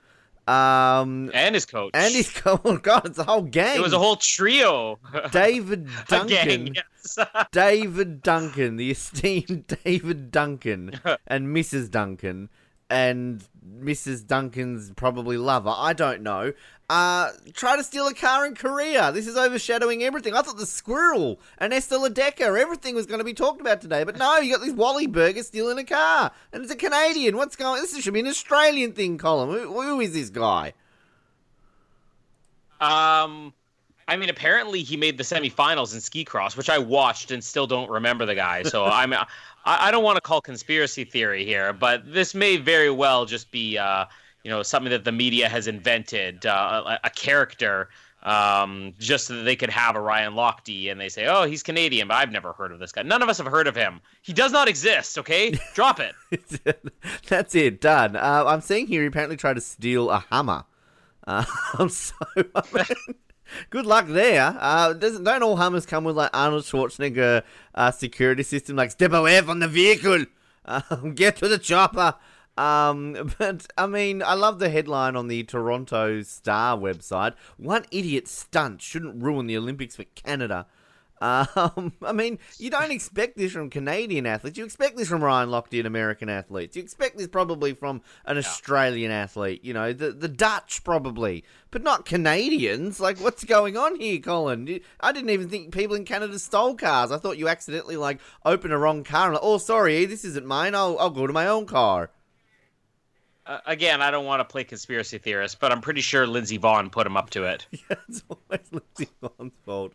Um, 0.47 1.29
and 1.33 1.53
his 1.53 1.65
coach. 1.65 1.91
And 1.93 2.13
his 2.15 2.29
coach. 2.31 2.61
Oh, 2.65 2.77
God, 2.77 3.05
it's 3.05 3.19
a 3.19 3.25
whole 3.25 3.41
gang. 3.41 3.75
It 3.75 3.81
was 3.81 3.91
a 3.91 3.99
whole 3.99 4.15
trio. 4.15 4.97
David 5.31 5.89
Duncan. 6.07 6.65
gang, 6.65 6.75
yes. 6.75 7.17
David 7.51 8.21
Duncan, 8.23 8.77
the 8.77 8.89
esteemed 8.91 9.75
David 9.83 10.31
Duncan, 10.31 10.99
and 11.27 11.53
Mrs. 11.55 11.91
Duncan, 11.91 12.47
and 12.89 13.43
Mrs. 13.81 14.25
Duncan's 14.25 14.91
probably 14.95 15.35
lover. 15.37 15.73
I 15.75 15.91
don't 15.91 16.21
know. 16.21 16.53
Uh, 16.89 17.31
try 17.53 17.75
to 17.75 17.83
steal 17.83 18.07
a 18.07 18.13
car 18.13 18.45
in 18.45 18.55
Korea. 18.55 19.11
This 19.11 19.27
is 19.27 19.35
overshadowing 19.35 20.03
everything. 20.03 20.33
I 20.33 20.41
thought 20.41 20.57
the 20.57 20.65
squirrel 20.65 21.37
and 21.57 21.73
Ester 21.73 21.97
Ledecká, 21.97 22.57
everything 22.57 22.95
was 22.95 23.05
going 23.05 23.17
to 23.17 23.25
be 23.25 23.33
talked 23.33 23.59
about 23.59 23.81
today, 23.81 24.05
but 24.05 24.17
no, 24.17 24.37
you 24.37 24.53
got 24.53 24.65
this 24.65 24.73
Wally 24.73 25.05
Burger 25.05 25.43
stealing 25.43 25.77
a 25.79 25.83
car, 25.83 26.31
and 26.53 26.63
it's 26.63 26.71
a 26.71 26.77
Canadian. 26.77 27.35
What's 27.35 27.57
going? 27.57 27.81
This 27.81 27.97
should 27.99 28.13
be 28.13 28.21
an 28.21 28.27
Australian 28.27 28.93
thing, 28.93 29.17
Colin. 29.17 29.49
Who, 29.49 29.81
who 29.81 29.99
is 29.99 30.13
this 30.13 30.29
guy? 30.29 30.73
Um, 32.79 33.53
I 34.07 34.15
mean, 34.15 34.29
apparently 34.29 34.81
he 34.81 34.95
made 34.95 35.17
the 35.17 35.25
semifinals 35.25 35.93
in 35.93 35.99
ski 35.99 36.23
cross, 36.23 36.55
which 36.55 36.69
I 36.69 36.77
watched 36.77 37.31
and 37.31 37.43
still 37.43 37.67
don't 37.67 37.89
remember 37.89 38.25
the 38.25 38.35
guy. 38.35 38.63
So 38.63 38.85
I'm, 38.85 39.11
I, 39.11 39.25
I 39.65 39.91
don't 39.91 40.05
want 40.05 40.15
to 40.15 40.21
call 40.21 40.39
conspiracy 40.39 41.03
theory 41.03 41.43
here, 41.43 41.73
but 41.73 42.13
this 42.13 42.33
may 42.33 42.55
very 42.55 42.91
well 42.91 43.25
just 43.25 43.51
be, 43.51 43.77
uh, 43.77 44.05
you 44.47 44.53
know 44.53 44.63
something 44.63 44.91
that 44.91 45.03
the 45.03 45.11
media 45.11 45.49
has 45.49 45.67
invented, 45.67 46.45
uh, 46.45 46.81
a, 47.03 47.07
a 47.07 47.09
character 47.09 47.89
um, 48.23 48.93
just 48.97 49.27
so 49.27 49.35
that 49.35 49.43
they 49.43 49.57
could 49.57 49.69
have 49.69 49.97
a 49.97 49.99
Ryan 49.99 50.35
Lochte, 50.35 50.89
and 50.89 51.01
they 51.01 51.09
say, 51.09 51.25
"Oh, 51.27 51.43
he's 51.43 51.63
Canadian, 51.63 52.07
but 52.07 52.13
I've 52.15 52.31
never 52.31 52.53
heard 52.53 52.71
of 52.71 52.79
this 52.79 52.93
guy. 52.93 53.01
None 53.01 53.21
of 53.21 53.27
us 53.27 53.39
have 53.39 53.47
heard 53.47 53.67
of 53.67 53.75
him. 53.75 53.99
He 54.21 54.31
does 54.31 54.53
not 54.53 54.69
exist." 54.69 55.17
Okay, 55.17 55.51
drop 55.73 55.99
it. 55.99 56.15
That's 57.27 57.55
it, 57.55 57.81
done. 57.81 58.15
Uh, 58.15 58.45
I'm 58.47 58.61
seeing 58.61 58.87
here 58.87 59.01
he 59.01 59.07
apparently 59.07 59.35
tried 59.35 59.55
to 59.55 59.61
steal 59.61 60.09
a 60.09 60.19
Hummer. 60.19 60.63
Uh, 61.27 61.43
so, 61.89 62.15
I 62.55 62.63
mean, 62.73 63.17
good 63.69 63.85
luck 63.85 64.05
there. 64.07 64.55
Uh, 64.61 64.93
doesn't 64.93 65.25
don't 65.25 65.43
all 65.43 65.57
Hummers 65.57 65.85
come 65.85 66.05
with 66.05 66.15
like 66.15 66.29
Arnold 66.33 66.63
Schwarzenegger 66.63 67.43
uh, 67.75 67.91
security 67.91 68.43
system, 68.43 68.77
like 68.77 68.91
step 68.91 69.11
away 69.11 69.41
from 69.41 69.59
the 69.59 69.67
vehicle, 69.67 70.23
um, 70.65 71.15
get 71.15 71.35
to 71.35 71.49
the 71.49 71.57
chopper. 71.57 72.15
Um, 72.57 73.31
but 73.37 73.67
I 73.77 73.87
mean, 73.87 74.21
I 74.23 74.33
love 74.33 74.59
the 74.59 74.69
headline 74.69 75.15
on 75.15 75.27
the 75.27 75.43
Toronto 75.43 76.21
Star 76.23 76.77
website. 76.77 77.33
One 77.57 77.85
idiot 77.91 78.27
stunt 78.27 78.81
shouldn't 78.81 79.21
ruin 79.21 79.47
the 79.47 79.57
Olympics 79.57 79.95
for 79.95 80.05
Canada. 80.15 80.65
Um, 81.19 81.93
I 82.05 82.11
mean, 82.13 82.39
you 82.57 82.69
don't 82.69 82.91
expect 82.91 83.37
this 83.37 83.51
from 83.51 83.69
Canadian 83.69 84.25
athletes. 84.25 84.57
You 84.57 84.65
expect 84.65 84.97
this 84.97 85.07
from 85.07 85.23
Ryan 85.23 85.49
Lochte 85.49 85.77
and 85.77 85.87
American 85.87 86.29
athletes. 86.29 86.75
You 86.75 86.83
expect 86.83 87.17
this 87.17 87.27
probably 87.27 87.73
from 87.73 88.01
an 88.25 88.37
Australian 88.37 89.11
athlete. 89.11 89.63
You 89.63 89.73
know, 89.73 89.93
the 89.93 90.11
the 90.11 90.27
Dutch 90.27 90.83
probably, 90.83 91.43
but 91.71 91.83
not 91.83 92.05
Canadians. 92.05 92.99
Like, 92.99 93.17
what's 93.19 93.43
going 93.43 93.77
on 93.77 93.99
here, 93.99 94.19
Colin? 94.19 94.79
I 94.99 95.11
didn't 95.11 95.29
even 95.29 95.49
think 95.49 95.73
people 95.73 95.95
in 95.95 96.05
Canada 96.05 96.37
stole 96.39 96.75
cars. 96.75 97.11
I 97.11 97.17
thought 97.17 97.37
you 97.37 97.47
accidentally 97.47 97.97
like 97.97 98.19
opened 98.45 98.73
a 98.73 98.77
wrong 98.77 99.03
car 99.03 99.27
and 99.27 99.33
like, 99.33 99.43
oh, 99.43 99.57
sorry, 99.57 100.05
this 100.05 100.25
isn't 100.25 100.45
mine. 100.45 100.75
I'll 100.75 100.97
I'll 100.99 101.09
go 101.09 101.27
to 101.27 101.33
my 101.33 101.47
own 101.47 101.65
car. 101.65 102.11
Uh, 103.47 103.59
again, 103.65 104.01
I 104.01 104.11
don't 104.11 104.25
want 104.25 104.41
to 104.41 104.45
play 104.45 104.63
conspiracy 104.63 105.17
theorist, 105.17 105.59
but 105.59 105.71
I'm 105.71 105.79
pretty 105.79 106.01
sure 106.01 106.27
Lindsey 106.27 106.59
Vonn 106.59 106.91
put 106.91 107.07
him 107.07 107.15
up 107.15 107.29
to 107.31 107.45
it. 107.45 107.65
yeah, 107.71 107.95
it's 108.09 108.23
always 108.29 108.67
Lindsey 108.71 109.09
Vonn's 109.23 109.53
fault. 109.65 109.93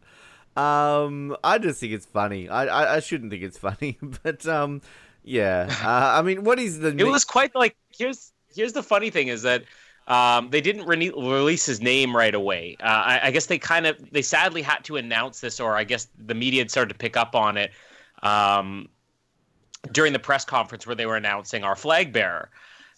Um, 0.56 1.36
I 1.44 1.58
just 1.58 1.80
think 1.80 1.92
it's 1.92 2.06
funny. 2.06 2.48
I, 2.48 2.64
I, 2.64 2.96
I 2.96 3.00
shouldn't 3.00 3.30
think 3.30 3.42
it's 3.42 3.58
funny, 3.58 3.98
but 4.22 4.46
um, 4.46 4.80
yeah. 5.22 5.68
Uh, 5.82 6.18
I 6.18 6.22
mean, 6.22 6.44
what 6.44 6.58
is 6.58 6.78
the? 6.78 6.96
It 6.96 7.06
was 7.06 7.24
quite 7.24 7.54
like 7.54 7.76
here's 7.96 8.32
here's 8.54 8.72
the 8.72 8.82
funny 8.82 9.10
thing 9.10 9.28
is 9.28 9.42
that 9.42 9.64
um, 10.08 10.50
they 10.50 10.60
didn't 10.60 10.86
re- 10.86 11.10
release 11.10 11.64
his 11.66 11.80
name 11.80 12.14
right 12.16 12.34
away. 12.34 12.76
Uh, 12.80 12.86
I, 12.86 13.20
I 13.24 13.30
guess 13.30 13.46
they 13.46 13.58
kind 13.58 13.86
of 13.86 13.98
they 14.10 14.22
sadly 14.22 14.62
had 14.62 14.84
to 14.84 14.96
announce 14.96 15.40
this, 15.40 15.60
or 15.60 15.76
I 15.76 15.84
guess 15.84 16.08
the 16.18 16.34
media 16.34 16.62
had 16.62 16.70
started 16.70 16.92
to 16.92 16.98
pick 16.98 17.16
up 17.16 17.34
on 17.34 17.56
it 17.56 17.70
um, 18.22 18.88
during 19.92 20.12
the 20.12 20.18
press 20.18 20.44
conference 20.44 20.86
where 20.86 20.96
they 20.96 21.06
were 21.06 21.16
announcing 21.16 21.64
our 21.64 21.76
flag 21.76 22.12
bearer. 22.12 22.50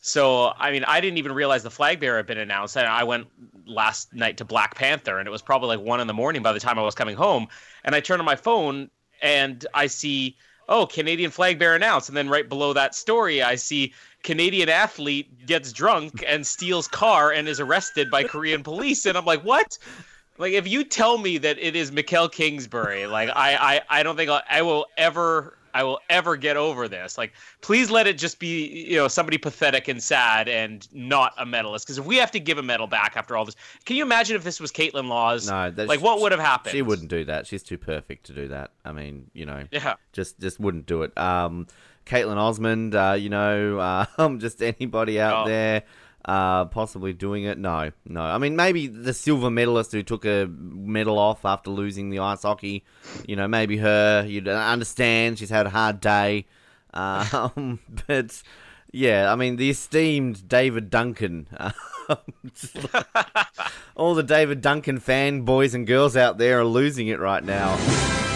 So 0.07 0.53
I 0.59 0.71
mean, 0.71 0.85
I 0.85 1.01
didn't 1.01 1.17
even 1.17 1.33
realize 1.33 1.63
the 1.63 1.71
flag 1.71 1.99
bearer 1.99 2.19
had 2.19 2.27
been 2.27 2.37
announced. 2.37 2.77
And 2.77 2.87
I 2.87 3.05
went 3.05 3.27
last 3.65 4.13
night 4.13 4.37
to 4.37 4.45
Black 4.45 4.75
Panther, 4.75 5.19
and 5.19 5.27
it 5.27 5.31
was 5.31 5.41
probably 5.41 5.79
like 5.79 5.87
one 5.87 5.99
in 5.99 6.07
the 6.07 6.13
morning 6.13 6.43
by 6.43 6.53
the 6.53 6.61
time 6.61 6.79
I 6.79 6.83
was 6.83 6.95
coming 6.95 7.17
home. 7.17 7.49
And 7.85 7.95
I 7.95 8.01
turn 8.01 8.21
on 8.21 8.27
my 8.27 8.37
phone, 8.37 8.91
and 9.23 9.67
I 9.73 9.87
see, 9.87 10.37
oh, 10.69 10.85
Canadian 10.85 11.31
flag 11.31 11.59
bearer 11.59 11.75
announced. 11.75 12.11
And 12.11 12.17
then 12.19 12.29
right 12.29 12.47
below 12.47 12.75
that 12.75 12.95
story, 12.95 13.43
I 13.43 13.55
see 13.55 13.95
Canadian 14.23 14.69
athlete 14.69 15.47
gets 15.47 15.73
drunk 15.73 16.23
and 16.29 16.47
steals 16.47 16.87
car 16.87 17.33
and 17.33 17.49
is 17.49 17.59
arrested 17.59 18.11
by 18.11 18.25
Korean 18.25 18.63
police. 18.63 19.07
And 19.07 19.17
I'm 19.17 19.25
like, 19.25 19.43
what? 19.43 19.79
Like, 20.37 20.53
if 20.53 20.69
you 20.69 20.85
tell 20.85 21.17
me 21.17 21.39
that 21.39 21.57
it 21.59 21.77
is 21.77 21.91
Mikaël 21.91 22.31
Kingsbury, 22.31 23.07
like, 23.07 23.31
I, 23.35 23.57
I, 23.57 23.81
I 23.89 24.03
don't 24.03 24.17
think 24.17 24.31
I'll, 24.31 24.43
I 24.51 24.61
will 24.61 24.85
ever. 24.99 25.57
I 25.75 25.83
will 25.83 25.99
ever 26.09 26.37
get 26.37 26.57
over 26.57 26.89
this. 26.89 27.19
Like, 27.19 27.33
please 27.61 27.91
let 27.91 28.07
it 28.07 28.17
just 28.17 28.39
be, 28.39 28.87
you 28.89 28.97
know, 28.97 29.09
somebody 29.09 29.37
pathetic 29.37 29.89
and 29.89 30.03
sad 30.03 30.49
and 30.49 30.87
not 30.95 31.33
a 31.37 31.45
medalist. 31.45 31.85
Because 31.85 31.99
if 31.99 32.07
we 32.07 32.17
have 32.17 32.31
to 32.31 32.41
give 32.41 32.59
a 32.59 32.63
medal 32.63 32.87
back 32.87 33.15
after 33.17 33.37
all 33.37 33.45
this, 33.45 33.57
can 33.85 33.97
you 33.97 34.03
imagine 34.05 34.37
if 34.37 34.45
this 34.45 34.61
was 34.61 34.73
Caitlin 34.73 35.09
Laws? 35.09 35.51
No, 35.51 35.73
like 35.77 36.01
what 36.01 36.21
would 36.21 36.33
have 36.33 36.41
happened? 36.41 36.73
She 36.73 36.81
wouldn't 36.83 37.09
do 37.11 37.25
that. 37.27 37.47
She's 37.47 37.63
too 37.63 37.77
perfect 37.77 38.25
to 38.27 38.33
do 38.33 38.49
that. 38.49 38.71
I 38.85 38.93
mean, 38.93 39.31
you 39.35 39.45
know, 39.47 39.65
Yeah. 39.71 39.97
just 40.13 40.39
just 40.41 40.59
wouldn't 40.61 40.87
do 40.87 41.03
it. 41.03 41.17
Um, 41.19 41.67
Kaetlyn 42.07 42.37
Osmond, 42.37 42.95
uh, 42.95 43.17
you 43.19 43.29
know, 43.31 44.07
um, 44.19 44.39
just 44.39 44.63
anybody 44.63 45.21
out 45.21 45.45
Oh. 45.47 45.49
there, 45.49 45.83
uh, 46.25 46.65
possibly 46.67 47.13
doing 47.13 47.45
it. 47.45 47.59
No, 47.59 47.91
no. 48.07 48.21
I 48.21 48.39
mean, 48.39 48.57
maybe 48.57 48.87
the 48.87 49.13
silver 49.13 49.51
medalist 49.51 49.93
who 49.93 50.03
took 50.03 50.25
a 50.25 50.47
medal 50.47 51.19
off 51.19 51.45
after 51.45 51.71
losing 51.71 52.11
the 52.11 52.21
ice 52.21 52.43
hockey. 52.43 52.85
You 53.27 53.37
know, 53.37 53.49
maybe 53.49 53.77
her. 53.79 54.25
You'd 54.27 54.49
understand 54.49 55.39
she's 55.39 55.51
had 55.51 55.67
a 55.67 55.71
hard 55.71 56.01
day. 56.01 56.47
Um, 56.93 57.81
but 58.07 58.43
yeah, 58.93 59.31
I 59.31 59.37
mean, 59.37 59.57
the 59.57 59.71
esteemed 59.71 60.49
David 60.49 60.89
Duncan. 60.89 61.49
um, 61.59 61.73
all 63.97 64.15
the 64.15 64.23
David 64.23 64.61
Duncan 64.61 65.01
fan 65.01 65.43
boys 65.43 65.75
and 65.75 65.87
girls 65.87 66.17
out 66.17 66.39
there 66.39 66.61
are 66.61 66.65
losing 66.65 67.09
it 67.09 67.21
right 67.21 67.45
now. 67.45 68.34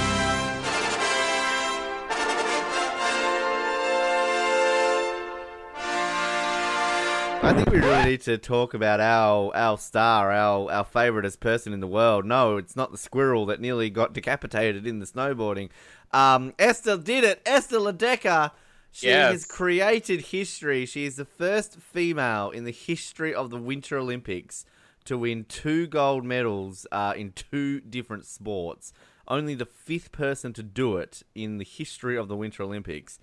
I 7.48 7.54
think 7.54 7.70
we 7.70 7.78
really 7.78 8.04
need 8.10 8.20
to 8.22 8.36
talk 8.36 8.74
about 8.74 9.00
our 9.00 9.56
our 9.56 9.78
star, 9.78 10.30
our 10.30 10.70
our 10.70 10.84
favoritist 10.84 11.40
person 11.40 11.72
in 11.72 11.80
the 11.80 11.86
world. 11.86 12.26
No, 12.26 12.58
it's 12.58 12.76
not 12.76 12.92
the 12.92 12.98
squirrel 12.98 13.46
that 13.46 13.58
nearly 13.58 13.88
got 13.88 14.12
decapitated 14.12 14.86
in 14.86 14.98
the 14.98 15.06
snowboarding. 15.06 15.70
Um, 16.12 16.52
Ester 16.58 16.98
did 16.98 17.24
it. 17.24 17.40
Ester 17.46 17.78
Ledecká. 17.78 18.50
She 18.92 19.06
Yes. 19.06 19.32
has 19.32 19.44
created 19.46 20.26
history. 20.26 20.84
She 20.84 21.06
is 21.06 21.16
the 21.16 21.24
first 21.24 21.78
female 21.80 22.50
in 22.50 22.64
the 22.64 22.70
history 22.70 23.32
of 23.34 23.48
the 23.48 23.56
Winter 23.56 23.96
Olympics 23.96 24.66
to 25.06 25.16
win 25.16 25.44
two 25.44 25.86
gold 25.86 26.26
medals 26.26 26.86
uh, 26.92 27.14
in 27.16 27.32
two 27.32 27.80
different 27.80 28.26
sports. 28.26 28.92
Only 29.26 29.54
the 29.54 29.64
fifth 29.66 30.12
person 30.12 30.52
to 30.52 30.62
do 30.62 30.98
it 30.98 31.22
in 31.34 31.56
the 31.56 31.64
history 31.64 32.18
of 32.18 32.28
the 32.28 32.36
Winter 32.36 32.62
Olympics. 32.62 33.18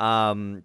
Um, 0.00 0.64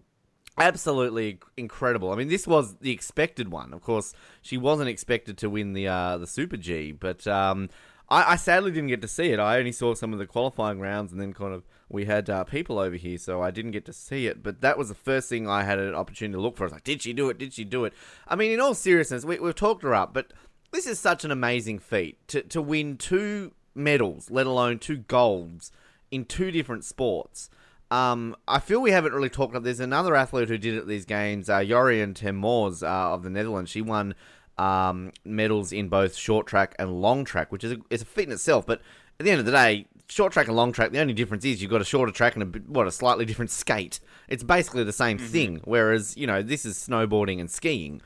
absolutely 0.57 1.39
incredible. 1.57 2.11
I 2.11 2.15
mean, 2.15 2.27
this 2.27 2.47
was 2.47 2.75
the 2.77 2.91
expected 2.91 3.49
one. 3.49 3.73
Of 3.73 3.81
course, 3.81 4.13
she 4.41 4.57
wasn't 4.57 4.89
expected 4.89 5.37
to 5.39 5.49
win 5.49 5.73
the 5.73 5.87
uh, 5.87 6.17
the 6.17 6.27
Super 6.27 6.57
G, 6.57 6.91
but 6.91 7.25
um, 7.27 7.69
I, 8.09 8.33
I 8.33 8.35
sadly 8.35 8.71
didn't 8.71 8.89
get 8.89 9.01
to 9.01 9.07
see 9.07 9.31
it. 9.31 9.39
I 9.39 9.57
only 9.57 9.71
saw 9.71 9.93
some 9.93 10.13
of 10.13 10.19
the 10.19 10.27
qualifying 10.27 10.79
rounds, 10.79 11.11
and 11.11 11.19
then 11.19 11.33
kind 11.33 11.53
of 11.53 11.63
we 11.89 12.05
had 12.05 12.29
uh, 12.29 12.43
people 12.43 12.79
over 12.79 12.95
here, 12.95 13.17
so 13.17 13.41
I 13.41 13.51
didn't 13.51 13.71
get 13.71 13.85
to 13.85 13.93
see 13.93 14.27
it. 14.27 14.43
But 14.43 14.61
that 14.61 14.77
was 14.77 14.89
the 14.89 14.95
first 14.95 15.29
thing 15.29 15.47
I 15.47 15.63
had 15.63 15.79
an 15.79 15.95
opportunity 15.95 16.35
to 16.35 16.41
look 16.41 16.57
for. 16.57 16.63
I 16.63 16.65
was 16.65 16.73
like, 16.73 16.83
did 16.83 17.01
she 17.01 17.13
do 17.13 17.29
it? 17.29 17.37
Did 17.37 17.53
she 17.53 17.63
do 17.63 17.85
it? 17.85 17.93
I 18.27 18.35
mean, 18.35 18.51
in 18.51 18.59
all 18.59 18.73
seriousness, 18.73 19.25
we, 19.25 19.39
we've 19.39 19.55
talked 19.55 19.83
her 19.83 19.93
up, 19.93 20.13
but 20.13 20.33
this 20.71 20.87
is 20.87 20.99
such 20.99 21.23
an 21.23 21.31
amazing 21.31 21.79
feat 21.79 22.17
to 22.29 22.41
to 22.43 22.61
win 22.61 22.97
two 22.97 23.53
medals, 23.75 24.29
let 24.29 24.45
alone 24.45 24.79
two 24.79 24.97
golds 24.97 25.71
in 26.11 26.25
two 26.25 26.51
different 26.51 26.85
sports. 26.85 27.49
Um, 27.93 28.35
I 28.47 28.59
feel 28.59 28.81
we 28.81 28.89
haven't 28.89 29.13
really 29.13 29.29
talked 29.29 29.51
about. 29.51 29.63
There's 29.63 29.79
another 29.79 30.15
athlete 30.15 30.49
who 30.49 30.57
did 30.57 30.73
it 30.73 30.79
at 30.79 30.87
these 30.87 31.05
games, 31.05 31.47
uh, 31.47 31.59
Jorien 31.59 32.15
ter 32.15 32.31
Mors 32.31 32.81
uh, 32.81 32.87
of 32.87 33.21
the 33.21 33.29
Netherlands. 33.29 33.69
She 33.69 33.83
won 33.83 34.15
um, 34.57 35.11
medals 35.23 35.71
in 35.71 35.89
both 35.89 36.15
short 36.15 36.47
track 36.47 36.73
and 36.79 37.01
long 37.01 37.23
track, 37.23 37.51
which 37.51 37.63
is 37.63 37.73
a, 37.73 37.77
it's 37.91 38.01
a 38.01 38.05
feat 38.07 38.25
in 38.25 38.31
itself. 38.31 38.65
But 38.65 38.81
at 39.19 39.25
the 39.25 39.31
end 39.31 39.41
of 39.41 39.45
the 39.45 39.51
day, 39.51 39.85
short 40.07 40.33
track 40.33 40.47
and 40.47 40.55
long 40.55 40.71
track, 40.71 40.91
the 40.91 40.99
only 40.99 41.13
difference 41.13 41.45
is 41.45 41.61
you've 41.61 41.69
got 41.69 41.81
a 41.81 41.85
shorter 41.85 42.11
track 42.11 42.35
and 42.35 42.55
a 42.55 42.59
what 42.61 42.87
a 42.87 42.91
slightly 42.91 43.25
different 43.25 43.51
skate. 43.51 43.99
It's 44.27 44.43
basically 44.43 44.83
the 44.83 44.91
same 44.91 45.19
thing. 45.19 45.61
Whereas 45.63 46.17
you 46.17 46.25
know 46.25 46.41
this 46.41 46.65
is 46.65 46.75
snowboarding 46.75 47.39
and 47.39 47.51
skiing. 47.51 48.01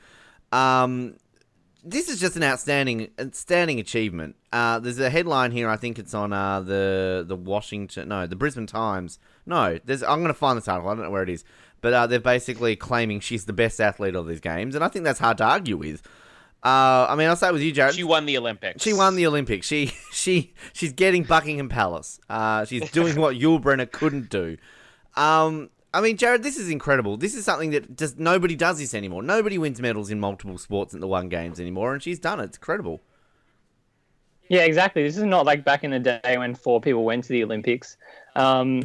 Um, 0.52 1.16
this 1.84 2.10
is 2.10 2.20
just 2.20 2.36
an 2.36 2.44
outstanding, 2.44 3.10
outstanding 3.20 3.80
achievement. 3.80 4.36
Uh, 4.52 4.80
there's 4.80 5.00
a 5.00 5.10
headline 5.10 5.52
here. 5.52 5.70
I 5.70 5.78
think 5.78 6.00
it's 6.00 6.14
on 6.14 6.34
uh, 6.34 6.62
the 6.62 7.26
the 7.28 7.36
Washington, 7.36 8.10
no, 8.10 8.28
the 8.28 8.36
Brisbane 8.36 8.68
Times. 8.68 9.20
No, 9.46 9.80
there's. 9.86 10.04
I'm 10.04 10.20
going 10.20 10.28
to 10.28 10.34
find 10.34 10.58
this 10.58 10.68
article. 10.68 10.90
I 10.90 10.96
don't 10.96 11.06
know 11.06 11.12
where 11.12 11.24
it 11.24 11.30
is, 11.30 11.44
but 11.82 11.94
uh, 11.94 12.08
they're 12.08 12.20
basically 12.20 12.76
claiming 12.76 13.20
she's 13.20 13.46
the 13.46 13.54
best 13.54 13.80
athlete 13.80 14.16
of 14.16 14.28
these 14.28 14.40
games, 14.42 14.76
and 14.76 14.84
I 14.84 14.88
think 14.88 15.06
that's 15.06 15.20
hard 15.20 15.38
to 15.40 15.46
argue 15.46 15.78
with. 15.78 16.02
Uh, 16.64 17.06
I 17.10 17.16
mean, 17.16 17.30
I'll 17.30 17.36
start 17.36 17.54
with 17.54 17.62
you, 17.62 17.72
Jared. 17.72 17.96
She 17.96 18.04
won 18.04 18.26
the 18.26 18.38
Olympics. 18.38 18.84
She 18.84 18.92
won 18.92 19.16
the 19.16 19.28
Olympics. 19.28 19.68
She 19.68 19.94
she 20.12 20.54
she's 20.74 20.94
getting 20.94 21.24
Buckingham 21.24 21.70
Palace. 21.70 22.20
Uh, 22.30 22.66
she's 22.66 22.90
doing 22.92 23.16
what 23.22 23.36
Yul 23.36 23.62
Brynner 23.62 23.90
couldn't 23.90 24.30
do. 24.30 24.58
Um, 25.16 25.70
I 25.94 26.02
mean, 26.02 26.18
Jared, 26.18 26.44
this 26.44 26.58
is 26.58 26.70
incredible. 26.70 27.18
This 27.18 27.34
is 27.34 27.46
something 27.46 27.72
that 27.72 27.98
just 27.98 28.20
nobody 28.20 28.56
does 28.56 28.78
this 28.80 28.94
anymore. 28.94 29.24
Nobody 29.24 29.58
wins 29.58 29.82
medals 29.82 30.10
in 30.12 30.20
multiple 30.20 30.58
sports 30.58 30.94
in 30.94 31.00
the 31.00 31.08
one 31.08 31.30
games 31.30 31.60
anymore, 31.60 31.94
and 31.94 32.04
she's 32.04 32.20
done 32.20 32.40
it. 32.40 32.46
It's 32.46 32.58
incredible. 32.58 33.02
Yeah, 34.50 34.62
exactly. 34.62 35.04
This 35.04 35.18
is 35.18 35.24
not 35.24 35.46
like 35.46 35.66
back 35.66 35.84
in 35.84 35.92
the 35.92 36.00
day 36.00 36.38
when 36.38 36.56
four 36.56 36.80
people 36.80 37.04
went 37.04 37.24
to 37.26 37.30
the 37.34 37.44
Olympics. 37.44 37.98
Um, 38.36 38.84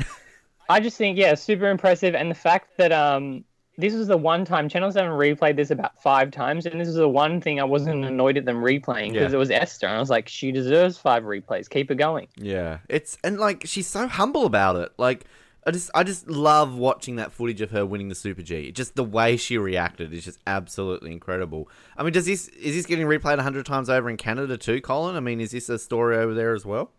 I 0.69 0.81
just 0.81 0.97
think, 0.97 1.19
yeah, 1.19 1.35
super 1.35 1.69
impressive. 1.69 2.15
And 2.15 2.31
the 2.31 2.35
fact 2.35 2.77
that 2.79 2.91
um, 2.93 3.45
this 3.79 3.95
was 3.95 4.09
the 4.09 4.17
one 4.17 4.45
time 4.45 4.69
Channel 4.69 4.91
7 4.91 5.11
replayed 5.11 5.57
this 5.57 5.71
about 5.71 6.01
five 6.03 6.31
times, 6.33 6.67
and 6.67 6.81
this 6.81 6.89
is 6.89 6.95
the 6.97 7.09
one 7.09 7.41
thing 7.41 7.61
I 7.61 7.65
wasn't 7.65 8.05
annoyed 8.05 8.37
at 8.39 8.45
them 8.45 8.57
replaying 8.57 9.13
because 9.13 9.33
Yeah. 9.33 9.37
it 9.37 9.39
was 9.39 9.51
Ester. 9.51 9.87
And 9.87 9.97
I 9.97 10.01
was 10.01 10.11
like, 10.11 10.29
she 10.29 10.51
deserves 10.51 10.99
five 10.99 11.23
replays. 11.25 11.69
Keep 11.71 11.91
her 11.91 11.95
going. 11.95 12.27
Yeah, 12.37 12.79
it's 12.89 13.17
and 13.23 13.39
like 13.39 13.65
she's 13.67 13.87
so 13.87 14.09
humble 14.09 14.47
about 14.47 14.77
it. 14.77 14.93
Like 14.99 15.27
I 15.65 15.71
just 15.71 15.91
I 15.95 16.03
just 16.03 16.29
love 16.29 16.75
watching 16.75 17.17
that 17.17 17.33
footage 17.33 17.61
of 17.61 17.71
her 17.71 17.87
winning 17.87 18.09
the 18.09 18.15
Super 18.15 18.43
G. 18.43 18.73
Just 18.73 18.97
the 18.97 19.05
way 19.05 19.37
she 19.37 19.59
reacted 19.59 20.13
is 20.13 20.25
just 20.25 20.41
absolutely 20.47 21.13
incredible. 21.13 21.69
I 21.97 22.03
mean, 22.03 22.13
does 22.13 22.27
this 22.27 22.49
is 22.49 22.75
this 22.75 22.87
getting 22.87 23.07
replayed 23.07 23.39
hundred 23.41 23.67
times 23.67 23.89
over 23.89 24.11
in 24.11 24.17
Canada 24.17 24.57
too, 24.57 24.81
Colin? 24.81 25.15
I 25.15 25.21
mean, 25.21 25.41
is 25.41 25.53
this 25.53 25.69
a 25.69 25.79
story 25.79 26.17
over 26.17 26.35
there 26.35 26.53
as 26.53 26.65
well? 26.65 26.91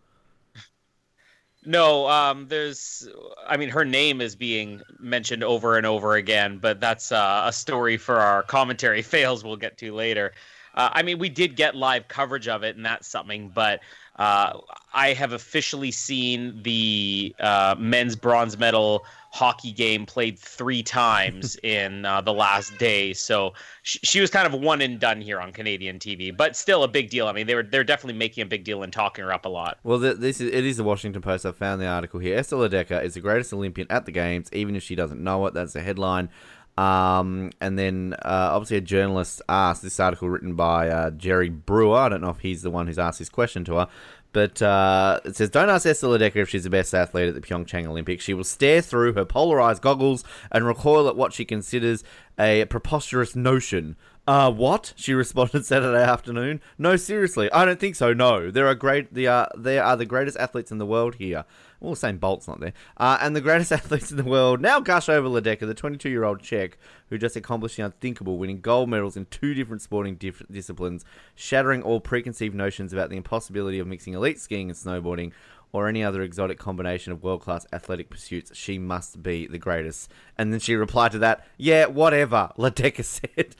No, 1.66 2.08
um, 2.08 2.46
there's. 2.48 3.08
I 3.46 3.56
mean, 3.56 3.70
her 3.70 3.84
name 3.84 4.20
is 4.20 4.36
being 4.36 4.82
mentioned 4.98 5.42
over 5.42 5.76
and 5.76 5.86
over 5.86 6.14
again, 6.14 6.58
but 6.58 6.80
that's 6.80 7.10
uh, 7.12 7.44
a 7.46 7.52
story 7.52 7.96
for 7.96 8.16
our 8.16 8.42
commentary 8.42 9.02
fails. 9.02 9.44
We'll 9.44 9.56
get 9.56 9.78
to 9.78 9.92
later. 9.92 10.32
Uh, 10.74 10.90
I 10.92 11.02
mean, 11.02 11.18
we 11.18 11.28
did 11.28 11.56
get 11.56 11.74
live 11.74 12.08
coverage 12.08 12.48
of 12.48 12.64
it, 12.64 12.76
and 12.76 12.84
that's 12.84 13.08
something. 13.08 13.48
But 13.48 13.80
uh, 14.16 14.58
I 14.92 15.12
have 15.12 15.32
officially 15.32 15.90
seen 15.90 16.62
the 16.62 17.34
uh, 17.40 17.74
men's 17.78 18.14
bronze 18.14 18.56
medal 18.56 19.04
hockey 19.32 19.72
game 19.72 20.06
played 20.06 20.38
three 20.38 20.84
times 20.84 21.56
in 21.64 22.04
uh, 22.04 22.20
the 22.20 22.32
last 22.32 22.78
day. 22.78 23.12
So 23.12 23.54
sh- 23.82 23.98
she 24.04 24.20
was 24.20 24.30
kind 24.30 24.46
of 24.46 24.60
one 24.60 24.80
and 24.80 25.00
done 25.00 25.20
here 25.20 25.40
on 25.40 25.52
Canadian 25.52 25.98
TV, 25.98 26.34
but 26.34 26.54
still 26.54 26.84
a 26.84 26.88
big 26.88 27.10
deal. 27.10 27.26
I 27.26 27.32
mean, 27.32 27.48
they 27.48 27.56
were 27.56 27.64
they're 27.64 27.82
definitely 27.82 28.18
making 28.18 28.42
a 28.42 28.46
big 28.46 28.62
deal 28.62 28.84
and 28.84 28.92
talking 28.92 29.24
her 29.24 29.32
up 29.32 29.44
a 29.44 29.48
lot. 29.48 29.78
Well, 29.82 30.00
th- 30.00 30.18
this 30.18 30.40
is 30.40 30.52
it 30.52 30.64
is 30.64 30.76
the 30.76 30.84
Washington 30.84 31.20
Post. 31.20 31.44
I 31.44 31.50
found 31.50 31.80
the 31.80 31.86
article 31.86 32.20
here. 32.20 32.38
Ester 32.38 32.56
Ledecká 32.56 33.02
is 33.02 33.14
the 33.14 33.20
greatest 33.20 33.52
Olympian 33.52 33.88
at 33.90 34.06
the 34.06 34.12
games, 34.12 34.48
even 34.52 34.76
if 34.76 34.84
she 34.84 34.94
doesn't 34.94 35.22
know 35.22 35.44
it. 35.46 35.54
That's 35.54 35.72
the 35.72 35.80
headline. 35.80 36.28
Um, 36.76 37.50
and 37.60 37.78
then 37.78 38.14
uh, 38.22 38.50
obviously 38.52 38.78
a 38.78 38.80
journalist 38.80 39.40
asked 39.48 39.82
this 39.82 40.00
article 40.00 40.28
written 40.28 40.54
by 40.54 40.88
uh, 40.88 41.10
Jerry 41.10 41.48
Brewer. 41.48 41.96
I 41.96 42.08
don't 42.08 42.20
know 42.20 42.30
if 42.30 42.40
he's 42.40 42.62
the 42.62 42.70
one 42.70 42.86
who's 42.86 42.98
asked 42.98 43.20
this 43.20 43.28
question 43.28 43.64
to 43.66 43.76
her, 43.76 43.88
but 44.32 44.60
uh, 44.60 45.20
it 45.24 45.36
says, 45.36 45.50
"Don't 45.50 45.70
ask 45.70 45.86
Ester 45.86 46.08
Ledecká 46.08 46.36
if 46.36 46.48
she's 46.48 46.64
the 46.64 46.70
best 46.70 46.92
athlete 46.92 47.28
at 47.28 47.34
the 47.34 47.40
Pyeongchang 47.40 47.86
Olympics. 47.86 48.24
She 48.24 48.34
will 48.34 48.42
stare 48.42 48.80
through 48.80 49.12
her 49.12 49.24
polarized 49.24 49.82
goggles 49.82 50.24
and 50.50 50.66
recoil 50.66 51.08
at 51.08 51.16
what 51.16 51.32
she 51.32 51.44
considers 51.44 52.02
a 52.38 52.64
preposterous 52.64 53.36
notion." 53.36 53.96
Uh, 54.26 54.50
what? 54.50 54.94
She 54.96 55.12
responded 55.12 55.66
Saturday 55.66 56.02
afternoon. 56.02 56.60
No, 56.78 56.96
seriously, 56.96 57.52
I 57.52 57.64
don't 57.64 57.78
think 57.78 57.94
so. 57.94 58.14
No, 58.14 58.50
there 58.50 58.66
are 58.66 58.74
great. 58.74 59.12
They 59.12 59.26
are 59.26 59.50
there 59.54 59.84
are 59.84 59.96
the 59.96 60.06
greatest 60.06 60.38
athletes 60.38 60.72
in 60.72 60.78
the 60.78 60.86
world 60.86 61.16
here. 61.16 61.44
Well, 61.80 61.94
Usain 61.94 62.18
Bolt's 62.18 62.48
not 62.48 62.60
there. 62.60 62.72
Uh, 62.96 63.18
and 63.20 63.36
the 63.36 63.42
greatest 63.42 63.70
athletes 63.78 64.10
in 64.10 64.16
the 64.16 64.24
world 64.24 64.62
now 64.62 64.80
gush 64.80 65.10
over 65.10 65.28
Ledecká, 65.28 65.66
the 65.66 65.74
22 65.74 66.08
year 66.08 66.24
old 66.24 66.40
Czech, 66.40 66.78
who 67.10 67.18
just 67.18 67.36
accomplished 67.36 67.76
the 67.76 67.84
unthinkable, 67.84 68.38
winning 68.38 68.60
gold 68.60 68.88
medals 68.88 69.16
in 69.16 69.26
two 69.26 69.52
different 69.52 69.82
sporting 69.82 70.14
dif- 70.14 70.42
disciplines, 70.50 71.04
shattering 71.34 71.82
all 71.82 72.00
preconceived 72.00 72.54
notions 72.54 72.94
about 72.94 73.10
the 73.10 73.18
impossibility 73.18 73.78
of 73.78 73.86
mixing 73.86 74.14
elite 74.14 74.40
skiing 74.40 74.70
and 74.70 74.78
snowboarding 74.78 75.32
or 75.74 75.88
any 75.88 76.04
other 76.04 76.22
exotic 76.22 76.56
combination 76.56 77.12
of 77.12 77.24
world 77.24 77.42
class 77.42 77.66
athletic 77.72 78.08
pursuits. 78.08 78.56
She 78.56 78.78
must 78.78 79.24
be 79.24 79.48
the 79.48 79.58
greatest. 79.58 80.08
And 80.38 80.52
then 80.52 80.60
she 80.60 80.76
replied 80.76 81.10
to 81.12 81.18
that, 81.18 81.44
Yeah, 81.58 81.86
whatever, 81.86 82.52
Ledecká 82.56 83.04
said. 83.04 83.56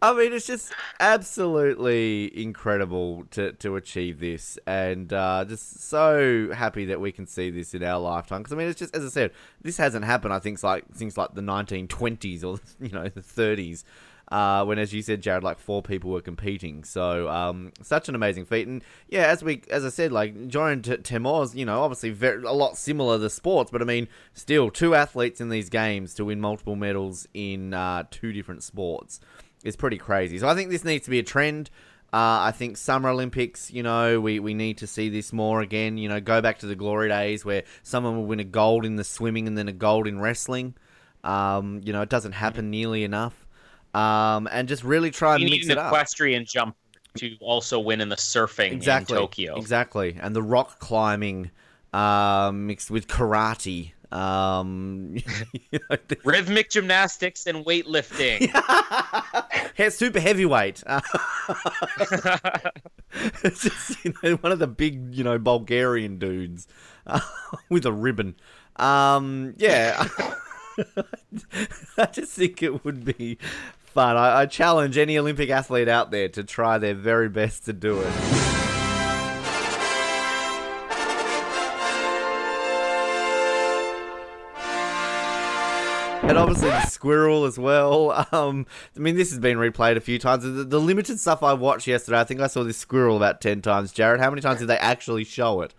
I 0.00 0.12
mean, 0.12 0.32
it's 0.32 0.46
just 0.46 0.70
absolutely 1.00 2.40
incredible 2.40 3.24
to, 3.32 3.52
to 3.54 3.74
achieve 3.76 4.20
this, 4.20 4.58
and 4.66 5.10
uh, 5.12 5.44
just 5.48 5.80
so 5.80 6.50
happy 6.52 6.84
that 6.84 7.00
we 7.00 7.10
can 7.10 7.26
see 7.26 7.48
this 7.50 7.74
in 7.74 7.82
our 7.82 7.98
lifetime. 7.98 8.42
Because 8.42 8.52
I 8.52 8.56
mean, 8.56 8.68
it's 8.68 8.78
just 8.78 8.94
as 8.94 9.04
I 9.04 9.08
said, 9.08 9.30
this 9.62 9.78
hasn't 9.78 10.04
happened. 10.04 10.34
I 10.34 10.40
think 10.40 10.62
like 10.62 10.94
things 10.94 11.16
like 11.16 11.34
the 11.34 11.40
1920s 11.40 12.44
or 12.44 12.60
you 12.84 12.92
know 12.92 13.08
the 13.08 13.22
30s, 13.22 13.82
uh, 14.30 14.64
when 14.64 14.78
as 14.78 14.92
you 14.92 15.02
said, 15.02 15.20
Jared, 15.20 15.44
like 15.44 15.58
four 15.58 15.82
people 15.82 16.10
were 16.10 16.20
competing. 16.20 16.84
So 16.84 17.28
um, 17.28 17.72
such 17.82 18.08
an 18.08 18.14
amazing 18.14 18.46
feat, 18.46 18.66
and 18.66 18.82
yeah, 19.08 19.26
as 19.26 19.42
we 19.42 19.62
as 19.70 19.84
I 19.84 19.90
said, 19.90 20.12
like 20.12 20.48
Joran 20.48 20.82
T- 20.82 20.96
Temor's, 20.98 21.54
you 21.54 21.64
know, 21.64 21.82
obviously 21.82 22.10
very 22.10 22.42
a 22.44 22.52
lot 22.52 22.76
similar 22.76 23.18
to 23.18 23.30
sports, 23.30 23.70
but 23.70 23.82
I 23.82 23.84
mean, 23.84 24.08
still 24.32 24.70
two 24.70 24.94
athletes 24.94 25.40
in 25.40 25.48
these 25.48 25.68
games 25.68 26.14
to 26.14 26.24
win 26.24 26.40
multiple 26.40 26.76
medals 26.76 27.28
in 27.34 27.74
uh, 27.74 28.04
two 28.10 28.32
different 28.32 28.62
sports 28.62 29.20
is 29.64 29.76
pretty 29.76 29.98
crazy. 29.98 30.38
So 30.38 30.48
I 30.48 30.54
think 30.54 30.70
this 30.70 30.84
needs 30.84 31.04
to 31.04 31.10
be 31.10 31.18
a 31.18 31.24
trend. 31.24 31.70
Uh, 32.12 32.46
I 32.46 32.52
think 32.52 32.76
Summer 32.76 33.08
Olympics, 33.08 33.72
you 33.72 33.82
know, 33.82 34.20
we, 34.20 34.38
we 34.38 34.54
need 34.54 34.78
to 34.78 34.86
see 34.86 35.08
this 35.08 35.32
more 35.32 35.62
again. 35.62 35.98
You 35.98 36.08
know, 36.08 36.20
go 36.20 36.40
back 36.40 36.60
to 36.60 36.66
the 36.66 36.76
glory 36.76 37.08
days 37.08 37.44
where 37.44 37.64
someone 37.82 38.16
will 38.16 38.26
win 38.26 38.38
a 38.38 38.44
gold 38.44 38.84
in 38.84 38.94
the 38.94 39.02
swimming 39.02 39.48
and 39.48 39.58
then 39.58 39.66
a 39.66 39.72
gold 39.72 40.06
in 40.06 40.20
wrestling. 40.20 40.74
Um, 41.24 41.80
you 41.82 41.92
know, 41.92 42.02
it 42.02 42.10
doesn't 42.10 42.32
happen 42.32 42.70
nearly 42.70 43.02
enough. 43.02 43.43
Um, 43.94 44.48
and 44.50 44.66
just 44.68 44.82
really 44.82 45.10
try 45.10 45.34
and 45.34 45.42
You 45.42 45.50
mix 45.50 45.66
need 45.66 45.72
it 45.72 45.78
an 45.78 45.84
up. 45.84 45.92
equestrian 45.92 46.44
jump 46.44 46.76
to 47.18 47.36
also 47.40 47.78
win 47.78 48.00
in 48.00 48.08
the 48.08 48.16
surfing 48.16 48.72
exactly, 48.72 49.16
in 49.16 49.22
Tokyo. 49.22 49.56
Exactly. 49.56 50.16
And 50.20 50.34
the 50.34 50.42
rock 50.42 50.80
climbing 50.80 51.50
uh, 51.92 52.50
mixed 52.52 52.90
with 52.90 53.06
karate. 53.06 53.92
Um, 54.10 55.16
you 55.70 55.78
know, 55.90 55.96
Rhythmic 56.24 56.70
gymnastics 56.70 57.46
and 57.46 57.64
weightlifting. 57.64 58.50
super 59.92 60.20
heavyweight. 60.20 60.82
Uh, 60.86 61.00
it's 63.44 63.62
just 63.62 64.04
you 64.04 64.14
know, 64.22 64.34
one 64.36 64.52
of 64.52 64.58
the 64.58 64.66
big, 64.66 65.14
you 65.14 65.24
know, 65.24 65.38
Bulgarian 65.38 66.18
dudes 66.18 66.66
uh, 67.06 67.20
with 67.68 67.86
a 67.86 67.92
ribbon. 67.92 68.34
Um, 68.76 69.54
yeah, 69.56 70.08
I 71.96 72.06
just 72.06 72.32
think 72.32 72.62
it 72.62 72.84
would 72.84 73.04
be 73.04 73.38
fun. 73.94 74.16
I, 74.16 74.40
I 74.40 74.46
challenge 74.46 74.98
any 74.98 75.16
Olympic 75.16 75.48
athlete 75.50 75.88
out 75.88 76.10
there 76.10 76.28
to 76.30 76.42
try 76.42 76.78
their 76.78 76.94
very 76.94 77.28
best 77.28 77.64
to 77.66 77.72
do 77.72 78.00
it. 78.00 78.12
And 86.24 86.38
obviously 86.38 86.70
the 86.70 86.86
squirrel 86.86 87.44
as 87.44 87.58
well. 87.58 88.26
Um, 88.34 88.66
I 88.96 88.98
mean, 88.98 89.14
this 89.14 89.30
has 89.30 89.38
been 89.38 89.58
replayed 89.58 89.96
a 89.96 90.00
few 90.00 90.18
times. 90.18 90.42
The, 90.42 90.50
the 90.50 90.80
limited 90.80 91.20
stuff 91.20 91.42
I 91.44 91.52
watched 91.52 91.86
yesterday, 91.86 92.18
I 92.18 92.24
think 92.24 92.40
I 92.40 92.48
saw 92.48 92.64
this 92.64 92.76
squirrel 92.76 93.16
about 93.16 93.40
ten 93.40 93.62
times. 93.62 93.92
Jared, 93.92 94.20
how 94.20 94.30
many 94.30 94.42
times 94.42 94.58
did 94.58 94.66
they 94.66 94.78
actually 94.78 95.22
show 95.22 95.60
it? 95.60 95.72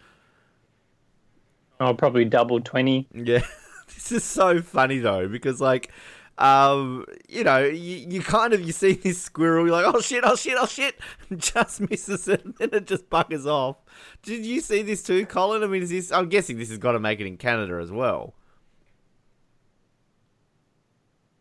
Oh, 1.81 1.93
probably 1.93 2.23
double 2.23 2.61
twenty. 2.61 3.07
Yeah, 3.13 3.45
this 3.93 4.11
is 4.11 4.23
so 4.23 4.61
funny 4.61 4.99
though 4.99 5.27
because 5.27 5.59
like, 5.59 5.91
um, 6.37 7.05
you 7.29 7.43
know, 7.43 7.59
you, 7.59 8.07
you 8.09 8.21
kind 8.21 8.53
of 8.53 8.61
you 8.61 8.73
see 8.73 8.93
this 8.93 9.21
squirrel, 9.21 9.65
you're 9.65 9.75
like, 9.75 9.93
oh 9.93 10.01
shit, 10.01 10.23
oh 10.25 10.35
shit, 10.35 10.57
oh 10.59 10.65
shit, 10.65 10.99
just 11.37 11.81
misses 11.89 12.27
it, 12.27 12.43
and 12.43 12.55
then 12.55 12.69
it 12.73 12.87
just 12.87 13.09
buggers 13.09 13.45
off. 13.45 13.77
Did 14.21 14.45
you 14.45 14.59
see 14.59 14.81
this 14.81 15.01
too, 15.01 15.25
Colin? 15.25 15.63
I 15.63 15.67
mean, 15.67 15.83
is 15.83 15.91
this? 15.91 16.11
I'm 16.11 16.27
guessing 16.27 16.57
this 16.57 16.69
has 16.69 16.77
got 16.77 16.91
to 16.91 16.99
make 16.99 17.19
it 17.19 17.27
in 17.27 17.37
Canada 17.37 17.75
as 17.81 17.91
well. 17.91 18.33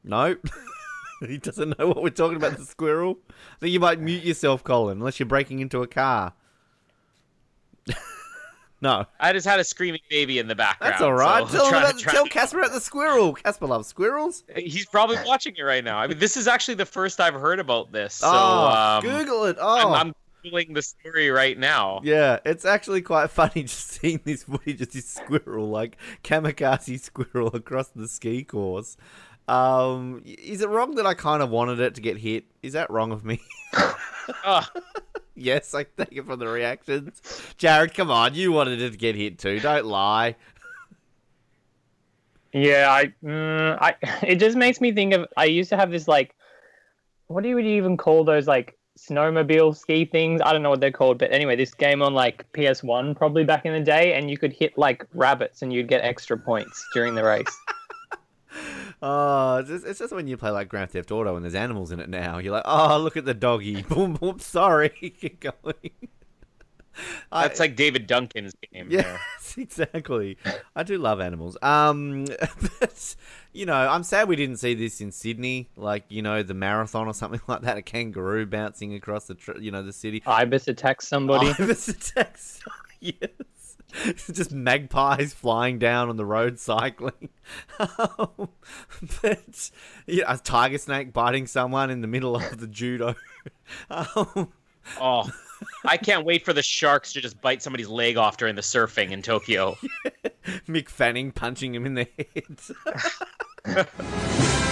No. 0.04 0.36
he 1.26 1.38
doesn't 1.38 1.78
know 1.78 1.88
what 1.88 2.02
we're 2.02 2.10
talking 2.10 2.36
about. 2.36 2.56
The 2.56 2.64
squirrel. 2.64 3.18
I 3.30 3.60
think 3.60 3.72
you 3.72 3.80
might 3.80 3.98
mute 3.98 4.22
yourself, 4.22 4.62
Colin, 4.62 4.98
unless 4.98 5.18
you're 5.18 5.26
breaking 5.26 5.60
into 5.60 5.82
a 5.82 5.86
car. 5.86 6.34
no. 8.84 9.06
I 9.18 9.32
just 9.32 9.46
had 9.46 9.58
a 9.58 9.64
screaming 9.64 10.02
baby 10.10 10.38
in 10.38 10.46
the 10.46 10.54
background. 10.54 10.92
That's 10.92 11.02
all 11.02 11.14
right. 11.14 11.48
so 11.48 11.56
tell 11.56 11.66
him 11.68 11.74
about, 11.76 11.98
tell 11.98 12.26
Casper 12.26 12.58
about 12.60 12.72
the 12.72 12.80
squirrel. 12.80 13.32
Casper 13.32 13.66
loves 13.66 13.88
squirrels. 13.88 14.44
He's 14.54 14.84
probably 14.84 15.16
watching 15.26 15.54
it 15.56 15.62
right 15.62 15.82
now. 15.82 15.96
I 15.96 16.06
mean, 16.06 16.18
this 16.18 16.36
is 16.36 16.46
actually 16.46 16.74
the 16.74 16.84
first 16.84 17.18
I've 17.18 17.32
heard 17.32 17.60
about 17.60 17.92
this. 17.92 18.16
So, 18.16 18.28
oh, 18.30 18.66
um, 18.68 19.02
Google 19.02 19.46
it. 19.46 19.56
Oh, 19.58 19.94
I'm, 19.94 20.08
I'm 20.08 20.14
googling 20.44 20.74
the 20.74 20.82
story 20.82 21.30
right 21.30 21.58
now. 21.58 22.02
Yeah, 22.04 22.40
it's 22.44 22.66
actually 22.66 23.00
quite 23.00 23.30
funny 23.30 23.62
just 23.62 23.88
seeing 23.88 24.20
this 24.24 24.44
footage 24.44 24.82
of 24.82 24.92
this 24.92 25.08
squirrel, 25.08 25.70
like 25.70 25.96
kamikaze 26.22 27.00
squirrel 27.00 27.48
across 27.54 27.88
the 27.88 28.06
ski 28.06 28.44
course. 28.44 28.98
Um, 29.48 30.22
is 30.24 30.60
it 30.60 30.68
wrong 30.68 30.94
that 30.96 31.06
I 31.06 31.14
kind 31.14 31.42
of 31.42 31.48
wanted 31.48 31.80
it 31.80 31.94
to 31.94 32.02
get 32.02 32.18
hit? 32.18 32.44
Is 32.62 32.74
that 32.74 32.90
wrong 32.90 33.12
of 33.12 33.24
me? 33.24 33.40
yes, 35.36 35.74
I 35.74 35.84
take 35.84 36.12
it 36.12 36.26
from 36.26 36.38
the 36.38 36.48
reactions. 36.48 37.20
Jared, 37.56 37.94
come 37.94 38.10
on, 38.10 38.34
you 38.34 38.52
wanted 38.52 38.80
it 38.80 38.90
to 38.90 38.96
get 38.96 39.16
hit 39.16 39.38
too. 39.38 39.60
Don't 39.60 39.86
lie. 39.86 40.36
Yeah, 42.52 42.86
I, 42.88 43.12
mm, 43.24 43.78
I, 43.80 43.94
it 44.26 44.36
just 44.36 44.56
makes 44.56 44.80
me 44.80 44.92
think 44.92 45.12
of. 45.12 45.26
I 45.36 45.46
used 45.46 45.70
to 45.70 45.76
have 45.76 45.90
this 45.90 46.06
like, 46.06 46.34
what 47.26 47.42
do 47.42 47.48
you 47.48 47.58
you 47.58 47.76
even 47.76 47.96
call 47.96 48.24
those 48.24 48.46
like 48.46 48.78
snowmobile 48.96 49.76
ski 49.76 50.04
things? 50.04 50.40
I 50.44 50.52
don't 50.52 50.62
know 50.62 50.70
what 50.70 50.80
they're 50.80 50.92
called, 50.92 51.18
but 51.18 51.32
anyway, 51.32 51.56
this 51.56 51.74
game 51.74 52.00
on 52.00 52.14
like 52.14 52.44
PS 52.52 52.82
One 52.82 53.14
probably 53.14 53.44
back 53.44 53.66
in 53.66 53.72
the 53.72 53.80
day, 53.80 54.14
and 54.14 54.30
you 54.30 54.38
could 54.38 54.52
hit 54.52 54.78
like 54.78 55.04
rabbits 55.14 55.62
and 55.62 55.72
you'd 55.72 55.88
get 55.88 56.04
extra 56.04 56.38
points 56.38 56.84
during 56.94 57.14
the 57.14 57.24
race. 57.24 57.58
Oh, 59.06 59.56
it's 59.58 59.68
just, 59.68 59.86
it's 59.86 59.98
just 59.98 60.14
when 60.14 60.26
you 60.26 60.38
play 60.38 60.50
like 60.50 60.70
Grand 60.70 60.90
Theft 60.90 61.10
Auto 61.10 61.36
and 61.36 61.44
there's 61.44 61.54
animals 61.54 61.92
in 61.92 62.00
it 62.00 62.08
now. 62.08 62.38
You're 62.38 62.54
like, 62.54 62.62
oh, 62.64 62.98
look 62.98 63.18
at 63.18 63.26
the 63.26 63.34
doggy. 63.34 63.82
Boom, 63.88 64.14
boom. 64.14 64.38
Sorry, 64.38 64.88
keep 65.20 65.40
going. 65.40 65.90
That's 67.30 67.60
like 67.60 67.76
David 67.76 68.06
Duncan's 68.06 68.54
game. 68.72 68.88
there. 68.88 69.20
Yes, 69.36 69.54
exactly. 69.58 70.38
I 70.74 70.84
do 70.84 70.96
love 70.96 71.20
animals. 71.20 71.58
Um, 71.60 72.24
but 72.80 73.16
you 73.52 73.66
know, 73.66 73.74
I'm 73.74 74.04
sad 74.04 74.26
we 74.26 74.36
didn't 74.36 74.56
see 74.56 74.72
this 74.72 75.02
in 75.02 75.12
Sydney, 75.12 75.68
like 75.76 76.04
you 76.08 76.22
know, 76.22 76.42
the 76.42 76.54
marathon 76.54 77.06
or 77.06 77.12
something 77.12 77.42
like 77.46 77.60
that. 77.60 77.76
A 77.76 77.82
kangaroo 77.82 78.46
bouncing 78.46 78.94
across 78.94 79.26
the, 79.26 79.34
tr- 79.34 79.58
you 79.58 79.70
know, 79.70 79.82
the 79.82 79.92
city. 79.92 80.22
Ibis 80.26 80.66
attacks 80.68 81.06
somebody. 81.06 81.48
Ibis 81.58 81.88
attacks. 81.88 82.60
yes. 83.00 83.28
just 84.32 84.52
magpies 84.52 85.32
flying 85.32 85.78
down 85.78 86.08
on 86.08 86.16
the 86.16 86.26
road 86.26 86.58
cycling. 86.58 87.28
Um, 87.78 88.48
but 89.20 89.70
yeah, 90.06 90.24
a 90.32 90.38
tiger 90.38 90.78
snake 90.78 91.12
biting 91.12 91.46
someone 91.46 91.90
in 91.90 92.00
the 92.00 92.06
middle 92.06 92.36
of 92.36 92.58
the 92.58 92.66
judo. 92.66 93.14
Um, 93.90 94.50
Oh, 95.00 95.28
I 95.84 95.96
can't 95.96 96.24
wait 96.26 96.44
for 96.44 96.52
the 96.52 96.62
sharks 96.62 97.12
to 97.14 97.20
just 97.20 97.40
bite 97.40 97.62
somebody's 97.62 97.88
leg 97.88 98.16
off 98.16 98.36
during 98.36 98.54
the 98.54 98.62
surfing 98.62 99.10
in 99.10 99.22
Tokyo. 99.22 99.76
Mick 100.68 100.88
Fanning 100.88 101.32
punching 101.32 101.74
him 101.74 101.86
in 101.86 101.94
the 101.94 102.08
head. 103.66 104.70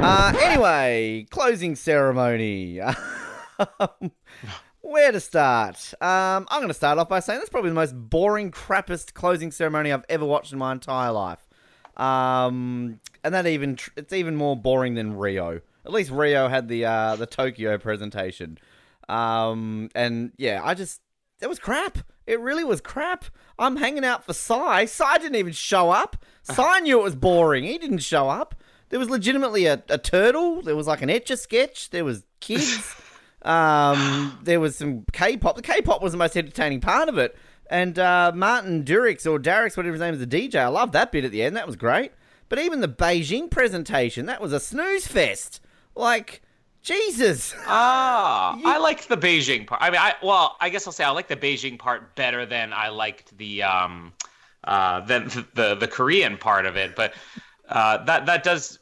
Uh, 0.00 0.32
anyway, 0.40 1.26
closing 1.30 1.74
ceremony. 1.76 2.80
Um, 2.80 4.12
Where 4.80 5.10
to 5.10 5.20
start? 5.20 5.92
Um, 6.00 6.46
I'm 6.48 6.60
going 6.60 6.68
to 6.68 6.74
start 6.74 6.96
off 6.98 7.08
by 7.08 7.20
saying 7.20 7.40
that's 7.40 7.50
probably 7.50 7.70
the 7.70 7.74
most 7.74 7.92
boring, 7.94 8.52
crappiest 8.52 9.12
closing 9.14 9.50
ceremony 9.50 9.92
I've 9.92 10.04
ever 10.08 10.24
watched 10.24 10.52
in 10.52 10.58
my 10.58 10.70
entire 10.72 11.10
life. 11.10 11.46
Um, 11.96 13.00
and 13.24 13.34
that 13.34 13.46
even 13.46 13.76
tr- 13.76 13.90
it's 13.96 14.12
even 14.12 14.36
more 14.36 14.56
boring 14.56 14.94
than 14.94 15.16
Rio. 15.18 15.60
At 15.84 15.92
least 15.92 16.10
Rio 16.10 16.48
had 16.48 16.68
the 16.68 16.84
uh, 16.84 17.16
the 17.16 17.26
Tokyo 17.26 17.76
presentation. 17.78 18.58
Um, 19.08 19.90
and 19.94 20.32
yeah, 20.38 20.60
I 20.62 20.74
just 20.74 21.00
it 21.42 21.48
was 21.48 21.58
crap. 21.58 21.98
It 22.26 22.40
really 22.40 22.64
was 22.64 22.80
crap. 22.80 23.24
I'm 23.58 23.76
hanging 23.76 24.04
out 24.04 24.24
for 24.24 24.32
Psy. 24.32 24.84
Psy 24.84 25.18
didn't 25.18 25.36
even 25.36 25.52
show 25.52 25.90
up. 25.90 26.16
Psy 26.42 26.78
knew 26.80 27.00
it 27.00 27.02
was 27.02 27.16
boring. 27.16 27.64
He 27.64 27.76
didn't 27.78 27.98
show 27.98 28.28
up. 28.28 28.54
There 28.90 28.98
was 28.98 29.10
legitimately 29.10 29.66
a, 29.66 29.82
a 29.88 29.98
turtle. 29.98 30.62
There 30.62 30.76
was 30.76 30.86
like 30.86 31.02
an 31.02 31.10
etch 31.10 31.30
a 31.30 31.36
sketch. 31.36 31.90
There 31.90 32.04
was 32.04 32.24
kids. 32.40 32.94
um, 33.42 34.38
there 34.42 34.60
was 34.60 34.76
some 34.76 35.04
K-pop. 35.12 35.56
The 35.56 35.62
K-pop 35.62 36.02
was 36.02 36.12
the 36.12 36.18
most 36.18 36.36
entertaining 36.36 36.80
part 36.80 37.08
of 37.08 37.18
it. 37.18 37.36
And 37.70 37.98
uh, 37.98 38.32
Martin 38.34 38.84
Durix 38.84 39.30
or 39.30 39.38
Darix, 39.38 39.76
whatever 39.76 39.92
his 39.92 40.00
name 40.00 40.14
is, 40.14 40.20
the 40.20 40.26
DJ. 40.26 40.56
I 40.56 40.68
love 40.68 40.92
that 40.92 41.12
bit 41.12 41.24
at 41.24 41.32
the 41.32 41.42
end. 41.42 41.56
That 41.56 41.66
was 41.66 41.76
great. 41.76 42.12
But 42.48 42.58
even 42.58 42.80
the 42.80 42.88
Beijing 42.88 43.50
presentation, 43.50 44.26
that 44.26 44.40
was 44.40 44.54
a 44.54 44.60
snooze 44.60 45.06
fest. 45.06 45.60
Like, 45.94 46.40
Jesus. 46.82 47.54
Ah, 47.66 48.58
I 48.64 48.78
liked 48.78 49.08
the 49.08 49.16
Beijing 49.16 49.66
part. 49.66 49.82
I 49.82 49.90
mean, 49.90 50.00
I 50.00 50.14
well, 50.22 50.56
I 50.60 50.70
guess 50.70 50.86
I'll 50.86 50.92
say 50.92 51.04
I 51.04 51.10
like 51.10 51.28
the 51.28 51.36
Beijing 51.36 51.78
part 51.78 52.14
better 52.16 52.46
than 52.46 52.72
I 52.72 52.88
liked 52.88 53.36
the 53.36 53.64
um, 53.64 54.14
uh, 54.64 55.00
than 55.00 55.28
the, 55.28 55.46
the 55.54 55.74
the 55.74 55.88
Korean 55.88 56.38
part 56.38 56.64
of 56.64 56.76
it. 56.76 56.96
But 56.96 57.12
uh, 57.68 58.04
that 58.04 58.26
that 58.26 58.42
does 58.42 58.77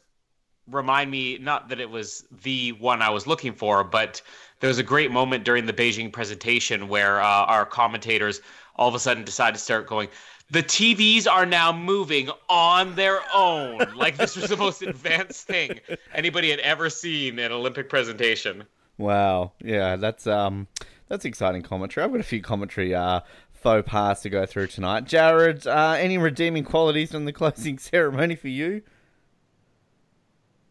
remind 0.69 1.11
me 1.11 1.37
not 1.37 1.69
that 1.69 1.79
it 1.79 1.89
was 1.89 2.25
the 2.43 2.73
one 2.73 3.01
I 3.01 3.09
was 3.09 3.27
looking 3.27 3.53
for, 3.53 3.83
but 3.83 4.21
there 4.59 4.67
was 4.67 4.79
a 4.79 4.83
great 4.83 5.11
moment 5.11 5.43
during 5.43 5.65
the 5.65 5.73
Beijing 5.73 6.11
presentation 6.11 6.87
where 6.87 7.21
uh, 7.21 7.25
our 7.25 7.65
commentators 7.65 8.41
all 8.75 8.87
of 8.87 8.95
a 8.95 8.99
sudden 8.99 9.23
decided 9.23 9.55
to 9.55 9.61
start 9.61 9.87
going. 9.87 10.09
The 10.49 10.63
TVs 10.63 11.27
are 11.27 11.45
now 11.45 11.71
moving 11.71 12.29
on 12.47 12.95
their 12.95 13.19
own. 13.33 13.79
like 13.95 14.17
this 14.17 14.35
was 14.35 14.49
the 14.49 14.57
most 14.57 14.81
advanced 14.81 15.45
thing 15.45 15.79
anybody 16.13 16.49
had 16.49 16.59
ever 16.59 16.89
seen 16.89 17.37
in 17.39 17.51
Olympic 17.51 17.89
presentation. 17.89 18.63
Wow. 18.97 19.51
Yeah, 19.61 19.97
that's 19.97 20.25
um 20.25 20.67
that's 21.09 21.25
exciting 21.25 21.63
commentary. 21.63 22.05
I've 22.05 22.11
got 22.11 22.21
a 22.21 22.23
few 22.23 22.41
commentary 22.41 22.95
uh 22.95 23.21
faux 23.51 23.89
pas 23.89 24.21
to 24.21 24.29
go 24.29 24.45
through 24.45 24.67
tonight. 24.67 25.05
Jared, 25.05 25.67
uh, 25.67 25.95
any 25.97 26.17
redeeming 26.17 26.63
qualities 26.63 27.13
on 27.13 27.25
the 27.25 27.33
closing 27.33 27.77
ceremony 27.79 28.35
for 28.35 28.47
you? 28.47 28.83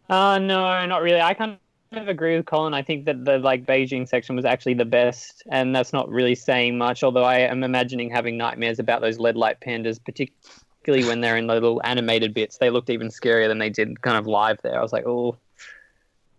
Uh, 0.08 0.38
no, 0.38 0.86
not 0.86 1.02
really. 1.02 1.20
I 1.20 1.34
kind 1.34 1.58
of 1.92 2.08
agree 2.08 2.36
with 2.36 2.46
Colin. 2.46 2.74
I 2.74 2.82
think 2.82 3.06
that 3.06 3.24
the 3.24 3.38
like 3.38 3.64
Beijing 3.64 4.08
section 4.08 4.36
was 4.36 4.44
actually 4.44 4.74
the 4.74 4.84
best, 4.84 5.42
and 5.50 5.74
that's 5.74 5.92
not 5.92 6.08
really 6.08 6.34
saying 6.34 6.78
much. 6.78 7.02
Although 7.02 7.24
I 7.24 7.38
am 7.38 7.64
imagining 7.64 8.10
having 8.10 8.36
nightmares 8.36 8.78
about 8.78 9.00
those 9.00 9.18
lead 9.18 9.36
light 9.36 9.60
pandas, 9.60 9.98
particularly 10.02 11.08
when 11.08 11.20
they're 11.20 11.36
in 11.36 11.46
little 11.46 11.80
animated 11.84 12.34
bits. 12.34 12.58
They 12.58 12.70
looked 12.70 12.90
even 12.90 13.08
scarier 13.08 13.48
than 13.48 13.58
they 13.58 13.70
did 13.70 14.00
kind 14.02 14.16
of 14.16 14.26
live 14.26 14.60
there. 14.62 14.78
I 14.78 14.82
was 14.82 14.92
like, 14.92 15.06
oh. 15.06 15.36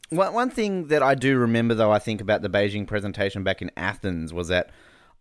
One 0.09 0.33
one 0.33 0.49
thing 0.49 0.87
that 0.87 1.03
I 1.03 1.15
do 1.15 1.37
remember 1.37 1.73
though, 1.73 1.91
I 1.91 1.99
think 1.99 2.21
about 2.21 2.41
the 2.41 2.49
Beijing 2.49 2.87
presentation 2.87 3.43
back 3.43 3.61
in 3.61 3.71
Athens 3.75 4.31
was 4.31 4.47
that 4.47 4.69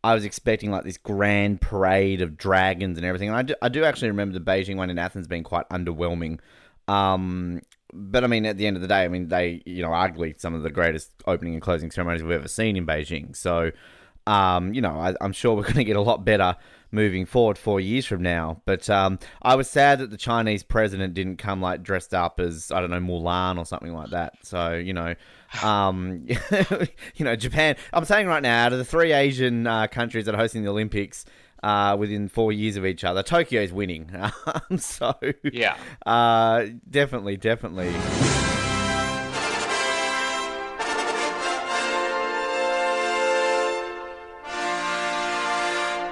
I 0.04 0.14
was 0.14 0.24
expecting 0.24 0.70
like 0.70 0.84
this 0.84 0.98
grand 0.98 1.60
parade 1.60 2.22
of 2.22 2.36
dragons 2.36 2.96
and 2.96 3.04
everything. 3.04 3.28
And 3.28 3.36
I 3.36 3.42
do, 3.42 3.54
I 3.60 3.68
do 3.68 3.82
actually 3.82 4.08
remember 4.08 4.38
the 4.38 4.44
Beijing 4.44 4.76
one 4.76 4.88
in 4.88 4.98
Athens 4.98 5.26
being 5.26 5.42
quite 5.42 5.68
underwhelming. 5.70 6.38
Um, 6.86 7.62
but 7.92 8.24
I 8.24 8.26
mean, 8.26 8.46
at 8.46 8.56
the 8.56 8.66
end 8.66 8.76
of 8.76 8.82
the 8.82 8.88
day, 8.88 9.04
I 9.04 9.08
mean, 9.08 9.28
they, 9.28 9.62
you 9.64 9.82
know, 9.82 9.90
arguably 9.90 10.38
some 10.40 10.54
of 10.54 10.62
the 10.62 10.70
greatest 10.70 11.10
opening 11.26 11.54
and 11.54 11.62
closing 11.62 11.90
ceremonies 11.90 12.22
we've 12.22 12.32
ever 12.32 12.48
seen 12.48 12.76
in 12.76 12.86
Beijing. 12.86 13.34
So, 13.36 13.70
um, 14.26 14.74
you 14.74 14.80
know, 14.80 14.98
I, 14.98 15.14
I'm 15.20 15.32
sure 15.32 15.54
we're 15.54 15.62
going 15.64 15.74
to 15.74 15.84
get 15.84 15.96
a 15.96 16.00
lot 16.00 16.24
better 16.24 16.56
moving 16.92 17.26
forward 17.26 17.58
four 17.58 17.80
years 17.80 18.06
from 18.06 18.22
now. 18.22 18.62
But 18.64 18.88
um, 18.90 19.18
I 19.42 19.54
was 19.54 19.68
sad 19.68 19.98
that 20.00 20.10
the 20.10 20.16
Chinese 20.16 20.62
president 20.62 21.14
didn't 21.14 21.36
come 21.36 21.60
like 21.60 21.82
dressed 21.82 22.14
up 22.14 22.40
as 22.40 22.70
I 22.70 22.80
don't 22.80 22.90
know 22.90 23.00
Mulan 23.00 23.58
or 23.58 23.64
something 23.64 23.92
like 23.92 24.10
that. 24.10 24.34
So 24.42 24.74
you 24.74 24.92
know, 24.92 25.14
um, 25.62 26.26
you 27.16 27.24
know, 27.24 27.36
Japan. 27.36 27.76
I'm 27.92 28.04
saying 28.04 28.26
right 28.26 28.42
now, 28.42 28.66
out 28.66 28.72
of 28.72 28.78
the 28.78 28.84
three 28.84 29.12
Asian 29.12 29.66
uh, 29.66 29.86
countries 29.86 30.26
that 30.26 30.34
are 30.34 30.38
hosting 30.38 30.62
the 30.62 30.70
Olympics. 30.70 31.24
Uh, 31.66 31.96
within 31.96 32.28
four 32.28 32.52
years 32.52 32.76
of 32.76 32.86
each 32.86 33.02
other, 33.02 33.24
Tokyo's 33.24 33.72
winning. 33.72 34.08
Um, 34.70 34.78
so 34.78 35.16
Yeah. 35.42 35.76
uh, 36.06 36.66
definitely, 36.88 37.36
definitely. 37.36 37.92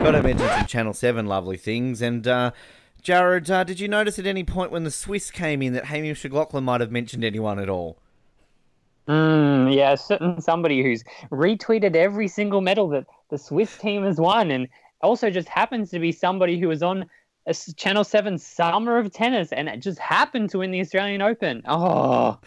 Got 0.01 0.11
to 0.11 0.23
mention 0.25 0.49
some 0.49 0.67
Channel 0.67 0.93
7 0.93 1.27
lovely 1.27 1.57
things. 1.57 2.03
And, 2.03 2.27
uh, 2.27 2.51
Jared, 3.01 3.49
uh, 3.49 3.63
did 3.63 3.79
you 3.79 3.87
notice 3.87 4.19
at 4.19 4.27
any 4.27 4.43
point 4.43 4.73
when 4.73 4.83
the 4.83 4.91
Swiss 4.91 5.31
came 5.31 5.63
in 5.63 5.73
that 5.75 5.85
Hamish 5.85 6.25
McLachlan 6.25 6.65
might 6.65 6.81
have 6.81 6.91
mentioned 6.91 7.23
anyone 7.23 7.61
at 7.61 7.69
all? 7.69 7.99
Mm, 9.09 9.73
yeah, 9.75 9.95
certain 9.95 10.41
somebody 10.41 10.83
who's 10.83 11.05
retweeted 11.31 11.95
every 11.95 12.27
single 12.27 12.61
medal 12.61 12.89
that 12.89 13.07
the 13.31 13.39
Swiss 13.39 13.77
team 13.79 14.03
has 14.03 14.19
won, 14.19 14.51
and 14.51 14.67
also 15.05 15.31
just 15.31 15.49
happens 15.49 15.91
to 15.91 15.99
be 15.99 16.11
somebody 16.13 16.59
who 16.59 16.69
was 16.69 16.83
on 16.83 17.07
s- 17.47 17.73
Channel 17.75 18.05
Seven 18.05 18.39
Summer 18.39 18.97
of 18.99 19.13
Tennis, 19.13 19.53
and 19.53 19.69
it 19.69 19.79
just 19.81 19.99
happened 19.99 20.51
to 20.51 20.59
win 20.59 20.71
the 20.71 20.81
Australian 20.81 21.23
Open. 21.23 21.63
Oh, 21.67 22.39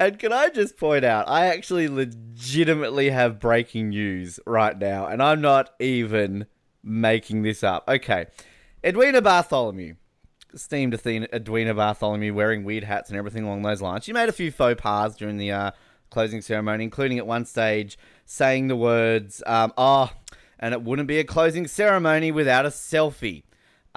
And 0.00 0.18
can 0.18 0.32
I 0.32 0.48
just 0.48 0.76
point 0.76 1.04
out, 1.04 1.28
I 1.28 1.46
actually 1.46 1.86
legitimately 1.88 3.10
have 3.10 3.38
breaking 3.38 3.90
news 3.90 4.40
right 4.46 4.76
now, 4.76 5.06
and 5.06 5.22
I'm 5.22 5.40
not 5.40 5.70
even 5.78 6.46
making 6.82 7.42
this 7.42 7.62
up. 7.62 7.84
Okay. 7.88 8.26
Edwina 8.84 9.22
Bartholomew, 9.22 9.94
esteemed 10.52 10.94
Athena, 10.94 11.28
Edwina 11.32 11.74
Bartholomew, 11.74 12.34
wearing 12.34 12.64
weird 12.64 12.82
hats 12.84 13.10
and 13.10 13.16
everything 13.18 13.44
along 13.44 13.62
those 13.62 13.80
lines. 13.80 14.04
She 14.04 14.12
made 14.12 14.28
a 14.28 14.32
few 14.32 14.50
faux 14.50 14.80
pas 14.82 15.14
during 15.14 15.36
the 15.36 15.52
uh, 15.52 15.70
closing 16.10 16.42
ceremony, 16.42 16.82
including 16.82 17.18
at 17.18 17.26
one 17.26 17.44
stage 17.44 17.96
saying 18.24 18.66
the 18.66 18.74
words, 18.76 19.40
um, 19.46 19.72
oh, 19.76 20.10
and 20.62 20.72
it 20.72 20.82
wouldn't 20.82 21.08
be 21.08 21.18
a 21.18 21.24
closing 21.24 21.66
ceremony 21.66 22.30
without 22.30 22.64
a 22.64 22.68
selfie. 22.68 23.42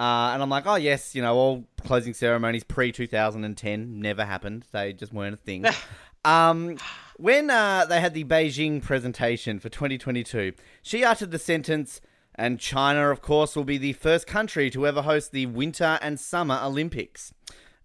Uh, 0.00 0.32
and 0.34 0.42
I'm 0.42 0.50
like, 0.50 0.66
oh, 0.66 0.74
yes, 0.74 1.14
you 1.14 1.22
know, 1.22 1.34
all 1.36 1.64
closing 1.82 2.12
ceremonies 2.12 2.64
pre 2.64 2.90
2010 2.90 4.00
never 4.00 4.24
happened. 4.24 4.66
They 4.72 4.92
just 4.92 5.12
weren't 5.12 5.34
a 5.34 5.38
thing. 5.38 5.64
um, 6.24 6.76
when 7.18 7.48
uh, 7.50 7.86
they 7.86 8.00
had 8.00 8.12
the 8.12 8.24
Beijing 8.24 8.82
presentation 8.82 9.60
for 9.60 9.68
2022, 9.68 10.52
she 10.82 11.04
uttered 11.04 11.30
the 11.30 11.38
sentence, 11.38 12.00
and 12.34 12.58
China, 12.58 13.10
of 13.10 13.22
course, 13.22 13.54
will 13.54 13.64
be 13.64 13.78
the 13.78 13.94
first 13.94 14.26
country 14.26 14.68
to 14.70 14.86
ever 14.88 15.02
host 15.02 15.30
the 15.30 15.46
Winter 15.46 16.00
and 16.02 16.18
Summer 16.18 16.60
Olympics. 16.62 17.32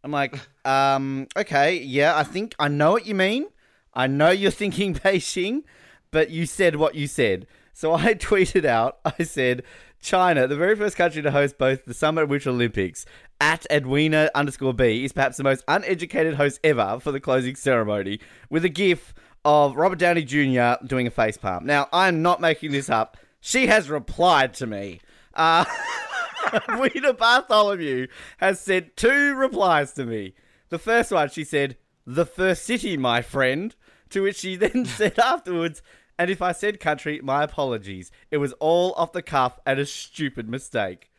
I'm 0.03 0.11
like, 0.11 0.37
um, 0.65 1.27
okay, 1.37 1.77
yeah, 1.77 2.17
I 2.17 2.23
think 2.23 2.55
I 2.57 2.67
know 2.67 2.91
what 2.91 3.05
you 3.05 3.13
mean. 3.13 3.45
I 3.93 4.07
know 4.07 4.31
you're 4.31 4.49
thinking 4.49 4.93
Beijing, 4.95 5.63
but 6.09 6.31
you 6.31 6.47
said 6.47 6.77
what 6.77 6.95
you 6.95 7.05
said. 7.05 7.45
So 7.81 7.95
I 7.95 8.13
tweeted 8.13 8.63
out, 8.63 8.99
I 9.03 9.23
said, 9.23 9.63
China, 9.99 10.45
the 10.45 10.55
very 10.55 10.75
first 10.75 10.95
country 10.95 11.23
to 11.23 11.31
host 11.31 11.57
both 11.57 11.85
the 11.85 11.95
Summer 11.95 12.21
and 12.21 12.29
Winter 12.29 12.51
Olympics, 12.51 13.07
at 13.39 13.65
Edwina 13.71 14.29
underscore 14.35 14.75
B, 14.75 15.03
is 15.03 15.13
perhaps 15.13 15.37
the 15.37 15.43
most 15.43 15.63
uneducated 15.67 16.35
host 16.35 16.59
ever 16.63 16.99
for 17.01 17.11
the 17.11 17.19
closing 17.19 17.55
ceremony, 17.55 18.19
with 18.51 18.63
a 18.65 18.69
gif 18.69 19.15
of 19.43 19.75
Robert 19.75 19.97
Downey 19.97 20.23
Jr. 20.23 20.85
doing 20.85 21.07
a 21.07 21.09
face 21.09 21.37
palm. 21.37 21.65
Now, 21.65 21.89
I'm 21.91 22.21
not 22.21 22.39
making 22.39 22.71
this 22.71 22.87
up. 22.87 23.17
She 23.39 23.65
has 23.65 23.89
replied 23.89 24.53
to 24.55 24.67
me. 24.67 25.01
Uh, 25.33 25.65
Edwina 26.53 27.13
Bartholomew 27.13 28.05
has 28.37 28.59
sent 28.59 28.95
two 28.95 29.33
replies 29.33 29.93
to 29.93 30.05
me. 30.05 30.35
The 30.69 30.77
first 30.77 31.11
one, 31.11 31.29
she 31.31 31.43
said, 31.43 31.77
the 32.05 32.27
first 32.27 32.63
city, 32.63 32.95
my 32.95 33.23
friend. 33.23 33.73
To 34.11 34.23
which 34.23 34.39
she 34.39 34.57
then 34.57 34.85
said 34.85 35.17
afterwards, 35.17 35.81
and 36.21 36.29
if 36.29 36.39
I 36.39 36.51
said 36.51 36.79
country, 36.79 37.19
my 37.23 37.41
apologies. 37.41 38.11
It 38.29 38.37
was 38.37 38.53
all 38.59 38.93
off 38.93 39.11
the 39.11 39.23
cuff 39.23 39.59
and 39.65 39.79
a 39.79 39.87
stupid 39.87 40.47
mistake. 40.47 41.09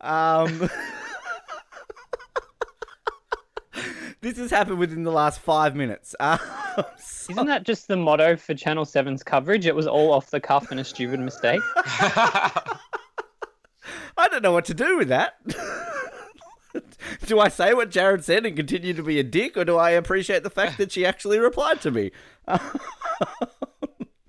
Um, 0.00 0.70
this 4.20 4.38
has 4.38 4.52
happened 4.52 4.78
within 4.78 5.02
the 5.02 5.10
last 5.10 5.40
five 5.40 5.74
minutes. 5.74 6.14
Uh, 6.20 6.38
Isn't 7.28 7.46
that 7.46 7.64
just 7.64 7.88
the 7.88 7.96
motto 7.96 8.36
for 8.36 8.54
Channel 8.54 8.84
7's 8.84 9.24
coverage? 9.24 9.66
It 9.66 9.74
was 9.74 9.88
all 9.88 10.12
off 10.12 10.30
the 10.30 10.38
cuff 10.38 10.70
and 10.70 10.78
a 10.78 10.84
stupid 10.84 11.18
mistake. 11.18 11.60
I 11.76 12.68
don't 14.30 14.44
know 14.44 14.52
what 14.52 14.66
to 14.66 14.74
do 14.74 14.96
with 14.96 15.08
that. 15.08 15.38
do 17.26 17.40
I 17.40 17.48
say 17.48 17.74
what 17.74 17.90
Jared 17.90 18.24
said 18.24 18.46
and 18.46 18.54
continue 18.54 18.94
to 18.94 19.02
be 19.02 19.18
a 19.18 19.24
dick, 19.24 19.56
or 19.56 19.64
do 19.64 19.76
I 19.76 19.90
appreciate 19.90 20.44
the 20.44 20.50
fact 20.50 20.78
that 20.78 20.92
she 20.92 21.04
actually 21.04 21.40
replied 21.40 21.80
to 21.80 21.90
me? 21.90 22.12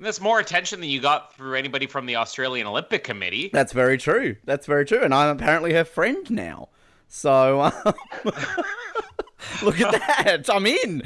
That's 0.03 0.21
more 0.21 0.39
attention 0.39 0.81
than 0.81 0.89
you 0.89 0.99
got 0.99 1.35
through 1.35 1.55
anybody 1.55 1.87
from 1.87 2.05
the 2.05 2.17
Australian 2.17 2.67
Olympic 2.67 3.03
Committee. 3.03 3.49
That's 3.53 3.73
very 3.73 3.97
true. 3.97 4.35
That's 4.43 4.67
very 4.67 4.85
true. 4.85 5.01
And 5.01 5.13
I'm 5.13 5.35
apparently 5.35 5.73
her 5.73 5.85
friend 5.85 6.29
now. 6.29 6.69
So 7.07 7.61
um, 7.61 7.73
look 9.63 9.79
at 9.79 9.91
that. 9.91 10.49
I'm 10.49 10.65
in. 10.65 11.03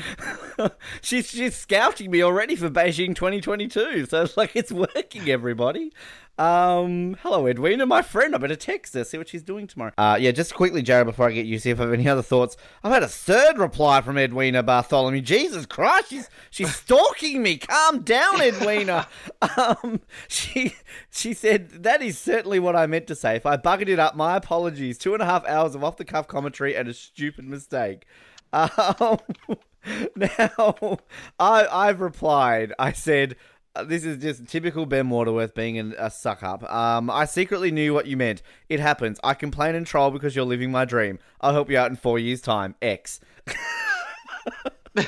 she's 1.02 1.30
she's 1.30 1.56
scouting 1.56 2.10
me 2.12 2.24
already 2.24 2.56
for 2.56 2.70
Beijing 2.70 3.14
2022. 3.14 4.06
So 4.06 4.24
it's 4.24 4.38
like 4.38 4.56
it's 4.56 4.72
working, 4.72 5.30
everybody. 5.30 5.92
Um, 6.38 7.18
hello, 7.24 7.48
Edwina, 7.48 7.88
my 7.88 8.04
friend. 8.04 8.36
I 8.36 8.38
better 8.38 8.56
text 8.56 8.94
her, 8.94 9.04
see 9.04 9.18
what 9.18 9.28
she's 9.28 9.42
doing 9.42 9.66
tomorrow. 9.66 9.92
Uh, 9.98 10.18
yeah, 10.20 10.30
just 10.32 10.54
quickly, 10.54 10.84
Jared, 10.84 11.08
before 11.08 11.28
I 11.28 11.32
get 11.32 11.48
you, 11.48 11.58
see 11.58 11.72
if 11.72 11.80
I 11.80 11.84
have 11.84 11.94
any 11.94 12.08
other 12.08 12.22
thoughts. 12.22 12.56
I've 12.84 12.94
had 12.94 13.02
a 13.02 13.08
third 13.08 13.58
reply 13.58 14.02
from 14.02 14.20
Edwina 14.20 14.62
Bartholomew. 14.62 15.22
Jesus 15.22 15.66
Christ, 15.66 16.10
she's 16.10 16.30
she's 16.52 16.76
stalking 16.76 17.42
me. 17.42 17.58
Calm 17.58 18.02
down, 18.04 18.40
Edwina. 18.40 19.08
um, 19.58 20.02
she 20.28 20.76
she 21.10 21.34
said 21.34 21.70
that 21.84 22.04
is 22.04 22.20
certainly 22.20 22.60
what 22.60 22.76
I 22.76 22.86
meant 22.86 23.08
to 23.08 23.16
say. 23.16 23.36
If 23.36 23.48
I 23.48 23.58
buggered 23.58 23.90
it 23.90 24.00
up, 24.00 24.16
my 24.16 24.36
apologies. 24.36 25.00
Two 25.00 25.14
and 25.14 25.24
a 25.24 25.26
half 25.26 25.46
hours 25.48 25.74
of 25.74 25.84
off 25.84 25.98
the 25.98 26.06
cuff 26.06 26.28
commentary 26.28 26.76
and 26.76 26.88
a 26.88 26.94
stupid 26.94 27.46
mistake. 27.46 28.06
Um, 28.54 29.18
now, 30.16 31.00
I 31.40 31.68
I've 31.72 32.00
replied. 32.00 32.74
I 32.78 32.92
said. 32.92 33.36
Uh, 33.78 33.84
This 33.84 34.04
is 34.04 34.22
just 34.22 34.48
typical 34.48 34.86
Ben 34.86 35.10
Waterworth 35.10 35.54
being 35.54 35.78
an, 35.78 35.94
a 35.98 36.10
suck 36.10 36.42
up. 36.44 36.64
Um, 36.72 37.10
I 37.10 37.26
secretly 37.26 37.72
knew 37.72 37.94
what 37.94 38.08
you 38.08 38.18
meant. 38.18 38.42
It 38.70 38.80
happens. 38.80 39.20
I 39.24 39.34
complain 39.34 39.76
and 39.76 39.86
troll 39.86 40.10
because 40.12 40.36
you're 40.36 40.46
living 40.46 40.72
my 40.72 40.86
dream. 40.86 41.20
I'll 41.42 41.54
help 41.54 41.70
you 41.70 41.78
out 41.78 41.90
in 41.90 41.96
four 41.96 42.18
years' 42.18 42.42
time. 42.42 42.76
X. 42.82 43.20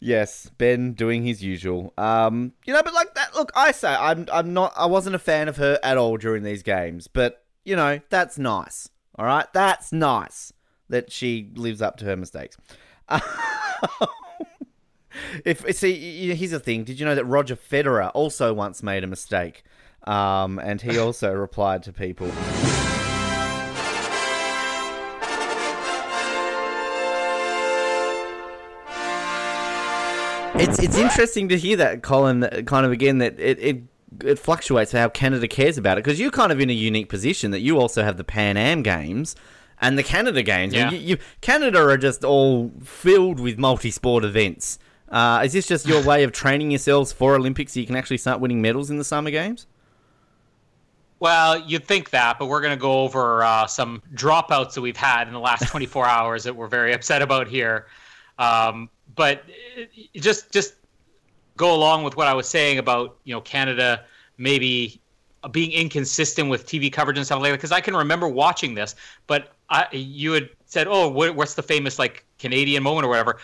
yes, 0.00 0.50
Ben 0.58 0.92
doing 0.92 1.24
his 1.24 1.42
usual. 1.42 1.92
Um, 1.98 2.52
you 2.64 2.72
know, 2.72 2.82
but 2.82 2.94
like 2.94 3.14
that. 3.14 3.34
Look, 3.34 3.50
I 3.54 3.72
say 3.72 3.88
I'm 3.88 4.26
I'm 4.32 4.52
not. 4.52 4.72
I 4.76 4.86
wasn't 4.86 5.16
a 5.16 5.20
fan 5.20 5.48
of 5.48 5.56
her 5.56 5.78
at 5.82 5.96
all 5.96 6.16
during 6.16 6.42
these 6.44 6.62
games, 6.62 7.08
but 7.08 7.44
you 7.64 7.76
know 7.76 8.00
that's 8.10 8.38
nice. 8.38 8.88
All 9.16 9.26
right, 9.26 9.46
that's 9.52 9.92
nice 9.92 10.52
that 10.88 11.10
she 11.10 11.50
lives 11.54 11.80
up 11.82 11.96
to 11.98 12.04
her 12.04 12.16
mistakes. 12.16 12.56
If 15.44 15.76
see, 15.76 16.32
here's 16.34 16.50
the 16.50 16.60
thing. 16.60 16.84
Did 16.84 16.98
you 16.98 17.06
know 17.06 17.14
that 17.14 17.24
Roger 17.24 17.56
Federer 17.56 18.10
also 18.14 18.52
once 18.52 18.82
made 18.82 19.04
a 19.04 19.06
mistake, 19.06 19.64
um, 20.04 20.58
and 20.58 20.80
he 20.80 20.98
also 20.98 21.32
replied 21.34 21.82
to 21.84 21.92
people. 21.92 22.30
It's 30.56 30.78
it's 30.78 30.96
interesting 30.96 31.48
to 31.48 31.58
hear 31.58 31.76
that, 31.78 32.02
Colin. 32.02 32.40
that 32.40 32.66
Kind 32.66 32.86
of 32.86 32.92
again 32.92 33.18
that 33.18 33.38
it. 33.38 33.58
it 33.58 33.82
it 34.24 34.38
fluctuates 34.38 34.92
how 34.92 35.08
Canada 35.08 35.48
cares 35.48 35.76
about 35.76 35.98
it 35.98 36.04
because 36.04 36.20
you're 36.20 36.30
kind 36.30 36.52
of 36.52 36.60
in 36.60 36.70
a 36.70 36.72
unique 36.72 37.08
position 37.08 37.50
that 37.50 37.58
you 37.58 37.80
also 37.80 38.04
have 38.04 38.16
the 38.16 38.22
Pan 38.22 38.56
Am 38.56 38.84
Games 38.84 39.34
and 39.80 39.98
the 39.98 40.02
Canada 40.02 40.42
Games. 40.42 40.72
Yeah. 40.72 40.90
you, 40.90 40.98
you, 40.98 41.18
Canada 41.40 41.80
are 41.80 41.96
just 41.96 42.24
all 42.24 42.70
filled 42.84 43.40
with 43.40 43.58
multi-sport 43.58 44.24
events. 44.24 44.78
Uh, 45.14 45.42
is 45.44 45.52
this 45.52 45.68
just 45.68 45.86
your 45.86 46.02
way 46.02 46.24
of 46.24 46.32
training 46.32 46.72
yourselves 46.72 47.12
for 47.12 47.36
Olympics 47.36 47.72
so 47.72 47.78
you 47.78 47.86
can 47.86 47.94
actually 47.94 48.16
start 48.16 48.40
winning 48.40 48.60
medals 48.60 48.90
in 48.90 48.98
the 48.98 49.04
Summer 49.04 49.30
Games? 49.30 49.68
Well, 51.20 51.56
you'd 51.60 51.84
think 51.84 52.10
that, 52.10 52.36
but 52.36 52.46
we're 52.46 52.60
going 52.60 52.76
to 52.76 52.80
go 52.80 53.04
over 53.04 53.44
uh, 53.44 53.68
some 53.68 54.02
dropouts 54.14 54.74
that 54.74 54.80
we've 54.80 54.96
had 54.96 55.28
in 55.28 55.32
the 55.32 55.38
last 55.38 55.68
24 55.68 56.04
hours 56.08 56.42
that 56.42 56.56
we're 56.56 56.66
very 56.66 56.92
upset 56.92 57.22
about 57.22 57.46
here. 57.46 57.86
Um, 58.40 58.90
but 59.14 59.44
it 59.76 60.20
just 60.20 60.50
just 60.50 60.74
go 61.56 61.72
along 61.72 62.02
with 62.02 62.16
what 62.16 62.26
I 62.26 62.34
was 62.34 62.48
saying 62.48 62.78
about 62.78 63.16
you 63.22 63.32
know 63.32 63.40
Canada 63.40 64.02
maybe 64.36 65.00
being 65.52 65.70
inconsistent 65.70 66.50
with 66.50 66.66
TV 66.66 66.92
coverage 66.92 67.18
and 67.18 67.24
stuff 67.24 67.40
like 67.40 67.52
that. 67.52 67.58
Because 67.58 67.70
I 67.70 67.80
can 67.80 67.94
remember 67.94 68.26
watching 68.26 68.74
this, 68.74 68.96
but 69.28 69.52
I, 69.70 69.86
you 69.92 70.32
had 70.32 70.48
said, 70.66 70.88
"Oh, 70.88 71.06
what, 71.06 71.36
what's 71.36 71.54
the 71.54 71.62
famous 71.62 72.00
like 72.00 72.24
Canadian 72.40 72.82
moment 72.82 73.06
or 73.06 73.10
whatever?" 73.10 73.38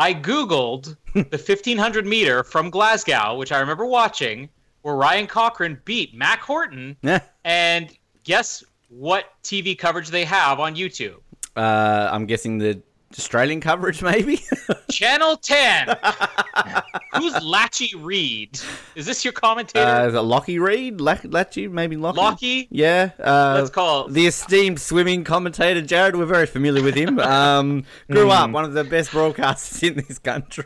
I 0.00 0.14
googled 0.14 0.96
the 1.12 1.20
1500 1.36 2.06
meter 2.06 2.42
from 2.42 2.70
Glasgow, 2.70 3.36
which 3.36 3.52
I 3.52 3.58
remember 3.60 3.84
watching, 3.84 4.48
where 4.80 4.94
Ryan 4.94 5.26
Cochrane 5.26 5.78
beat 5.84 6.14
Mack 6.14 6.40
Horton, 6.40 6.96
Yeah. 7.02 7.20
and 7.44 7.90
guess 8.24 8.64
what 8.88 9.34
TV 9.42 9.76
coverage 9.78 10.08
they 10.08 10.24
have 10.24 10.58
on 10.58 10.74
YouTube? 10.74 11.18
Uh, 11.54 12.08
I'm 12.10 12.24
guessing 12.24 12.56
the 12.56 12.80
Australian 13.18 13.60
coverage, 13.60 14.02
maybe. 14.02 14.40
Channel 14.90 15.36
10. 15.36 15.96
Who's 17.14 17.42
Latchy 17.42 17.94
Reed? 17.96 18.60
Is 18.94 19.04
this 19.04 19.24
your 19.24 19.32
commentator? 19.32 19.84
Uh, 19.84 20.06
is 20.06 20.14
it 20.14 20.20
Lockie 20.20 20.58
Reed? 20.60 21.00
Lac- 21.00 21.22
Lachy? 21.24 21.66
Maybe 21.68 21.96
Lockie? 21.96 22.18
Lockie? 22.18 22.68
Yeah. 22.70 23.10
Uh, 23.18 23.54
Let's 23.58 23.70
call 23.70 24.06
the 24.08 24.26
esteemed 24.28 24.80
swimming 24.80 25.24
commentator 25.24 25.82
Jared. 25.82 26.14
We're 26.14 26.24
very 26.26 26.46
familiar 26.46 26.82
with 26.84 26.94
him. 26.94 27.18
Um, 27.18 27.84
grew 28.10 28.26
Hmm. 28.26 28.30
up 28.30 28.50
one 28.52 28.64
of 28.64 28.74
the 28.74 28.84
best 28.84 29.10
broadcasters 29.10 29.82
in 29.88 30.04
this 30.06 30.18
country. 30.20 30.64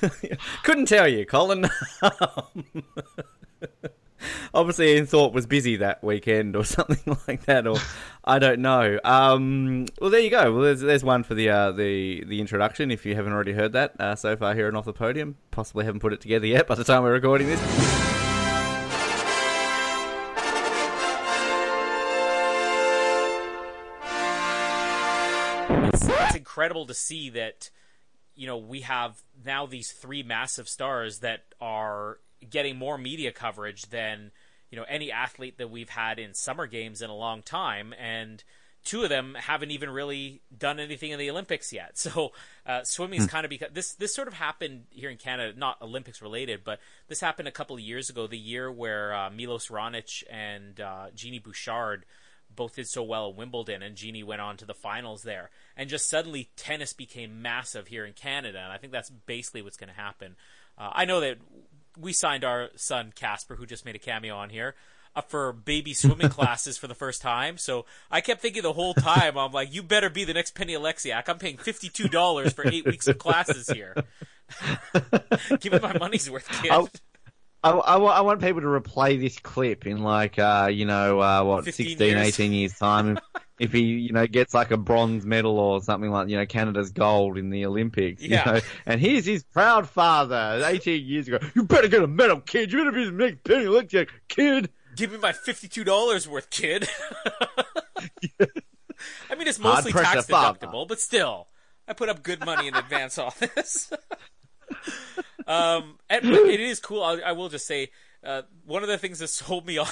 Couldn't 0.62 0.86
tell 0.88 1.06
you, 1.06 1.26
Colin. 1.26 1.68
Obviously, 4.54 5.04
Thorpe 5.04 5.32
was 5.32 5.46
busy 5.46 5.76
that 5.76 6.02
weekend 6.02 6.56
or 6.56 6.64
something 6.64 7.16
like 7.28 7.44
that, 7.46 7.66
or 7.66 7.76
I 8.24 8.38
don't 8.38 8.60
know. 8.60 8.98
Um, 9.04 9.86
well, 10.00 10.10
there 10.10 10.20
you 10.20 10.30
go. 10.30 10.52
Well, 10.52 10.62
there's, 10.62 10.80
there's 10.80 11.04
one 11.04 11.22
for 11.22 11.34
the 11.34 11.50
uh, 11.50 11.72
the 11.72 12.24
the 12.24 12.40
introduction. 12.40 12.90
If 12.90 13.06
you 13.06 13.14
haven't 13.14 13.32
already 13.32 13.52
heard 13.52 13.72
that 13.72 14.00
uh, 14.00 14.14
so 14.14 14.36
far 14.36 14.54
here 14.54 14.68
and 14.68 14.76
off 14.76 14.84
the 14.84 14.92
podium, 14.92 15.36
possibly 15.50 15.84
haven't 15.84 16.00
put 16.00 16.12
it 16.12 16.20
together 16.20 16.46
yet 16.46 16.66
by 16.66 16.74
the 16.74 16.84
time 16.84 17.02
we're 17.02 17.12
recording 17.12 17.48
this. 17.48 18.06
incredible 26.56 26.86
to 26.86 26.94
see 26.94 27.28
that 27.28 27.68
you 28.34 28.46
know 28.46 28.56
we 28.56 28.80
have 28.80 29.22
now 29.44 29.66
these 29.66 29.92
three 29.92 30.22
massive 30.22 30.68
stars 30.70 31.18
that 31.18 31.42
are 31.60 32.18
getting 32.50 32.76
more 32.76 32.98
media 32.98 33.32
coverage 33.32 33.86
than 33.86 34.30
you 34.70 34.76
know 34.78 34.84
any 34.88 35.10
athlete 35.12 35.58
that 35.58 35.70
we've 35.70 35.90
had 35.90 36.18
in 36.18 36.34
summer 36.34 36.66
games 36.66 37.02
in 37.02 37.10
a 37.10 37.16
long 37.16 37.42
time 37.42 37.94
and 37.98 38.42
two 38.84 39.02
of 39.02 39.08
them 39.08 39.36
haven't 39.38 39.70
even 39.70 39.90
really 39.90 40.42
done 40.56 40.78
anything 40.78 41.10
in 41.10 41.18
the 41.18 41.30
olympics 41.30 41.72
yet 41.72 41.96
so 41.98 42.32
uh, 42.66 42.80
is 42.82 42.98
Hmm. 43.00 43.24
kind 43.26 43.44
of 43.44 43.50
because 43.50 43.70
this 43.72 43.94
this 43.94 44.14
sort 44.14 44.28
of 44.28 44.34
happened 44.34 44.84
here 44.90 45.10
in 45.10 45.16
canada 45.16 45.56
not 45.58 45.80
olympics 45.80 46.20
related 46.20 46.62
but 46.64 46.80
this 47.08 47.20
happened 47.20 47.48
a 47.48 47.52
couple 47.52 47.76
of 47.76 47.82
years 47.82 48.10
ago 48.10 48.26
the 48.26 48.38
year 48.38 48.70
where 48.70 49.14
uh, 49.14 49.30
milos 49.30 49.68
raonic 49.68 50.22
and 50.30 50.80
uh, 50.80 51.06
genie 51.14 51.38
bouchard 51.38 52.04
both 52.54 52.76
did 52.76 52.88
so 52.88 53.02
well 53.02 53.28
at 53.28 53.36
Wimbledon, 53.36 53.82
and 53.82 53.96
Genie 53.96 54.22
went 54.22 54.40
on 54.40 54.56
to 54.58 54.64
the 54.64 54.72
finals 54.72 55.22
there. 55.22 55.50
And 55.76 55.90
just 55.90 56.08
suddenly, 56.08 56.50
tennis 56.56 56.92
became 56.92 57.42
massive 57.42 57.88
here 57.88 58.06
in 58.06 58.12
Canada, 58.12 58.60
and 58.60 58.72
I 58.72 58.78
think 58.78 58.92
that's 58.92 59.10
basically 59.10 59.62
what's 59.62 59.76
going 59.76 59.88
to 59.88 60.00
happen. 60.00 60.36
Uh, 60.78 60.90
I 60.92 61.04
know 61.04 61.20
that 61.20 61.38
we 61.98 62.12
signed 62.12 62.44
our 62.44 62.70
son 62.76 63.12
Casper, 63.14 63.56
who 63.56 63.66
just 63.66 63.84
made 63.84 63.94
a 63.94 63.98
cameo 63.98 64.36
on 64.36 64.50
here, 64.50 64.74
up 65.14 65.30
for 65.30 65.52
baby 65.52 65.94
swimming 65.94 66.28
classes 66.30 66.76
for 66.76 66.86
the 66.86 66.94
first 66.94 67.22
time. 67.22 67.58
So 67.58 67.86
I 68.10 68.20
kept 68.20 68.42
thinking 68.42 68.62
the 68.62 68.72
whole 68.72 68.94
time, 68.94 69.36
I'm 69.36 69.52
like, 69.52 69.74
you 69.74 69.82
better 69.82 70.10
be 70.10 70.24
the 70.24 70.34
next 70.34 70.54
Penny 70.54 70.74
Oleksiak. 70.74 71.28
I'm 71.28 71.38
paying 71.38 71.56
fifty 71.56 71.88
two 71.88 72.08
dollars 72.08 72.52
for 72.52 72.66
eight 72.66 72.84
weeks 72.84 73.08
of 73.08 73.18
classes 73.18 73.68
here. 73.68 73.94
Give 75.60 75.72
me 75.72 75.78
my 75.80 75.98
money's 75.98 76.30
worth, 76.30 76.48
kid. 76.62 76.70
I, 76.70 76.86
I, 77.70 77.96
I, 77.96 77.96
I 77.98 78.20
want 78.20 78.40
people 78.40 78.60
to 78.60 78.66
replay 78.66 79.20
this 79.20 79.38
clip 79.38 79.86
in 79.86 80.02
like, 80.02 80.38
uh, 80.38 80.68
you 80.72 80.84
know, 80.84 81.20
uh, 81.20 81.42
what, 81.44 81.64
15 81.64 81.86
16, 81.86 82.08
years. 82.16 82.26
18 82.28 82.52
years 82.52 82.74
time. 82.78 83.16
If, 83.16 83.22
if 83.58 83.72
he, 83.72 83.80
you 83.82 84.12
know, 84.12 84.26
gets 84.26 84.52
like 84.54 84.70
a 84.70 84.76
bronze 84.76 85.24
medal 85.24 85.58
or 85.58 85.82
something 85.82 86.10
like, 86.10 86.28
you 86.28 86.36
know, 86.36 86.46
Canada's 86.46 86.90
gold 86.92 87.38
in 87.38 87.50
the 87.50 87.66
Olympics. 87.66 88.22
you 88.22 88.30
Yeah. 88.30 88.44
know, 88.44 88.60
and 88.86 89.00
here's 89.00 89.24
his 89.24 89.42
proud 89.44 89.88
father 89.88 90.62
18 90.64 91.04
years 91.04 91.28
ago. 91.28 91.38
You 91.54 91.64
better 91.64 91.88
get 91.88 92.02
a 92.02 92.06
medal, 92.06 92.40
kid. 92.40 92.72
You 92.72 92.78
better 92.78 92.92
be 92.92 93.04
the 93.06 93.12
next 93.12 93.44
Penny 93.44 93.64
Oleksiak, 93.66 94.08
kid. 94.28 94.70
Give 94.96 95.12
me 95.12 95.18
my 95.18 95.32
fifty-two 95.32 95.84
dollars 95.84 96.26
worth, 96.26 96.48
kid. 96.48 96.88
I 99.30 99.34
mean, 99.36 99.46
it's 99.46 99.58
mostly 99.58 99.92
tax 99.92 100.26
father. 100.26 100.58
deductible, 100.58 100.88
but 100.88 101.00
still, 101.00 101.48
I 101.86 101.92
put 101.92 102.08
up 102.08 102.22
good 102.22 102.44
money 102.44 102.68
in 102.68 102.74
advance 102.74 103.18
on 103.18 103.30
this. 103.38 103.92
um, 105.46 105.98
and, 106.08 106.24
it 106.24 106.60
is 106.60 106.80
cool. 106.80 107.02
I, 107.02 107.18
I 107.18 107.32
will 107.32 107.48
just 107.48 107.66
say, 107.66 107.90
uh, 108.24 108.42
one 108.64 108.82
of 108.82 108.88
the 108.88 108.98
things 108.98 109.20
that 109.20 109.28
sold 109.28 109.66
me 109.66 109.78
on 109.78 109.86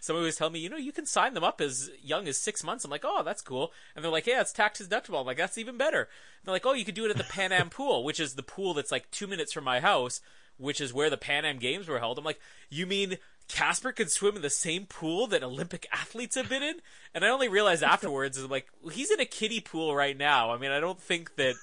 somebody 0.00 0.26
was 0.26 0.36
telling 0.36 0.52
me, 0.52 0.58
you 0.58 0.68
know, 0.68 0.76
you 0.76 0.92
can 0.92 1.06
sign 1.06 1.34
them 1.34 1.44
up 1.44 1.60
as 1.60 1.90
young 2.02 2.26
as 2.26 2.36
six 2.36 2.64
months. 2.64 2.84
I'm 2.84 2.90
like, 2.90 3.04
oh, 3.04 3.22
that's 3.24 3.42
cool. 3.42 3.72
And 3.94 4.04
they're 4.04 4.12
like, 4.12 4.26
yeah, 4.26 4.40
it's 4.40 4.52
tax 4.52 4.82
deductible. 4.82 5.20
I'm 5.20 5.26
like, 5.26 5.36
that's 5.36 5.58
even 5.58 5.76
better. 5.76 6.00
And 6.00 6.08
they're 6.44 6.54
like, 6.54 6.66
oh, 6.66 6.72
you 6.72 6.84
could 6.84 6.94
do 6.94 7.04
it 7.04 7.10
at 7.10 7.16
the 7.16 7.24
Pan 7.24 7.52
Am 7.52 7.70
pool, 7.70 8.04
which 8.04 8.20
is 8.20 8.34
the 8.34 8.42
pool 8.42 8.74
that's 8.74 8.92
like 8.92 9.10
two 9.10 9.26
minutes 9.26 9.52
from 9.52 9.64
my 9.64 9.80
house, 9.80 10.20
which 10.56 10.80
is 10.80 10.92
where 10.92 11.10
the 11.10 11.16
Pan 11.16 11.44
Am 11.44 11.58
Games 11.58 11.86
were 11.86 12.00
held. 12.00 12.18
I'm 12.18 12.24
like, 12.24 12.40
you 12.68 12.86
mean 12.86 13.18
Casper 13.48 13.92
could 13.92 14.10
swim 14.10 14.36
in 14.36 14.42
the 14.42 14.50
same 14.50 14.86
pool 14.86 15.26
that 15.28 15.44
Olympic 15.44 15.86
athletes 15.92 16.34
have 16.34 16.48
been 16.48 16.62
in? 16.62 16.76
And 17.14 17.24
I 17.24 17.28
only 17.28 17.48
realized 17.48 17.82
afterwards, 17.82 18.36
I'm 18.38 18.50
like, 18.50 18.66
well, 18.82 18.94
he's 18.94 19.10
in 19.10 19.20
a 19.20 19.24
kiddie 19.24 19.60
pool 19.60 19.94
right 19.94 20.16
now. 20.16 20.50
I 20.50 20.58
mean, 20.58 20.70
I 20.70 20.80
don't 20.80 21.00
think 21.00 21.36
that 21.36 21.54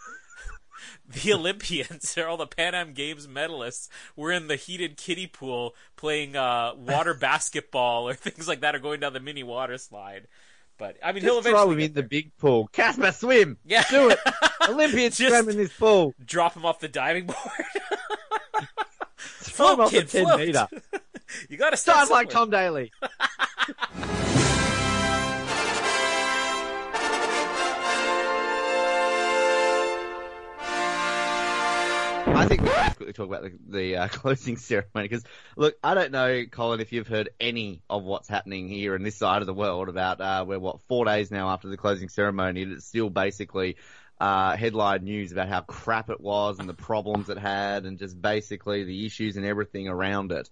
the 1.07 1.33
Olympians 1.33 2.17
or 2.17 2.27
all 2.27 2.37
the 2.37 2.47
Pan 2.47 2.75
Am 2.75 2.93
Games 2.93 3.27
medalists 3.27 3.87
were 4.15 4.31
in 4.31 4.47
the 4.47 4.55
heated 4.55 4.97
kiddie 4.97 5.27
pool 5.27 5.75
playing 5.95 6.35
uh, 6.35 6.73
water 6.75 7.13
basketball 7.19 8.07
or 8.07 8.13
things 8.13 8.47
like 8.47 8.61
that, 8.61 8.75
or 8.75 8.79
going 8.79 8.99
down 8.99 9.13
the 9.13 9.19
mini 9.19 9.43
water 9.43 9.77
slide. 9.77 10.27
But 10.77 10.97
I 11.03 11.13
mean, 11.13 11.23
he'll 11.23 11.35
Just 11.35 11.47
throw 11.47 11.71
eventually 11.71 11.73
him 11.75 11.79
get 11.79 11.89
in 11.91 11.93
the 11.93 12.03
big 12.03 12.37
pool. 12.37 12.67
Casper, 12.73 13.11
swim. 13.11 13.57
Yeah. 13.65 13.83
do 13.89 14.09
it. 14.09 14.19
Olympians 14.67 15.17
Just 15.17 15.33
swim 15.33 15.49
in 15.49 15.57
this 15.57 15.71
pool. 15.71 16.13
drop 16.25 16.53
him 16.55 16.65
off 16.65 16.79
the 16.79 16.89
diving 16.89 17.27
board. 17.27 17.37
Throw 19.17 19.73
him 19.73 19.79
off 19.79 19.91
the 19.91 19.99
kid, 19.99 20.09
10 20.09 20.23
float. 20.25 20.39
meter. 20.39 20.67
you 21.49 21.55
got 21.57 21.69
to 21.69 21.77
start 21.77 22.07
Start 22.07 22.25
like. 22.25 22.29
Tom 22.29 22.49
Daley. 22.49 22.91
I 32.35 32.47
think 32.47 32.61
we 32.61 32.69
should 32.69 32.95
quickly 32.97 33.13
talk 33.13 33.27
about 33.27 33.43
the, 33.43 33.51
the 33.67 33.97
uh, 33.97 34.07
closing 34.11 34.57
ceremony 34.57 35.07
because, 35.07 35.23
look, 35.55 35.75
I 35.83 35.93
don't 35.93 36.11
know, 36.11 36.43
Colin, 36.49 36.79
if 36.79 36.91
you've 36.91 37.07
heard 37.07 37.29
any 37.39 37.81
of 37.89 38.03
what's 38.03 38.27
happening 38.27 38.67
here 38.67 38.95
in 38.95 39.03
this 39.03 39.15
side 39.15 39.41
of 39.41 39.45
the 39.45 39.53
world 39.53 39.89
about 39.89 40.21
uh, 40.21 40.45
we're 40.47 40.59
what 40.59 40.81
four 40.87 41.05
days 41.05 41.31
now 41.31 41.49
after 41.49 41.69
the 41.69 41.77
closing 41.77 42.09
ceremony, 42.09 42.63
and 42.63 42.73
it's 42.73 42.85
still 42.85 43.09
basically 43.09 43.77
uh, 44.19 44.55
headline 44.55 45.03
news 45.03 45.31
about 45.31 45.49
how 45.49 45.61
crap 45.61 46.09
it 46.09 46.21
was 46.21 46.59
and 46.59 46.69
the 46.69 46.73
problems 46.73 47.29
it 47.29 47.37
had, 47.37 47.85
and 47.85 47.97
just 47.97 48.21
basically 48.21 48.83
the 48.83 49.05
issues 49.05 49.37
and 49.37 49.45
everything 49.45 49.87
around 49.87 50.31
it. 50.31 50.49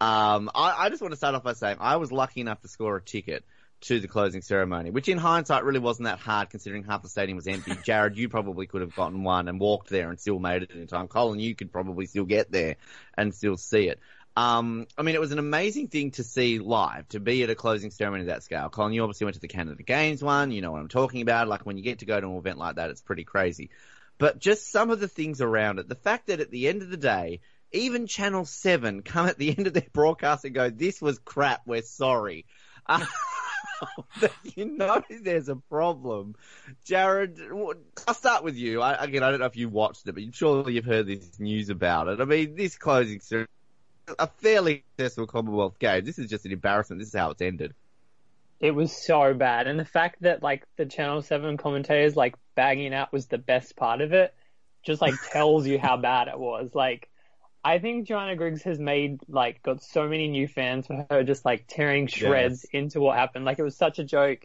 Um, 0.00 0.50
I, 0.54 0.86
I 0.86 0.88
just 0.88 1.02
want 1.02 1.12
to 1.12 1.16
start 1.16 1.34
off 1.34 1.44
by 1.44 1.52
saying 1.52 1.76
I 1.80 1.96
was 1.96 2.10
lucky 2.10 2.40
enough 2.40 2.60
to 2.62 2.68
score 2.68 2.96
a 2.96 3.02
ticket 3.02 3.44
to 3.84 4.00
the 4.00 4.08
closing 4.08 4.42
ceremony, 4.42 4.90
which 4.90 5.08
in 5.08 5.18
hindsight 5.18 5.64
really 5.64 5.78
wasn't 5.78 6.06
that 6.06 6.18
hard 6.18 6.50
considering 6.50 6.84
half 6.84 7.02
the 7.02 7.08
stadium 7.08 7.36
was 7.36 7.46
empty. 7.46 7.72
Jared, 7.84 8.16
you 8.16 8.28
probably 8.28 8.66
could 8.66 8.80
have 8.80 8.94
gotten 8.94 9.22
one 9.22 9.48
and 9.48 9.60
walked 9.60 9.90
there 9.90 10.10
and 10.10 10.18
still 10.18 10.38
made 10.38 10.62
it 10.62 10.70
in 10.70 10.86
time. 10.86 11.08
Colin, 11.08 11.40
you 11.40 11.54
could 11.54 11.72
probably 11.72 12.06
still 12.06 12.24
get 12.24 12.50
there 12.50 12.76
and 13.16 13.34
still 13.34 13.56
see 13.56 13.88
it. 13.88 14.00
Um, 14.36 14.86
I 14.98 15.02
mean, 15.02 15.14
it 15.14 15.20
was 15.20 15.32
an 15.32 15.38
amazing 15.38 15.88
thing 15.88 16.10
to 16.12 16.24
see 16.24 16.58
live, 16.58 17.08
to 17.10 17.20
be 17.20 17.42
at 17.44 17.50
a 17.50 17.54
closing 17.54 17.90
ceremony 17.90 18.22
of 18.22 18.28
that 18.28 18.42
scale. 18.42 18.68
Colin, 18.68 18.92
you 18.92 19.02
obviously 19.02 19.26
went 19.26 19.34
to 19.34 19.40
the 19.40 19.48
Canada 19.48 19.82
Games 19.82 20.22
one. 20.22 20.50
You 20.50 20.60
know 20.60 20.72
what 20.72 20.80
I'm 20.80 20.88
talking 20.88 21.22
about. 21.22 21.46
Like 21.46 21.64
when 21.64 21.76
you 21.76 21.84
get 21.84 22.00
to 22.00 22.06
go 22.06 22.20
to 22.20 22.26
an 22.26 22.36
event 22.36 22.58
like 22.58 22.76
that, 22.76 22.90
it's 22.90 23.02
pretty 23.02 23.24
crazy. 23.24 23.70
But 24.18 24.38
just 24.38 24.70
some 24.70 24.90
of 24.90 24.98
the 24.98 25.08
things 25.08 25.40
around 25.40 25.78
it. 25.78 25.88
The 25.88 25.94
fact 25.94 26.28
that 26.28 26.40
at 26.40 26.50
the 26.50 26.68
end 26.68 26.82
of 26.82 26.90
the 26.90 26.96
day, 26.96 27.40
even 27.72 28.06
Channel 28.06 28.44
7 28.44 29.02
come 29.02 29.26
at 29.26 29.38
the 29.38 29.56
end 29.56 29.66
of 29.66 29.72
their 29.72 29.86
broadcast 29.92 30.44
and 30.44 30.54
go, 30.54 30.70
this 30.70 31.02
was 31.02 31.18
crap, 31.18 31.62
we're 31.66 31.82
sorry. 31.82 32.46
Uh, 32.86 33.02
you 34.56 34.64
know 34.64 35.02
there's 35.22 35.48
a 35.48 35.56
problem. 35.56 36.34
Jared, 36.84 37.38
I'll 38.06 38.14
start 38.14 38.44
with 38.44 38.56
you. 38.56 38.80
I, 38.80 39.04
again, 39.04 39.22
I 39.22 39.30
don't 39.30 39.40
know 39.40 39.46
if 39.46 39.56
you 39.56 39.68
watched 39.68 40.06
it, 40.06 40.14
but 40.14 40.22
surely 40.34 40.74
you've 40.74 40.84
heard 40.84 41.06
this 41.06 41.38
news 41.38 41.70
about 41.70 42.08
it. 42.08 42.20
I 42.20 42.24
mean, 42.24 42.54
this 42.54 42.76
closing 42.76 43.20
ceremony, 43.20 43.48
a 44.18 44.26
fairly 44.26 44.84
successful 44.96 45.26
Commonwealth 45.26 45.78
game. 45.78 46.04
This 46.04 46.18
is 46.18 46.28
just 46.28 46.44
an 46.44 46.52
embarrassment. 46.52 47.00
This 47.00 47.08
is 47.08 47.14
how 47.14 47.30
it's 47.30 47.42
ended. 47.42 47.74
It 48.60 48.72
was 48.72 48.92
so 48.92 49.34
bad, 49.34 49.66
and 49.66 49.78
the 49.78 49.84
fact 49.84 50.22
that 50.22 50.42
like 50.42 50.64
the 50.76 50.86
Channel 50.86 51.22
Seven 51.22 51.56
commentators 51.56 52.16
like 52.16 52.34
bagging 52.54 52.94
out 52.94 53.12
was 53.12 53.26
the 53.26 53.38
best 53.38 53.76
part 53.76 54.00
of 54.00 54.12
it, 54.12 54.34
just 54.82 55.02
like 55.02 55.14
tells 55.32 55.66
you 55.66 55.78
how 55.78 55.96
bad 55.96 56.28
it 56.28 56.38
was. 56.38 56.70
Like, 56.74 57.08
I 57.64 57.78
think 57.78 58.06
Johanna 58.06 58.36
Griggs 58.36 58.62
has 58.64 58.78
made 58.78 59.20
like 59.28 59.62
got 59.62 59.82
so 59.82 60.08
many 60.08 60.28
new 60.28 60.46
fans 60.48 60.86
for 60.86 61.06
her 61.10 61.24
just 61.24 61.44
like 61.44 61.64
tearing 61.66 62.06
shreds 62.06 62.64
into 62.72 63.00
what 63.00 63.16
happened. 63.16 63.44
Like 63.44 63.58
it 63.58 63.62
was 63.62 63.76
such 63.76 63.98
a 63.98 64.04
joke. 64.04 64.40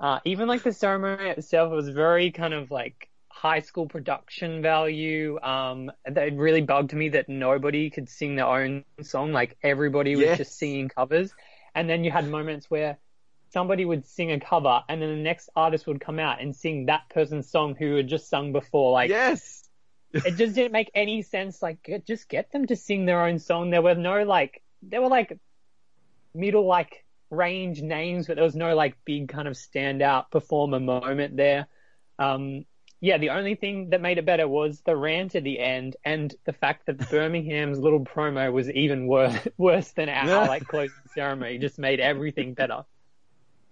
Uh, 0.00 0.20
even 0.24 0.48
like 0.48 0.62
the 0.62 0.72
ceremony 0.72 1.30
itself 1.30 1.72
was 1.72 1.88
very 1.90 2.30
kind 2.32 2.54
of 2.54 2.70
like 2.70 3.08
high 3.30 3.60
school 3.60 3.86
production 3.86 4.62
value. 4.62 5.40
Um, 5.40 5.90
it 6.04 6.34
really 6.34 6.62
bugged 6.62 6.92
me 6.94 7.10
that 7.10 7.28
nobody 7.28 7.90
could 7.90 8.08
sing 8.08 8.36
their 8.36 8.46
own 8.46 8.84
song. 9.02 9.32
Like 9.32 9.56
everybody 9.62 10.16
was 10.16 10.32
Yes. 10.32 10.38
just 10.38 10.58
singing 10.58 10.88
covers. 10.88 11.34
And 11.74 11.88
then 11.88 12.04
you 12.04 12.10
had 12.10 12.26
moments 12.28 12.70
where 12.70 12.98
somebody 13.50 13.84
would 13.84 14.06
sing 14.06 14.32
a 14.32 14.40
cover 14.40 14.82
and 14.88 15.00
then 15.00 15.10
the 15.10 15.22
next 15.22 15.50
artist 15.56 15.86
would 15.86 16.00
come 16.00 16.18
out 16.18 16.40
and 16.40 16.54
sing 16.54 16.86
that 16.86 17.08
person's 17.10 17.50
song 17.50 17.74
who 17.78 17.96
had 17.96 18.08
just 18.08 18.28
sung 18.28 18.52
before. 18.52 18.92
Like, 18.92 19.20
yes, 19.20 19.67
it 20.12 20.36
just 20.36 20.54
didn't 20.54 20.72
make 20.72 20.90
any 20.94 21.22
sense. 21.22 21.62
Like, 21.62 22.02
just 22.06 22.28
get 22.28 22.50
them 22.52 22.66
to 22.66 22.76
sing 22.76 23.06
their 23.06 23.24
own 23.24 23.38
song. 23.38 23.70
There 23.70 23.82
were 23.82 23.94
no 23.94 24.22
like, 24.24 24.62
there 24.82 25.02
were 25.02 25.08
like 25.08 25.38
middle 26.34 26.66
like 26.66 27.04
range 27.30 27.82
names, 27.82 28.26
but 28.26 28.36
there 28.36 28.44
was 28.44 28.56
no 28.56 28.74
like 28.74 28.96
big 29.04 29.28
kind 29.28 29.48
of 29.48 29.54
standout 29.54 30.30
performer 30.30 30.80
moment 30.80 31.36
there. 31.36 31.66
Um, 32.18 32.64
yeah, 33.00 33.18
the 33.18 33.30
only 33.30 33.54
thing 33.54 33.90
that 33.90 34.00
made 34.00 34.18
it 34.18 34.26
better 34.26 34.48
was 34.48 34.80
the 34.84 34.96
rant 34.96 35.36
at 35.36 35.44
the 35.44 35.60
end 35.60 35.96
and 36.04 36.34
the 36.44 36.52
fact 36.52 36.86
that 36.86 36.98
Birmingham's 37.10 37.78
little 37.78 38.04
promo 38.04 38.52
was 38.52 38.68
even 38.70 39.06
worse, 39.06 39.46
worse 39.56 39.92
than 39.92 40.08
our 40.08 40.48
like 40.48 40.66
closing 40.66 40.96
ceremony. 41.14 41.58
Just 41.58 41.78
made 41.78 42.00
everything 42.00 42.54
better. 42.54 42.84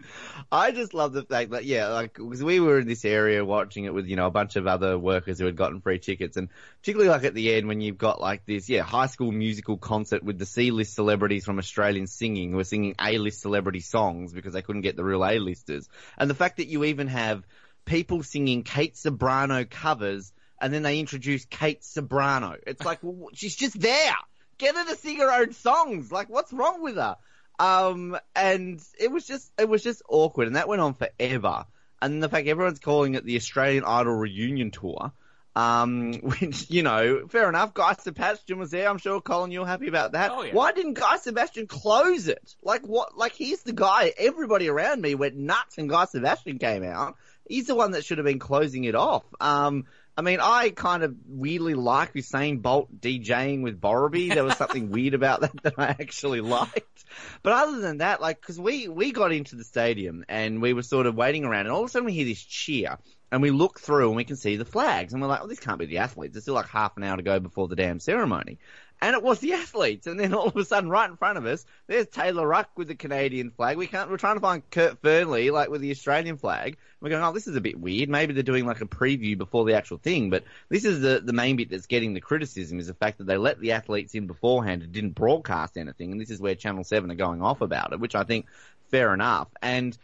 I 0.52 0.70
just 0.70 0.94
love 0.94 1.12
the 1.12 1.22
fact 1.22 1.50
that 1.50 1.64
yeah, 1.64 1.88
like 1.88 2.14
because 2.14 2.42
we 2.42 2.60
were 2.60 2.78
in 2.78 2.86
this 2.86 3.04
area 3.04 3.44
watching 3.44 3.84
it 3.84 3.94
with 3.94 4.06
you 4.06 4.16
know 4.16 4.26
a 4.26 4.30
bunch 4.30 4.56
of 4.56 4.66
other 4.66 4.98
workers 4.98 5.38
who 5.38 5.46
had 5.46 5.56
gotten 5.56 5.80
free 5.80 5.98
tickets, 5.98 6.36
and 6.36 6.48
particularly 6.80 7.10
like 7.10 7.24
at 7.24 7.34
the 7.34 7.54
end 7.54 7.66
when 7.66 7.80
you've 7.80 7.98
got 7.98 8.20
like 8.20 8.44
this 8.46 8.68
yeah 8.68 8.82
high 8.82 9.06
school 9.06 9.32
musical 9.32 9.76
concert 9.76 10.22
with 10.22 10.38
the 10.38 10.46
C-list 10.46 10.94
celebrities 10.94 11.44
from 11.44 11.58
Australian 11.58 12.06
singing 12.06 12.52
who 12.52 12.58
are 12.58 12.64
singing 12.64 12.94
A-list 13.00 13.40
celebrity 13.40 13.80
songs 13.80 14.32
because 14.32 14.52
they 14.52 14.62
couldn't 14.62 14.82
get 14.82 14.96
the 14.96 15.04
real 15.04 15.24
A-listers, 15.24 15.88
and 16.18 16.30
the 16.30 16.34
fact 16.34 16.58
that 16.58 16.68
you 16.68 16.84
even 16.84 17.08
have 17.08 17.44
people 17.84 18.22
singing 18.22 18.62
Kate 18.62 18.94
Ceberano 18.94 19.68
covers, 19.68 20.32
and 20.60 20.72
then 20.72 20.82
they 20.82 20.98
introduce 20.98 21.44
Kate 21.44 21.82
Ceberano. 21.82 22.56
It's 22.66 22.84
like 22.84 22.98
well, 23.02 23.30
she's 23.32 23.56
just 23.56 23.80
there. 23.80 24.14
Get 24.58 24.74
her 24.74 24.86
to 24.86 24.96
sing 24.96 25.18
her 25.18 25.30
own 25.30 25.52
songs. 25.52 26.10
Like 26.10 26.28
what's 26.28 26.52
wrong 26.52 26.82
with 26.82 26.96
her? 26.96 27.16
Um, 27.58 28.18
and 28.34 28.80
it 28.98 29.10
was 29.10 29.26
just, 29.26 29.50
it 29.58 29.68
was 29.68 29.82
just 29.82 30.02
awkward, 30.08 30.46
and 30.46 30.56
that 30.56 30.68
went 30.68 30.82
on 30.82 30.94
forever. 30.94 31.66
And 32.00 32.22
the 32.22 32.28
fact 32.28 32.46
everyone's 32.46 32.78
calling 32.78 33.14
it 33.14 33.24
the 33.24 33.36
Australian 33.36 33.84
Idol 33.84 34.14
reunion 34.14 34.70
tour, 34.70 35.12
um, 35.54 36.12
which, 36.22 36.70
you 36.70 36.82
know, 36.82 37.26
fair 37.28 37.48
enough. 37.48 37.72
Guy 37.72 37.94
Sebastian 37.94 38.58
was 38.58 38.70
there. 38.70 38.88
I'm 38.88 38.98
sure, 38.98 39.20
Colin, 39.20 39.50
you're 39.50 39.66
happy 39.66 39.88
about 39.88 40.12
that. 40.12 40.30
Oh, 40.30 40.42
yeah. 40.42 40.52
Why 40.52 40.72
didn't 40.72 40.94
Guy 40.94 41.16
Sebastian 41.16 41.66
close 41.66 42.28
it? 42.28 42.54
Like, 42.62 42.86
what, 42.86 43.16
like, 43.16 43.32
he's 43.32 43.62
the 43.62 43.72
guy, 43.72 44.12
everybody 44.18 44.68
around 44.68 45.00
me 45.00 45.14
went 45.14 45.36
nuts 45.36 45.78
and 45.78 45.88
Guy 45.88 46.04
Sebastian 46.04 46.58
came 46.58 46.84
out. 46.84 47.16
He's 47.48 47.66
the 47.66 47.74
one 47.74 47.92
that 47.92 48.04
should 48.04 48.18
have 48.18 48.26
been 48.26 48.40
closing 48.40 48.84
it 48.84 48.94
off. 48.94 49.24
Um, 49.40 49.86
I 50.18 50.22
mean, 50.22 50.38
I 50.40 50.70
kind 50.70 51.02
of 51.02 51.14
weirdly 51.26 51.74
like 51.74 52.14
Usain 52.14 52.62
Bolt 52.62 52.88
DJing 53.00 53.62
with 53.62 53.78
Borrowby. 53.78 54.30
There 54.30 54.44
was 54.44 54.56
something 54.56 54.90
weird 54.92 55.12
about 55.12 55.42
that 55.42 55.62
that 55.62 55.74
I 55.76 55.88
actually 55.88 56.40
liked. 56.40 57.04
But 57.42 57.52
other 57.52 57.80
than 57.80 57.98
that, 57.98 58.22
like, 58.22 58.40
cause 58.40 58.58
we, 58.58 58.88
we 58.88 59.12
got 59.12 59.32
into 59.32 59.56
the 59.56 59.64
stadium 59.64 60.24
and 60.28 60.62
we 60.62 60.72
were 60.72 60.82
sort 60.82 61.06
of 61.06 61.16
waiting 61.16 61.44
around 61.44 61.66
and 61.66 61.70
all 61.70 61.82
of 61.82 61.86
a 61.86 61.88
sudden 61.90 62.06
we 62.06 62.14
hear 62.14 62.24
this 62.24 62.42
cheer 62.42 62.98
and 63.30 63.42
we 63.42 63.50
look 63.50 63.78
through 63.78 64.08
and 64.08 64.16
we 64.16 64.24
can 64.24 64.36
see 64.36 64.56
the 64.56 64.64
flags 64.64 65.12
and 65.12 65.20
we're 65.20 65.28
like, 65.28 65.42
oh, 65.42 65.46
this 65.46 65.60
can't 65.60 65.78
be 65.78 65.86
the 65.86 65.98
athletes. 65.98 66.32
There's 66.32 66.44
still 66.44 66.54
like 66.54 66.68
half 66.68 66.96
an 66.96 67.02
hour 67.02 67.16
to 67.16 67.22
go 67.22 67.38
before 67.38 67.68
the 67.68 67.76
damn 67.76 68.00
ceremony. 68.00 68.58
And 69.00 69.14
it 69.14 69.22
was 69.22 69.40
the 69.40 69.52
athletes. 69.52 70.06
And 70.06 70.18
then 70.18 70.32
all 70.32 70.48
of 70.48 70.56
a 70.56 70.64
sudden, 70.64 70.88
right 70.88 71.08
in 71.08 71.16
front 71.16 71.36
of 71.38 71.44
us, 71.44 71.64
there's 71.86 72.06
Taylor 72.06 72.46
Ruck 72.46 72.70
with 72.76 72.88
the 72.88 72.94
Canadian 72.94 73.50
flag. 73.50 73.76
We 73.76 73.86
can't, 73.86 74.10
we're 74.10 74.16
trying 74.16 74.36
to 74.36 74.40
find 74.40 74.68
Kurt 74.70 75.02
Fearnley, 75.02 75.52
like 75.52 75.68
with 75.68 75.82
the 75.82 75.90
Australian 75.90 76.38
flag. 76.38 76.78
We're 77.00 77.10
going, 77.10 77.22
oh, 77.22 77.32
this 77.32 77.46
is 77.46 77.56
a 77.56 77.60
bit 77.60 77.78
weird. 77.78 78.08
Maybe 78.08 78.32
they're 78.32 78.42
doing 78.42 78.64
like 78.64 78.80
a 78.80 78.86
preview 78.86 79.36
before 79.36 79.64
the 79.64 79.74
actual 79.74 79.98
thing. 79.98 80.30
But 80.30 80.44
this 80.70 80.84
is 80.84 81.00
the, 81.00 81.20
the 81.22 81.34
main 81.34 81.56
bit 81.56 81.70
that's 81.70 81.86
getting 81.86 82.14
the 82.14 82.20
criticism 82.20 82.78
is 82.78 82.86
the 82.86 82.94
fact 82.94 83.18
that 83.18 83.26
they 83.26 83.36
let 83.36 83.60
the 83.60 83.72
athletes 83.72 84.14
in 84.14 84.26
beforehand 84.26 84.82
and 84.82 84.92
didn't 84.92 85.14
broadcast 85.14 85.76
anything. 85.76 86.12
And 86.12 86.20
this 86.20 86.30
is 86.30 86.40
where 86.40 86.54
Channel 86.54 86.84
7 86.84 87.10
are 87.10 87.14
going 87.14 87.42
off 87.42 87.60
about 87.60 87.92
it, 87.92 88.00
which 88.00 88.14
I 88.14 88.24
think 88.24 88.46
fair 88.90 89.12
enough. 89.12 89.48
And 89.60 89.96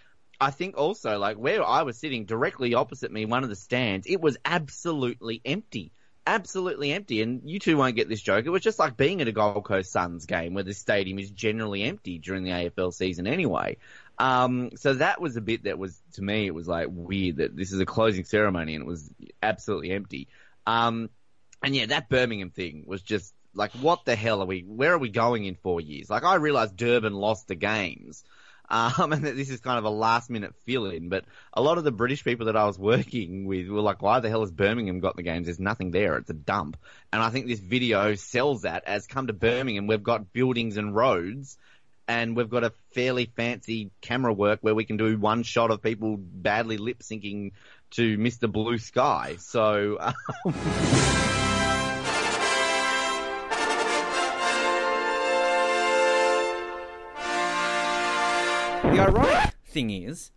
I 0.42 0.50
think 0.50 0.76
also, 0.76 1.18
like, 1.18 1.36
where 1.36 1.64
I 1.64 1.82
was 1.82 1.96
sitting 1.96 2.24
directly 2.24 2.74
opposite 2.74 3.12
me, 3.12 3.24
one 3.24 3.44
of 3.44 3.48
the 3.48 3.56
stands, 3.56 4.06
it 4.08 4.20
was 4.20 4.36
absolutely 4.44 5.40
empty. 5.44 5.92
Absolutely 6.26 6.92
empty. 6.92 7.22
And 7.22 7.42
you 7.48 7.58
two 7.58 7.76
won't 7.76 7.96
get 7.96 8.08
this 8.08 8.20
joke. 8.20 8.46
It 8.46 8.50
was 8.50 8.62
just 8.62 8.78
like 8.78 8.96
being 8.96 9.20
at 9.20 9.28
a 9.28 9.32
Gold 9.32 9.64
Coast 9.64 9.90
Suns 9.90 10.26
game 10.26 10.54
where 10.54 10.64
the 10.64 10.74
stadium 10.74 11.18
is 11.18 11.30
generally 11.30 11.82
empty 11.82 12.18
during 12.18 12.44
the 12.44 12.50
AFL 12.50 12.92
season 12.92 13.26
anyway. 13.26 13.78
Um, 14.18 14.70
so 14.76 14.94
that 14.94 15.20
was 15.20 15.36
a 15.36 15.40
bit 15.40 15.64
that 15.64 15.78
was, 15.78 16.00
to 16.14 16.22
me, 16.22 16.46
it 16.46 16.54
was 16.54 16.68
like 16.68 16.88
weird 16.90 17.38
that 17.38 17.56
this 17.56 17.72
is 17.72 17.80
a 17.80 17.86
closing 17.86 18.24
ceremony 18.24 18.74
and 18.74 18.82
it 18.82 18.86
was 18.86 19.10
absolutely 19.42 19.90
empty. 19.90 20.28
Um, 20.66 21.10
and 21.62 21.74
yeah, 21.74 21.86
that 21.86 22.08
Birmingham 22.08 22.50
thing 22.50 22.84
was 22.86 23.02
just 23.02 23.34
like 23.54 23.72
what 23.72 24.04
the 24.04 24.16
hell 24.16 24.42
are 24.42 24.46
we? 24.46 24.60
Where 24.60 24.92
are 24.92 24.98
we 24.98 25.10
going 25.10 25.44
in 25.44 25.54
four 25.56 25.80
years? 25.80 26.10
Like 26.10 26.24
I 26.24 26.36
realized 26.36 26.76
Durban 26.76 27.14
lost 27.14 27.48
the 27.48 27.54
games. 27.54 28.24
Um, 28.72 29.12
and 29.12 29.22
this 29.22 29.50
is 29.50 29.60
kind 29.60 29.78
of 29.78 29.84
a 29.84 29.90
last 29.90 30.30
minute 30.30 30.54
fill 30.64 30.86
in, 30.86 31.10
but 31.10 31.24
a 31.52 31.62
lot 31.62 31.78
of 31.78 31.84
the 31.84 31.92
British 31.92 32.24
people 32.24 32.46
that 32.46 32.56
I 32.56 32.64
was 32.64 32.78
working 32.78 33.44
with 33.44 33.68
were 33.68 33.82
like, 33.82 34.02
why 34.02 34.18
the 34.20 34.30
hell 34.30 34.40
has 34.40 34.50
Birmingham 34.50 34.98
got 35.00 35.14
the 35.14 35.22
games? 35.22 35.46
There's 35.46 35.60
nothing 35.60 35.90
there. 35.90 36.16
It's 36.16 36.30
a 36.30 36.34
dump. 36.34 36.78
And 37.12 37.22
I 37.22 37.28
think 37.28 37.46
this 37.46 37.60
video 37.60 38.14
sells 38.14 38.62
that 38.62 38.84
as 38.86 39.06
come 39.06 39.26
to 39.26 39.34
Birmingham. 39.34 39.86
We've 39.86 40.02
got 40.02 40.32
buildings 40.32 40.78
and 40.78 40.96
roads 40.96 41.58
and 42.08 42.34
we've 42.34 42.50
got 42.50 42.64
a 42.64 42.72
fairly 42.94 43.30
fancy 43.36 43.90
camera 44.00 44.32
work 44.32 44.58
where 44.62 44.74
we 44.74 44.84
can 44.84 44.96
do 44.96 45.16
one 45.18 45.42
shot 45.42 45.70
of 45.70 45.82
people 45.82 46.16
badly 46.16 46.78
lip 46.78 47.00
syncing 47.00 47.52
to 47.92 48.18
Mr. 48.18 48.50
Blue 48.50 48.78
Sky. 48.78 49.36
So, 49.38 49.98
um... 50.44 51.41
The 58.92 59.00
ironic 59.08 59.54
thing 59.64 59.90
is, 59.90 60.32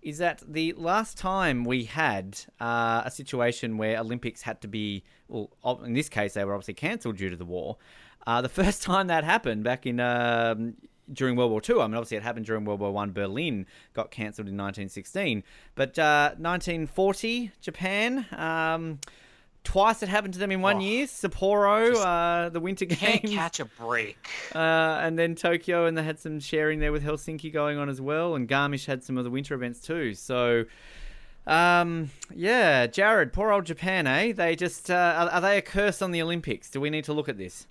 is 0.00 0.18
that 0.18 0.40
the 0.46 0.72
last 0.74 1.18
time 1.18 1.64
we 1.64 1.84
had 1.84 2.38
uh, 2.60 3.02
a 3.04 3.10
situation 3.10 3.78
where 3.78 3.98
Olympics 3.98 4.42
had 4.42 4.60
to 4.60 4.68
be, 4.68 5.02
well, 5.26 5.50
in 5.84 5.92
this 5.92 6.08
case 6.08 6.34
they 6.34 6.44
were 6.44 6.54
obviously 6.54 6.74
cancelled 6.74 7.16
due 7.16 7.30
to 7.30 7.36
the 7.36 7.44
war. 7.44 7.78
Uh, 8.24 8.40
the 8.40 8.48
first 8.62 8.84
time 8.84 9.08
that 9.08 9.24
happened 9.24 9.64
back 9.64 9.86
in 9.86 9.98
um, 9.98 10.74
during 11.12 11.34
World 11.34 11.50
War 11.50 11.60
II. 11.68 11.80
I 11.80 11.86
mean, 11.88 11.94
obviously 11.94 12.16
it 12.16 12.22
happened 12.22 12.46
during 12.46 12.64
World 12.64 12.78
War 12.78 12.92
One. 12.92 13.10
Berlin 13.10 13.66
got 13.92 14.12
cancelled 14.12 14.46
in 14.46 14.54
1916, 14.54 15.42
but 15.74 15.98
uh, 15.98 16.30
1940 16.38 17.50
Japan. 17.60 18.24
Um, 18.30 19.00
twice 19.66 20.02
it 20.02 20.08
happened 20.08 20.32
to 20.34 20.40
them 20.40 20.50
in 20.52 20.62
one 20.62 20.76
Oh, 20.76 20.80
year. 20.80 21.06
Sapporo, 21.06 21.94
uh, 21.96 22.48
the 22.48 22.60
Winter 22.60 22.84
Games. 22.86 23.00
Can't 23.00 23.22
catch 23.30 23.60
a 23.60 23.64
break. 23.66 24.16
Uh, 24.54 24.58
and 24.58 25.18
then 25.18 25.34
Tokyo, 25.34 25.84
and 25.86 25.98
they 25.98 26.02
had 26.02 26.18
some 26.18 26.40
sharing 26.40 26.78
there 26.78 26.92
with 26.92 27.04
Helsinki 27.04 27.52
going 27.52 27.76
on 27.76 27.88
as 27.88 28.00
well. 28.00 28.34
And 28.36 28.48
Garmisch 28.48 28.86
had 28.86 29.02
some 29.04 29.18
of 29.18 29.24
the 29.24 29.30
winter 29.30 29.54
events 29.54 29.80
too. 29.80 30.14
So, 30.14 30.64
um, 31.46 32.10
yeah, 32.34 32.86
Jared, 32.86 33.32
poor 33.32 33.50
old 33.52 33.66
Japan, 33.66 34.06
eh? 34.06 34.32
They 34.32 34.56
just 34.56 34.90
uh, 34.90 34.94
are, 34.94 35.30
are 35.30 35.40
they 35.40 35.58
a 35.58 35.62
curse 35.62 36.00
on 36.00 36.12
the 36.12 36.22
Olympics? 36.22 36.70
Do 36.70 36.80
we 36.80 36.88
need 36.88 37.04
to 37.04 37.12
look 37.12 37.28
at 37.28 37.36
this? 37.36 37.66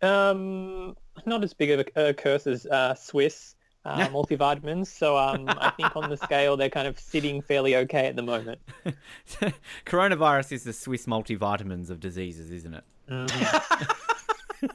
Um, 0.00 0.96
not 1.26 1.44
as 1.44 1.52
big 1.54 1.70
of 1.70 1.86
a, 1.96 2.08
a 2.10 2.14
curse 2.14 2.46
as 2.46 2.66
uh, 2.66 2.94
Swisse 2.94 3.54
uh, 3.84 4.08
multivitamins. 4.08 4.86
So 4.86 5.16
um, 5.16 5.48
I 5.48 5.70
think 5.70 5.96
on 5.96 6.10
the 6.10 6.16
scale 6.24 6.56
they're 6.56 6.70
kind 6.70 6.86
of 6.86 6.98
sitting 6.98 7.42
fairly 7.42 7.76
okay 7.76 8.06
at 8.06 8.16
the 8.16 8.22
moment. 8.22 8.60
Coronavirus 9.86 10.52
is 10.52 10.64
the 10.64 10.72
Swisse 10.72 11.06
multivitamins 11.06 11.90
of 11.90 12.00
diseases, 12.00 12.50
isn't 12.50 12.74
it? 12.74 12.84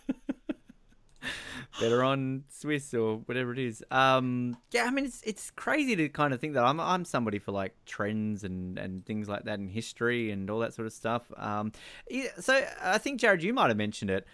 Better 1.79 2.03
on 2.03 2.43
Swisse 2.51 2.95
or 2.95 3.17
whatever 3.17 3.53
it 3.53 3.59
is. 3.59 3.84
Um, 3.91 4.57
yeah, 4.71 4.85
I 4.85 4.89
mean 4.89 5.05
it's 5.05 5.21
it's 5.21 5.51
crazy 5.51 5.95
to 5.95 6.09
kind 6.09 6.34
of 6.34 6.41
think 6.41 6.55
that 6.55 6.63
I'm 6.63 6.79
I'm 6.79 7.05
somebody 7.05 7.38
for 7.38 7.51
like 7.51 7.75
trends 7.85 8.43
and, 8.43 8.79
and 8.79 9.05
things 9.05 9.29
like 9.29 9.43
that 9.43 9.59
in 9.59 9.67
history 9.67 10.31
and 10.31 10.49
all 10.49 10.57
that 10.59 10.73
sort 10.73 10.88
of 10.88 10.93
stuff. 10.93 11.31
Um, 11.38 11.71
yeah, 12.09 12.29
so 12.39 12.65
I 12.81 12.97
think 12.97 13.19
Jared, 13.19 13.43
you 13.43 13.53
might 13.53 13.67
have 13.67 13.77
mentioned 13.77 14.09
it. 14.09 14.25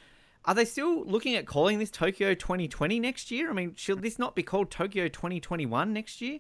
Are 0.46 0.54
they 0.54 0.66
still 0.66 1.06
looking 1.06 1.36
at 1.36 1.46
calling 1.46 1.80
this 1.80 1.90
Tokyo 1.92 2.34
2020 2.34 3.00
next 3.00 3.32
year? 3.32 3.50
I 3.50 3.54
mean, 3.54 3.74
should 3.76 4.02
this 4.02 4.20
not 4.20 4.36
be 4.36 4.44
called 4.44 4.70
Tokyo 4.72 5.08
2021 5.08 5.94
next 5.94 6.22
year? 6.22 6.40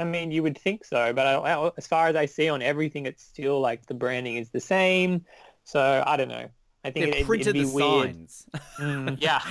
I 0.00 0.04
mean, 0.04 0.30
you 0.30 0.42
would 0.42 0.56
think 0.58 0.84
so, 0.84 1.12
but 1.12 1.26
I, 1.26 1.70
as 1.76 1.86
far 1.86 2.06
as 2.08 2.16
I 2.16 2.26
see 2.26 2.48
on 2.48 2.62
everything, 2.62 3.06
it's 3.06 3.22
still 3.22 3.60
like 3.60 3.86
the 3.86 3.94
branding 3.94 4.36
is 4.36 4.48
the 4.50 4.60
same. 4.60 5.24
So 5.64 6.02
I 6.06 6.16
don't 6.16 6.28
know. 6.28 6.48
I 6.84 6.90
think 6.90 7.12
They 7.12 7.18
it, 7.20 7.26
printed 7.26 7.48
it'd 7.56 7.62
be 7.62 7.68
the 7.68 7.74
weird. 7.74 8.30
signs. 8.30 8.46
Mm. 8.78 9.18
Yeah. 9.20 9.42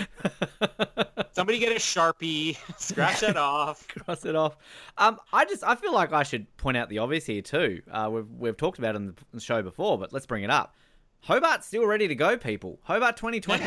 Somebody 1.33 1.59
get 1.59 1.71
a 1.71 1.75
sharpie, 1.75 2.57
scratch 2.79 3.19
that 3.19 3.37
off. 3.37 3.87
cross 3.89 4.25
it 4.25 4.35
off. 4.35 4.57
Um, 4.97 5.19
I 5.31 5.45
just 5.45 5.63
I 5.63 5.75
feel 5.75 5.93
like 5.93 6.11
I 6.13 6.23
should 6.23 6.55
point 6.57 6.77
out 6.77 6.89
the 6.89 6.97
obvious 6.97 7.25
here 7.25 7.41
too. 7.41 7.81
Uh, 7.91 8.09
we've 8.11 8.29
we've 8.37 8.57
talked 8.57 8.79
about 8.79 8.95
it 8.95 8.97
on 8.97 9.15
the 9.33 9.39
show 9.39 9.61
before, 9.61 9.99
but 9.99 10.11
let's 10.11 10.25
bring 10.25 10.43
it 10.43 10.49
up. 10.49 10.75
Hobart's 11.25 11.65
still 11.65 11.85
ready 11.85 12.07
to 12.07 12.15
go, 12.15 12.37
people. 12.37 12.79
Hobart 12.83 13.17
2020. 13.17 13.65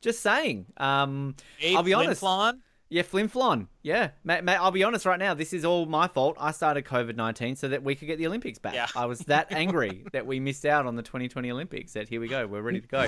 just 0.00 0.20
saying. 0.20 0.66
Um, 0.76 1.34
I'll 1.74 1.82
be 1.82 1.94
honest. 1.94 2.22
Flon? 2.22 2.60
Yeah, 2.88 3.02
Flin 3.02 3.28
Flon. 3.28 3.68
Yeah, 3.82 4.10
mate, 4.24 4.42
mate, 4.42 4.56
I'll 4.56 4.72
be 4.72 4.82
honest 4.82 5.06
right 5.06 5.18
now. 5.18 5.32
This 5.32 5.52
is 5.52 5.64
all 5.64 5.86
my 5.86 6.08
fault. 6.08 6.36
I 6.40 6.50
started 6.50 6.84
COVID 6.84 7.14
19 7.14 7.54
so 7.54 7.68
that 7.68 7.84
we 7.84 7.94
could 7.94 8.06
get 8.06 8.18
the 8.18 8.26
Olympics 8.26 8.58
back. 8.58 8.74
Yeah. 8.74 8.88
I 8.96 9.06
was 9.06 9.20
that 9.20 9.52
angry 9.52 10.04
that 10.12 10.26
we 10.26 10.40
missed 10.40 10.66
out 10.66 10.86
on 10.86 10.96
the 10.96 11.02
2020 11.02 11.52
Olympics. 11.52 11.92
That 11.92 12.08
here 12.08 12.20
we 12.20 12.26
go. 12.26 12.48
We're 12.48 12.62
ready 12.62 12.80
to 12.80 12.88
go. 12.88 13.06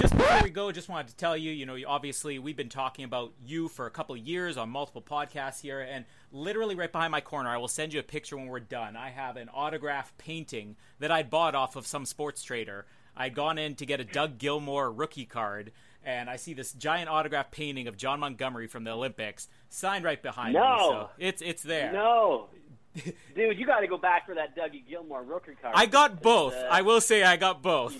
Just 0.00 0.16
before 0.16 0.42
we 0.42 0.48
go, 0.48 0.72
just 0.72 0.88
wanted 0.88 1.08
to 1.08 1.16
tell 1.16 1.36
you, 1.36 1.50
you 1.50 1.66
know, 1.66 1.76
obviously 1.86 2.38
we've 2.38 2.56
been 2.56 2.70
talking 2.70 3.04
about 3.04 3.32
you 3.44 3.68
for 3.68 3.86
a 3.86 3.90
couple 3.90 4.14
of 4.14 4.20
years 4.22 4.56
on 4.56 4.70
multiple 4.70 5.02
podcasts 5.02 5.60
here, 5.60 5.80
and 5.80 6.06
literally 6.32 6.74
right 6.74 6.90
behind 6.90 7.12
my 7.12 7.20
corner, 7.20 7.50
I 7.50 7.58
will 7.58 7.68
send 7.68 7.92
you 7.92 8.00
a 8.00 8.02
picture 8.02 8.36
when 8.38 8.46
we're 8.46 8.60
done. 8.60 8.96
I 8.96 9.10
have 9.10 9.36
an 9.36 9.50
autograph 9.52 10.16
painting 10.16 10.76
that 11.00 11.10
I 11.10 11.22
bought 11.22 11.54
off 11.54 11.76
of 11.76 11.86
some 11.86 12.06
sports 12.06 12.42
trader. 12.42 12.86
I'd 13.14 13.34
gone 13.34 13.58
in 13.58 13.74
to 13.74 13.84
get 13.84 14.00
a 14.00 14.04
Doug 14.04 14.38
Gilmour 14.38 14.90
rookie 14.90 15.26
card, 15.26 15.70
and 16.02 16.30
I 16.30 16.36
see 16.36 16.54
this 16.54 16.72
giant 16.72 17.10
autograph 17.10 17.50
painting 17.50 17.86
of 17.86 17.98
Jon 17.98 18.20
Montgomery 18.20 18.68
from 18.68 18.84
the 18.84 18.92
Olympics 18.92 19.48
signed 19.68 20.04
right 20.04 20.22
behind 20.22 20.54
me. 20.54 20.60
No. 20.60 20.76
So 20.78 21.10
it's 21.18 21.42
it's 21.42 21.62
there. 21.62 21.92
No. 21.92 22.48
Dude, 23.36 23.58
you 23.58 23.66
got 23.66 23.80
to 23.80 23.86
go 23.86 23.96
back 23.98 24.26
for 24.26 24.34
that 24.34 24.56
Dougie 24.56 24.82
Gilmour 24.88 25.22
rookie 25.22 25.52
card. 25.62 25.74
I 25.76 25.86
got 25.86 26.20
both. 26.22 26.54
Uh, 26.54 26.66
I 26.70 26.82
will 26.82 27.00
say 27.00 27.22
I 27.22 27.36
got 27.36 27.62
both. 27.62 27.94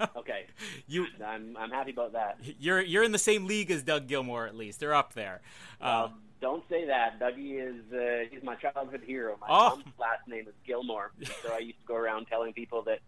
Okay. 0.16 0.46
You, 0.88 1.06
I'm, 1.24 1.56
I'm 1.56 1.70
happy 1.70 1.92
about 1.92 2.12
that. 2.14 2.38
You're 2.58 2.80
you're 2.82 3.04
in 3.04 3.12
the 3.12 3.18
same 3.18 3.46
league 3.46 3.70
as 3.70 3.82
Doug 3.84 4.08
Gilmour 4.08 4.46
at 4.46 4.56
least. 4.56 4.80
They're 4.80 4.94
up 4.94 5.12
there. 5.14 5.40
Uh, 5.80 6.08
Don't 6.40 6.64
say 6.68 6.86
that. 6.86 7.20
Dougie 7.20 7.60
is 7.60 7.92
uh, 7.92 8.28
he's 8.30 8.42
my 8.42 8.56
childhood 8.56 9.02
hero. 9.06 9.36
My 9.40 9.46
Oh. 9.48 9.68
mom's 9.70 9.84
last 9.98 10.26
name 10.26 10.46
is 10.48 10.54
Gilmore, 10.66 11.12
so 11.42 11.52
I 11.52 11.58
used 11.58 11.78
to 11.80 11.86
go 11.86 11.94
around 11.94 12.26
telling 12.26 12.52
people 12.52 12.82
that 12.82 12.98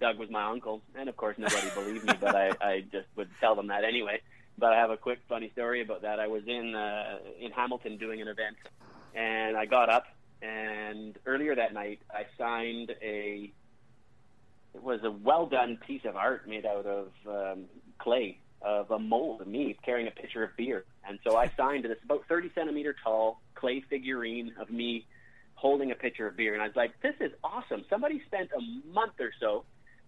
Doug 0.00 0.18
was 0.18 0.30
my 0.30 0.44
uncle, 0.48 0.80
and 0.94 1.08
of 1.08 1.16
course 1.16 1.36
nobody 1.36 1.68
believed 1.74 2.04
me, 2.06 2.14
but 2.20 2.34
I, 2.36 2.52
I 2.60 2.80
just 2.92 3.08
would 3.16 3.28
tell 3.40 3.56
them 3.56 3.66
that 3.68 3.82
anyway. 3.84 4.20
But 4.56 4.72
I 4.72 4.76
have 4.76 4.90
a 4.90 4.96
quick 4.96 5.18
funny 5.28 5.50
story 5.50 5.82
about 5.82 6.02
that. 6.02 6.20
I 6.20 6.28
was 6.28 6.44
in 6.46 6.74
uh, 6.76 7.18
in 7.40 7.50
Hamilton 7.50 7.96
doing 7.98 8.22
an 8.22 8.28
event, 8.28 8.56
and 9.14 9.56
I 9.56 9.66
got 9.66 9.88
up, 9.90 10.04
and 10.42 11.16
earlier 11.26 11.54
that 11.54 11.74
night 11.74 12.00
I 12.10 12.26
signed 12.36 12.94
a 13.02 13.52
it 14.74 14.82
was 14.82 15.00
a 15.02 15.10
well 15.10 15.46
done 15.46 15.78
piece 15.86 16.04
of 16.04 16.16
art 16.16 16.48
made 16.48 16.66
out 16.66 16.86
of 16.86 17.08
um, 17.26 17.64
clay 17.98 18.38
of 18.60 18.90
a 18.90 18.98
mold 18.98 19.40
of 19.40 19.46
me 19.46 19.76
carrying 19.84 20.08
a 20.08 20.10
pitcher 20.10 20.42
of 20.42 20.56
beer. 20.56 20.84
And 21.06 21.18
so 21.24 21.36
I 21.36 21.50
signed 21.56 21.84
this 21.84 21.98
about 22.04 22.24
30 22.28 22.50
centimeter 22.54 22.94
tall 23.02 23.40
clay 23.54 23.80
figurine 23.88 24.52
of 24.60 24.70
me 24.70 25.06
holding 25.54 25.90
a 25.90 25.94
pitcher 25.94 26.26
of 26.26 26.36
beer. 26.36 26.54
And 26.54 26.62
I 26.62 26.66
was 26.66 26.76
like, 26.76 27.00
this 27.00 27.14
is 27.20 27.32
awesome. 27.42 27.84
Somebody 27.88 28.22
spent 28.26 28.50
a 28.56 28.92
month 28.92 29.20
or 29.20 29.32
so, 29.40 29.64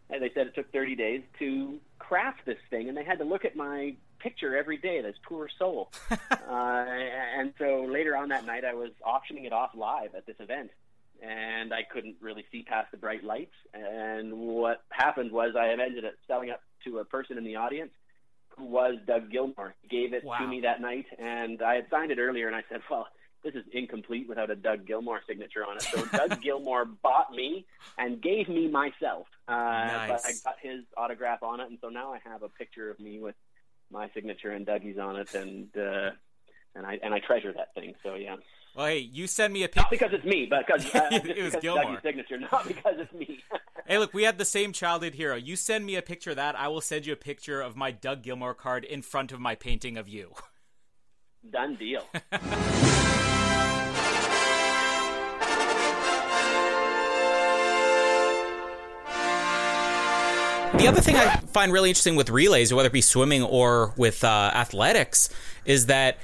and 0.09 0.23
they 0.23 0.31
said 0.35 0.47
it 0.49 0.55
took 0.55 0.73
30 0.73 0.95
days 0.97 1.23
to 1.39 1.79
craft 1.99 2.41
this 2.45 2.59
thing. 2.71 2.89
And 2.89 2.97
they 2.97 3.05
had 3.05 3.19
to 3.19 3.25
look 3.25 3.45
at 3.45 3.57
my 3.57 3.95
picture 4.21 4.57
every 4.57 4.77
day, 4.77 5.01
this 5.03 5.17
poor 5.29 5.49
soul. 5.59 5.91
uh, 6.11 6.15
and 6.49 7.53
so 7.59 7.87
later 7.89 8.17
on 8.17 8.29
that 8.29 8.47
night, 8.47 8.65
I 8.65 8.75
was 8.75 8.91
auctioning 9.05 9.45
it 9.45 9.53
off 9.53 9.71
live 9.75 10.15
at 10.15 10.27
this 10.27 10.37
event 10.39 10.71
and 11.23 11.75
I 11.75 11.83
couldn't 11.83 12.17
really 12.23 12.45
see 12.51 12.63
past 12.63 12.91
the 12.93 12.97
bright 12.97 13.23
lights. 13.23 13.53
And 13.75 14.33
what 14.39 14.83
happened 14.91 15.33
was 15.33 15.55
I 15.55 15.69
ended 15.71 16.05
up 16.05 16.15
selling 16.27 16.49
it 16.49 16.59
to 16.85 16.99
a 16.99 17.05
person 17.05 17.37
in 17.37 17.45
the 17.45 17.57
audience 17.57 17.91
who 18.57 18.65
was 18.65 18.95
Doug 19.07 19.31
Gilmour. 19.31 19.75
He 19.83 19.89
gave 19.89 20.15
it 20.15 20.25
Wow. 20.25 20.39
to 20.39 20.47
me 20.47 20.63
that 20.63 20.81
night, 20.81 21.05
and 21.19 21.61
I 21.63 21.75
had 21.75 21.87
signed 21.91 22.11
it 22.11 22.19
earlier, 22.19 22.47
and 22.47 22.57
I 22.57 22.63
said, 22.71 22.81
well, 22.91 23.07
this 23.45 23.55
is 23.55 23.65
incomplete 23.73 24.29
without 24.29 24.51
a 24.51 24.57
Doug 24.57 24.87
Gilmour 24.87 25.21
signature 25.29 25.65
on 25.65 25.77
it. 25.77 25.83
So 25.83 26.05
Doug 26.17 26.41
Gilmour 26.41 26.87
bought 27.03 27.33
me 27.33 27.67
and 27.99 28.21
gave 28.23 28.49
me 28.49 28.69
myself. 28.69 29.27
Uh, 29.47 30.09
But 30.09 30.25
I 30.25 30.33
got 30.43 30.57
his 30.63 30.85
autograph 30.97 31.43
on 31.43 31.61
it, 31.61 31.69
and 31.69 31.79
so 31.83 31.91
now 31.91 32.13
I 32.15 32.19
have 32.29 32.43
a 32.43 32.49
picture 32.49 32.91
of 32.91 32.99
me 32.99 33.19
with 33.21 33.35
my 33.91 34.09
signature 34.15 34.51
and 34.51 34.65
Dougie's 34.67 34.99
on 34.99 35.17
it, 35.17 35.35
and 35.35 35.69
uh, 35.77 36.11
and 36.75 36.87
I 36.87 36.99
and 37.03 37.13
I 37.15 37.21
treasure 37.21 37.53
that 37.53 37.75
thing. 37.75 37.95
So 38.03 38.15
yeah. 38.15 38.37
well, 38.77 38.87
hey, 38.87 38.99
you 38.99 39.27
send 39.27 39.53
me 39.53 39.63
a 39.63 39.67
Not 39.67 39.73
picture. 39.73 39.89
because 39.91 40.11
it's 40.13 40.25
me, 40.25 40.47
but 40.49 40.67
because 40.67 40.95
uh, 40.95 41.09
It 41.11 41.43
was 41.43 41.53
because 41.53 41.63
Gilmour. 41.63 41.83
Dougie's 41.85 42.03
signature, 42.03 42.39
not 42.39 42.67
because 42.67 42.95
it's 42.99 43.13
me. 43.13 43.39
Hey, 43.87 43.99
look, 43.99 44.15
we 44.15 44.23
had 44.23 44.39
the 44.39 44.45
same 44.45 44.73
childhood 44.73 45.15
hero. 45.15 45.35
You 45.35 45.57
send 45.57 45.85
me 45.85 45.97
a 45.97 46.03
picture 46.03 46.31
of 46.31 46.37
that, 46.37 46.55
I 46.55 46.69
will 46.69 46.81
send 46.83 47.07
you 47.07 47.13
a 47.13 47.17
picture 47.17 47.61
of 47.61 47.75
my 47.75 47.91
Doug 47.91 48.23
Gilmour 48.23 48.55
card 48.57 48.85
in 48.85 49.03
front 49.03 49.33
of 49.33 49.41
my 49.41 49.57
painting 49.57 49.97
of 49.97 50.09
you. 50.09 50.33
Done 51.51 51.75
deal. 51.75 52.05
The 60.81 60.89
other 60.89 61.03
thing 61.03 61.17
I 61.17 61.37
find 61.53 61.75
really 61.75 61.91
interesting 61.91 62.17
with 62.17 62.31
relays, 62.31 62.73
whether 62.73 62.87
it 62.87 62.93
be 62.93 63.03
swimming 63.03 63.43
or 63.43 63.93
with 63.99 64.25
uh, 64.25 64.51
athletics, 64.55 65.29
is 65.67 65.87
that 65.87 66.17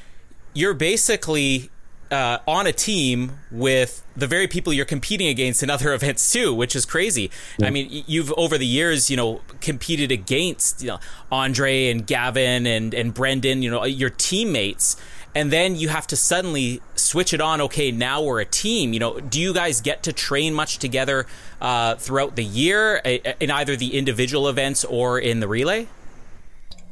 you're 0.54 0.72
basically 0.72 1.70
uh, 2.10 2.38
on 2.48 2.66
a 2.66 2.72
team 2.72 3.38
with 3.50 4.02
the 4.16 4.26
very 4.26 4.48
people 4.48 4.72
you're 4.72 4.86
competing 4.86 5.28
against 5.28 5.62
in 5.62 5.68
other 5.68 5.92
events 5.94 6.32
too, 6.32 6.54
which 6.54 6.74
is 6.74 6.86
crazy. 6.86 7.30
I 7.62 7.68
mean, 7.68 8.04
you've 8.06 8.32
over 8.38 8.56
the 8.56 8.66
years, 8.66 9.10
you 9.10 9.16
know, 9.18 9.42
competed 9.60 10.10
against 10.10 10.80
you 10.80 10.88
know 10.88 11.00
Andre 11.30 11.90
and 11.90 12.06
Gavin 12.06 12.66
and 12.66 12.94
and 12.94 13.12
Brendan, 13.12 13.60
you 13.60 13.70
know, 13.70 13.84
your 13.84 14.08
teammates, 14.08 14.96
and 15.36 15.52
then 15.52 15.76
you 15.76 15.90
have 15.90 16.06
to 16.06 16.16
suddenly 16.16 16.80
switch 16.94 17.34
it 17.34 17.42
on. 17.42 17.60
Okay, 17.60 17.92
now 17.92 18.22
we're 18.22 18.40
a 18.40 18.46
team. 18.46 18.94
You 18.94 19.00
know, 19.00 19.20
do 19.20 19.38
you 19.38 19.52
guys 19.52 19.82
get 19.82 20.04
to 20.04 20.12
train 20.14 20.54
much 20.54 20.78
together 20.78 21.26
uh, 21.60 21.96
throughout 21.96 22.36
the 22.36 22.42
year 22.42 22.96
in 22.96 23.50
either 23.50 23.76
the 23.76 23.98
individual 23.98 24.48
events 24.48 24.82
or 24.82 25.18
in 25.18 25.40
the 25.40 25.46
relay? 25.46 25.88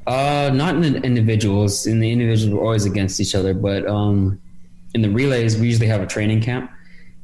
Uh, 0.06 0.50
not 0.52 0.74
in 0.74 0.82
the 0.92 1.00
individuals. 1.00 1.86
In 1.86 2.00
the 2.00 2.12
individuals, 2.12 2.54
we're 2.54 2.62
always 2.62 2.84
against 2.84 3.18
each 3.18 3.34
other. 3.34 3.54
But 3.54 3.86
um, 3.86 4.38
in 4.92 5.00
the 5.00 5.08
relays, 5.08 5.56
we 5.56 5.68
usually 5.68 5.86
have 5.86 6.02
a 6.02 6.06
training 6.06 6.42
camp. 6.42 6.70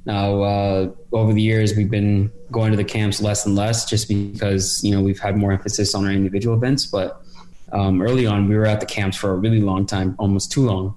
Now, 0.06 0.40
uh, 0.40 0.90
over 1.12 1.34
the 1.34 1.42
years, 1.42 1.76
we've 1.76 1.90
been 1.90 2.32
going 2.50 2.70
to 2.70 2.78
the 2.78 2.84
camps 2.84 3.20
less 3.20 3.44
and 3.44 3.54
less, 3.54 3.84
just 3.84 4.08
because 4.08 4.82
you 4.82 4.94
know 4.94 5.02
we've 5.02 5.20
had 5.20 5.36
more 5.36 5.52
emphasis 5.52 5.94
on 5.94 6.06
our 6.06 6.12
individual 6.12 6.56
events. 6.56 6.86
But 6.86 7.20
um, 7.72 8.00
early 8.00 8.26
on, 8.26 8.48
we 8.48 8.56
were 8.56 8.64
at 8.64 8.80
the 8.80 8.86
camps 8.86 9.18
for 9.18 9.32
a 9.32 9.36
really 9.36 9.60
long 9.60 9.84
time, 9.84 10.16
almost 10.18 10.50
too 10.50 10.64
long, 10.64 10.96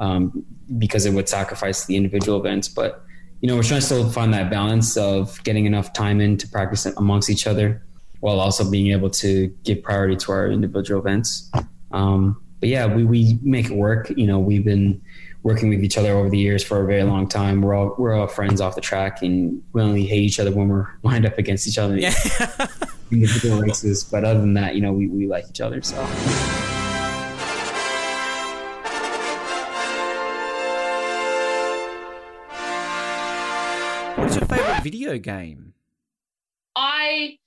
um, 0.00 0.44
because 0.78 1.06
it 1.06 1.12
would 1.12 1.28
sacrifice 1.28 1.86
the 1.86 1.96
individual 1.96 2.38
events. 2.38 2.68
But 2.68 3.02
you 3.40 3.48
know, 3.48 3.56
we're 3.56 3.62
trying 3.62 3.80
to 3.80 3.86
still 3.86 4.10
find 4.10 4.32
that 4.34 4.50
balance 4.50 4.96
of 4.96 5.42
getting 5.44 5.66
enough 5.66 5.92
time 5.92 6.20
in 6.20 6.36
to 6.38 6.48
practice 6.48 6.86
amongst 6.86 7.28
each 7.30 7.46
other, 7.46 7.82
while 8.20 8.40
also 8.40 8.68
being 8.68 8.92
able 8.92 9.10
to 9.10 9.48
give 9.62 9.82
priority 9.82 10.16
to 10.16 10.32
our 10.32 10.48
individual 10.48 11.00
events. 11.00 11.50
Um, 11.92 12.42
but 12.60 12.68
yeah, 12.68 12.86
we, 12.86 13.04
we 13.04 13.38
make 13.42 13.66
it 13.66 13.76
work. 13.76 14.10
You 14.16 14.26
know, 14.26 14.38
we've 14.38 14.64
been 14.64 15.02
working 15.42 15.68
with 15.68 15.84
each 15.84 15.96
other 15.96 16.12
over 16.12 16.28
the 16.28 16.38
years 16.38 16.64
for 16.64 16.82
a 16.82 16.86
very 16.86 17.04
long 17.04 17.28
time. 17.28 17.62
We're 17.62 17.74
all 17.74 17.94
we're 17.98 18.14
all 18.14 18.26
friends 18.26 18.60
off 18.60 18.74
the 18.74 18.80
track, 18.80 19.22
and 19.22 19.62
we 19.72 19.82
only 19.82 20.06
hate 20.06 20.22
each 20.22 20.40
other 20.40 20.50
when 20.50 20.68
we're 20.68 20.88
lined 21.02 21.26
up 21.26 21.38
against 21.38 21.68
each 21.68 21.78
other 21.78 21.96
in 21.96 22.12
individual 23.12 23.60
races. 23.60 24.02
But 24.02 24.24
other 24.24 24.40
than 24.40 24.54
that, 24.54 24.74
you 24.74 24.80
know, 24.80 24.92
we, 24.92 25.08
we 25.08 25.26
like 25.26 25.48
each 25.48 25.60
other. 25.60 25.82
So 25.82 25.96
your 34.36 34.46
favorite 34.46 34.82
video 34.82 35.18
game? 35.18 35.72
I 36.74 37.38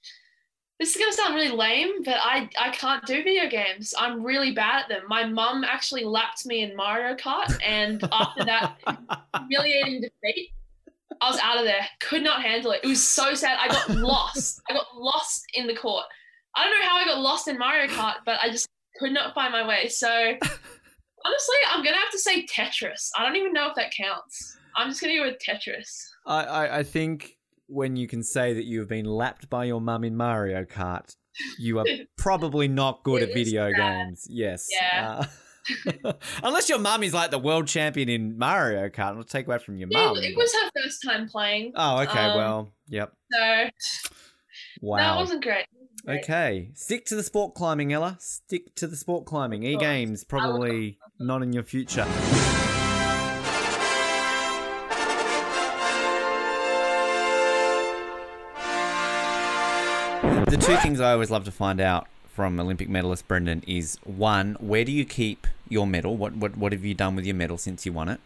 this 0.79 0.95
is 0.95 0.97
gonna 0.97 1.13
sound 1.13 1.35
really 1.35 1.55
lame, 1.55 2.03
but 2.03 2.17
I 2.19 2.49
I 2.57 2.71
can't 2.71 3.05
do 3.05 3.23
video 3.23 3.47
games. 3.47 3.93
I'm 3.97 4.23
really 4.23 4.53
bad 4.53 4.83
at 4.83 4.89
them. 4.89 5.03
My 5.07 5.25
mum 5.25 5.63
actually 5.63 6.03
lapped 6.03 6.45
me 6.45 6.63
in 6.63 6.75
Mario 6.75 7.15
Kart, 7.15 7.55
and 7.63 8.03
after 8.11 8.43
that 8.45 8.75
humiliating 9.37 10.01
defeat, 10.01 10.51
I 11.21 11.29
was 11.29 11.39
out 11.43 11.57
of 11.57 11.65
there. 11.65 11.85
Could 11.99 12.23
not 12.23 12.41
handle 12.41 12.71
it. 12.71 12.81
It 12.83 12.87
was 12.87 13.05
so 13.07 13.35
sad. 13.35 13.59
I 13.61 13.67
got 13.67 13.89
lost. 13.91 14.61
I 14.69 14.73
got 14.73 14.87
lost 14.95 15.45
in 15.53 15.67
the 15.67 15.75
court. 15.75 16.05
I 16.55 16.63
don't 16.63 16.79
know 16.79 16.87
how 16.87 16.97
I 16.97 17.05
got 17.05 17.19
lost 17.19 17.47
in 17.47 17.59
Mario 17.59 17.87
Kart, 17.87 18.15
but 18.25 18.39
I 18.41 18.49
just 18.49 18.67
could 18.97 19.11
not 19.11 19.35
find 19.35 19.51
my 19.51 19.67
way. 19.67 19.89
So 19.89 20.07
honestly, 20.09 21.57
I'm 21.69 21.83
gonna 21.83 21.97
have 21.97 22.11
to 22.11 22.19
say 22.19 22.47
Tetris. 22.47 23.09
I 23.15 23.25
don't 23.25 23.35
even 23.35 23.53
know 23.53 23.67
if 23.67 23.75
that 23.75 23.93
counts. 23.93 24.57
I'm 24.75 24.89
just 24.89 25.01
gonna 25.01 25.17
go 25.17 25.25
with 25.25 25.37
Tetris. 25.39 26.08
I, 26.25 26.43
I, 26.43 26.77
I 26.80 26.83
think 26.83 27.38
when 27.67 27.95
you 27.95 28.07
can 28.07 28.23
say 28.23 28.53
that 28.53 28.65
you 28.65 28.80
have 28.80 28.89
been 28.89 29.06
lapped 29.06 29.49
by 29.49 29.65
your 29.65 29.81
mum 29.81 30.03
in 30.03 30.15
Mario 30.17 30.64
Kart, 30.64 31.15
you 31.57 31.80
are 31.80 31.85
probably 32.17 32.67
not 32.67 33.03
good 33.03 33.22
at 33.23 33.33
video 33.33 33.72
games. 33.72 34.25
Yes. 34.30 34.67
Yeah. 34.72 35.23
Uh, 36.03 36.14
unless 36.43 36.67
your 36.67 36.80
mum 36.80 37.03
is 37.03 37.14
like 37.14 37.30
the 37.31 37.38
world 37.39 37.67
champion 37.67 38.09
in 38.09 38.38
Mario 38.38 38.89
Kart, 38.89 39.11
it'll 39.11 39.23
take 39.23 39.45
away 39.48 39.59
from 39.59 39.77
your 39.77 39.88
Yeah, 39.91 40.07
mum. 40.07 40.17
it 40.17 40.35
was 40.35 40.53
her 40.53 40.69
first 40.81 41.03
time 41.03 41.27
playing. 41.30 41.73
Oh, 41.75 41.99
okay. 42.01 42.25
Um, 42.25 42.35
well, 42.38 42.72
yep. 42.88 43.14
So 43.31 43.38
that 43.39 43.72
Wow. 44.81 45.19
wasn't 45.19 45.43
great. 45.43 45.65
Okay, 46.07 46.72
stick 46.73 47.06
to 47.07 47.15
the 47.15 47.23
sport 47.23 47.53
climbing, 47.53 47.93
Ella. 47.93 48.17
Stick 48.19 48.73
to 48.75 48.88
the 48.88 48.95
sport 48.95 49.25
climbing. 49.25 49.64
E 49.64 49.75
games 49.77 50.23
probably 50.23 50.98
not 51.19 51.43
in 51.43 51.53
your 51.53 51.64
future. 51.64 52.07
The 60.49 60.57
two 60.57 60.77
things 60.77 60.99
I 60.99 61.11
always 61.11 61.29
love 61.29 61.43
to 61.45 61.51
find 61.51 61.79
out 61.79 62.07
from 62.33 62.59
Olympic 62.59 62.89
medalist 62.89 63.27
Brendan 63.27 63.63
is 63.67 63.99
one, 64.03 64.55
where 64.59 64.83
do 64.83 64.91
you 64.91 65.05
keep 65.05 65.45
your 65.67 65.85
medal? 65.85 66.17
What 66.17 66.35
what 66.35 66.57
what 66.57 66.71
have 66.71 66.83
you 66.83 66.95
done 66.95 67.15
with 67.15 67.25
your 67.25 67.35
medal 67.35 67.59
since 67.59 67.85
you 67.85 67.93
won 67.93 68.09
it? 68.09 68.19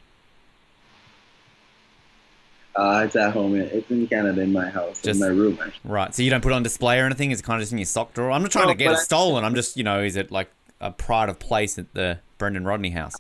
Uh, 2.78 3.04
it's 3.06 3.16
at 3.18 3.34
home. 3.34 3.56
It's 3.56 3.92
in 3.92 4.08
Canada 4.08 4.42
in 4.42 4.54
my 4.54 4.70
house, 4.70 5.04
in 5.04 5.20
my 5.20 5.28
room. 5.28 5.60
Actually. 5.62 5.92
Right. 5.92 6.16
So 6.16 6.24
you 6.24 6.30
don't 6.30 6.42
put 6.42 6.54
it 6.54 6.56
on 6.56 6.64
display 6.64 7.00
or 7.00 7.06
anything. 7.06 7.32
It's 7.32 7.42
kind 7.42 7.58
of 7.58 7.64
just 7.64 7.74
in 7.74 7.78
your 7.78 7.86
sock 7.86 8.14
drawer. 8.14 8.32
I'm 8.32 8.42
not 8.42 8.52
trying 8.52 8.70
to 8.70 8.76
get 8.76 8.92
it 8.94 9.00
I- 9.00 9.02
stolen. 9.02 9.44
I'm 9.44 9.54
just, 9.54 9.76
you 9.76 9.84
know, 9.84 10.02
is 10.02 10.16
it 10.16 10.32
like 10.32 10.50
a 10.80 10.92
pride 10.92 11.28
of 11.28 11.40
place 11.40 11.78
at 11.78 11.94
the 11.94 12.20
Brendan 12.38 12.64
Rodney 12.64 12.92
house? 12.92 13.16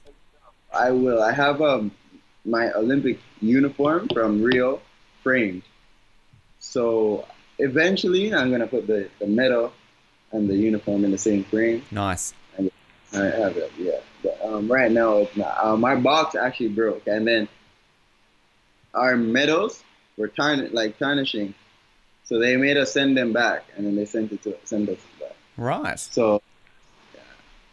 I 0.73 0.91
will. 0.91 1.21
I 1.21 1.33
have 1.33 1.61
um, 1.61 1.91
my 2.45 2.71
Olympic 2.71 3.19
uniform 3.41 4.07
from 4.13 4.41
Rio 4.41 4.81
framed. 5.21 5.63
So 6.59 7.25
eventually, 7.59 8.33
I'm 8.33 8.51
gonna 8.51 8.67
put 8.67 8.87
the, 8.87 9.09
the 9.19 9.27
medal 9.27 9.73
and 10.31 10.49
the 10.49 10.55
uniform 10.55 11.05
in 11.05 11.11
the 11.11 11.17
same 11.17 11.43
frame. 11.43 11.83
Nice. 11.91 12.33
And 12.57 12.71
I 13.13 13.25
have 13.25 13.57
it. 13.57 13.71
Yeah. 13.77 13.99
But, 14.23 14.39
um, 14.43 14.71
right 14.71 14.91
now, 14.91 15.17
it's 15.17 15.35
not. 15.37 15.57
Uh, 15.61 15.77
my 15.77 15.95
box 15.95 16.35
actually 16.35 16.69
broke, 16.69 17.07
and 17.07 17.27
then 17.27 17.47
our 18.93 19.15
medals 19.15 19.83
were 20.17 20.27
tarn- 20.27 20.69
like 20.71 20.97
tarnishing. 20.97 21.53
So 22.23 22.39
they 22.39 22.55
made 22.55 22.77
us 22.77 22.93
send 22.93 23.17
them 23.17 23.33
back, 23.33 23.65
and 23.75 23.85
then 23.85 23.95
they 23.95 24.05
sent 24.05 24.31
it 24.31 24.41
to 24.43 24.55
send 24.63 24.89
us 24.89 24.99
back. 25.19 25.35
Right. 25.57 25.99
So 25.99 26.41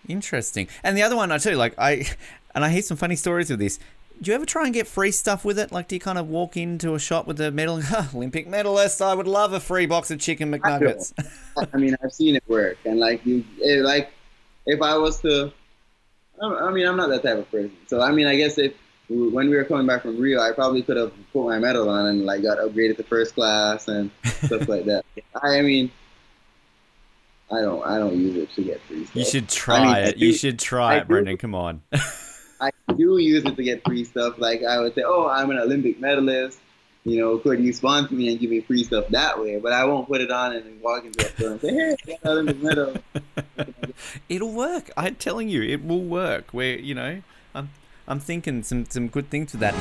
Interesting. 0.08 0.66
And 0.82 0.96
the 0.96 1.02
other 1.02 1.16
one, 1.16 1.30
I 1.30 1.38
tell 1.38 1.52
you, 1.52 1.58
like 1.58 1.74
I, 1.78 2.06
and 2.54 2.64
I 2.64 2.68
hear 2.70 2.82
some 2.82 2.96
funny 2.96 3.16
stories 3.16 3.50
with 3.50 3.60
this. 3.60 3.78
Do 4.22 4.30
you 4.30 4.34
ever 4.34 4.44
try 4.44 4.64
and 4.64 4.74
get 4.74 4.86
free 4.86 5.12
stuff 5.12 5.44
with 5.46 5.58
it? 5.58 5.72
Like, 5.72 5.88
do 5.88 5.96
you 5.96 6.00
kind 6.00 6.18
of 6.18 6.28
walk 6.28 6.56
into 6.56 6.94
a 6.94 6.98
shop 6.98 7.26
with 7.26 7.40
a 7.40 7.50
medal 7.50 7.80
Olympic 8.14 8.46
medalist? 8.46 9.00
I 9.00 9.14
would 9.14 9.26
love 9.26 9.54
a 9.54 9.60
free 9.60 9.86
box 9.86 10.10
of 10.10 10.20
chicken 10.20 10.52
McNuggets. 10.52 11.14
I 11.72 11.76
mean, 11.78 11.96
I've 12.02 12.12
seen 12.12 12.36
it 12.36 12.44
work, 12.46 12.76
and 12.84 13.00
like 13.00 13.24
you, 13.24 13.44
it, 13.58 13.82
like 13.82 14.10
if 14.66 14.82
I 14.82 14.96
was 14.98 15.20
to, 15.22 15.52
I 16.42 16.46
I 16.46 16.70
mean, 16.70 16.86
I'm 16.86 16.96
not 16.96 17.08
that 17.08 17.22
type 17.22 17.38
of 17.38 17.50
person. 17.50 17.72
So 17.86 18.02
I 18.02 18.12
mean, 18.12 18.26
I 18.26 18.36
guess 18.36 18.58
if 18.58 18.74
when 19.08 19.48
we 19.50 19.56
were 19.56 19.64
coming 19.64 19.86
back 19.86 20.02
from 20.02 20.18
Rio, 20.18 20.40
I 20.40 20.52
probably 20.52 20.82
could 20.82 20.96
have 20.96 21.12
put 21.32 21.46
my 21.46 21.58
medal 21.58 21.88
on 21.88 22.06
and 22.06 22.24
like 22.24 22.42
got 22.42 22.58
upgraded 22.58 22.96
to 22.98 23.02
first 23.02 23.34
class 23.34 23.88
and 23.88 24.10
stuff 24.24 24.68
like 24.68 24.84
that. 24.84 25.04
I 25.42 25.62
mean, 25.62 25.90
I 27.50 27.60
don't, 27.60 27.84
I 27.84 27.98
don't 27.98 28.16
use 28.16 28.36
it 28.36 28.54
to 28.54 28.62
get 28.62 28.80
free 28.82 29.04
stuff. 29.04 29.16
You 29.16 29.24
should 29.24 29.48
try 29.48 29.76
I 29.78 29.84
mean, 29.84 29.94
I 29.94 29.98
it. 30.00 30.16
You 30.18 30.32
should 30.32 30.58
try 30.58 30.94
I 30.94 30.96
it, 30.98 31.00
do- 31.00 31.06
Brendan. 31.06 31.38
Come 31.38 31.54
on. 31.54 31.82
I 32.60 32.70
do 32.92 33.16
use 33.18 33.44
it 33.44 33.56
to 33.56 33.62
get 33.62 33.84
free 33.84 34.04
stuff. 34.04 34.38
Like 34.38 34.62
I 34.62 34.78
would 34.78 34.94
say, 34.94 35.02
oh, 35.04 35.28
I'm 35.28 35.50
an 35.50 35.58
Olympic 35.58 35.98
medalist. 35.98 36.60
You 37.04 37.18
know, 37.18 37.38
could 37.38 37.60
you 37.60 37.72
sponsor 37.72 38.14
me 38.14 38.28
and 38.28 38.38
give 38.38 38.50
me 38.50 38.60
free 38.60 38.84
stuff 38.84 39.08
that 39.08 39.40
way? 39.40 39.58
But 39.58 39.72
I 39.72 39.86
won't 39.86 40.06
put 40.06 40.20
it 40.20 40.30
on 40.30 40.52
and 40.52 40.82
walk 40.82 41.06
into 41.06 41.26
a 41.26 41.30
store 41.30 41.52
and 41.52 41.60
say, 41.60 41.72
hey, 41.72 41.96
I 42.06 42.10
got 42.10 42.18
an 42.22 42.28
Olympic 42.28 42.62
medal. 42.62 42.94
It'll 44.28 44.52
work. 44.52 44.90
I'm 44.98 45.14
telling 45.14 45.48
you, 45.48 45.62
it 45.62 45.82
will 45.82 46.04
work. 46.04 46.52
Where 46.52 46.78
you 46.78 46.94
know, 46.94 47.22
I'm 47.54 47.70
I'm 48.06 48.20
thinking 48.20 48.62
some 48.62 48.84
some 48.84 49.08
good 49.08 49.30
things 49.30 49.52
with 49.52 49.60
that. 49.62 49.74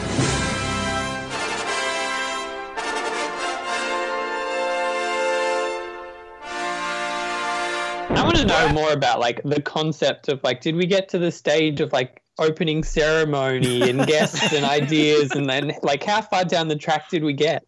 I 8.11 8.23
want 8.23 8.37
to 8.37 8.45
know 8.45 8.69
more 8.69 8.93
about 8.93 9.19
like 9.19 9.41
the 9.43 9.61
concept 9.61 10.29
of 10.29 10.41
like, 10.41 10.61
did 10.61 10.75
we 10.75 10.85
get 10.85 11.09
to 11.09 11.19
the 11.19 11.31
stage 11.31 11.81
of 11.81 11.91
like 11.91 12.21
opening 12.39 12.83
ceremony 12.83 13.89
and 13.89 14.05
guests 14.07 14.53
and 14.53 14.65
ideas, 14.79 15.31
and 15.31 15.49
then 15.49 15.73
like 15.83 16.03
how 16.03 16.21
far 16.21 16.45
down 16.45 16.67
the 16.67 16.75
track 16.75 17.09
did 17.09 17.23
we 17.23 17.33
get? 17.33 17.63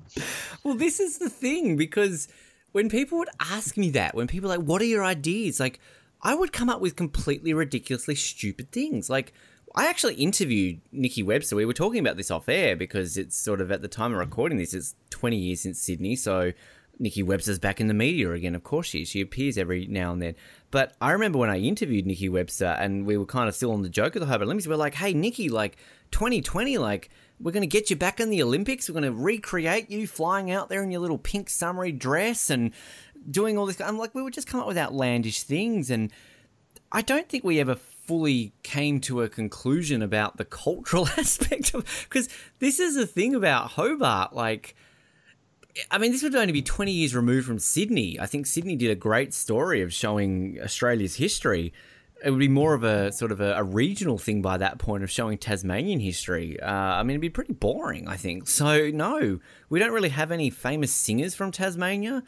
Well, 0.64 0.76
this 0.76 1.00
is 1.00 1.20
the 1.20 1.30
thing 1.30 1.76
because 1.78 2.28
when 2.72 2.90
people 2.90 3.18
would 3.20 3.30
ask 3.40 3.78
me 3.78 3.90
that, 3.92 4.16
when 4.16 4.28
people 4.28 4.50
like, 4.50 4.62
"What 4.62 4.82
are 4.82 4.86
your 4.86 5.04
ideas?" 5.04 5.60
Like, 5.60 5.80
I 6.22 6.36
would 6.36 6.54
come 6.54 6.70
up 6.70 6.82
with 6.82 6.96
completely 6.96 7.54
ridiculously 7.54 8.16
stupid 8.16 8.72
things. 8.72 9.10
Like, 9.10 9.34
I 9.76 9.88
actually 9.88 10.16
interviewed 10.16 10.82
Nikki 10.92 11.24
Webster. 11.24 11.56
We 11.56 11.66
were 11.66 11.74
talking 11.74 12.00
about 12.00 12.18
this 12.18 12.32
off 12.32 12.50
air 12.50 12.76
because 12.76 13.18
it's 13.18 13.38
sort 13.38 13.62
of 13.62 13.72
at 13.72 13.82
the 13.82 13.88
time 13.88 14.12
of 14.12 14.18
recording 14.18 14.58
this, 14.58 14.74
it's 14.74 14.96
20 15.12 15.38
years 15.38 15.62
since 15.62 15.80
Sydney, 15.80 16.16
so 16.16 16.52
Nikki 17.02 17.24
Webster's 17.24 17.60
back 17.60 17.82
in 17.82 17.88
the 17.88 17.94
media 17.94 18.32
again. 18.32 18.54
Of 18.54 18.64
course, 18.64 18.88
she. 18.88 19.04
She 19.06 19.22
appears 19.22 19.58
every 19.58 19.88
now 19.88 20.14
and 20.14 20.22
then. 20.22 20.36
But 20.70 20.96
I 21.02 21.12
remember 21.12 21.40
when 21.40 21.50
I 21.50 21.58
interviewed 21.58 22.06
Nikki 22.06 22.30
Webster, 22.30 22.78
and 22.80 23.06
we 23.06 23.18
were 23.18 23.26
kind 23.26 23.50
of 23.50 23.56
still 23.56 23.72
on 23.72 23.82
the 23.82 23.90
joke 23.90 24.16
of 24.16 24.22
the 24.22 24.28
Hobart 24.28 24.44
Olympics. 24.44 24.68
We 24.68 24.74
are 24.74 24.78
like, 24.78 24.94
"Hey, 24.94 25.14
Nikki, 25.14 25.50
like 25.50 25.78
2020, 26.12 26.78
like 26.78 27.10
we're 27.40 27.52
going 27.52 27.62
to 27.62 27.68
get 27.68 27.90
you 27.90 27.96
back 27.96 28.20
in 28.20 28.30
the 28.30 28.44
Olympics. 28.44 28.88
We're 28.88 29.02
going 29.02 29.12
to 29.12 29.20
recreate 29.20 29.90
you 29.90 30.06
flying 30.06 30.52
out 30.52 30.70
there 30.70 30.84
in 30.84 30.92
your 30.92 31.02
little 31.02 31.18
pink 31.18 31.50
summery 31.50 31.92
dress 31.92 32.50
and 32.50 32.72
doing 33.30 33.58
all 33.58 33.66
this." 33.66 33.82
I'm 33.82 33.98
like, 33.98 34.14
we 34.14 34.22
would 34.22 34.34
just 34.34 34.48
come 34.48 34.60
up 34.60 34.68
with 34.68 34.78
outlandish 34.78 35.42
things, 35.42 35.90
and 35.90 36.12
I 36.92 37.02
don't 37.02 37.28
think 37.28 37.44
we 37.44 37.60
ever 37.60 37.76
fully 37.76 38.54
came 38.62 39.00
to 39.00 39.22
a 39.22 39.30
conclusion 39.30 40.02
about 40.02 40.38
the 40.38 40.46
cultural 40.46 41.08
aspect 41.18 41.74
of 41.74 41.86
because 42.08 42.30
this 42.60 42.80
is 42.80 42.96
the 42.96 43.08
thing 43.08 43.34
about 43.34 43.72
Hobart 43.72 44.34
like 44.34 44.76
I 45.90 45.98
mean 45.98 46.12
this 46.12 46.24
would 46.24 46.36
only 46.36 46.54
be 46.54 46.62
20 46.62 46.92
years 46.92 47.16
removed 47.16 47.48
from 47.48 47.60
Sydney. 47.60 48.20
I 48.20 48.26
think 48.26 48.46
Sydney 48.46 48.76
did 48.76 48.92
a 48.92 48.96
great 48.96 49.34
story 49.34 49.82
of 49.82 49.94
showing 49.94 50.60
Australia's 50.64 51.16
history. 51.16 51.74
It 52.24 52.30
would 52.30 52.40
be 52.40 52.48
more 52.48 52.74
of 52.74 52.84
a 52.84 53.12
sort 53.12 53.32
of 53.32 53.42
a, 53.42 53.54
a 53.54 53.64
regional 53.64 54.18
thing 54.18 54.42
by 54.42 54.58
that 54.58 54.78
point 54.78 55.04
of 55.04 55.10
showing 55.10 55.38
Tasmanian 55.38 56.00
history. 56.00 56.60
Uh, 56.60 56.72
I 56.72 57.04
mean 57.04 57.12
it'd 57.12 57.22
be 57.22 57.30
pretty 57.30 57.54
boring 57.54 58.08
I 58.08 58.18
think. 58.18 58.48
So 58.48 58.90
no 58.90 59.40
we 59.70 59.80
don't 59.80 59.92
really 59.92 60.10
have 60.10 60.32
any 60.32 60.50
famous 60.50 60.92
singers 60.92 61.36
from 61.36 61.52
Tasmania. 61.52 62.24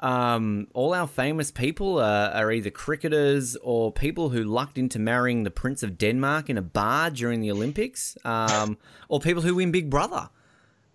Um, 0.00 0.68
all 0.74 0.94
our 0.94 1.08
famous 1.08 1.50
people 1.50 1.98
are, 1.98 2.30
are 2.30 2.52
either 2.52 2.70
cricketers 2.70 3.56
or 3.56 3.92
people 3.92 4.28
who 4.28 4.44
lucked 4.44 4.78
into 4.78 4.98
marrying 4.98 5.42
the 5.42 5.50
Prince 5.50 5.82
of 5.82 5.98
Denmark 5.98 6.48
in 6.48 6.56
a 6.56 6.62
bar 6.62 7.10
during 7.10 7.40
the 7.40 7.50
Olympics, 7.50 8.16
um, 8.24 8.78
or 9.08 9.18
people 9.18 9.42
who 9.42 9.56
win 9.56 9.72
Big 9.72 9.90
Brother. 9.90 10.30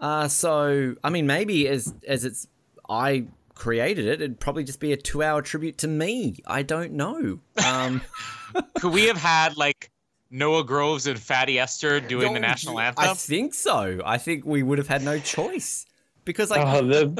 Uh, 0.03 0.27
so, 0.27 0.95
I 1.01 1.09
mean, 1.09 1.27
maybe 1.27 1.65
as 1.69 1.93
as 2.05 2.25
it's 2.25 2.45
I 2.89 3.27
created 3.55 4.05
it, 4.05 4.21
it'd 4.21 4.37
probably 4.37 4.65
just 4.65 4.81
be 4.81 4.91
a 4.91 4.97
two-hour 4.97 5.41
tribute 5.43 5.77
to 5.77 5.87
me. 5.87 6.35
I 6.45 6.61
don't 6.61 6.91
know. 6.91 7.39
Um, 7.65 8.01
Could 8.81 8.91
we 8.91 9.05
have 9.05 9.15
had 9.15 9.55
like 9.55 9.91
Noah 10.29 10.65
Groves 10.65 11.07
and 11.07 11.17
Fatty 11.17 11.57
Esther 11.57 12.01
doing 12.01 12.33
the 12.33 12.41
national 12.41 12.81
anthem? 12.81 13.11
I 13.11 13.13
think 13.13 13.53
so. 13.53 14.01
I 14.03 14.17
think 14.17 14.45
we 14.45 14.61
would 14.61 14.77
have 14.77 14.89
had 14.89 15.03
no 15.03 15.19
choice 15.19 15.85
because, 16.25 16.51
like, 16.51 16.67
oh, 16.67 16.85
the 16.85 17.17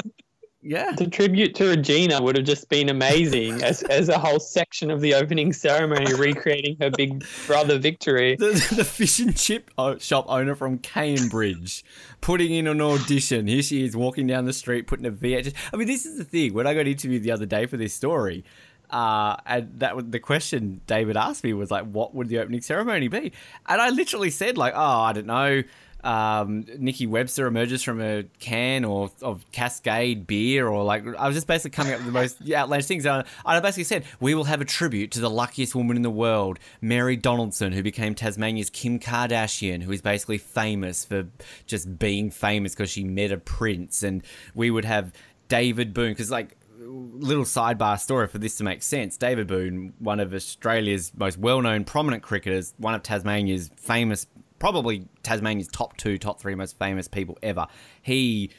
yeah, 0.64 0.92
the 0.92 1.06
tribute 1.06 1.54
to 1.56 1.68
Regina 1.68 2.22
would 2.22 2.36
have 2.36 2.46
just 2.46 2.70
been 2.70 2.88
amazing 2.88 3.62
as 3.62 3.82
as 3.90 4.08
a 4.08 4.18
whole 4.18 4.40
section 4.40 4.90
of 4.90 5.02
the 5.02 5.14
opening 5.14 5.52
ceremony, 5.52 6.14
recreating 6.14 6.76
her 6.80 6.90
big 6.90 7.24
brother 7.46 7.78
victory. 7.78 8.36
the, 8.36 8.52
the 8.74 8.84
fish 8.84 9.20
and 9.20 9.36
chip 9.36 9.70
shop 9.98 10.24
owner 10.28 10.54
from 10.54 10.78
Cambridge 10.78 11.84
putting 12.22 12.52
in 12.52 12.66
an 12.66 12.80
audition. 12.80 13.46
Here 13.46 13.62
she 13.62 13.84
is 13.84 13.94
walking 13.94 14.26
down 14.26 14.46
the 14.46 14.54
street 14.54 14.86
putting 14.86 15.04
a 15.04 15.12
VHS. 15.12 15.52
I 15.72 15.76
mean, 15.76 15.86
this 15.86 16.06
is 16.06 16.16
the 16.16 16.24
thing. 16.24 16.54
When 16.54 16.66
I 16.66 16.72
got 16.72 16.86
interviewed 16.86 17.22
the 17.22 17.32
other 17.32 17.46
day 17.46 17.66
for 17.66 17.76
this 17.76 17.92
story, 17.92 18.42
uh, 18.88 19.36
and 19.44 19.80
that 19.80 19.96
was 19.96 20.06
the 20.06 20.20
question 20.20 20.80
David 20.86 21.16
asked 21.16 21.44
me 21.44 21.52
was 21.52 21.70
like, 21.70 21.84
"What 21.84 22.14
would 22.14 22.28
the 22.28 22.38
opening 22.38 22.62
ceremony 22.62 23.08
be?" 23.08 23.32
And 23.66 23.80
I 23.82 23.90
literally 23.90 24.30
said 24.30 24.56
like, 24.56 24.72
"Oh, 24.74 25.00
I 25.00 25.12
don't 25.12 25.26
know." 25.26 25.62
Um, 26.04 26.66
Nikki 26.78 27.06
Webster 27.06 27.46
emerges 27.46 27.82
from 27.82 28.00
a 28.00 28.24
can 28.38 28.84
or 28.84 29.10
of 29.22 29.50
Cascade 29.52 30.26
beer, 30.26 30.68
or 30.68 30.84
like 30.84 31.02
I 31.18 31.26
was 31.26 31.34
just 31.34 31.46
basically 31.46 31.70
coming 31.70 31.94
up 31.94 32.00
with 32.00 32.06
the 32.06 32.12
most 32.12 32.38
outlandish 32.52 32.86
things. 32.86 33.06
And 33.06 33.24
I 33.46 33.58
basically 33.60 33.84
said 33.84 34.04
we 34.20 34.34
will 34.34 34.44
have 34.44 34.60
a 34.60 34.66
tribute 34.66 35.12
to 35.12 35.20
the 35.20 35.30
luckiest 35.30 35.74
woman 35.74 35.96
in 35.96 36.02
the 36.02 36.10
world, 36.10 36.58
Mary 36.82 37.16
Donaldson, 37.16 37.72
who 37.72 37.82
became 37.82 38.14
Tasmania's 38.14 38.68
Kim 38.68 38.98
Kardashian, 38.98 39.82
who 39.82 39.92
is 39.92 40.02
basically 40.02 40.38
famous 40.38 41.06
for 41.06 41.26
just 41.66 41.98
being 41.98 42.30
famous 42.30 42.74
because 42.74 42.90
she 42.90 43.02
met 43.02 43.32
a 43.32 43.38
prince, 43.38 44.02
and 44.02 44.22
we 44.54 44.70
would 44.70 44.84
have 44.84 45.10
David 45.48 45.94
Boon 45.94 46.10
because 46.10 46.30
like 46.30 46.56
little 46.86 47.44
sidebar 47.44 47.98
story 47.98 48.28
for 48.28 48.38
this 48.38 48.56
to 48.56 48.64
make 48.64 48.82
sense. 48.82 49.16
David 49.16 49.46
Boon, 49.46 49.94
one 49.98 50.20
of 50.20 50.34
Australia's 50.34 51.12
most 51.16 51.38
well-known 51.38 51.84
prominent 51.84 52.22
cricketers, 52.22 52.74
one 52.76 52.94
of 52.94 53.02
Tasmania's 53.02 53.70
famous 53.76 54.26
probably 54.58 55.08
Tasmania's 55.22 55.68
top 55.68 55.96
2 55.96 56.18
top 56.18 56.40
3 56.40 56.54
most 56.54 56.78
famous 56.78 57.08
people 57.08 57.38
ever. 57.42 57.66
He 58.02 58.50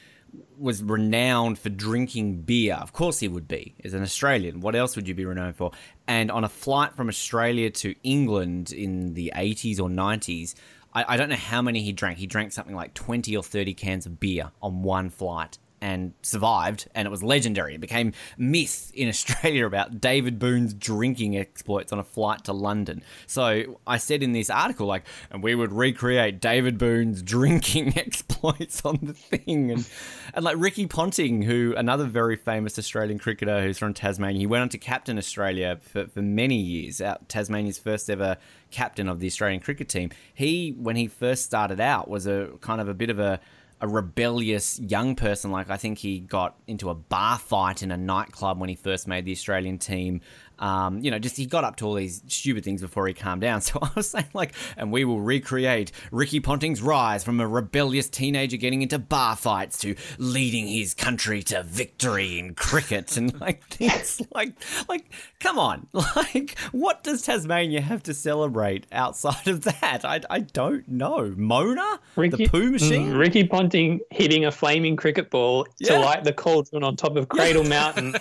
was 0.57 0.83
renowned 0.83 1.59
for 1.59 1.69
drinking 1.69 2.41
beer. 2.41 2.75
Of 2.75 2.93
course 2.93 3.19
he 3.19 3.27
would 3.27 3.48
be. 3.48 3.75
As 3.83 3.93
an 3.93 4.03
Australian, 4.03 4.61
what 4.61 4.75
else 4.75 4.95
would 4.95 5.07
you 5.07 5.14
be 5.14 5.25
renowned 5.25 5.56
for? 5.56 5.72
And 6.07 6.30
on 6.30 6.43
a 6.43 6.49
flight 6.49 6.95
from 6.95 7.07
Australia 7.07 7.69
to 7.72 7.95
England 8.03 8.72
in 8.72 9.14
the 9.14 9.32
80s 9.35 9.80
or 9.80 9.90
90s, 9.90 10.56
I, 10.93 11.14
I 11.14 11.17
don't 11.17 11.30
know 11.30 11.35
how 11.35 11.61
many 11.61 11.82
he 11.82 11.91
drank. 11.91 12.17
He 12.17 12.27
drank 12.27 12.51
something 12.51 12.75
like 12.75 12.93
20 12.93 13.35
or 13.35 13.43
30 13.43 13.74
cans 13.74 14.06
of 14.06 14.19
beer 14.19 14.51
on 14.61 14.83
one 14.83 15.09
flight 15.09 15.57
and 15.85 16.14
survived, 16.23 16.88
and 16.95 17.05
it 17.05 17.11
was 17.11 17.22
legendary. 17.22 17.75
It 17.75 17.80
became 17.80 18.14
myth 18.39 18.91
in 18.95 19.07
Australia 19.15 19.67
about 19.67 20.01
David 20.01 20.39
Boon's 20.39 20.73
drinking 20.73 21.38
exploits 21.38 21.93
on 21.93 21.99
a 21.99 22.03
flight 22.03 22.43
to 22.45 22.53
London. 22.53 23.03
So 23.27 23.80
I 23.85 23.97
said 23.97 24.23
in 24.23 24.31
this 24.31 24.49
article, 24.49 24.88
like, 24.88 25.03
and 25.30 25.43
we 25.43 25.53
would 25.53 25.72
recreate 25.72 26.41
David 26.41 26.80
Boon's 26.80 27.22
drinking 27.35 27.95
exploits 27.99 28.83
on 28.83 28.97
the 29.03 29.14
thing, 29.14 29.72
and 29.72 29.88
and 30.33 30.43
like 30.43 30.55
Ricky 30.57 30.88
Ponting, 30.88 31.43
who 31.43 31.75
another 31.77 32.05
very 32.05 32.35
famous 32.35 32.80
Australian 32.80 33.19
cricketer 33.19 33.61
who's 33.61 33.77
from 33.77 33.93
Tasmania, 33.93 34.39
he 34.39 34.47
went 34.47 34.64
on 34.64 34.69
to 34.69 34.80
captain 34.80 35.19
Australia 35.19 35.77
for, 35.80 36.07
for 36.07 36.23
many 36.23 36.57
years, 36.57 36.99
out 36.99 37.30
Tasmania's 37.30 37.77
first 37.77 38.09
ever 38.09 38.38
captain 38.72 39.07
of 39.07 39.19
the 39.19 39.27
Australian 39.27 39.61
cricket 39.61 39.88
team. 39.88 40.09
He, 40.33 40.72
when 40.72 40.95
he 40.95 41.07
first 41.07 41.43
started 41.43 41.80
out, 41.80 42.09
was 42.09 42.25
a 42.25 42.49
kind 42.61 42.81
of 42.81 42.89
a 42.89 42.95
bit 42.95 43.11
of 43.11 43.19
a 43.19 43.39
a 43.85 43.88
rebellious 43.88 44.80
young 44.80 45.15
person. 45.15 45.51
Like 45.51 45.69
I 45.69 45.77
think 45.77 45.99
he 45.99 46.19
got 46.19 46.57
into 46.67 46.89
a 46.89 46.95
bar 46.95 47.38
fight 47.38 47.83
in 47.83 47.91
a 47.91 47.97
nightclub 47.97 48.59
when 48.59 48.67
he 48.67 48.75
first 48.75 49.07
made 49.07 49.25
the 49.25 49.31
Australian 49.31 49.77
team. 49.77 50.22
Um, 50.59 51.00
you 51.00 51.11
know, 51.11 51.19
just 51.19 51.38
he 51.38 51.45
got 51.45 51.64
up 51.64 51.75
to 51.77 51.85
all 51.85 51.93
these 51.95 52.22
stupid 52.27 52.64
things 52.64 52.82
before 52.82 53.08
he 53.08 53.14
calmed 53.14 53.42
down. 53.42 53.61
So 53.66 53.80
I 53.82 53.90
was 53.95 54.09
saying 54.09 54.27
like, 54.34 54.53
and 54.77 54.92
we 54.92 55.06
will 55.06 55.22
recreate 55.22 55.92
Ricky 56.11 56.40
Ponting's 56.40 56.82
rise 56.82 57.24
from 57.24 57.40
a 57.40 57.48
rebellious 57.48 58.08
teenager 58.09 58.58
getting 58.58 58.82
into 58.84 59.00
bar 59.00 59.35
fights 59.35 59.80
to 59.80 59.95
leading 60.17 60.67
his 60.67 60.93
country 60.93 61.42
to 61.43 61.64
victory 61.64 62.38
in 62.40 62.53
cricket 62.53 63.17
and 63.17 63.40
like 63.42 63.64
things 63.69 64.22
like 64.34 64.53
like 64.88 65.06
come 65.40 65.58
on, 65.58 65.88
like 66.16 66.58
what 66.72 67.03
does 67.03 67.24
Tasmania 67.24 67.82
have 67.82 68.03
to 68.03 68.14
celebrate 68.14 68.85
outside 68.92 69.48
of 69.48 69.61
that? 69.64 70.01
I, 70.06 70.22
I 70.30 70.40
don't 70.42 70.88
know. 70.88 71.34
Mona, 71.35 72.00
the 72.16 72.48
poo 72.50 72.72
machine. 72.72 73.11
Mm, 73.14 73.19
Ricky 73.19 73.43
Ponting 73.48 74.00
hitting 74.11 74.45
a 74.45 74.51
flaming 74.51 74.95
cricket 74.95 75.30
ball 75.30 75.66
Yeah. 75.80 75.93
to 75.98 76.00
light 76.00 76.24
the 76.24 76.34
cauldron 76.34 76.84
on 76.84 76.95
top 76.95 77.16
of 77.16 77.30
Cradle 77.30 77.64
Mountain. 77.64 78.16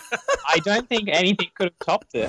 I 0.49 0.59
don't 0.65 0.89
think 0.89 1.09
anything 1.13 1.49
could 1.55 1.67
have 1.67 1.79
topped 1.85 2.15
it. 2.15 2.24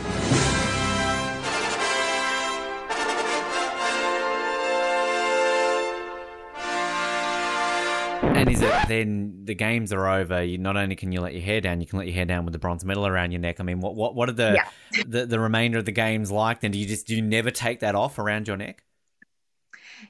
And 8.35 8.49
is 8.49 8.61
it 8.61 8.73
then 8.87 9.45
the 9.45 9.55
games 9.55 9.91
are 9.93 10.07
over? 10.07 10.43
You 10.43 10.57
not 10.57 10.77
only 10.77 10.95
can 10.95 11.11
you 11.11 11.21
let 11.21 11.33
your 11.33 11.41
hair 11.41 11.61
down, 11.61 11.81
you 11.81 11.87
can 11.87 11.97
let 11.99 12.07
your 12.07 12.15
hair 12.15 12.25
down 12.25 12.45
with 12.45 12.53
the 12.53 12.59
bronze 12.59 12.83
medal 12.85 13.07
around 13.07 13.31
your 13.31 13.41
neck. 13.41 13.59
I 13.59 13.63
mean, 13.63 13.79
what 13.79 13.95
what 13.95 14.15
what 14.15 14.29
are 14.29 14.33
the 14.33 14.61
the, 15.07 15.25
the 15.25 15.39
remainder 15.39 15.79
of 15.79 15.85
the 15.85 15.91
games 15.91 16.31
like? 16.31 16.61
Then 16.61 16.71
do 16.71 16.77
you 16.77 16.85
just 16.85 17.07
do 17.07 17.15
you 17.15 17.21
never 17.21 17.51
take 17.51 17.79
that 17.79 17.95
off 17.95 18.19
around 18.19 18.47
your 18.47 18.57
neck? 18.57 18.83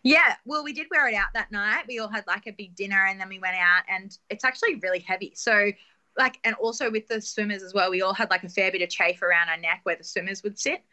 Yeah, 0.04 0.36
well, 0.46 0.64
we 0.64 0.74
did 0.74 0.88
wear 0.92 1.08
it 1.08 1.16
out 1.16 1.28
that 1.34 1.52
night. 1.52 1.86
We 1.88 2.00
all 2.00 2.08
had 2.08 2.26
like 2.28 2.48
a 2.48 2.52
big 2.52 2.76
dinner 2.76 3.06
and 3.06 3.20
then 3.20 3.30
we 3.30 3.40
went 3.40 3.56
out, 3.58 3.84
and 3.90 4.18
it's 4.30 4.44
actually 4.44 4.76
really 4.76 5.00
heavy. 5.00 5.34
So, 5.36 5.72
like, 6.18 6.40
and 6.44 6.56
also 6.56 6.90
with 6.90 7.08
the 7.08 7.22
swimmers 7.22 7.64
as 7.64 7.74
well, 7.74 7.92
we 7.92 8.02
all 8.02 8.14
had 8.14 8.30
like 8.30 8.44
a 8.44 8.50
fair 8.50 8.72
bit 8.72 8.82
of 8.82 8.90
chafe 8.90 9.22
around 9.22 9.50
our 9.50 9.58
neck 9.58 9.82
where 9.84 9.96
the 9.96 10.04
swimmers 10.04 10.44
would 10.44 10.58
sit. 10.58 10.84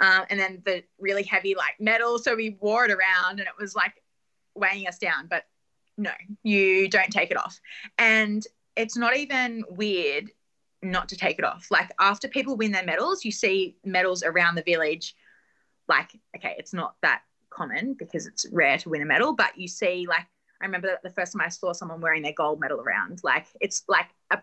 Um, 0.00 0.24
and 0.30 0.38
then 0.38 0.62
the 0.64 0.84
really 0.98 1.24
heavy 1.24 1.54
like 1.56 1.74
metal. 1.80 2.18
So 2.18 2.36
we 2.36 2.56
wore 2.60 2.84
it 2.84 2.90
around 2.90 3.40
and 3.40 3.48
it 3.48 3.54
was 3.58 3.74
like 3.74 4.02
weighing 4.54 4.86
us 4.86 4.98
down. 4.98 5.26
But 5.28 5.44
no, 5.96 6.12
you 6.44 6.88
don't 6.88 7.10
take 7.10 7.30
it 7.30 7.36
off. 7.36 7.60
And 7.98 8.46
it's 8.76 8.96
not 8.96 9.16
even 9.16 9.64
weird 9.68 10.30
not 10.82 11.08
to 11.08 11.16
take 11.16 11.38
it 11.38 11.44
off. 11.44 11.68
Like 11.70 11.90
after 11.98 12.28
people 12.28 12.56
win 12.56 12.70
their 12.70 12.84
medals, 12.84 13.24
you 13.24 13.32
see 13.32 13.76
medals 13.84 14.22
around 14.22 14.54
the 14.54 14.62
village. 14.62 15.16
Like, 15.88 16.10
okay, 16.36 16.54
it's 16.58 16.72
not 16.72 16.94
that 17.02 17.22
common 17.50 17.94
because 17.94 18.26
it's 18.26 18.46
rare 18.52 18.78
to 18.78 18.88
win 18.90 19.02
a 19.02 19.06
medal, 19.06 19.34
but 19.34 19.58
you 19.58 19.66
see, 19.66 20.06
like, 20.06 20.26
I 20.60 20.64
remember 20.66 20.98
the 21.02 21.10
first 21.10 21.32
time 21.32 21.40
I 21.40 21.48
saw 21.48 21.72
someone 21.72 22.00
wearing 22.00 22.22
their 22.22 22.32
gold 22.32 22.60
medal 22.60 22.80
around. 22.80 23.20
Like, 23.24 23.46
it's 23.60 23.84
like 23.88 24.06
a, 24.30 24.42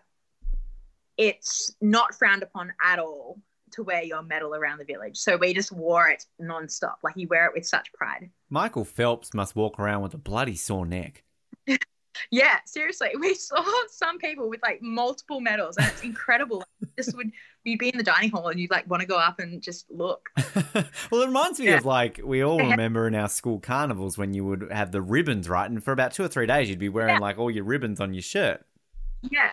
it's 1.16 1.74
not 1.80 2.14
frowned 2.14 2.42
upon 2.42 2.72
at 2.82 2.98
all 2.98 3.40
to 3.72 3.82
wear 3.82 4.02
your 4.02 4.22
medal 4.22 4.54
around 4.54 4.78
the 4.78 4.84
village. 4.84 5.16
So 5.16 5.36
we 5.36 5.52
just 5.52 5.72
wore 5.72 6.08
it 6.08 6.24
nonstop. 6.40 6.94
Like, 7.02 7.16
you 7.16 7.26
wear 7.28 7.46
it 7.46 7.52
with 7.54 7.66
such 7.66 7.92
pride. 7.92 8.30
Michael 8.48 8.84
Phelps 8.84 9.34
must 9.34 9.56
walk 9.56 9.78
around 9.80 10.02
with 10.02 10.14
a 10.14 10.18
bloody 10.18 10.56
sore 10.56 10.86
neck. 10.86 11.22
Yeah, 12.30 12.56
seriously, 12.64 13.10
we 13.20 13.34
saw 13.34 13.62
some 13.90 14.16
people 14.16 14.48
with 14.48 14.60
like 14.62 14.80
multiple 14.80 15.38
medals, 15.38 15.76
and 15.76 15.86
it's 15.86 16.02
incredible. 16.02 16.64
This 16.96 17.12
would 17.12 17.30
you'd 17.62 17.78
be 17.78 17.90
in 17.90 17.98
the 17.98 18.02
dining 18.02 18.30
hall 18.30 18.48
and 18.48 18.58
you'd 18.58 18.70
like 18.70 18.88
want 18.88 19.02
to 19.02 19.06
go 19.06 19.18
up 19.18 19.38
and 19.38 19.60
just 19.60 19.84
look. 19.90 20.30
Well, 21.10 21.20
it 21.20 21.26
reminds 21.26 21.60
me 21.60 21.66
Yeah. 21.66 21.76
of 21.76 21.84
like 21.84 22.18
we 22.24 22.42
all 22.42 22.56
remember 22.58 23.06
in 23.06 23.14
our 23.14 23.28
school 23.28 23.60
carnivals 23.60 24.16
when 24.16 24.32
you 24.32 24.46
would 24.46 24.68
have 24.72 24.92
the 24.92 25.02
ribbons, 25.02 25.46
right? 25.46 25.68
And 25.70 25.84
for 25.84 25.92
about 25.92 26.12
two 26.14 26.24
or 26.24 26.28
three 26.28 26.46
days, 26.46 26.70
you'd 26.70 26.78
be 26.78 26.88
wearing 26.88 27.16
Yeah. 27.16 27.20
like 27.20 27.36
all 27.36 27.50
your 27.50 27.64
ribbons 27.64 28.00
on 28.00 28.14
your 28.14 28.22
shirt. 28.22 28.64
Yeah, 29.20 29.50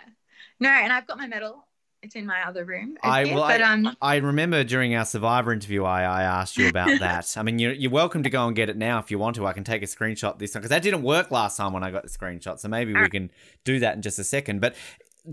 no, 0.59 0.69
and 0.69 0.91
I've 0.91 1.07
got 1.07 1.17
my 1.17 1.27
medal. 1.27 1.67
It's 2.01 2.15
in 2.15 2.25
my 2.25 2.45
other 2.45 2.65
room. 2.65 2.97
I 3.01 3.23
well, 3.23 3.47
but 3.47 3.61
I, 3.61 3.73
um, 3.73 3.95
I 4.01 4.17
remember 4.17 4.65
during 4.65 4.93
our 4.93 5.05
Survivor 5.05 5.53
interview, 5.53 5.85
I, 5.85 6.01
I 6.01 6.23
asked 6.23 6.57
you 6.57 6.67
about 6.67 6.87
that. 6.99 7.33
I 7.37 7.43
mean, 7.43 7.59
you're, 7.59 7.71
you're 7.71 7.91
welcome 7.91 8.23
to 8.23 8.29
go 8.29 8.45
and 8.45 8.53
get 8.53 8.69
it 8.69 8.75
now 8.75 8.99
if 8.99 9.09
you 9.09 9.17
want 9.17 9.37
to. 9.37 9.47
I 9.47 9.53
can 9.53 9.63
take 9.63 9.81
a 9.83 9.85
screenshot 9.85 10.37
this 10.37 10.51
time 10.51 10.61
because 10.61 10.69
that 10.71 10.83
didn't 10.83 11.03
work 11.03 11.31
last 11.31 11.55
time 11.55 11.71
when 11.71 11.81
I 11.81 11.91
got 11.91 12.03
the 12.03 12.09
screenshot. 12.09 12.59
So 12.59 12.67
maybe 12.67 12.93
we 12.93 13.09
can 13.09 13.31
do 13.63 13.79
that 13.79 13.95
in 13.95 14.01
just 14.01 14.19
a 14.19 14.25
second. 14.25 14.59
But 14.59 14.75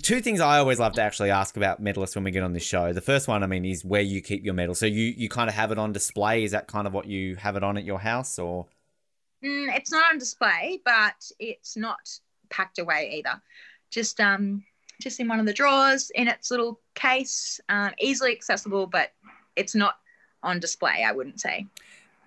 two 0.02 0.20
things 0.20 0.40
I 0.40 0.58
always 0.58 0.78
love 0.78 0.92
to 0.92 1.02
actually 1.02 1.30
ask 1.30 1.56
about 1.56 1.82
medalists 1.82 2.14
when 2.14 2.24
we 2.24 2.30
get 2.30 2.44
on 2.44 2.52
this 2.52 2.62
show. 2.62 2.92
The 2.92 3.00
first 3.00 3.26
one, 3.26 3.42
I 3.42 3.46
mean, 3.46 3.64
is 3.64 3.84
where 3.84 4.00
you 4.00 4.22
keep 4.22 4.44
your 4.44 4.54
medal. 4.54 4.74
So 4.74 4.86
you 4.86 5.12
you 5.16 5.28
kind 5.28 5.48
of 5.48 5.56
have 5.56 5.72
it 5.72 5.78
on 5.78 5.92
display. 5.92 6.44
Is 6.44 6.52
that 6.52 6.68
kind 6.68 6.86
of 6.86 6.92
what 6.92 7.06
you 7.06 7.36
have 7.36 7.56
it 7.56 7.64
on 7.64 7.76
at 7.76 7.84
your 7.84 7.98
house, 7.98 8.38
or? 8.38 8.66
Mm, 9.44 9.74
it's 9.76 9.90
not 9.90 10.12
on 10.12 10.18
display, 10.18 10.80
but 10.84 11.14
it's 11.38 11.76
not 11.76 11.98
packed 12.48 12.78
away 12.78 13.10
either. 13.14 13.42
Just 13.90 14.20
um, 14.20 14.62
just 15.00 15.20
in 15.20 15.28
one 15.28 15.40
of 15.40 15.46
the 15.46 15.52
drawers 15.52 16.10
in 16.14 16.28
its 16.28 16.50
little 16.50 16.80
case, 16.94 17.60
um, 17.68 17.92
easily 17.98 18.32
accessible, 18.32 18.86
but 18.86 19.12
it's 19.56 19.74
not 19.74 19.96
on 20.42 20.60
display. 20.60 21.04
I 21.06 21.12
wouldn't 21.12 21.40
say. 21.40 21.66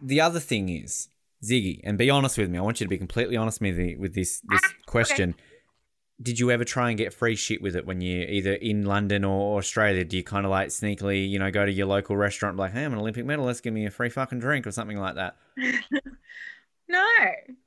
The 0.01 0.21
other 0.21 0.39
thing 0.39 0.69
is 0.69 1.09
Ziggy, 1.43 1.81
and 1.83 1.97
be 1.97 2.09
honest 2.09 2.37
with 2.37 2.49
me. 2.49 2.57
I 2.57 2.61
want 2.61 2.79
you 2.79 2.85
to 2.85 2.89
be 2.89 2.97
completely 2.97 3.37
honest 3.37 3.61
with 3.61 3.77
me 3.77 3.95
with 3.95 4.13
this 4.13 4.41
this 4.49 4.61
question. 4.85 5.35
Did 6.21 6.39
you 6.39 6.51
ever 6.51 6.63
try 6.63 6.89
and 6.89 6.97
get 6.97 7.13
free 7.13 7.35
shit 7.35 7.61
with 7.61 7.75
it 7.75 7.85
when 7.85 7.99
you're 7.99 8.29
either 8.29 8.53
in 8.53 8.85
London 8.85 9.25
or 9.25 9.57
Australia? 9.57 10.05
Do 10.05 10.15
you 10.15 10.23
kind 10.23 10.45
of 10.45 10.51
like 10.51 10.69
sneakily, 10.69 11.27
you 11.27 11.39
know, 11.39 11.51
go 11.51 11.65
to 11.65 11.71
your 11.71 11.87
local 11.87 12.15
restaurant, 12.15 12.55
like, 12.55 12.71
hey, 12.71 12.85
I'm 12.85 12.93
an 12.93 12.99
Olympic 12.99 13.25
medalist, 13.25 13.63
give 13.63 13.73
me 13.73 13.87
a 13.87 13.91
free 13.91 14.09
fucking 14.09 14.39
drink 14.39 14.65
or 14.67 14.71
something 14.71 14.97
like 14.97 15.15
that? 15.15 15.37
No, 16.87 17.07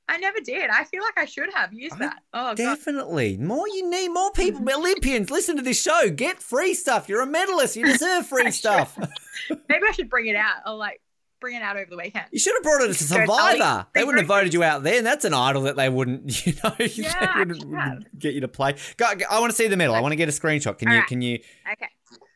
I 0.09 0.19
never 0.19 0.41
did. 0.41 0.71
I 0.71 0.85
feel 0.85 1.03
like 1.03 1.19
I 1.19 1.25
should 1.25 1.53
have 1.53 1.73
used 1.73 1.99
that. 1.99 2.23
Oh, 2.33 2.55
God. 2.55 2.57
Definitely. 2.57 3.37
More 3.39 3.67
you 3.67 3.91
need 3.91 4.09
more 4.09 4.31
people, 4.31 4.61
Olympians. 4.75 5.31
Listen 5.31 5.57
to 5.57 5.63
this 5.63 5.81
show. 5.83 6.11
Get 6.11 6.41
free 6.41 6.75
stuff. 6.75 7.09
You're 7.09 7.23
a 7.23 7.27
medalist. 7.27 7.75
You 7.77 7.87
deserve 7.87 8.27
free 8.27 8.51
stuff. 8.53 8.97
Maybe 9.69 9.83
I 9.87 9.91
should 9.93 10.09
bring 10.09 10.27
it 10.27 10.37
out. 10.37 10.57
I'll 10.65 10.77
like 10.77 11.01
bring 11.41 11.57
it 11.57 11.63
out 11.63 11.77
over 11.77 11.91
the 11.91 11.97
weekend. 11.97 12.27
You 12.31 12.39
should 12.39 12.55
have 12.55 12.63
brought 12.63 12.83
it 12.83 12.95
to 12.95 13.09
Go, 13.09 13.17
Ollie, 13.17 13.59
Survivor. 13.59 13.87
They 13.95 14.05
wouldn't 14.05 14.21
have 14.21 14.29
voted 14.29 14.55
you 14.55 14.63
out 14.63 14.83
there, 14.85 14.99
and 14.99 15.07
that's 15.07 15.25
an 15.25 15.35
idol 15.35 15.63
that 15.63 15.77
they 15.77 15.89
wouldn't, 15.89 16.47
you 16.47 16.55
know, 16.63 16.75
they 16.79 16.93
wouldn't, 17.39 17.65
wouldn't 17.67 18.19
get 18.19 18.35
you 18.35 18.41
to 18.43 18.49
play. 18.49 18.77
Go, 18.97 19.07
I 19.29 19.41
want 19.41 19.51
to 19.51 19.57
see 19.57 19.67
the 19.67 19.77
medal. 19.77 19.95
I 19.95 20.01
want 20.01 20.13
to 20.13 20.17
get 20.17 20.29
a 20.29 20.33
screenshot. 20.33 20.79
Can 20.79 20.89
you? 20.89 20.95
Alright. 20.95 21.09
Can 21.09 21.23
you? 21.23 21.41
Okay. 21.73 21.89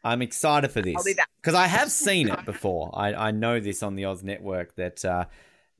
I'm 0.02 0.22
excited 0.22 0.70
for 0.70 0.80
this 0.80 0.96
I'll 0.96 1.04
be 1.04 1.14
back. 1.14 1.28
because 1.42 1.54
I 1.54 1.66
have 1.66 1.90
seen 1.90 2.28
it 2.28 2.44
before. 2.46 2.90
I, 2.94 3.12
I 3.14 3.30
know 3.32 3.60
this 3.60 3.82
on 3.82 3.96
the 3.96 4.06
Oz 4.06 4.22
Network 4.22 4.74
that 4.76 5.04
uh, 5.04 5.26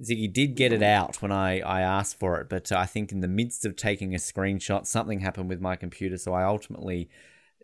Ziggy 0.03 0.33
did 0.33 0.55
get 0.57 0.73
it 0.73 0.83
out 0.83 1.21
when 1.21 1.31
I, 1.31 1.61
I 1.61 1.83
asked 1.83 2.19
for 2.19 2.41
it, 2.41 2.49
but 2.49 2.73
I 2.73 2.87
think 2.87 3.13
in 3.13 3.21
the 3.21 3.29
midst 3.29 3.67
of 3.67 3.77
taking 3.77 4.15
a 4.15 4.19
screenshot, 4.19 4.87
something 4.87 5.21
happened 5.21 5.49
with 5.49 5.61
my 5.61 5.77
computer, 5.77 6.17
so 6.17 6.33
I 6.33 6.45
ultimately 6.45 7.11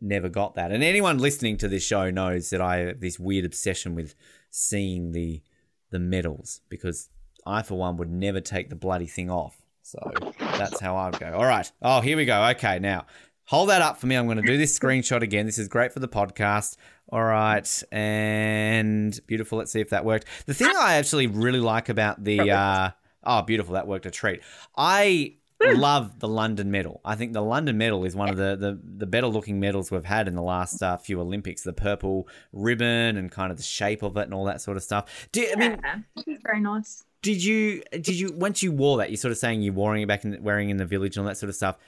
never 0.01 0.29
got 0.29 0.55
that. 0.55 0.71
And 0.71 0.83
anyone 0.83 1.19
listening 1.19 1.57
to 1.59 1.69
this 1.69 1.85
show 1.85 2.11
knows 2.11 2.51
that 2.51 2.61
I 2.61 2.79
have 2.79 3.01
this 3.01 3.19
weird 3.19 3.45
obsession 3.45 3.95
with 3.95 4.15
seeing 4.51 5.13
the 5.13 5.43
the 5.91 5.99
medals 6.01 6.61
because 6.69 7.09
I, 7.47 7.63
for 7.63 7.77
one, 7.77 7.97
would 7.97 8.11
never 8.11 8.41
take 8.41 8.69
the 8.69 8.77
bloody 8.77 9.07
thing 9.07 9.31
off. 9.31 9.63
So 9.83 9.99
that's 10.41 10.81
how 10.81 10.97
I 10.97 11.11
would 11.11 11.21
go. 11.21 11.33
All 11.33 11.45
right. 11.45 11.71
Oh, 11.81 12.01
here 12.01 12.17
we 12.17 12.25
go. 12.25 12.45
Okay, 12.49 12.81
now 12.81 13.07
hold 13.47 13.71
that 13.71 13.83
up 13.83 13.99
for 13.99 14.07
me. 14.07 14.17
I'm 14.17 14.27
going 14.27 14.37
to 14.37 14.47
do 14.47 14.59
this 14.59 14.79
screenshot 14.79 15.23
again. 15.23 15.47
This 15.47 15.59
is 15.59 15.69
great 15.69 15.93
for 15.93 16.01
the 16.01 16.09
podcast. 16.09 16.77
All 17.09 17.25
right, 17.25 17.83
and 17.93 19.19
beautiful. 19.27 19.59
Let's 19.59 19.71
see 19.73 19.81
if 19.81 19.91
that 19.91 20.05
worked. 20.05 20.27
The 20.47 20.55
thing 20.55 20.73
I 20.77 20.97
actually 20.97 21.29
really 21.29 21.61
like 21.61 21.89
about 21.89 22.23
the 22.23 22.51
uh, 22.51 22.91
oh, 23.25 23.43
beautiful, 23.43 23.75
that 23.75 23.87
worked 23.87 24.07
a 24.07 24.11
treat. 24.11 24.43
I 24.77 25.37
love 25.61 26.19
the 26.19 26.29
London 26.29 26.71
medal. 26.71 27.01
I 27.05 27.15
think 27.15 27.33
the 27.33 27.43
London 27.43 27.79
medal 27.79 28.05
is 28.05 28.17
one 28.17 28.29
of 28.29 28.37
the 28.37 28.57
the, 28.57 28.81
the 28.83 29.07
better 29.07 29.29
looking 29.29 29.61
medals 29.61 29.91
we've 29.93 30.05
had 30.05 30.27
in 30.27 30.35
the 30.35 30.43
last 30.43 30.83
uh, 30.83 30.97
few 30.97 31.21
Olympics. 31.21 31.63
The 31.63 31.73
purple 31.73 32.29
ribbon 32.53 33.17
and 33.17 33.31
kind 33.31 33.53
of 33.53 33.57
the 33.57 33.63
shape 33.63 34.03
of 34.03 34.17
it 34.17 34.23
and 34.23 34.35
all 34.35 34.45
that 34.47 34.61
sort 34.61 34.77
of 34.77 34.83
stuff. 34.83 35.29
Do 35.31 35.47
I 35.53 35.57
mean? 35.57 35.81
Yeah, 35.83 35.99
it's 36.27 36.43
very 36.43 36.61
nice. 36.61 37.05
Did 37.23 37.43
you 37.43 37.83
did 37.93 38.19
you 38.19 38.33
once 38.33 38.65
you 38.65 38.73
wore 38.73 38.99
that? 38.99 39.11
You're 39.11 39.17
sort 39.17 39.33
of 39.33 39.39
saying 39.39 39.63
you're 39.63 39.75
wearing 39.75 40.03
it 40.03 40.09
back 40.09 40.25
in 40.25 40.43
wearing 40.43 40.71
in 40.71 40.77
the 40.77 40.87
village 40.87 41.17
and 41.17 41.25
all 41.25 41.29
that 41.29 41.37
sort 41.37 41.51
of 41.51 41.55
stuff. 41.55 41.79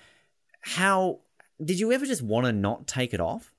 How 0.60 1.20
did 1.64 1.80
you 1.80 1.92
ever 1.92 2.06
just 2.06 2.22
want 2.22 2.46
to 2.46 2.52
not 2.52 2.86
take 2.86 3.12
it 3.12 3.20
off? 3.20 3.52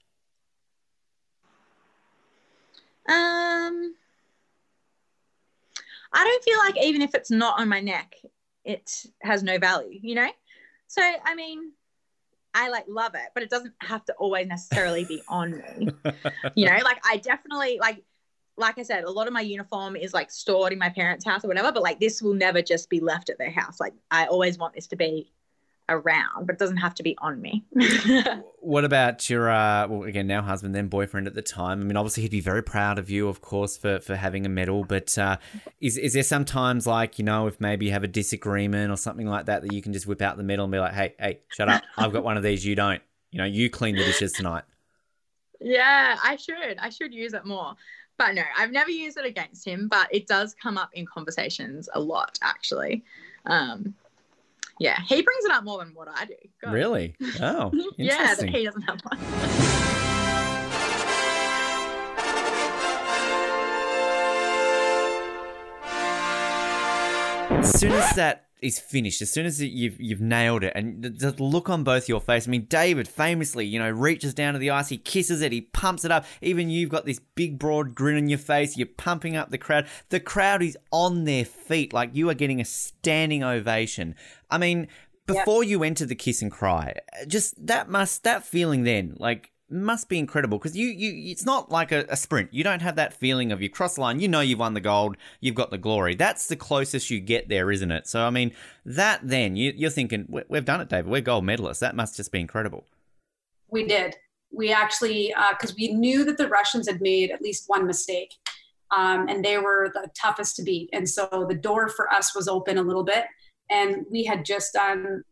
Um, 3.08 3.95
I 6.14 6.24
don't 6.24 6.44
feel 6.44 6.58
like 6.60 6.78
even 6.86 7.02
if 7.02 7.16
it's 7.16 7.32
not 7.32 7.60
on 7.60 7.68
my 7.68 7.80
neck, 7.80 8.16
it 8.64 9.06
has 9.22 9.44
no 9.44 9.58
value, 9.58 10.00
you 10.02 10.16
know? 10.16 10.30
So, 10.88 11.02
I 11.02 11.36
mean, 11.36 11.72
I 12.53 12.69
like 12.69 12.86
love 12.88 13.16
it, 13.16 13.30
but 13.34 13.44
it 13.44 13.50
doesn't 13.50 13.74
have 13.82 14.06
to 14.06 14.14
always 14.14 14.48
necessarily 14.48 15.06
be 15.06 15.22
on 15.28 15.52
me. 15.52 15.90
you 16.56 16.66
know, 16.66 16.78
like 16.84 17.00
I 17.06 17.18
definitely 17.18 17.78
like 17.80 18.03
like 18.58 18.78
I 18.78 18.84
said, 18.84 19.06
a 19.06 19.10
lot 19.10 19.28
of 19.28 19.34
my 19.34 19.42
uniform 19.42 19.95
is 19.95 20.14
like 20.14 20.30
stored 20.30 20.74
in 20.74 20.80
my 20.80 20.90
parents' 20.90 21.24
house 21.24 21.45
or 21.45 21.48
whatever, 21.48 21.72
but 21.72 21.82
like 21.82 22.00
this 22.00 22.22
will 22.22 22.34
never 22.34 22.61
just 22.61 22.90
be 22.90 23.00
left 23.00 23.30
at 23.30 23.38
their 23.38 23.52
house. 23.52 23.80
Like 23.80 23.94
I 24.11 24.26
always 24.26 24.58
want 24.58 24.74
this 24.74 24.88
to 24.88 24.95
be 24.95 25.32
around, 25.90 26.45
but 26.45 26.53
it 26.53 26.59
doesn't 26.59 26.77
have 26.77 26.93
to 26.95 27.03
be 27.03 27.18
on 27.19 27.42
me. 27.42 27.64
What 28.61 28.84
about 28.84 29.30
your 29.30 29.50
uh 29.50 29.88
well 29.88 30.03
again 30.03 30.27
now 30.27 30.42
husband 30.42 30.76
then 30.76 30.90
boyfriend 30.90 31.27
at 31.27 31.34
the 31.34 31.42
time? 31.42 31.80
I 31.80 31.84
mean 31.85 31.95
obviously 31.95 32.24
he'd 32.24 32.32
be 32.32 32.42
very 32.42 32.61
proud 32.61 33.00
of 33.00 33.09
you 33.09 33.30
of 33.30 33.42
course 33.42 33.77
for 33.77 34.00
for 34.00 34.18
having 34.18 34.45
a 34.45 34.50
medal, 34.50 34.84
but 34.84 35.18
uh 35.18 35.38
is 35.80 35.98
is 35.98 36.14
there 36.14 36.24
sometimes 36.24 36.85
like, 36.85 37.18
you 37.18 37.26
know, 37.26 37.48
if 37.48 37.59
maybe 37.61 37.85
you 37.85 37.93
have 37.93 38.03
a 38.03 38.08
disagreement 38.08 38.92
or 38.92 38.98
something 38.98 39.27
like 39.27 39.45
that 39.45 39.61
that 39.61 39.72
you 39.72 39.82
can 39.82 39.93
just 39.93 40.08
whip 40.08 40.22
out 40.22 40.35
the 40.35 40.43
medal 40.43 40.66
and 40.66 40.72
be 40.74 40.80
like, 40.80 40.93
"Hey, 40.93 41.16
hey, 41.18 41.40
shut 41.48 41.69
up. 41.69 41.84
I've 41.98 42.11
got 42.11 42.24
one 42.24 42.35
of 42.35 42.43
these, 42.43 42.66
you 42.66 42.76
don't." 42.76 43.01
You 43.32 43.38
know, 43.38 43.45
you 43.45 43.69
clean 43.69 43.95
the 43.95 44.03
dishes 44.03 44.34
tonight. 44.34 44.64
Yeah, 45.59 46.18
I 46.24 46.35
should. 46.35 46.77
I 46.80 46.90
should 46.90 47.14
use 47.14 47.34
it 47.34 47.45
more. 47.45 47.76
But 48.18 48.35
no, 48.35 48.43
I've 48.58 48.72
never 48.72 48.92
used 48.92 49.18
it 49.18 49.26
against 49.26 49.66
him, 49.66 49.88
but 49.88 50.14
it 50.14 50.27
does 50.27 50.53
come 50.61 50.77
up 50.77 50.90
in 50.93 51.06
conversations 51.06 51.88
a 51.93 52.00
lot, 52.00 52.38
actually. 52.42 53.03
Um, 53.45 53.93
yeah, 54.80 54.99
he 55.08 55.22
brings 55.22 55.45
it 55.45 55.51
up 55.51 55.64
more 55.64 55.80
than 55.83 55.93
what 55.93 56.08
I 56.14 56.25
do. 56.25 56.35
God. 56.64 56.74
Really? 56.74 57.16
Oh, 57.41 57.72
yeah, 57.98 58.35
that 58.35 58.49
he 58.49 58.66
doesn't 58.66 58.82
have 58.83 58.99
one. 59.01 59.19
as 67.59 67.80
soon 67.80 67.91
as 67.91 68.16
that 68.16 68.49
is 68.62 68.80
finished, 68.80 69.22
as 69.22 69.32
soon 69.32 69.46
as 69.46 69.62
you've 69.62 70.00
you've 70.00 70.22
nailed 70.22 70.64
it, 70.64 70.74
and 70.76 71.02
the, 71.02 71.10
the 71.10 71.44
look 71.44 71.70
on 71.70 71.84
both 71.84 72.10
your 72.10 72.22
face. 72.22 72.48
I 72.48 72.52
mean, 72.52 72.66
David 72.66 73.08
famously, 73.08 73.66
you 73.66 73.80
know, 73.80 73.90
reaches 73.90 74.34
down 74.34 74.54
to 74.54 74.60
the 74.60 74.70
ice, 74.70 74.90
he 74.90 74.98
kisses 74.98 75.42
it, 75.42 75.52
he 75.52 75.62
pumps 75.62 76.06
it 76.06 76.12
up. 76.12 76.26
Even 76.42 76.70
you've 76.70 76.90
got 76.90 77.06
this 77.06 77.20
big 77.36 77.58
broad 77.60 77.96
grin 77.96 78.18
on 78.18 78.30
your 78.30 78.40
face. 78.40 78.78
You're 78.78 78.88
pumping 78.88 79.36
up 79.36 79.50
the 79.50 79.58
crowd. 79.58 79.88
The 80.10 80.20
crowd 80.20 80.62
is 80.62 80.78
on 80.92 81.26
their 81.26 81.46
feet, 81.46 81.94
like 81.94 82.16
you 82.16 82.30
are 82.30 82.36
getting 82.36 82.62
a 82.62 82.66
standing 82.66 83.44
ovation. 83.44 84.16
I 84.50 84.58
mean, 84.58 84.88
before 85.26 85.64
you 85.64 85.84
enter 85.84 86.06
the 86.06 86.16
kiss 86.16 86.42
and 86.42 86.52
cry, 86.52 86.96
just 87.28 87.66
that 87.68 87.90
must 87.90 88.24
that 88.24 88.44
feeling 88.44 88.84
then, 88.84 89.16
like 89.20 89.52
must 89.72 90.09
be 90.09 90.17
incredible 90.17 90.57
because 90.57 90.75
you, 90.75 90.88
you 90.88 91.31
it's 91.31 91.45
not 91.45 91.72
like 91.72 91.91
a, 91.91 92.06
a 92.09 92.17
sprint. 92.17 92.53
You 92.53 92.64
don't 92.64 92.81
have 92.81 92.95
that 92.95 93.14
feeling 93.14 93.51
of 93.51 93.61
you 93.61 93.69
cross 93.69 93.95
the 93.95 94.01
line 94.01 94.19
you 94.19 94.27
know 94.27 94.41
you've 94.41 94.59
won 94.59 94.73
the 94.73 94.81
gold 94.81 95.17
you've 95.41 95.56
got 95.56 95.72
the 95.72 95.77
glory. 95.77 96.15
That's 96.15 96.48
the 96.48 96.56
closest 96.56 97.09
you 97.09 97.19
get 97.19 97.49
there 97.49 97.72
isn't 97.72 97.91
it? 97.91 98.07
So 98.07 98.22
i 98.25 98.30
mean 98.30 98.51
that 98.85 99.22
then 99.23 99.56
you, 99.56 99.73
you're 99.75 99.89
thinking 99.89 100.25
"We- 100.27 100.43
we've 100.49 100.65
done 100.65 100.81
it 100.81 100.89
david. 100.89 101.09
We're 101.11 101.22
gold 101.22 101.43
medalists. 101.43 101.80
That 101.80 101.95
must 101.95 102.15
just 102.17 102.31
be 102.31 102.39
incredible. 102.39 102.85
We 103.69 103.85
did. 103.88 104.15
We 104.51 104.72
actually, 104.72 105.33
because 105.51 105.75
we 105.75 105.93
knew 105.93 106.25
that 106.25 106.38
the 106.38 106.48
Russians 106.48 106.89
had 106.89 107.01
made 107.01 107.30
at 107.30 107.41
least 107.41 107.65
one 107.67 107.85
mistake, 107.85 108.33
um, 108.89 109.27
and 109.30 109.45
they 109.45 109.59
were 109.59 109.91
the 109.93 110.09
toughest 110.19 110.56
to 110.56 110.64
beat. 110.64 110.89
And 110.91 111.07
so 111.07 111.45
the 111.48 111.53
door 111.56 111.88
for 111.89 112.11
us 112.11 112.35
was 112.35 112.48
open 112.48 112.80
a 112.80 112.81
little 112.81 113.03
bit, 113.03 113.25
and 113.69 114.06
we 114.09 114.23
had 114.23 114.43
just 114.43 114.73
done 114.73 115.23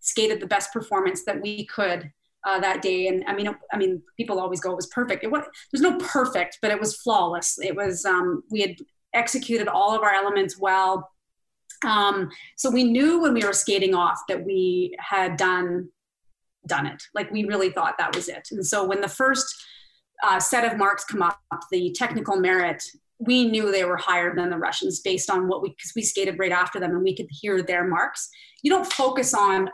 skated 0.00 0.40
the 0.40 0.46
best 0.46 0.72
performance 0.72 1.24
that 1.24 1.40
we 1.40 1.66
could 1.66 2.10
uh, 2.44 2.60
that 2.60 2.82
day. 2.82 3.08
And 3.08 3.24
I 3.26 3.34
mean, 3.34 3.48
I 3.72 3.76
mean, 3.76 4.02
people 4.16 4.40
always 4.40 4.60
go 4.60 4.72
it 4.72 4.76
was 4.76 4.86
perfect. 4.88 5.24
It 5.24 5.30
was 5.30 5.44
there's 5.72 5.82
no 5.82 5.96
perfect, 5.98 6.58
but 6.60 6.70
it 6.70 6.80
was 6.80 6.96
flawless. 6.96 7.58
It 7.58 7.74
was 7.74 8.04
um, 8.04 8.42
we 8.50 8.60
had 8.60 8.76
executed 9.14 9.68
all 9.68 9.94
of 9.94 10.02
our 10.02 10.12
elements 10.12 10.58
well. 10.58 11.10
Um, 11.84 12.30
so 12.56 12.70
we 12.70 12.84
knew 12.84 13.20
when 13.20 13.34
we 13.34 13.44
were 13.44 13.52
skating 13.52 13.94
off 13.94 14.18
that 14.28 14.44
we 14.44 14.96
had 14.98 15.36
done 15.36 15.88
done 16.66 16.86
it. 16.86 17.02
Like 17.14 17.30
we 17.30 17.44
really 17.44 17.70
thought 17.70 17.98
that 17.98 18.14
was 18.14 18.28
it. 18.28 18.48
And 18.50 18.66
so 18.66 18.84
when 18.84 19.00
the 19.00 19.08
first 19.08 19.54
uh, 20.22 20.40
set 20.40 20.70
of 20.70 20.78
marks 20.78 21.04
come 21.04 21.22
up, 21.22 21.38
the 21.70 21.92
technical 21.92 22.36
merit, 22.36 22.82
we 23.18 23.46
knew 23.46 23.70
they 23.70 23.84
were 23.84 23.96
higher 23.96 24.34
than 24.34 24.50
the 24.50 24.58
Russians 24.58 25.00
based 25.00 25.30
on 25.30 25.48
what 25.48 25.62
we 25.62 25.70
because 25.70 25.92
we 25.94 26.02
skated 26.02 26.38
right 26.38 26.52
after 26.52 26.80
them 26.80 26.92
and 26.92 27.02
we 27.02 27.16
could 27.16 27.28
hear 27.30 27.62
their 27.62 27.86
marks. 27.86 28.28
You 28.62 28.70
don't 28.70 28.90
focus 28.90 29.34
on, 29.34 29.68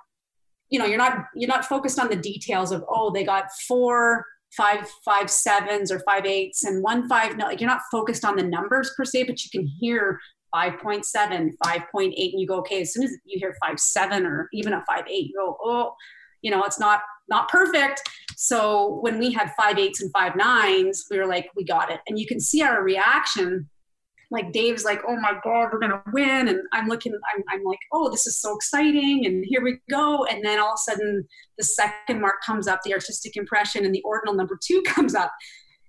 you 0.71 0.79
know, 0.79 0.87
you're 0.87 0.99
not 0.99 1.27
you're 1.35 1.49
not 1.49 1.65
focused 1.65 1.99
on 1.99 2.09
the 2.09 2.17
details 2.17 2.73
of 2.73 2.85
oh 2.89 3.11
they 3.11 3.25
got 3.25 3.47
four 3.69 4.25
five 4.57 4.89
five 5.05 5.31
sevens 5.31 5.93
or 5.93 6.01
five 6.01 6.25
eights 6.27 6.65
and 6.65 6.83
one 6.83 7.09
five 7.09 7.37
no 7.37 7.47
like 7.47 7.61
you're 7.61 7.71
not 7.71 7.83
focused 7.91 8.25
on 8.25 8.37
the 8.37 8.43
numbers 8.43 8.93
per 8.97 9.05
se 9.05 9.23
but 9.23 9.45
you 9.45 9.51
can 9.51 9.65
hear 9.65 10.19
5.7 10.53 11.05
5.8 11.65 12.03
and 12.03 12.41
you 12.41 12.49
go 12.49 12.57
okay 12.57 12.81
as 12.81 12.93
soon 12.93 13.05
as 13.05 13.13
you 13.25 13.39
hear 13.39 13.55
five 13.65 13.79
seven 13.79 14.27
or 14.27 14.49
even 14.53 14.73
a 14.73 14.83
five 14.89 15.05
eight 15.09 15.29
you 15.29 15.35
go 15.37 15.57
oh 15.63 15.95
you 16.43 16.51
know 16.51 16.65
it's 16.65 16.81
not 16.81 17.03
not 17.31 17.49
perfect. 17.49 18.03
So 18.37 18.99
when 19.01 19.19
we 19.19 19.33
had 19.33 19.53
five 19.57 19.79
eights 19.79 20.03
and 20.03 20.13
five 20.13 20.37
nines 20.37 21.07
we 21.11 21.19
were 21.19 21.27
like 21.27 21.49
we 21.57 21.65
got 21.65 21.91
it. 21.91 22.01
And 22.09 22.19
you 22.19 22.27
can 22.27 22.41
see 22.41 22.63
our 22.63 22.83
reaction 22.83 23.69
like 24.31 24.53
Dave's 24.53 24.85
like, 24.85 25.01
oh 25.09 25.17
my 25.17 25.35
God, 25.43 25.71
we're 25.73 25.81
gonna 25.81 26.03
win. 26.13 26.49
And 26.49 26.61
I'm 26.73 26.87
looking, 26.87 27.13
I'm, 27.35 27.43
I'm 27.49 27.65
like, 27.65 27.79
oh, 27.93 28.11
this 28.11 28.27
is 28.27 28.41
so 28.41 28.55
exciting. 28.55 29.27
And 29.27 29.45
here 29.47 29.63
we 29.63 29.81
go. 29.91 30.25
And 30.27 30.45
then 30.45 30.61
all 30.61 30.73
of 30.73 30.79
a 30.79 30.91
sudden 30.91 31.27
the 31.59 31.65
second 31.65 32.21
mark 32.21 32.37
comes 32.45 32.69
up, 32.69 32.81
the 32.85 32.95
artistic 32.95 33.37
impression, 33.37 33.85
and 33.85 33.95
the 33.95 34.03
ordinal 34.03 34.35
number 34.35 34.59
two 34.63 34.83
comes 34.87 35.15
up. 35.15 35.33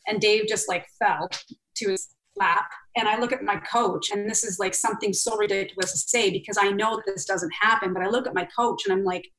And 0.08 0.20
Dave 0.20 0.48
just 0.48 0.68
like 0.68 0.88
fell 1.00 1.30
to 1.76 1.90
his 1.90 2.08
lap. 2.36 2.66
And 2.96 3.08
I 3.08 3.20
look 3.20 3.32
at 3.32 3.44
my 3.44 3.58
coach, 3.58 4.12
and 4.12 4.30
this 4.30 4.44
is 4.44 4.58
like 4.60 4.74
something 4.74 5.14
so 5.14 5.38
ridiculous 5.38 5.92
to 5.92 5.98
say 5.98 6.32
because 6.32 6.58
I 6.60 6.72
know 6.72 6.96
that 6.96 7.06
this 7.06 7.26
doesn't 7.26 7.54
happen, 7.62 7.94
but 7.94 8.04
I 8.04 8.10
look 8.10 8.28
at 8.28 8.34
my 8.34 8.48
coach 8.58 8.84
and 8.86 8.94
I'm 8.94 9.04
like, 9.04 9.30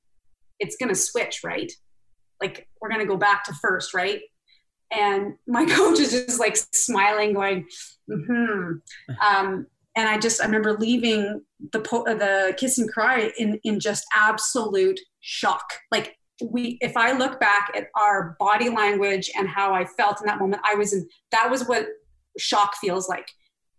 it's 0.61 0.77
gonna 0.77 0.95
switch, 0.95 1.41
right? 1.43 1.71
Like 2.41 2.69
we're 2.81 2.89
gonna 2.89 3.05
go 3.05 3.17
back 3.17 3.45
to 3.45 3.55
first, 3.55 3.95
right? 3.95 4.21
And 4.93 5.35
my 5.47 5.65
coach 5.77 5.99
is 5.99 6.13
just 6.13 6.41
like 6.41 6.57
smiling, 6.57 7.35
going, 7.35 7.67
hmm 8.09 8.73
um, 9.25 9.67
and 9.95 10.09
I 10.09 10.19
just 10.19 10.41
I 10.41 10.47
remember 10.47 10.73
leaving 10.75 11.43
the 11.73 11.81
po- 11.81 12.05
the 12.05 12.55
kiss 12.57 12.79
and 12.79 12.91
cry 12.91 13.33
in 13.39 13.61
in 13.65 13.79
just 13.81 14.05
absolute 14.15 14.99
shock. 15.21 15.65
Like 15.91 16.17
we, 16.43 16.79
if 16.81 16.97
I 16.97 17.13
look 17.13 17.39
back 17.39 17.71
at 17.77 17.89
our 17.97 18.37
body 18.39 18.69
language 18.71 19.31
and 19.37 19.49
how 19.49 19.75
I 19.75 19.85
felt 19.85 20.21
in 20.21 20.27
that 20.27 20.39
moment, 20.39 20.63
I 20.67 20.75
was 20.75 20.93
in. 20.93 21.07
That 21.31 21.51
was 21.51 21.67
what 21.67 21.87
shock 22.39 22.77
feels 22.77 23.09
like, 23.09 23.29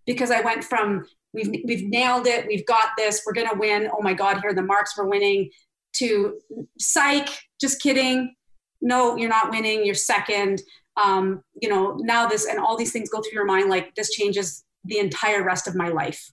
because 0.05 0.31
I 0.31 0.41
went 0.41 0.63
from 0.63 1.05
we've 1.33 1.49
we've 1.65 1.89
nailed 1.89 2.27
it, 2.27 2.47
we've 2.47 2.65
got 2.65 2.89
this, 2.97 3.23
we're 3.25 3.33
gonna 3.33 3.57
win. 3.57 3.89
Oh 3.91 4.01
my 4.01 4.13
God, 4.13 4.39
here 4.41 4.51
are 4.51 4.55
the 4.55 4.61
marks, 4.61 4.97
we're 4.97 5.07
winning. 5.07 5.49
To 5.97 6.39
psych, 6.79 7.29
just 7.61 7.79
kidding. 7.79 8.33
No, 8.81 9.15
you're 9.15 9.29
not 9.29 9.51
winning. 9.51 9.85
You're 9.85 9.93
second 9.93 10.61
um, 11.01 11.43
you 11.59 11.69
know, 11.69 11.95
now 11.99 12.27
this 12.27 12.45
and 12.45 12.59
all 12.59 12.77
these 12.77 12.91
things 12.91 13.09
go 13.09 13.21
through 13.21 13.33
your 13.33 13.45
mind 13.45 13.69
like 13.69 13.95
this 13.95 14.11
changes 14.11 14.63
the 14.85 14.99
entire 14.99 15.43
rest 15.43 15.67
of 15.67 15.75
my 15.75 15.89
life, 15.89 16.31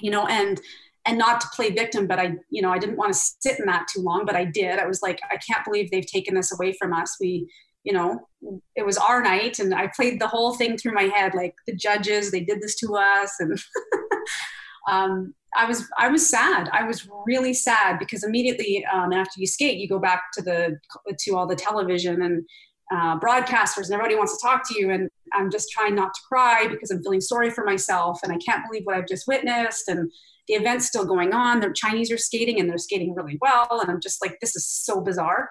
you 0.00 0.10
know, 0.10 0.26
and 0.26 0.60
and 1.04 1.18
not 1.18 1.40
to 1.40 1.48
play 1.54 1.70
victim, 1.70 2.06
but 2.06 2.20
I, 2.20 2.34
you 2.48 2.62
know, 2.62 2.70
I 2.70 2.78
didn't 2.78 2.96
want 2.96 3.12
to 3.12 3.18
sit 3.18 3.58
in 3.58 3.66
that 3.66 3.86
too 3.92 4.02
long, 4.02 4.24
but 4.24 4.36
I 4.36 4.44
did. 4.44 4.78
I 4.78 4.86
was 4.86 5.02
like, 5.02 5.18
I 5.32 5.36
can't 5.36 5.64
believe 5.64 5.90
they've 5.90 6.06
taken 6.06 6.34
this 6.34 6.52
away 6.52 6.74
from 6.74 6.92
us. 6.92 7.16
We, 7.20 7.50
you 7.82 7.92
know, 7.92 8.28
it 8.76 8.86
was 8.86 8.98
our 8.98 9.20
night, 9.20 9.58
and 9.58 9.74
I 9.74 9.90
played 9.94 10.20
the 10.20 10.28
whole 10.28 10.54
thing 10.54 10.78
through 10.78 10.92
my 10.92 11.04
head, 11.04 11.34
like 11.34 11.54
the 11.66 11.74
judges, 11.74 12.30
they 12.30 12.40
did 12.40 12.60
this 12.60 12.76
to 12.76 12.94
us, 12.94 13.34
and 13.40 13.58
um, 14.88 15.34
I 15.56 15.66
was 15.66 15.88
I 15.98 16.08
was 16.08 16.28
sad. 16.28 16.70
I 16.72 16.84
was 16.84 17.08
really 17.26 17.52
sad 17.52 17.98
because 17.98 18.22
immediately 18.22 18.84
um, 18.92 19.12
after 19.12 19.40
you 19.40 19.46
skate, 19.46 19.78
you 19.78 19.88
go 19.88 19.98
back 19.98 20.22
to 20.34 20.42
the 20.42 20.78
to 21.18 21.36
all 21.36 21.46
the 21.46 21.56
television 21.56 22.22
and 22.22 22.44
uh, 22.92 23.18
broadcasters 23.18 23.84
and 23.84 23.92
everybody 23.92 24.14
wants 24.14 24.36
to 24.36 24.46
talk 24.46 24.68
to 24.68 24.78
you. 24.78 24.90
And 24.90 25.08
i'm 25.32 25.50
just 25.50 25.70
trying 25.70 25.94
not 25.94 26.12
to 26.14 26.20
cry 26.28 26.66
because 26.68 26.90
i'm 26.90 27.02
feeling 27.02 27.20
sorry 27.20 27.50
for 27.50 27.64
myself 27.64 28.20
and 28.22 28.32
i 28.32 28.36
can't 28.36 28.64
believe 28.66 28.82
what 28.84 28.96
i've 28.96 29.08
just 29.08 29.26
witnessed. 29.26 29.88
And 29.88 30.10
the 30.48 30.54
event's 30.54 30.86
still 30.86 31.04
going 31.04 31.32
on. 31.32 31.60
The 31.60 31.72
chinese 31.74 32.10
are 32.10 32.18
skating 32.18 32.60
and 32.60 32.68
they're 32.68 32.78
skating 32.78 33.14
really 33.14 33.38
well. 33.40 33.80
And 33.80 33.90
i'm 33.90 34.00
just 34.00 34.22
like 34.22 34.38
this 34.40 34.54
is 34.56 34.68
so 34.68 35.00
bizarre. 35.00 35.48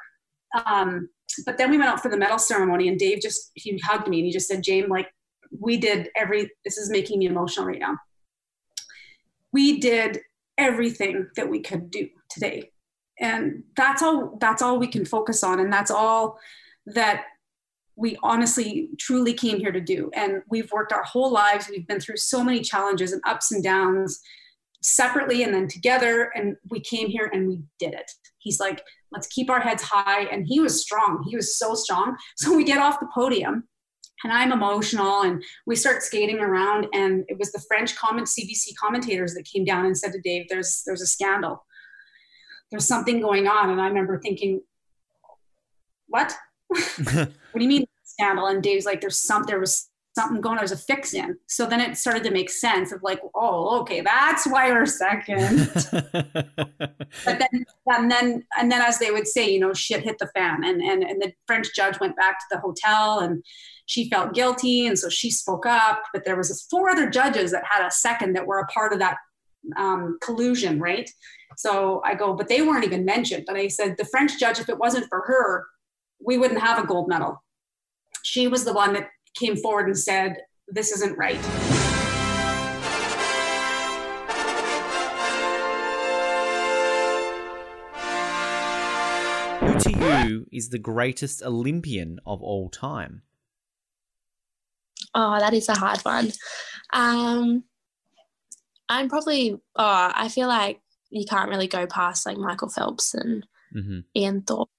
Um, 0.66 1.10
but 1.46 1.58
then 1.58 1.72
we 1.72 1.78
went 1.78 1.90
out 1.90 2.02
for 2.02 2.10
the 2.10 2.18
medal 2.18 2.38
ceremony 2.38 2.90
and 2.90 3.00
dave 3.00 3.22
just 3.22 3.52
he 3.56 3.78
hugged 3.84 4.08
me 4.08 4.20
and 4.20 4.26
he 4.26 4.32
just 4.32 4.48
said 4.48 4.64
Jamie 4.64 4.88
like 4.88 5.08
we 5.60 5.78
did 5.78 6.10
every 6.16 6.50
this 6.64 6.78
is 6.78 6.90
making 6.90 7.20
me 7.20 7.26
emotional 7.26 7.66
right 7.66 7.80
now. 7.80 7.98
We 9.54 9.80
did 9.80 10.20
everything 10.58 11.28
that 11.36 11.50
we 11.50 11.60
could 11.60 11.90
do 11.92 12.08
today. 12.30 12.72
And 13.20 13.64
that's 13.76 14.02
all 14.02 14.38
that's 14.40 14.62
all 14.62 14.80
we 14.80 14.88
can 14.88 15.06
focus 15.06 15.44
on. 15.44 15.60
And 15.60 15.72
that's 15.72 15.92
all 15.92 16.40
that 16.88 17.26
we 18.02 18.18
honestly 18.24 18.90
truly 18.98 19.32
came 19.32 19.60
here 19.60 19.72
to 19.72 19.80
do. 19.80 20.10
And 20.16 20.42
we've 20.50 20.72
worked 20.72 20.92
our 20.92 21.04
whole 21.04 21.32
lives. 21.32 21.70
We've 21.70 21.88
been 21.88 22.00
through 22.00 22.18
so 22.18 22.44
many 22.44 22.62
challenges 22.62 23.14
and 23.14 23.22
ups 23.28 23.52
and 23.52 23.64
downs 23.64 24.20
separately 24.82 25.44
and 25.44 25.54
then 25.54 25.68
together. 25.68 26.32
And 26.34 26.58
we 26.70 26.80
came 26.80 27.10
here 27.10 27.30
and 27.32 27.48
we 27.48 27.60
did 27.78 27.94
it. 27.94 28.12
He's 28.40 28.60
like, 28.60 28.82
let's 29.12 29.28
keep 29.28 29.52
our 29.52 29.60
heads 29.60 29.84
high. 29.84 30.24
And 30.24 30.48
he 30.48 30.60
was 30.60 30.82
strong. 30.82 31.24
He 31.30 31.36
was 31.36 31.60
so 31.60 31.76
strong. 31.76 32.18
So 32.38 32.58
we 32.58 32.64
get 32.64 32.80
off 32.80 33.00
the 33.00 33.08
podium 33.14 33.66
and 34.24 34.34
I'm 34.34 34.52
emotional 34.52 35.22
and 35.22 35.44
we 35.68 35.76
start 35.76 36.02
skating 36.02 36.40
around. 36.40 36.88
And 36.94 37.24
it 37.28 37.38
was 37.38 37.52
the 37.52 37.64
French 37.68 37.96
comment 37.96 38.28
CBC 38.28 38.76
commentators 38.80 39.36
that 39.36 39.46
came 39.46 39.64
down 39.64 39.86
and 39.86 39.96
said 39.96 40.12
to 40.14 40.22
Dave, 40.22 40.48
there's, 40.50 40.82
there's 40.88 41.02
a 41.04 41.08
scandal. 41.08 41.64
There's 42.72 42.88
something 42.88 43.22
going 43.22 43.48
on. 43.48 43.70
And 43.70 43.80
I 43.80 43.88
remember 43.88 44.20
thinking, 44.20 44.62
what? 46.08 46.34
what 47.14 47.32
do 47.56 47.62
you 47.62 47.68
mean 47.68 47.86
scandal? 48.22 48.48
And 48.48 48.62
Dave's 48.62 48.86
like, 48.86 49.02
there's 49.02 49.18
some, 49.18 49.44
there 49.44 49.60
was 49.60 49.90
something 50.16 50.42
going, 50.42 50.58
there's 50.58 50.72
a 50.72 50.78
fix 50.78 51.14
in. 51.14 51.38
So 51.48 51.66
then 51.66 51.80
it 51.80 51.98
started 51.98 52.24
to 52.24 52.32
make 52.32 52.50
sense 52.50 52.92
of 52.92 53.02
like, 53.02 53.20
oh, 53.34 53.80
okay, 53.82 54.02
that's 54.02 54.46
why 54.46 54.72
we're 54.72 54.86
second. 54.86 55.70
but 55.92 57.40
then, 57.40 57.66
and 57.88 58.12
then, 58.12 58.44
and 58.58 58.72
then 58.72 58.82
as 58.82 59.00
they 59.00 59.12
would 59.12 59.28
say, 59.28 59.50
you 59.50 59.60
know, 59.60 59.74
shit 59.74 60.04
hit 60.04 60.18
the 60.20 60.28
fan. 60.36 60.64
And, 60.64 60.82
and, 60.82 61.04
and 61.04 61.22
the 61.22 61.32
French 61.48 61.74
judge 61.74 62.00
went 62.00 62.18
back 62.18 62.40
to 62.40 62.46
the 62.52 62.60
hotel 62.60 63.20
and 63.20 63.44
she 63.86 64.10
felt 64.10 64.34
guilty. 64.34 64.86
And 64.86 65.00
so 65.00 65.08
she 65.10 65.32
spoke 65.32 65.66
up, 65.66 66.04
but 66.14 66.26
there 66.26 66.36
was 66.36 66.62
four 66.70 66.90
other 66.90 67.10
judges 67.10 67.52
that 67.52 67.64
had 67.70 67.86
a 67.86 67.92
second 67.92 68.34
that 68.34 68.46
were 68.46 68.60
a 68.60 68.68
part 68.68 68.92
of 68.94 69.00
that 69.00 69.18
um, 69.78 70.18
collusion, 70.22 70.80
right? 70.80 71.10
So 71.56 72.02
I 72.04 72.16
go, 72.16 72.34
but 72.34 72.50
they 72.50 72.62
weren't 72.62 72.86
even 72.86 73.06
mentioned. 73.06 73.46
And 73.48 73.58
I 73.58 73.70
said, 73.70 73.96
the 73.98 74.06
French 74.06 74.38
judge, 74.40 74.60
if 74.60 74.70
it 74.70 74.78
wasn't 74.78 75.08
for 75.08 75.22
her, 75.22 75.68
we 76.24 76.38
wouldn't 76.38 76.62
have 76.62 76.84
a 76.84 76.88
gold 76.88 77.08
medal. 77.08 77.42
She 78.24 78.48
was 78.48 78.66
the 78.66 78.74
one 78.74 78.94
that 78.94 79.10
came 79.36 79.56
forward 79.56 79.88
and 79.88 79.98
said, 79.98 80.38
This 80.68 80.92
isn't 80.92 81.18
right. 81.18 81.38
Who 89.60 89.80
to 89.80 90.28
you 90.28 90.46
is 90.52 90.70
the 90.70 90.80
greatest 90.80 91.44
Olympian 91.44 92.20
of 92.26 92.42
all 92.42 92.70
time? 92.70 93.24
Oh, 95.14 95.40
that 95.40 95.54
is 95.54 95.68
a 95.68 95.78
hard 95.78 96.00
one. 96.02 96.32
Um, 96.94 97.64
I'm 98.88 99.10
probably, 99.10 99.54
oh, 99.76 100.12
I 100.16 100.30
feel 100.30 100.48
like 100.48 100.80
you 101.10 101.26
can't 101.26 101.50
really 101.50 101.68
go 101.68 101.88
past 101.88 102.26
like 102.26 102.38
Michael 102.38 102.70
Phelps 102.70 103.14
and 103.14 103.46
mm-hmm. 103.76 104.00
Ian 104.16 104.44
Thorpe 104.44 104.70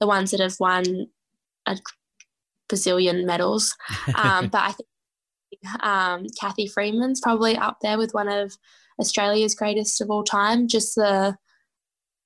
the 0.00 0.06
ones 0.06 0.30
that 0.30 0.40
have 0.40 0.56
won 0.60 1.08
a 1.66 1.76
bazillion 2.68 3.24
medals. 3.24 3.74
Um, 4.14 4.48
but 4.52 4.62
I 4.62 4.72
think 4.72 5.82
um, 5.82 6.26
Cathy 6.38 6.66
Freeman's 6.66 7.20
probably 7.20 7.56
up 7.56 7.78
there 7.82 7.98
with 7.98 8.12
one 8.12 8.28
of 8.28 8.56
Australia's 9.00 9.54
greatest 9.54 10.00
of 10.00 10.10
all 10.10 10.24
time. 10.24 10.68
Just 10.68 10.94
the 10.94 11.36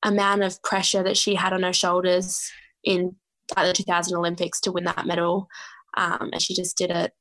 amount 0.02 0.42
of 0.42 0.62
pressure 0.62 1.02
that 1.02 1.16
she 1.16 1.34
had 1.34 1.52
on 1.52 1.62
her 1.62 1.72
shoulders 1.72 2.50
in 2.84 3.14
the 3.56 3.72
2000 3.72 4.16
Olympics 4.16 4.60
to 4.60 4.72
win 4.72 4.84
that 4.84 5.06
medal. 5.06 5.48
Um, 5.96 6.30
and 6.32 6.42
she 6.42 6.54
just 6.54 6.76
did 6.76 6.90
it 6.90 7.12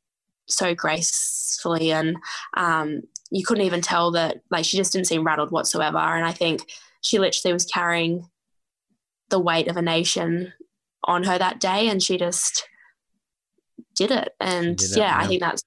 so 0.47 0.75
gracefully 0.75 1.91
and 1.91 2.17
um, 2.57 3.01
you 3.31 3.45
couldn't 3.45 3.65
even 3.65 3.81
tell 3.81 4.11
that 4.11 4.41
like 4.49 4.65
she 4.65 4.77
just 4.77 4.91
didn't 4.91 5.07
seem 5.07 5.23
rattled 5.23 5.51
whatsoever 5.51 5.97
and 5.97 6.25
i 6.25 6.31
think 6.31 6.69
she 7.01 7.17
literally 7.17 7.53
was 7.53 7.65
carrying 7.65 8.27
the 9.29 9.39
weight 9.39 9.67
of 9.67 9.77
a 9.77 9.81
nation 9.81 10.51
on 11.05 11.23
her 11.23 11.37
that 11.37 11.59
day 11.59 11.87
and 11.87 12.03
she 12.03 12.17
just 12.17 12.67
did 13.95 14.11
it 14.11 14.33
and 14.39 14.77
did 14.77 14.91
it, 14.91 14.97
yeah, 14.97 15.17
yeah, 15.17 15.23
i 15.23 15.27
think 15.27 15.41
that's 15.41 15.63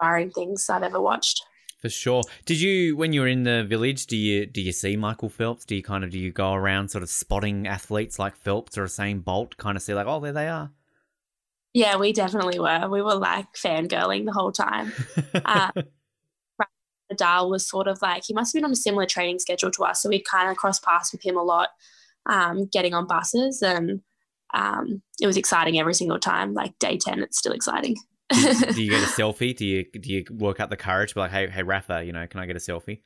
inspiring 0.00 0.30
things 0.30 0.68
i've 0.70 0.82
ever 0.82 1.00
watched 1.00 1.42
For 1.80 1.88
sure. 1.88 2.22
Did 2.44 2.60
you, 2.60 2.94
when 2.94 3.14
you 3.14 3.22
were 3.22 3.26
in 3.26 3.44
the 3.44 3.64
village, 3.64 4.06
do 4.06 4.14
you 4.14 4.44
do 4.44 4.60
you 4.60 4.70
see 4.72 4.96
Michael 4.96 5.30
Phelps? 5.30 5.64
Do 5.64 5.74
you 5.74 5.82
kind 5.82 6.04
of 6.04 6.10
do 6.10 6.18
you 6.18 6.30
go 6.30 6.52
around 6.52 6.90
sort 6.90 7.02
of 7.02 7.08
spotting 7.08 7.66
athletes 7.66 8.18
like 8.18 8.36
Phelps 8.36 8.76
or 8.76 8.84
Usain 8.84 9.24
Bolt? 9.24 9.56
Kind 9.56 9.76
of 9.78 9.82
see 9.82 9.94
like, 9.94 10.06
oh, 10.06 10.20
there 10.20 10.34
they 10.34 10.48
are. 10.48 10.70
yeah 11.72 11.96
we 11.96 12.12
definitely 12.12 12.58
were 12.58 12.88
we 12.90 13.00
were 13.00 13.14
like 13.14 13.46
fangirling 13.54 14.24
the 14.26 14.32
whole 14.32 14.52
time 14.52 14.92
uh, 15.44 15.70
Nadal 17.12 17.50
was 17.50 17.66
sort 17.68 17.88
of 17.88 18.00
like 18.02 18.24
he 18.26 18.34
must 18.34 18.52
have 18.52 18.60
been 18.60 18.64
on 18.66 18.72
a 18.72 18.76
similar 18.76 19.06
training 19.06 19.38
schedule 19.38 19.70
to 19.70 19.84
us 19.84 20.02
so 20.02 20.08
we 20.08 20.20
kind 20.22 20.50
of 20.50 20.56
crossed 20.56 20.84
paths 20.84 21.12
with 21.12 21.24
him 21.24 21.36
a 21.36 21.42
lot 21.42 21.70
um, 22.26 22.66
getting 22.66 22.94
on 22.94 23.06
buses 23.06 23.62
and 23.62 24.00
um, 24.54 25.02
it 25.20 25.26
was 25.26 25.36
exciting 25.36 25.78
every 25.78 25.94
single 25.94 26.18
time. 26.18 26.54
Like 26.54 26.78
day 26.78 26.96
10, 26.96 27.22
it's 27.22 27.38
still 27.38 27.52
exciting. 27.52 27.96
do 28.30 28.38
you 28.82 28.90
get 28.90 29.02
a 29.02 29.06
selfie? 29.06 29.56
Do 29.56 29.66
you 29.66 29.84
do 29.84 30.12
you 30.12 30.24
work 30.30 30.60
out 30.60 30.70
the 30.70 30.76
courage? 30.76 31.14
Be 31.14 31.20
like, 31.20 31.30
hey, 31.30 31.48
hey, 31.48 31.62
Rafa, 31.62 32.04
you 32.04 32.12
know, 32.12 32.26
can 32.26 32.40
I 32.40 32.46
get 32.46 32.56
a 32.56 32.60
selfie? 32.60 33.00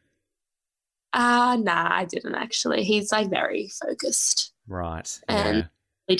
Uh 1.12 1.56
nah, 1.60 1.88
I 1.90 2.04
didn't 2.04 2.34
actually. 2.34 2.84
He's 2.84 3.12
like 3.12 3.30
very 3.30 3.70
focused. 3.80 4.52
Right. 4.66 5.20
And 5.28 5.68
we 6.08 6.18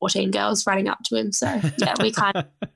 14 0.00 0.30
girls 0.30 0.66
running 0.66 0.88
up 0.88 0.98
to 1.06 1.16
him. 1.16 1.32
So 1.32 1.46
yeah, 1.78 1.94
we 2.00 2.12
kind 2.12 2.36
of 2.36 2.46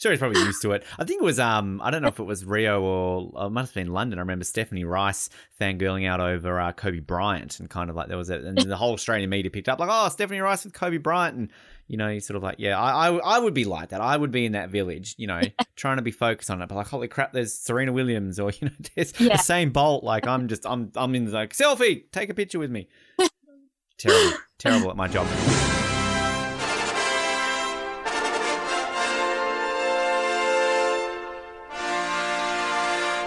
sure 0.00 0.10
he's 0.10 0.18
probably 0.20 0.40
used 0.40 0.62
to 0.62 0.72
it. 0.72 0.84
I 0.98 1.04
think 1.04 1.20
it 1.22 1.24
was 1.24 1.38
um 1.38 1.80
I 1.82 1.90
don't 1.90 2.02
know 2.02 2.08
if 2.08 2.18
it 2.18 2.24
was 2.24 2.44
Rio 2.44 2.80
or 2.82 3.32
uh, 3.40 3.46
it 3.46 3.50
must 3.50 3.74
have 3.74 3.84
been 3.84 3.92
London. 3.92 4.18
I 4.18 4.22
remember 4.22 4.44
Stephanie 4.44 4.84
Rice 4.84 5.28
fangirling 5.60 6.08
out 6.08 6.20
over 6.20 6.58
uh, 6.60 6.72
Kobe 6.72 7.00
Bryant 7.00 7.60
and 7.60 7.68
kind 7.70 7.90
of 7.90 7.96
like 7.96 8.08
there 8.08 8.16
was 8.16 8.30
a, 8.30 8.34
and 8.38 8.58
the 8.58 8.76
whole 8.76 8.92
Australian 8.94 9.30
media 9.30 9.50
picked 9.50 9.68
up 9.68 9.78
like 9.78 9.88
oh 9.92 10.08
Stephanie 10.08 10.40
Rice 10.40 10.64
with 10.64 10.72
Kobe 10.72 10.96
Bryant 10.98 11.36
and 11.36 11.50
you 11.86 11.96
know 11.96 12.08
you 12.08 12.20
sort 12.20 12.36
of 12.36 12.42
like 12.42 12.56
yeah 12.58 12.78
I, 12.80 13.08
I 13.08 13.16
I 13.16 13.38
would 13.38 13.54
be 13.54 13.64
like 13.64 13.90
that. 13.90 14.00
I 14.00 14.16
would 14.16 14.30
be 14.30 14.46
in 14.46 14.52
that 14.52 14.70
village 14.70 15.14
you 15.18 15.26
know 15.26 15.40
trying 15.76 15.96
to 15.96 16.02
be 16.02 16.10
focused 16.12 16.50
on 16.50 16.62
it, 16.62 16.68
but 16.68 16.74
like 16.76 16.86
holy 16.88 17.08
crap, 17.08 17.32
there's 17.32 17.52
Serena 17.52 17.92
Williams 17.92 18.38
or 18.40 18.50
you 18.60 18.68
know 18.68 18.74
there's 18.94 19.18
Yeah. 19.20 19.36
Usain 19.36 19.72
Bolt. 19.72 20.04
Like 20.04 20.26
I'm 20.26 20.48
just 20.48 20.66
I'm 20.66 20.90
I'm 20.96 21.14
in 21.14 21.26
the 21.26 21.32
like 21.32 21.52
selfie, 21.52 22.10
take 22.12 22.30
a 22.30 22.34
picture 22.34 22.58
with 22.58 22.70
me. 22.70 22.88
terrible, 23.98 24.38
terrible 24.58 24.90
at 24.90 24.96
my 24.96 25.08
job. 25.08 25.26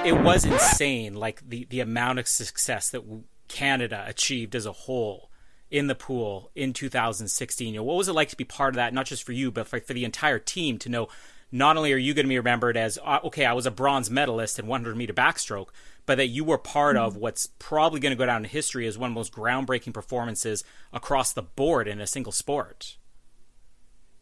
It 0.05 0.21
was 0.21 0.45
insane 0.45 1.13
like 1.13 1.47
the 1.47 1.65
the 1.69 1.79
amount 1.79 2.19
of 2.19 2.27
success 2.27 2.89
that 2.89 3.03
Canada 3.47 4.03
achieved 4.07 4.55
as 4.55 4.65
a 4.65 4.71
whole 4.71 5.29
in 5.69 5.87
the 5.87 5.95
pool 5.95 6.51
in 6.55 6.73
2016 6.73 7.67
you 7.67 7.79
know 7.79 7.83
what 7.83 7.97
was 7.97 8.07
it 8.07 8.13
like 8.13 8.29
to 8.29 8.37
be 8.37 8.43
part 8.43 8.73
of 8.73 8.75
that 8.75 8.93
not 8.93 9.05
just 9.05 9.23
for 9.23 9.31
you 9.31 9.51
but 9.51 9.67
for, 9.67 9.79
for 9.79 9.93
the 9.93 10.05
entire 10.05 10.39
team 10.39 10.77
to 10.77 10.89
know 10.89 11.07
not 11.51 11.77
only 11.77 11.91
are 11.93 11.97
you 11.97 12.13
going 12.13 12.25
to 12.25 12.29
be 12.29 12.37
remembered 12.37 12.77
as 12.77 12.99
uh, 13.03 13.19
okay 13.23 13.45
I 13.45 13.53
was 13.53 13.65
a 13.65 13.71
bronze 13.71 14.09
medalist 14.09 14.59
in 14.59 14.67
100 14.67 14.95
meter 14.95 15.13
backstroke 15.13 15.69
but 16.05 16.15
that 16.15 16.27
you 16.27 16.43
were 16.43 16.57
part 16.57 16.97
of 16.97 17.15
what's 17.15 17.47
probably 17.59 17.99
going 17.99 18.11
to 18.11 18.17
go 18.17 18.25
down 18.25 18.43
in 18.43 18.49
history 18.49 18.87
as 18.87 18.97
one 18.97 19.09
of 19.09 19.13
the 19.13 19.19
most 19.19 19.33
groundbreaking 19.33 19.93
performances 19.93 20.63
across 20.91 21.31
the 21.31 21.41
board 21.41 21.87
in 21.87 22.01
a 22.01 22.07
single 22.07 22.31
sport. 22.31 22.97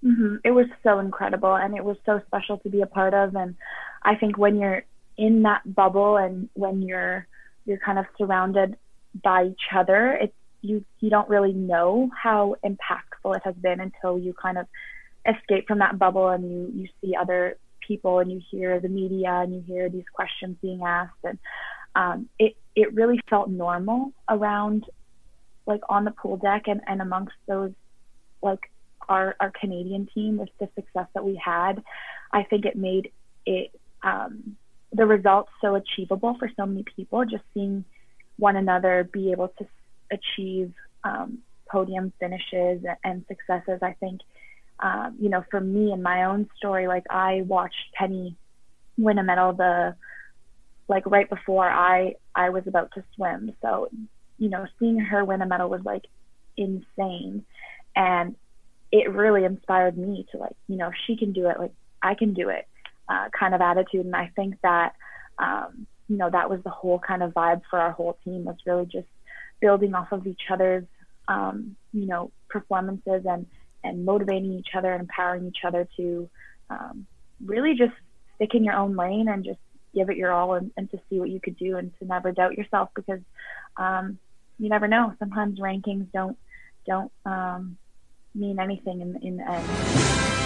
Hmm 0.01 0.35
It 0.43 0.51
was 0.51 0.67
so 0.83 0.99
incredible, 0.99 1.55
and 1.55 1.75
it 1.75 1.83
was 1.83 1.97
so 2.05 2.21
special 2.27 2.57
to 2.59 2.69
be 2.69 2.81
a 2.81 2.87
part 2.87 3.13
of. 3.13 3.35
And 3.35 3.55
I 4.03 4.15
think 4.15 4.37
when 4.37 4.57
you're 4.57 4.83
in 5.21 5.43
that 5.43 5.61
bubble 5.75 6.17
and 6.17 6.49
when 6.53 6.81
you're 6.81 7.27
you're 7.65 7.77
kind 7.77 7.99
of 7.99 8.05
surrounded 8.17 8.75
by 9.23 9.45
each 9.45 9.61
other, 9.73 10.17
it's 10.19 10.33
you 10.61 10.83
you 10.99 11.11
don't 11.11 11.29
really 11.29 11.53
know 11.53 12.09
how 12.11 12.55
impactful 12.65 13.35
it 13.35 13.43
has 13.45 13.53
been 13.55 13.79
until 13.79 14.17
you 14.17 14.33
kind 14.33 14.57
of 14.57 14.65
escape 15.27 15.67
from 15.67 15.77
that 15.77 15.99
bubble 15.99 16.29
and 16.29 16.43
you 16.43 16.71
you 16.81 16.87
see 17.01 17.15
other 17.15 17.55
people 17.87 18.17
and 18.17 18.31
you 18.31 18.41
hear 18.49 18.79
the 18.79 18.89
media 18.89 19.31
and 19.43 19.53
you 19.53 19.61
hear 19.61 19.89
these 19.89 20.09
questions 20.11 20.57
being 20.59 20.81
asked. 20.81 21.23
And 21.23 21.37
um, 21.93 22.29
it 22.39 22.55
it 22.75 22.91
really 22.95 23.19
felt 23.29 23.47
normal 23.47 24.13
around 24.27 24.85
like 25.67 25.81
on 25.87 26.03
the 26.03 26.11
pool 26.11 26.37
deck 26.37 26.63
and, 26.65 26.81
and 26.87 26.99
amongst 26.99 27.35
those 27.47 27.73
like 28.41 28.71
our 29.07 29.35
our 29.39 29.51
Canadian 29.51 30.07
team 30.15 30.37
with 30.37 30.49
the 30.59 30.67
success 30.73 31.05
that 31.13 31.23
we 31.23 31.35
had, 31.35 31.83
I 32.33 32.41
think 32.41 32.65
it 32.65 32.75
made 32.75 33.11
it 33.45 33.69
um, 34.01 34.57
the 34.93 35.05
results 35.05 35.51
so 35.61 35.75
achievable 35.75 36.35
for 36.37 36.49
so 36.55 36.65
many 36.65 36.83
people. 36.83 37.23
Just 37.25 37.43
seeing 37.53 37.85
one 38.37 38.55
another 38.55 39.07
be 39.11 39.31
able 39.31 39.49
to 39.59 39.67
achieve 40.11 40.73
um, 41.03 41.39
podium 41.69 42.11
finishes 42.19 42.83
and 43.03 43.25
successes, 43.27 43.79
I 43.81 43.93
think. 43.99 44.21
Um, 44.79 45.15
you 45.19 45.29
know, 45.29 45.43
for 45.51 45.61
me 45.61 45.91
in 45.91 46.01
my 46.01 46.25
own 46.25 46.49
story, 46.57 46.87
like 46.87 47.05
I 47.09 47.43
watched 47.45 47.93
Penny 47.93 48.35
win 48.97 49.19
a 49.19 49.23
medal 49.23 49.53
the 49.53 49.95
like 50.87 51.05
right 51.05 51.29
before 51.29 51.69
I 51.69 52.15
I 52.35 52.49
was 52.49 52.63
about 52.67 52.91
to 52.95 53.03
swim. 53.15 53.53
So, 53.61 53.89
you 54.37 54.49
know, 54.49 54.65
seeing 54.79 54.99
her 54.99 55.23
win 55.23 55.41
a 55.41 55.45
medal 55.45 55.69
was 55.69 55.81
like 55.85 56.05
insane, 56.57 57.45
and 57.95 58.35
it 58.91 59.11
really 59.11 59.45
inspired 59.45 59.97
me 59.97 60.25
to 60.31 60.37
like, 60.37 60.55
you 60.67 60.77
know, 60.77 60.87
if 60.87 60.95
she 61.07 61.15
can 61.15 61.31
do 61.31 61.47
it, 61.47 61.59
like 61.59 61.73
I 62.01 62.15
can 62.15 62.33
do 62.33 62.49
it, 62.49 62.67
uh, 63.11 63.27
kind 63.37 63.53
of 63.53 63.61
attitude. 63.61 64.05
And 64.05 64.15
I 64.15 64.31
think 64.35 64.55
that, 64.63 64.95
um, 65.37 65.85
you 66.07 66.17
know, 66.17 66.29
that 66.29 66.49
was 66.49 66.61
the 66.63 66.69
whole 66.69 66.99
kind 66.99 67.21
of 67.21 67.33
vibe 67.33 67.61
for 67.69 67.77
our 67.77 67.91
whole 67.91 68.17
team 68.23 68.45
was 68.45 68.55
really 68.65 68.85
just 68.85 69.07
building 69.59 69.93
off 69.93 70.11
of 70.11 70.25
each 70.27 70.43
other's, 70.49 70.85
um, 71.27 71.75
you 71.93 72.05
know, 72.05 72.31
performances 72.49 73.23
and 73.25 73.45
and 73.83 74.05
motivating 74.05 74.53
each 74.53 74.69
other 74.75 74.91
and 74.93 75.01
empowering 75.01 75.47
each 75.47 75.65
other 75.65 75.87
to 75.97 76.29
um, 76.69 77.05
really 77.43 77.73
just 77.73 77.93
stick 78.35 78.53
in 78.53 78.63
your 78.63 78.75
own 78.75 78.95
lane 78.95 79.27
and 79.27 79.43
just 79.43 79.59
give 79.95 80.09
it 80.09 80.17
your 80.17 80.31
all 80.31 80.53
and, 80.53 80.71
and 80.77 80.89
to 80.91 80.99
see 81.09 81.19
what 81.19 81.29
you 81.29 81.41
could 81.41 81.57
do 81.57 81.77
and 81.77 81.91
to 81.97 82.05
never 82.05 82.31
doubt 82.31 82.57
yourself 82.57 82.89
because 82.95 83.19
um, 83.77 84.19
you 84.59 84.69
never 84.69 84.87
know. 84.87 85.13
Sometimes 85.19 85.59
rankings 85.59 86.07
don't 86.13 86.37
don't 86.87 87.11
um, 87.25 87.77
mean 88.33 88.59
anything 88.59 89.01
in, 89.01 89.19
in 89.21 89.37
the 89.37 89.51
end. 89.51 90.40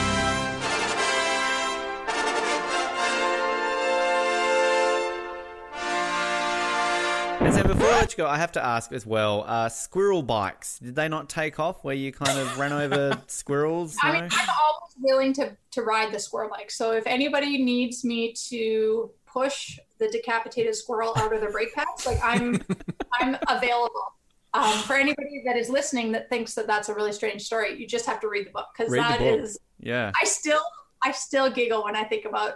And 7.46 7.54
so 7.54 7.62
before 7.62 7.86
I 7.86 8.00
let 8.00 8.12
you 8.12 8.18
go, 8.18 8.28
I 8.28 8.38
have 8.38 8.54
to 8.54 8.66
ask 8.66 8.92
as 8.92 9.06
well: 9.06 9.44
uh, 9.46 9.70
squirrel 9.70 10.24
bikes. 10.24 10.80
Did 10.80 10.96
they 10.96 11.08
not 11.08 11.30
take 11.30 11.60
off? 11.60 11.84
Where 11.84 11.94
you 11.94 12.12
kind 12.12 12.40
of 12.40 12.58
ran 12.58 12.74
over 12.74 13.22
squirrels? 13.28 13.96
I 14.02 14.08
no? 14.08 14.14
mean, 14.14 14.30
I'm 14.32 14.50
always 14.50 14.96
willing 15.00 15.34
to 15.34 15.56
to 15.72 15.84
ride 15.84 16.12
the 16.12 16.18
squirrel 16.18 16.50
bike. 16.50 16.72
So 16.72 16.94
if 16.94 17.06
anybody 17.06 17.64
needs 17.64 18.04
me 18.04 18.34
to 18.50 19.12
push 19.28 19.78
the 20.00 20.08
decapitated 20.08 20.74
squirrel 20.74 21.14
out 21.18 21.34
of 21.34 21.42
the 21.42 21.48
brake 21.48 21.76
pads, 21.76 22.08
like 22.08 22.18
I'm 22.24 22.60
I'm 23.22 23.38
available. 23.48 24.16
Um, 24.56 24.80
for 24.80 24.96
anybody 24.96 25.44
that 25.46 25.56
is 25.56 25.70
listening 25.70 26.14
that 26.14 26.30
thinks 26.30 26.56
that 26.56 26.66
that's 26.66 26.90
a 26.90 26.96
really 26.96 27.12
strange 27.12 27.44
story, 27.44 27.80
you 27.80 27.86
just 27.86 28.08
have 28.08 28.20
to 28.22 28.28
read 28.28 28.48
the 28.48 28.52
book 28.52 28.70
because 28.76 28.92
that 28.92 29.20
book. 29.20 29.40
is. 29.40 29.60
Yeah. 29.80 30.12
I 30.20 30.26
still 30.26 30.64
I 31.04 31.12
still 31.12 31.52
giggle 31.52 31.84
when 31.84 31.96
I 31.96 32.06
think 32.06 32.26
about 32.26 32.56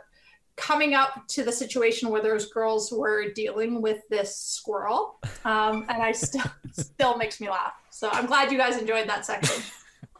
coming 0.59 0.93
up 0.93 1.27
to 1.29 1.43
the 1.43 1.51
situation 1.51 2.09
where 2.09 2.21
those 2.21 2.51
girls 2.51 2.91
were 2.91 3.31
dealing 3.31 3.81
with 3.81 4.07
this 4.09 4.35
squirrel, 4.35 5.19
um, 5.45 5.85
and 5.89 6.03
I 6.03 6.11
still 6.11 6.43
still 6.73 7.17
makes 7.17 7.39
me 7.39 7.49
laugh. 7.49 7.73
So 7.89 8.09
I'm 8.11 8.25
glad 8.25 8.51
you 8.51 8.57
guys 8.57 8.77
enjoyed 8.77 9.07
that 9.07 9.25
section. 9.25 9.63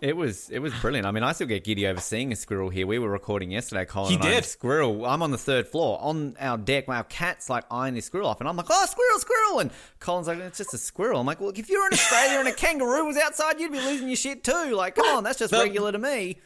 It 0.02 0.16
was 0.16 0.50
it 0.50 0.60
was 0.60 0.74
brilliant. 0.76 1.06
I 1.06 1.12
mean, 1.12 1.24
I 1.24 1.34
still 1.34 1.48
get 1.48 1.64
giddy 1.64 1.86
over 1.88 2.00
seeing 2.00 2.32
a 2.32 2.36
squirrel 2.36 2.70
here. 2.70 2.88
We 2.88 3.00
were 3.00 3.10
recording 3.10 3.52
yesterday, 3.52 3.84
Colin. 3.86 4.10
He 4.12 4.16
and 4.16 4.24
I, 4.24 4.30
did. 4.36 4.46
squirrel. 4.46 5.06
I'm 5.06 5.22
on 5.22 5.32
the 5.32 5.38
third 5.38 5.68
floor 5.68 6.00
on 6.02 6.38
our 6.40 6.58
deck. 6.58 6.88
Our 6.88 7.04
cat's 7.04 7.50
like 7.50 7.66
eyeing 7.70 7.96
this 7.96 8.06
squirrel 8.06 8.28
off, 8.28 8.40
and 8.40 8.48
I'm 8.48 8.56
like, 8.56 8.68
"Oh, 8.70 8.86
squirrel, 8.86 9.20
squirrel!" 9.20 9.60
And 9.60 9.72
Colin's 10.00 10.28
like, 10.28 10.40
"It's 10.40 10.58
just 10.58 10.74
a 10.74 10.78
squirrel." 10.78 11.20
I'm 11.20 11.26
like, 11.28 11.42
"Well, 11.42 11.52
if 11.54 11.70
you're 11.70 11.86
in 11.88 11.94
Australia 11.94 12.40
and 12.40 12.48
a 12.48 12.54
kangaroo 12.54 13.06
was 13.08 13.18
outside, 13.18 13.60
you'd 13.60 13.72
be 13.74 13.80
losing 13.82 14.08
your 14.08 14.16
shit 14.16 14.44
too. 14.44 14.72
Like, 14.74 14.96
come 14.96 15.08
on, 15.08 15.24
that's 15.24 15.38
just 15.40 15.52
The- 15.52 15.60
regular 15.60 15.92
to 15.92 16.00
me." 16.00 16.38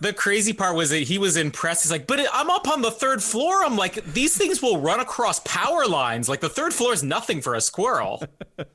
The 0.00 0.12
crazy 0.12 0.52
part 0.52 0.76
was 0.76 0.90
that 0.90 0.98
he 1.04 1.16
was 1.18 1.36
impressed. 1.38 1.84
He's 1.84 1.90
like, 1.90 2.06
but 2.06 2.20
I'm 2.32 2.50
up 2.50 2.68
on 2.68 2.82
the 2.82 2.90
third 2.90 3.22
floor. 3.22 3.64
I'm 3.64 3.76
like, 3.76 4.04
these 4.12 4.36
things 4.36 4.60
will 4.60 4.78
run 4.78 5.00
across 5.00 5.40
power 5.40 5.86
lines. 5.86 6.28
Like 6.28 6.40
the 6.40 6.50
third 6.50 6.74
floor 6.74 6.92
is 6.92 7.02
nothing 7.02 7.40
for 7.40 7.54
a 7.54 7.60
squirrel. 7.60 8.22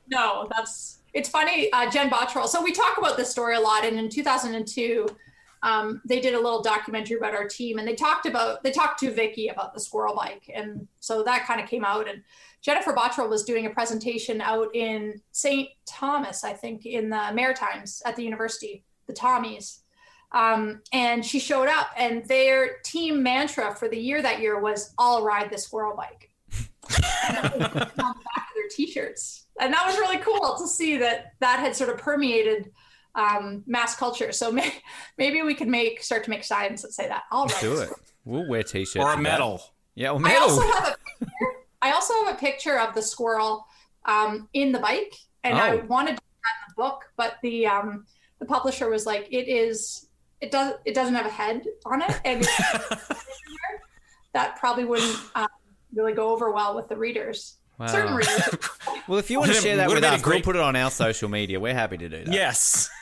No, 0.08 0.48
that's 0.54 0.98
it's 1.12 1.28
funny. 1.28 1.72
Uh, 1.72 1.90
Jen 1.90 2.10
Botterill. 2.10 2.46
So 2.46 2.62
we 2.62 2.72
talk 2.72 2.98
about 2.98 3.16
this 3.16 3.30
story 3.30 3.56
a 3.56 3.60
lot, 3.60 3.84
and 3.84 3.98
in 3.98 4.08
2002, 4.08 5.06
um, 5.62 6.00
they 6.04 6.20
did 6.20 6.34
a 6.34 6.40
little 6.40 6.62
documentary 6.62 7.18
about 7.18 7.34
our 7.34 7.46
team, 7.46 7.78
and 7.78 7.86
they 7.86 7.94
talked 7.94 8.26
about 8.26 8.62
they 8.62 8.70
talked 8.70 9.00
to 9.00 9.10
Vicky 9.10 9.48
about 9.48 9.74
the 9.74 9.80
squirrel 9.80 10.14
bike, 10.14 10.50
and 10.54 10.86
so 11.00 11.22
that 11.22 11.46
kind 11.46 11.60
of 11.60 11.68
came 11.68 11.84
out. 11.84 12.08
And 12.08 12.22
Jennifer 12.62 12.92
Botterill 12.92 13.28
was 13.28 13.44
doing 13.44 13.66
a 13.66 13.70
presentation 13.70 14.40
out 14.40 14.74
in 14.74 15.20
St. 15.32 15.68
Thomas, 15.86 16.44
I 16.44 16.52
think, 16.52 16.86
in 16.86 17.10
the 17.10 17.30
Maritimes 17.34 18.02
at 18.06 18.16
the 18.16 18.22
university, 18.22 18.84
the 19.06 19.12
Tommies. 19.12 19.80
Um, 20.32 20.80
and 20.92 21.24
she 21.24 21.40
showed 21.40 21.68
up, 21.68 21.88
and 21.96 22.24
their 22.26 22.78
team 22.84 23.22
mantra 23.22 23.74
for 23.74 23.88
the 23.88 23.98
year 23.98 24.22
that 24.22 24.40
year 24.40 24.60
was 24.60 24.94
"I'll 24.98 25.24
ride 25.24 25.50
the 25.50 25.58
squirrel 25.58 25.96
bike." 25.96 26.30
On 27.34 27.58
the 27.58 27.68
back 27.68 27.98
of 27.98 28.54
their 28.54 28.68
t-shirts 28.70 29.46
and 29.60 29.72
that 29.72 29.86
was 29.86 29.96
really 29.98 30.18
cool 30.18 30.56
to 30.58 30.66
see 30.66 30.96
that 30.96 31.34
that 31.40 31.60
had 31.60 31.76
sort 31.76 31.90
of 31.90 31.98
permeated 31.98 32.70
um, 33.14 33.62
mass 33.66 33.94
culture 33.96 34.32
so 34.32 34.50
may- 34.52 34.74
maybe 35.18 35.42
we 35.42 35.54
could 35.54 35.68
make 35.68 36.02
start 36.02 36.24
to 36.24 36.30
make 36.30 36.44
signs 36.44 36.82
that 36.82 36.92
say 36.92 37.06
that 37.08 37.22
All 37.30 37.44
right. 37.44 37.50
Let's 37.50 37.60
do 37.62 37.78
it. 37.80 37.90
We'll 38.24 38.48
wear 38.48 38.62
t-shirts 38.62 38.96
Or 39.04 39.12
a 39.12 39.16
medal. 39.18 39.60
Yeah, 39.94 40.10
or 40.12 40.20
I 40.26 40.36
also 40.36 40.60
have 40.62 40.84
a 40.88 40.96
picture, 41.18 41.34
I 41.82 41.92
also 41.92 42.14
have 42.24 42.34
a 42.34 42.38
picture 42.38 42.78
of 42.78 42.94
the 42.94 43.02
squirrel 43.02 43.66
um, 44.04 44.48
in 44.52 44.70
the 44.72 44.78
bike, 44.78 45.14
and 45.44 45.58
I 45.58 45.72
Oh. 45.72 45.84
wanted 45.88 46.16
to 46.16 46.22
put 46.22 46.40
that 46.44 46.54
in 46.60 46.64
the 46.68 46.74
book, 46.82 47.04
but 47.16 47.34
the 47.42 47.66
um, 47.66 48.06
the 48.38 48.46
publisher 48.46 48.88
was 48.88 49.04
like, 49.06 49.26
"It 49.30 49.48
is, 49.48 50.06
it 50.40 50.50
does, 50.50 50.74
it 50.84 50.94
doesn't 50.94 51.14
have 51.14 51.26
a 51.26 51.30
head 51.30 51.64
on 51.84 52.02
it, 52.02 52.20
and 52.24 52.46
that 54.32 54.56
probably 54.58 54.84
wouldn't 54.84 55.16
um, 55.34 55.48
really 55.94 56.12
go 56.12 56.30
over 56.30 56.50
well 56.52 56.74
with 56.76 56.88
the 56.88 56.96
readers." 56.96 57.56
Certain 57.88 58.10
Wow. 58.12 58.16
readers, 58.18 58.58
Well, 59.08 59.18
if 59.18 59.30
you 59.30 59.40
want 59.40 59.52
to 59.52 59.60
share 59.60 59.76
that 59.76 59.88
with 59.88 60.04
us, 60.04 60.20
great- 60.22 60.36
we'll 60.36 60.42
put 60.42 60.56
it 60.56 60.62
on 60.62 60.76
our 60.76 60.90
social 60.90 61.28
media. 61.28 61.58
We're 61.60 61.74
happy 61.74 61.96
to 61.98 62.08
do 62.08 62.24
that. 62.24 62.32
Yes. 62.34 62.88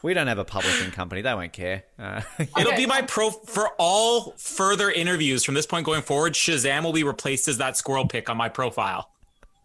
We 0.00 0.14
don't 0.14 0.28
have 0.28 0.38
a 0.38 0.44
publishing 0.44 0.92
company. 0.92 1.22
They 1.22 1.34
won't 1.34 1.52
care. 1.52 1.82
Uh, 1.98 2.20
It'll 2.56 2.76
be 2.76 2.86
my 2.86 3.02
pro 3.02 3.30
for 3.30 3.70
all 3.78 4.32
further 4.36 4.88
interviews 4.92 5.42
from 5.42 5.54
this 5.56 5.66
point 5.66 5.84
going 5.84 6.02
forward. 6.02 6.34
Shazam 6.34 6.84
will 6.84 6.92
be 6.92 7.02
replaced 7.02 7.48
as 7.48 7.58
that 7.58 7.76
squirrel 7.76 8.06
pick 8.06 8.30
on 8.30 8.36
my 8.36 8.48
profile. 8.48 9.10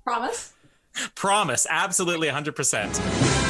promise. 0.03 0.53
Promise. 1.13 1.67
Absolutely 1.69 2.29
100%. 2.29 3.42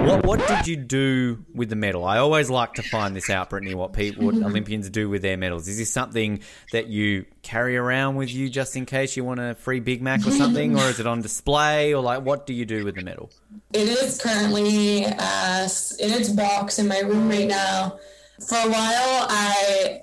What 0.00 0.24
what 0.24 0.48
did 0.48 0.66
you 0.66 0.76
do 0.76 1.44
with 1.54 1.68
the 1.68 1.76
medal? 1.76 2.04
I 2.04 2.18
always 2.18 2.48
like 2.48 2.74
to 2.74 2.82
find 2.82 3.14
this 3.14 3.28
out, 3.28 3.50
Brittany. 3.50 3.74
What 3.74 3.92
people, 3.92 4.26
what 4.26 4.34
Olympians 4.42 4.88
do 4.88 5.10
with 5.10 5.20
their 5.20 5.36
medals? 5.36 5.68
Is 5.68 5.76
this 5.76 5.92
something 5.92 6.40
that 6.72 6.86
you 6.86 7.26
carry 7.42 7.76
around 7.76 8.16
with 8.16 8.32
you 8.32 8.48
just 8.48 8.76
in 8.76 8.86
case 8.86 9.16
you 9.16 9.24
want 9.24 9.40
a 9.40 9.54
free 9.54 9.78
Big 9.80 10.00
Mac 10.00 10.26
or 10.26 10.30
something, 10.30 10.76
or 10.78 10.84
is 10.84 11.00
it 11.00 11.06
on 11.06 11.20
display, 11.20 11.92
or 11.92 12.02
like 12.02 12.22
what 12.24 12.46
do 12.46 12.54
you 12.54 12.64
do 12.64 12.84
with 12.84 12.94
the 12.94 13.02
medal? 13.02 13.30
It 13.74 13.88
is 13.88 14.20
currently 14.20 15.04
uh, 15.04 15.68
in 15.98 16.12
its 16.12 16.30
box 16.30 16.78
in 16.78 16.88
my 16.88 17.00
room 17.00 17.28
right 17.28 17.46
now. 17.48 17.98
For 18.48 18.56
a 18.56 18.70
while, 18.70 19.26
I 19.28 20.00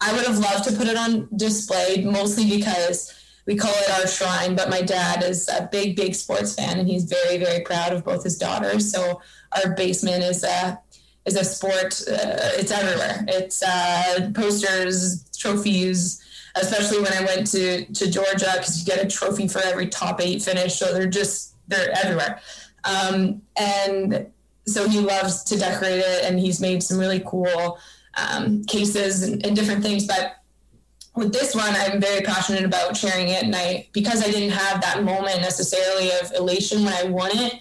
I 0.00 0.12
would 0.12 0.26
have 0.26 0.38
loved 0.38 0.64
to 0.68 0.76
put 0.76 0.88
it 0.88 0.96
on 0.98 1.26
display, 1.36 2.04
mostly 2.04 2.58
because 2.58 3.17
we 3.48 3.56
call 3.56 3.72
it 3.72 3.90
our 3.98 4.06
shrine. 4.06 4.54
But 4.54 4.68
my 4.68 4.82
dad 4.82 5.24
is 5.24 5.48
a 5.48 5.68
big, 5.72 5.96
big 5.96 6.14
sports 6.14 6.54
fan, 6.54 6.78
and 6.78 6.86
he's 6.86 7.04
very, 7.04 7.38
very 7.38 7.64
proud 7.64 7.92
of 7.94 8.04
both 8.04 8.22
his 8.22 8.36
daughters. 8.36 8.92
So 8.92 9.20
our 9.56 9.74
basement 9.74 10.22
is 10.22 10.44
a 10.44 10.78
is 11.24 11.34
a 11.34 11.44
sport. 11.44 12.00
Uh, 12.06 12.60
it's 12.60 12.70
everywhere. 12.70 13.24
It's 13.26 13.62
uh, 13.62 14.30
posters, 14.34 15.24
trophies. 15.36 16.22
Especially 16.54 17.00
when 17.00 17.12
I 17.12 17.24
went 17.24 17.46
to 17.48 17.86
to 17.86 18.10
Georgia, 18.10 18.52
because 18.52 18.78
you 18.78 18.84
get 18.84 19.04
a 19.04 19.08
trophy 19.08 19.48
for 19.48 19.60
every 19.60 19.88
top 19.88 20.20
eight 20.20 20.42
finish. 20.42 20.76
So 20.76 20.92
they're 20.92 21.06
just 21.06 21.54
they're 21.68 21.90
everywhere. 22.04 22.40
Um, 22.84 23.42
and 23.56 24.26
so 24.66 24.88
he 24.88 25.00
loves 25.00 25.42
to 25.44 25.58
decorate 25.58 26.00
it, 26.00 26.24
and 26.24 26.38
he's 26.38 26.60
made 26.60 26.82
some 26.82 26.98
really 26.98 27.22
cool 27.24 27.78
um, 28.14 28.64
cases 28.64 29.22
and, 29.22 29.44
and 29.46 29.56
different 29.56 29.82
things. 29.82 30.06
But 30.06 30.37
with 31.18 31.32
this 31.32 31.52
one, 31.54 31.74
I'm 31.74 32.00
very 32.00 32.22
passionate 32.22 32.64
about 32.64 32.96
sharing 32.96 33.28
it, 33.28 33.42
and 33.42 33.54
I 33.54 33.88
because 33.92 34.22
I 34.22 34.30
didn't 34.30 34.50
have 34.50 34.80
that 34.80 35.02
moment 35.02 35.40
necessarily 35.40 36.10
of 36.12 36.32
elation 36.32 36.84
when 36.84 36.94
I 36.94 37.04
won 37.04 37.30
it. 37.32 37.54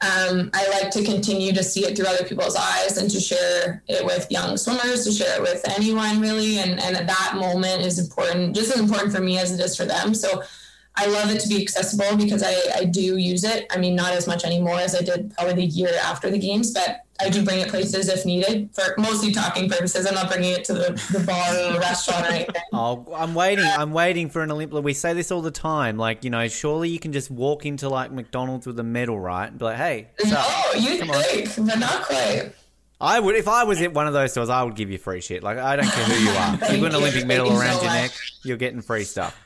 Um, 0.00 0.50
I 0.54 0.68
like 0.68 0.90
to 0.92 1.04
continue 1.04 1.52
to 1.52 1.62
see 1.62 1.84
it 1.84 1.96
through 1.96 2.06
other 2.06 2.24
people's 2.24 2.54
eyes 2.54 2.98
and 2.98 3.10
to 3.10 3.18
share 3.18 3.82
it 3.88 4.04
with 4.04 4.30
young 4.30 4.56
swimmers, 4.56 5.04
to 5.04 5.12
share 5.12 5.36
it 5.36 5.42
with 5.42 5.62
anyone 5.76 6.20
really. 6.20 6.58
And, 6.58 6.78
and 6.80 7.08
that 7.08 7.32
moment 7.34 7.84
is 7.84 7.98
important, 7.98 8.54
just 8.54 8.72
as 8.72 8.80
important 8.80 9.12
for 9.12 9.20
me 9.20 9.38
as 9.38 9.50
it 9.52 9.60
is 9.60 9.76
for 9.76 9.86
them. 9.86 10.14
So 10.14 10.42
I 10.94 11.06
love 11.06 11.30
it 11.30 11.40
to 11.40 11.48
be 11.48 11.60
accessible 11.60 12.16
because 12.16 12.44
I, 12.44 12.54
I 12.76 12.84
do 12.84 13.16
use 13.16 13.42
it. 13.42 13.66
I 13.72 13.78
mean, 13.78 13.96
not 13.96 14.12
as 14.12 14.28
much 14.28 14.44
anymore 14.44 14.78
as 14.78 14.94
I 14.94 15.02
did 15.02 15.32
probably 15.34 15.54
the 15.54 15.64
year 15.64 15.94
after 16.04 16.30
the 16.30 16.38
games, 16.38 16.72
but 16.72 17.04
I 17.20 17.28
do 17.30 17.44
bring 17.44 17.58
it 17.60 17.68
places 17.68 18.08
if 18.08 18.24
needed 18.24 18.70
for 18.72 18.94
mostly 18.98 19.32
talking 19.32 19.68
purposes. 19.68 20.06
I'm 20.06 20.14
not 20.14 20.28
bringing 20.30 20.52
it 20.52 20.64
to 20.66 20.72
the, 20.74 21.08
the 21.12 21.20
bar 21.26 21.50
or 21.56 21.72
the 21.72 21.78
restaurant 21.80 22.26
or 22.26 22.30
anything. 22.30 22.54
Oh, 22.72 23.12
I'm 23.14 23.34
waiting. 23.34 23.64
I'm 23.64 23.92
waiting 23.92 24.28
for 24.30 24.42
an 24.42 24.52
Olympic. 24.52 24.84
We 24.84 24.94
say 24.94 25.12
this 25.14 25.32
all 25.32 25.42
the 25.42 25.50
time. 25.50 25.96
Like, 25.96 26.22
you 26.22 26.30
know, 26.30 26.46
surely 26.46 26.90
you 26.90 27.00
can 27.00 27.12
just 27.12 27.28
walk 27.30 27.66
into 27.66 27.88
like 27.88 28.12
McDonald's 28.12 28.66
with 28.66 28.78
a 28.78 28.84
medal, 28.84 29.18
right? 29.18 29.48
And 29.48 29.58
be 29.58 29.64
like, 29.64 29.76
hey, 29.78 30.08
what's 30.18 30.32
up? 30.32 30.44
Oh, 30.46 30.74
you 30.78 30.98
Come 30.98 31.10
on." 31.10 31.66
but 31.66 31.78
not 31.78 32.02
quite. 32.04 32.52
I 33.00 33.18
would, 33.20 33.34
if 33.36 33.48
I 33.48 33.64
was 33.64 33.80
at 33.80 33.94
one 33.94 34.06
of 34.06 34.12
those 34.12 34.32
stores, 34.32 34.48
I 34.48 34.62
would 34.62 34.76
give 34.76 34.90
you 34.90 34.98
free 34.98 35.20
shit. 35.20 35.42
Like, 35.42 35.58
I 35.58 35.76
don't 35.76 35.86
care 35.90 36.04
who 36.04 36.22
you 36.22 36.30
are. 36.30 36.50
You've 36.72 36.80
got 36.82 36.90
an. 36.90 36.94
Olympic 36.96 37.26
medal 37.26 37.48
around 37.48 37.76
so 37.76 37.82
your 37.82 37.92
much. 37.92 38.02
neck, 38.02 38.10
you're 38.44 38.56
getting 38.56 38.80
free 38.80 39.04
stuff. 39.04 39.36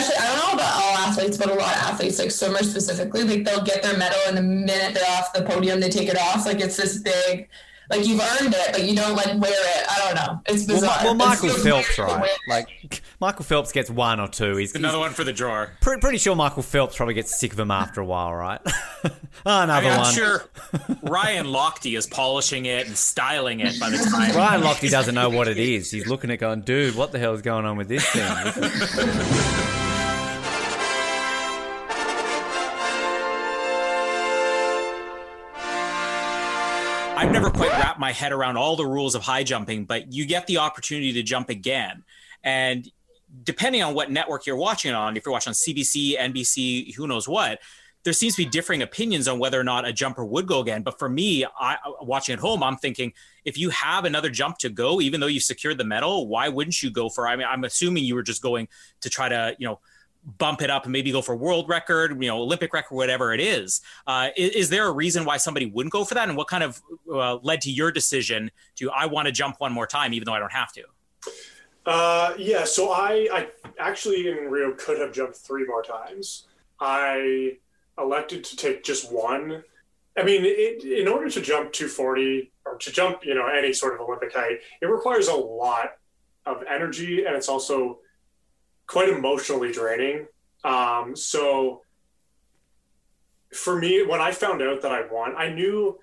Actually, 0.00 0.16
I 0.16 0.26
don't 0.36 0.46
know 0.48 0.54
about 0.54 0.74
all 0.82 0.96
athletes, 0.98 1.36
but 1.36 1.48
a 1.50 1.54
lot 1.54 1.76
of 1.76 1.82
athletes, 1.82 2.18
like 2.18 2.30
swimmers 2.30 2.70
specifically, 2.70 3.24
like 3.24 3.44
they'll 3.44 3.62
get 3.64 3.82
their 3.82 3.96
medal 3.96 4.18
and 4.28 4.36
the 4.36 4.42
minute 4.42 4.94
they're 4.94 5.10
off 5.18 5.32
the 5.32 5.42
podium, 5.42 5.80
they 5.80 5.88
take 5.90 6.08
it 6.08 6.16
off. 6.18 6.46
Like 6.46 6.60
it's 6.60 6.76
this 6.76 6.98
big, 6.98 7.48
like 7.90 8.06
you've 8.06 8.20
earned 8.20 8.54
it, 8.54 8.68
but 8.72 8.84
you 8.84 8.94
don't 8.94 9.16
like 9.16 9.26
wear 9.40 9.50
it. 9.52 9.86
I 9.90 9.98
don't 10.06 10.14
know. 10.14 10.40
It's 10.46 10.66
Well, 10.66 10.76
bizarre. 10.80 10.98
Mi- 11.00 11.04
well, 11.06 11.14
Michael 11.14 11.48
feels 11.50 11.62
Phelps, 11.86 11.98
right? 11.98 12.30
Like, 12.48 13.02
Michael 13.20 13.44
Phelps 13.44 13.72
gets 13.72 13.90
one 13.90 14.20
or 14.20 14.28
two. 14.28 14.56
He's 14.56 14.74
Another 14.76 14.98
one 15.00 15.10
for 15.12 15.24
the 15.24 15.32
drawer. 15.32 15.72
Pretty, 15.80 16.00
pretty 16.00 16.18
sure 16.18 16.34
Michael 16.36 16.62
Phelps 16.62 16.96
probably 16.96 17.14
gets 17.14 17.38
sick 17.38 17.50
of 17.50 17.56
them 17.56 17.70
after 17.72 18.00
a 18.00 18.04
while, 18.04 18.32
right? 18.32 18.60
oh, 18.64 18.70
ah, 19.46 19.62
another 19.64 19.72
I 19.72 19.80
mean, 19.90 19.92
I'm 19.92 19.98
one. 20.04 20.14
sure 20.14 20.44
Ryan 21.02 21.46
Lochte 21.46 21.98
is 21.98 22.06
polishing 22.06 22.66
it 22.66 22.86
and 22.86 22.96
styling 22.96 23.58
it 23.60 23.78
by 23.80 23.90
the 23.90 23.98
time. 24.10 24.36
Ryan 24.36 24.62
Lochte 24.62 24.88
doesn't 24.90 25.14
know 25.14 25.28
what 25.28 25.48
it 25.48 25.58
is. 25.58 25.90
He's 25.90 26.06
looking 26.06 26.30
at 26.30 26.34
it 26.34 26.36
going, 26.38 26.60
dude, 26.60 26.94
what 26.94 27.10
the 27.12 27.18
hell 27.18 27.34
is 27.34 27.42
going 27.42 27.64
on 27.64 27.76
with 27.76 27.88
this 27.88 28.08
thing? 28.08 29.76
I've 37.20 37.32
never 37.32 37.50
quite 37.50 37.70
wrapped 37.72 38.00
my 38.00 38.12
head 38.12 38.32
around 38.32 38.56
all 38.56 38.76
the 38.76 38.86
rules 38.86 39.14
of 39.14 39.20
high 39.20 39.42
jumping, 39.42 39.84
but 39.84 40.10
you 40.10 40.24
get 40.24 40.46
the 40.46 40.56
opportunity 40.56 41.12
to 41.12 41.22
jump 41.22 41.50
again. 41.50 42.02
And 42.42 42.90
depending 43.44 43.82
on 43.82 43.92
what 43.92 44.10
network 44.10 44.46
you're 44.46 44.56
watching 44.56 44.94
on, 44.94 45.18
if 45.18 45.26
you're 45.26 45.32
watching 45.32 45.50
on 45.50 45.54
CBC, 45.54 46.16
NBC, 46.16 46.94
who 46.94 47.06
knows 47.06 47.28
what, 47.28 47.58
there 48.04 48.14
seems 48.14 48.36
to 48.36 48.44
be 48.44 48.48
differing 48.48 48.80
opinions 48.80 49.28
on 49.28 49.38
whether 49.38 49.60
or 49.60 49.64
not 49.64 49.86
a 49.86 49.92
jumper 49.92 50.24
would 50.24 50.46
go 50.46 50.60
again. 50.60 50.82
But 50.82 50.98
for 50.98 51.10
me, 51.10 51.44
I, 51.44 51.76
watching 52.00 52.32
at 52.32 52.38
home, 52.38 52.62
I'm 52.62 52.78
thinking 52.78 53.12
if 53.44 53.58
you 53.58 53.68
have 53.68 54.06
another 54.06 54.30
jump 54.30 54.56
to 54.60 54.70
go, 54.70 55.02
even 55.02 55.20
though 55.20 55.26
you've 55.26 55.42
secured 55.42 55.76
the 55.76 55.84
medal, 55.84 56.26
why 56.26 56.48
wouldn't 56.48 56.82
you 56.82 56.90
go 56.90 57.10
for? 57.10 57.28
I 57.28 57.36
mean, 57.36 57.46
I'm 57.46 57.64
assuming 57.64 58.04
you 58.04 58.14
were 58.14 58.22
just 58.22 58.40
going 58.40 58.66
to 59.02 59.10
try 59.10 59.28
to, 59.28 59.54
you 59.58 59.66
know, 59.66 59.80
bump 60.38 60.62
it 60.62 60.70
up 60.70 60.84
and 60.84 60.92
maybe 60.92 61.12
go 61.12 61.22
for 61.22 61.34
world 61.34 61.68
record, 61.68 62.22
you 62.22 62.28
know, 62.28 62.38
Olympic 62.38 62.72
record, 62.72 62.94
whatever 62.94 63.32
it 63.32 63.40
is. 63.40 63.80
Uh, 64.06 64.28
is, 64.36 64.50
is 64.50 64.70
there 64.70 64.86
a 64.86 64.92
reason 64.92 65.24
why 65.24 65.36
somebody 65.36 65.66
wouldn't 65.66 65.92
go 65.92 66.04
for 66.04 66.14
that? 66.14 66.28
And 66.28 66.36
what 66.36 66.48
kind 66.48 66.62
of 66.62 66.80
uh, 67.10 67.36
led 67.36 67.60
to 67.62 67.70
your 67.70 67.90
decision 67.90 68.50
to 68.76 68.90
I 68.90 69.06
want 69.06 69.26
to 69.26 69.32
jump 69.32 69.56
one 69.58 69.72
more 69.72 69.86
time, 69.86 70.12
even 70.12 70.26
though 70.26 70.34
I 70.34 70.38
don't 70.38 70.52
have 70.52 70.72
to? 70.72 70.82
Uh, 71.86 72.34
yeah, 72.38 72.64
so 72.64 72.92
I, 72.92 73.28
I 73.32 73.48
actually 73.78 74.28
in 74.28 74.50
Rio 74.50 74.72
could 74.72 75.00
have 75.00 75.12
jumped 75.12 75.36
three 75.36 75.64
more 75.64 75.82
times. 75.82 76.46
I 76.78 77.56
elected 77.98 78.44
to 78.44 78.56
take 78.56 78.84
just 78.84 79.10
one. 79.10 79.64
I 80.18 80.22
mean, 80.22 80.42
it, 80.44 80.84
in 80.84 81.08
order 81.08 81.30
to 81.30 81.40
jump 81.40 81.72
240 81.72 82.52
or 82.66 82.76
to 82.76 82.92
jump, 82.92 83.24
you 83.24 83.34
know, 83.34 83.46
any 83.46 83.72
sort 83.72 83.94
of 83.94 84.00
Olympic 84.00 84.34
height, 84.34 84.58
it 84.82 84.86
requires 84.86 85.28
a 85.28 85.34
lot 85.34 85.96
of 86.46 86.62
energy 86.68 87.24
and 87.24 87.34
it's 87.34 87.48
also 87.48 88.00
quite 88.90 89.08
emotionally 89.08 89.70
draining. 89.70 90.26
Um, 90.64 91.14
so 91.14 91.82
for 93.54 93.78
me, 93.78 94.04
when 94.04 94.20
I 94.20 94.32
found 94.32 94.62
out 94.62 94.82
that 94.82 94.90
I 94.90 95.02
won, 95.10 95.34
I 95.36 95.48
knew, 95.48 95.96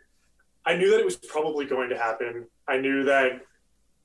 I 0.66 0.78
knew 0.78 0.92
that 0.92 1.00
it 1.00 1.06
was 1.06 1.18
probably 1.18 1.66
going 1.66 1.90
to 1.90 1.98
happen. 1.98 2.48
I 2.66 2.78
knew 2.78 3.04
that 3.04 3.42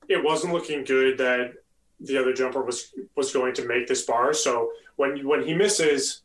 it 0.09 0.21
wasn't 0.21 0.53
looking 0.53 0.83
good 0.83 1.17
that 1.17 1.53
the 2.01 2.17
other 2.17 2.33
jumper 2.33 2.61
was 2.61 2.93
was 3.15 3.31
going 3.31 3.53
to 3.53 3.65
make 3.65 3.87
this 3.87 4.03
bar. 4.05 4.33
So 4.33 4.71
when 4.97 5.25
when 5.25 5.47
he 5.47 5.53
misses, 5.53 6.23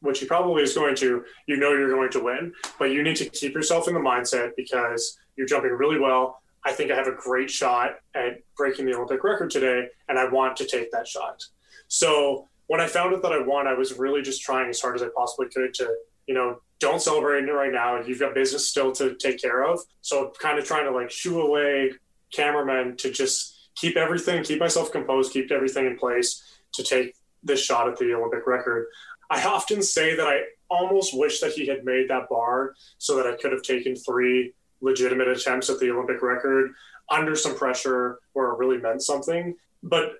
which 0.00 0.18
he 0.18 0.26
probably 0.26 0.64
is 0.64 0.74
going 0.74 0.96
to, 0.96 1.24
you 1.46 1.56
know 1.56 1.70
you're 1.70 1.90
going 1.90 2.10
to 2.10 2.24
win. 2.24 2.52
But 2.76 2.86
you 2.86 3.04
need 3.04 3.16
to 3.16 3.26
keep 3.26 3.54
yourself 3.54 3.86
in 3.86 3.94
the 3.94 4.00
mindset 4.00 4.56
because 4.56 5.16
you're 5.36 5.46
jumping 5.46 5.70
really 5.70 6.00
well. 6.00 6.39
I 6.64 6.72
think 6.72 6.90
I 6.90 6.96
have 6.96 7.06
a 7.06 7.14
great 7.14 7.50
shot 7.50 7.96
at 8.14 8.40
breaking 8.56 8.86
the 8.86 8.94
Olympic 8.94 9.24
record 9.24 9.50
today, 9.50 9.88
and 10.08 10.18
I 10.18 10.28
want 10.28 10.56
to 10.58 10.66
take 10.66 10.90
that 10.92 11.08
shot. 11.08 11.42
So 11.88 12.48
when 12.66 12.80
I 12.80 12.86
found 12.86 13.14
out 13.14 13.22
that 13.22 13.32
I 13.32 13.40
won, 13.40 13.66
I 13.66 13.74
was 13.74 13.98
really 13.98 14.22
just 14.22 14.42
trying 14.42 14.68
as 14.68 14.80
hard 14.80 14.96
as 14.96 15.02
I 15.02 15.08
possibly 15.16 15.48
could 15.48 15.74
to, 15.74 15.94
you 16.26 16.34
know, 16.34 16.60
don't 16.78 17.02
celebrate 17.02 17.44
it 17.44 17.52
right 17.52 17.72
now. 17.72 18.00
You've 18.00 18.20
got 18.20 18.34
business 18.34 18.68
still 18.68 18.92
to 18.92 19.14
take 19.16 19.40
care 19.40 19.64
of. 19.64 19.80
So 20.00 20.32
kind 20.38 20.58
of 20.58 20.64
trying 20.64 20.84
to 20.84 20.92
like 20.92 21.10
shoo 21.10 21.40
away 21.40 21.92
cameramen 22.32 22.96
to 22.98 23.10
just 23.10 23.70
keep 23.74 23.96
everything, 23.96 24.44
keep 24.44 24.60
myself 24.60 24.92
composed, 24.92 25.32
keep 25.32 25.50
everything 25.50 25.86
in 25.86 25.98
place 25.98 26.42
to 26.74 26.82
take 26.82 27.14
this 27.42 27.62
shot 27.62 27.88
at 27.88 27.96
the 27.96 28.14
Olympic 28.14 28.46
record. 28.46 28.86
I 29.30 29.44
often 29.44 29.82
say 29.82 30.16
that 30.16 30.26
I 30.26 30.42
almost 30.68 31.16
wish 31.16 31.40
that 31.40 31.52
he 31.52 31.66
had 31.66 31.84
made 31.84 32.08
that 32.08 32.28
bar 32.28 32.74
so 32.98 33.16
that 33.16 33.26
I 33.26 33.36
could 33.36 33.52
have 33.52 33.62
taken 33.62 33.96
three 33.96 34.54
legitimate 34.80 35.28
attempts 35.28 35.70
at 35.70 35.78
the 35.78 35.90
Olympic 35.90 36.22
record 36.22 36.72
under 37.10 37.34
some 37.34 37.56
pressure 37.56 38.18
where 38.32 38.50
it 38.50 38.58
really 38.58 38.78
meant 38.78 39.02
something. 39.02 39.56
But 39.82 40.14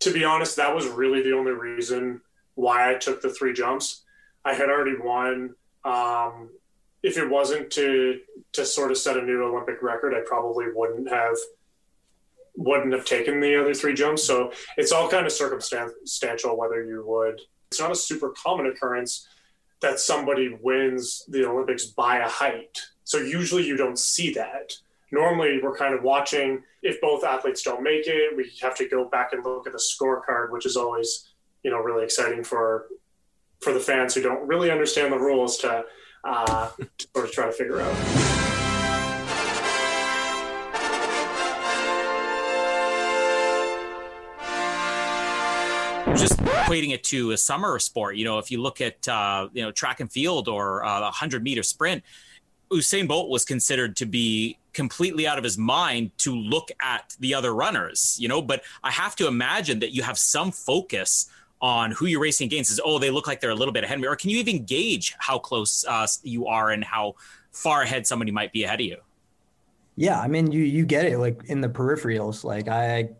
to 0.00 0.12
be 0.12 0.24
honest, 0.24 0.56
that 0.56 0.74
was 0.74 0.86
really 0.86 1.22
the 1.22 1.32
only 1.32 1.52
reason 1.52 2.20
why 2.54 2.90
I 2.90 2.94
took 2.94 3.22
the 3.22 3.30
three 3.30 3.52
jumps. 3.52 4.02
I 4.44 4.54
had 4.54 4.68
already 4.68 4.96
won. 4.98 5.54
Um, 5.84 6.50
if 7.02 7.18
it 7.18 7.28
wasn't 7.28 7.70
to 7.72 8.20
to 8.52 8.64
sort 8.64 8.90
of 8.90 8.96
set 8.96 9.16
a 9.16 9.22
new 9.22 9.44
Olympic 9.44 9.82
record, 9.82 10.14
I 10.14 10.20
probably 10.26 10.66
wouldn't 10.74 11.08
have 11.08 11.36
wouldn't 12.56 12.92
have 12.92 13.04
taken 13.04 13.40
the 13.40 13.60
other 13.60 13.74
three 13.74 13.94
jumps. 13.94 14.26
So 14.26 14.52
it's 14.76 14.92
all 14.92 15.08
kind 15.08 15.26
of 15.26 15.32
circumstantial 15.32 16.56
whether 16.56 16.82
you 16.84 17.04
would. 17.06 17.40
It's 17.70 17.80
not 17.80 17.90
a 17.90 17.96
super 17.96 18.30
common 18.30 18.66
occurrence 18.66 19.26
that 19.82 19.98
somebody 20.00 20.56
wins 20.62 21.24
the 21.28 21.44
Olympics 21.44 21.86
by 21.86 22.18
a 22.18 22.28
height. 22.28 22.78
So 23.14 23.20
usually 23.20 23.64
you 23.64 23.76
don't 23.76 23.96
see 23.96 24.32
that. 24.32 24.72
Normally 25.12 25.60
we're 25.62 25.76
kind 25.76 25.94
of 25.94 26.02
watching 26.02 26.64
if 26.82 27.00
both 27.00 27.22
athletes 27.22 27.62
don't 27.62 27.80
make 27.80 28.08
it, 28.08 28.36
we 28.36 28.50
have 28.60 28.74
to 28.78 28.88
go 28.88 29.08
back 29.08 29.32
and 29.32 29.44
look 29.44 29.68
at 29.68 29.72
the 29.72 29.78
scorecard, 29.78 30.50
which 30.50 30.66
is 30.66 30.76
always, 30.76 31.28
you 31.62 31.70
know, 31.70 31.78
really 31.78 32.02
exciting 32.02 32.42
for 32.42 32.86
for 33.60 33.72
the 33.72 33.78
fans 33.78 34.16
who 34.16 34.22
don't 34.22 34.44
really 34.48 34.68
understand 34.68 35.12
the 35.12 35.16
rules 35.16 35.58
to, 35.58 35.84
uh, 36.24 36.70
to 36.98 37.06
sort 37.14 37.26
of 37.26 37.30
try 37.30 37.46
to 37.46 37.52
figure 37.52 37.80
out. 37.80 37.94
just 46.16 46.38
equating 46.38 46.92
it 46.92 47.04
to 47.04 47.32
a 47.32 47.36
summer 47.36 47.78
sport. 47.78 48.16
You 48.16 48.24
know, 48.24 48.38
if 48.38 48.50
you 48.50 48.60
look 48.60 48.80
at 48.80 49.06
uh, 49.06 49.48
you 49.52 49.62
know 49.62 49.70
track 49.70 50.00
and 50.00 50.10
field 50.10 50.48
or 50.48 50.84
uh, 50.84 51.08
a 51.08 51.10
hundred 51.10 51.42
meter 51.44 51.62
sprint, 51.62 52.02
Usain 52.70 53.06
Bolt 53.06 53.30
was 53.30 53.44
considered 53.44 53.96
to 53.96 54.06
be 54.06 54.58
completely 54.72 55.26
out 55.26 55.38
of 55.38 55.44
his 55.44 55.56
mind 55.56 56.10
to 56.18 56.34
look 56.34 56.70
at 56.80 57.14
the 57.20 57.34
other 57.34 57.54
runners. 57.54 58.16
You 58.20 58.28
know, 58.28 58.42
but 58.42 58.62
I 58.82 58.90
have 58.90 59.16
to 59.16 59.26
imagine 59.26 59.78
that 59.80 59.92
you 59.92 60.02
have 60.02 60.18
some 60.18 60.50
focus 60.50 61.28
on 61.60 61.92
who 61.92 62.06
you're 62.06 62.20
racing 62.20 62.46
against. 62.46 62.70
Is 62.70 62.80
oh 62.84 62.98
they 62.98 63.10
look 63.10 63.26
like 63.26 63.40
they're 63.40 63.50
a 63.50 63.54
little 63.54 63.72
bit 63.72 63.84
ahead 63.84 63.96
of 63.96 64.02
me, 64.02 64.08
or 64.08 64.16
can 64.16 64.30
you 64.30 64.38
even 64.38 64.64
gauge 64.64 65.14
how 65.18 65.38
close 65.38 65.84
uh, 65.86 66.06
you 66.22 66.46
are 66.46 66.70
and 66.70 66.84
how 66.84 67.14
far 67.52 67.82
ahead 67.82 68.06
somebody 68.06 68.30
might 68.30 68.52
be 68.52 68.64
ahead 68.64 68.80
of 68.80 68.86
you? 68.86 68.98
Yeah, 69.96 70.20
I 70.20 70.28
mean, 70.28 70.50
you 70.50 70.62
you 70.62 70.84
get 70.84 71.06
it 71.06 71.18
like 71.18 71.44
in 71.46 71.60
the 71.60 71.68
peripherals. 71.68 72.44
Like 72.44 72.68
I, 72.68 73.10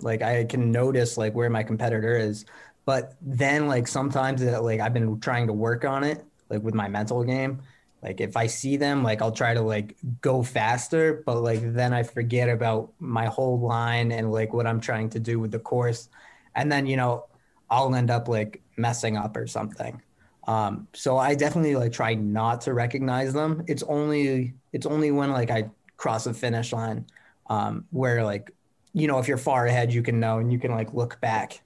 like 0.00 0.22
I 0.22 0.44
can 0.44 0.70
notice 0.70 1.18
like 1.18 1.34
where 1.34 1.50
my 1.50 1.62
competitor 1.62 2.16
is, 2.16 2.44
but 2.84 3.14
then 3.20 3.66
like 3.66 3.88
sometimes 3.88 4.40
that 4.42 4.62
like 4.62 4.80
I've 4.80 4.94
been 4.94 5.20
trying 5.20 5.46
to 5.48 5.52
work 5.52 5.84
on 5.84 6.04
it 6.04 6.24
like 6.48 6.62
with 6.62 6.74
my 6.74 6.88
mental 6.88 7.24
game. 7.24 7.60
Like 8.02 8.20
if 8.20 8.36
I 8.36 8.46
see 8.46 8.76
them, 8.76 9.02
like 9.02 9.20
I'll 9.22 9.32
try 9.32 9.54
to 9.54 9.60
like 9.60 9.96
go 10.20 10.42
faster, 10.42 11.22
but 11.26 11.40
like 11.40 11.60
then 11.74 11.92
I 11.92 12.02
forget 12.02 12.48
about 12.48 12.92
my 12.98 13.26
whole 13.26 13.60
line 13.60 14.12
and 14.12 14.32
like 14.32 14.52
what 14.52 14.66
I'm 14.66 14.80
trying 14.80 15.10
to 15.10 15.20
do 15.20 15.38
with 15.38 15.50
the 15.50 15.58
course, 15.58 16.08
and 16.54 16.72
then 16.72 16.86
you 16.86 16.96
know 16.96 17.26
I'll 17.68 17.94
end 17.94 18.10
up 18.10 18.28
like 18.28 18.62
messing 18.76 19.16
up 19.16 19.36
or 19.36 19.46
something. 19.46 20.00
Um, 20.48 20.88
so 20.94 21.18
I 21.18 21.34
definitely 21.34 21.76
like 21.76 21.92
try 21.92 22.14
not 22.14 22.62
to 22.62 22.74
recognize 22.74 23.32
them. 23.34 23.64
It's 23.68 23.82
only 23.82 24.54
it's 24.72 24.86
only 24.86 25.10
when 25.10 25.30
like 25.30 25.50
I 25.50 25.70
cross 25.96 26.24
the 26.24 26.34
finish 26.34 26.72
line 26.72 27.06
um, 27.50 27.84
where 27.90 28.24
like 28.24 28.50
you 28.94 29.06
know 29.06 29.18
if 29.18 29.28
you're 29.28 29.36
far 29.36 29.66
ahead 29.66 29.92
you 29.92 30.02
can 30.02 30.18
know 30.18 30.38
and 30.38 30.50
you 30.50 30.58
can 30.58 30.70
like 30.70 30.94
look 30.94 31.20
back 31.20 31.60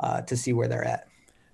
uh, 0.00 0.22
to 0.22 0.36
see 0.36 0.52
where 0.52 0.66
they're 0.68 0.84
at 0.84 1.08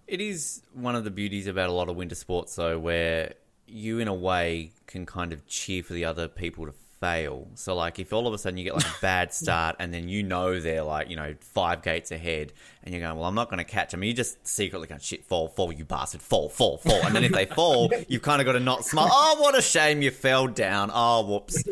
it 0.07 0.21
is 0.21 0.63
one 0.73 0.95
of 0.95 1.05
the 1.05 1.11
beauties 1.11 1.47
about 1.47 1.69
a 1.69 1.73
lot 1.73 1.89
of 1.89 1.97
winter 1.97 2.15
sports 2.15 2.55
though 2.55 2.79
where 2.79 3.35
you 3.73 3.99
in 3.99 4.09
a 4.09 4.15
way 4.15 4.73
can 4.87 5.07
kind 5.07 5.33
of 5.33 5.47
cheer 5.47 5.83
for 5.83 5.93
the 5.93 6.05
other 6.05 6.29
people 6.29 6.67
to 6.67 6.73
fail. 7.03 7.49
So 7.57 7.75
like 7.75 7.99
if 7.99 8.13
all 8.13 8.29
of 8.29 8.33
a 8.33 8.39
sudden 8.39 8.57
you 8.57 8.65
get 8.65 8.75
like 8.75 8.87
a 8.87 8.95
bad 9.03 9.35
start 9.35 9.75
and 9.81 9.93
then 9.93 10.09
you 10.09 10.23
know 10.23 10.61
they're 10.61 10.85
like 10.85 11.11
you 11.11 11.17
know 11.17 11.35
five 11.41 11.83
gates 11.83 12.13
ahead 12.13 12.53
and 12.85 12.95
you're 12.95 13.03
going 13.03 13.17
well 13.19 13.29
i'm 13.29 13.35
not 13.35 13.51
going 13.51 13.59
to 13.59 13.65
catch 13.65 13.91
them 13.91 14.05
you 14.05 14.15
just 14.15 14.47
secretly 14.47 14.87
go 14.87 14.97
shit 14.99 15.25
fall 15.25 15.49
fall 15.49 15.73
you 15.73 15.85
bastard 15.85 16.23
fall 16.23 16.49
fall 16.49 16.79
fall. 16.79 17.05
And 17.05 17.15
then 17.15 17.25
if 17.25 17.33
they 17.33 17.47
fall 17.47 17.91
you've 18.09 18.23
kind 18.23 18.41
of 18.41 18.47
got 18.47 18.53
to 18.53 18.61
not 18.61 18.85
smile. 18.85 19.09
Oh 19.11 19.37
what 19.41 19.59
a 19.59 19.63
shame 19.63 20.01
you 20.01 20.13
fell 20.13 20.47
down. 20.47 20.91
Oh 20.95 21.27
whoops. 21.27 21.65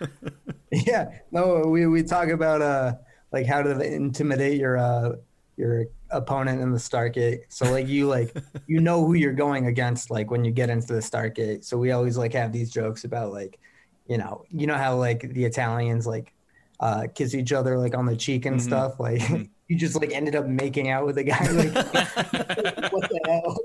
Yeah. 0.70 1.12
No 1.32 1.62
we, 1.66 1.86
we 1.86 2.02
talk 2.02 2.28
about 2.28 2.60
uh 2.60 2.92
like 3.32 3.46
how 3.46 3.62
to 3.62 3.80
intimidate 3.80 4.60
your 4.60 4.76
uh 4.76 5.12
your 5.56 5.86
opponent 6.10 6.60
in 6.60 6.72
the 6.72 6.78
start 6.78 7.14
gate 7.14 7.40
so 7.48 7.70
like 7.70 7.86
you 7.88 8.06
like 8.06 8.36
you 8.66 8.80
know 8.80 9.04
who 9.06 9.14
you're 9.14 9.32
going 9.32 9.66
against 9.66 10.10
like 10.10 10.30
when 10.30 10.44
you 10.44 10.50
get 10.50 10.70
into 10.70 10.92
the 10.94 11.02
start 11.02 11.34
gate 11.34 11.64
so 11.64 11.76
we 11.78 11.90
always 11.92 12.16
like 12.16 12.32
have 12.32 12.52
these 12.52 12.70
jokes 12.70 13.04
about 13.04 13.32
like 13.32 13.58
you 14.06 14.16
know 14.18 14.44
you 14.50 14.66
know 14.66 14.76
how 14.76 14.96
like 14.96 15.20
the 15.34 15.44
italians 15.44 16.06
like 16.06 16.32
uh 16.80 17.06
kiss 17.14 17.34
each 17.34 17.52
other 17.52 17.76
like 17.78 17.94
on 17.96 18.06
the 18.06 18.16
cheek 18.16 18.46
and 18.46 18.58
Mm-hmm. 18.58 18.60
stuff? 18.60 19.00
Like 19.00 19.20
you 19.68 19.76
just 19.76 20.00
like 20.00 20.12
ended 20.12 20.36
up 20.36 20.46
making 20.46 20.88
out 20.90 21.04
with 21.06 21.18
a 21.18 21.24
guy 21.24 21.46
like 21.50 21.74
what 22.92 23.08
the 23.08 23.20
hell 23.26 23.56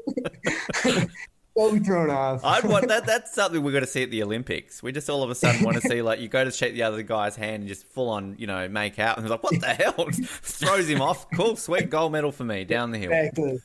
so 1.55 1.79
thrown 1.79 2.09
off 2.09 2.43
I'd 2.43 2.63
want 2.63 2.87
that. 2.87 3.05
That's 3.13 3.33
something 3.33 3.63
we're 3.63 3.71
going 3.71 3.83
to 3.83 3.89
see 3.89 4.03
at 4.03 4.11
the 4.11 4.23
Olympics. 4.23 4.81
We 4.81 4.91
just 4.91 5.09
all 5.09 5.23
of 5.23 5.29
a 5.29 5.35
sudden 5.35 5.63
want 5.63 5.81
to 5.81 5.87
see 5.87 6.01
like 6.01 6.19
you 6.19 6.27
go 6.27 6.43
to 6.43 6.51
shake 6.51 6.73
the 6.73 6.83
other 6.83 7.01
guy's 7.03 7.35
hand 7.35 7.61
and 7.61 7.67
just 7.67 7.85
full 7.87 8.09
on, 8.09 8.35
you 8.37 8.47
know, 8.47 8.67
make 8.67 8.99
out, 8.99 9.17
and 9.17 9.25
he's 9.25 9.31
like, 9.31 9.43
"What 9.43 9.59
the 9.59 9.73
hell?" 9.73 10.07
Throws 10.11 10.87
him 10.87 11.01
off. 11.01 11.29
Cool, 11.31 11.55
sweet 11.55 11.89
gold 11.89 12.11
medal 12.11 12.31
for 12.31 12.43
me 12.43 12.63
down 12.63 12.91
the 12.91 12.97
hill. 12.97 13.11
Exactly. 13.11 13.61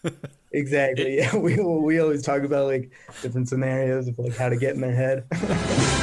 Exactly. 0.52 1.18
Yeah, 1.18 1.36
we 1.36 1.56
we 1.56 2.00
always 2.00 2.22
talk 2.22 2.42
about 2.42 2.66
like 2.66 2.90
different 3.22 3.48
scenarios 3.48 4.08
of 4.08 4.18
like 4.18 4.36
how 4.36 4.48
to 4.48 4.56
get 4.56 4.74
in 4.74 4.80
their 4.80 4.94
head. 4.94 5.94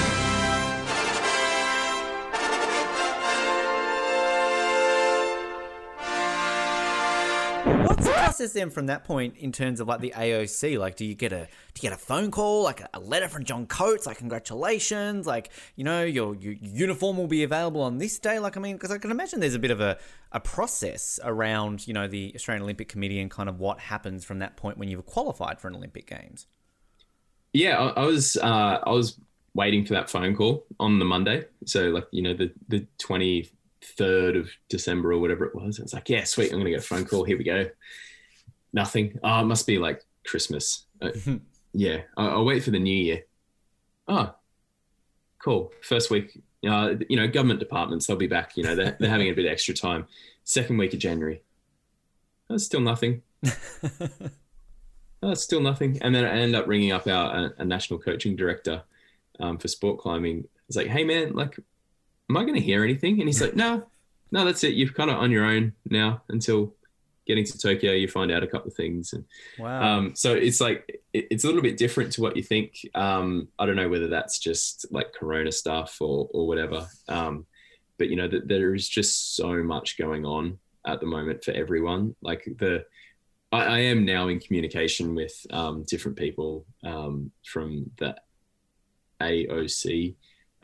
Process 8.45 8.59
then 8.59 8.69
from 8.69 8.87
that 8.87 9.03
point 9.03 9.35
in 9.37 9.51
terms 9.51 9.79
of 9.79 9.87
like 9.87 9.99
the 9.99 10.13
AOC? 10.15 10.77
Like, 10.79 10.95
do 10.95 11.05
you 11.05 11.15
get 11.15 11.31
a 11.31 11.47
do 11.73 11.81
you 11.81 11.81
get 11.81 11.93
a 11.93 11.97
phone 11.97 12.31
call, 12.31 12.63
like 12.63 12.81
a, 12.93 12.99
letter 12.99 13.27
from 13.27 13.43
John 13.43 13.65
Coates, 13.67 14.05
like 14.05 14.17
congratulations, 14.17 15.27
like 15.27 15.51
you 15.75 15.83
know 15.83 16.03
your, 16.03 16.35
your 16.35 16.53
uniform 16.53 17.17
will 17.17 17.27
be 17.27 17.43
available 17.43 17.81
on 17.81 17.97
this 17.97 18.19
day? 18.19 18.39
Like, 18.39 18.57
I 18.57 18.59
mean, 18.59 18.75
because 18.75 18.91
I 18.91 18.97
can 18.97 19.11
imagine 19.11 19.39
there's 19.39 19.55
a 19.55 19.59
bit 19.59 19.71
of 19.71 19.81
a 19.81 19.97
a 20.31 20.39
process 20.39 21.19
around 21.23 21.87
you 21.87 21.93
know 21.93 22.07
the 22.07 22.31
Australian 22.35 22.63
Olympic 22.63 22.89
Committee 22.89 23.19
and 23.19 23.29
kind 23.31 23.49
of 23.49 23.59
what 23.59 23.79
happens 23.79 24.23
from 24.23 24.39
that 24.39 24.57
point 24.57 24.77
when 24.77 24.89
you've 24.89 25.05
qualified 25.05 25.59
for 25.59 25.67
an 25.67 25.75
Olympic 25.75 26.07
Games. 26.07 26.47
Yeah, 27.53 27.77
I, 27.79 28.01
I 28.01 28.05
was 28.05 28.37
uh, 28.37 28.79
I 28.83 28.91
was 28.91 29.19
waiting 29.53 29.85
for 29.85 29.93
that 29.93 30.09
phone 30.09 30.35
call 30.35 30.65
on 30.79 30.99
the 30.99 31.05
Monday. 31.05 31.45
So 31.65 31.89
like 31.89 32.07
you 32.11 32.21
know 32.21 32.33
the 32.33 32.51
the 32.67 32.85
twenty 32.97 33.49
third 33.97 34.35
of 34.35 34.49
December 34.67 35.11
or 35.13 35.19
whatever 35.19 35.45
it 35.45 35.55
was. 35.55 35.79
It's 35.79 35.93
like 35.93 36.09
yeah, 36.09 36.23
sweet. 36.23 36.51
I'm 36.51 36.59
gonna 36.59 36.71
get 36.71 36.79
a 36.79 36.83
phone 36.83 37.05
call. 37.05 37.23
Here 37.23 37.37
we 37.37 37.43
go. 37.43 37.67
Nothing. 38.75 39.19
Oh, 39.23 39.41
it 39.41 39.45
must 39.45 39.65
be 39.65 39.79
like 39.79 40.03
Christmas. 40.27 40.85
Uh, 41.01 41.09
yeah, 41.73 42.01
I, 42.15 42.27
I'll 42.27 42.45
wait 42.45 42.63
for 42.63 42.69
the 42.69 42.79
New 42.79 42.95
Year. 42.95 43.23
Oh, 44.07 44.35
cool. 45.39 45.71
First 45.81 46.11
week. 46.11 46.43
Uh, 46.67 46.95
you 47.09 47.15
know, 47.15 47.27
government 47.27 47.59
departments 47.59 48.05
they'll 48.05 48.17
be 48.17 48.27
back. 48.27 48.57
You 48.57 48.63
know, 48.63 48.75
they're, 48.75 48.97
they're 48.99 49.09
having 49.09 49.29
a 49.29 49.33
bit 49.33 49.45
of 49.45 49.51
extra 49.51 49.73
time. 49.73 50.05
Second 50.43 50.77
week 50.77 50.93
of 50.93 50.99
January. 50.99 51.41
Oh, 52.49 52.57
still 52.57 52.81
nothing. 52.81 53.23
Oh, 55.25 55.31
it's 55.31 55.41
still 55.41 55.59
nothing. 55.59 55.97
And 56.03 56.13
then 56.13 56.23
I 56.23 56.37
end 56.37 56.55
up 56.55 56.67
ringing 56.67 56.91
up 56.91 57.07
our 57.07 57.51
a, 57.57 57.65
national 57.65 57.97
coaching 57.97 58.35
director 58.35 58.83
um, 59.39 59.57
for 59.57 59.67
sport 59.67 59.97
climbing. 59.97 60.47
It's 60.67 60.77
like, 60.77 60.85
hey 60.85 61.03
man, 61.03 61.33
like, 61.33 61.57
am 62.29 62.37
I 62.37 62.43
going 62.43 62.53
to 62.53 62.61
hear 62.61 62.83
anything? 62.83 63.19
And 63.19 63.27
he's 63.27 63.41
like, 63.41 63.55
no, 63.55 63.87
no, 64.31 64.45
that's 64.45 64.63
it. 64.63 64.75
You've 64.75 64.93
kind 64.93 65.09
of 65.09 65.17
on 65.17 65.31
your 65.31 65.43
own 65.43 65.73
now 65.89 66.21
until 66.29 66.74
getting 67.25 67.45
to 67.45 67.57
Tokyo. 67.57 67.93
You 67.93 68.07
find 68.07 68.31
out 68.31 68.43
a 68.43 68.47
couple 68.47 68.67
of 68.67 68.75
things, 68.75 69.13
and 69.13 69.25
Wow. 69.57 69.97
um, 69.97 70.15
so 70.15 70.33
it's 70.33 70.61
like 70.61 71.01
it, 71.13 71.27
it's 71.31 71.43
a 71.43 71.47
little 71.47 71.61
bit 71.61 71.77
different 71.77 72.11
to 72.13 72.21
what 72.21 72.35
you 72.35 72.43
think. 72.43 72.77
Um, 72.95 73.47
I 73.59 73.65
don't 73.65 73.75
know 73.75 73.89
whether 73.89 74.07
that's 74.07 74.39
just 74.39 74.85
like 74.91 75.13
Corona 75.13 75.51
stuff 75.51 75.97
or 76.01 76.29
or 76.33 76.47
whatever. 76.47 76.87
Um, 77.07 77.45
but 77.97 78.09
you 78.09 78.15
know 78.15 78.27
that 78.27 78.47
there 78.47 78.75
is 78.75 78.87
just 78.89 79.35
so 79.35 79.63
much 79.63 79.97
going 79.97 80.25
on 80.25 80.57
at 80.85 80.99
the 80.99 81.05
moment 81.05 81.43
for 81.43 81.51
everyone. 81.51 82.15
Like 82.21 82.43
the 82.59 82.85
I, 83.51 83.63
I 83.65 83.79
am 83.79 84.05
now 84.05 84.27
in 84.27 84.39
communication 84.39 85.15
with 85.15 85.33
um, 85.51 85.83
different 85.87 86.17
people 86.17 86.65
um, 86.83 87.31
from 87.43 87.89
the 87.97 88.15
AOC 89.21 90.15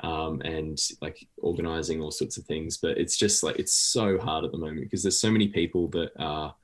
um, 0.01 0.41
and 0.41 0.79
like 1.01 1.27
organizing 1.37 2.01
all 2.01 2.11
sorts 2.11 2.37
of 2.37 2.45
things. 2.45 2.77
But 2.77 2.97
it's 2.97 3.17
just 3.17 3.43
like 3.43 3.57
it's 3.59 3.73
so 3.73 4.17
hard 4.17 4.45
at 4.45 4.51
the 4.51 4.57
moment 4.57 4.81
because 4.81 5.03
there's 5.03 5.19
so 5.21 5.31
many 5.31 5.47
people 5.47 5.87
that 5.89 6.11
are 6.19 6.55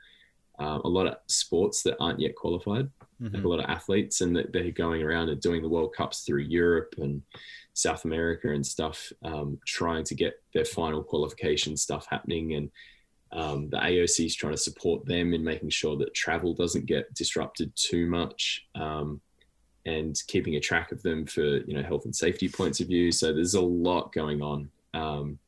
uh, 0.59 0.79
a 0.83 0.89
lot 0.89 1.05
of 1.05 1.17
sports 1.27 1.83
that 1.83 1.95
aren't 1.99 2.19
yet 2.19 2.35
qualified, 2.35 2.89
like 3.19 3.31
Mhm. 3.33 3.43
a 3.43 3.47
lot 3.47 3.59
of 3.59 3.65
athletes, 3.69 4.21
and 4.21 4.35
that 4.35 4.51
they're 4.51 4.71
going 4.71 5.03
around 5.03 5.29
and 5.29 5.39
doing 5.39 5.61
the 5.61 5.69
World 5.69 5.93
Cups 5.95 6.21
through 6.21 6.41
Europe 6.41 6.95
and 6.97 7.21
South 7.73 8.05
America 8.05 8.51
and 8.51 8.65
stuff, 8.65 9.11
um, 9.21 9.59
trying 9.67 10.03
to 10.05 10.15
get 10.15 10.41
their 10.55 10.65
final 10.65 11.03
qualification 11.03 11.77
stuff 11.77 12.07
happening. 12.09 12.55
And 12.55 12.71
um, 13.31 13.69
the 13.69 13.77
AOC 13.77 14.25
is 14.25 14.35
trying 14.35 14.53
to 14.53 14.57
support 14.57 15.05
them 15.05 15.33
in 15.35 15.43
making 15.43 15.69
sure 15.69 15.95
that 15.97 16.13
travel 16.15 16.55
doesn't 16.55 16.87
get 16.87 17.13
disrupted 17.13 17.71
too 17.75 18.07
much. 18.07 18.65
Um, 18.73 19.21
and 19.87 20.21
keeping 20.27 20.55
a 20.55 20.59
track 20.59 20.91
of 20.91 21.01
them 21.01 21.25
for 21.25 21.41
you 21.41 21.73
know 21.73 21.81
health 21.81 22.05
and 22.05 22.15
safety 22.15 22.49
points 22.49 22.79
of 22.79 22.87
view. 22.87 23.11
So 23.11 23.33
there's 23.33 23.55
a 23.55 23.61
lot 23.61 24.13
going 24.13 24.41
on, 24.41 24.69
um, 24.93 25.39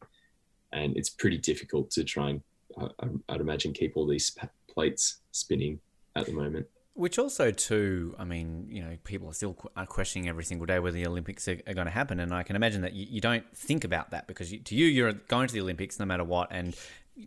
and 0.71 0.95
it's 0.97 1.09
pretty 1.09 1.37
difficult 1.37 1.91
to 1.91 2.03
try 2.03 2.29
and 2.29 2.41
I, 2.79 3.07
I'd 3.29 3.41
imagine 3.41 3.73
keep 3.73 3.97
all 3.97 4.07
these 4.07 4.35
plates 4.71 5.17
spinning 5.31 5.79
at 6.15 6.25
the 6.25 6.33
moment. 6.33 6.67
Which 6.93 7.17
also, 7.17 7.51
too, 7.51 8.13
I 8.19 8.25
mean, 8.25 8.67
you 8.69 8.81
know, 8.81 8.97
people 9.03 9.29
are 9.29 9.33
still 9.33 9.55
are 9.77 9.85
questioning 9.85 10.27
every 10.27 10.43
single 10.43 10.65
day 10.65 10.79
whether 10.79 10.95
the 10.95 11.07
Olympics 11.07 11.47
are, 11.47 11.57
are 11.67 11.73
going 11.73 11.85
to 11.85 11.91
happen, 11.91 12.19
and 12.19 12.33
I 12.33 12.43
can 12.43 12.55
imagine 12.55 12.81
that 12.81 12.93
you, 12.93 13.05
you 13.09 13.21
don't 13.21 13.45
think 13.55 13.83
about 13.83 14.11
that 14.11 14.27
because 14.27 14.51
you, 14.51 14.59
to 14.59 14.75
you, 14.75 14.85
you're 14.85 15.13
going 15.13 15.47
to 15.47 15.53
the 15.53 15.61
Olympics 15.61 15.99
no 15.99 16.05
matter 16.05 16.23
what, 16.23 16.49
and 16.51 16.75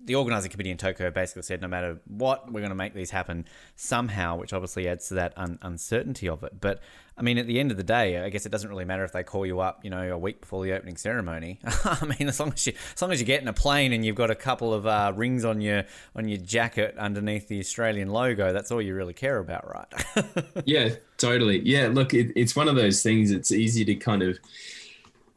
the 0.04 0.14
organising 0.14 0.50
committee 0.50 0.70
in 0.70 0.78
Tokyo 0.78 1.10
basically 1.10 1.42
said 1.42 1.60
no 1.60 1.68
matter 1.68 2.00
what, 2.06 2.50
we're 2.50 2.60
going 2.60 2.70
to 2.70 2.76
make 2.76 2.94
these 2.94 3.10
happen 3.10 3.44
somehow, 3.76 4.36
which 4.36 4.52
obviously 4.52 4.88
adds 4.88 5.08
to 5.08 5.14
that 5.14 5.32
un- 5.36 5.58
uncertainty 5.62 6.28
of 6.28 6.42
it. 6.44 6.60
But 6.60 6.80
I 7.16 7.22
mean, 7.22 7.36
at 7.36 7.46
the 7.46 7.60
end 7.60 7.70
of 7.70 7.76
the 7.76 7.82
day, 7.82 8.18
I 8.18 8.30
guess 8.30 8.46
it 8.46 8.48
doesn't 8.50 8.68
really 8.68 8.86
matter 8.86 9.04
if 9.04 9.12
they 9.12 9.22
call 9.22 9.44
you 9.44 9.60
up, 9.60 9.84
you 9.84 9.90
know, 9.90 10.12
a 10.12 10.16
week 10.16 10.40
before 10.40 10.64
the 10.64 10.72
opening 10.72 10.96
ceremony. 10.96 11.60
I 11.84 12.06
mean, 12.18 12.28
as 12.28 12.40
long 12.40 12.52
as 12.52 12.66
you, 12.66 12.72
as 12.94 13.02
long 13.02 13.12
as 13.12 13.20
you 13.20 13.26
get 13.26 13.42
in 13.42 13.48
a 13.48 13.52
plane 13.52 13.92
and 13.92 14.04
you've 14.04 14.16
got 14.16 14.30
a 14.30 14.34
couple 14.34 14.72
of 14.72 14.86
uh, 14.86 15.12
rings 15.14 15.44
on 15.44 15.60
your 15.60 15.84
on 16.16 16.26
your 16.26 16.38
jacket 16.38 16.96
underneath 16.96 17.48
the 17.48 17.60
Australian 17.60 18.08
logo, 18.08 18.52
that's 18.52 18.72
all 18.72 18.80
you 18.80 18.94
really 18.94 19.14
care 19.14 19.38
about, 19.38 19.68
right? 19.70 20.26
yeah, 20.64 20.90
totally. 21.18 21.60
Yeah, 21.60 21.88
look, 21.92 22.14
it, 22.14 22.32
it's 22.34 22.56
one 22.56 22.68
of 22.68 22.76
those 22.76 23.02
things. 23.02 23.30
It's 23.30 23.52
easy 23.52 23.84
to 23.84 23.94
kind 23.94 24.22
of 24.22 24.38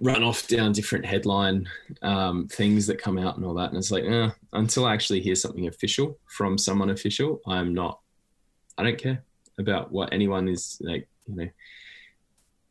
run 0.02 0.24
off 0.24 0.48
down 0.48 0.72
different 0.74 1.06
headline 1.06 1.68
um, 2.02 2.48
things 2.48 2.86
that 2.88 2.98
come 3.02 3.18
out 3.18 3.38
and 3.38 3.46
all 3.46 3.54
that. 3.54 3.70
And 3.70 3.78
it's 3.78 3.92
like, 3.92 4.04
eh, 4.04 4.30
until 4.54 4.86
I 4.86 4.94
actually 4.94 5.22
hear 5.22 5.36
something 5.36 5.68
official 5.68 6.20
from 6.28 6.58
someone 6.58 6.90
official, 6.90 7.40
I'm 7.48 7.74
not, 7.74 8.00
I 8.78 8.84
don't 8.84 8.98
care 8.98 9.24
about 9.58 9.92
what 9.92 10.12
anyone 10.12 10.48
is 10.50 10.78
like, 10.82 11.08
you 11.28 11.36
know, 11.36 11.48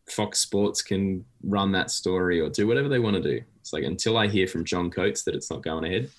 Fox 0.06 0.38
Sports 0.38 0.82
can 0.82 1.24
run 1.42 1.72
that 1.72 1.90
story 1.90 2.40
or 2.40 2.50
do 2.50 2.66
whatever 2.66 2.88
they 2.90 2.98
want 2.98 3.16
to 3.16 3.22
do. 3.22 3.40
It's 3.60 3.72
like 3.72 3.84
until 3.84 4.18
I 4.18 4.26
hear 4.28 4.46
from 4.46 4.64
John 4.64 4.90
Coates 4.90 5.22
that 5.24 5.34
it's 5.34 5.50
not 5.50 5.62
going 5.62 5.84
ahead. 5.84 6.10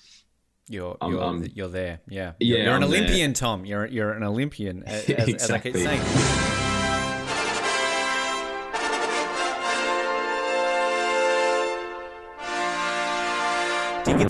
You're 0.68 0.96
I'm- 1.00 1.12
you're, 1.12 1.22
I'm- 1.22 1.46
you're 1.54 1.68
there, 1.68 2.00
yeah. 2.08 2.32
Yeah, 2.40 2.56
you're, 2.56 2.58
you're 2.64 2.74
an 2.76 2.82
I'm 2.82 2.90
there. 2.90 2.98
Olympian, 3.02 3.32
Tom. 3.34 3.64
You're 3.64 3.86
you're 3.86 4.10
an 4.10 4.24
Olympian, 4.24 4.82
as, 4.86 5.08
as 5.08 5.50
I 5.50 5.58
keep 5.60 5.74
Exactly. 5.76 5.84
saying. 5.84 6.45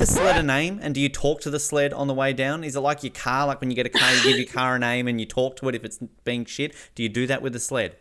The 0.07 0.13
sled 0.13 0.37
a 0.37 0.43
name, 0.43 0.79
and 0.83 0.95
do 0.95 1.01
you 1.01 1.09
talk 1.09 1.41
to 1.43 1.51
the 1.51 1.59
sled 1.59 1.93
on 1.93 2.07
the 2.07 2.15
way 2.15 2.33
down? 2.33 2.65
Is 2.65 2.77
it 2.77 2.81
like 2.81 3.03
your 3.03 3.13
car? 3.13 3.47
Like 3.47 3.61
when 3.61 3.71
you 3.71 3.77
get 3.77 3.87
a 3.87 3.91
car, 3.91 4.13
you 4.15 4.23
give 4.23 4.37
your 4.37 4.47
car 4.47 4.77
a 4.77 4.79
name 4.79 5.09
and 5.09 5.21
you 5.21 5.27
talk 5.27 5.57
to 5.57 5.69
it 5.69 5.75
if 5.75 5.85
it's 5.85 5.99
being 6.25 6.45
shit. 6.45 6.75
Do 6.95 7.03
you 7.03 7.09
do 7.09 7.27
that 7.27 7.43
with 7.43 7.53
the 7.53 7.61
sled? 7.61 7.97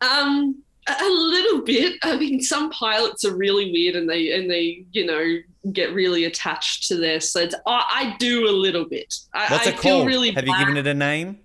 Um, 0.00 0.62
a 0.86 1.08
little 1.08 1.62
bit. 1.62 1.98
I 2.02 2.16
mean, 2.16 2.40
some 2.40 2.70
pilots 2.70 3.24
are 3.24 3.34
really 3.34 3.70
weird, 3.72 3.96
and 3.96 4.08
they 4.08 4.32
and 4.32 4.50
they 4.50 4.84
you 4.92 5.06
know 5.06 5.38
get 5.72 5.92
really 5.92 6.24
attached 6.24 6.86
to 6.88 6.96
their 6.96 7.20
sleds. 7.20 7.54
I, 7.66 8.12
I 8.12 8.16
do 8.18 8.48
a 8.48 8.52
little 8.52 8.84
bit. 8.88 9.14
I, 9.34 9.52
What's 9.52 9.66
I 9.66 9.70
it 9.70 9.78
feel 9.78 9.96
called? 9.98 10.06
really 10.06 10.30
Have 10.32 10.46
you 10.46 10.56
given 10.58 10.76
it 10.76 10.86
a 10.86 10.94
name? 10.94 11.40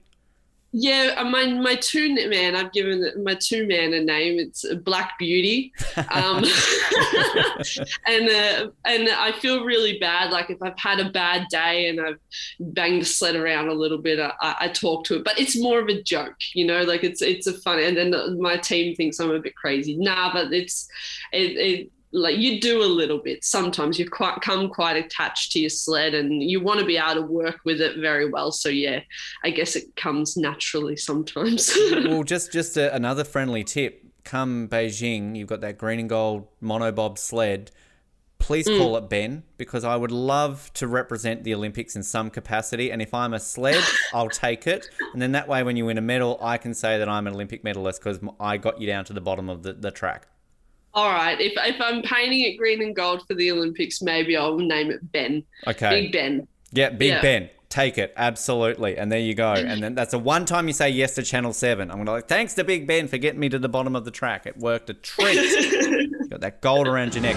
Yeah, 0.75 1.21
my 1.21 1.45
my 1.45 1.75
two 1.75 2.15
man. 2.29 2.55
I've 2.55 2.73
given 2.73 3.23
my 3.23 3.35
two 3.35 3.67
man 3.67 3.93
a 3.93 4.03
name. 4.03 4.39
It's 4.39 4.65
Black 4.83 5.19
Beauty, 5.19 5.71
um, 6.11 6.37
and 8.07 8.27
uh, 8.27 8.69
and 8.83 9.07
I 9.07 9.33
feel 9.39 9.65
really 9.65 9.99
bad. 9.99 10.31
Like 10.31 10.49
if 10.49 10.63
I've 10.63 10.77
had 10.79 10.99
a 10.99 11.11
bad 11.11 11.45
day 11.51 11.89
and 11.89 12.01
I've 12.01 12.17
banged 12.59 13.03
the 13.03 13.05
sled 13.05 13.35
around 13.35 13.67
a 13.67 13.73
little 13.73 13.99
bit, 13.99 14.19
I, 14.19 14.55
I 14.61 14.67
talk 14.69 15.05
to 15.05 15.17
it. 15.17 15.23
But 15.23 15.39
it's 15.39 15.61
more 15.61 15.79
of 15.79 15.89
a 15.89 16.01
joke, 16.01 16.37
you 16.55 16.65
know. 16.65 16.81
Like 16.81 17.03
it's 17.03 17.21
it's 17.21 17.45
a 17.45 17.53
fun. 17.53 17.77
And 17.77 17.95
then 17.95 18.41
my 18.41 18.57
team 18.57 18.95
thinks 18.95 19.19
I'm 19.19 19.29
a 19.29 19.39
bit 19.39 19.55
crazy. 19.55 19.95
Nah, 19.95 20.33
but 20.33 20.51
it's 20.51 20.87
it. 21.31 21.51
it 21.55 21.91
like 22.15 22.37
you 22.37 22.61
do 22.61 22.81
a 22.81 22.85
little 22.85 23.17
bit 23.17 23.43
sometimes 23.43 23.97
you 23.97 24.07
quite 24.09 24.39
come 24.41 24.69
quite 24.69 24.95
attached 24.95 25.51
to 25.51 25.59
your 25.59 25.69
sled 25.69 26.13
and 26.13 26.43
you 26.43 26.61
want 26.61 26.79
to 26.79 26.85
be 26.85 26.95
able 26.95 27.15
to 27.15 27.21
work 27.23 27.59
with 27.65 27.81
it 27.81 27.97
very 27.97 28.29
well 28.29 28.51
so 28.51 28.69
yeah 28.69 28.99
i 29.43 29.49
guess 29.49 29.75
it 29.75 29.95
comes 29.95 30.37
naturally 30.37 30.95
sometimes 30.95 31.75
well, 31.91 32.23
just 32.23 32.51
just 32.51 32.77
a, 32.77 32.93
another 32.95 33.23
friendly 33.23 33.63
tip. 33.63 34.05
Come 34.23 34.69
Beijing, 34.69 35.35
you've 35.35 35.49
got 35.49 35.59
that 35.61 35.77
green 35.77 35.99
and 35.99 36.07
gold 36.07 36.47
monobob 36.61 37.17
sled. 37.17 37.71
Please 38.39 38.67
Mm. 38.67 38.77
call 38.77 38.97
it 38.97 39.09
Ben 39.09 39.43
because 39.57 39.83
I 39.83 39.95
would 39.95 40.11
love 40.11 40.71
to 40.75 40.87
represent 40.87 41.43
the 41.43 41.53
Olympics 41.53 41.95
in 41.95 42.03
some 42.03 42.29
capacity. 42.29 42.89
And 42.91 43.01
if 43.01 43.13
I'm 43.13 43.33
a 43.33 43.39
sled, 43.39 43.83
I'll 44.13 44.29
take 44.29 44.65
it. 44.67 44.87
And 45.13 45.21
then 45.21 45.31
that 45.33 45.47
way, 45.47 45.63
when 45.63 45.75
you 45.77 45.85
win 45.85 45.97
a 45.97 46.01
medal, 46.01 46.37
I 46.41 46.57
can 46.57 46.73
say 46.73 46.97
that 46.97 47.07
I'm 47.09 47.27
an 47.27 47.33
Olympic 47.33 47.63
medalist 47.63 48.01
because 48.01 48.19
I 48.39 48.57
got 48.57 48.79
you 48.79 48.87
down 48.87 49.03
to 49.05 49.13
the 49.13 49.21
bottom 49.21 49.49
of 49.49 49.63
the, 49.63 49.73
the 49.73 49.91
track. 49.91 50.27
All 50.93 51.11
right 51.11 51.39
if, 51.41 51.53
if 51.57 51.79
i'm 51.81 52.01
painting 52.03 52.41
it 52.41 52.57
green 52.57 52.81
and 52.81 52.95
gold 52.95 53.25
for 53.27 53.33
the 53.33 53.51
olympics 53.51 54.01
maybe 54.01 54.37
i'll 54.37 54.57
name 54.57 54.91
it 54.91 55.11
ben 55.11 55.43
Okay. 55.67 55.89
big 56.01 56.11
ben 56.11 56.47
Yeah, 56.71 56.89
Big 56.89 57.09
Yeah. 57.09 57.21
Ben. 57.21 57.49
Take 57.69 57.97
it. 57.97 58.13
Absolutely. 58.17 58.97
And 58.99 59.11
there 59.11 59.19
you 59.19 59.33
go. 59.33 59.53
And 59.53 59.81
then 59.81 59.95
that's 59.95 60.11
the 60.11 60.19
one 60.19 60.45
time 60.45 60.67
you 60.67 60.73
say 60.73 60.89
yes 60.91 61.15
to 61.15 61.23
Channel 61.23 61.53
7. 61.53 61.89
I'm 61.89 61.97
going 61.97 62.05
to 62.05 62.11
like, 62.11 62.27
thanks 62.27 62.53
to 62.55 62.63
Big 62.63 62.85
Ben 62.85 63.07
for 63.07 63.17
getting 63.17 63.39
me 63.39 63.49
to 63.49 63.57
the 63.57 63.67
bottom 63.69 63.95
of 63.95 64.05
the 64.05 64.11
track. 64.11 64.45
It 64.45 64.57
worked 64.57 64.91
a 64.91 64.93
treat. 64.93 65.37
got 66.29 66.41
that 66.41 66.61
gold 66.61 66.87
around 66.87 67.15
your 67.15 67.23
neck. 67.23 67.35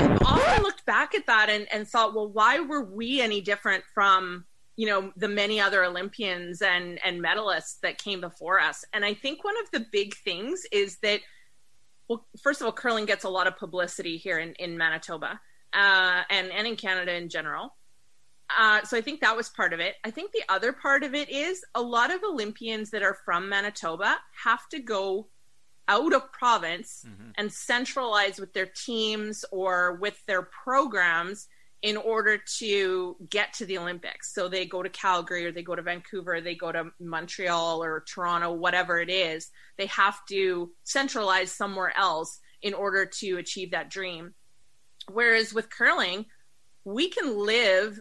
I've 0.00 0.22
often 0.22 0.62
looked 0.62 0.84
back 0.86 1.14
at 1.14 1.26
that 1.26 1.48
and, 1.50 1.66
and 1.72 1.86
thought, 1.86 2.14
well, 2.14 2.28
why 2.28 2.60
were 2.60 2.82
we 2.84 3.20
any 3.20 3.40
different 3.40 3.84
from, 3.94 4.44
you 4.78 4.86
know, 4.86 5.12
the 5.16 5.26
many 5.26 5.60
other 5.60 5.84
Olympians 5.84 6.62
and, 6.62 7.00
and 7.04 7.20
medalists 7.20 7.80
that 7.82 7.98
came 7.98 8.20
before 8.20 8.60
us? 8.60 8.84
And 8.92 9.04
I 9.04 9.12
think 9.12 9.42
one 9.42 9.56
of 9.60 9.68
the 9.72 9.84
big 9.90 10.14
things 10.14 10.62
is 10.70 10.98
that, 11.02 11.18
well, 12.08 12.24
first 12.40 12.60
of 12.60 12.66
all, 12.66 12.72
curling 12.72 13.04
gets 13.04 13.24
a 13.24 13.28
lot 13.28 13.48
of 13.48 13.58
publicity 13.58 14.16
here 14.16 14.38
in, 14.38 14.52
in 14.54 14.78
Manitoba 14.78 15.40
uh, 15.74 16.22
and, 16.30 16.52
and 16.52 16.68
in 16.68 16.76
Canada 16.76 17.12
in 17.12 17.28
general. 17.28 17.74
Uh, 18.56 18.82
so 18.84 18.96
I 18.96 19.00
think 19.00 19.20
that 19.20 19.36
was 19.36 19.48
part 19.48 19.72
of 19.72 19.80
it. 19.80 19.96
I 20.04 20.12
think 20.12 20.30
the 20.30 20.44
other 20.48 20.72
part 20.72 21.02
of 21.02 21.12
it 21.12 21.28
is 21.28 21.64
a 21.74 21.82
lot 21.82 22.14
of 22.14 22.22
Olympians 22.22 22.90
that 22.90 23.02
are 23.02 23.18
from 23.24 23.48
Manitoba 23.48 24.16
have 24.44 24.68
to 24.68 24.78
go 24.78 25.26
out 25.88 26.14
of 26.14 26.30
province 26.30 27.04
and 27.36 27.52
centralize 27.52 28.38
with 28.38 28.52
their 28.52 28.66
teams 28.66 29.44
or 29.50 29.94
with 29.94 30.24
their 30.26 30.42
programs 30.42 31.48
in 31.80 31.96
order 31.96 32.40
to 32.58 33.16
get 33.30 33.52
to 33.54 33.66
the 33.66 33.78
Olympics. 33.78 34.34
So 34.34 34.48
they 34.48 34.66
go 34.66 34.82
to 34.82 34.88
Calgary 34.88 35.46
or 35.46 35.52
they 35.52 35.62
go 35.62 35.76
to 35.76 35.82
Vancouver, 35.82 36.40
they 36.40 36.56
go 36.56 36.72
to 36.72 36.90
Montreal 36.98 37.82
or 37.82 38.04
Toronto, 38.12 38.52
whatever 38.52 39.00
it 39.00 39.10
is. 39.10 39.50
They 39.76 39.86
have 39.86 40.18
to 40.28 40.72
centralize 40.82 41.52
somewhere 41.52 41.96
else 41.96 42.40
in 42.62 42.74
order 42.74 43.06
to 43.06 43.36
achieve 43.36 43.70
that 43.70 43.90
dream. 43.90 44.34
Whereas 45.08 45.54
with 45.54 45.70
curling, 45.70 46.26
we 46.84 47.10
can 47.10 47.38
live 47.38 48.00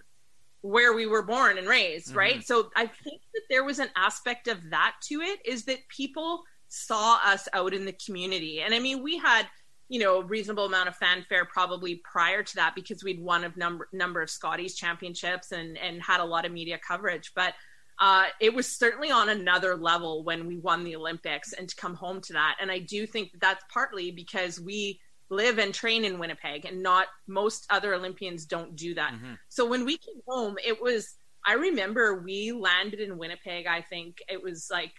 where 0.61 0.93
we 0.93 1.05
were 1.05 1.21
born 1.21 1.59
and 1.59 1.67
raised, 1.67 2.09
mm-hmm. 2.09 2.17
right? 2.17 2.47
So 2.47 2.71
I 2.75 2.87
think 2.87 3.21
that 3.35 3.43
there 3.49 3.63
was 3.63 3.77
an 3.79 3.89
aspect 3.95 4.47
of 4.47 4.57
that 4.71 4.95
to 5.03 5.21
it 5.21 5.39
is 5.45 5.65
that 5.65 5.87
people 5.87 6.43
saw 6.67 7.19
us 7.23 7.47
out 7.53 7.73
in 7.73 7.85
the 7.85 7.95
community. 8.05 8.61
And 8.61 8.73
I 8.73 8.79
mean, 8.79 9.03
we 9.03 9.17
had, 9.17 9.47
you 9.89 9.99
know, 9.99 10.19
a 10.19 10.23
reasonable 10.23 10.65
amount 10.65 10.89
of 10.89 10.95
fanfare 10.95 11.45
probably 11.45 11.95
prior 11.95 12.43
to 12.43 12.55
that 12.55 12.75
because 12.75 13.03
we'd 13.03 13.21
won 13.21 13.43
a 13.43 13.53
number 13.55 13.87
number 13.93 14.21
of 14.21 14.29
Scotties 14.29 14.75
championships 14.75 15.51
and 15.51 15.77
and 15.77 16.01
had 16.01 16.19
a 16.19 16.25
lot 16.25 16.45
of 16.45 16.51
media 16.51 16.79
coverage. 16.85 17.31
But 17.35 17.53
uh, 17.99 18.25
it 18.39 18.53
was 18.53 18.67
certainly 18.67 19.09
on 19.11 19.29
another 19.29 19.75
level 19.75 20.23
when 20.23 20.45
we 20.45 20.57
won 20.57 20.83
the 20.83 20.95
Olympics 20.95 21.53
and 21.53 21.67
to 21.67 21.75
come 21.75 21.95
home 21.95 22.21
to 22.21 22.33
that. 22.33 22.57
And 22.61 22.71
I 22.71 22.79
do 22.79 23.07
think 23.07 23.31
that 23.31 23.41
that's 23.41 23.63
partly 23.73 24.11
because 24.11 24.59
we 24.59 24.99
live 25.29 25.57
and 25.57 25.73
train 25.73 26.05
in 26.05 26.19
Winnipeg 26.19 26.65
and 26.65 26.83
not 26.83 27.07
most 27.27 27.65
other 27.69 27.93
Olympians 27.93 28.45
don't 28.45 28.75
do 28.75 28.93
that. 28.95 29.13
So 29.49 29.65
when 29.67 29.83
we 29.83 29.97
came 29.97 30.21
home, 30.27 30.57
it 30.65 30.81
was 30.81 31.15
I 31.45 31.53
remember 31.53 32.21
we 32.21 32.51
landed 32.51 32.99
in 32.99 33.17
Winnipeg, 33.17 33.67
I 33.67 33.81
think 33.81 34.17
it 34.27 34.43
was 34.43 34.67
like 34.69 34.91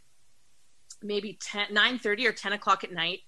maybe 1.02 1.38
10 1.40 1.68
9:30 1.72 2.26
or 2.26 2.32
10 2.32 2.52
o'clock 2.54 2.84
at 2.84 2.92
night. 2.92 3.20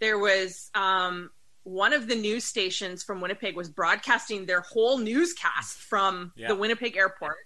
There 0.00 0.18
was 0.18 0.70
um 0.74 1.30
one 1.64 1.92
of 1.92 2.08
the 2.08 2.14
news 2.14 2.44
stations 2.44 3.02
from 3.02 3.20
Winnipeg 3.20 3.54
was 3.54 3.68
broadcasting 3.68 4.46
their 4.46 4.62
whole 4.62 4.96
newscast 4.98 5.76
from 5.78 6.32
Yeah. 6.34 6.48
the 6.48 6.54
Winnipeg 6.56 6.96
airport. 6.96 7.36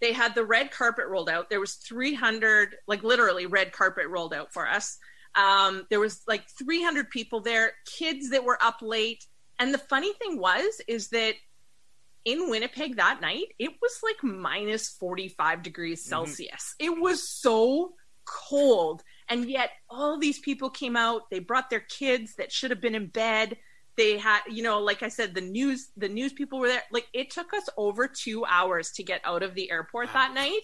They 0.00 0.12
had 0.12 0.34
the 0.36 0.44
red 0.44 0.70
carpet 0.70 1.06
rolled 1.08 1.28
out. 1.28 1.50
There 1.50 1.58
was 1.60 1.74
300 1.74 2.76
like 2.86 3.02
literally 3.02 3.46
red 3.46 3.72
carpet 3.72 4.06
rolled 4.08 4.32
out 4.32 4.52
for 4.52 4.68
us. 4.68 4.96
Um, 5.34 5.86
there 5.90 6.00
was 6.00 6.22
like 6.28 6.48
300 6.50 7.10
people 7.10 7.40
there, 7.40 7.72
kids 7.84 8.30
that 8.30 8.44
were 8.44 8.62
up 8.62 8.76
late. 8.80 9.26
And 9.58 9.74
the 9.74 9.78
funny 9.78 10.12
thing 10.14 10.38
was, 10.38 10.80
is 10.86 11.08
that 11.08 11.34
in 12.24 12.48
Winnipeg 12.48 12.96
that 12.96 13.20
night, 13.20 13.54
it 13.58 13.72
was 13.82 14.00
like 14.02 14.22
minus 14.22 14.88
45 14.88 15.62
degrees 15.62 16.04
Celsius. 16.04 16.74
It 16.78 16.96
was 16.98 17.28
so 17.28 17.94
cold. 18.24 19.02
And 19.28 19.48
yet 19.48 19.70
all 19.90 20.18
these 20.18 20.38
people 20.38 20.70
came 20.70 20.96
out, 20.96 21.30
they 21.30 21.38
brought 21.38 21.70
their 21.70 21.80
kids 21.80 22.34
that 22.36 22.52
should 22.52 22.70
have 22.70 22.80
been 22.80 22.94
in 22.94 23.08
bed. 23.08 23.56
They 23.96 24.16
had, 24.16 24.40
you 24.48 24.62
know, 24.62 24.80
like 24.80 25.02
I 25.02 25.08
said, 25.08 25.34
the 25.34 25.40
news, 25.40 25.88
the 25.96 26.08
news 26.08 26.32
people 26.32 26.58
were 26.58 26.68
there. 26.68 26.84
Like 26.90 27.08
it 27.12 27.30
took 27.30 27.52
us 27.52 27.68
over 27.76 28.08
two 28.08 28.44
hours 28.44 28.92
to 28.92 29.02
get 29.02 29.20
out 29.24 29.42
of 29.42 29.54
the 29.54 29.70
airport 29.70 30.12
that 30.12 30.32
night. 30.34 30.62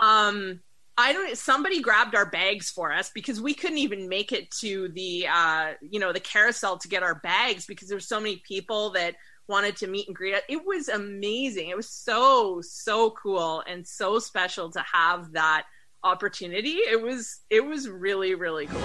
Um, 0.00 0.60
I 0.96 1.12
don't. 1.12 1.36
Somebody 1.36 1.80
grabbed 1.80 2.14
our 2.14 2.26
bags 2.26 2.70
for 2.70 2.92
us 2.92 3.10
because 3.14 3.40
we 3.40 3.54
couldn't 3.54 3.78
even 3.78 4.08
make 4.08 4.30
it 4.32 4.50
to 4.60 4.88
the, 4.88 5.26
uh, 5.26 5.72
you 5.80 5.98
know, 5.98 6.12
the 6.12 6.20
carousel 6.20 6.78
to 6.78 6.88
get 6.88 7.02
our 7.02 7.14
bags 7.16 7.66
because 7.66 7.88
there 7.88 7.96
were 7.96 8.00
so 8.00 8.20
many 8.20 8.42
people 8.46 8.90
that 8.92 9.14
wanted 9.48 9.76
to 9.76 9.86
meet 9.86 10.06
and 10.06 10.16
greet 10.16 10.34
us. 10.34 10.42
It 10.48 10.64
was 10.64 10.88
amazing. 10.88 11.70
It 11.70 11.76
was 11.76 11.90
so 11.90 12.60
so 12.62 13.10
cool 13.10 13.62
and 13.66 13.86
so 13.86 14.18
special 14.18 14.70
to 14.72 14.84
have 14.92 15.32
that 15.32 15.64
opportunity. 16.04 16.76
It 16.78 17.00
was 17.02 17.40
it 17.50 17.64
was 17.64 17.88
really 17.88 18.34
really 18.34 18.66
cool. 18.66 18.80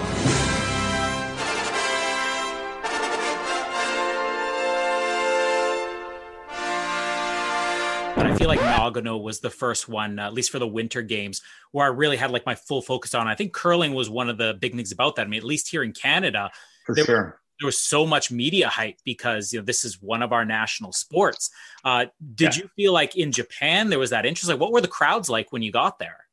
But 8.16 8.26
I 8.26 8.34
feel 8.34 8.48
like 8.48 8.58
Nagano 8.58 9.22
was 9.22 9.38
the 9.38 9.50
first 9.50 9.88
one, 9.88 10.18
uh, 10.18 10.26
at 10.26 10.34
least 10.34 10.50
for 10.50 10.58
the 10.58 10.66
winter 10.66 11.02
games, 11.02 11.40
where 11.70 11.86
I 11.86 11.88
really 11.90 12.16
had 12.16 12.32
like 12.32 12.44
my 12.44 12.56
full 12.56 12.82
focus 12.82 13.14
on. 13.14 13.28
I 13.28 13.36
think 13.36 13.52
curling 13.52 13.94
was 13.94 14.10
one 14.10 14.28
of 14.28 14.38
the 14.38 14.54
big 14.54 14.74
things 14.74 14.90
about 14.90 15.14
that. 15.16 15.26
I 15.26 15.28
mean, 15.30 15.38
at 15.38 15.44
least 15.44 15.68
here 15.70 15.84
in 15.84 15.92
Canada, 15.92 16.50
For 16.84 16.96
there, 16.96 17.04
sure. 17.04 17.40
there 17.60 17.66
was 17.66 17.78
so 17.78 18.04
much 18.04 18.32
media 18.32 18.68
hype 18.68 18.96
because 19.04 19.52
you 19.52 19.60
know 19.60 19.64
this 19.64 19.84
is 19.84 20.02
one 20.02 20.22
of 20.22 20.32
our 20.32 20.44
national 20.44 20.92
sports. 20.92 21.48
Uh, 21.84 22.06
did 22.34 22.56
Yeah. 22.56 22.62
you 22.64 22.70
feel 22.74 22.92
like 22.92 23.16
in 23.16 23.30
Japan 23.30 23.88
there 23.88 24.00
was 24.00 24.10
that 24.10 24.26
interest? 24.26 24.50
Like, 24.50 24.58
what 24.58 24.72
were 24.72 24.80
the 24.80 24.88
crowds 24.88 25.28
like 25.28 25.52
when 25.52 25.62
you 25.62 25.70
got 25.70 26.00
there? 26.00 26.24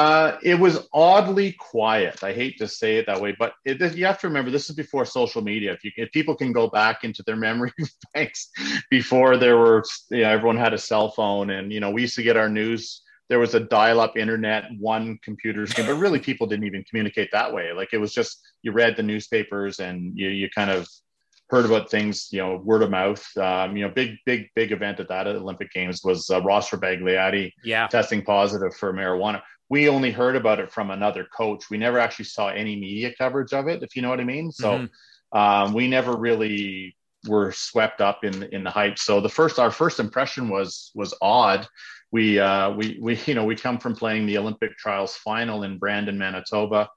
Uh, 0.00 0.38
it 0.42 0.58
was 0.58 0.88
oddly 0.94 1.52
quiet. 1.52 2.24
I 2.24 2.32
hate 2.32 2.56
to 2.56 2.66
say 2.66 2.96
it 2.96 3.04
that 3.04 3.20
way, 3.20 3.36
but 3.38 3.52
it, 3.66 3.94
you 3.94 4.06
have 4.06 4.18
to 4.20 4.28
remember 4.28 4.50
this 4.50 4.70
is 4.70 4.74
before 4.74 5.04
social 5.04 5.42
media. 5.42 5.74
If 5.74 5.84
you 5.84 5.90
if 5.94 6.10
people 6.10 6.34
can 6.34 6.52
go 6.52 6.68
back 6.68 7.04
into 7.04 7.22
their 7.22 7.36
memory 7.48 7.70
banks 8.14 8.50
before 8.88 9.36
there 9.36 9.58
were, 9.58 9.84
you 10.10 10.22
know, 10.22 10.30
everyone 10.30 10.56
had 10.56 10.72
a 10.72 10.78
cell 10.78 11.10
phone, 11.10 11.50
and 11.50 11.70
you 11.70 11.80
know, 11.80 11.90
we 11.90 12.00
used 12.00 12.16
to 12.16 12.22
get 12.22 12.38
our 12.38 12.48
news. 12.48 13.02
There 13.28 13.38
was 13.38 13.54
a 13.54 13.60
dial-up 13.60 14.16
internet, 14.16 14.64
one 14.78 15.18
computer 15.22 15.66
screen, 15.66 15.86
but 15.86 15.96
really 15.96 16.18
people 16.18 16.46
didn't 16.46 16.64
even 16.64 16.82
communicate 16.88 17.28
that 17.32 17.52
way. 17.52 17.72
Like 17.72 17.90
it 17.92 17.98
was 17.98 18.14
just 18.14 18.40
you 18.62 18.72
read 18.72 18.96
the 18.96 19.02
newspapers 19.02 19.80
and 19.80 20.16
you 20.16 20.28
you 20.30 20.48
kind 20.48 20.70
of 20.70 20.88
heard 21.50 21.66
about 21.66 21.90
things, 21.90 22.28
you 22.32 22.38
know, 22.38 22.56
word 22.64 22.82
of 22.82 22.90
mouth. 22.90 23.24
Um, 23.36 23.76
you 23.76 23.84
know, 23.84 23.92
big, 23.92 24.16
big, 24.24 24.48
big 24.54 24.72
event 24.72 24.98
at 25.00 25.08
that 25.08 25.26
at 25.26 25.36
Olympic 25.36 25.70
Games 25.72 26.00
was 26.02 26.30
uh, 26.30 26.40
Ross 26.40 26.72
Yeah. 26.72 27.86
testing 27.88 28.22
positive 28.22 28.74
for 28.74 28.94
marijuana. 28.94 29.42
We 29.70 29.88
only 29.88 30.10
heard 30.10 30.36
about 30.36 30.60
it 30.60 30.70
from 30.70 30.90
another 30.90 31.24
coach. 31.34 31.70
We 31.70 31.78
never 31.78 31.98
actually 31.98 32.26
saw 32.26 32.48
any 32.48 32.76
media 32.76 33.14
coverage 33.16 33.52
of 33.54 33.68
it, 33.68 33.82
if 33.82 33.96
you 33.96 34.02
know 34.02 34.10
what 34.10 34.20
I 34.20 34.24
mean. 34.24 34.50
So 34.52 34.86
um, 35.32 35.72
we 35.72 35.88
never 35.88 36.16
really 36.16 36.96
were 37.26 37.52
swept 37.52 38.00
up 38.00 38.24
in 38.24 38.42
in 38.44 38.64
the 38.64 38.70
hype. 38.70 38.98
So 38.98 39.20
the 39.20 39.28
first, 39.28 39.58
our 39.58 39.70
first 39.70 40.00
impression 40.00 40.48
was 40.48 40.90
was 40.94 41.14
odd. 41.22 41.66
We 42.12 42.38
uh, 42.38 42.72
we 42.72 42.98
we 43.00 43.18
you 43.26 43.34
know 43.34 43.44
we 43.44 43.56
come 43.56 43.78
from 43.78 43.94
playing 43.94 44.26
the 44.26 44.38
Olympic 44.38 44.76
trials 44.76 45.16
final 45.16 45.62
in 45.62 45.78
Brandon, 45.78 46.18
Manitoba. 46.18 46.88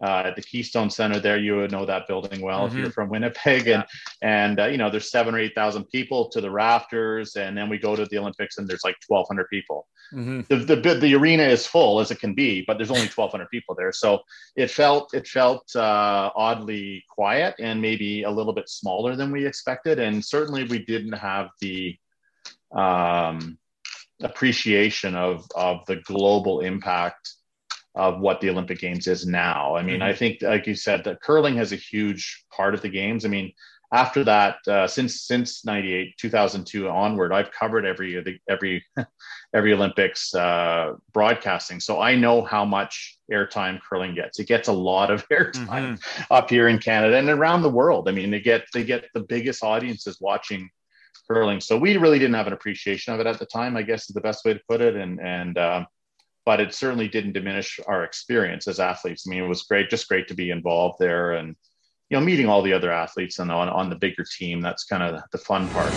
Uh, 0.00 0.22
at 0.26 0.36
the 0.36 0.42
Keystone 0.42 0.90
Center, 0.90 1.18
there 1.18 1.38
you 1.38 1.56
would 1.56 1.72
know 1.72 1.84
that 1.84 2.06
building 2.06 2.40
well 2.40 2.66
if 2.66 2.72
Mhm. 2.72 2.78
you're 2.78 2.92
from 2.92 3.08
Winnipeg, 3.08 3.66
and 3.66 3.84
and 4.22 4.60
uh, 4.60 4.66
you 4.66 4.78
know 4.78 4.90
there's 4.90 5.10
seven 5.10 5.34
or 5.34 5.40
eight 5.40 5.56
thousand 5.56 5.86
people 5.90 6.28
to 6.28 6.40
the 6.40 6.50
rafters, 6.50 7.34
and 7.34 7.58
then 7.58 7.68
we 7.68 7.78
go 7.78 7.96
to 7.96 8.06
the 8.06 8.16
Olympics 8.18 8.58
and 8.58 8.68
there's 8.68 8.84
like 8.84 8.96
1,200 9.08 9.48
people. 9.50 9.88
Mm-hmm. 10.14 10.40
the, 10.48 10.76
the 10.76 10.94
the 10.94 11.14
arena 11.16 11.42
is 11.42 11.66
full 11.66 11.98
as 12.00 12.10
it 12.12 12.20
can 12.20 12.32
be, 12.32 12.62
but 12.66 12.78
there's 12.78 12.90
only 12.92 13.08
1,200 13.08 13.50
people 13.50 13.74
there, 13.74 13.92
so 13.92 14.20
it 14.56 14.70
felt 14.70 15.12
it 15.14 15.26
felt 15.26 15.74
uh, 15.74 16.30
oddly 16.36 17.04
quiet 17.10 17.56
and 17.58 17.82
maybe 17.82 18.22
a 18.22 18.30
little 18.30 18.52
bit 18.54 18.68
smaller 18.68 19.16
than 19.16 19.32
we 19.32 19.44
expected, 19.44 19.98
and 19.98 20.24
certainly 20.24 20.62
we 20.64 20.78
didn't 20.84 21.12
have 21.12 21.48
the 21.60 21.96
um, 22.72 23.58
appreciation 24.22 25.14
of 25.14 25.44
of 25.56 25.84
the 25.86 25.96
global 25.96 26.60
impact 26.60 27.34
of 27.98 28.20
what 28.20 28.40
the 28.40 28.48
Olympic 28.48 28.78
Games 28.78 29.08
is 29.08 29.26
now. 29.26 29.74
I 29.74 29.82
mean, 29.82 29.98
Mhm. 30.00 30.04
I 30.04 30.14
think, 30.14 30.40
like 30.40 30.68
you 30.68 30.76
said, 30.76 31.02
that 31.04 31.20
curling 31.20 31.56
has 31.56 31.72
a 31.72 31.76
huge 31.76 32.44
part 32.56 32.72
of 32.72 32.80
the 32.80 32.88
games. 32.88 33.24
I 33.24 33.28
mean, 33.28 33.52
after 33.92 34.22
that, 34.24 34.56
uh, 34.68 34.86
since 34.86 35.22
since 35.22 35.64
'98, 35.64 36.16
2002 36.16 36.88
onward, 36.88 37.32
I've 37.32 37.50
covered 37.50 37.84
every 37.84 38.38
every 38.48 38.84
every 39.54 39.72
Olympics 39.72 40.34
uh, 40.34 40.92
broadcasting, 41.12 41.80
so 41.80 42.00
I 42.00 42.14
know 42.14 42.42
how 42.42 42.64
much 42.64 43.18
airtime 43.32 43.80
curling 43.80 44.14
gets. 44.14 44.38
It 44.38 44.46
gets 44.46 44.68
a 44.68 44.72
lot 44.72 45.10
of 45.10 45.26
airtime 45.32 46.00
up 46.30 46.50
here 46.50 46.68
in 46.68 46.78
Canada 46.78 47.16
and 47.16 47.28
around 47.28 47.62
the 47.62 47.70
world. 47.70 48.08
I 48.08 48.12
mean, 48.12 48.30
they 48.30 48.40
get 48.40 48.66
they 48.72 48.84
get 48.84 49.06
the 49.14 49.20
biggest 49.34 49.64
audiences 49.64 50.20
watching 50.20 50.70
curling. 51.26 51.60
So 51.60 51.76
we 51.76 51.96
really 51.96 52.18
didn't 52.18 52.34
have 52.34 52.46
an 52.46 52.52
appreciation 52.52 53.12
of 53.14 53.20
it 53.20 53.26
at 53.26 53.38
the 53.38 53.46
time. 53.46 53.76
I 53.76 53.82
guess 53.82 54.08
is 54.08 54.14
the 54.14 54.20
best 54.20 54.44
way 54.44 54.54
to 54.54 54.60
put 54.68 54.80
it. 54.80 54.94
And 54.96 55.18
and 55.20 55.58
um, 55.58 55.86
but 56.48 56.60
it 56.60 56.72
certainly 56.72 57.08
didn't 57.08 57.34
diminish 57.34 57.78
our 57.86 58.04
experience 58.04 58.66
as 58.66 58.80
athletes. 58.80 59.26
I 59.26 59.28
mean, 59.28 59.44
it 59.44 59.46
was 59.46 59.64
great, 59.64 59.90
just 59.90 60.08
great 60.08 60.28
to 60.28 60.34
be 60.34 60.48
involved 60.48 60.98
there 60.98 61.32
and 61.32 61.54
you 62.08 62.18
know 62.18 62.24
meeting 62.24 62.48
all 62.48 62.62
the 62.62 62.72
other 62.72 62.90
athletes 62.90 63.38
and 63.38 63.52
on 63.52 63.68
on 63.68 63.90
the 63.90 63.96
bigger 63.96 64.24
team. 64.24 64.62
That's 64.62 64.84
kind 64.84 65.02
of 65.02 65.20
the 65.30 65.36
fun 65.36 65.68
part. 65.68 65.92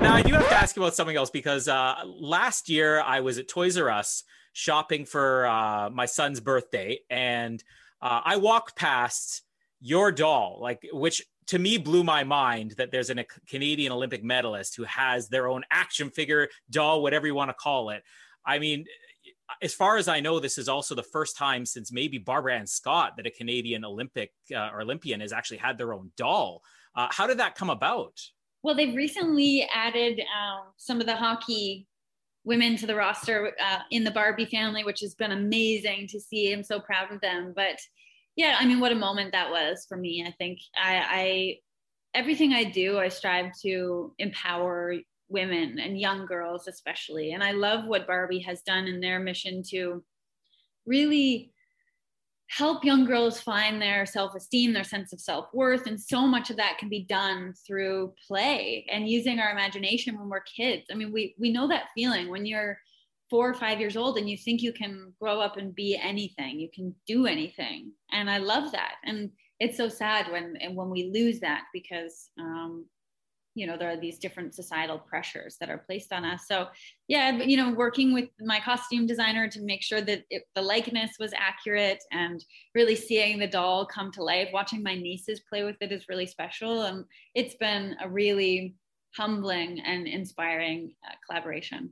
Now 0.00 0.14
I 0.14 0.22
do 0.24 0.32
have 0.32 0.48
to 0.48 0.54
ask 0.54 0.76
you 0.76 0.82
about 0.82 0.94
something 0.94 1.14
else 1.14 1.28
because 1.28 1.68
uh, 1.68 1.96
last 2.06 2.70
year 2.70 3.02
I 3.02 3.20
was 3.20 3.36
at 3.36 3.48
Toys 3.48 3.76
R 3.76 3.90
Us 3.90 4.24
shopping 4.54 5.04
for 5.04 5.44
uh, 5.44 5.90
my 5.90 6.06
son's 6.06 6.40
birthday, 6.40 7.00
and 7.10 7.62
uh, 8.00 8.22
I 8.24 8.38
walked 8.38 8.76
past 8.76 9.42
your 9.82 10.10
doll, 10.10 10.58
like 10.62 10.88
which 10.90 11.22
to 11.48 11.58
me 11.58 11.78
blew 11.78 12.02
my 12.02 12.24
mind 12.24 12.72
that 12.78 12.90
there's 12.90 13.10
an, 13.10 13.18
a 13.18 13.24
Canadian 13.48 13.92
Olympic 13.92 14.24
medalist 14.24 14.76
who 14.76 14.84
has 14.84 15.28
their 15.28 15.48
own 15.48 15.62
action 15.70 16.10
figure 16.10 16.48
doll, 16.70 17.02
whatever 17.02 17.26
you 17.26 17.34
want 17.34 17.50
to 17.50 17.54
call 17.54 17.90
it. 17.90 18.02
I 18.44 18.58
mean, 18.58 18.84
as 19.62 19.74
far 19.74 19.96
as 19.96 20.08
I 20.08 20.20
know, 20.20 20.40
this 20.40 20.58
is 20.58 20.68
also 20.68 20.94
the 20.94 21.02
first 21.02 21.36
time 21.36 21.64
since 21.64 21.92
maybe 21.92 22.18
Barbara 22.18 22.56
Ann 22.56 22.66
Scott 22.66 23.12
that 23.16 23.26
a 23.26 23.30
Canadian 23.30 23.84
Olympic 23.84 24.32
uh, 24.54 24.70
or 24.72 24.82
Olympian 24.82 25.20
has 25.20 25.32
actually 25.32 25.58
had 25.58 25.78
their 25.78 25.92
own 25.92 26.10
doll. 26.16 26.62
Uh, 26.94 27.08
how 27.10 27.26
did 27.26 27.38
that 27.38 27.54
come 27.54 27.70
about? 27.70 28.20
Well, 28.62 28.74
they've 28.74 28.96
recently 28.96 29.68
added 29.72 30.20
um, 30.20 30.64
some 30.76 31.00
of 31.00 31.06
the 31.06 31.14
hockey 31.14 31.86
women 32.44 32.76
to 32.76 32.86
the 32.86 32.94
roster 32.94 33.52
uh, 33.62 33.78
in 33.90 34.04
the 34.04 34.10
Barbie 34.10 34.46
family, 34.46 34.84
which 34.84 35.00
has 35.00 35.14
been 35.14 35.32
amazing 35.32 36.08
to 36.08 36.20
see. 36.20 36.52
I'm 36.52 36.62
so 36.62 36.80
proud 36.80 37.12
of 37.12 37.20
them. 37.20 37.52
But 37.54 37.78
yeah, 38.36 38.56
I 38.60 38.66
mean, 38.66 38.80
what 38.80 38.92
a 38.92 38.96
moment 38.96 39.32
that 39.32 39.50
was 39.50 39.86
for 39.88 39.96
me. 39.96 40.24
I 40.26 40.30
think 40.32 40.60
I, 40.76 41.04
I 41.08 41.56
everything 42.14 42.52
I 42.52 42.64
do, 42.64 42.98
I 42.98 43.08
strive 43.08 43.52
to 43.62 44.14
empower 44.18 44.94
women 45.28 45.78
and 45.78 45.98
young 45.98 46.26
girls, 46.26 46.68
especially. 46.68 47.32
And 47.32 47.42
I 47.42 47.52
love 47.52 47.86
what 47.86 48.06
Barbie 48.06 48.40
has 48.40 48.62
done 48.62 48.86
in 48.86 49.00
their 49.00 49.18
mission 49.18 49.62
to 49.70 50.04
really 50.84 51.52
help 52.48 52.84
young 52.84 53.04
girls 53.04 53.40
find 53.40 53.82
their 53.82 54.06
self-esteem 54.06 54.72
their 54.72 54.84
sense 54.84 55.12
of 55.12 55.20
self-worth 55.20 55.88
and 55.88 56.00
so 56.00 56.28
much 56.28 56.48
of 56.48 56.56
that 56.56 56.78
can 56.78 56.88
be 56.88 57.02
done 57.02 57.52
through 57.66 58.14
play 58.24 58.86
and 58.88 59.08
using 59.08 59.40
our 59.40 59.50
imagination 59.50 60.16
when 60.16 60.28
we're 60.28 60.40
kids 60.42 60.84
i 60.92 60.94
mean 60.94 61.12
we 61.12 61.34
we 61.40 61.52
know 61.52 61.66
that 61.66 61.88
feeling 61.92 62.28
when 62.28 62.46
you're 62.46 62.78
four 63.28 63.48
or 63.48 63.54
five 63.54 63.80
years 63.80 63.96
old 63.96 64.18
and 64.18 64.28
you 64.28 64.36
think 64.36 64.62
you 64.62 64.72
can 64.72 65.12
grow 65.20 65.40
up 65.40 65.56
and 65.56 65.74
be 65.74 65.98
anything 66.00 66.60
you 66.60 66.68
can 66.72 66.94
do 67.06 67.26
anything. 67.26 67.92
And 68.12 68.30
i 68.30 68.38
love 68.38 68.72
that. 68.72 68.94
And 69.04 69.30
it's 69.58 69.76
so 69.76 69.88
sad 69.88 70.30
when 70.30 70.56
when 70.74 70.90
we 70.90 71.10
lose 71.12 71.40
that 71.40 71.64
because 71.72 72.30
um 72.38 72.86
you 73.54 73.66
know 73.66 73.78
there 73.78 73.90
are 73.90 73.96
these 73.96 74.18
different 74.18 74.54
societal 74.54 74.98
pressures 74.98 75.56
that 75.58 75.70
are 75.70 75.78
placed 75.78 76.12
on 76.12 76.24
us. 76.24 76.46
So 76.46 76.68
yeah 77.08 77.32
you 77.32 77.56
know 77.56 77.72
working 77.72 78.12
with 78.12 78.28
my 78.40 78.60
costume 78.60 79.06
designer 79.06 79.48
to 79.48 79.60
make 79.62 79.82
sure 79.82 80.00
that 80.02 80.22
it, 80.30 80.44
the 80.54 80.62
likeness 80.62 81.12
was 81.18 81.32
accurate 81.36 82.02
and 82.12 82.44
really 82.74 82.96
seeing 82.96 83.38
the 83.38 83.48
doll 83.48 83.86
come 83.86 84.12
to 84.12 84.22
life 84.22 84.50
watching 84.52 84.82
my 84.82 84.94
nieces 84.94 85.40
play 85.48 85.64
with 85.64 85.76
it 85.80 85.90
is 85.90 86.08
really 86.08 86.26
special. 86.26 86.82
And 86.82 87.04
it's 87.34 87.56
been 87.56 87.96
a 88.02 88.08
really 88.08 88.74
humbling 89.16 89.80
and 89.80 90.06
inspiring 90.06 90.92
uh, 91.08 91.14
collaboration 91.26 91.90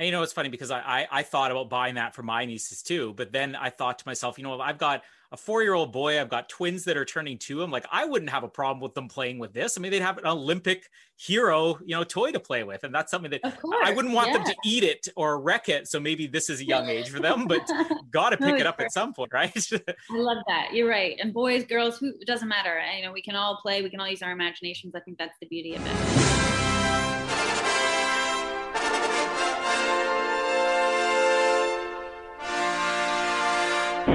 And 0.00 0.06
you 0.06 0.12
know, 0.12 0.22
it's 0.22 0.32
funny 0.32 0.48
because 0.48 0.70
I, 0.70 0.80
I 0.80 1.08
I 1.12 1.22
thought 1.22 1.50
about 1.50 1.68
buying 1.68 1.96
that 1.96 2.14
for 2.14 2.22
my 2.22 2.46
nieces 2.46 2.80
too, 2.80 3.12
but 3.18 3.32
then 3.32 3.54
I 3.54 3.68
thought 3.68 3.98
to 3.98 4.04
myself, 4.06 4.38
you 4.38 4.44
know, 4.44 4.58
I've 4.58 4.78
got 4.78 5.02
a 5.30 5.36
four 5.36 5.62
year 5.62 5.74
old 5.74 5.92
boy, 5.92 6.18
I've 6.18 6.30
got 6.30 6.48
twins 6.48 6.84
that 6.84 6.96
are 6.96 7.04
turning 7.04 7.36
two. 7.36 7.62
I'm 7.62 7.70
like, 7.70 7.84
I 7.92 8.06
wouldn't 8.06 8.30
have 8.30 8.42
a 8.42 8.48
problem 8.48 8.80
with 8.80 8.94
them 8.94 9.08
playing 9.08 9.38
with 9.38 9.52
this. 9.52 9.76
I 9.76 9.82
mean, 9.82 9.90
they'd 9.90 10.00
have 10.00 10.16
an 10.16 10.26
Olympic 10.26 10.88
hero, 11.16 11.78
you 11.84 11.94
know, 11.94 12.02
toy 12.02 12.32
to 12.32 12.40
play 12.40 12.64
with, 12.64 12.82
and 12.82 12.94
that's 12.94 13.10
something 13.10 13.30
that 13.30 13.42
I 13.84 13.92
wouldn't 13.92 14.14
want 14.14 14.32
them 14.32 14.42
to 14.44 14.56
eat 14.64 14.84
it 14.84 15.06
or 15.16 15.38
wreck 15.38 15.68
it. 15.68 15.86
So 15.86 16.00
maybe 16.00 16.26
this 16.26 16.48
is 16.48 16.62
a 16.62 16.64
young 16.64 16.88
age 16.88 17.10
for 17.10 17.20
them, 17.20 17.46
but 17.46 17.60
got 18.10 18.30
to 18.30 18.38
No, 18.40 18.46
pick 18.46 18.54
it 18.54 18.60
it's 18.60 18.68
up 18.68 18.80
at 18.80 18.94
some 18.94 19.12
point, 19.12 19.34
right? 19.34 19.52
I 19.72 20.16
love 20.16 20.38
that. 20.48 20.72
You're 20.72 20.88
right. 20.88 21.18
And 21.20 21.34
boys, 21.34 21.66
girls, 21.66 21.98
who 21.98 22.14
it 22.18 22.26
doesn't 22.26 22.48
matter. 22.48 22.80
You 22.96 23.04
know, 23.04 23.12
we 23.12 23.20
can 23.20 23.36
all 23.36 23.58
play. 23.60 23.82
We 23.82 23.90
can 23.90 24.00
all 24.00 24.08
use 24.08 24.22
our 24.22 24.32
imaginations. 24.32 24.94
I 24.94 25.00
think 25.00 25.18
that's 25.18 25.36
the 25.42 25.46
beauty 25.46 25.74
of 25.74 25.82
it. 25.84 26.69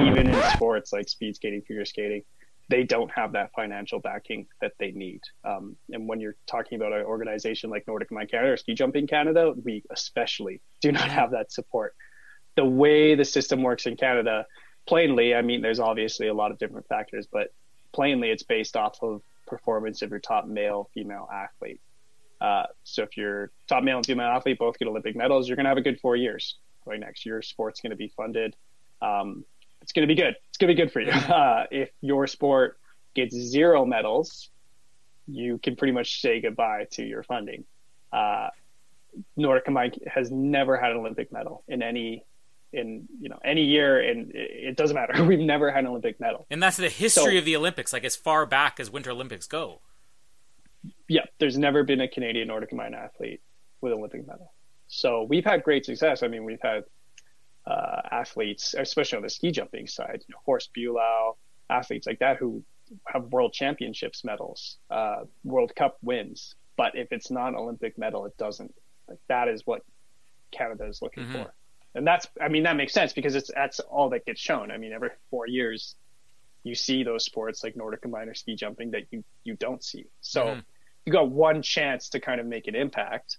Even 0.04 0.28
in 0.28 0.42
sports 0.50 0.92
like 0.92 1.08
speed 1.08 1.36
skating, 1.36 1.62
figure 1.62 1.84
skating, 1.84 2.22
they 2.68 2.82
don't 2.82 3.10
have 3.10 3.32
that 3.32 3.52
financial 3.54 4.00
backing 4.00 4.46
that 4.60 4.72
they 4.78 4.90
need. 4.90 5.20
Um, 5.44 5.76
and 5.92 6.08
when 6.08 6.20
you're 6.20 6.36
talking 6.46 6.76
about 6.76 6.92
an 6.92 7.04
organization 7.04 7.70
like 7.70 7.86
Nordic 7.86 8.08
Combined 8.08 8.30
Canada 8.30 8.52
or 8.52 8.56
Ski 8.56 8.74
Jumping 8.74 9.06
Canada, 9.06 9.54
we 9.64 9.84
especially 9.90 10.60
do 10.80 10.90
not 10.92 11.08
have 11.08 11.30
that 11.30 11.52
support. 11.52 11.94
The 12.56 12.64
way 12.64 13.14
the 13.14 13.24
system 13.24 13.62
works 13.62 13.86
in 13.86 13.96
Canada, 13.96 14.46
plainly, 14.86 15.34
I 15.34 15.42
mean, 15.42 15.62
there's 15.62 15.80
obviously 15.80 16.26
a 16.28 16.34
lot 16.34 16.50
of 16.50 16.58
different 16.58 16.88
factors, 16.88 17.26
but 17.30 17.52
plainly, 17.92 18.30
it's 18.30 18.42
based 18.42 18.76
off 18.76 18.98
of 19.02 19.22
performance 19.46 20.02
of 20.02 20.10
your 20.10 20.18
top 20.18 20.46
male, 20.46 20.90
female 20.92 21.28
athlete. 21.32 21.80
Uh, 22.40 22.64
so 22.84 23.02
if 23.02 23.16
your 23.16 23.50
top 23.68 23.82
male 23.82 23.98
and 23.98 24.06
female 24.06 24.26
athlete 24.26 24.58
both 24.58 24.78
get 24.78 24.88
Olympic 24.88 25.16
medals, 25.16 25.48
you're 25.48 25.56
going 25.56 25.64
to 25.64 25.70
have 25.70 25.78
a 25.78 25.82
good 25.82 26.00
four 26.00 26.16
years 26.16 26.56
going 26.84 27.00
next. 27.00 27.24
Your 27.24 27.42
sport's 27.42 27.80
going 27.80 27.90
to 27.90 27.96
be 27.96 28.08
funded. 28.08 28.56
Um, 29.00 29.44
it's 29.86 29.92
going 29.92 30.02
to 30.08 30.12
be 30.12 30.20
good. 30.20 30.34
It's 30.48 30.58
going 30.58 30.68
to 30.68 30.74
be 30.74 30.82
good 30.82 30.90
for 30.92 31.00
you. 31.00 31.12
Uh, 31.12 31.66
if 31.70 31.90
your 32.00 32.26
sport 32.26 32.76
gets 33.14 33.36
zero 33.36 33.84
medals, 33.86 34.50
you 35.28 35.58
can 35.58 35.76
pretty 35.76 35.92
much 35.92 36.20
say 36.20 36.40
goodbye 36.40 36.88
to 36.90 37.04
your 37.04 37.22
funding. 37.22 37.62
Uh, 38.12 38.48
Nordic 39.36 39.64
combined 39.64 39.96
has 40.12 40.32
never 40.32 40.76
had 40.76 40.90
an 40.90 40.96
Olympic 40.98 41.30
medal 41.30 41.62
in 41.68 41.82
any 41.84 42.24
in 42.72 43.06
you 43.20 43.28
know 43.28 43.38
any 43.44 43.62
year, 43.62 44.00
and 44.00 44.32
it, 44.32 44.50
it 44.70 44.76
doesn't 44.76 44.96
matter. 44.96 45.22
We've 45.30 45.38
never 45.38 45.70
had 45.70 45.84
an 45.84 45.86
Olympic 45.86 46.18
medal. 46.18 46.46
And 46.50 46.60
that's 46.60 46.76
the 46.78 46.88
history 46.88 47.34
So- 47.34 47.38
of 47.38 47.44
the 47.44 47.54
Olympics, 47.54 47.92
like 47.92 48.02
as 48.04 48.16
far 48.16 48.44
back 48.44 48.80
as 48.80 48.90
Winter 48.90 49.12
Olympics 49.12 49.46
go. 49.46 49.80
yeah, 51.08 51.26
there's 51.38 51.56
never 51.56 51.84
been 51.84 52.00
a 52.00 52.08
Canadian 52.08 52.48
Nordic 52.48 52.70
combined 52.70 52.96
athlete 52.96 53.40
with 53.80 53.92
an 53.92 53.98
Olympic 54.00 54.26
medal. 54.26 54.52
So 54.88 55.22
we've 55.22 55.44
had 55.44 55.62
great 55.62 55.84
success. 55.84 56.22
I 56.24 56.28
mean, 56.28 56.44
we've 56.44 56.60
had 56.60 56.84
uh, 57.66 58.02
athletes, 58.10 58.74
especially 58.78 59.16
on 59.16 59.22
the 59.22 59.30
ski 59.30 59.50
jumping 59.50 59.86
side, 59.86 60.22
you 60.26 60.32
know, 60.34 60.38
Horst 60.44 60.70
Bulau, 60.76 61.36
athletes 61.68 62.06
like 62.06 62.20
that 62.20 62.36
who 62.36 62.64
have 63.08 63.24
world 63.32 63.52
championships 63.52 64.24
medals, 64.24 64.78
uh, 64.90 65.24
World 65.44 65.74
Cup 65.74 65.98
wins. 66.02 66.54
But 66.76 66.96
if 66.96 67.08
it's 67.10 67.30
not 67.30 67.48
an 67.48 67.56
Olympic 67.56 67.98
medal, 67.98 68.26
it 68.26 68.36
doesn't. 68.36 68.72
Like 69.08 69.18
that 69.28 69.48
is 69.48 69.62
what 69.66 69.82
Canada 70.52 70.86
is 70.86 71.00
looking 71.02 71.24
Mhm. 71.24 71.32
for, 71.32 71.54
and 71.94 72.06
that's. 72.06 72.28
I 72.40 72.48
mean, 72.48 72.64
that 72.64 72.76
makes 72.76 72.92
sense 72.92 73.12
because 73.12 73.34
it's 73.34 73.50
that's 73.52 73.80
all 73.80 74.10
that 74.10 74.24
gets 74.26 74.40
shown. 74.40 74.70
I 74.70 74.76
mean, 74.78 74.92
every 74.92 75.10
four 75.30 75.48
years, 75.48 75.96
you 76.64 76.74
see 76.74 77.02
those 77.02 77.24
sports 77.24 77.64
like 77.64 77.76
Nordic 77.76 78.02
combined 78.02 78.28
or 78.28 78.34
ski 78.34 78.54
jumping 78.54 78.90
that 78.92 79.04
you 79.10 79.24
you 79.44 79.56
don't 79.56 79.82
see. 79.82 80.06
So 80.20 80.44
Mhm. 80.46 80.64
you 81.06 81.12
got 81.12 81.30
one 81.30 81.62
chance 81.62 82.10
to 82.10 82.20
kind 82.20 82.40
of 82.40 82.46
make 82.46 82.68
an 82.68 82.74
impact. 82.74 83.38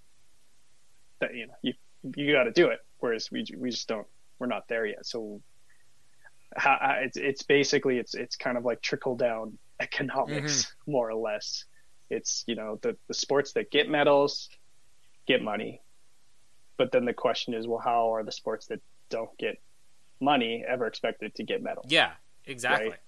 That 1.19 1.33
you 1.33 1.47
know 1.47 1.55
you 1.61 1.73
you 2.15 2.31
got 2.33 2.43
to 2.43 2.51
do 2.51 2.67
it. 2.69 2.79
Whereas 2.99 3.31
we 3.31 3.45
we 3.57 3.69
just 3.69 3.87
don't. 3.87 4.07
We're 4.39 4.47
not 4.47 4.67
there 4.67 4.85
yet. 4.85 5.05
So 5.05 5.41
how, 6.55 6.97
it's 7.01 7.17
it's 7.17 7.43
basically 7.43 7.97
it's 7.97 8.13
it's 8.13 8.35
kind 8.35 8.57
of 8.57 8.65
like 8.65 8.81
trickle 8.81 9.15
down 9.15 9.57
economics 9.79 10.65
mm-hmm. 10.65 10.91
more 10.91 11.09
or 11.09 11.15
less. 11.15 11.65
It's 12.09 12.43
you 12.47 12.55
know 12.55 12.79
the 12.81 12.95
the 13.07 13.13
sports 13.13 13.53
that 13.53 13.71
get 13.71 13.89
medals 13.89 14.49
get 15.27 15.43
money, 15.43 15.81
but 16.77 16.91
then 16.91 17.05
the 17.05 17.13
question 17.13 17.53
is, 17.53 17.67
well, 17.67 17.79
how 17.79 18.13
are 18.13 18.23
the 18.23 18.31
sports 18.31 18.67
that 18.67 18.79
don't 19.09 19.35
get 19.37 19.59
money 20.21 20.63
ever 20.67 20.87
expected 20.87 21.35
to 21.35 21.43
get 21.43 21.61
medals? 21.61 21.87
Yeah, 21.89 22.11
exactly. 22.45 22.89
Right? 22.91 22.99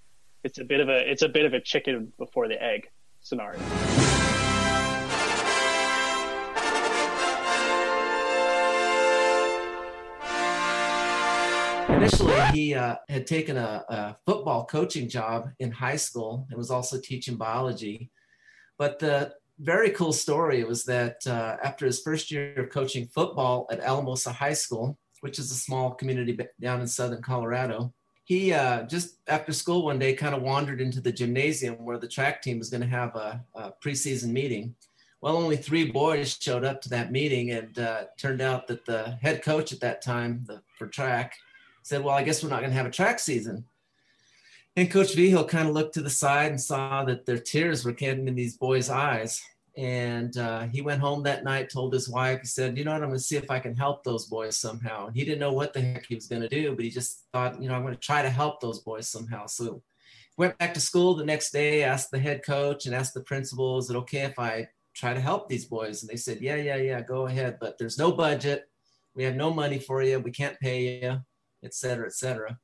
It's 0.44 0.58
a 0.58 0.64
bit 0.64 0.80
of 0.80 0.88
a 0.88 1.10
it's 1.10 1.22
a 1.22 1.28
bit 1.28 1.46
of 1.46 1.54
a 1.54 1.60
chicken 1.60 2.12
before 2.18 2.48
the 2.48 2.62
egg 2.62 2.90
scenario. 3.20 3.58
Initially, 11.96 12.40
he 12.52 12.74
uh, 12.74 12.96
had 13.08 13.26
taken 13.26 13.56
a, 13.56 13.84
a 13.88 14.16
football 14.26 14.64
coaching 14.64 15.08
job 15.08 15.50
in 15.58 15.70
high 15.70 15.96
school 15.96 16.46
and 16.48 16.58
was 16.58 16.70
also 16.70 16.98
teaching 16.98 17.36
biology. 17.36 18.10
But 18.78 18.98
the 18.98 19.34
very 19.58 19.90
cool 19.90 20.12
story 20.12 20.64
was 20.64 20.84
that 20.84 21.26
uh, 21.26 21.56
after 21.62 21.84
his 21.84 22.00
first 22.00 22.30
year 22.30 22.54
of 22.56 22.70
coaching 22.70 23.06
football 23.06 23.66
at 23.70 23.80
Alamosa 23.80 24.32
High 24.32 24.54
School, 24.54 24.98
which 25.20 25.38
is 25.38 25.50
a 25.50 25.54
small 25.54 25.90
community 25.90 26.38
down 26.60 26.80
in 26.80 26.86
southern 26.86 27.20
Colorado, 27.20 27.92
he 28.24 28.52
uh, 28.52 28.84
just 28.84 29.16
after 29.26 29.52
school 29.52 29.84
one 29.84 29.98
day 29.98 30.14
kind 30.14 30.34
of 30.34 30.42
wandered 30.42 30.80
into 30.80 31.00
the 31.00 31.12
gymnasium 31.12 31.84
where 31.84 31.98
the 31.98 32.08
track 32.08 32.40
team 32.40 32.58
was 32.58 32.70
going 32.70 32.80
to 32.80 32.86
have 32.86 33.14
a, 33.16 33.44
a 33.54 33.72
preseason 33.84 34.30
meeting. 34.30 34.74
Well, 35.20 35.36
only 35.36 35.56
three 35.58 35.90
boys 35.90 36.38
showed 36.40 36.64
up 36.64 36.80
to 36.82 36.88
that 36.90 37.12
meeting, 37.12 37.50
and 37.50 37.78
uh, 37.78 38.04
turned 38.16 38.40
out 38.40 38.66
that 38.68 38.86
the 38.86 39.18
head 39.20 39.42
coach 39.42 39.72
at 39.72 39.80
that 39.80 40.00
time 40.00 40.44
the, 40.46 40.62
for 40.78 40.86
track 40.86 41.34
said, 41.82 42.02
Well, 42.02 42.14
I 42.14 42.22
guess 42.22 42.42
we're 42.42 42.50
not 42.50 42.60
going 42.60 42.70
to 42.70 42.76
have 42.76 42.86
a 42.86 42.90
track 42.90 43.18
season. 43.18 43.64
And 44.76 44.90
Coach 44.90 45.14
Vigil 45.14 45.44
kind 45.44 45.68
of 45.68 45.74
looked 45.74 45.94
to 45.94 46.02
the 46.02 46.10
side 46.10 46.50
and 46.50 46.60
saw 46.60 47.04
that 47.04 47.26
their 47.26 47.38
tears 47.38 47.84
were 47.84 47.92
getting 47.92 48.28
in 48.28 48.34
these 48.34 48.56
boys' 48.56 48.88
eyes. 48.88 49.42
And 49.76 50.36
uh, 50.36 50.62
he 50.66 50.80
went 50.80 51.00
home 51.00 51.22
that 51.24 51.44
night, 51.44 51.70
told 51.70 51.92
his 51.92 52.08
wife, 52.08 52.40
he 52.40 52.46
said, 52.46 52.76
You 52.76 52.84
know 52.84 52.92
what? 52.92 53.02
I'm 53.02 53.08
going 53.08 53.18
to 53.18 53.24
see 53.24 53.36
if 53.36 53.50
I 53.50 53.58
can 53.58 53.74
help 53.74 54.04
those 54.04 54.26
boys 54.26 54.56
somehow. 54.56 55.06
And 55.06 55.16
he 55.16 55.24
didn't 55.24 55.40
know 55.40 55.52
what 55.52 55.72
the 55.72 55.80
heck 55.80 56.06
he 56.06 56.14
was 56.14 56.26
going 56.26 56.42
to 56.42 56.48
do, 56.48 56.74
but 56.74 56.84
he 56.84 56.90
just 56.90 57.24
thought, 57.32 57.60
You 57.60 57.68
know, 57.68 57.74
I'm 57.74 57.82
going 57.82 57.94
to 57.94 58.00
try 58.00 58.22
to 58.22 58.30
help 58.30 58.60
those 58.60 58.80
boys 58.80 59.08
somehow. 59.08 59.46
So 59.46 59.82
went 60.36 60.58
back 60.58 60.74
to 60.74 60.80
school 60.80 61.14
the 61.14 61.24
next 61.24 61.50
day, 61.50 61.82
asked 61.82 62.10
the 62.10 62.18
head 62.18 62.44
coach 62.44 62.86
and 62.86 62.94
asked 62.94 63.14
the 63.14 63.22
principal, 63.22 63.78
Is 63.78 63.90
it 63.90 63.96
okay 63.96 64.20
if 64.22 64.38
I 64.38 64.68
try 64.94 65.14
to 65.14 65.20
help 65.20 65.48
these 65.48 65.64
boys? 65.64 66.02
And 66.02 66.10
they 66.10 66.16
said, 66.16 66.40
Yeah, 66.40 66.56
yeah, 66.56 66.76
yeah, 66.76 67.00
go 67.00 67.26
ahead. 67.26 67.58
But 67.60 67.78
there's 67.78 67.98
no 67.98 68.12
budget. 68.12 68.68
We 69.14 69.24
have 69.24 69.36
no 69.36 69.52
money 69.52 69.78
for 69.78 70.02
you. 70.02 70.18
We 70.18 70.30
can't 70.30 70.58
pay 70.60 71.00
you, 71.02 71.20
et 71.64 71.74
cetera, 71.74 72.06
et 72.06 72.14
cetera. 72.14 72.58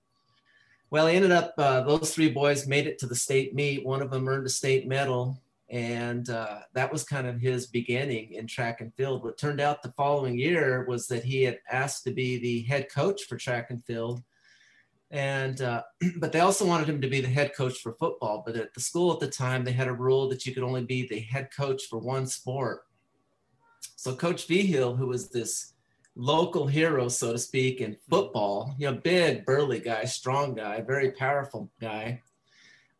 Well, 0.90 1.08
he 1.08 1.16
ended 1.16 1.32
up, 1.32 1.54
uh, 1.58 1.82
those 1.82 2.14
three 2.14 2.30
boys 2.30 2.66
made 2.66 2.86
it 2.86 2.98
to 3.00 3.06
the 3.06 3.16
state 3.16 3.54
meet. 3.54 3.84
One 3.84 4.02
of 4.02 4.10
them 4.10 4.28
earned 4.28 4.46
a 4.46 4.50
state 4.50 4.86
medal. 4.86 5.42
And 5.68 6.30
uh, 6.30 6.60
that 6.74 6.92
was 6.92 7.02
kind 7.02 7.26
of 7.26 7.40
his 7.40 7.66
beginning 7.66 8.34
in 8.34 8.46
track 8.46 8.80
and 8.80 8.94
field. 8.94 9.24
What 9.24 9.36
turned 9.36 9.60
out 9.60 9.82
the 9.82 9.92
following 9.96 10.38
year 10.38 10.84
was 10.86 11.08
that 11.08 11.24
he 11.24 11.42
had 11.42 11.58
asked 11.70 12.04
to 12.04 12.12
be 12.12 12.38
the 12.38 12.62
head 12.62 12.86
coach 12.88 13.24
for 13.24 13.36
track 13.36 13.70
and 13.70 13.84
field. 13.84 14.22
And, 15.10 15.60
uh, 15.60 15.82
but 16.18 16.30
they 16.30 16.40
also 16.40 16.64
wanted 16.64 16.88
him 16.88 17.00
to 17.00 17.08
be 17.08 17.20
the 17.20 17.28
head 17.28 17.52
coach 17.56 17.78
for 17.78 17.94
football. 17.94 18.44
But 18.46 18.54
at 18.54 18.74
the 18.74 18.80
school 18.80 19.12
at 19.12 19.18
the 19.18 19.28
time, 19.28 19.64
they 19.64 19.72
had 19.72 19.88
a 19.88 19.92
rule 19.92 20.28
that 20.28 20.46
you 20.46 20.54
could 20.54 20.62
only 20.62 20.84
be 20.84 21.08
the 21.08 21.18
head 21.18 21.48
coach 21.56 21.82
for 21.90 21.98
one 21.98 22.28
sport. 22.28 22.82
So 23.96 24.14
Coach 24.14 24.46
Vigil, 24.46 24.94
who 24.94 25.08
was 25.08 25.30
this 25.30 25.72
local 26.16 26.66
hero, 26.66 27.08
so 27.08 27.32
to 27.32 27.38
speak, 27.38 27.80
in 27.80 27.96
football, 28.08 28.74
you 28.78 28.90
know, 28.90 28.98
big, 28.98 29.44
burly 29.44 29.78
guy, 29.78 30.04
strong 30.04 30.54
guy, 30.54 30.80
very 30.80 31.12
powerful 31.12 31.70
guy, 31.80 32.22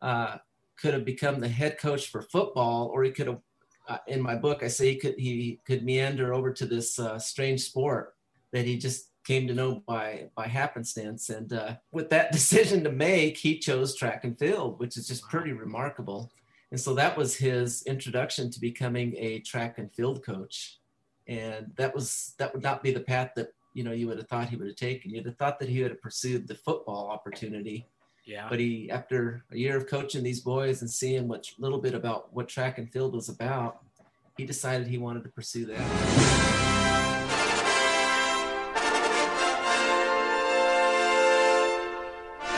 uh, 0.03 0.37
could 0.79 0.93
have 0.93 1.07
become 1.07 1.41
the 1.41 1.49
head 1.49 1.79
coach 1.79 2.09
for 2.09 2.23
football, 2.23 2.91
or 2.93 3.03
he 3.03 3.11
could 3.11 3.27
have, 3.27 3.41
uh, 3.89 3.99
in 4.07 4.21
my 4.21 4.35
book, 4.35 4.63
I 4.63 4.69
say 4.69 4.93
he 4.93 4.97
could 4.97 5.15
he 5.19 5.61
could 5.65 5.85
meander 5.85 6.35
over 6.35 6.53
to 6.53 6.67
this 6.67 6.99
uh, 6.99 7.19
strange 7.19 7.63
sport 7.63 8.15
that 8.53 8.67
he 8.67 8.77
just 8.77 9.11
came 9.25 9.47
to 9.47 9.55
know 9.55 9.83
by 9.87 10.29
by 10.37 10.47
happenstance. 10.47 11.31
And 11.31 11.53
uh, 11.53 11.77
with 11.93 12.11
that 12.11 12.33
decision 12.39 12.85
to 12.85 12.93
make, 12.93 13.39
he 13.39 13.59
chose 13.59 13.97
track 13.97 14.25
and 14.25 14.39
field, 14.39 14.79
which 14.79 14.97
is 14.97 15.07
just 15.07 15.29
pretty 15.29 15.53
remarkable. 15.53 16.31
And 16.73 16.81
so 16.81 16.95
that 16.95 17.17
was 17.17 17.37
his 17.37 17.83
introduction 17.85 18.51
to 18.51 18.61
becoming 18.61 19.15
a 19.17 19.39
track 19.41 19.79
and 19.79 19.91
field 19.95 20.25
coach 20.25 20.81
and 21.27 21.73
that 21.77 21.95
was 21.95 22.35
that 22.39 22.53
would 22.53 22.63
not 22.63 22.83
be 22.83 22.93
the 22.93 23.01
path 23.01 23.33
that 23.37 23.49
you 23.75 23.85
know 23.85 23.93
you 23.93 24.07
would 24.07 24.19
have 24.19 24.29
thought 24.29 24.49
he 24.49 24.57
would 24.57 24.67
have 24.67 24.77
taken. 24.77 25.11
You'd 25.11 25.27
have 25.27 25.37
thought 25.37 25.59
that 25.59 25.69
he 25.69 25.83
would 25.83 25.91
have 25.91 26.03
pursued 26.03 26.47
the 26.47 26.55
football 26.55 27.09
opportunity. 27.09 27.87
Yeah. 28.25 28.49
but 28.51 28.59
he 28.59 28.91
after 28.91 29.45
a 29.53 29.57
year 29.57 29.77
of 29.77 29.87
coaching 29.87 30.25
these 30.25 30.41
boys 30.41 30.81
and 30.81 30.91
seeing 30.91 31.29
what 31.29 31.47
little 31.61 31.79
bit 31.79 31.95
about 31.95 32.35
what 32.35 32.49
track 32.49 32.79
and 32.79 32.91
field 32.91 33.15
was 33.15 33.29
about 33.29 33.85
he 34.37 34.45
decided 34.45 34.87
he 34.87 34.99
wanted 34.99 35.25
to 35.25 35.31
pursue 35.31 35.65
that. 35.67 35.81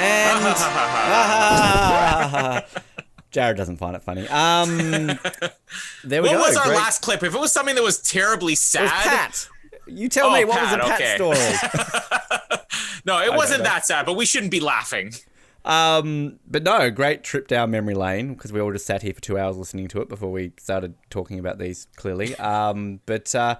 And 0.00 0.44
Jared 3.30 3.56
doesn't 3.56 3.76
find 3.76 3.94
it 3.94 4.02
funny. 4.02 4.26
Um, 4.28 5.06
there 6.04 6.22
we 6.22 6.28
what 6.28 6.36
go. 6.36 6.40
was 6.48 6.56
our 6.56 6.64
Great. 6.66 6.76
last 6.76 7.02
clip? 7.02 7.22
If 7.22 7.34
it 7.34 7.40
was 7.40 7.52
something 7.52 7.74
that 7.74 7.82
was 7.82 8.00
terribly 8.00 8.54
sad, 8.54 8.82
was 8.84 8.90
Pat. 8.92 9.48
You 9.86 10.08
tell 10.08 10.28
Oh, 10.28 10.32
me 10.34 10.44
what 10.44 10.60
was 10.60 10.68
Pat, 10.70 10.80
the 10.80 10.86
Pat 10.86 11.00
okay. 11.00 11.14
story. 11.16 12.58
no, 13.04 13.18
it 13.22 13.32
I 13.32 13.36
wasn't 13.36 13.64
that 13.64 13.84
sad, 13.86 14.06
but 14.06 14.14
we 14.14 14.24
shouldn't 14.26 14.50
be 14.50 14.60
laughing. 14.60 15.12
Um, 15.64 16.38
but 16.46 16.62
no, 16.62 16.90
great 16.90 17.22
trip 17.24 17.48
down 17.48 17.70
memory 17.70 17.94
lane 17.94 18.32
because 18.34 18.52
we 18.52 18.60
all 18.60 18.72
just 18.72 18.86
sat 18.86 19.02
here 19.02 19.12
for 19.12 19.20
two 19.20 19.38
hours 19.38 19.56
listening 19.56 19.88
to 19.88 20.00
it 20.00 20.08
before 20.08 20.30
we 20.32 20.52
started 20.58 20.94
talking 21.10 21.38
about 21.38 21.58
these 21.58 21.86
clearly. 21.96 22.34
Um, 22.36 23.00
but 23.06 23.34
uh, 23.34 23.56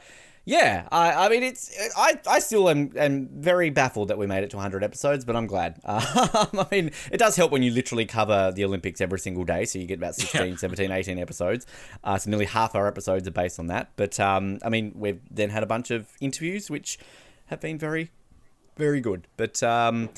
yeah, 0.48 0.88
I, 0.90 1.26
I 1.26 1.28
mean, 1.28 1.42
it's 1.42 1.70
I, 1.94 2.18
I 2.26 2.38
still 2.38 2.70
am, 2.70 2.90
am 2.96 3.28
very 3.34 3.68
baffled 3.68 4.08
that 4.08 4.16
we 4.16 4.26
made 4.26 4.44
it 4.44 4.50
to 4.50 4.56
100 4.56 4.82
episodes, 4.82 5.26
but 5.26 5.36
I'm 5.36 5.46
glad. 5.46 5.78
Um, 6.38 6.48
I 6.58 6.66
mean, 6.70 6.90
it 7.10 7.18
does 7.18 7.36
help 7.36 7.50
when 7.50 7.62
you 7.62 7.72
literally 7.72 8.04
cover 8.06 8.52
the 8.54 8.64
Olympics 8.64 9.00
every 9.00 9.18
single 9.18 9.44
day, 9.44 9.64
so 9.64 9.78
you 9.78 9.86
get 9.86 9.98
about 9.98 10.14
16, 10.14 10.56
17, 10.56 10.90
18 10.90 11.18
episodes. 11.18 11.66
Uh, 12.04 12.16
so 12.16 12.30
nearly 12.30 12.44
half 12.44 12.74
our 12.74 12.86
episodes 12.86 13.26
are 13.26 13.32
based 13.32 13.58
on 13.58 13.66
that. 13.66 13.90
But 13.96 14.18
um, 14.20 14.58
I 14.64 14.68
mean, 14.68 14.92
we've 14.94 15.20
then 15.30 15.50
had 15.50 15.62
a 15.62 15.66
bunch 15.66 15.90
of 15.90 16.08
interviews 16.20 16.70
which 16.70 16.98
have 17.46 17.60
been 17.60 17.78
very, 17.78 18.10
very 18.76 19.00
good. 19.00 19.26
But 19.36 19.62
um, 19.62 20.10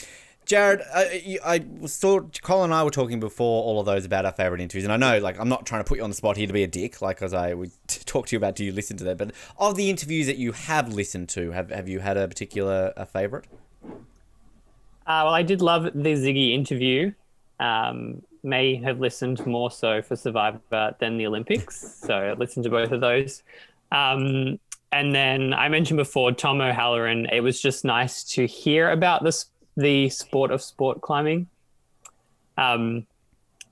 Jared, 0.51 0.83
uh, 0.93 1.05
you, 1.25 1.39
I 1.45 1.65
was 1.79 1.97
thought 1.97 2.43
Colin 2.43 2.73
and 2.73 2.75
I 2.75 2.83
were 2.83 2.91
talking 2.91 3.21
before 3.21 3.63
all 3.63 3.79
of 3.79 3.87
those 3.87 4.05
about 4.05 4.27
our 4.27 4.33
favorite 4.33 4.61
interviews, 4.61 4.83
and 4.83 4.93
I 4.93 4.97
know, 4.97 5.21
like, 5.21 5.39
I'm 5.39 5.49
not 5.49 5.65
trying 5.65 5.79
to 5.79 5.89
put 5.89 5.99
you 5.99 6.03
on 6.03 6.11
the 6.11 6.17
spot 6.17 6.37
here 6.37 6.49
to 6.49 6.53
be 6.53 6.65
a 6.65 6.67
dick, 6.67 7.01
like 7.01 7.23
as 7.23 7.33
I 7.33 7.55
would 7.55 7.71
talk 7.87 8.27
to 8.27 8.35
you 8.35 8.39
about. 8.39 8.57
Do 8.57 8.65
you 8.65 8.73
listen 8.73 8.97
to 8.97 9.05
them? 9.05 9.17
But 9.17 9.31
of 9.59 9.77
the 9.77 9.89
interviews 9.89 10.27
that 10.27 10.39
you 10.39 10.51
have 10.51 10.93
listened 10.93 11.29
to, 11.29 11.53
have 11.53 11.71
have 11.71 11.89
you 11.89 12.01
had 12.01 12.17
a 12.17 12.27
particular 12.27 12.93
a 12.97 13.07
favorite? 13.07 13.45
Uh, 13.85 15.23
well, 15.23 15.35
I 15.35 15.45
did 15.45 15.63
love 15.63 15.85
the 15.85 15.93
Ziggy 15.93 16.53
interview. 16.53 17.13
Um, 17.61 18.21
may 18.43 18.75
have 18.75 18.99
listened 18.99 19.47
more 19.47 19.71
so 19.71 20.03
for 20.03 20.17
Survivor 20.17 20.97
than 20.99 21.17
the 21.17 21.29
Olympics, 21.29 22.01
so 22.05 22.15
I 22.15 22.33
listened 22.33 22.65
to 22.65 22.71
both 22.71 22.91
of 22.91 23.01
those. 23.01 23.45
Um, 23.93 24.59
and 24.91 25.15
then 25.15 25.55
I 25.55 25.69
mentioned 25.69 25.99
before 25.99 26.33
Tom 26.33 26.61
O'Halloran. 26.61 27.27
It 27.27 27.41
was 27.41 27.63
just 27.63 27.85
nice 27.85 28.25
to 28.35 28.49
hear 28.49 28.91
about 28.91 29.23
this 29.23 29.47
the 29.77 30.09
sport 30.09 30.51
of 30.51 30.63
sport 30.63 31.01
climbing. 31.01 31.49
Um, 32.57 33.07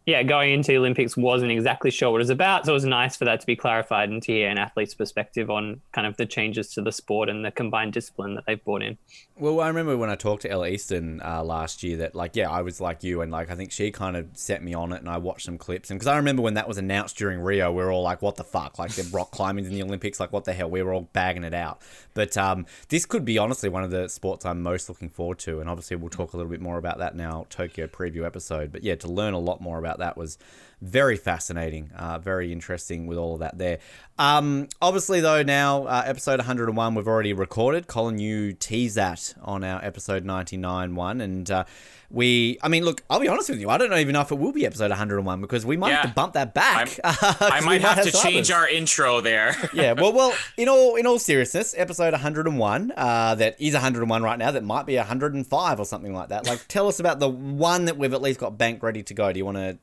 yeah, 0.09 0.23
going 0.23 0.55
into 0.55 0.73
the 0.73 0.79
Olympics 0.79 1.19
wasn't 1.19 1.53
exactly 1.53 1.91
sure 1.91 2.11
what 2.11 2.17
it 2.17 2.25
was 2.25 2.31
about. 2.31 2.65
So 2.65 2.73
it 2.73 2.75
was 2.75 2.87
nice 2.87 3.15
for 3.15 3.27
that 3.27 3.41
to 3.41 3.47
be 3.47 3.55
clarified 3.55 4.09
and 4.09 4.23
to 4.23 4.33
hear 4.33 4.49
an 4.49 4.57
athlete's 4.57 4.95
perspective 4.95 5.51
on 5.51 5.83
kind 5.93 6.07
of 6.07 6.17
the 6.17 6.25
changes 6.25 6.73
to 6.73 6.81
the 6.81 6.93
sport 6.93 7.29
and 7.29 7.45
the 7.45 7.51
combined 7.51 7.93
discipline 7.93 8.35
that 8.35 8.45
they've 8.47 8.65
brought 8.65 8.83
in. 8.83 8.97
Well, 9.37 9.61
I 9.61 9.69
remember 9.69 9.99
when 9.99 10.09
I 10.09 10.17
talked 10.17 10.43
to 10.43 10.51
Ella 10.51 10.67
Easton 10.67 11.21
uh, 11.23 11.45
last 11.45 11.83
year 11.83 11.99
that, 11.99 12.15
like, 12.15 12.35
yeah, 12.35 12.51
I 12.51 12.63
was 12.63 12.81
like 12.81 13.05
you, 13.05 13.21
and 13.21 13.31
like 13.31 13.51
I 13.51 13.55
think 13.55 13.71
she 13.71 13.93
kind 13.93 14.17
of 14.17 14.27
set 14.33 14.65
me 14.65 14.75
on 14.75 14.93
it, 14.93 15.01
and 15.01 15.09
I 15.09 15.19
watched 15.19 15.45
some 15.45 15.59
clips, 15.59 15.91
and 15.91 16.01
because 16.01 16.09
I 16.09 16.17
remember 16.17 16.43
when 16.43 16.55
that 16.55 16.67
was 16.67 16.77
announced 16.79 17.17
during 17.17 17.39
Rio, 17.39 17.71
we 17.71 17.83
are 17.83 17.93
all 17.93 18.03
like, 18.03 18.21
"What 18.21 18.35
the 18.35 18.43
fuck?" 18.43 18.81
Like 18.81 18.93
the 18.93 19.09
rock 19.13 19.31
climbing's 19.31 19.69
in 19.69 19.75
the 19.75 19.83
Olympics, 19.83 20.19
like 20.19 20.33
what 20.33 20.45
the 20.45 20.55
hell? 20.55 20.69
We 20.69 20.83
were 20.83 20.93
all 20.93 21.09
bagging 21.13 21.45
it 21.45 21.55
out. 21.55 21.83
But 22.15 22.37
um, 22.37 22.67
this 22.89 23.07
could 23.07 23.25
be 23.25 23.39
honestly 23.39 23.69
one 23.69 23.85
of 23.85 23.93
the 23.93 24.09
sports 24.09 24.45
I'm 24.45 24.61
most 24.61 24.89
looking 24.89 25.09
forward 25.09 25.39
to, 25.41 25.61
and 25.61 25.71
obviously 25.71 25.97
we'll 25.97 26.11
talk 26.11 26.33
a 26.33 26.37
little 26.37 26.51
bit 26.51 26.61
more 26.61 26.79
about 26.79 26.99
that 26.99 27.15
now 27.15 27.47
Tokyo 27.49 27.87
preview 27.87 28.27
episode. 28.27 28.73
But 28.73 28.83
yeah, 28.83 28.97
to 28.97 29.09
learn 29.09 29.35
a 29.35 29.39
lot 29.39 29.61
more 29.61 29.79
about 29.79 29.98
that 29.99 30.17
was 30.17 30.39
very 30.81 31.17
fascinating, 31.17 31.91
uh, 31.97 32.19
very 32.19 32.53
interesting 32.53 33.07
with 33.07 33.19
all 33.19 33.35
of 33.35 33.41
that 33.41 33.59
there. 33.59 33.79
Um, 34.19 34.69
obviously, 34.83 35.21
though, 35.21 35.43
now 35.43 35.85
uh, 35.85 36.03
episode 36.07 36.39
101 36.39 36.95
we've 36.95 37.07
already 37.09 37.33
recorded. 37.33 37.87
Colin, 37.87 38.19
you 38.19 38.53
teased 38.53 38.97
that 38.97 39.35
on 39.43 39.63
our 39.65 39.85
episode 39.85 40.25
99 40.25 40.95
one, 40.95 41.21
and 41.21 41.49
uh, 41.51 41.65
we, 42.11 42.59
I 42.63 42.69
mean, 42.69 42.85
look, 42.85 43.03
I'll 43.11 43.21
be 43.21 43.29
honest 43.29 43.49
with 43.51 43.61
you, 43.61 43.69
I 43.71 43.77
don't 43.79 43.91
know 43.91 43.97
even 43.97 44.13
know 44.15 44.21
if 44.23 44.31
it 44.33 44.37
will 44.39 44.53
be 44.53 44.67
episode 44.67 44.91
101 44.91 45.41
because 45.41 45.65
we 45.67 45.77
might 45.77 45.91
Yeah. 45.91 45.97
have 46.03 46.11
to 46.11 46.15
bump 46.15 46.33
that 46.35 46.55
back. 46.55 46.99
I 47.05 47.61
might 47.65 47.81
have 47.83 48.03
to 48.05 48.11
change 48.11 48.51
others. 48.51 48.51
our 48.51 48.69
intro 48.69 49.21
there. 49.21 49.55
yeah, 49.73 49.93
well, 49.93 50.13
well, 50.13 50.35
in 50.57 50.69
all 50.69 50.97
in 50.97 51.07
all 51.07 51.19
seriousness, 51.19 51.75
episode 51.77 52.13
101, 52.13 52.93
uh, 52.97 53.35
that 53.37 53.61
is 53.61 53.75
101 53.75 54.23
right 54.23 54.39
now, 54.39 54.51
that 54.51 54.65
might 54.65 54.87
be 54.87 54.97
105 54.97 55.81
or 55.81 55.85
something 55.85 56.15
like 56.15 56.31
that. 56.31 56.47
Like, 56.47 56.67
tell 56.67 56.89
us 56.89 56.99
about 56.99 57.21
the 57.21 57.29
one 57.29 57.85
that 57.85 57.97
we've 57.99 58.15
at 58.15 58.23
least 58.23 58.41
got 58.41 58.57
bank 58.59 58.83
ready 58.83 59.03
to 59.05 59.15
go. 59.15 59.33
Do 59.33 59.39
you 59.39 59.45
want 59.45 59.59
to 59.59 59.79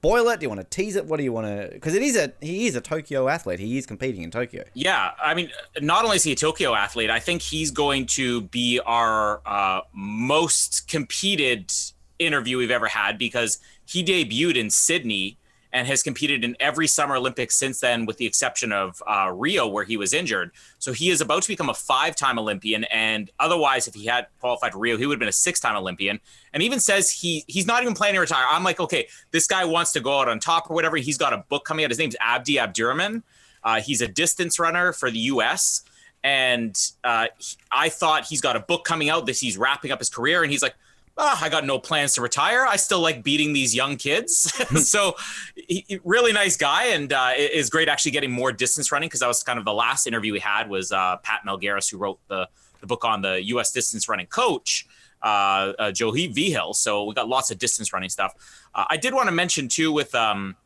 spoil 0.00 0.28
it? 0.30 0.40
Do 0.40 0.44
you 0.44 0.48
want 0.48 0.60
to 0.62 0.76
tease 0.76 0.96
it? 0.96 1.04
What 1.04 1.18
do 1.18 1.24
you 1.24 1.32
want 1.32 1.46
to? 1.46 1.68
Because 1.72 1.94
it 1.94 2.02
is 2.02 2.16
a 2.16 2.32
he 2.40 2.66
is 2.66 2.74
a 2.74 2.80
Tokyo 2.80 3.28
athlete. 3.28 3.60
He 3.60 3.76
is 3.76 3.86
competing 3.86 4.22
in 4.22 4.30
Tokyo. 4.30 4.64
Yeah, 4.72 5.10
I 5.22 5.34
mean, 5.34 5.50
not 5.80 6.04
only 6.04 6.16
is 6.16 6.24
he 6.24 6.32
a 6.32 6.36
Tokyo 6.36 6.74
athlete, 6.74 7.10
I 7.10 7.20
think 7.20 7.42
he's 7.42 7.70
going 7.70 8.06
to 8.06 8.42
be 8.42 8.80
our 8.86 9.42
uh, 9.44 9.82
most 9.92 10.88
competed 10.88 11.72
interview 12.18 12.56
we've 12.58 12.70
ever 12.70 12.88
had 12.88 13.18
because 13.18 13.58
he 13.86 14.02
debuted 14.02 14.56
in 14.56 14.70
Sydney 14.70 15.36
and 15.72 15.86
has 15.86 16.02
competed 16.02 16.44
in 16.44 16.56
every 16.58 16.86
Summer 16.86 17.16
Olympics 17.16 17.56
since 17.56 17.80
then, 17.80 18.06
with 18.06 18.16
the 18.16 18.26
exception 18.26 18.72
of 18.72 19.02
uh, 19.06 19.30
Rio, 19.34 19.68
where 19.68 19.84
he 19.84 19.96
was 19.96 20.12
injured. 20.12 20.50
So 20.78 20.92
he 20.92 21.10
is 21.10 21.20
about 21.20 21.42
to 21.42 21.48
become 21.48 21.68
a 21.68 21.74
five-time 21.74 22.38
Olympian, 22.38 22.84
and 22.84 23.30
otherwise, 23.38 23.86
if 23.86 23.94
he 23.94 24.06
had 24.06 24.26
qualified 24.40 24.72
for 24.72 24.78
Rio, 24.78 24.96
he 24.96 25.06
would 25.06 25.14
have 25.14 25.20
been 25.20 25.28
a 25.28 25.32
six-time 25.32 25.76
Olympian. 25.76 26.18
And 26.52 26.62
even 26.62 26.80
says 26.80 27.10
he 27.10 27.44
he's 27.46 27.66
not 27.66 27.82
even 27.82 27.94
planning 27.94 28.14
to 28.16 28.20
retire. 28.20 28.46
I'm 28.50 28.64
like, 28.64 28.80
okay, 28.80 29.06
this 29.30 29.46
guy 29.46 29.64
wants 29.64 29.92
to 29.92 30.00
go 30.00 30.20
out 30.20 30.28
on 30.28 30.40
top 30.40 30.70
or 30.70 30.74
whatever. 30.74 30.96
He's 30.96 31.18
got 31.18 31.32
a 31.32 31.44
book 31.48 31.64
coming 31.64 31.84
out. 31.84 31.90
His 31.90 31.98
name's 31.98 32.16
Abdi 32.20 32.58
Abdirahman. 32.58 33.22
Uh, 33.62 33.80
he's 33.80 34.00
a 34.00 34.08
distance 34.08 34.58
runner 34.58 34.92
for 34.92 35.10
the 35.10 35.18
U.S. 35.18 35.82
And 36.24 36.76
uh, 37.04 37.28
he- 37.38 37.56
I 37.70 37.88
thought 37.88 38.24
he's 38.24 38.40
got 38.40 38.56
a 38.56 38.60
book 38.60 38.84
coming 38.84 39.08
out. 39.08 39.26
This 39.26 39.40
he's 39.40 39.56
wrapping 39.56 39.92
up 39.92 39.98
his 40.00 40.10
career, 40.10 40.42
and 40.42 40.50
he's 40.50 40.62
like, 40.62 40.74
"Ah, 41.20 41.38
I 41.42 41.48
got 41.48 41.64
no 41.64 41.78
plans 41.78 42.14
to 42.14 42.22
retire. 42.22 42.66
I 42.66 42.76
still 42.76 43.00
like 43.00 43.22
beating 43.22 43.52
these 43.52 43.74
young 43.74 43.96
kids." 43.96 44.52
so, 44.88 45.16
he, 45.54 46.00
really 46.04 46.32
nice 46.32 46.56
guy, 46.56 46.86
and 46.86 47.12
uh, 47.12 47.32
it 47.36 47.52
is 47.52 47.70
great 47.70 47.88
actually 47.88 48.12
getting 48.12 48.30
more 48.30 48.52
distance 48.52 48.90
running 48.90 49.08
because 49.08 49.20
that 49.20 49.28
was 49.28 49.42
kind 49.42 49.58
of 49.58 49.64
the 49.64 49.74
last 49.74 50.06
interview 50.06 50.32
we 50.32 50.40
had 50.40 50.68
was 50.68 50.92
uh, 50.92 51.16
Pat 51.18 51.42
Melgaris, 51.46 51.90
who 51.90 51.98
wrote 51.98 52.18
the 52.28 52.48
the 52.80 52.86
book 52.86 53.04
on 53.04 53.22
the 53.22 53.44
U.S. 53.44 53.70
distance 53.72 54.08
running 54.08 54.26
coach. 54.26 54.86
Uh, 55.22 55.74
uh, 55.78 55.92
Joe 55.92 56.12
Vigil. 56.12 56.72
So 56.72 57.04
we 57.04 57.12
got 57.12 57.28
lots 57.28 57.50
of 57.50 57.58
distance 57.58 57.92
running 57.92 58.08
stuff. 58.08 58.32
Uh, 58.74 58.86
I 58.88 58.96
did 58.96 59.12
want 59.12 59.28
to 59.28 59.34
mention 59.34 59.68
too 59.68 59.92
with 59.92 60.14
um, 60.14 60.56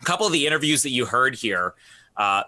a 0.00 0.04
couple 0.04 0.26
of 0.26 0.32
the 0.32 0.44
interviews 0.44 0.82
that 0.82 0.90
you 0.90 1.06
heard 1.06 1.36
here. 1.36 1.74
Uh, 2.16 2.42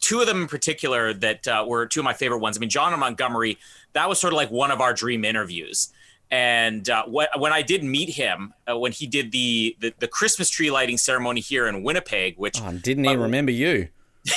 two 0.00 0.20
of 0.20 0.26
them 0.26 0.42
in 0.42 0.48
particular 0.48 1.14
that 1.14 1.46
uh, 1.48 1.64
were 1.66 1.86
two 1.86 2.00
of 2.00 2.04
my 2.04 2.12
favorite 2.12 2.38
ones. 2.38 2.56
I 2.56 2.60
mean, 2.60 2.70
Jon 2.70 2.98
Montgomery, 2.98 3.58
that 3.92 4.08
was 4.08 4.20
sort 4.20 4.32
of 4.32 4.36
like 4.36 4.50
one 4.50 4.70
of 4.70 4.80
our 4.80 4.92
dream 4.92 5.24
interviews. 5.24 5.90
And 6.30 6.88
uh, 6.88 7.04
wh- 7.06 7.38
when 7.40 7.52
I 7.52 7.62
did 7.62 7.82
meet 7.82 8.10
him, 8.10 8.54
uh, 8.70 8.78
when 8.78 8.92
he 8.92 9.06
did 9.06 9.32
the, 9.32 9.76
the 9.80 9.92
the 9.98 10.06
Christmas 10.08 10.48
tree 10.48 10.70
lighting 10.70 10.96
ceremony 10.96 11.40
here 11.40 11.66
in 11.66 11.82
Winnipeg, 11.82 12.34
which 12.38 12.60
Oh, 12.62 12.72
didn't 12.72 13.04
even 13.06 13.20
remember 13.20 13.50
you. 13.52 13.88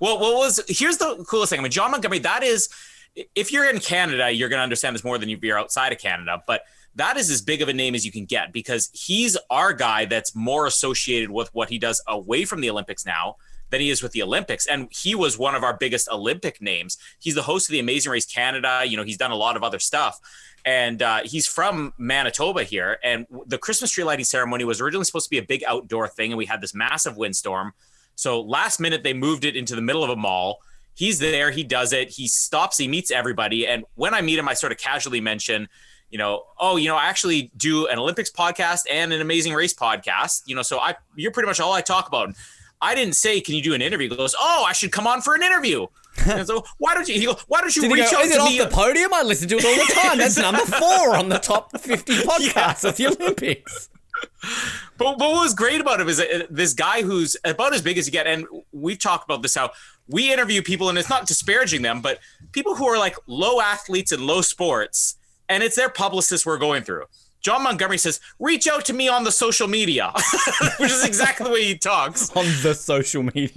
well, 0.00 0.18
what 0.18 0.34
was 0.36 0.60
here's 0.68 0.98
the 0.98 1.24
coolest 1.28 1.50
thing. 1.50 1.60
I 1.60 1.62
mean, 1.62 1.72
Jon 1.72 1.90
Montgomery, 1.90 2.20
that 2.20 2.42
is, 2.42 2.68
if 3.34 3.52
you're 3.52 3.68
in 3.68 3.80
Canada, 3.80 4.30
you're 4.30 4.48
going 4.48 4.58
to 4.58 4.62
understand 4.64 4.94
this 4.94 5.04
more 5.04 5.18
than 5.18 5.28
if 5.28 5.42
you're 5.42 5.58
outside 5.58 5.92
of 5.92 5.98
Canada. 5.98 6.42
But 6.46 6.62
that 6.94 7.16
is 7.16 7.30
as 7.30 7.40
big 7.42 7.62
of 7.62 7.68
a 7.68 7.72
name 7.72 7.94
as 7.94 8.04
you 8.04 8.12
can 8.12 8.26
get 8.26 8.52
because 8.52 8.90
he's 8.92 9.36
our 9.50 9.72
guy 9.72 10.04
that's 10.04 10.34
more 10.36 10.66
associated 10.66 11.30
with 11.30 11.48
what 11.54 11.70
he 11.70 11.78
does 11.78 12.02
away 12.06 12.44
from 12.44 12.60
the 12.60 12.68
Olympics 12.70 13.06
now 13.06 13.36
than 13.70 13.80
he 13.80 13.88
is 13.88 14.02
with 14.02 14.12
the 14.12 14.22
Olympics. 14.22 14.66
And 14.66 14.88
he 14.90 15.14
was 15.14 15.38
one 15.38 15.54
of 15.54 15.64
our 15.64 15.74
biggest 15.74 16.06
Olympic 16.10 16.60
names. 16.60 16.98
He's 17.18 17.34
the 17.34 17.42
host 17.42 17.68
of 17.68 17.72
the 17.72 17.78
Amazing 17.80 18.12
Race 18.12 18.26
Canada. 18.26 18.82
You 18.86 18.98
know, 18.98 19.04
he's 19.04 19.16
done 19.16 19.30
a 19.30 19.36
lot 19.36 19.56
of 19.56 19.62
other 19.62 19.78
stuff. 19.78 20.20
And 20.64 21.02
uh, 21.02 21.20
he's 21.24 21.46
from 21.46 21.92
Manitoba 21.98 22.62
here. 22.62 22.98
And 23.02 23.26
the 23.46 23.58
Christmas 23.58 23.90
tree 23.90 24.04
lighting 24.04 24.24
ceremony 24.24 24.64
was 24.64 24.80
originally 24.80 25.04
supposed 25.04 25.26
to 25.26 25.30
be 25.30 25.38
a 25.38 25.42
big 25.42 25.64
outdoor 25.64 26.08
thing. 26.08 26.32
And 26.32 26.38
we 26.38 26.46
had 26.46 26.60
this 26.60 26.74
massive 26.74 27.16
windstorm. 27.16 27.72
So 28.14 28.40
last 28.40 28.78
minute, 28.78 29.02
they 29.02 29.14
moved 29.14 29.44
it 29.44 29.56
into 29.56 29.74
the 29.74 29.82
middle 29.82 30.04
of 30.04 30.10
a 30.10 30.16
mall. 30.16 30.60
He's 30.94 31.18
there. 31.18 31.50
He 31.50 31.64
does 31.64 31.92
it. 31.92 32.10
He 32.10 32.28
stops. 32.28 32.78
He 32.78 32.86
meets 32.86 33.10
everybody. 33.10 33.66
And 33.66 33.84
when 33.94 34.14
I 34.14 34.20
meet 34.20 34.38
him, 34.38 34.48
I 34.48 34.54
sort 34.54 34.72
of 34.72 34.78
casually 34.78 35.20
mention, 35.20 35.68
you 36.10 36.18
know, 36.18 36.44
oh, 36.60 36.76
you 36.76 36.88
know, 36.88 36.96
I 36.96 37.06
actually 37.06 37.50
do 37.56 37.86
an 37.88 37.98
Olympics 37.98 38.30
podcast 38.30 38.82
and 38.90 39.12
an 39.12 39.20
Amazing 39.20 39.54
Race 39.54 39.74
podcast. 39.74 40.42
You 40.46 40.54
know, 40.54 40.62
so 40.62 40.78
I 40.78 40.94
you're 41.16 41.32
pretty 41.32 41.46
much 41.46 41.58
all 41.58 41.72
I 41.72 41.80
talk 41.80 42.06
about. 42.06 42.34
I 42.80 42.94
didn't 42.94 43.14
say, 43.14 43.40
can 43.40 43.54
you 43.54 43.62
do 43.62 43.74
an 43.74 43.80
interview? 43.80 44.10
He 44.10 44.16
goes, 44.16 44.34
oh, 44.38 44.64
I 44.68 44.72
should 44.72 44.92
come 44.92 45.06
on 45.06 45.22
for 45.22 45.34
an 45.34 45.42
interview. 45.42 45.86
and 46.26 46.46
so 46.46 46.64
why 46.78 46.94
don't 46.94 47.08
you? 47.08 47.14
He 47.18 47.26
goes, 47.26 47.40
why 47.48 47.60
don't 47.60 47.74
you 47.74 47.82
Did 47.82 47.92
reach 47.92 48.10
go, 48.10 48.18
out 48.18 48.24
is 48.24 48.30
to 48.32 48.36
it 48.36 48.40
off 48.40 48.50
me? 48.50 48.58
the 48.58 48.66
podium? 48.68 49.14
I 49.14 49.22
listen 49.22 49.48
to 49.48 49.56
it 49.56 49.64
all 49.64 49.74
the 49.74 49.92
time. 49.94 50.18
That's 50.18 50.36
number 50.38 50.60
four 50.60 51.16
on 51.16 51.28
the 51.28 51.38
top 51.38 51.78
50 51.78 52.12
podcasts 52.18 52.86
of 52.88 52.96
the 52.96 53.06
Olympics. 53.08 53.88
But, 54.98 55.18
but 55.18 55.30
what 55.30 55.42
was 55.42 55.54
great 55.54 55.80
about 55.80 56.00
him 56.00 56.08
is 56.08 56.18
that 56.18 56.30
uh, 56.42 56.46
this 56.50 56.74
guy 56.74 57.02
who's 57.02 57.36
about 57.44 57.74
as 57.74 57.82
big 57.82 57.98
as 57.98 58.06
you 58.06 58.12
get, 58.12 58.26
and 58.26 58.46
we've 58.72 58.98
talked 58.98 59.24
about 59.24 59.42
this 59.42 59.54
how 59.54 59.70
we 60.08 60.32
interview 60.32 60.62
people, 60.62 60.88
and 60.88 60.98
it's 60.98 61.08
not 61.08 61.26
disparaging 61.26 61.82
them, 61.82 62.00
but 62.00 62.18
people 62.52 62.74
who 62.74 62.86
are 62.86 62.98
like 62.98 63.16
low 63.26 63.60
athletes 63.60 64.12
in 64.12 64.26
low 64.26 64.42
sports, 64.42 65.16
and 65.48 65.62
it's 65.62 65.76
their 65.76 65.88
publicists 65.88 66.44
we're 66.46 66.58
going 66.58 66.82
through. 66.82 67.04
Jon 67.40 67.62
Montgomery 67.64 67.98
says, 67.98 68.20
"Reach 68.38 68.68
out 68.68 68.84
to 68.84 68.92
me 68.92 69.08
on 69.08 69.24
the 69.24 69.32
social 69.32 69.66
media," 69.66 70.12
which 70.78 70.90
is 70.92 71.04
exactly 71.04 71.44
the 71.44 71.50
way 71.52 71.64
he 71.64 71.76
talks. 71.76 72.30
On 72.36 72.44
the 72.62 72.74
social 72.74 73.24
media. 73.24 73.50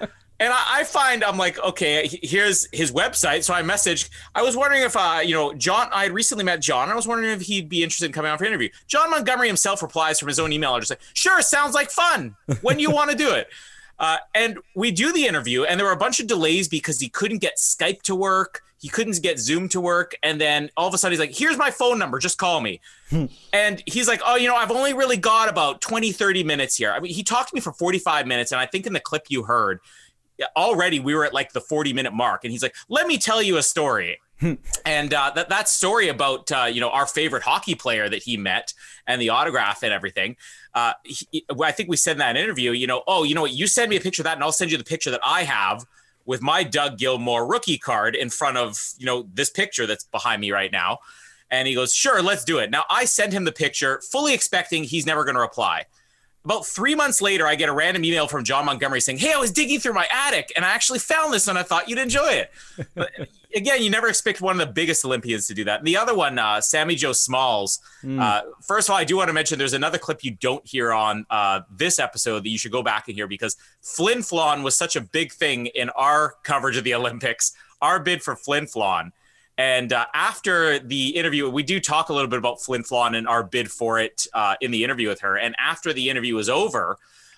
Yeah. 0.00 0.06
And 0.42 0.52
I, 0.52 0.80
I 0.80 0.84
find 0.84 1.22
I'm 1.22 1.38
like, 1.38 1.56
okay, 1.60 2.08
here's 2.20 2.66
his 2.72 2.90
website. 2.90 3.44
So 3.44 3.54
I 3.54 3.62
messaged. 3.62 4.10
I 4.34 4.42
was 4.42 4.56
wondering 4.56 4.82
if, 4.82 4.96
uh, 4.96 5.20
you 5.24 5.36
know, 5.36 5.54
Jon. 5.54 5.88
I 5.92 6.02
had 6.02 6.10
recently 6.10 6.42
met 6.42 6.60
Jon. 6.60 6.88
I 6.88 6.96
was 6.96 7.06
wondering 7.06 7.30
if 7.30 7.42
he'd 7.42 7.68
be 7.68 7.84
interested 7.84 8.06
in 8.06 8.12
coming 8.12 8.28
out 8.28 8.38
for 8.38 8.44
an 8.44 8.48
interview. 8.48 8.68
Jon 8.88 9.08
Montgomery 9.08 9.46
himself 9.46 9.82
replies 9.82 10.18
from 10.18 10.26
his 10.26 10.40
own 10.40 10.52
email, 10.52 10.76
just 10.80 10.90
like, 10.90 10.98
sure, 11.14 11.40
sounds 11.42 11.74
like 11.74 11.92
fun. 11.92 12.34
When 12.60 12.80
you 12.80 12.90
want 12.90 13.12
to 13.12 13.16
do 13.16 13.30
it. 13.32 13.46
Uh, 13.98 14.16
and 14.34 14.58
we 14.74 14.90
do 14.90 15.12
the 15.12 15.26
interview, 15.26 15.62
and 15.62 15.78
there 15.78 15.86
were 15.86 15.92
a 15.92 15.96
bunch 15.96 16.18
of 16.18 16.26
delays 16.26 16.66
because 16.66 16.98
he 16.98 17.08
couldn't 17.08 17.38
get 17.38 17.56
Skype 17.56 18.02
to 18.02 18.16
work. 18.16 18.62
He 18.80 18.88
couldn't 18.88 19.22
get 19.22 19.38
Zoom 19.38 19.68
to 19.68 19.80
work. 19.80 20.16
And 20.24 20.40
then 20.40 20.70
all 20.76 20.88
of 20.88 20.94
a 20.94 20.98
sudden, 20.98 21.12
he's 21.12 21.20
like, 21.20 21.32
here's 21.32 21.56
my 21.56 21.70
phone 21.70 22.00
number. 22.00 22.18
Just 22.18 22.36
call 22.36 22.60
me. 22.60 22.80
and 23.52 23.80
he's 23.86 24.08
like, 24.08 24.20
oh, 24.26 24.34
you 24.34 24.48
know, 24.48 24.56
I've 24.56 24.72
only 24.72 24.92
really 24.92 25.16
got 25.18 25.48
about 25.48 25.80
20, 25.80 26.10
30 26.10 26.42
minutes 26.42 26.74
here. 26.74 26.90
I 26.90 26.98
mean, 26.98 27.14
he 27.14 27.22
talked 27.22 27.50
to 27.50 27.54
me 27.54 27.60
for 27.60 27.72
45 27.72 28.26
minutes. 28.26 28.50
And 28.50 28.60
I 28.60 28.66
think 28.66 28.88
in 28.88 28.92
the 28.92 28.98
clip 28.98 29.26
you 29.28 29.44
heard, 29.44 29.78
already 30.56 31.00
we 31.00 31.14
were 31.14 31.24
at 31.24 31.34
like 31.34 31.52
the 31.52 31.60
40 31.60 31.92
minute 31.92 32.12
mark. 32.12 32.44
And 32.44 32.52
he's 32.52 32.62
like, 32.62 32.74
let 32.88 33.06
me 33.06 33.18
tell 33.18 33.42
you 33.42 33.56
a 33.56 33.62
story. 33.62 34.18
and 34.84 35.14
uh, 35.14 35.30
that 35.34 35.48
that 35.48 35.68
story 35.68 36.08
about 36.08 36.50
uh, 36.50 36.64
you 36.64 36.80
know 36.80 36.90
our 36.90 37.06
favorite 37.06 37.42
hockey 37.42 37.74
player 37.74 38.08
that 38.08 38.22
he 38.22 38.36
met 38.36 38.74
and 39.06 39.20
the 39.20 39.28
autograph 39.28 39.82
and 39.82 39.92
everything. 39.92 40.36
Uh, 40.74 40.92
he, 41.04 41.44
I 41.62 41.72
think 41.72 41.88
we 41.88 41.96
said 41.96 42.12
in 42.12 42.18
that 42.18 42.36
interview, 42.36 42.72
you 42.72 42.86
know, 42.86 43.02
oh, 43.06 43.24
you 43.24 43.34
know 43.34 43.42
what, 43.42 43.52
you 43.52 43.66
send 43.66 43.90
me 43.90 43.96
a 43.96 44.00
picture 44.00 44.22
of 44.22 44.24
that, 44.24 44.34
and 44.34 44.42
I'll 44.42 44.52
send 44.52 44.72
you 44.72 44.78
the 44.78 44.84
picture 44.84 45.10
that 45.10 45.20
I 45.24 45.44
have 45.44 45.84
with 46.24 46.40
my 46.42 46.64
Doug 46.64 46.98
Gilmour 46.98 47.46
rookie 47.48 47.78
card 47.78 48.14
in 48.14 48.30
front 48.30 48.56
of 48.56 48.78
you 48.98 49.06
know 49.06 49.28
this 49.32 49.50
picture 49.50 49.86
that's 49.86 50.04
behind 50.04 50.40
me 50.40 50.50
right 50.50 50.72
now. 50.72 50.98
And 51.50 51.68
he 51.68 51.74
goes, 51.74 51.92
sure, 51.92 52.22
let's 52.22 52.44
do 52.44 52.58
it. 52.58 52.70
Now 52.70 52.84
I 52.90 53.04
send 53.04 53.32
him 53.32 53.44
the 53.44 53.52
picture, 53.52 54.00
fully 54.10 54.32
expecting 54.32 54.84
he's 54.84 55.04
never 55.04 55.22
going 55.22 55.34
to 55.34 55.40
reply. 55.40 55.84
About 56.44 56.66
three 56.66 56.94
months 56.96 57.22
later, 57.22 57.46
I 57.46 57.54
get 57.54 57.68
a 57.68 57.72
random 57.72 58.04
email 58.04 58.26
from 58.26 58.42
Jon 58.42 58.66
Montgomery 58.66 59.00
saying, 59.00 59.18
Hey, 59.18 59.32
I 59.32 59.36
was 59.36 59.52
digging 59.52 59.78
through 59.78 59.92
my 59.92 60.08
attic 60.12 60.52
and 60.56 60.64
I 60.64 60.70
actually 60.70 60.98
found 60.98 61.32
this 61.32 61.46
and 61.46 61.56
I 61.56 61.62
thought 61.62 61.88
you'd 61.88 61.98
enjoy 61.98 62.30
it. 62.30 62.50
But 62.94 63.10
again, 63.54 63.82
you 63.82 63.90
never 63.90 64.08
expect 64.08 64.40
one 64.40 64.60
of 64.60 64.66
the 64.66 64.72
biggest 64.72 65.04
Olympians 65.04 65.46
to 65.46 65.54
do 65.54 65.64
that. 65.64 65.78
And 65.78 65.86
the 65.86 65.96
other 65.96 66.14
one, 66.14 66.38
uh, 66.38 66.60
Sammi 66.60 66.96
Jo 66.96 67.12
Smalls. 67.12 67.80
Hmm. 68.00 68.18
Uh, 68.18 68.40
first 68.60 68.88
of 68.88 68.92
all, 68.92 68.98
I 68.98 69.04
do 69.04 69.16
want 69.16 69.28
to 69.28 69.32
mention 69.32 69.58
there's 69.58 69.72
another 69.72 69.98
clip 69.98 70.24
you 70.24 70.32
don't 70.32 70.66
hear 70.66 70.92
on 70.92 71.26
uh, 71.30 71.60
this 71.70 71.98
episode 71.98 72.44
that 72.44 72.48
you 72.48 72.58
should 72.58 72.72
go 72.72 72.82
back 72.82 73.08
and 73.08 73.14
hear 73.14 73.26
because 73.26 73.56
Flin 73.80 74.18
Flon 74.18 74.62
was 74.62 74.74
such 74.74 74.96
a 74.96 75.00
big 75.00 75.32
thing 75.32 75.66
in 75.66 75.90
our 75.90 76.34
coverage 76.42 76.76
of 76.76 76.84
the 76.84 76.94
Olympics, 76.94 77.52
our 77.80 78.00
bid 78.00 78.22
for 78.22 78.34
Flin 78.36 78.66
Flon. 78.66 79.12
And 79.62 79.92
uh, 79.92 80.06
after 80.12 80.80
the 80.80 81.10
interview, 81.10 81.48
we 81.48 81.62
do 81.62 81.78
talk 81.78 82.08
a 82.08 82.12
little 82.12 82.28
bit 82.28 82.40
about 82.40 82.60
Flin 82.60 82.82
Flon 82.82 83.16
and 83.16 83.28
our 83.28 83.44
bid 83.44 83.70
for 83.70 84.00
it 84.00 84.26
uh, 84.34 84.56
in 84.60 84.72
the 84.72 84.82
interview 84.82 85.08
with 85.08 85.20
her. 85.20 85.38
And 85.38 85.54
after 85.56 85.92
the 85.92 86.10
interview 86.10 86.34
was 86.34 86.48
over, 86.48 86.96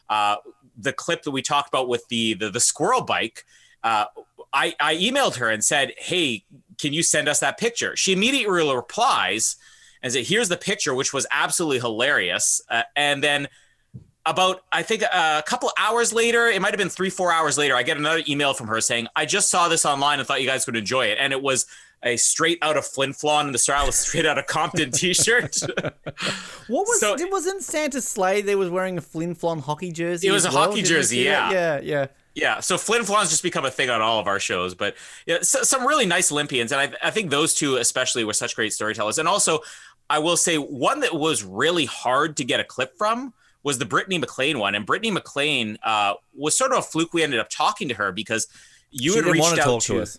uh, 0.08 0.36
the 0.78 0.94
clip 0.94 1.24
that 1.24 1.32
we 1.32 1.42
talked 1.42 1.68
about 1.68 1.86
with 1.86 2.08
the 2.08 2.32
the, 2.32 2.48
the 2.48 2.60
squirrel 2.60 3.02
bike, 3.02 3.44
uh, 3.82 4.06
I, 4.54 4.74
I 4.80 4.94
emailed 4.94 5.36
her 5.36 5.50
and 5.50 5.62
said, 5.62 5.92
"Hey, 5.98 6.46
can 6.80 6.94
you 6.94 7.02
send 7.02 7.28
us 7.28 7.40
that 7.40 7.58
picture?" 7.58 7.94
She 7.94 8.14
immediately 8.14 8.74
replies 8.74 9.56
and 10.02 10.10
said, 10.10 10.24
"Here's 10.24 10.48
the 10.48 10.56
picture," 10.56 10.94
which 10.94 11.12
was 11.12 11.26
absolutely 11.30 11.80
hilarious. 11.80 12.62
Uh, 12.70 12.84
and 12.96 13.22
then 13.22 13.48
about 14.24 14.62
I 14.72 14.82
think 14.82 15.02
uh, 15.02 15.42
a 15.44 15.46
couple 15.46 15.70
hours 15.78 16.10
later, 16.14 16.46
it 16.46 16.62
might 16.62 16.70
have 16.70 16.78
been 16.78 16.88
three 16.88 17.10
four 17.10 17.30
hours 17.30 17.58
later, 17.58 17.76
I 17.76 17.82
get 17.82 17.98
another 17.98 18.22
email 18.26 18.54
from 18.54 18.68
her 18.68 18.80
saying, 18.80 19.08
"I 19.14 19.26
just 19.26 19.50
saw 19.50 19.68
this 19.68 19.84
online 19.84 20.20
and 20.20 20.26
thought 20.26 20.40
you 20.40 20.48
guys 20.48 20.64
would 20.64 20.76
enjoy 20.76 21.08
it," 21.08 21.18
and 21.20 21.34
it 21.34 21.42
was 21.42 21.66
a 22.04 22.16
straight 22.16 22.58
out 22.62 22.76
of 22.76 22.86
Flin 22.86 23.12
Flon 23.12 23.46
and 23.46 23.54
the 23.54 23.58
style 23.58 23.88
of 23.88 23.94
straight 23.94 24.26
out 24.26 24.38
of 24.38 24.46
Compton 24.46 24.90
T-shirt. 24.92 25.58
What 26.68 26.86
was? 26.86 27.00
So- 27.00 27.14
it 27.14 27.30
wasn't 27.32 27.62
Santa 27.62 28.00
Slay. 28.00 28.42
They 28.42 28.54
was 28.54 28.70
wearing 28.70 28.98
a 28.98 29.00
Flin 29.00 29.34
Flon 29.34 29.60
hockey 29.60 29.90
jersey. 29.90 30.28
It 30.28 30.32
was 30.32 30.44
a 30.44 30.50
well? 30.50 30.68
hockey 30.68 30.82
jersey, 30.82 31.24
that? 31.24 31.52
yeah. 31.52 31.80
yeah, 31.80 31.80
yeah. 31.82 32.06
Yeah, 32.34 32.58
so 32.58 32.76
Flin 32.76 33.02
Flon's 33.02 33.30
just 33.30 33.44
become 33.44 33.64
a 33.64 33.70
thing 33.70 33.90
on 33.90 34.00
all 34.00 34.18
of 34.18 34.26
our 34.26 34.40
shows, 34.40 34.74
but 34.74 34.96
yeah, 35.24 35.38
so, 35.42 35.62
some 35.62 35.86
really 35.86 36.04
nice 36.04 36.32
Olympians, 36.32 36.72
and 36.72 36.80
I, 36.80 36.92
I 37.06 37.10
think 37.12 37.30
those 37.30 37.54
two 37.54 37.76
especially 37.76 38.24
were 38.24 38.32
such 38.32 38.56
great 38.56 38.72
storytellers. 38.72 39.18
And 39.18 39.28
also, 39.28 39.60
I 40.10 40.18
will 40.18 40.36
say 40.36 40.56
one 40.56 40.98
that 41.00 41.14
was 41.14 41.44
really 41.44 41.84
hard 41.84 42.36
to 42.38 42.44
get 42.44 42.58
a 42.58 42.64
clip 42.64 42.98
from 42.98 43.32
was 43.62 43.78
the 43.78 43.84
Brittany 43.84 44.18
MacLean 44.18 44.58
one, 44.58 44.74
and 44.74 44.84
Brittany 44.84 45.12
MacLean 45.12 45.78
uh, 45.84 46.14
was 46.34 46.58
sort 46.58 46.72
of 46.72 46.78
a 46.78 46.82
fluke. 46.82 47.14
We 47.14 47.22
ended 47.22 47.38
up 47.38 47.50
talking 47.50 47.88
to 47.88 47.94
her 47.94 48.10
because 48.10 48.48
you 48.96 49.10
She 49.10 49.18
had 49.18 49.24
didn't 49.24 49.40
wanna 49.40 49.60
out 49.60 49.64
talk 49.64 49.82
to, 49.82 49.94
to 49.94 50.02
us. 50.02 50.18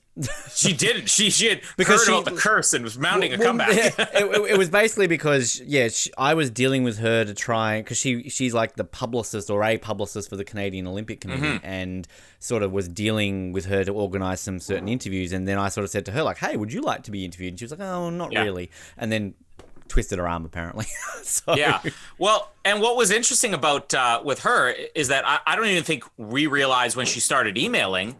she 0.53 0.73
didn't. 0.73 1.09
She 1.09 1.29
she 1.29 1.47
had 1.47 1.61
Because 1.77 2.01
heard 2.01 2.13
she- 2.13 2.19
about 2.19 2.25
the 2.35 2.39
curse 2.39 2.73
and 2.73 2.83
was 2.83 2.97
mounting 2.99 3.31
a 3.33 3.37
comeback. 3.37 3.69
it, 3.71 3.95
it- 3.97 4.51
it 4.51 4.57
was 4.57 4.69
basically 4.69 5.07
because 5.07 5.61
yeah, 5.65 5.87
she, 5.87 6.11
I 6.17 6.33
was 6.33 6.49
dealing 6.51 6.83
with 6.83 6.97
her 6.99 7.23
to 7.23 7.33
try 7.33 7.81
because 7.81 7.97
she 7.97 8.27
she's 8.29 8.53
like 8.53 8.75
the 8.75 8.83
publicist 8.83 9.49
or 9.49 9.63
a 9.63 9.77
publicist 9.77 10.29
for 10.29 10.35
the 10.35 10.43
Canadian 10.43 10.87
Olympic 10.87 11.21
Committee, 11.21 11.41
Mhm. 11.41 11.61
and 11.63 12.07
sort 12.39 12.63
of 12.63 12.73
was 12.73 12.87
dealing 12.89 13.53
with 13.53 13.65
her 13.67 13.83
to 13.85 13.93
organize 13.93 14.41
some 14.41 14.59
certain 14.59 14.89
interviews. 14.89 15.31
And 15.31 15.47
then 15.47 15.57
I 15.57 15.69
sort 15.69 15.85
of 15.85 15.89
said 15.89 16.05
to 16.07 16.11
her 16.11 16.21
like, 16.23 16.37
"Hey, 16.39 16.57
would 16.57 16.73
you 16.73 16.81
like 16.81 17.03
to 17.03 17.11
be 17.11 17.23
interviewed?" 17.23 17.51
And 17.53 17.59
she 17.59 17.63
was 17.65 17.71
like, 17.71 17.79
"Oh, 17.79 18.09
not 18.09 18.33
Yeah. 18.33 18.43
really." 18.43 18.69
And 18.97 19.09
then 19.11 19.35
twisted 19.87 20.17
her 20.19 20.27
arm 20.27 20.43
apparently. 20.43 20.85
so 21.23 21.55
Yeah. 21.55 21.79
Well, 22.17 22.51
and 22.65 22.81
what 22.81 22.97
was 22.97 23.09
interesting 23.11 23.53
about 23.53 23.93
uh, 23.93 24.21
with 24.25 24.39
her 24.39 24.73
is 24.95 25.07
that 25.09 25.25
I, 25.25 25.39
I 25.45 25.55
don't 25.55 25.67
even 25.67 25.83
think 25.83 26.03
we 26.17 26.47
realized 26.47 26.97
when 26.97 27.05
she 27.05 27.19
started 27.19 27.57
emailing 27.57 28.15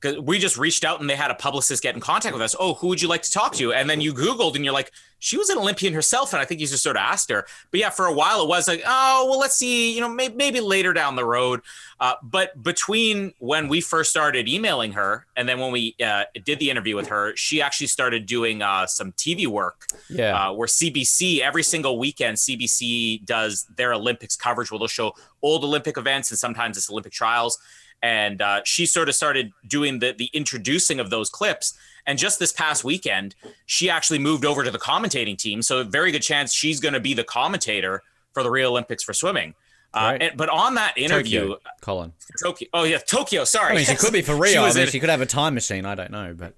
because 0.00 0.18
we 0.20 0.38
just 0.38 0.56
reached 0.56 0.84
out 0.84 1.00
and 1.00 1.10
they 1.10 1.16
had 1.16 1.30
a 1.30 1.34
publicist 1.34 1.82
get 1.82 1.94
in 1.94 2.00
contact 2.00 2.32
with 2.32 2.42
us. 2.42 2.54
Oh, 2.58 2.74
who 2.74 2.86
would 2.88 3.02
you 3.02 3.08
like 3.08 3.22
to 3.22 3.30
talk 3.32 3.54
to? 3.54 3.72
And 3.72 3.90
then 3.90 4.00
you 4.00 4.14
Googled 4.14 4.54
and 4.54 4.64
you're 4.64 4.72
like, 4.74 4.92
she 5.20 5.36
was 5.36 5.48
an 5.50 5.58
Olympian 5.58 5.92
herself. 5.92 6.32
And 6.32 6.40
I 6.40 6.44
think 6.44 6.60
you 6.60 6.66
just 6.68 6.84
sort 6.84 6.94
of 6.94 7.00
asked 7.00 7.28
her. 7.30 7.44
But 7.72 7.80
yeah, 7.80 7.90
for 7.90 8.06
a 8.06 8.12
while 8.12 8.40
it 8.42 8.48
was 8.48 8.68
like, 8.68 8.82
oh, 8.86 9.26
well, 9.28 9.40
let's 9.40 9.56
see, 9.56 9.92
you 9.92 10.00
know, 10.00 10.08
maybe, 10.08 10.36
maybe 10.36 10.60
later 10.60 10.92
down 10.92 11.16
the 11.16 11.24
road. 11.24 11.62
Uh, 11.98 12.14
but 12.22 12.62
between 12.62 13.32
when 13.40 13.66
we 13.66 13.80
first 13.80 14.08
started 14.10 14.48
emailing 14.48 14.92
her 14.92 15.26
and 15.34 15.48
then 15.48 15.58
when 15.58 15.72
we 15.72 15.96
uh, 16.04 16.22
did 16.44 16.60
the 16.60 16.70
interview 16.70 16.94
with 16.94 17.08
her, 17.08 17.34
she 17.34 17.60
actually 17.60 17.88
started 17.88 18.24
doing 18.26 18.62
uh, 18.62 18.86
some 18.86 19.10
TV 19.12 19.48
work 19.48 19.86
Yeah. 20.08 20.50
uh, 20.50 20.52
where 20.52 20.68
CBC 20.68 21.40
every 21.40 21.64
single 21.64 21.98
weekend 21.98 22.36
CBC 22.36 23.24
does 23.24 23.66
their 23.76 23.92
Olympics 23.94 24.36
coverage 24.36 24.70
where 24.70 24.78
they'll 24.78 24.86
show 24.86 25.12
old 25.42 25.64
Olympic 25.64 25.96
events 25.98 26.30
and 26.30 26.38
sometimes 26.38 26.76
it's 26.76 26.88
Olympic 26.88 27.12
trials. 27.12 27.58
And 28.02 28.40
uh, 28.40 28.60
she 28.64 28.86
sort 28.86 29.08
of 29.08 29.14
started 29.14 29.50
doing 29.66 29.98
the 29.98 30.14
the 30.16 30.30
introducing 30.32 31.00
of 31.00 31.10
those 31.10 31.28
clips. 31.30 31.76
And 32.06 32.18
just 32.18 32.38
this 32.38 32.52
past 32.52 32.84
weekend, 32.84 33.34
she 33.66 33.90
actually 33.90 34.18
moved 34.18 34.44
over 34.44 34.64
to 34.64 34.70
the 34.70 34.78
commentating 34.78 35.36
team. 35.36 35.60
So 35.62 35.84
very 35.84 36.10
good 36.12 36.22
chance 36.22 36.54
she's 36.54 36.80
going 36.80 36.94
to 36.94 37.00
be 37.00 37.12
the 37.12 37.24
commentator 37.24 38.02
for 38.32 38.42
the 38.42 38.50
Rio 38.50 38.70
Olympics 38.70 39.02
for 39.02 39.12
swimming. 39.12 39.54
Uh, 39.94 39.98
Right. 40.12 40.22
and, 40.22 40.36
but 40.36 40.48
on 40.50 40.74
that 40.74 40.96
interview, 40.98 41.40
Tokyo, 41.48 41.58
Colin. 41.80 42.12
Tokyo. 42.42 42.68
Oh 42.74 42.84
yeah, 42.84 42.98
Tokyo. 42.98 43.44
Sorry. 43.44 43.72
I 43.72 43.76
mean, 43.76 43.84
she 43.86 43.94
could 43.96 44.12
be 44.12 44.20
for 44.22 44.36
Rio. 44.40 44.62
I 44.64 44.68
mean, 44.72 44.82
in- 44.82 44.88
she 44.88 45.00
could 45.00 45.08
have 45.08 45.22
a 45.22 45.26
time 45.26 45.54
machine. 45.54 45.84
I 45.86 45.94
don't 45.94 46.10
know, 46.10 46.34
but 46.36 46.54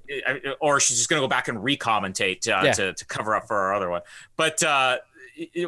or 0.60 0.78
she's 0.80 0.96
just 0.98 1.08
going 1.08 1.20
to 1.20 1.24
go 1.24 1.28
back 1.28 1.46
and 1.48 1.62
re-commentate 1.62 2.48
uh, 2.48 2.62
Yeah. 2.64 2.72
to, 2.72 2.92
to 2.92 3.04
cover 3.06 3.34
up 3.36 3.46
for 3.46 3.56
our 3.56 3.72
other 3.74 3.88
one. 3.88 4.02
But 4.36 4.62
uh, 4.62 4.98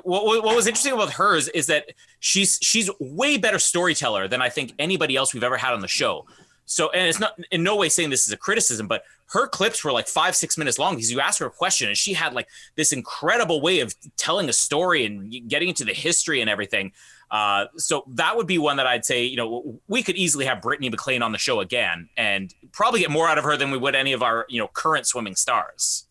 what, 0.03 0.45
what 0.45 0.57
was 0.57 0.67
interesting 0.67 0.93
about 0.93 1.11
hers 1.13 1.49
is 1.49 1.67
that 1.67 1.93
she's 2.21 2.59
she's 2.63 2.91
way 3.01 3.37
better 3.37 3.59
storyteller 3.59 4.29
than 4.29 4.43
I 4.43 4.49
think 4.49 4.75
anybody 4.79 5.17
else 5.17 5.35
we've 5.35 5.45
ever 5.45 5.57
had 5.57 5.73
on 5.73 5.81
the 5.81 5.89
show. 5.89 6.27
So, 6.65 6.91
and 6.91 7.09
it's 7.09 7.21
not 7.21 7.39
in 7.51 7.63
no 7.63 7.77
way 7.77 7.89
saying 7.89 8.11
this 8.11 8.27
is 8.27 8.33
a 8.33 8.37
criticism, 8.37 8.87
but 8.87 9.05
her 9.33 9.47
clips 9.47 9.85
were 9.85 9.93
like 9.93 10.09
five, 10.09 10.37
six 10.37 10.57
minutes 10.57 10.79
long 10.79 10.95
because 10.95 11.11
you 11.11 11.21
asked 11.21 11.39
her 11.39 11.47
a 11.47 11.51
question 11.51 11.89
and 11.89 11.97
she 11.97 12.13
had 12.13 12.35
like 12.35 12.49
this 12.77 12.93
incredible 12.93 13.61
way 13.61 13.81
of 13.81 13.95
telling 14.17 14.49
a 14.49 14.53
story 14.53 15.05
and 15.05 15.49
getting 15.49 15.69
into 15.69 15.85
the 15.85 15.93
history 15.93 16.41
and 16.41 16.49
everything. 16.49 16.93
Uh, 17.31 17.65
so 17.77 18.05
that 18.09 18.37
would 18.37 18.47
be 18.47 18.59
one 18.59 18.77
that 18.77 18.87
I'd 18.87 19.07
say, 19.07 19.25
you 19.25 19.37
know, 19.37 19.81
we 19.89 20.03
could 20.03 20.17
easily 20.17 20.45
have 20.45 20.61
Brittany 20.61 20.91
MacLean 20.91 21.23
on 21.23 21.33
the 21.33 21.39
show 21.39 21.61
again 21.61 22.11
and 22.17 22.55
probably 22.73 23.01
get 23.01 23.11
more 23.11 23.27
out 23.27 23.39
of 23.39 23.45
her 23.45 23.57
than 23.57 23.71
we 23.71 23.79
would 23.79 23.95
any 23.95 24.13
of 24.13 24.23
our, 24.23 24.45
you 24.51 24.61
know, 24.61 24.69
current 24.69 25.07
swimming 25.07 25.35
stars. 25.35 26.05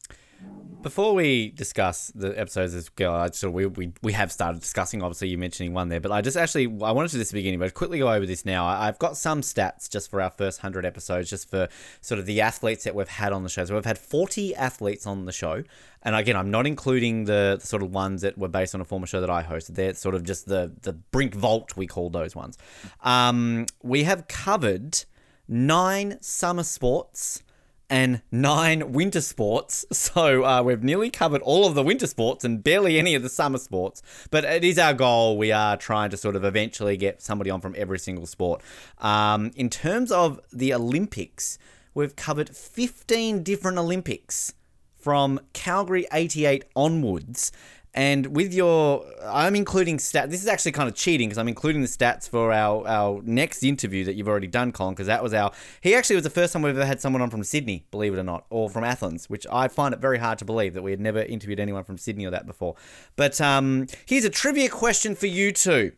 Before 0.82 1.14
we 1.14 1.51
discuss 1.51 2.11
the 2.16 2.38
episodes 2.40 2.74
as 2.74 2.90
go, 2.90 3.14
I 3.14 3.26
of, 3.27 3.53
we, 3.53 3.68
we 3.68 3.93
we 4.01 4.14
have 4.14 4.32
started 4.32 4.61
discussing. 4.61 5.03
Obviously, 5.03 5.27
you 5.27 5.38
mentioning 5.38 5.74
one 5.74 5.90
there, 5.90 6.00
but 6.00 6.11
I 6.11 6.22
just 6.22 6.35
actually 6.35 6.66
I 6.66 6.92
wanted 6.92 7.10
to 7.11 7.18
this 7.19 7.32
beginning, 7.32 7.60
but 7.60 7.74
quickly 7.76 8.00
go 8.00 8.11
over 8.11 8.26
this 8.26 8.45
now. 8.45 8.66
I- 8.66 8.88
I've 8.88 8.98
got 8.98 9.16
some 9.16 9.42
stats 9.42 9.88
just 9.90 10.10
for 10.10 10.19
our 10.22 10.32
first 10.32 10.61
hundred 10.61 10.85
episodes, 10.85 11.30
just 11.30 11.50
for 11.51 11.68
sort 12.01 12.19
of 12.19 12.26
the 12.26 12.42
athletes 12.42 12.84
that 12.85 12.95
we've 12.95 13.08
had 13.08 13.32
on 13.32 13.43
the 13.43 13.50
show. 13.50 13.64
So 13.66 13.76
we've 13.76 13.85
had 13.85 14.00
forty 14.00 14.56
athletes 14.56 15.06
on 15.06 15.26
the 15.26 15.32
show, 15.32 15.64
and 16.01 16.16
again, 16.16 16.35
I'm 16.35 16.50
not 16.50 16.66
including 16.66 17.26
the, 17.26 17.58
the 17.61 17.68
sort 17.68 17.84
of 17.84 17.92
ones 17.93 18.22
that 18.22 18.38
were 18.38 18.48
based 18.48 18.74
on 18.74 18.82
a 18.82 18.85
former 18.85 19.06
show 19.06 19.22
that 19.22 19.30
I 19.30 19.43
hosted. 19.43 19.76
They're 19.76 19.93
sort 19.93 20.16
of 20.16 20.24
just 20.24 20.48
the 20.48 20.74
the 20.82 20.93
Brink 20.93 21.35
Vault 21.35 21.77
we 21.77 21.85
call 21.85 22.10
those 22.10 22.35
ones. 22.35 22.58
Um, 23.01 23.68
we 23.84 24.03
have 24.03 24.27
covered 24.27 25.03
nine 25.48 26.18
summer 26.22 26.64
sports 26.64 27.43
and 27.92 28.22
nine 28.32 28.94
winter 28.94 29.22
sports. 29.22 29.86
So 30.02 30.44
uh, 30.44 30.64
we've 30.64 30.84
nearly 30.84 31.10
covered 31.10 31.42
all 31.42 31.68
of 31.68 31.76
the 31.76 31.84
winter 31.84 32.08
sports 32.08 32.44
and 32.44 32.64
barely 32.64 32.98
any 32.98 33.14
of 33.14 33.24
the 33.24 33.30
summer 33.30 33.60
sports. 33.60 34.02
But 34.32 34.45
it 34.45 34.64
is 34.64 34.80
our 34.80 34.94
goal. 34.94 35.38
We 35.38 35.52
are 35.52 35.78
trying 35.78 36.10
to 36.10 36.18
sort 36.18 36.36
of 36.36 36.44
eventually 36.44 36.98
get 36.98 37.22
somebody 37.22 37.50
on 37.50 37.61
from 37.61 37.76
every 37.78 38.00
single 38.00 38.26
sport. 38.26 38.61
Um, 38.98 39.52
in 39.56 39.70
terms 39.70 40.11
of 40.11 40.40
the 40.52 40.74
Olympics, 40.74 41.58
we've 41.94 42.16
covered 42.16 42.56
15 42.56 43.44
different 43.44 43.78
Olympics 43.78 44.53
from 44.95 45.40
Calgary 45.53 46.08
88 46.11 46.66
onwards. 46.76 47.52
And 47.94 48.36
with 48.36 48.53
your, 48.53 49.06
I'm 49.24 49.53
including 49.53 49.98
stats. 49.98 50.30
This 50.30 50.42
is 50.42 50.48
actually 50.48 50.72
kind 50.72 50.88
of 50.88 50.95
cheating 50.95 51.28
because 51.28 51.38
I'm 51.38 51.50
including 51.50 51.82
the 51.82 51.90
stats 51.90 52.30
for 52.30 52.53
our, 52.53 52.88
our 52.88 53.22
next 53.24 53.64
interview 53.64 54.06
that 54.06 54.16
you've 54.16 54.30
already 54.30 54.48
done, 54.48 54.72
Colin, 54.72 54.94
because 54.94 55.08
that 55.08 55.22
was 55.22 55.34
our. 55.34 55.52
He 55.82 55.94
actually 55.94 56.16
was 56.16 56.24
the 56.24 56.30
first 56.30 56.53
time 56.53 56.61
we've 56.61 56.76
ever 56.76 56.86
had 56.86 57.02
someone 57.02 57.22
on 57.22 57.30
from 57.30 57.44
Sydney, 57.44 57.86
believe 57.92 58.14
it 58.14 58.20
or 58.20 58.24
not, 58.24 58.45
or 58.50 58.70
from 58.70 58.86
Athens, 58.86 59.30
which 59.30 59.45
I 59.52 59.68
find 59.68 59.94
it 59.94 60.00
very 60.00 60.20
hard 60.20 60.40
to 60.40 60.45
believe 60.45 60.74
that 60.74 60.84
we 60.84 60.92
had 60.92 61.02
never 61.02 61.22
interviewed 61.22 61.60
anyone 61.60 61.84
from 61.84 61.98
Sydney 61.98 62.26
or 62.26 62.32
that 62.32 62.45
before. 62.45 62.76
But 63.18 63.42
um, 63.42 63.88
here's 64.06 64.26
a 64.26 64.30
trivia 64.30 64.70
question 64.70 65.14
for 65.14 65.28
you 65.28 65.52
two. 65.52 65.92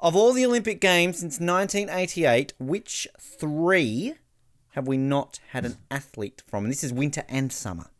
Of 0.00 0.16
all 0.16 0.32
the 0.32 0.44
Olympic 0.44 0.80
Games 0.80 1.18
since 1.18 1.34
1988, 1.40 2.54
which 2.58 3.08
three 3.18 4.14
have 4.70 4.86
we 4.86 4.96
not 4.96 5.40
had 5.50 5.64
an 5.64 5.76
athlete 5.90 6.42
from? 6.46 6.64
And 6.64 6.72
this 6.72 6.84
is 6.84 6.92
winter 6.92 7.24
and 7.28 7.50
summer. 7.52 7.90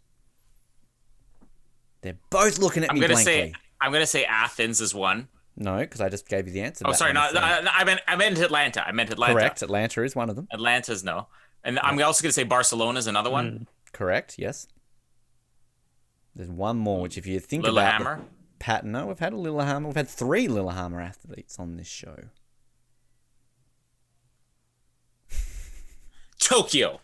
They're 2.06 2.16
both 2.30 2.58
looking 2.60 2.84
at 2.84 2.90
I'm 2.90 2.94
me 2.94 3.00
gonna 3.00 3.14
blankly. 3.14 3.32
say 3.32 3.52
I'm 3.80 3.92
gonna 3.92 4.06
say 4.06 4.24
Athens 4.24 4.80
is 4.80 4.94
one. 4.94 5.26
No, 5.56 5.78
because 5.78 6.00
I 6.00 6.08
just 6.08 6.28
gave 6.28 6.46
you 6.46 6.52
the 6.52 6.62
answer. 6.62 6.84
Oh, 6.86 6.92
sorry, 6.92 7.12
no, 7.12 7.28
no, 7.32 7.40
uh, 7.40 7.60
no, 7.64 7.70
I 7.74 7.82
meant 7.82 8.00
I 8.06 8.14
meant 8.14 8.38
Atlanta. 8.38 8.86
I 8.86 8.92
meant 8.92 9.10
Atlanta. 9.10 9.34
Correct. 9.34 9.62
Atlanta 9.62 10.02
is 10.04 10.14
one 10.14 10.30
of 10.30 10.36
them. 10.36 10.46
Atlanta's 10.52 11.02
no, 11.02 11.26
and 11.64 11.80
I'm 11.80 12.00
also 12.00 12.22
gonna 12.22 12.32
say 12.32 12.44
Barcelona 12.44 12.98
is 13.00 13.08
another 13.08 13.30
one. 13.30 13.66
Correct. 13.92 14.36
Yes. 14.38 14.68
There's 16.36 16.50
one 16.50 16.76
more, 16.76 17.00
which 17.00 17.18
if 17.18 17.26
you 17.26 17.40
think 17.40 17.64
about 17.64 17.74
Lillehammer? 17.74 18.16
the 18.18 18.24
pattern, 18.58 18.92
no, 18.92 19.06
we've 19.06 19.18
had 19.18 19.32
a 19.32 19.36
Lillehammer. 19.36 19.88
We've 19.88 19.96
had 19.96 20.08
three 20.08 20.46
Lillehammer 20.46 21.00
athletes 21.00 21.58
on 21.58 21.76
this 21.76 21.88
show. 21.88 22.24
Tokyo. 26.38 27.00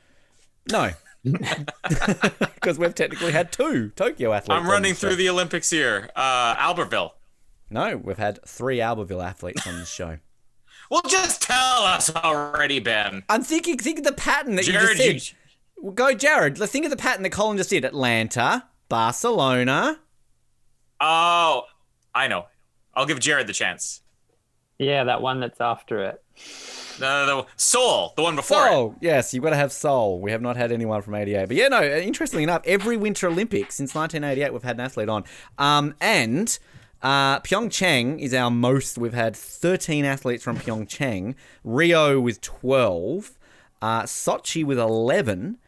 No, 0.70 0.90
because 1.25 2.78
we've 2.78 2.94
technically 2.94 3.33
had 3.33 3.52
two 3.52 3.91
Tokyo 3.91 4.33
athletes. 4.33 4.60
I'm 4.60 4.68
running 4.68 4.92
this 4.92 5.01
through 5.01 5.17
the 5.17 5.28
Olympics 5.28 5.70
here. 5.70 6.10
Uh, 6.17 6.55
Albertville. 6.57 7.10
No, 7.70 7.97
we've 7.97 8.18
had 8.18 8.39
three 8.47 8.78
Albertville 8.78 9.25
athletes 9.25 9.67
on 9.67 9.78
the 9.78 9.84
show. 9.86 10.18
Well, 10.91 11.02
just 11.09 11.41
tell 11.42 11.83
us 11.84 12.15
already, 12.15 12.81
Ben. 12.81 13.23
I'm 13.28 13.42
thinking, 13.42 13.78
think 13.78 13.99
of 13.99 14.05
the 14.05 14.12
pattern 14.12 14.57
that 14.57 14.65
Jared, 14.65 14.99
you 14.99 15.05
you- 15.05 15.12
just 15.15 15.28
said. 15.28 15.36
Well, 15.78 15.92
go, 15.92 16.15
Jared. 16.15 16.59
Let's 16.59 16.70
think 16.70 16.84
of 16.84 16.91
the 16.91 16.97
pattern 16.97 17.23
that 17.25 17.31
Colin 17.31 17.57
just 17.57 17.70
did. 17.70 17.84
Atlanta, 17.84 18.68
Barcelona. 18.89 19.99
Oh, 21.01 21.62
I 22.15 22.28
know. 22.28 22.47
I'll 22.94 23.07
give 23.07 23.18
Jared 23.20 23.47
the 23.47 23.52
chance. 23.52 24.02
Yeah, 24.78 25.05
that 25.05 25.23
one 25.23 25.41
that's 25.41 25.60
after 25.60 26.05
it. 26.05 26.23
Uh, 27.02 27.26
the 27.26 27.47
Seoul, 27.56 28.12
the 28.16 28.22
one 28.22 28.36
before. 28.36 28.94
it. 28.98 29.05
Yes, 29.05 29.34
you've 29.34 29.42
got 29.42 29.50
to 29.50 29.56
have 29.56 29.72
Seoul. 29.72 30.20
We 30.20 30.31
have 30.31 30.42
not 30.42 30.56
had 30.56 30.72
anyone 30.72 31.02
from 31.02 31.14
88. 31.14 31.48
But 31.48 31.56
yeah, 31.56 31.68
no, 31.68 31.82
interestingly 31.82 32.44
enough, 32.44 32.62
every 32.64 32.97
Winter 32.97 33.28
Olympics 33.28 33.74
since 33.76 33.94
1988, 33.94 34.52
we've 34.52 34.62
had 34.62 34.76
an 34.76 34.81
athlete 34.81 35.08
on. 35.08 35.24
Um, 35.58 35.94
and 36.00 36.58
uh, 37.02 37.40
Pyeongchang 37.40 38.20
is 38.20 38.32
our 38.32 38.50
most. 38.50 38.98
We've 38.98 39.12
had 39.14 39.34
13 39.36 40.05
athletes 40.05 40.44
from 40.44 40.56
Pyeongchang. 40.58 41.34
Rio 41.64 42.20
with 42.20 42.40
12. 42.40 43.39
Uh, 43.81 44.02
Sochi 44.02 44.64
with 44.64 44.78
11. 44.78 45.58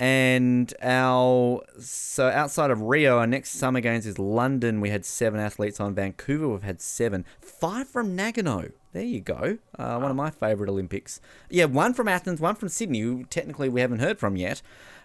And 0.00 0.72
our 0.80 1.60
so 1.78 2.28
outside 2.28 2.70
of 2.70 2.80
Rio, 2.80 3.18
our 3.18 3.26
next 3.26 3.50
summer 3.50 3.80
games 3.80 4.06
is 4.06 4.18
London. 4.18 4.80
We 4.80 4.88
had 4.88 5.04
seven 5.04 5.38
athletes 5.38 5.78
on. 5.78 5.94
Vancouver, 5.94 6.48
we've 6.48 6.62
had 6.62 6.80
seven. 6.80 7.26
Five 7.38 7.86
from 7.86 8.16
Nagano. 8.16 8.72
There 8.92 9.04
you 9.04 9.20
go. 9.20 9.58
Uh, 9.78 9.98
one 9.98 10.10
of 10.10 10.16
my 10.16 10.30
favourite 10.30 10.68
Olympics. 10.70 11.20
Yeah, 11.48 11.66
one 11.66 11.94
from 11.94 12.08
Athens, 12.08 12.40
one 12.40 12.56
from 12.56 12.68
Sydney, 12.68 13.00
who 13.00 13.24
technically 13.30 13.68
we 13.68 13.80
haven't 13.80 14.00
heard 14.00 14.18
from 14.18 14.36
yet. 14.36 14.62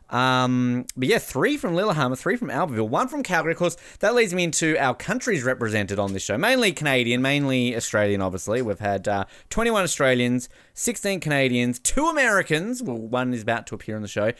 Um, 0.10 0.86
but 0.96 1.08
yeah, 1.08 1.18
three 1.18 1.58
from 1.58 1.74
Lillehammer, 1.76 2.16
three 2.16 2.36
from 2.36 2.50
Albertville, 2.50 2.88
one 2.90 3.08
from 3.08 3.24
Calgary. 3.24 3.54
Of 3.54 3.58
course, 3.58 3.76
that 4.00 4.14
leads 4.14 4.34
me 4.34 4.44
into 4.44 4.78
our 4.78 4.94
countries 4.94 5.44
represented 5.44 5.98
on 6.00 6.14
this 6.14 6.24
show. 6.24 6.38
Mainly 6.38 6.72
Canadian, 6.74 7.22
mainly 7.22 7.76
Australian, 7.76 8.22
obviously. 8.22 8.62
We've 8.62 8.80
had 8.80 9.08
uh, 9.08 9.26
21 9.50 9.84
Australians, 9.84 10.48
16 10.76 11.20
Canadians, 11.22 11.80
two 11.80 12.06
Americans. 12.06 12.84
Well, 12.84 12.98
one 12.98 13.34
is 13.34 13.42
about 13.42 13.66
to 13.68 13.76
appear 13.76 13.96
on 13.96 14.02
the 14.04 14.08
show. 14.08 14.32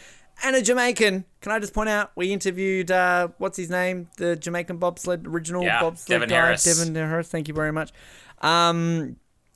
And 0.44 0.56
a 0.56 0.62
Jamaican. 0.62 1.26
Can 1.42 1.52
I 1.52 1.60
just 1.60 1.74
point 1.74 1.90
out, 1.90 2.12
we 2.16 2.34
interviewed, 2.34 2.92
uh, 2.92 3.30
what's 3.38 3.58
his 3.58 3.70
name? 3.70 4.10
The 4.18 4.36
Jamaican 4.36 4.78
bobsled, 4.78 5.26
original 5.26 5.64
Yeah, 5.64 5.80
bobsled 5.82 6.08
Devon 6.10 6.30
guy. 6.30 6.36
Harris. 6.36 6.64
Devon 6.64 6.94
Harris, 6.94 7.30
thank 7.30 7.48
you 7.48 7.54
very 7.54 7.72
much. 7.72 7.92
Um, 8.42 9.16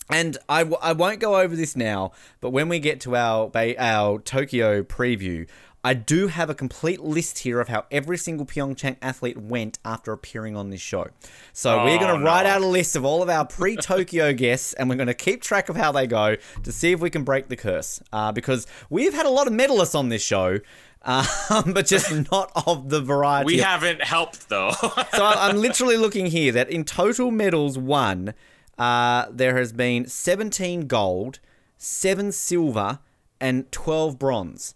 and 0.10 0.38
I, 0.48 0.60
w- 0.60 0.78
I 0.82 0.94
won't 0.94 1.20
go 1.20 1.40
over 1.40 1.56
this 1.56 1.76
now, 1.76 2.12
but 2.42 2.50
when 2.52 2.70
we 2.70 2.80
get 2.80 3.00
to 3.02 3.16
our 3.16 3.52
our 3.56 4.20
Tokyo 4.20 4.84
preview, 4.84 5.48
I 5.84 5.94
do 5.94 6.28
have 6.28 6.50
a 6.50 6.56
complete 6.56 7.00
list 7.00 7.40
here 7.40 7.62
of 7.62 7.70
how 7.70 7.86
every 7.90 8.18
single 8.18 8.46
Pyeongchang 8.46 8.98
athlete 9.02 9.38
went 9.38 9.80
after 9.86 10.12
appearing 10.12 10.58
on 10.58 10.72
this 10.72 10.82
show. 10.82 11.08
So 11.54 11.86
we're 11.86 11.96
Oh, 11.96 12.00
going 12.00 12.20
to 12.20 12.26
write 12.26 12.46
out 12.46 12.62
a 12.62 12.66
list 12.66 12.98
of 12.98 13.06
all 13.06 13.24
of 13.24 13.30
our 13.30 13.46
pre-Tokyo 13.46 14.34
guests, 14.46 14.74
and 14.74 14.90
we're 14.90 14.98
going 14.98 15.08
to 15.08 15.14
keep 15.14 15.42
track 15.42 15.70
of 15.70 15.78
how 15.78 15.94
they 15.94 16.06
go 16.06 16.36
to 16.64 16.72
see 16.72 16.92
if 16.92 17.00
we 17.00 17.10
can 17.10 17.24
break 17.24 17.48
the 17.48 17.56
curse. 17.56 18.02
Uh, 18.12 18.32
because 18.34 18.68
we've 18.90 19.14
had 19.14 19.26
a 19.26 19.30
lot 19.30 19.48
of 19.48 19.54
medalists 19.54 19.96
on 19.96 20.10
this 20.10 20.22
show. 20.22 20.60
Um, 21.04 21.26
but 21.74 21.86
just 21.86 22.12
not 22.30 22.52
of 22.68 22.90
the 22.90 23.00
variety. 23.00 23.46
We 23.46 23.60
haven't 23.60 24.04
helped 24.04 24.50
though. 24.50 24.72
so 24.82 25.00
I'm 25.26 25.56
literally 25.56 25.96
looking 25.96 26.26
here 26.26 26.52
that 26.52 26.70
in 26.70 26.84
total 26.84 27.32
medals 27.32 27.78
won, 27.78 28.34
uh, 28.80 29.28
there 29.32 29.58
has 29.58 29.74
been 29.74 30.08
17 30.08 30.88
gold, 30.88 31.40
7 31.78 32.32
silver, 32.32 33.00
and 33.40 33.72
12 33.72 34.18
bronze. 34.18 34.74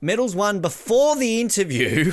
Medals 0.00 0.34
won 0.34 0.60
before 0.60 1.16
the 1.16 1.40
interview 1.40 2.12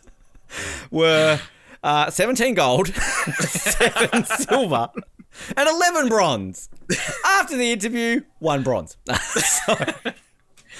were 0.90 1.40
uh, 1.82 2.10
17 2.10 2.54
gold, 2.54 2.88
7 2.94 4.24
silver, 4.24 4.88
and 5.56 5.68
11 5.68 6.08
bronze. 6.08 6.68
After 7.24 7.56
the 7.56 7.70
interview, 7.72 8.22
1 8.38 8.62
bronze. 8.62 8.96
so, 9.34 9.74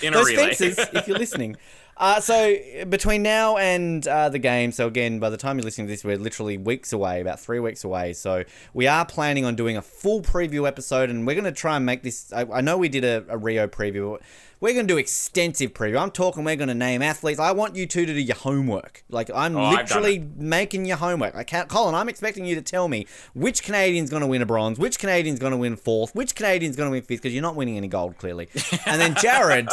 In 0.02 0.14
a 0.14 0.16
those 0.16 0.28
relay. 0.28 0.54
fences, 0.54 0.78
if 0.92 1.06
you're 1.08 1.18
listening. 1.18 1.56
Uh, 1.98 2.20
so 2.20 2.56
between 2.88 3.22
now 3.22 3.56
and 3.56 4.06
uh, 4.06 4.28
the 4.28 4.38
game, 4.38 4.70
so 4.70 4.86
again, 4.86 5.18
by 5.18 5.28
the 5.30 5.36
time 5.36 5.58
you're 5.58 5.64
listening 5.64 5.88
to 5.88 5.92
this, 5.92 6.04
we're 6.04 6.16
literally 6.16 6.56
weeks 6.56 6.92
away, 6.92 7.20
about 7.20 7.40
three 7.40 7.58
weeks 7.58 7.82
away. 7.82 8.12
So 8.12 8.44
we 8.72 8.86
are 8.86 9.04
planning 9.04 9.44
on 9.44 9.56
doing 9.56 9.76
a 9.76 9.82
full 9.82 10.22
preview 10.22 10.66
episode, 10.66 11.10
and 11.10 11.26
we're 11.26 11.34
going 11.34 11.44
to 11.44 11.52
try 11.52 11.76
and 11.76 11.84
make 11.84 12.04
this. 12.04 12.32
I, 12.32 12.42
I 12.52 12.60
know 12.60 12.78
we 12.78 12.88
did 12.88 13.04
a, 13.04 13.24
a 13.28 13.36
Rio 13.36 13.66
preview. 13.66 14.12
but 14.12 14.22
We're 14.60 14.74
going 14.74 14.86
to 14.86 14.94
do 14.94 14.98
extensive 14.98 15.74
preview. 15.74 16.00
I'm 16.00 16.12
talking. 16.12 16.44
We're 16.44 16.54
going 16.54 16.68
to 16.68 16.74
name 16.74 17.02
athletes. 17.02 17.40
I 17.40 17.50
want 17.50 17.74
you 17.74 17.84
two 17.84 18.06
to 18.06 18.12
do 18.14 18.20
your 18.20 18.36
homework. 18.36 19.02
Like 19.10 19.28
I'm 19.34 19.56
Oh, 19.56 19.70
literally 19.70 20.24
making 20.36 20.84
your 20.84 20.98
homework. 20.98 21.34
I 21.34 21.42
can't, 21.42 21.68
Colin. 21.68 21.96
I'm 21.96 22.08
expecting 22.08 22.44
you 22.44 22.54
to 22.54 22.62
tell 22.62 22.86
me 22.86 23.06
which 23.34 23.64
Canadian's 23.64 24.08
going 24.10 24.22
to 24.22 24.28
win 24.28 24.40
a 24.40 24.46
bronze, 24.46 24.78
which 24.78 25.00
Canadian's 25.00 25.40
going 25.40 25.50
to 25.52 25.56
win 25.58 25.74
fourth, 25.74 26.14
which 26.14 26.36
Canadian's 26.36 26.76
going 26.76 26.86
to 26.88 26.92
win 26.92 27.02
fifth, 27.02 27.22
because 27.22 27.34
you're 27.34 27.42
not 27.42 27.56
winning 27.56 27.76
any 27.76 27.88
gold 27.88 28.18
clearly. 28.18 28.48
And 28.86 29.00
then 29.00 29.16
Jared. 29.20 29.68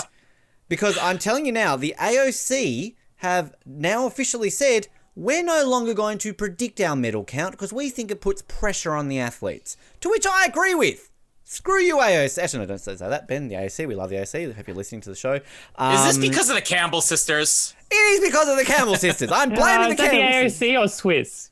Because 0.68 0.98
I'm 0.98 1.18
telling 1.18 1.45
you 1.45 1.52
now, 1.52 1.76
the 1.76 1.95
AOC 2.00 2.95
have 3.18 3.53
now 3.66 4.06
officially 4.08 4.50
said 4.50 4.88
we're 5.16 5.44
no 5.44 5.66
longer 5.66 5.94
going 5.94 6.18
to 6.19 6.34
predict 6.34 6.82
our 6.82 6.95
medal 6.95 7.24
count 7.24 7.52
because 7.52 7.72
we 7.72 7.90
think 7.90 8.11
it 8.11 8.19
puts 8.22 8.42
pressure 8.42 8.94
on 8.94 9.08
the 9.08 9.19
athletes. 9.19 9.77
To 10.02 10.10
which 10.10 10.26
I 10.27 10.45
agree 10.45 10.74
with. 10.76 11.10
Screw 11.48 11.80
you, 11.80 11.98
AOC. 11.98 12.42
Actually, 12.44 12.60
no, 12.61 12.66
don't 12.66 12.80
say 12.80 12.95
that, 12.95 13.27
Ben. 13.27 13.48
The 13.48 13.56
AOC, 13.56 13.88
we 13.88 13.94
love 13.94 14.10
the 14.10 14.16
AOC. 14.16 14.50
I 14.50 14.53
hope 14.53 14.68
you're 14.68 14.76
listening 14.76 15.02
to 15.02 15.10
the 15.10 15.16
show. 15.16 15.34
Is 15.35 15.42
Um, 15.76 16.08
this 16.08 16.18
because 16.18 16.50
of 16.50 16.56
the 16.56 16.61
Campbell 16.61 17.02
sisters? 17.02 17.76
It 17.92 17.95
is 17.95 18.27
because 18.27 18.50
of 18.50 18.58
the 18.58 18.66
Campbell 18.66 18.95
sisters. 18.95 19.32
I'm 19.32 19.50
blaming 19.53 19.85
Uh, 19.85 19.88
the 19.90 19.92
is 19.94 19.98
that 20.00 20.11
Campbell 20.11 20.50
the 20.50 20.66
AOC 20.66 20.80
or 20.82 20.88
Swisse? 20.88 21.50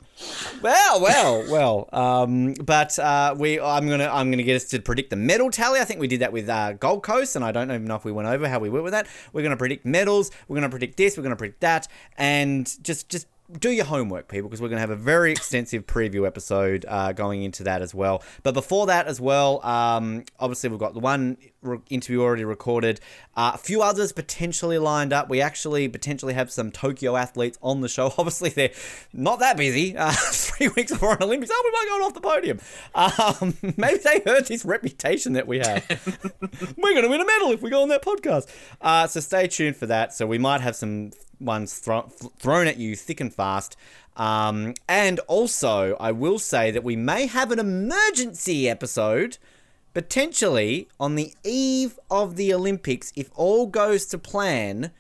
Well, 0.62 1.02
well, 1.02 1.46
well. 1.50 1.90
Um, 1.92 2.54
but 2.54 2.98
uh, 3.00 3.36
we, 3.38 3.60
I'm 3.60 3.88
gonna, 3.88 4.08
I'm 4.08 4.32
gonna 4.32 4.44
get 4.44 4.56
us 4.56 4.66
to 4.66 4.80
predict 4.80 5.10
the 5.10 5.16
medal 5.16 5.50
tally. 5.50 5.80
I 5.80 5.86
think 5.86 6.00
we 6.00 6.08
did 6.08 6.22
that 6.22 6.32
with 6.32 6.50
uh, 6.50 6.74
Gold 6.74 7.04
Coast, 7.04 7.36
and 7.36 7.44
I 7.44 7.52
don't 7.52 7.70
even 7.70 7.86
know 7.86 7.96
if 7.96 8.06
we 8.06 8.12
went 8.12 8.28
over 8.28 8.48
how 8.48 8.60
we 8.60 8.70
went 8.70 8.84
with 8.84 8.94
that. 8.94 9.08
We're 9.32 9.44
gonna 9.44 9.58
predict 9.58 9.86
medals. 9.86 10.32
We're 10.48 10.56
gonna 10.56 10.70
predict 10.70 10.98
this. 10.98 11.18
We're 11.18 11.24
gonna 11.24 11.36
predict 11.36 11.62
that, 11.62 11.88
and 12.18 12.72
just, 12.84 13.10
just 13.10 13.28
do 13.60 13.72
your 13.72 13.86
homework, 13.86 14.28
people, 14.28 14.50
because 14.50 14.62
we're 14.62 14.70
gonna 14.70 14.82
have 14.82 14.90
a 14.90 14.96
very 14.96 15.32
extensive 15.32 15.86
preview 15.86 16.26
episode 16.26 16.86
uh, 16.88 17.12
going 17.12 17.44
into 17.44 17.64
that 17.64 17.82
as 17.82 17.94
well. 17.94 18.24
But 18.44 18.54
before 18.54 18.88
that 18.88 19.08
as 19.08 19.20
well, 19.20 19.66
um, 19.66 20.24
obviously 20.40 20.70
we've 20.70 20.80
got 20.80 20.94
the 20.94 21.00
one 21.00 21.38
re- 21.64 21.80
interview 21.90 22.22
already 22.22 22.46
recorded. 22.46 23.00
Uh, 23.36 23.52
a 23.54 23.58
few 23.58 23.82
others 23.82 24.12
potentially 24.12 24.78
lined 24.78 25.12
up. 25.14 25.30
We 25.30 25.42
actually 25.42 25.88
potentially 25.88 26.34
have 26.34 26.52
some 26.52 26.72
Tokyo 26.72 27.16
athletes 27.16 27.58
on 27.62 27.82
the 27.82 27.90
show. 27.90 28.06
Obviously, 28.18 28.50
they're 28.50 28.72
not 29.14 29.40
that 29.40 29.58
busy. 29.58 29.98
Uh, 29.98 30.12
three 30.32 30.68
weeks 30.70 30.92
before 30.92 31.14
an 31.14 31.24
Olympics, 31.24 31.52
oh, 31.54 31.62
we 31.64 31.72
might 31.72 32.00
go 32.00 32.06
off 32.06 32.14
the 32.14 32.22
podium. 32.22 32.60
Um, 32.96 33.74
maybe 33.78 34.00
they 34.00 34.22
heard 34.26 34.46
this 34.46 34.66
reputation 34.66 35.34
that 35.34 35.48
we 35.48 35.60
have. 35.60 35.84
We're 36.78 36.92
going 36.92 37.04
to 37.04 37.10
win 37.10 37.22
a 37.22 37.26
medal 37.26 37.52
if 37.52 37.62
we 37.62 37.70
go 37.70 37.82
on 37.82 37.90
that 37.90 38.04
podcast. 38.04 38.48
Uh, 38.82 39.08
so 39.08 39.20
stay 39.20 39.48
tuned 39.48 39.78
for 39.78 39.88
that. 39.88 40.14
So 40.14 40.28
we 40.28 40.38
might 40.38 40.62
have 40.62 40.76
some 40.76 41.12
ones 41.40 41.78
thro- 41.78 42.10
thrown 42.40 42.68
at 42.68 42.78
you 42.78 42.96
thick 42.96 43.20
and 43.20 43.34
fast. 43.34 43.76
Um, 44.16 44.76
and 44.88 45.20
also, 45.22 45.96
I 46.00 46.12
will 46.12 46.40
say 46.40 46.72
that 46.72 46.84
we 46.84 46.96
may 46.96 47.26
have 47.26 47.52
an 47.52 47.60
emergency 47.60 48.70
episode 48.70 49.38
potentially 49.94 50.88
on 51.00 51.16
the 51.16 51.34
eve 51.44 52.00
of 52.10 52.36
the 52.36 52.54
Olympics, 52.54 53.12
if 53.16 53.30
all 53.36 53.68
goes 53.68 54.06
to 54.08 54.18
plan, 54.18 54.92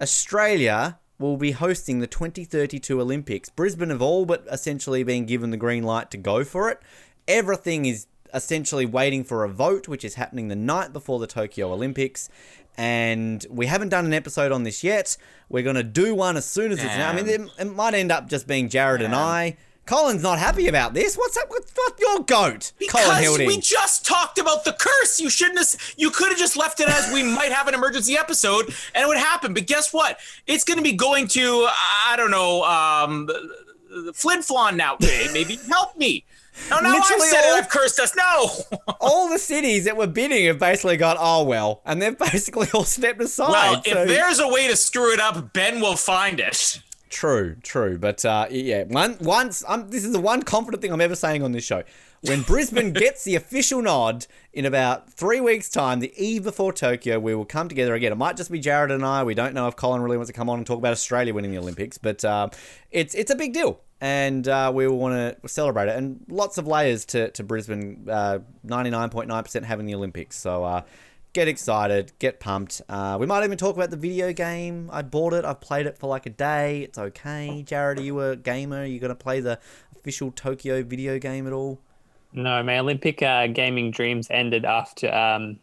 Australia 0.00 0.98
will 1.18 1.36
be 1.36 1.52
hosting 1.52 2.00
the 2.00 2.06
2032 2.06 3.00
Olympics. 3.00 3.48
Brisbane 3.48 3.90
have 3.90 4.02
all 4.02 4.26
but 4.26 4.44
essentially 4.50 5.02
been 5.02 5.24
given 5.24 5.50
the 5.50 5.56
green 5.56 5.82
light 5.82 6.10
to 6.10 6.18
go 6.18 6.44
for 6.44 6.68
it. 6.70 6.80
Everything 7.26 7.86
is 7.86 8.06
essentially 8.34 8.84
waiting 8.84 9.24
for 9.24 9.44
a 9.44 9.48
vote, 9.48 9.88
which 9.88 10.04
is 10.04 10.14
happening 10.14 10.48
the 10.48 10.56
night 10.56 10.92
before 10.92 11.18
the 11.18 11.26
Tokyo 11.26 11.72
Olympics. 11.72 12.28
And 12.76 13.44
we 13.48 13.66
haven't 13.66 13.88
done 13.88 14.04
an 14.04 14.12
episode 14.12 14.52
on 14.52 14.64
this 14.64 14.84
yet. 14.84 15.16
We're 15.48 15.62
going 15.62 15.76
to 15.76 15.82
do 15.82 16.14
one 16.14 16.36
as 16.36 16.44
soon 16.44 16.72
as 16.72 16.84
it's. 16.84 16.94
I 16.94 17.14
mean, 17.14 17.26
it, 17.26 17.40
it 17.58 17.64
might 17.64 17.94
end 17.94 18.12
up 18.12 18.28
just 18.28 18.46
being 18.46 18.68
Jared 18.68 19.00
and 19.00 19.14
I. 19.14 19.56
Colin's 19.86 20.22
not 20.22 20.38
happy 20.38 20.66
about 20.68 20.94
this. 20.94 21.16
What's 21.16 21.36
up? 21.36 21.48
What's, 21.48 21.72
what's 21.74 22.00
your 22.00 22.18
goat? 22.18 22.26
Colin 22.28 22.62
Because 22.78 23.18
Hilding. 23.20 23.46
we 23.46 23.60
just 23.60 24.04
talked 24.04 24.38
about 24.38 24.64
the 24.64 24.72
curse. 24.72 25.20
You 25.20 25.30
shouldn't 25.30 25.58
have. 25.58 25.94
You 25.96 26.10
could 26.10 26.28
have 26.30 26.38
just 26.38 26.56
left 26.56 26.80
it 26.80 26.88
as 26.88 27.12
we 27.12 27.22
might 27.36 27.52
have 27.52 27.68
an 27.68 27.74
emergency 27.74 28.16
episode, 28.18 28.66
and 28.94 29.04
it 29.04 29.06
would 29.06 29.16
happen. 29.16 29.54
But 29.54 29.66
guess 29.66 29.92
what? 29.92 30.18
It's 30.46 30.64
going 30.64 30.78
to 30.78 30.82
be 30.82 30.92
going 30.92 31.28
to 31.28 31.68
I 32.08 32.14
don't 32.16 32.30
know, 32.32 32.64
um, 32.64 33.28
Flin 34.12 34.40
Flon 34.40 34.76
now. 34.76 34.96
Maybe 35.32 35.56
help 35.68 35.96
me. 35.96 36.24
No, 36.70 36.80
no, 36.80 36.88
I've 36.88 37.04
said 37.04 37.44
all- 37.44 37.56
it. 37.58 37.64
I've 37.64 37.68
cursed 37.68 38.00
us. 38.00 38.16
No. 38.16 38.48
all 39.00 39.28
the 39.28 39.38
cities 39.38 39.84
that 39.84 39.96
were 39.96 40.06
bidding 40.06 40.46
have 40.46 40.58
basically 40.58 40.96
got 40.96 41.16
oh 41.20 41.44
well, 41.44 41.82
and 41.84 42.00
they've 42.02 42.18
basically 42.18 42.66
all 42.74 42.84
stepped 42.84 43.20
aside. 43.20 43.50
Well, 43.50 43.82
so- 43.84 44.02
if 44.02 44.08
there's 44.08 44.38
a 44.40 44.48
way 44.48 44.66
to 44.68 44.74
screw 44.74 45.12
it 45.12 45.20
up, 45.20 45.52
Ben 45.52 45.80
will 45.80 45.96
find 45.96 46.40
it. 46.40 46.80
True, 47.08 47.56
true, 47.62 47.98
but 47.98 48.24
uh, 48.24 48.46
yeah, 48.50 48.82
one 48.84 49.16
once 49.20 49.62
um, 49.68 49.90
this 49.90 50.04
is 50.04 50.12
the 50.12 50.20
one 50.20 50.42
confident 50.42 50.82
thing 50.82 50.92
I'm 50.92 51.00
ever 51.00 51.14
saying 51.14 51.42
on 51.42 51.52
this 51.52 51.64
show. 51.64 51.84
When 52.22 52.42
Brisbane 52.42 52.92
gets 52.94 53.22
the 53.22 53.36
official 53.36 53.80
nod 53.80 54.26
in 54.52 54.64
about 54.64 55.12
three 55.12 55.38
weeks' 55.40 55.68
time, 55.68 56.00
the 56.00 56.12
eve 56.16 56.42
before 56.42 56.72
Tokyo, 56.72 57.20
we 57.20 57.32
will 57.34 57.44
come 57.44 57.68
together 57.68 57.94
again. 57.94 58.10
It 58.10 58.16
might 58.16 58.36
just 58.36 58.50
be 58.50 58.58
Jared 58.58 58.90
and 58.90 59.04
I. 59.04 59.22
We 59.22 59.34
don't 59.34 59.54
know 59.54 59.68
if 59.68 59.76
Colin 59.76 60.02
really 60.02 60.16
wants 60.16 60.30
to 60.30 60.32
come 60.32 60.50
on 60.50 60.58
and 60.58 60.66
talk 60.66 60.78
about 60.78 60.92
Australia 60.92 61.32
winning 61.32 61.52
the 61.52 61.58
Olympics, 61.58 61.96
but 61.96 62.24
uh, 62.24 62.48
it's 62.90 63.14
it's 63.14 63.30
a 63.30 63.36
big 63.36 63.52
deal, 63.52 63.78
and 64.00 64.48
uh, 64.48 64.72
we 64.74 64.88
will 64.88 64.98
want 64.98 65.40
to 65.40 65.48
celebrate 65.48 65.88
it. 65.88 65.96
And 65.96 66.24
lots 66.28 66.58
of 66.58 66.66
layers 66.66 67.04
to 67.06 67.30
to 67.30 67.44
Brisbane. 67.44 68.08
uh, 68.10 68.40
Ninety 68.64 68.90
nine 68.90 69.10
point 69.10 69.28
nine 69.28 69.44
percent 69.44 69.64
having 69.64 69.86
the 69.86 69.94
Olympics, 69.94 70.36
so. 70.36 70.84
Get 71.36 71.48
excited, 71.48 72.12
get 72.18 72.40
pumped. 72.40 72.80
Uh, 72.88 73.18
we 73.20 73.26
might 73.26 73.44
even 73.44 73.58
talk 73.58 73.76
about 73.76 73.90
the 73.90 73.96
video 73.98 74.32
game. 74.32 74.88
I 74.90 75.02
bought 75.02 75.34
it. 75.34 75.44
I've 75.44 75.60
played 75.60 75.84
it 75.84 75.98
for 75.98 76.06
like 76.06 76.24
a 76.24 76.30
day. 76.30 76.80
It's 76.80 76.96
okay. 76.96 77.62
Jared, 77.62 77.98
are 77.98 78.02
you 78.02 78.18
a 78.20 78.36
gamer? 78.36 78.78
Are 78.78 78.86
you 78.86 78.98
going 78.98 79.10
to 79.10 79.14
play 79.14 79.40
the 79.40 79.60
official 79.94 80.32
Tokyo 80.32 80.82
video 80.82 81.18
game 81.18 81.46
at 81.46 81.52
all? 81.52 81.78
No, 82.32 82.62
my 82.62 82.78
Olympic 82.78 83.22
uh, 83.22 83.48
gaming 83.48 83.90
dreams 83.90 84.28
ended 84.30 84.64
after 84.64 85.12
um, 85.14 85.58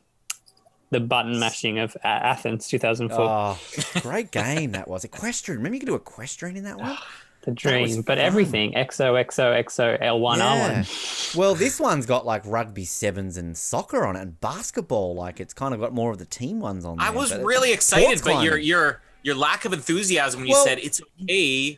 the 0.92 1.00
button 1.00 1.40
mashing 1.40 1.80
of 1.80 1.98
uh, 2.04 2.08
Athens 2.08 2.68
2004. 2.68 3.20
Oh, 3.20 3.58
great 4.02 4.30
game 4.30 4.74
that 4.74 4.88
was. 4.88 5.04
Equestrian. 5.04 5.58
Remember 5.58 5.74
you 5.74 5.80
could 5.80 5.88
do 5.88 5.96
equestrian 5.96 6.56
in 6.56 6.66
that 6.66 6.78
one? 6.78 6.96
the 7.44 7.52
was 7.52 7.58
dream, 7.62 8.02
but 8.02 8.18
fun. 8.18 8.26
everything 8.26 8.74
XO, 8.74 9.14
XO, 9.26 9.64
XO, 9.64 10.02
L1, 10.02 10.38
Yeah. 10.38 10.84
R1. 10.84 11.36
Well, 11.36 11.56
this 11.56 11.80
one's 11.80 12.06
got 12.06 12.26
like 12.26 12.42
rugby 12.46 12.86
sevens 12.86 13.38
and 13.38 13.58
soccer 13.58 14.06
on 14.06 14.16
it 14.16 14.22
and 14.22 14.40
basketball. 14.40 15.16
Like 15.16 15.40
it's 15.40 15.54
kind 15.54 15.74
of 15.74 15.80
got 15.80 15.94
more 15.94 16.12
of 16.12 16.18
the 16.18 16.26
team 16.26 16.60
ones 16.60 16.86
on 16.86 16.98
there. 16.98 17.08
I 17.08 17.12
was 17.12 17.36
really 17.36 17.72
excited, 17.74 18.22
but 18.24 18.44
your 18.44 18.54
climbing. 18.54 18.66
your 18.66 19.02
your 19.24 19.36
lack 19.36 19.66
of 19.66 19.74
enthusiasm 19.74 20.42
when 20.42 20.50
you 20.50 20.56
said 20.56 20.80
it's 20.80 21.02
okay. 21.24 21.78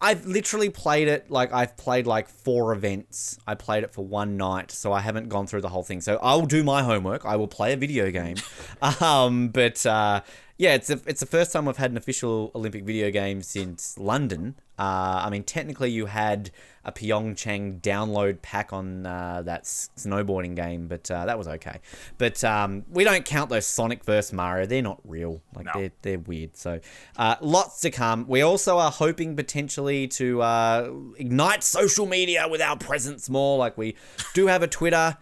I've 0.00 0.26
literally 0.26 0.70
played 0.70 1.08
it 1.08 1.28
like 1.28 1.52
I've 1.52 1.76
played 1.76 2.06
like 2.06 2.28
four 2.28 2.72
events. 2.72 3.38
I 3.48 3.56
played 3.56 3.82
it 3.82 3.92
for 3.92 4.04
one 4.04 4.36
night, 4.36 4.70
so 4.70 4.92
I 4.92 5.00
haven't 5.00 5.28
gone 5.28 5.48
through 5.48 5.62
the 5.62 5.68
whole 5.68 5.82
thing. 5.82 6.00
So 6.00 6.18
I'll 6.22 6.46
do 6.46 6.62
my 6.62 6.84
homework. 6.84 7.24
I 7.26 7.34
will 7.34 7.48
play 7.48 7.72
a 7.72 7.76
video 7.76 8.10
game. 8.12 8.36
um, 9.00 9.48
but 9.48 9.84
uh, 9.84 10.20
yeah, 10.58 10.74
it's 10.74 10.90
a, 10.90 11.00
it's 11.06 11.20
the 11.20 11.26
first 11.26 11.52
time 11.52 11.66
we've 11.66 11.76
had 11.76 11.92
an 11.92 11.96
official 11.96 12.50
Olympic 12.52 12.84
video 12.84 13.12
game 13.12 13.42
since 13.42 13.96
London. 13.96 14.56
Uh, 14.76 15.22
I 15.24 15.30
mean, 15.30 15.44
technically, 15.44 15.90
you 15.92 16.06
had 16.06 16.50
a 16.84 16.90
Pyeongchang 16.90 17.80
download 17.80 18.42
pack 18.42 18.72
on 18.72 19.06
uh, 19.06 19.42
that 19.42 19.60
s- 19.60 19.90
snowboarding 19.96 20.56
game, 20.56 20.88
but 20.88 21.08
uh, 21.10 21.26
that 21.26 21.38
was 21.38 21.46
okay. 21.46 21.78
But 22.16 22.42
um, 22.42 22.84
we 22.90 23.04
don't 23.04 23.24
count 23.24 23.50
those 23.50 23.66
Sonic 23.66 24.02
vs 24.04 24.32
Mario; 24.32 24.66
they're 24.66 24.82
not 24.82 25.00
real. 25.04 25.40
Like 25.54 25.66
they're 25.74 25.92
they're 26.02 26.18
weird. 26.18 26.56
So 26.56 26.80
uh, 27.16 27.36
lots 27.40 27.80
to 27.82 27.90
come. 27.92 28.26
We 28.26 28.42
also 28.42 28.78
are 28.78 28.90
hoping 28.90 29.36
potentially 29.36 30.08
to 30.08 30.42
uh, 30.42 30.90
ignite 31.18 31.62
social 31.62 32.06
media 32.06 32.48
with 32.48 32.60
our 32.60 32.76
presence 32.76 33.30
more. 33.30 33.58
Like 33.58 33.78
we 33.78 33.94
do 34.34 34.48
have 34.48 34.64
a 34.64 34.68
Twitter. 34.68 35.16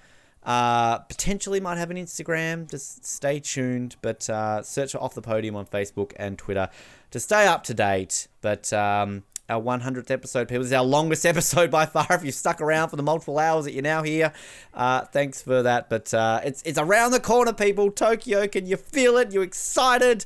Uh, 0.47 0.99
potentially 0.99 1.59
might 1.59 1.77
have 1.77 1.91
an 1.91 1.97
Instagram. 1.97 2.71
Just 2.71 3.05
stay 3.05 3.41
tuned. 3.41 3.97
But 4.01 4.31
uh, 4.31 4.63
search 4.63 4.93
for 4.93 5.03
Off 5.03 5.15
the 5.15 5.23
Podium 5.23 5.57
on 5.57 5.67
Facebook 5.67 6.13
and 6.17 6.39
Twitter 6.39 6.71
to 7.11 7.21
stay 7.21 7.47
up 7.47 7.65
to 7.65 7.75
date. 7.75 8.29
But 8.41 8.73
um, 8.73 9.25
our 9.49 9.61
100th 9.61 10.11
episode, 10.11 10.49
people, 10.49 10.63
this 10.63 10.69
is 10.69 10.73
our 10.73 10.85
longest 10.85 11.27
episode 11.27 11.71
by 11.71 11.85
far. 11.85 12.07
If 12.11 12.25
you've 12.25 12.35
stuck 12.35 12.61
around 12.61 12.91
for 12.91 12.97
the 12.97 13.03
multiple 13.03 13.39
hours 13.39 13.65
that 13.65 13.73
you're 13.73 13.83
now 13.83 14.05
here, 14.05 14.33
uh, 14.73 15.03
thanks 15.07 15.43
for 15.43 15.63
that. 15.63 15.91
But 15.91 16.15
uh, 16.15 16.41
it's 16.45 16.63
it's 16.63 16.79
around 16.79 17.11
the 17.11 17.21
corner, 17.21 17.53
people. 17.53 17.91
Tokyo, 17.91 18.47
can 18.47 18.67
you 18.67 18.77
feel 18.77 19.17
it? 19.17 19.33
You 19.33 19.43
excited? 19.43 20.25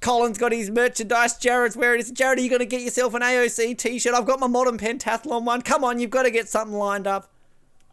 Colin's 0.00 0.36
got 0.36 0.50
his 0.50 0.68
merchandise. 0.68 1.38
Jared's 1.38 1.76
wearing 1.76 2.00
it. 2.00 2.12
Jared, 2.12 2.40
are 2.40 2.42
you 2.42 2.50
going 2.50 2.58
to 2.58 2.66
get 2.66 2.80
yourself 2.80 3.14
an 3.14 3.22
AOC 3.22 3.78
t-shirt? 3.78 4.12
I've 4.12 4.26
got 4.26 4.40
my 4.40 4.48
modern 4.48 4.76
pentathlon 4.76 5.44
one. 5.44 5.62
Come 5.62 5.84
on, 5.84 6.00
you've 6.00 6.10
got 6.10 6.24
to 6.24 6.30
get 6.32 6.48
something 6.48 6.76
lined 6.76 7.06
up. 7.06 7.31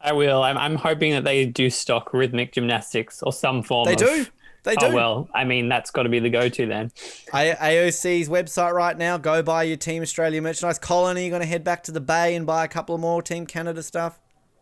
I 0.02 0.14
will. 0.14 0.44
I'm, 0.44 0.58
I'm 0.58 0.76
hoping 0.76 1.12
that 1.12 1.24
they 1.24 1.46
do 1.46 1.70
stock 1.70 2.14
rhythmic 2.14 2.54
gymnastics 2.54 3.22
or 3.22 3.34
some 3.34 3.64
form 3.64 3.86
They 3.86 3.94
of. 3.94 4.00
do. 4.00 4.26
They 4.64 4.76
Oh, 4.82 4.90
do. 4.90 4.96
well, 4.96 5.30
I 5.34 5.46
mean, 5.46 5.70
that's 5.70 5.90
got 5.90 6.04
to 6.04 6.10
be 6.10 6.20
the 6.20 6.30
go 6.30 6.50
to 6.50 6.66
then. 6.66 6.92
A- 7.34 7.56
AOC's 7.56 8.28
website 8.30 8.74
right 8.74 8.98
now. 8.98 9.18
Go 9.18 9.42
buy 9.42 9.64
your 9.64 9.78
Team 9.78 10.02
Australia 10.02 10.42
merchandise. 10.42 10.78
Colin, 10.80 11.18
are 11.18 11.22
you 11.22 11.30
going 11.30 11.42
to 11.42 11.48
head 11.48 11.64
back 11.64 11.84
to 11.84 11.92
the 11.92 12.02
Bay 12.02 12.36
and 12.36 12.46
buy 12.46 12.66
a 12.66 12.68
couple 12.68 12.94
of 12.94 13.00
more 13.02 13.22
Team 13.22 13.46
Canada 13.46 13.82
stuff? 13.84 14.20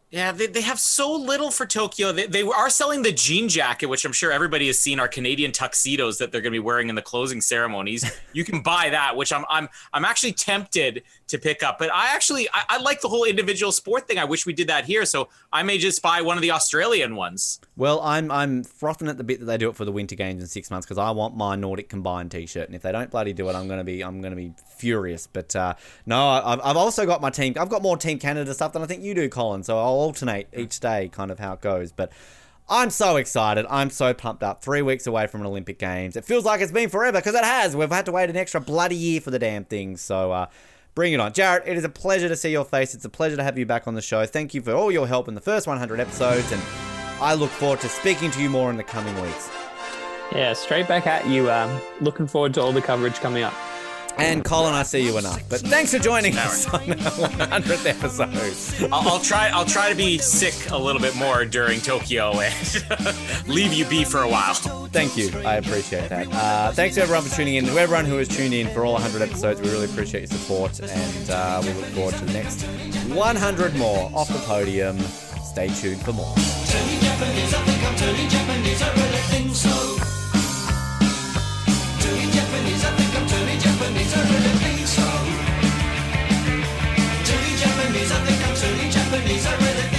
Yeah, 0.09 0.32
they, 0.32 0.45
they 0.48 0.61
have 0.61 0.80
so 0.80 1.11
little 1.14 1.51
for 1.51 1.66
Tokyo. 1.66 2.14
They, 2.14 2.27
they 2.27 2.41
are 2.43 2.69
selling 2.69 3.01
the 3.01 3.11
jean 3.11 3.49
jacket, 3.49 3.88
which 3.88 4.06
I'm 4.06 4.14
sure 4.14 4.32
everybody 4.32 4.67
has 4.67 4.80
seen, 4.80 4.99
our 5.01 5.07
Canadian 5.09 5.51
tuxedos 5.51 6.17
that 6.19 6.32
they're 6.32 6.40
going 6.41 6.53
to 6.53 6.56
be 6.61 6.64
wearing 6.64 6.88
in 6.88 6.95
the 6.95 7.01
closing 7.01 7.41
ceremonies. 7.41 8.09
you 8.33 8.45
can 8.45 8.61
buy 8.61 8.90
that, 8.91 9.17
which 9.17 9.33
I'm 9.33 9.43
I'm 9.49 9.67
I'm 9.91 10.06
actually 10.06 10.32
tempted 10.32 11.03
to 11.27 11.38
pick 11.38 11.64
up. 11.64 11.77
But 11.80 11.93
I 11.93 12.14
actually 12.14 12.47
I, 12.53 12.64
I 12.69 12.77
like 12.80 13.01
the 13.01 13.09
whole 13.09 13.23
individual 13.23 13.72
sport 13.72 14.07
thing. 14.07 14.17
I 14.17 14.25
wish 14.25 14.45
we 14.45 14.53
did 14.53 14.67
that 14.67 14.85
here, 14.85 15.06
so 15.06 15.30
I 15.51 15.64
may 15.64 15.77
just 15.77 16.01
buy 16.01 16.22
one 16.22 16.38
of 16.38 16.41
the 16.41 16.51
Australian 16.51 17.15
ones. 17.15 17.59
Well, 17.75 18.01
I'm 18.01 18.31
I'm 18.31 18.64
frothing 18.64 19.07
at 19.07 19.17
the 19.17 19.23
bit 19.23 19.39
that 19.39 19.45
they 19.45 19.57
do 19.57 19.69
it 19.69 19.75
for 19.75 19.85
the 19.85 19.91
Winter 19.91 20.15
Games 20.15 20.41
in 20.41 20.47
six 20.47 20.72
months 20.72 20.85
because 20.85 20.97
I 20.97 21.11
want 21.11 21.35
my 21.35 21.56
Nordic 21.56 21.89
combined 21.89 22.31
T-shirt, 22.31 22.67
and 22.67 22.75
if 22.75 22.81
they 22.81 22.91
don't 22.91 23.11
bloody 23.11 23.33
do 23.33 23.49
it, 23.49 23.56
I'm 23.56 23.67
gonna 23.67 23.83
be 23.83 24.03
I'm 24.03 24.22
gonna 24.22 24.35
be 24.35 24.53
furious. 24.77 25.27
But 25.27 25.56
uh, 25.56 25.75
no, 26.06 26.27
I've, 26.27 26.61
I've 26.64 26.77
also 26.77 27.06
got 27.06 27.22
my 27.22 27.30
team. 27.30 27.56
I've 27.59 27.69
got 27.69 27.81
more 27.81 27.97
Team 27.97 28.19
Canada 28.19 28.53
stuff 28.53 28.73
than 28.73 28.81
I 28.81 28.85
think 28.85 29.03
you 29.03 29.14
do, 29.14 29.30
Colin. 29.30 29.64
So 29.64 29.77
I'll 29.77 29.85
alternate 29.85 30.47
each 30.56 30.80
day, 30.80 31.09
kind 31.09 31.31
of 31.31 31.39
how 31.39 31.53
it 31.53 31.61
goes. 31.61 31.91
But 31.91 32.11
I'm 32.69 32.89
so 32.89 33.15
excited. 33.17 33.65
I'm 33.69 33.89
so 33.89 34.14
pumped 34.14 34.43
up. 34.43 34.61
Three 34.61 34.81
weeks 34.81 35.07
away 35.07 35.27
from 35.27 35.41
an 35.41 35.47
Olympic 35.47 35.80
Games. 35.80 36.15
It 36.15 36.25
feels 36.25 36.45
like 36.45 36.61
it's 36.61 36.72
been 36.72 36.89
forever 36.89 37.19
because 37.19 37.35
it 37.35 37.43
has. 37.43 37.75
We've 37.75 37.89
had 37.89 38.06
to 38.06 38.11
wait 38.11 38.30
an 38.30 38.38
extra 38.38 38.61
bloody 38.61 38.95
year 38.95 39.22
for 39.22 39.31
the 39.31 39.39
damn 39.39 39.65
thing. 39.65 39.97
So. 39.97 40.31
Uh, 40.31 40.47
Bring 40.98 41.14
it 41.14 41.19
on. 41.19 41.32
Jared, 41.32 41.61
it 41.67 41.77
is 41.77 41.84
a 41.84 41.90
pleasure 41.90 42.27
to 42.27 42.35
see 42.35 42.50
your 42.50 42.66
face. 42.66 42.95
It's 42.95 43.06
a 43.06 43.09
pleasure 43.09 43.35
to 43.35 43.43
have 43.43 43.56
you 43.56 43.67
back 43.67 43.88
on 43.88 43.93
the 43.93 44.01
show. 44.01 44.26
Thank 44.26 44.56
you 44.56 44.64
for 44.64 44.72
all 44.72 44.92
your 44.92 45.06
help 45.08 45.27
in 45.27 45.35
the 45.35 45.42
first 45.42 45.67
100 45.67 46.00
episodes, 46.00 46.51
and 46.51 46.59
I 47.22 47.35
look 47.35 47.51
forward 47.51 47.82
to 47.82 47.88
speaking 47.88 48.32
to 48.32 48.42
you 48.42 48.50
more 48.50 48.72
in 48.72 48.77
the 48.77 48.84
coming 48.84 49.14
weeks. 49.22 49.48
Yeah, 50.32 50.53
straight 50.53 50.88
back 50.88 51.06
at 51.06 51.27
you. 51.27 51.51
Um, 51.51 51.80
looking 52.01 52.26
forward 52.26 52.56
to 52.56 52.64
all 52.64 52.72
the 52.72 52.82
coverage 52.82 53.14
coming 53.17 53.43
up. 53.43 53.53
And 54.17 54.43
Colin, 54.43 54.73
I 54.73 54.83
see 54.83 55.05
you 55.05 55.17
enough. 55.17 55.41
But 55.49 55.61
thanks 55.61 55.93
for 55.93 55.99
joining 55.99 56.35
us 56.37 56.67
on 56.67 56.81
our 56.91 57.29
100th 57.29 57.85
episode. 57.85 58.91
I'll, 58.91 59.07
I'll 59.07 59.19
try 59.19 59.49
I'll 59.49 59.65
try 59.65 59.89
to 59.89 59.95
be 59.95 60.17
sick 60.17 60.71
a 60.71 60.77
little 60.77 61.01
bit 61.01 61.15
more 61.15 61.45
during 61.45 61.79
Tokyo 61.79 62.39
and 62.39 63.47
leave 63.47 63.73
you 63.73 63.85
be 63.85 64.03
for 64.03 64.21
a 64.21 64.27
while. 64.29 64.55
Thank 64.87 65.17
you. 65.17 65.29
I 65.45 65.55
appreciate 65.55 66.09
that. 66.09 66.27
Uh, 66.31 66.71
thanks 66.71 66.95
to 66.95 67.01
everyone 67.01 67.23
for 67.23 67.35
tuning 67.35 67.55
in. 67.55 67.65
To 67.65 67.77
everyone 67.77 68.05
who 68.05 68.17
has 68.17 68.27
tuned 68.27 68.53
in 68.53 68.67
for 68.69 68.85
all 68.85 68.93
100 68.93 69.21
episodes, 69.21 69.61
we 69.61 69.69
really 69.69 69.85
appreciate 69.85 70.29
your 70.29 70.39
support. 70.39 70.79
And 70.79 71.29
uh, 71.29 71.61
we 71.63 71.73
look 71.73 71.85
forward 71.85 72.15
to 72.15 72.25
the 72.25 72.33
next 72.33 72.63
100 72.63 73.75
more 73.75 74.11
off 74.13 74.29
the 74.29 74.39
podium. 74.39 74.97
Stay 75.43 75.67
tuned 75.69 76.01
for 76.01 76.13
more. 76.13 76.33
Japanese 78.29 79.86
these 89.27 89.45
are 89.45 89.57
really 89.57 89.97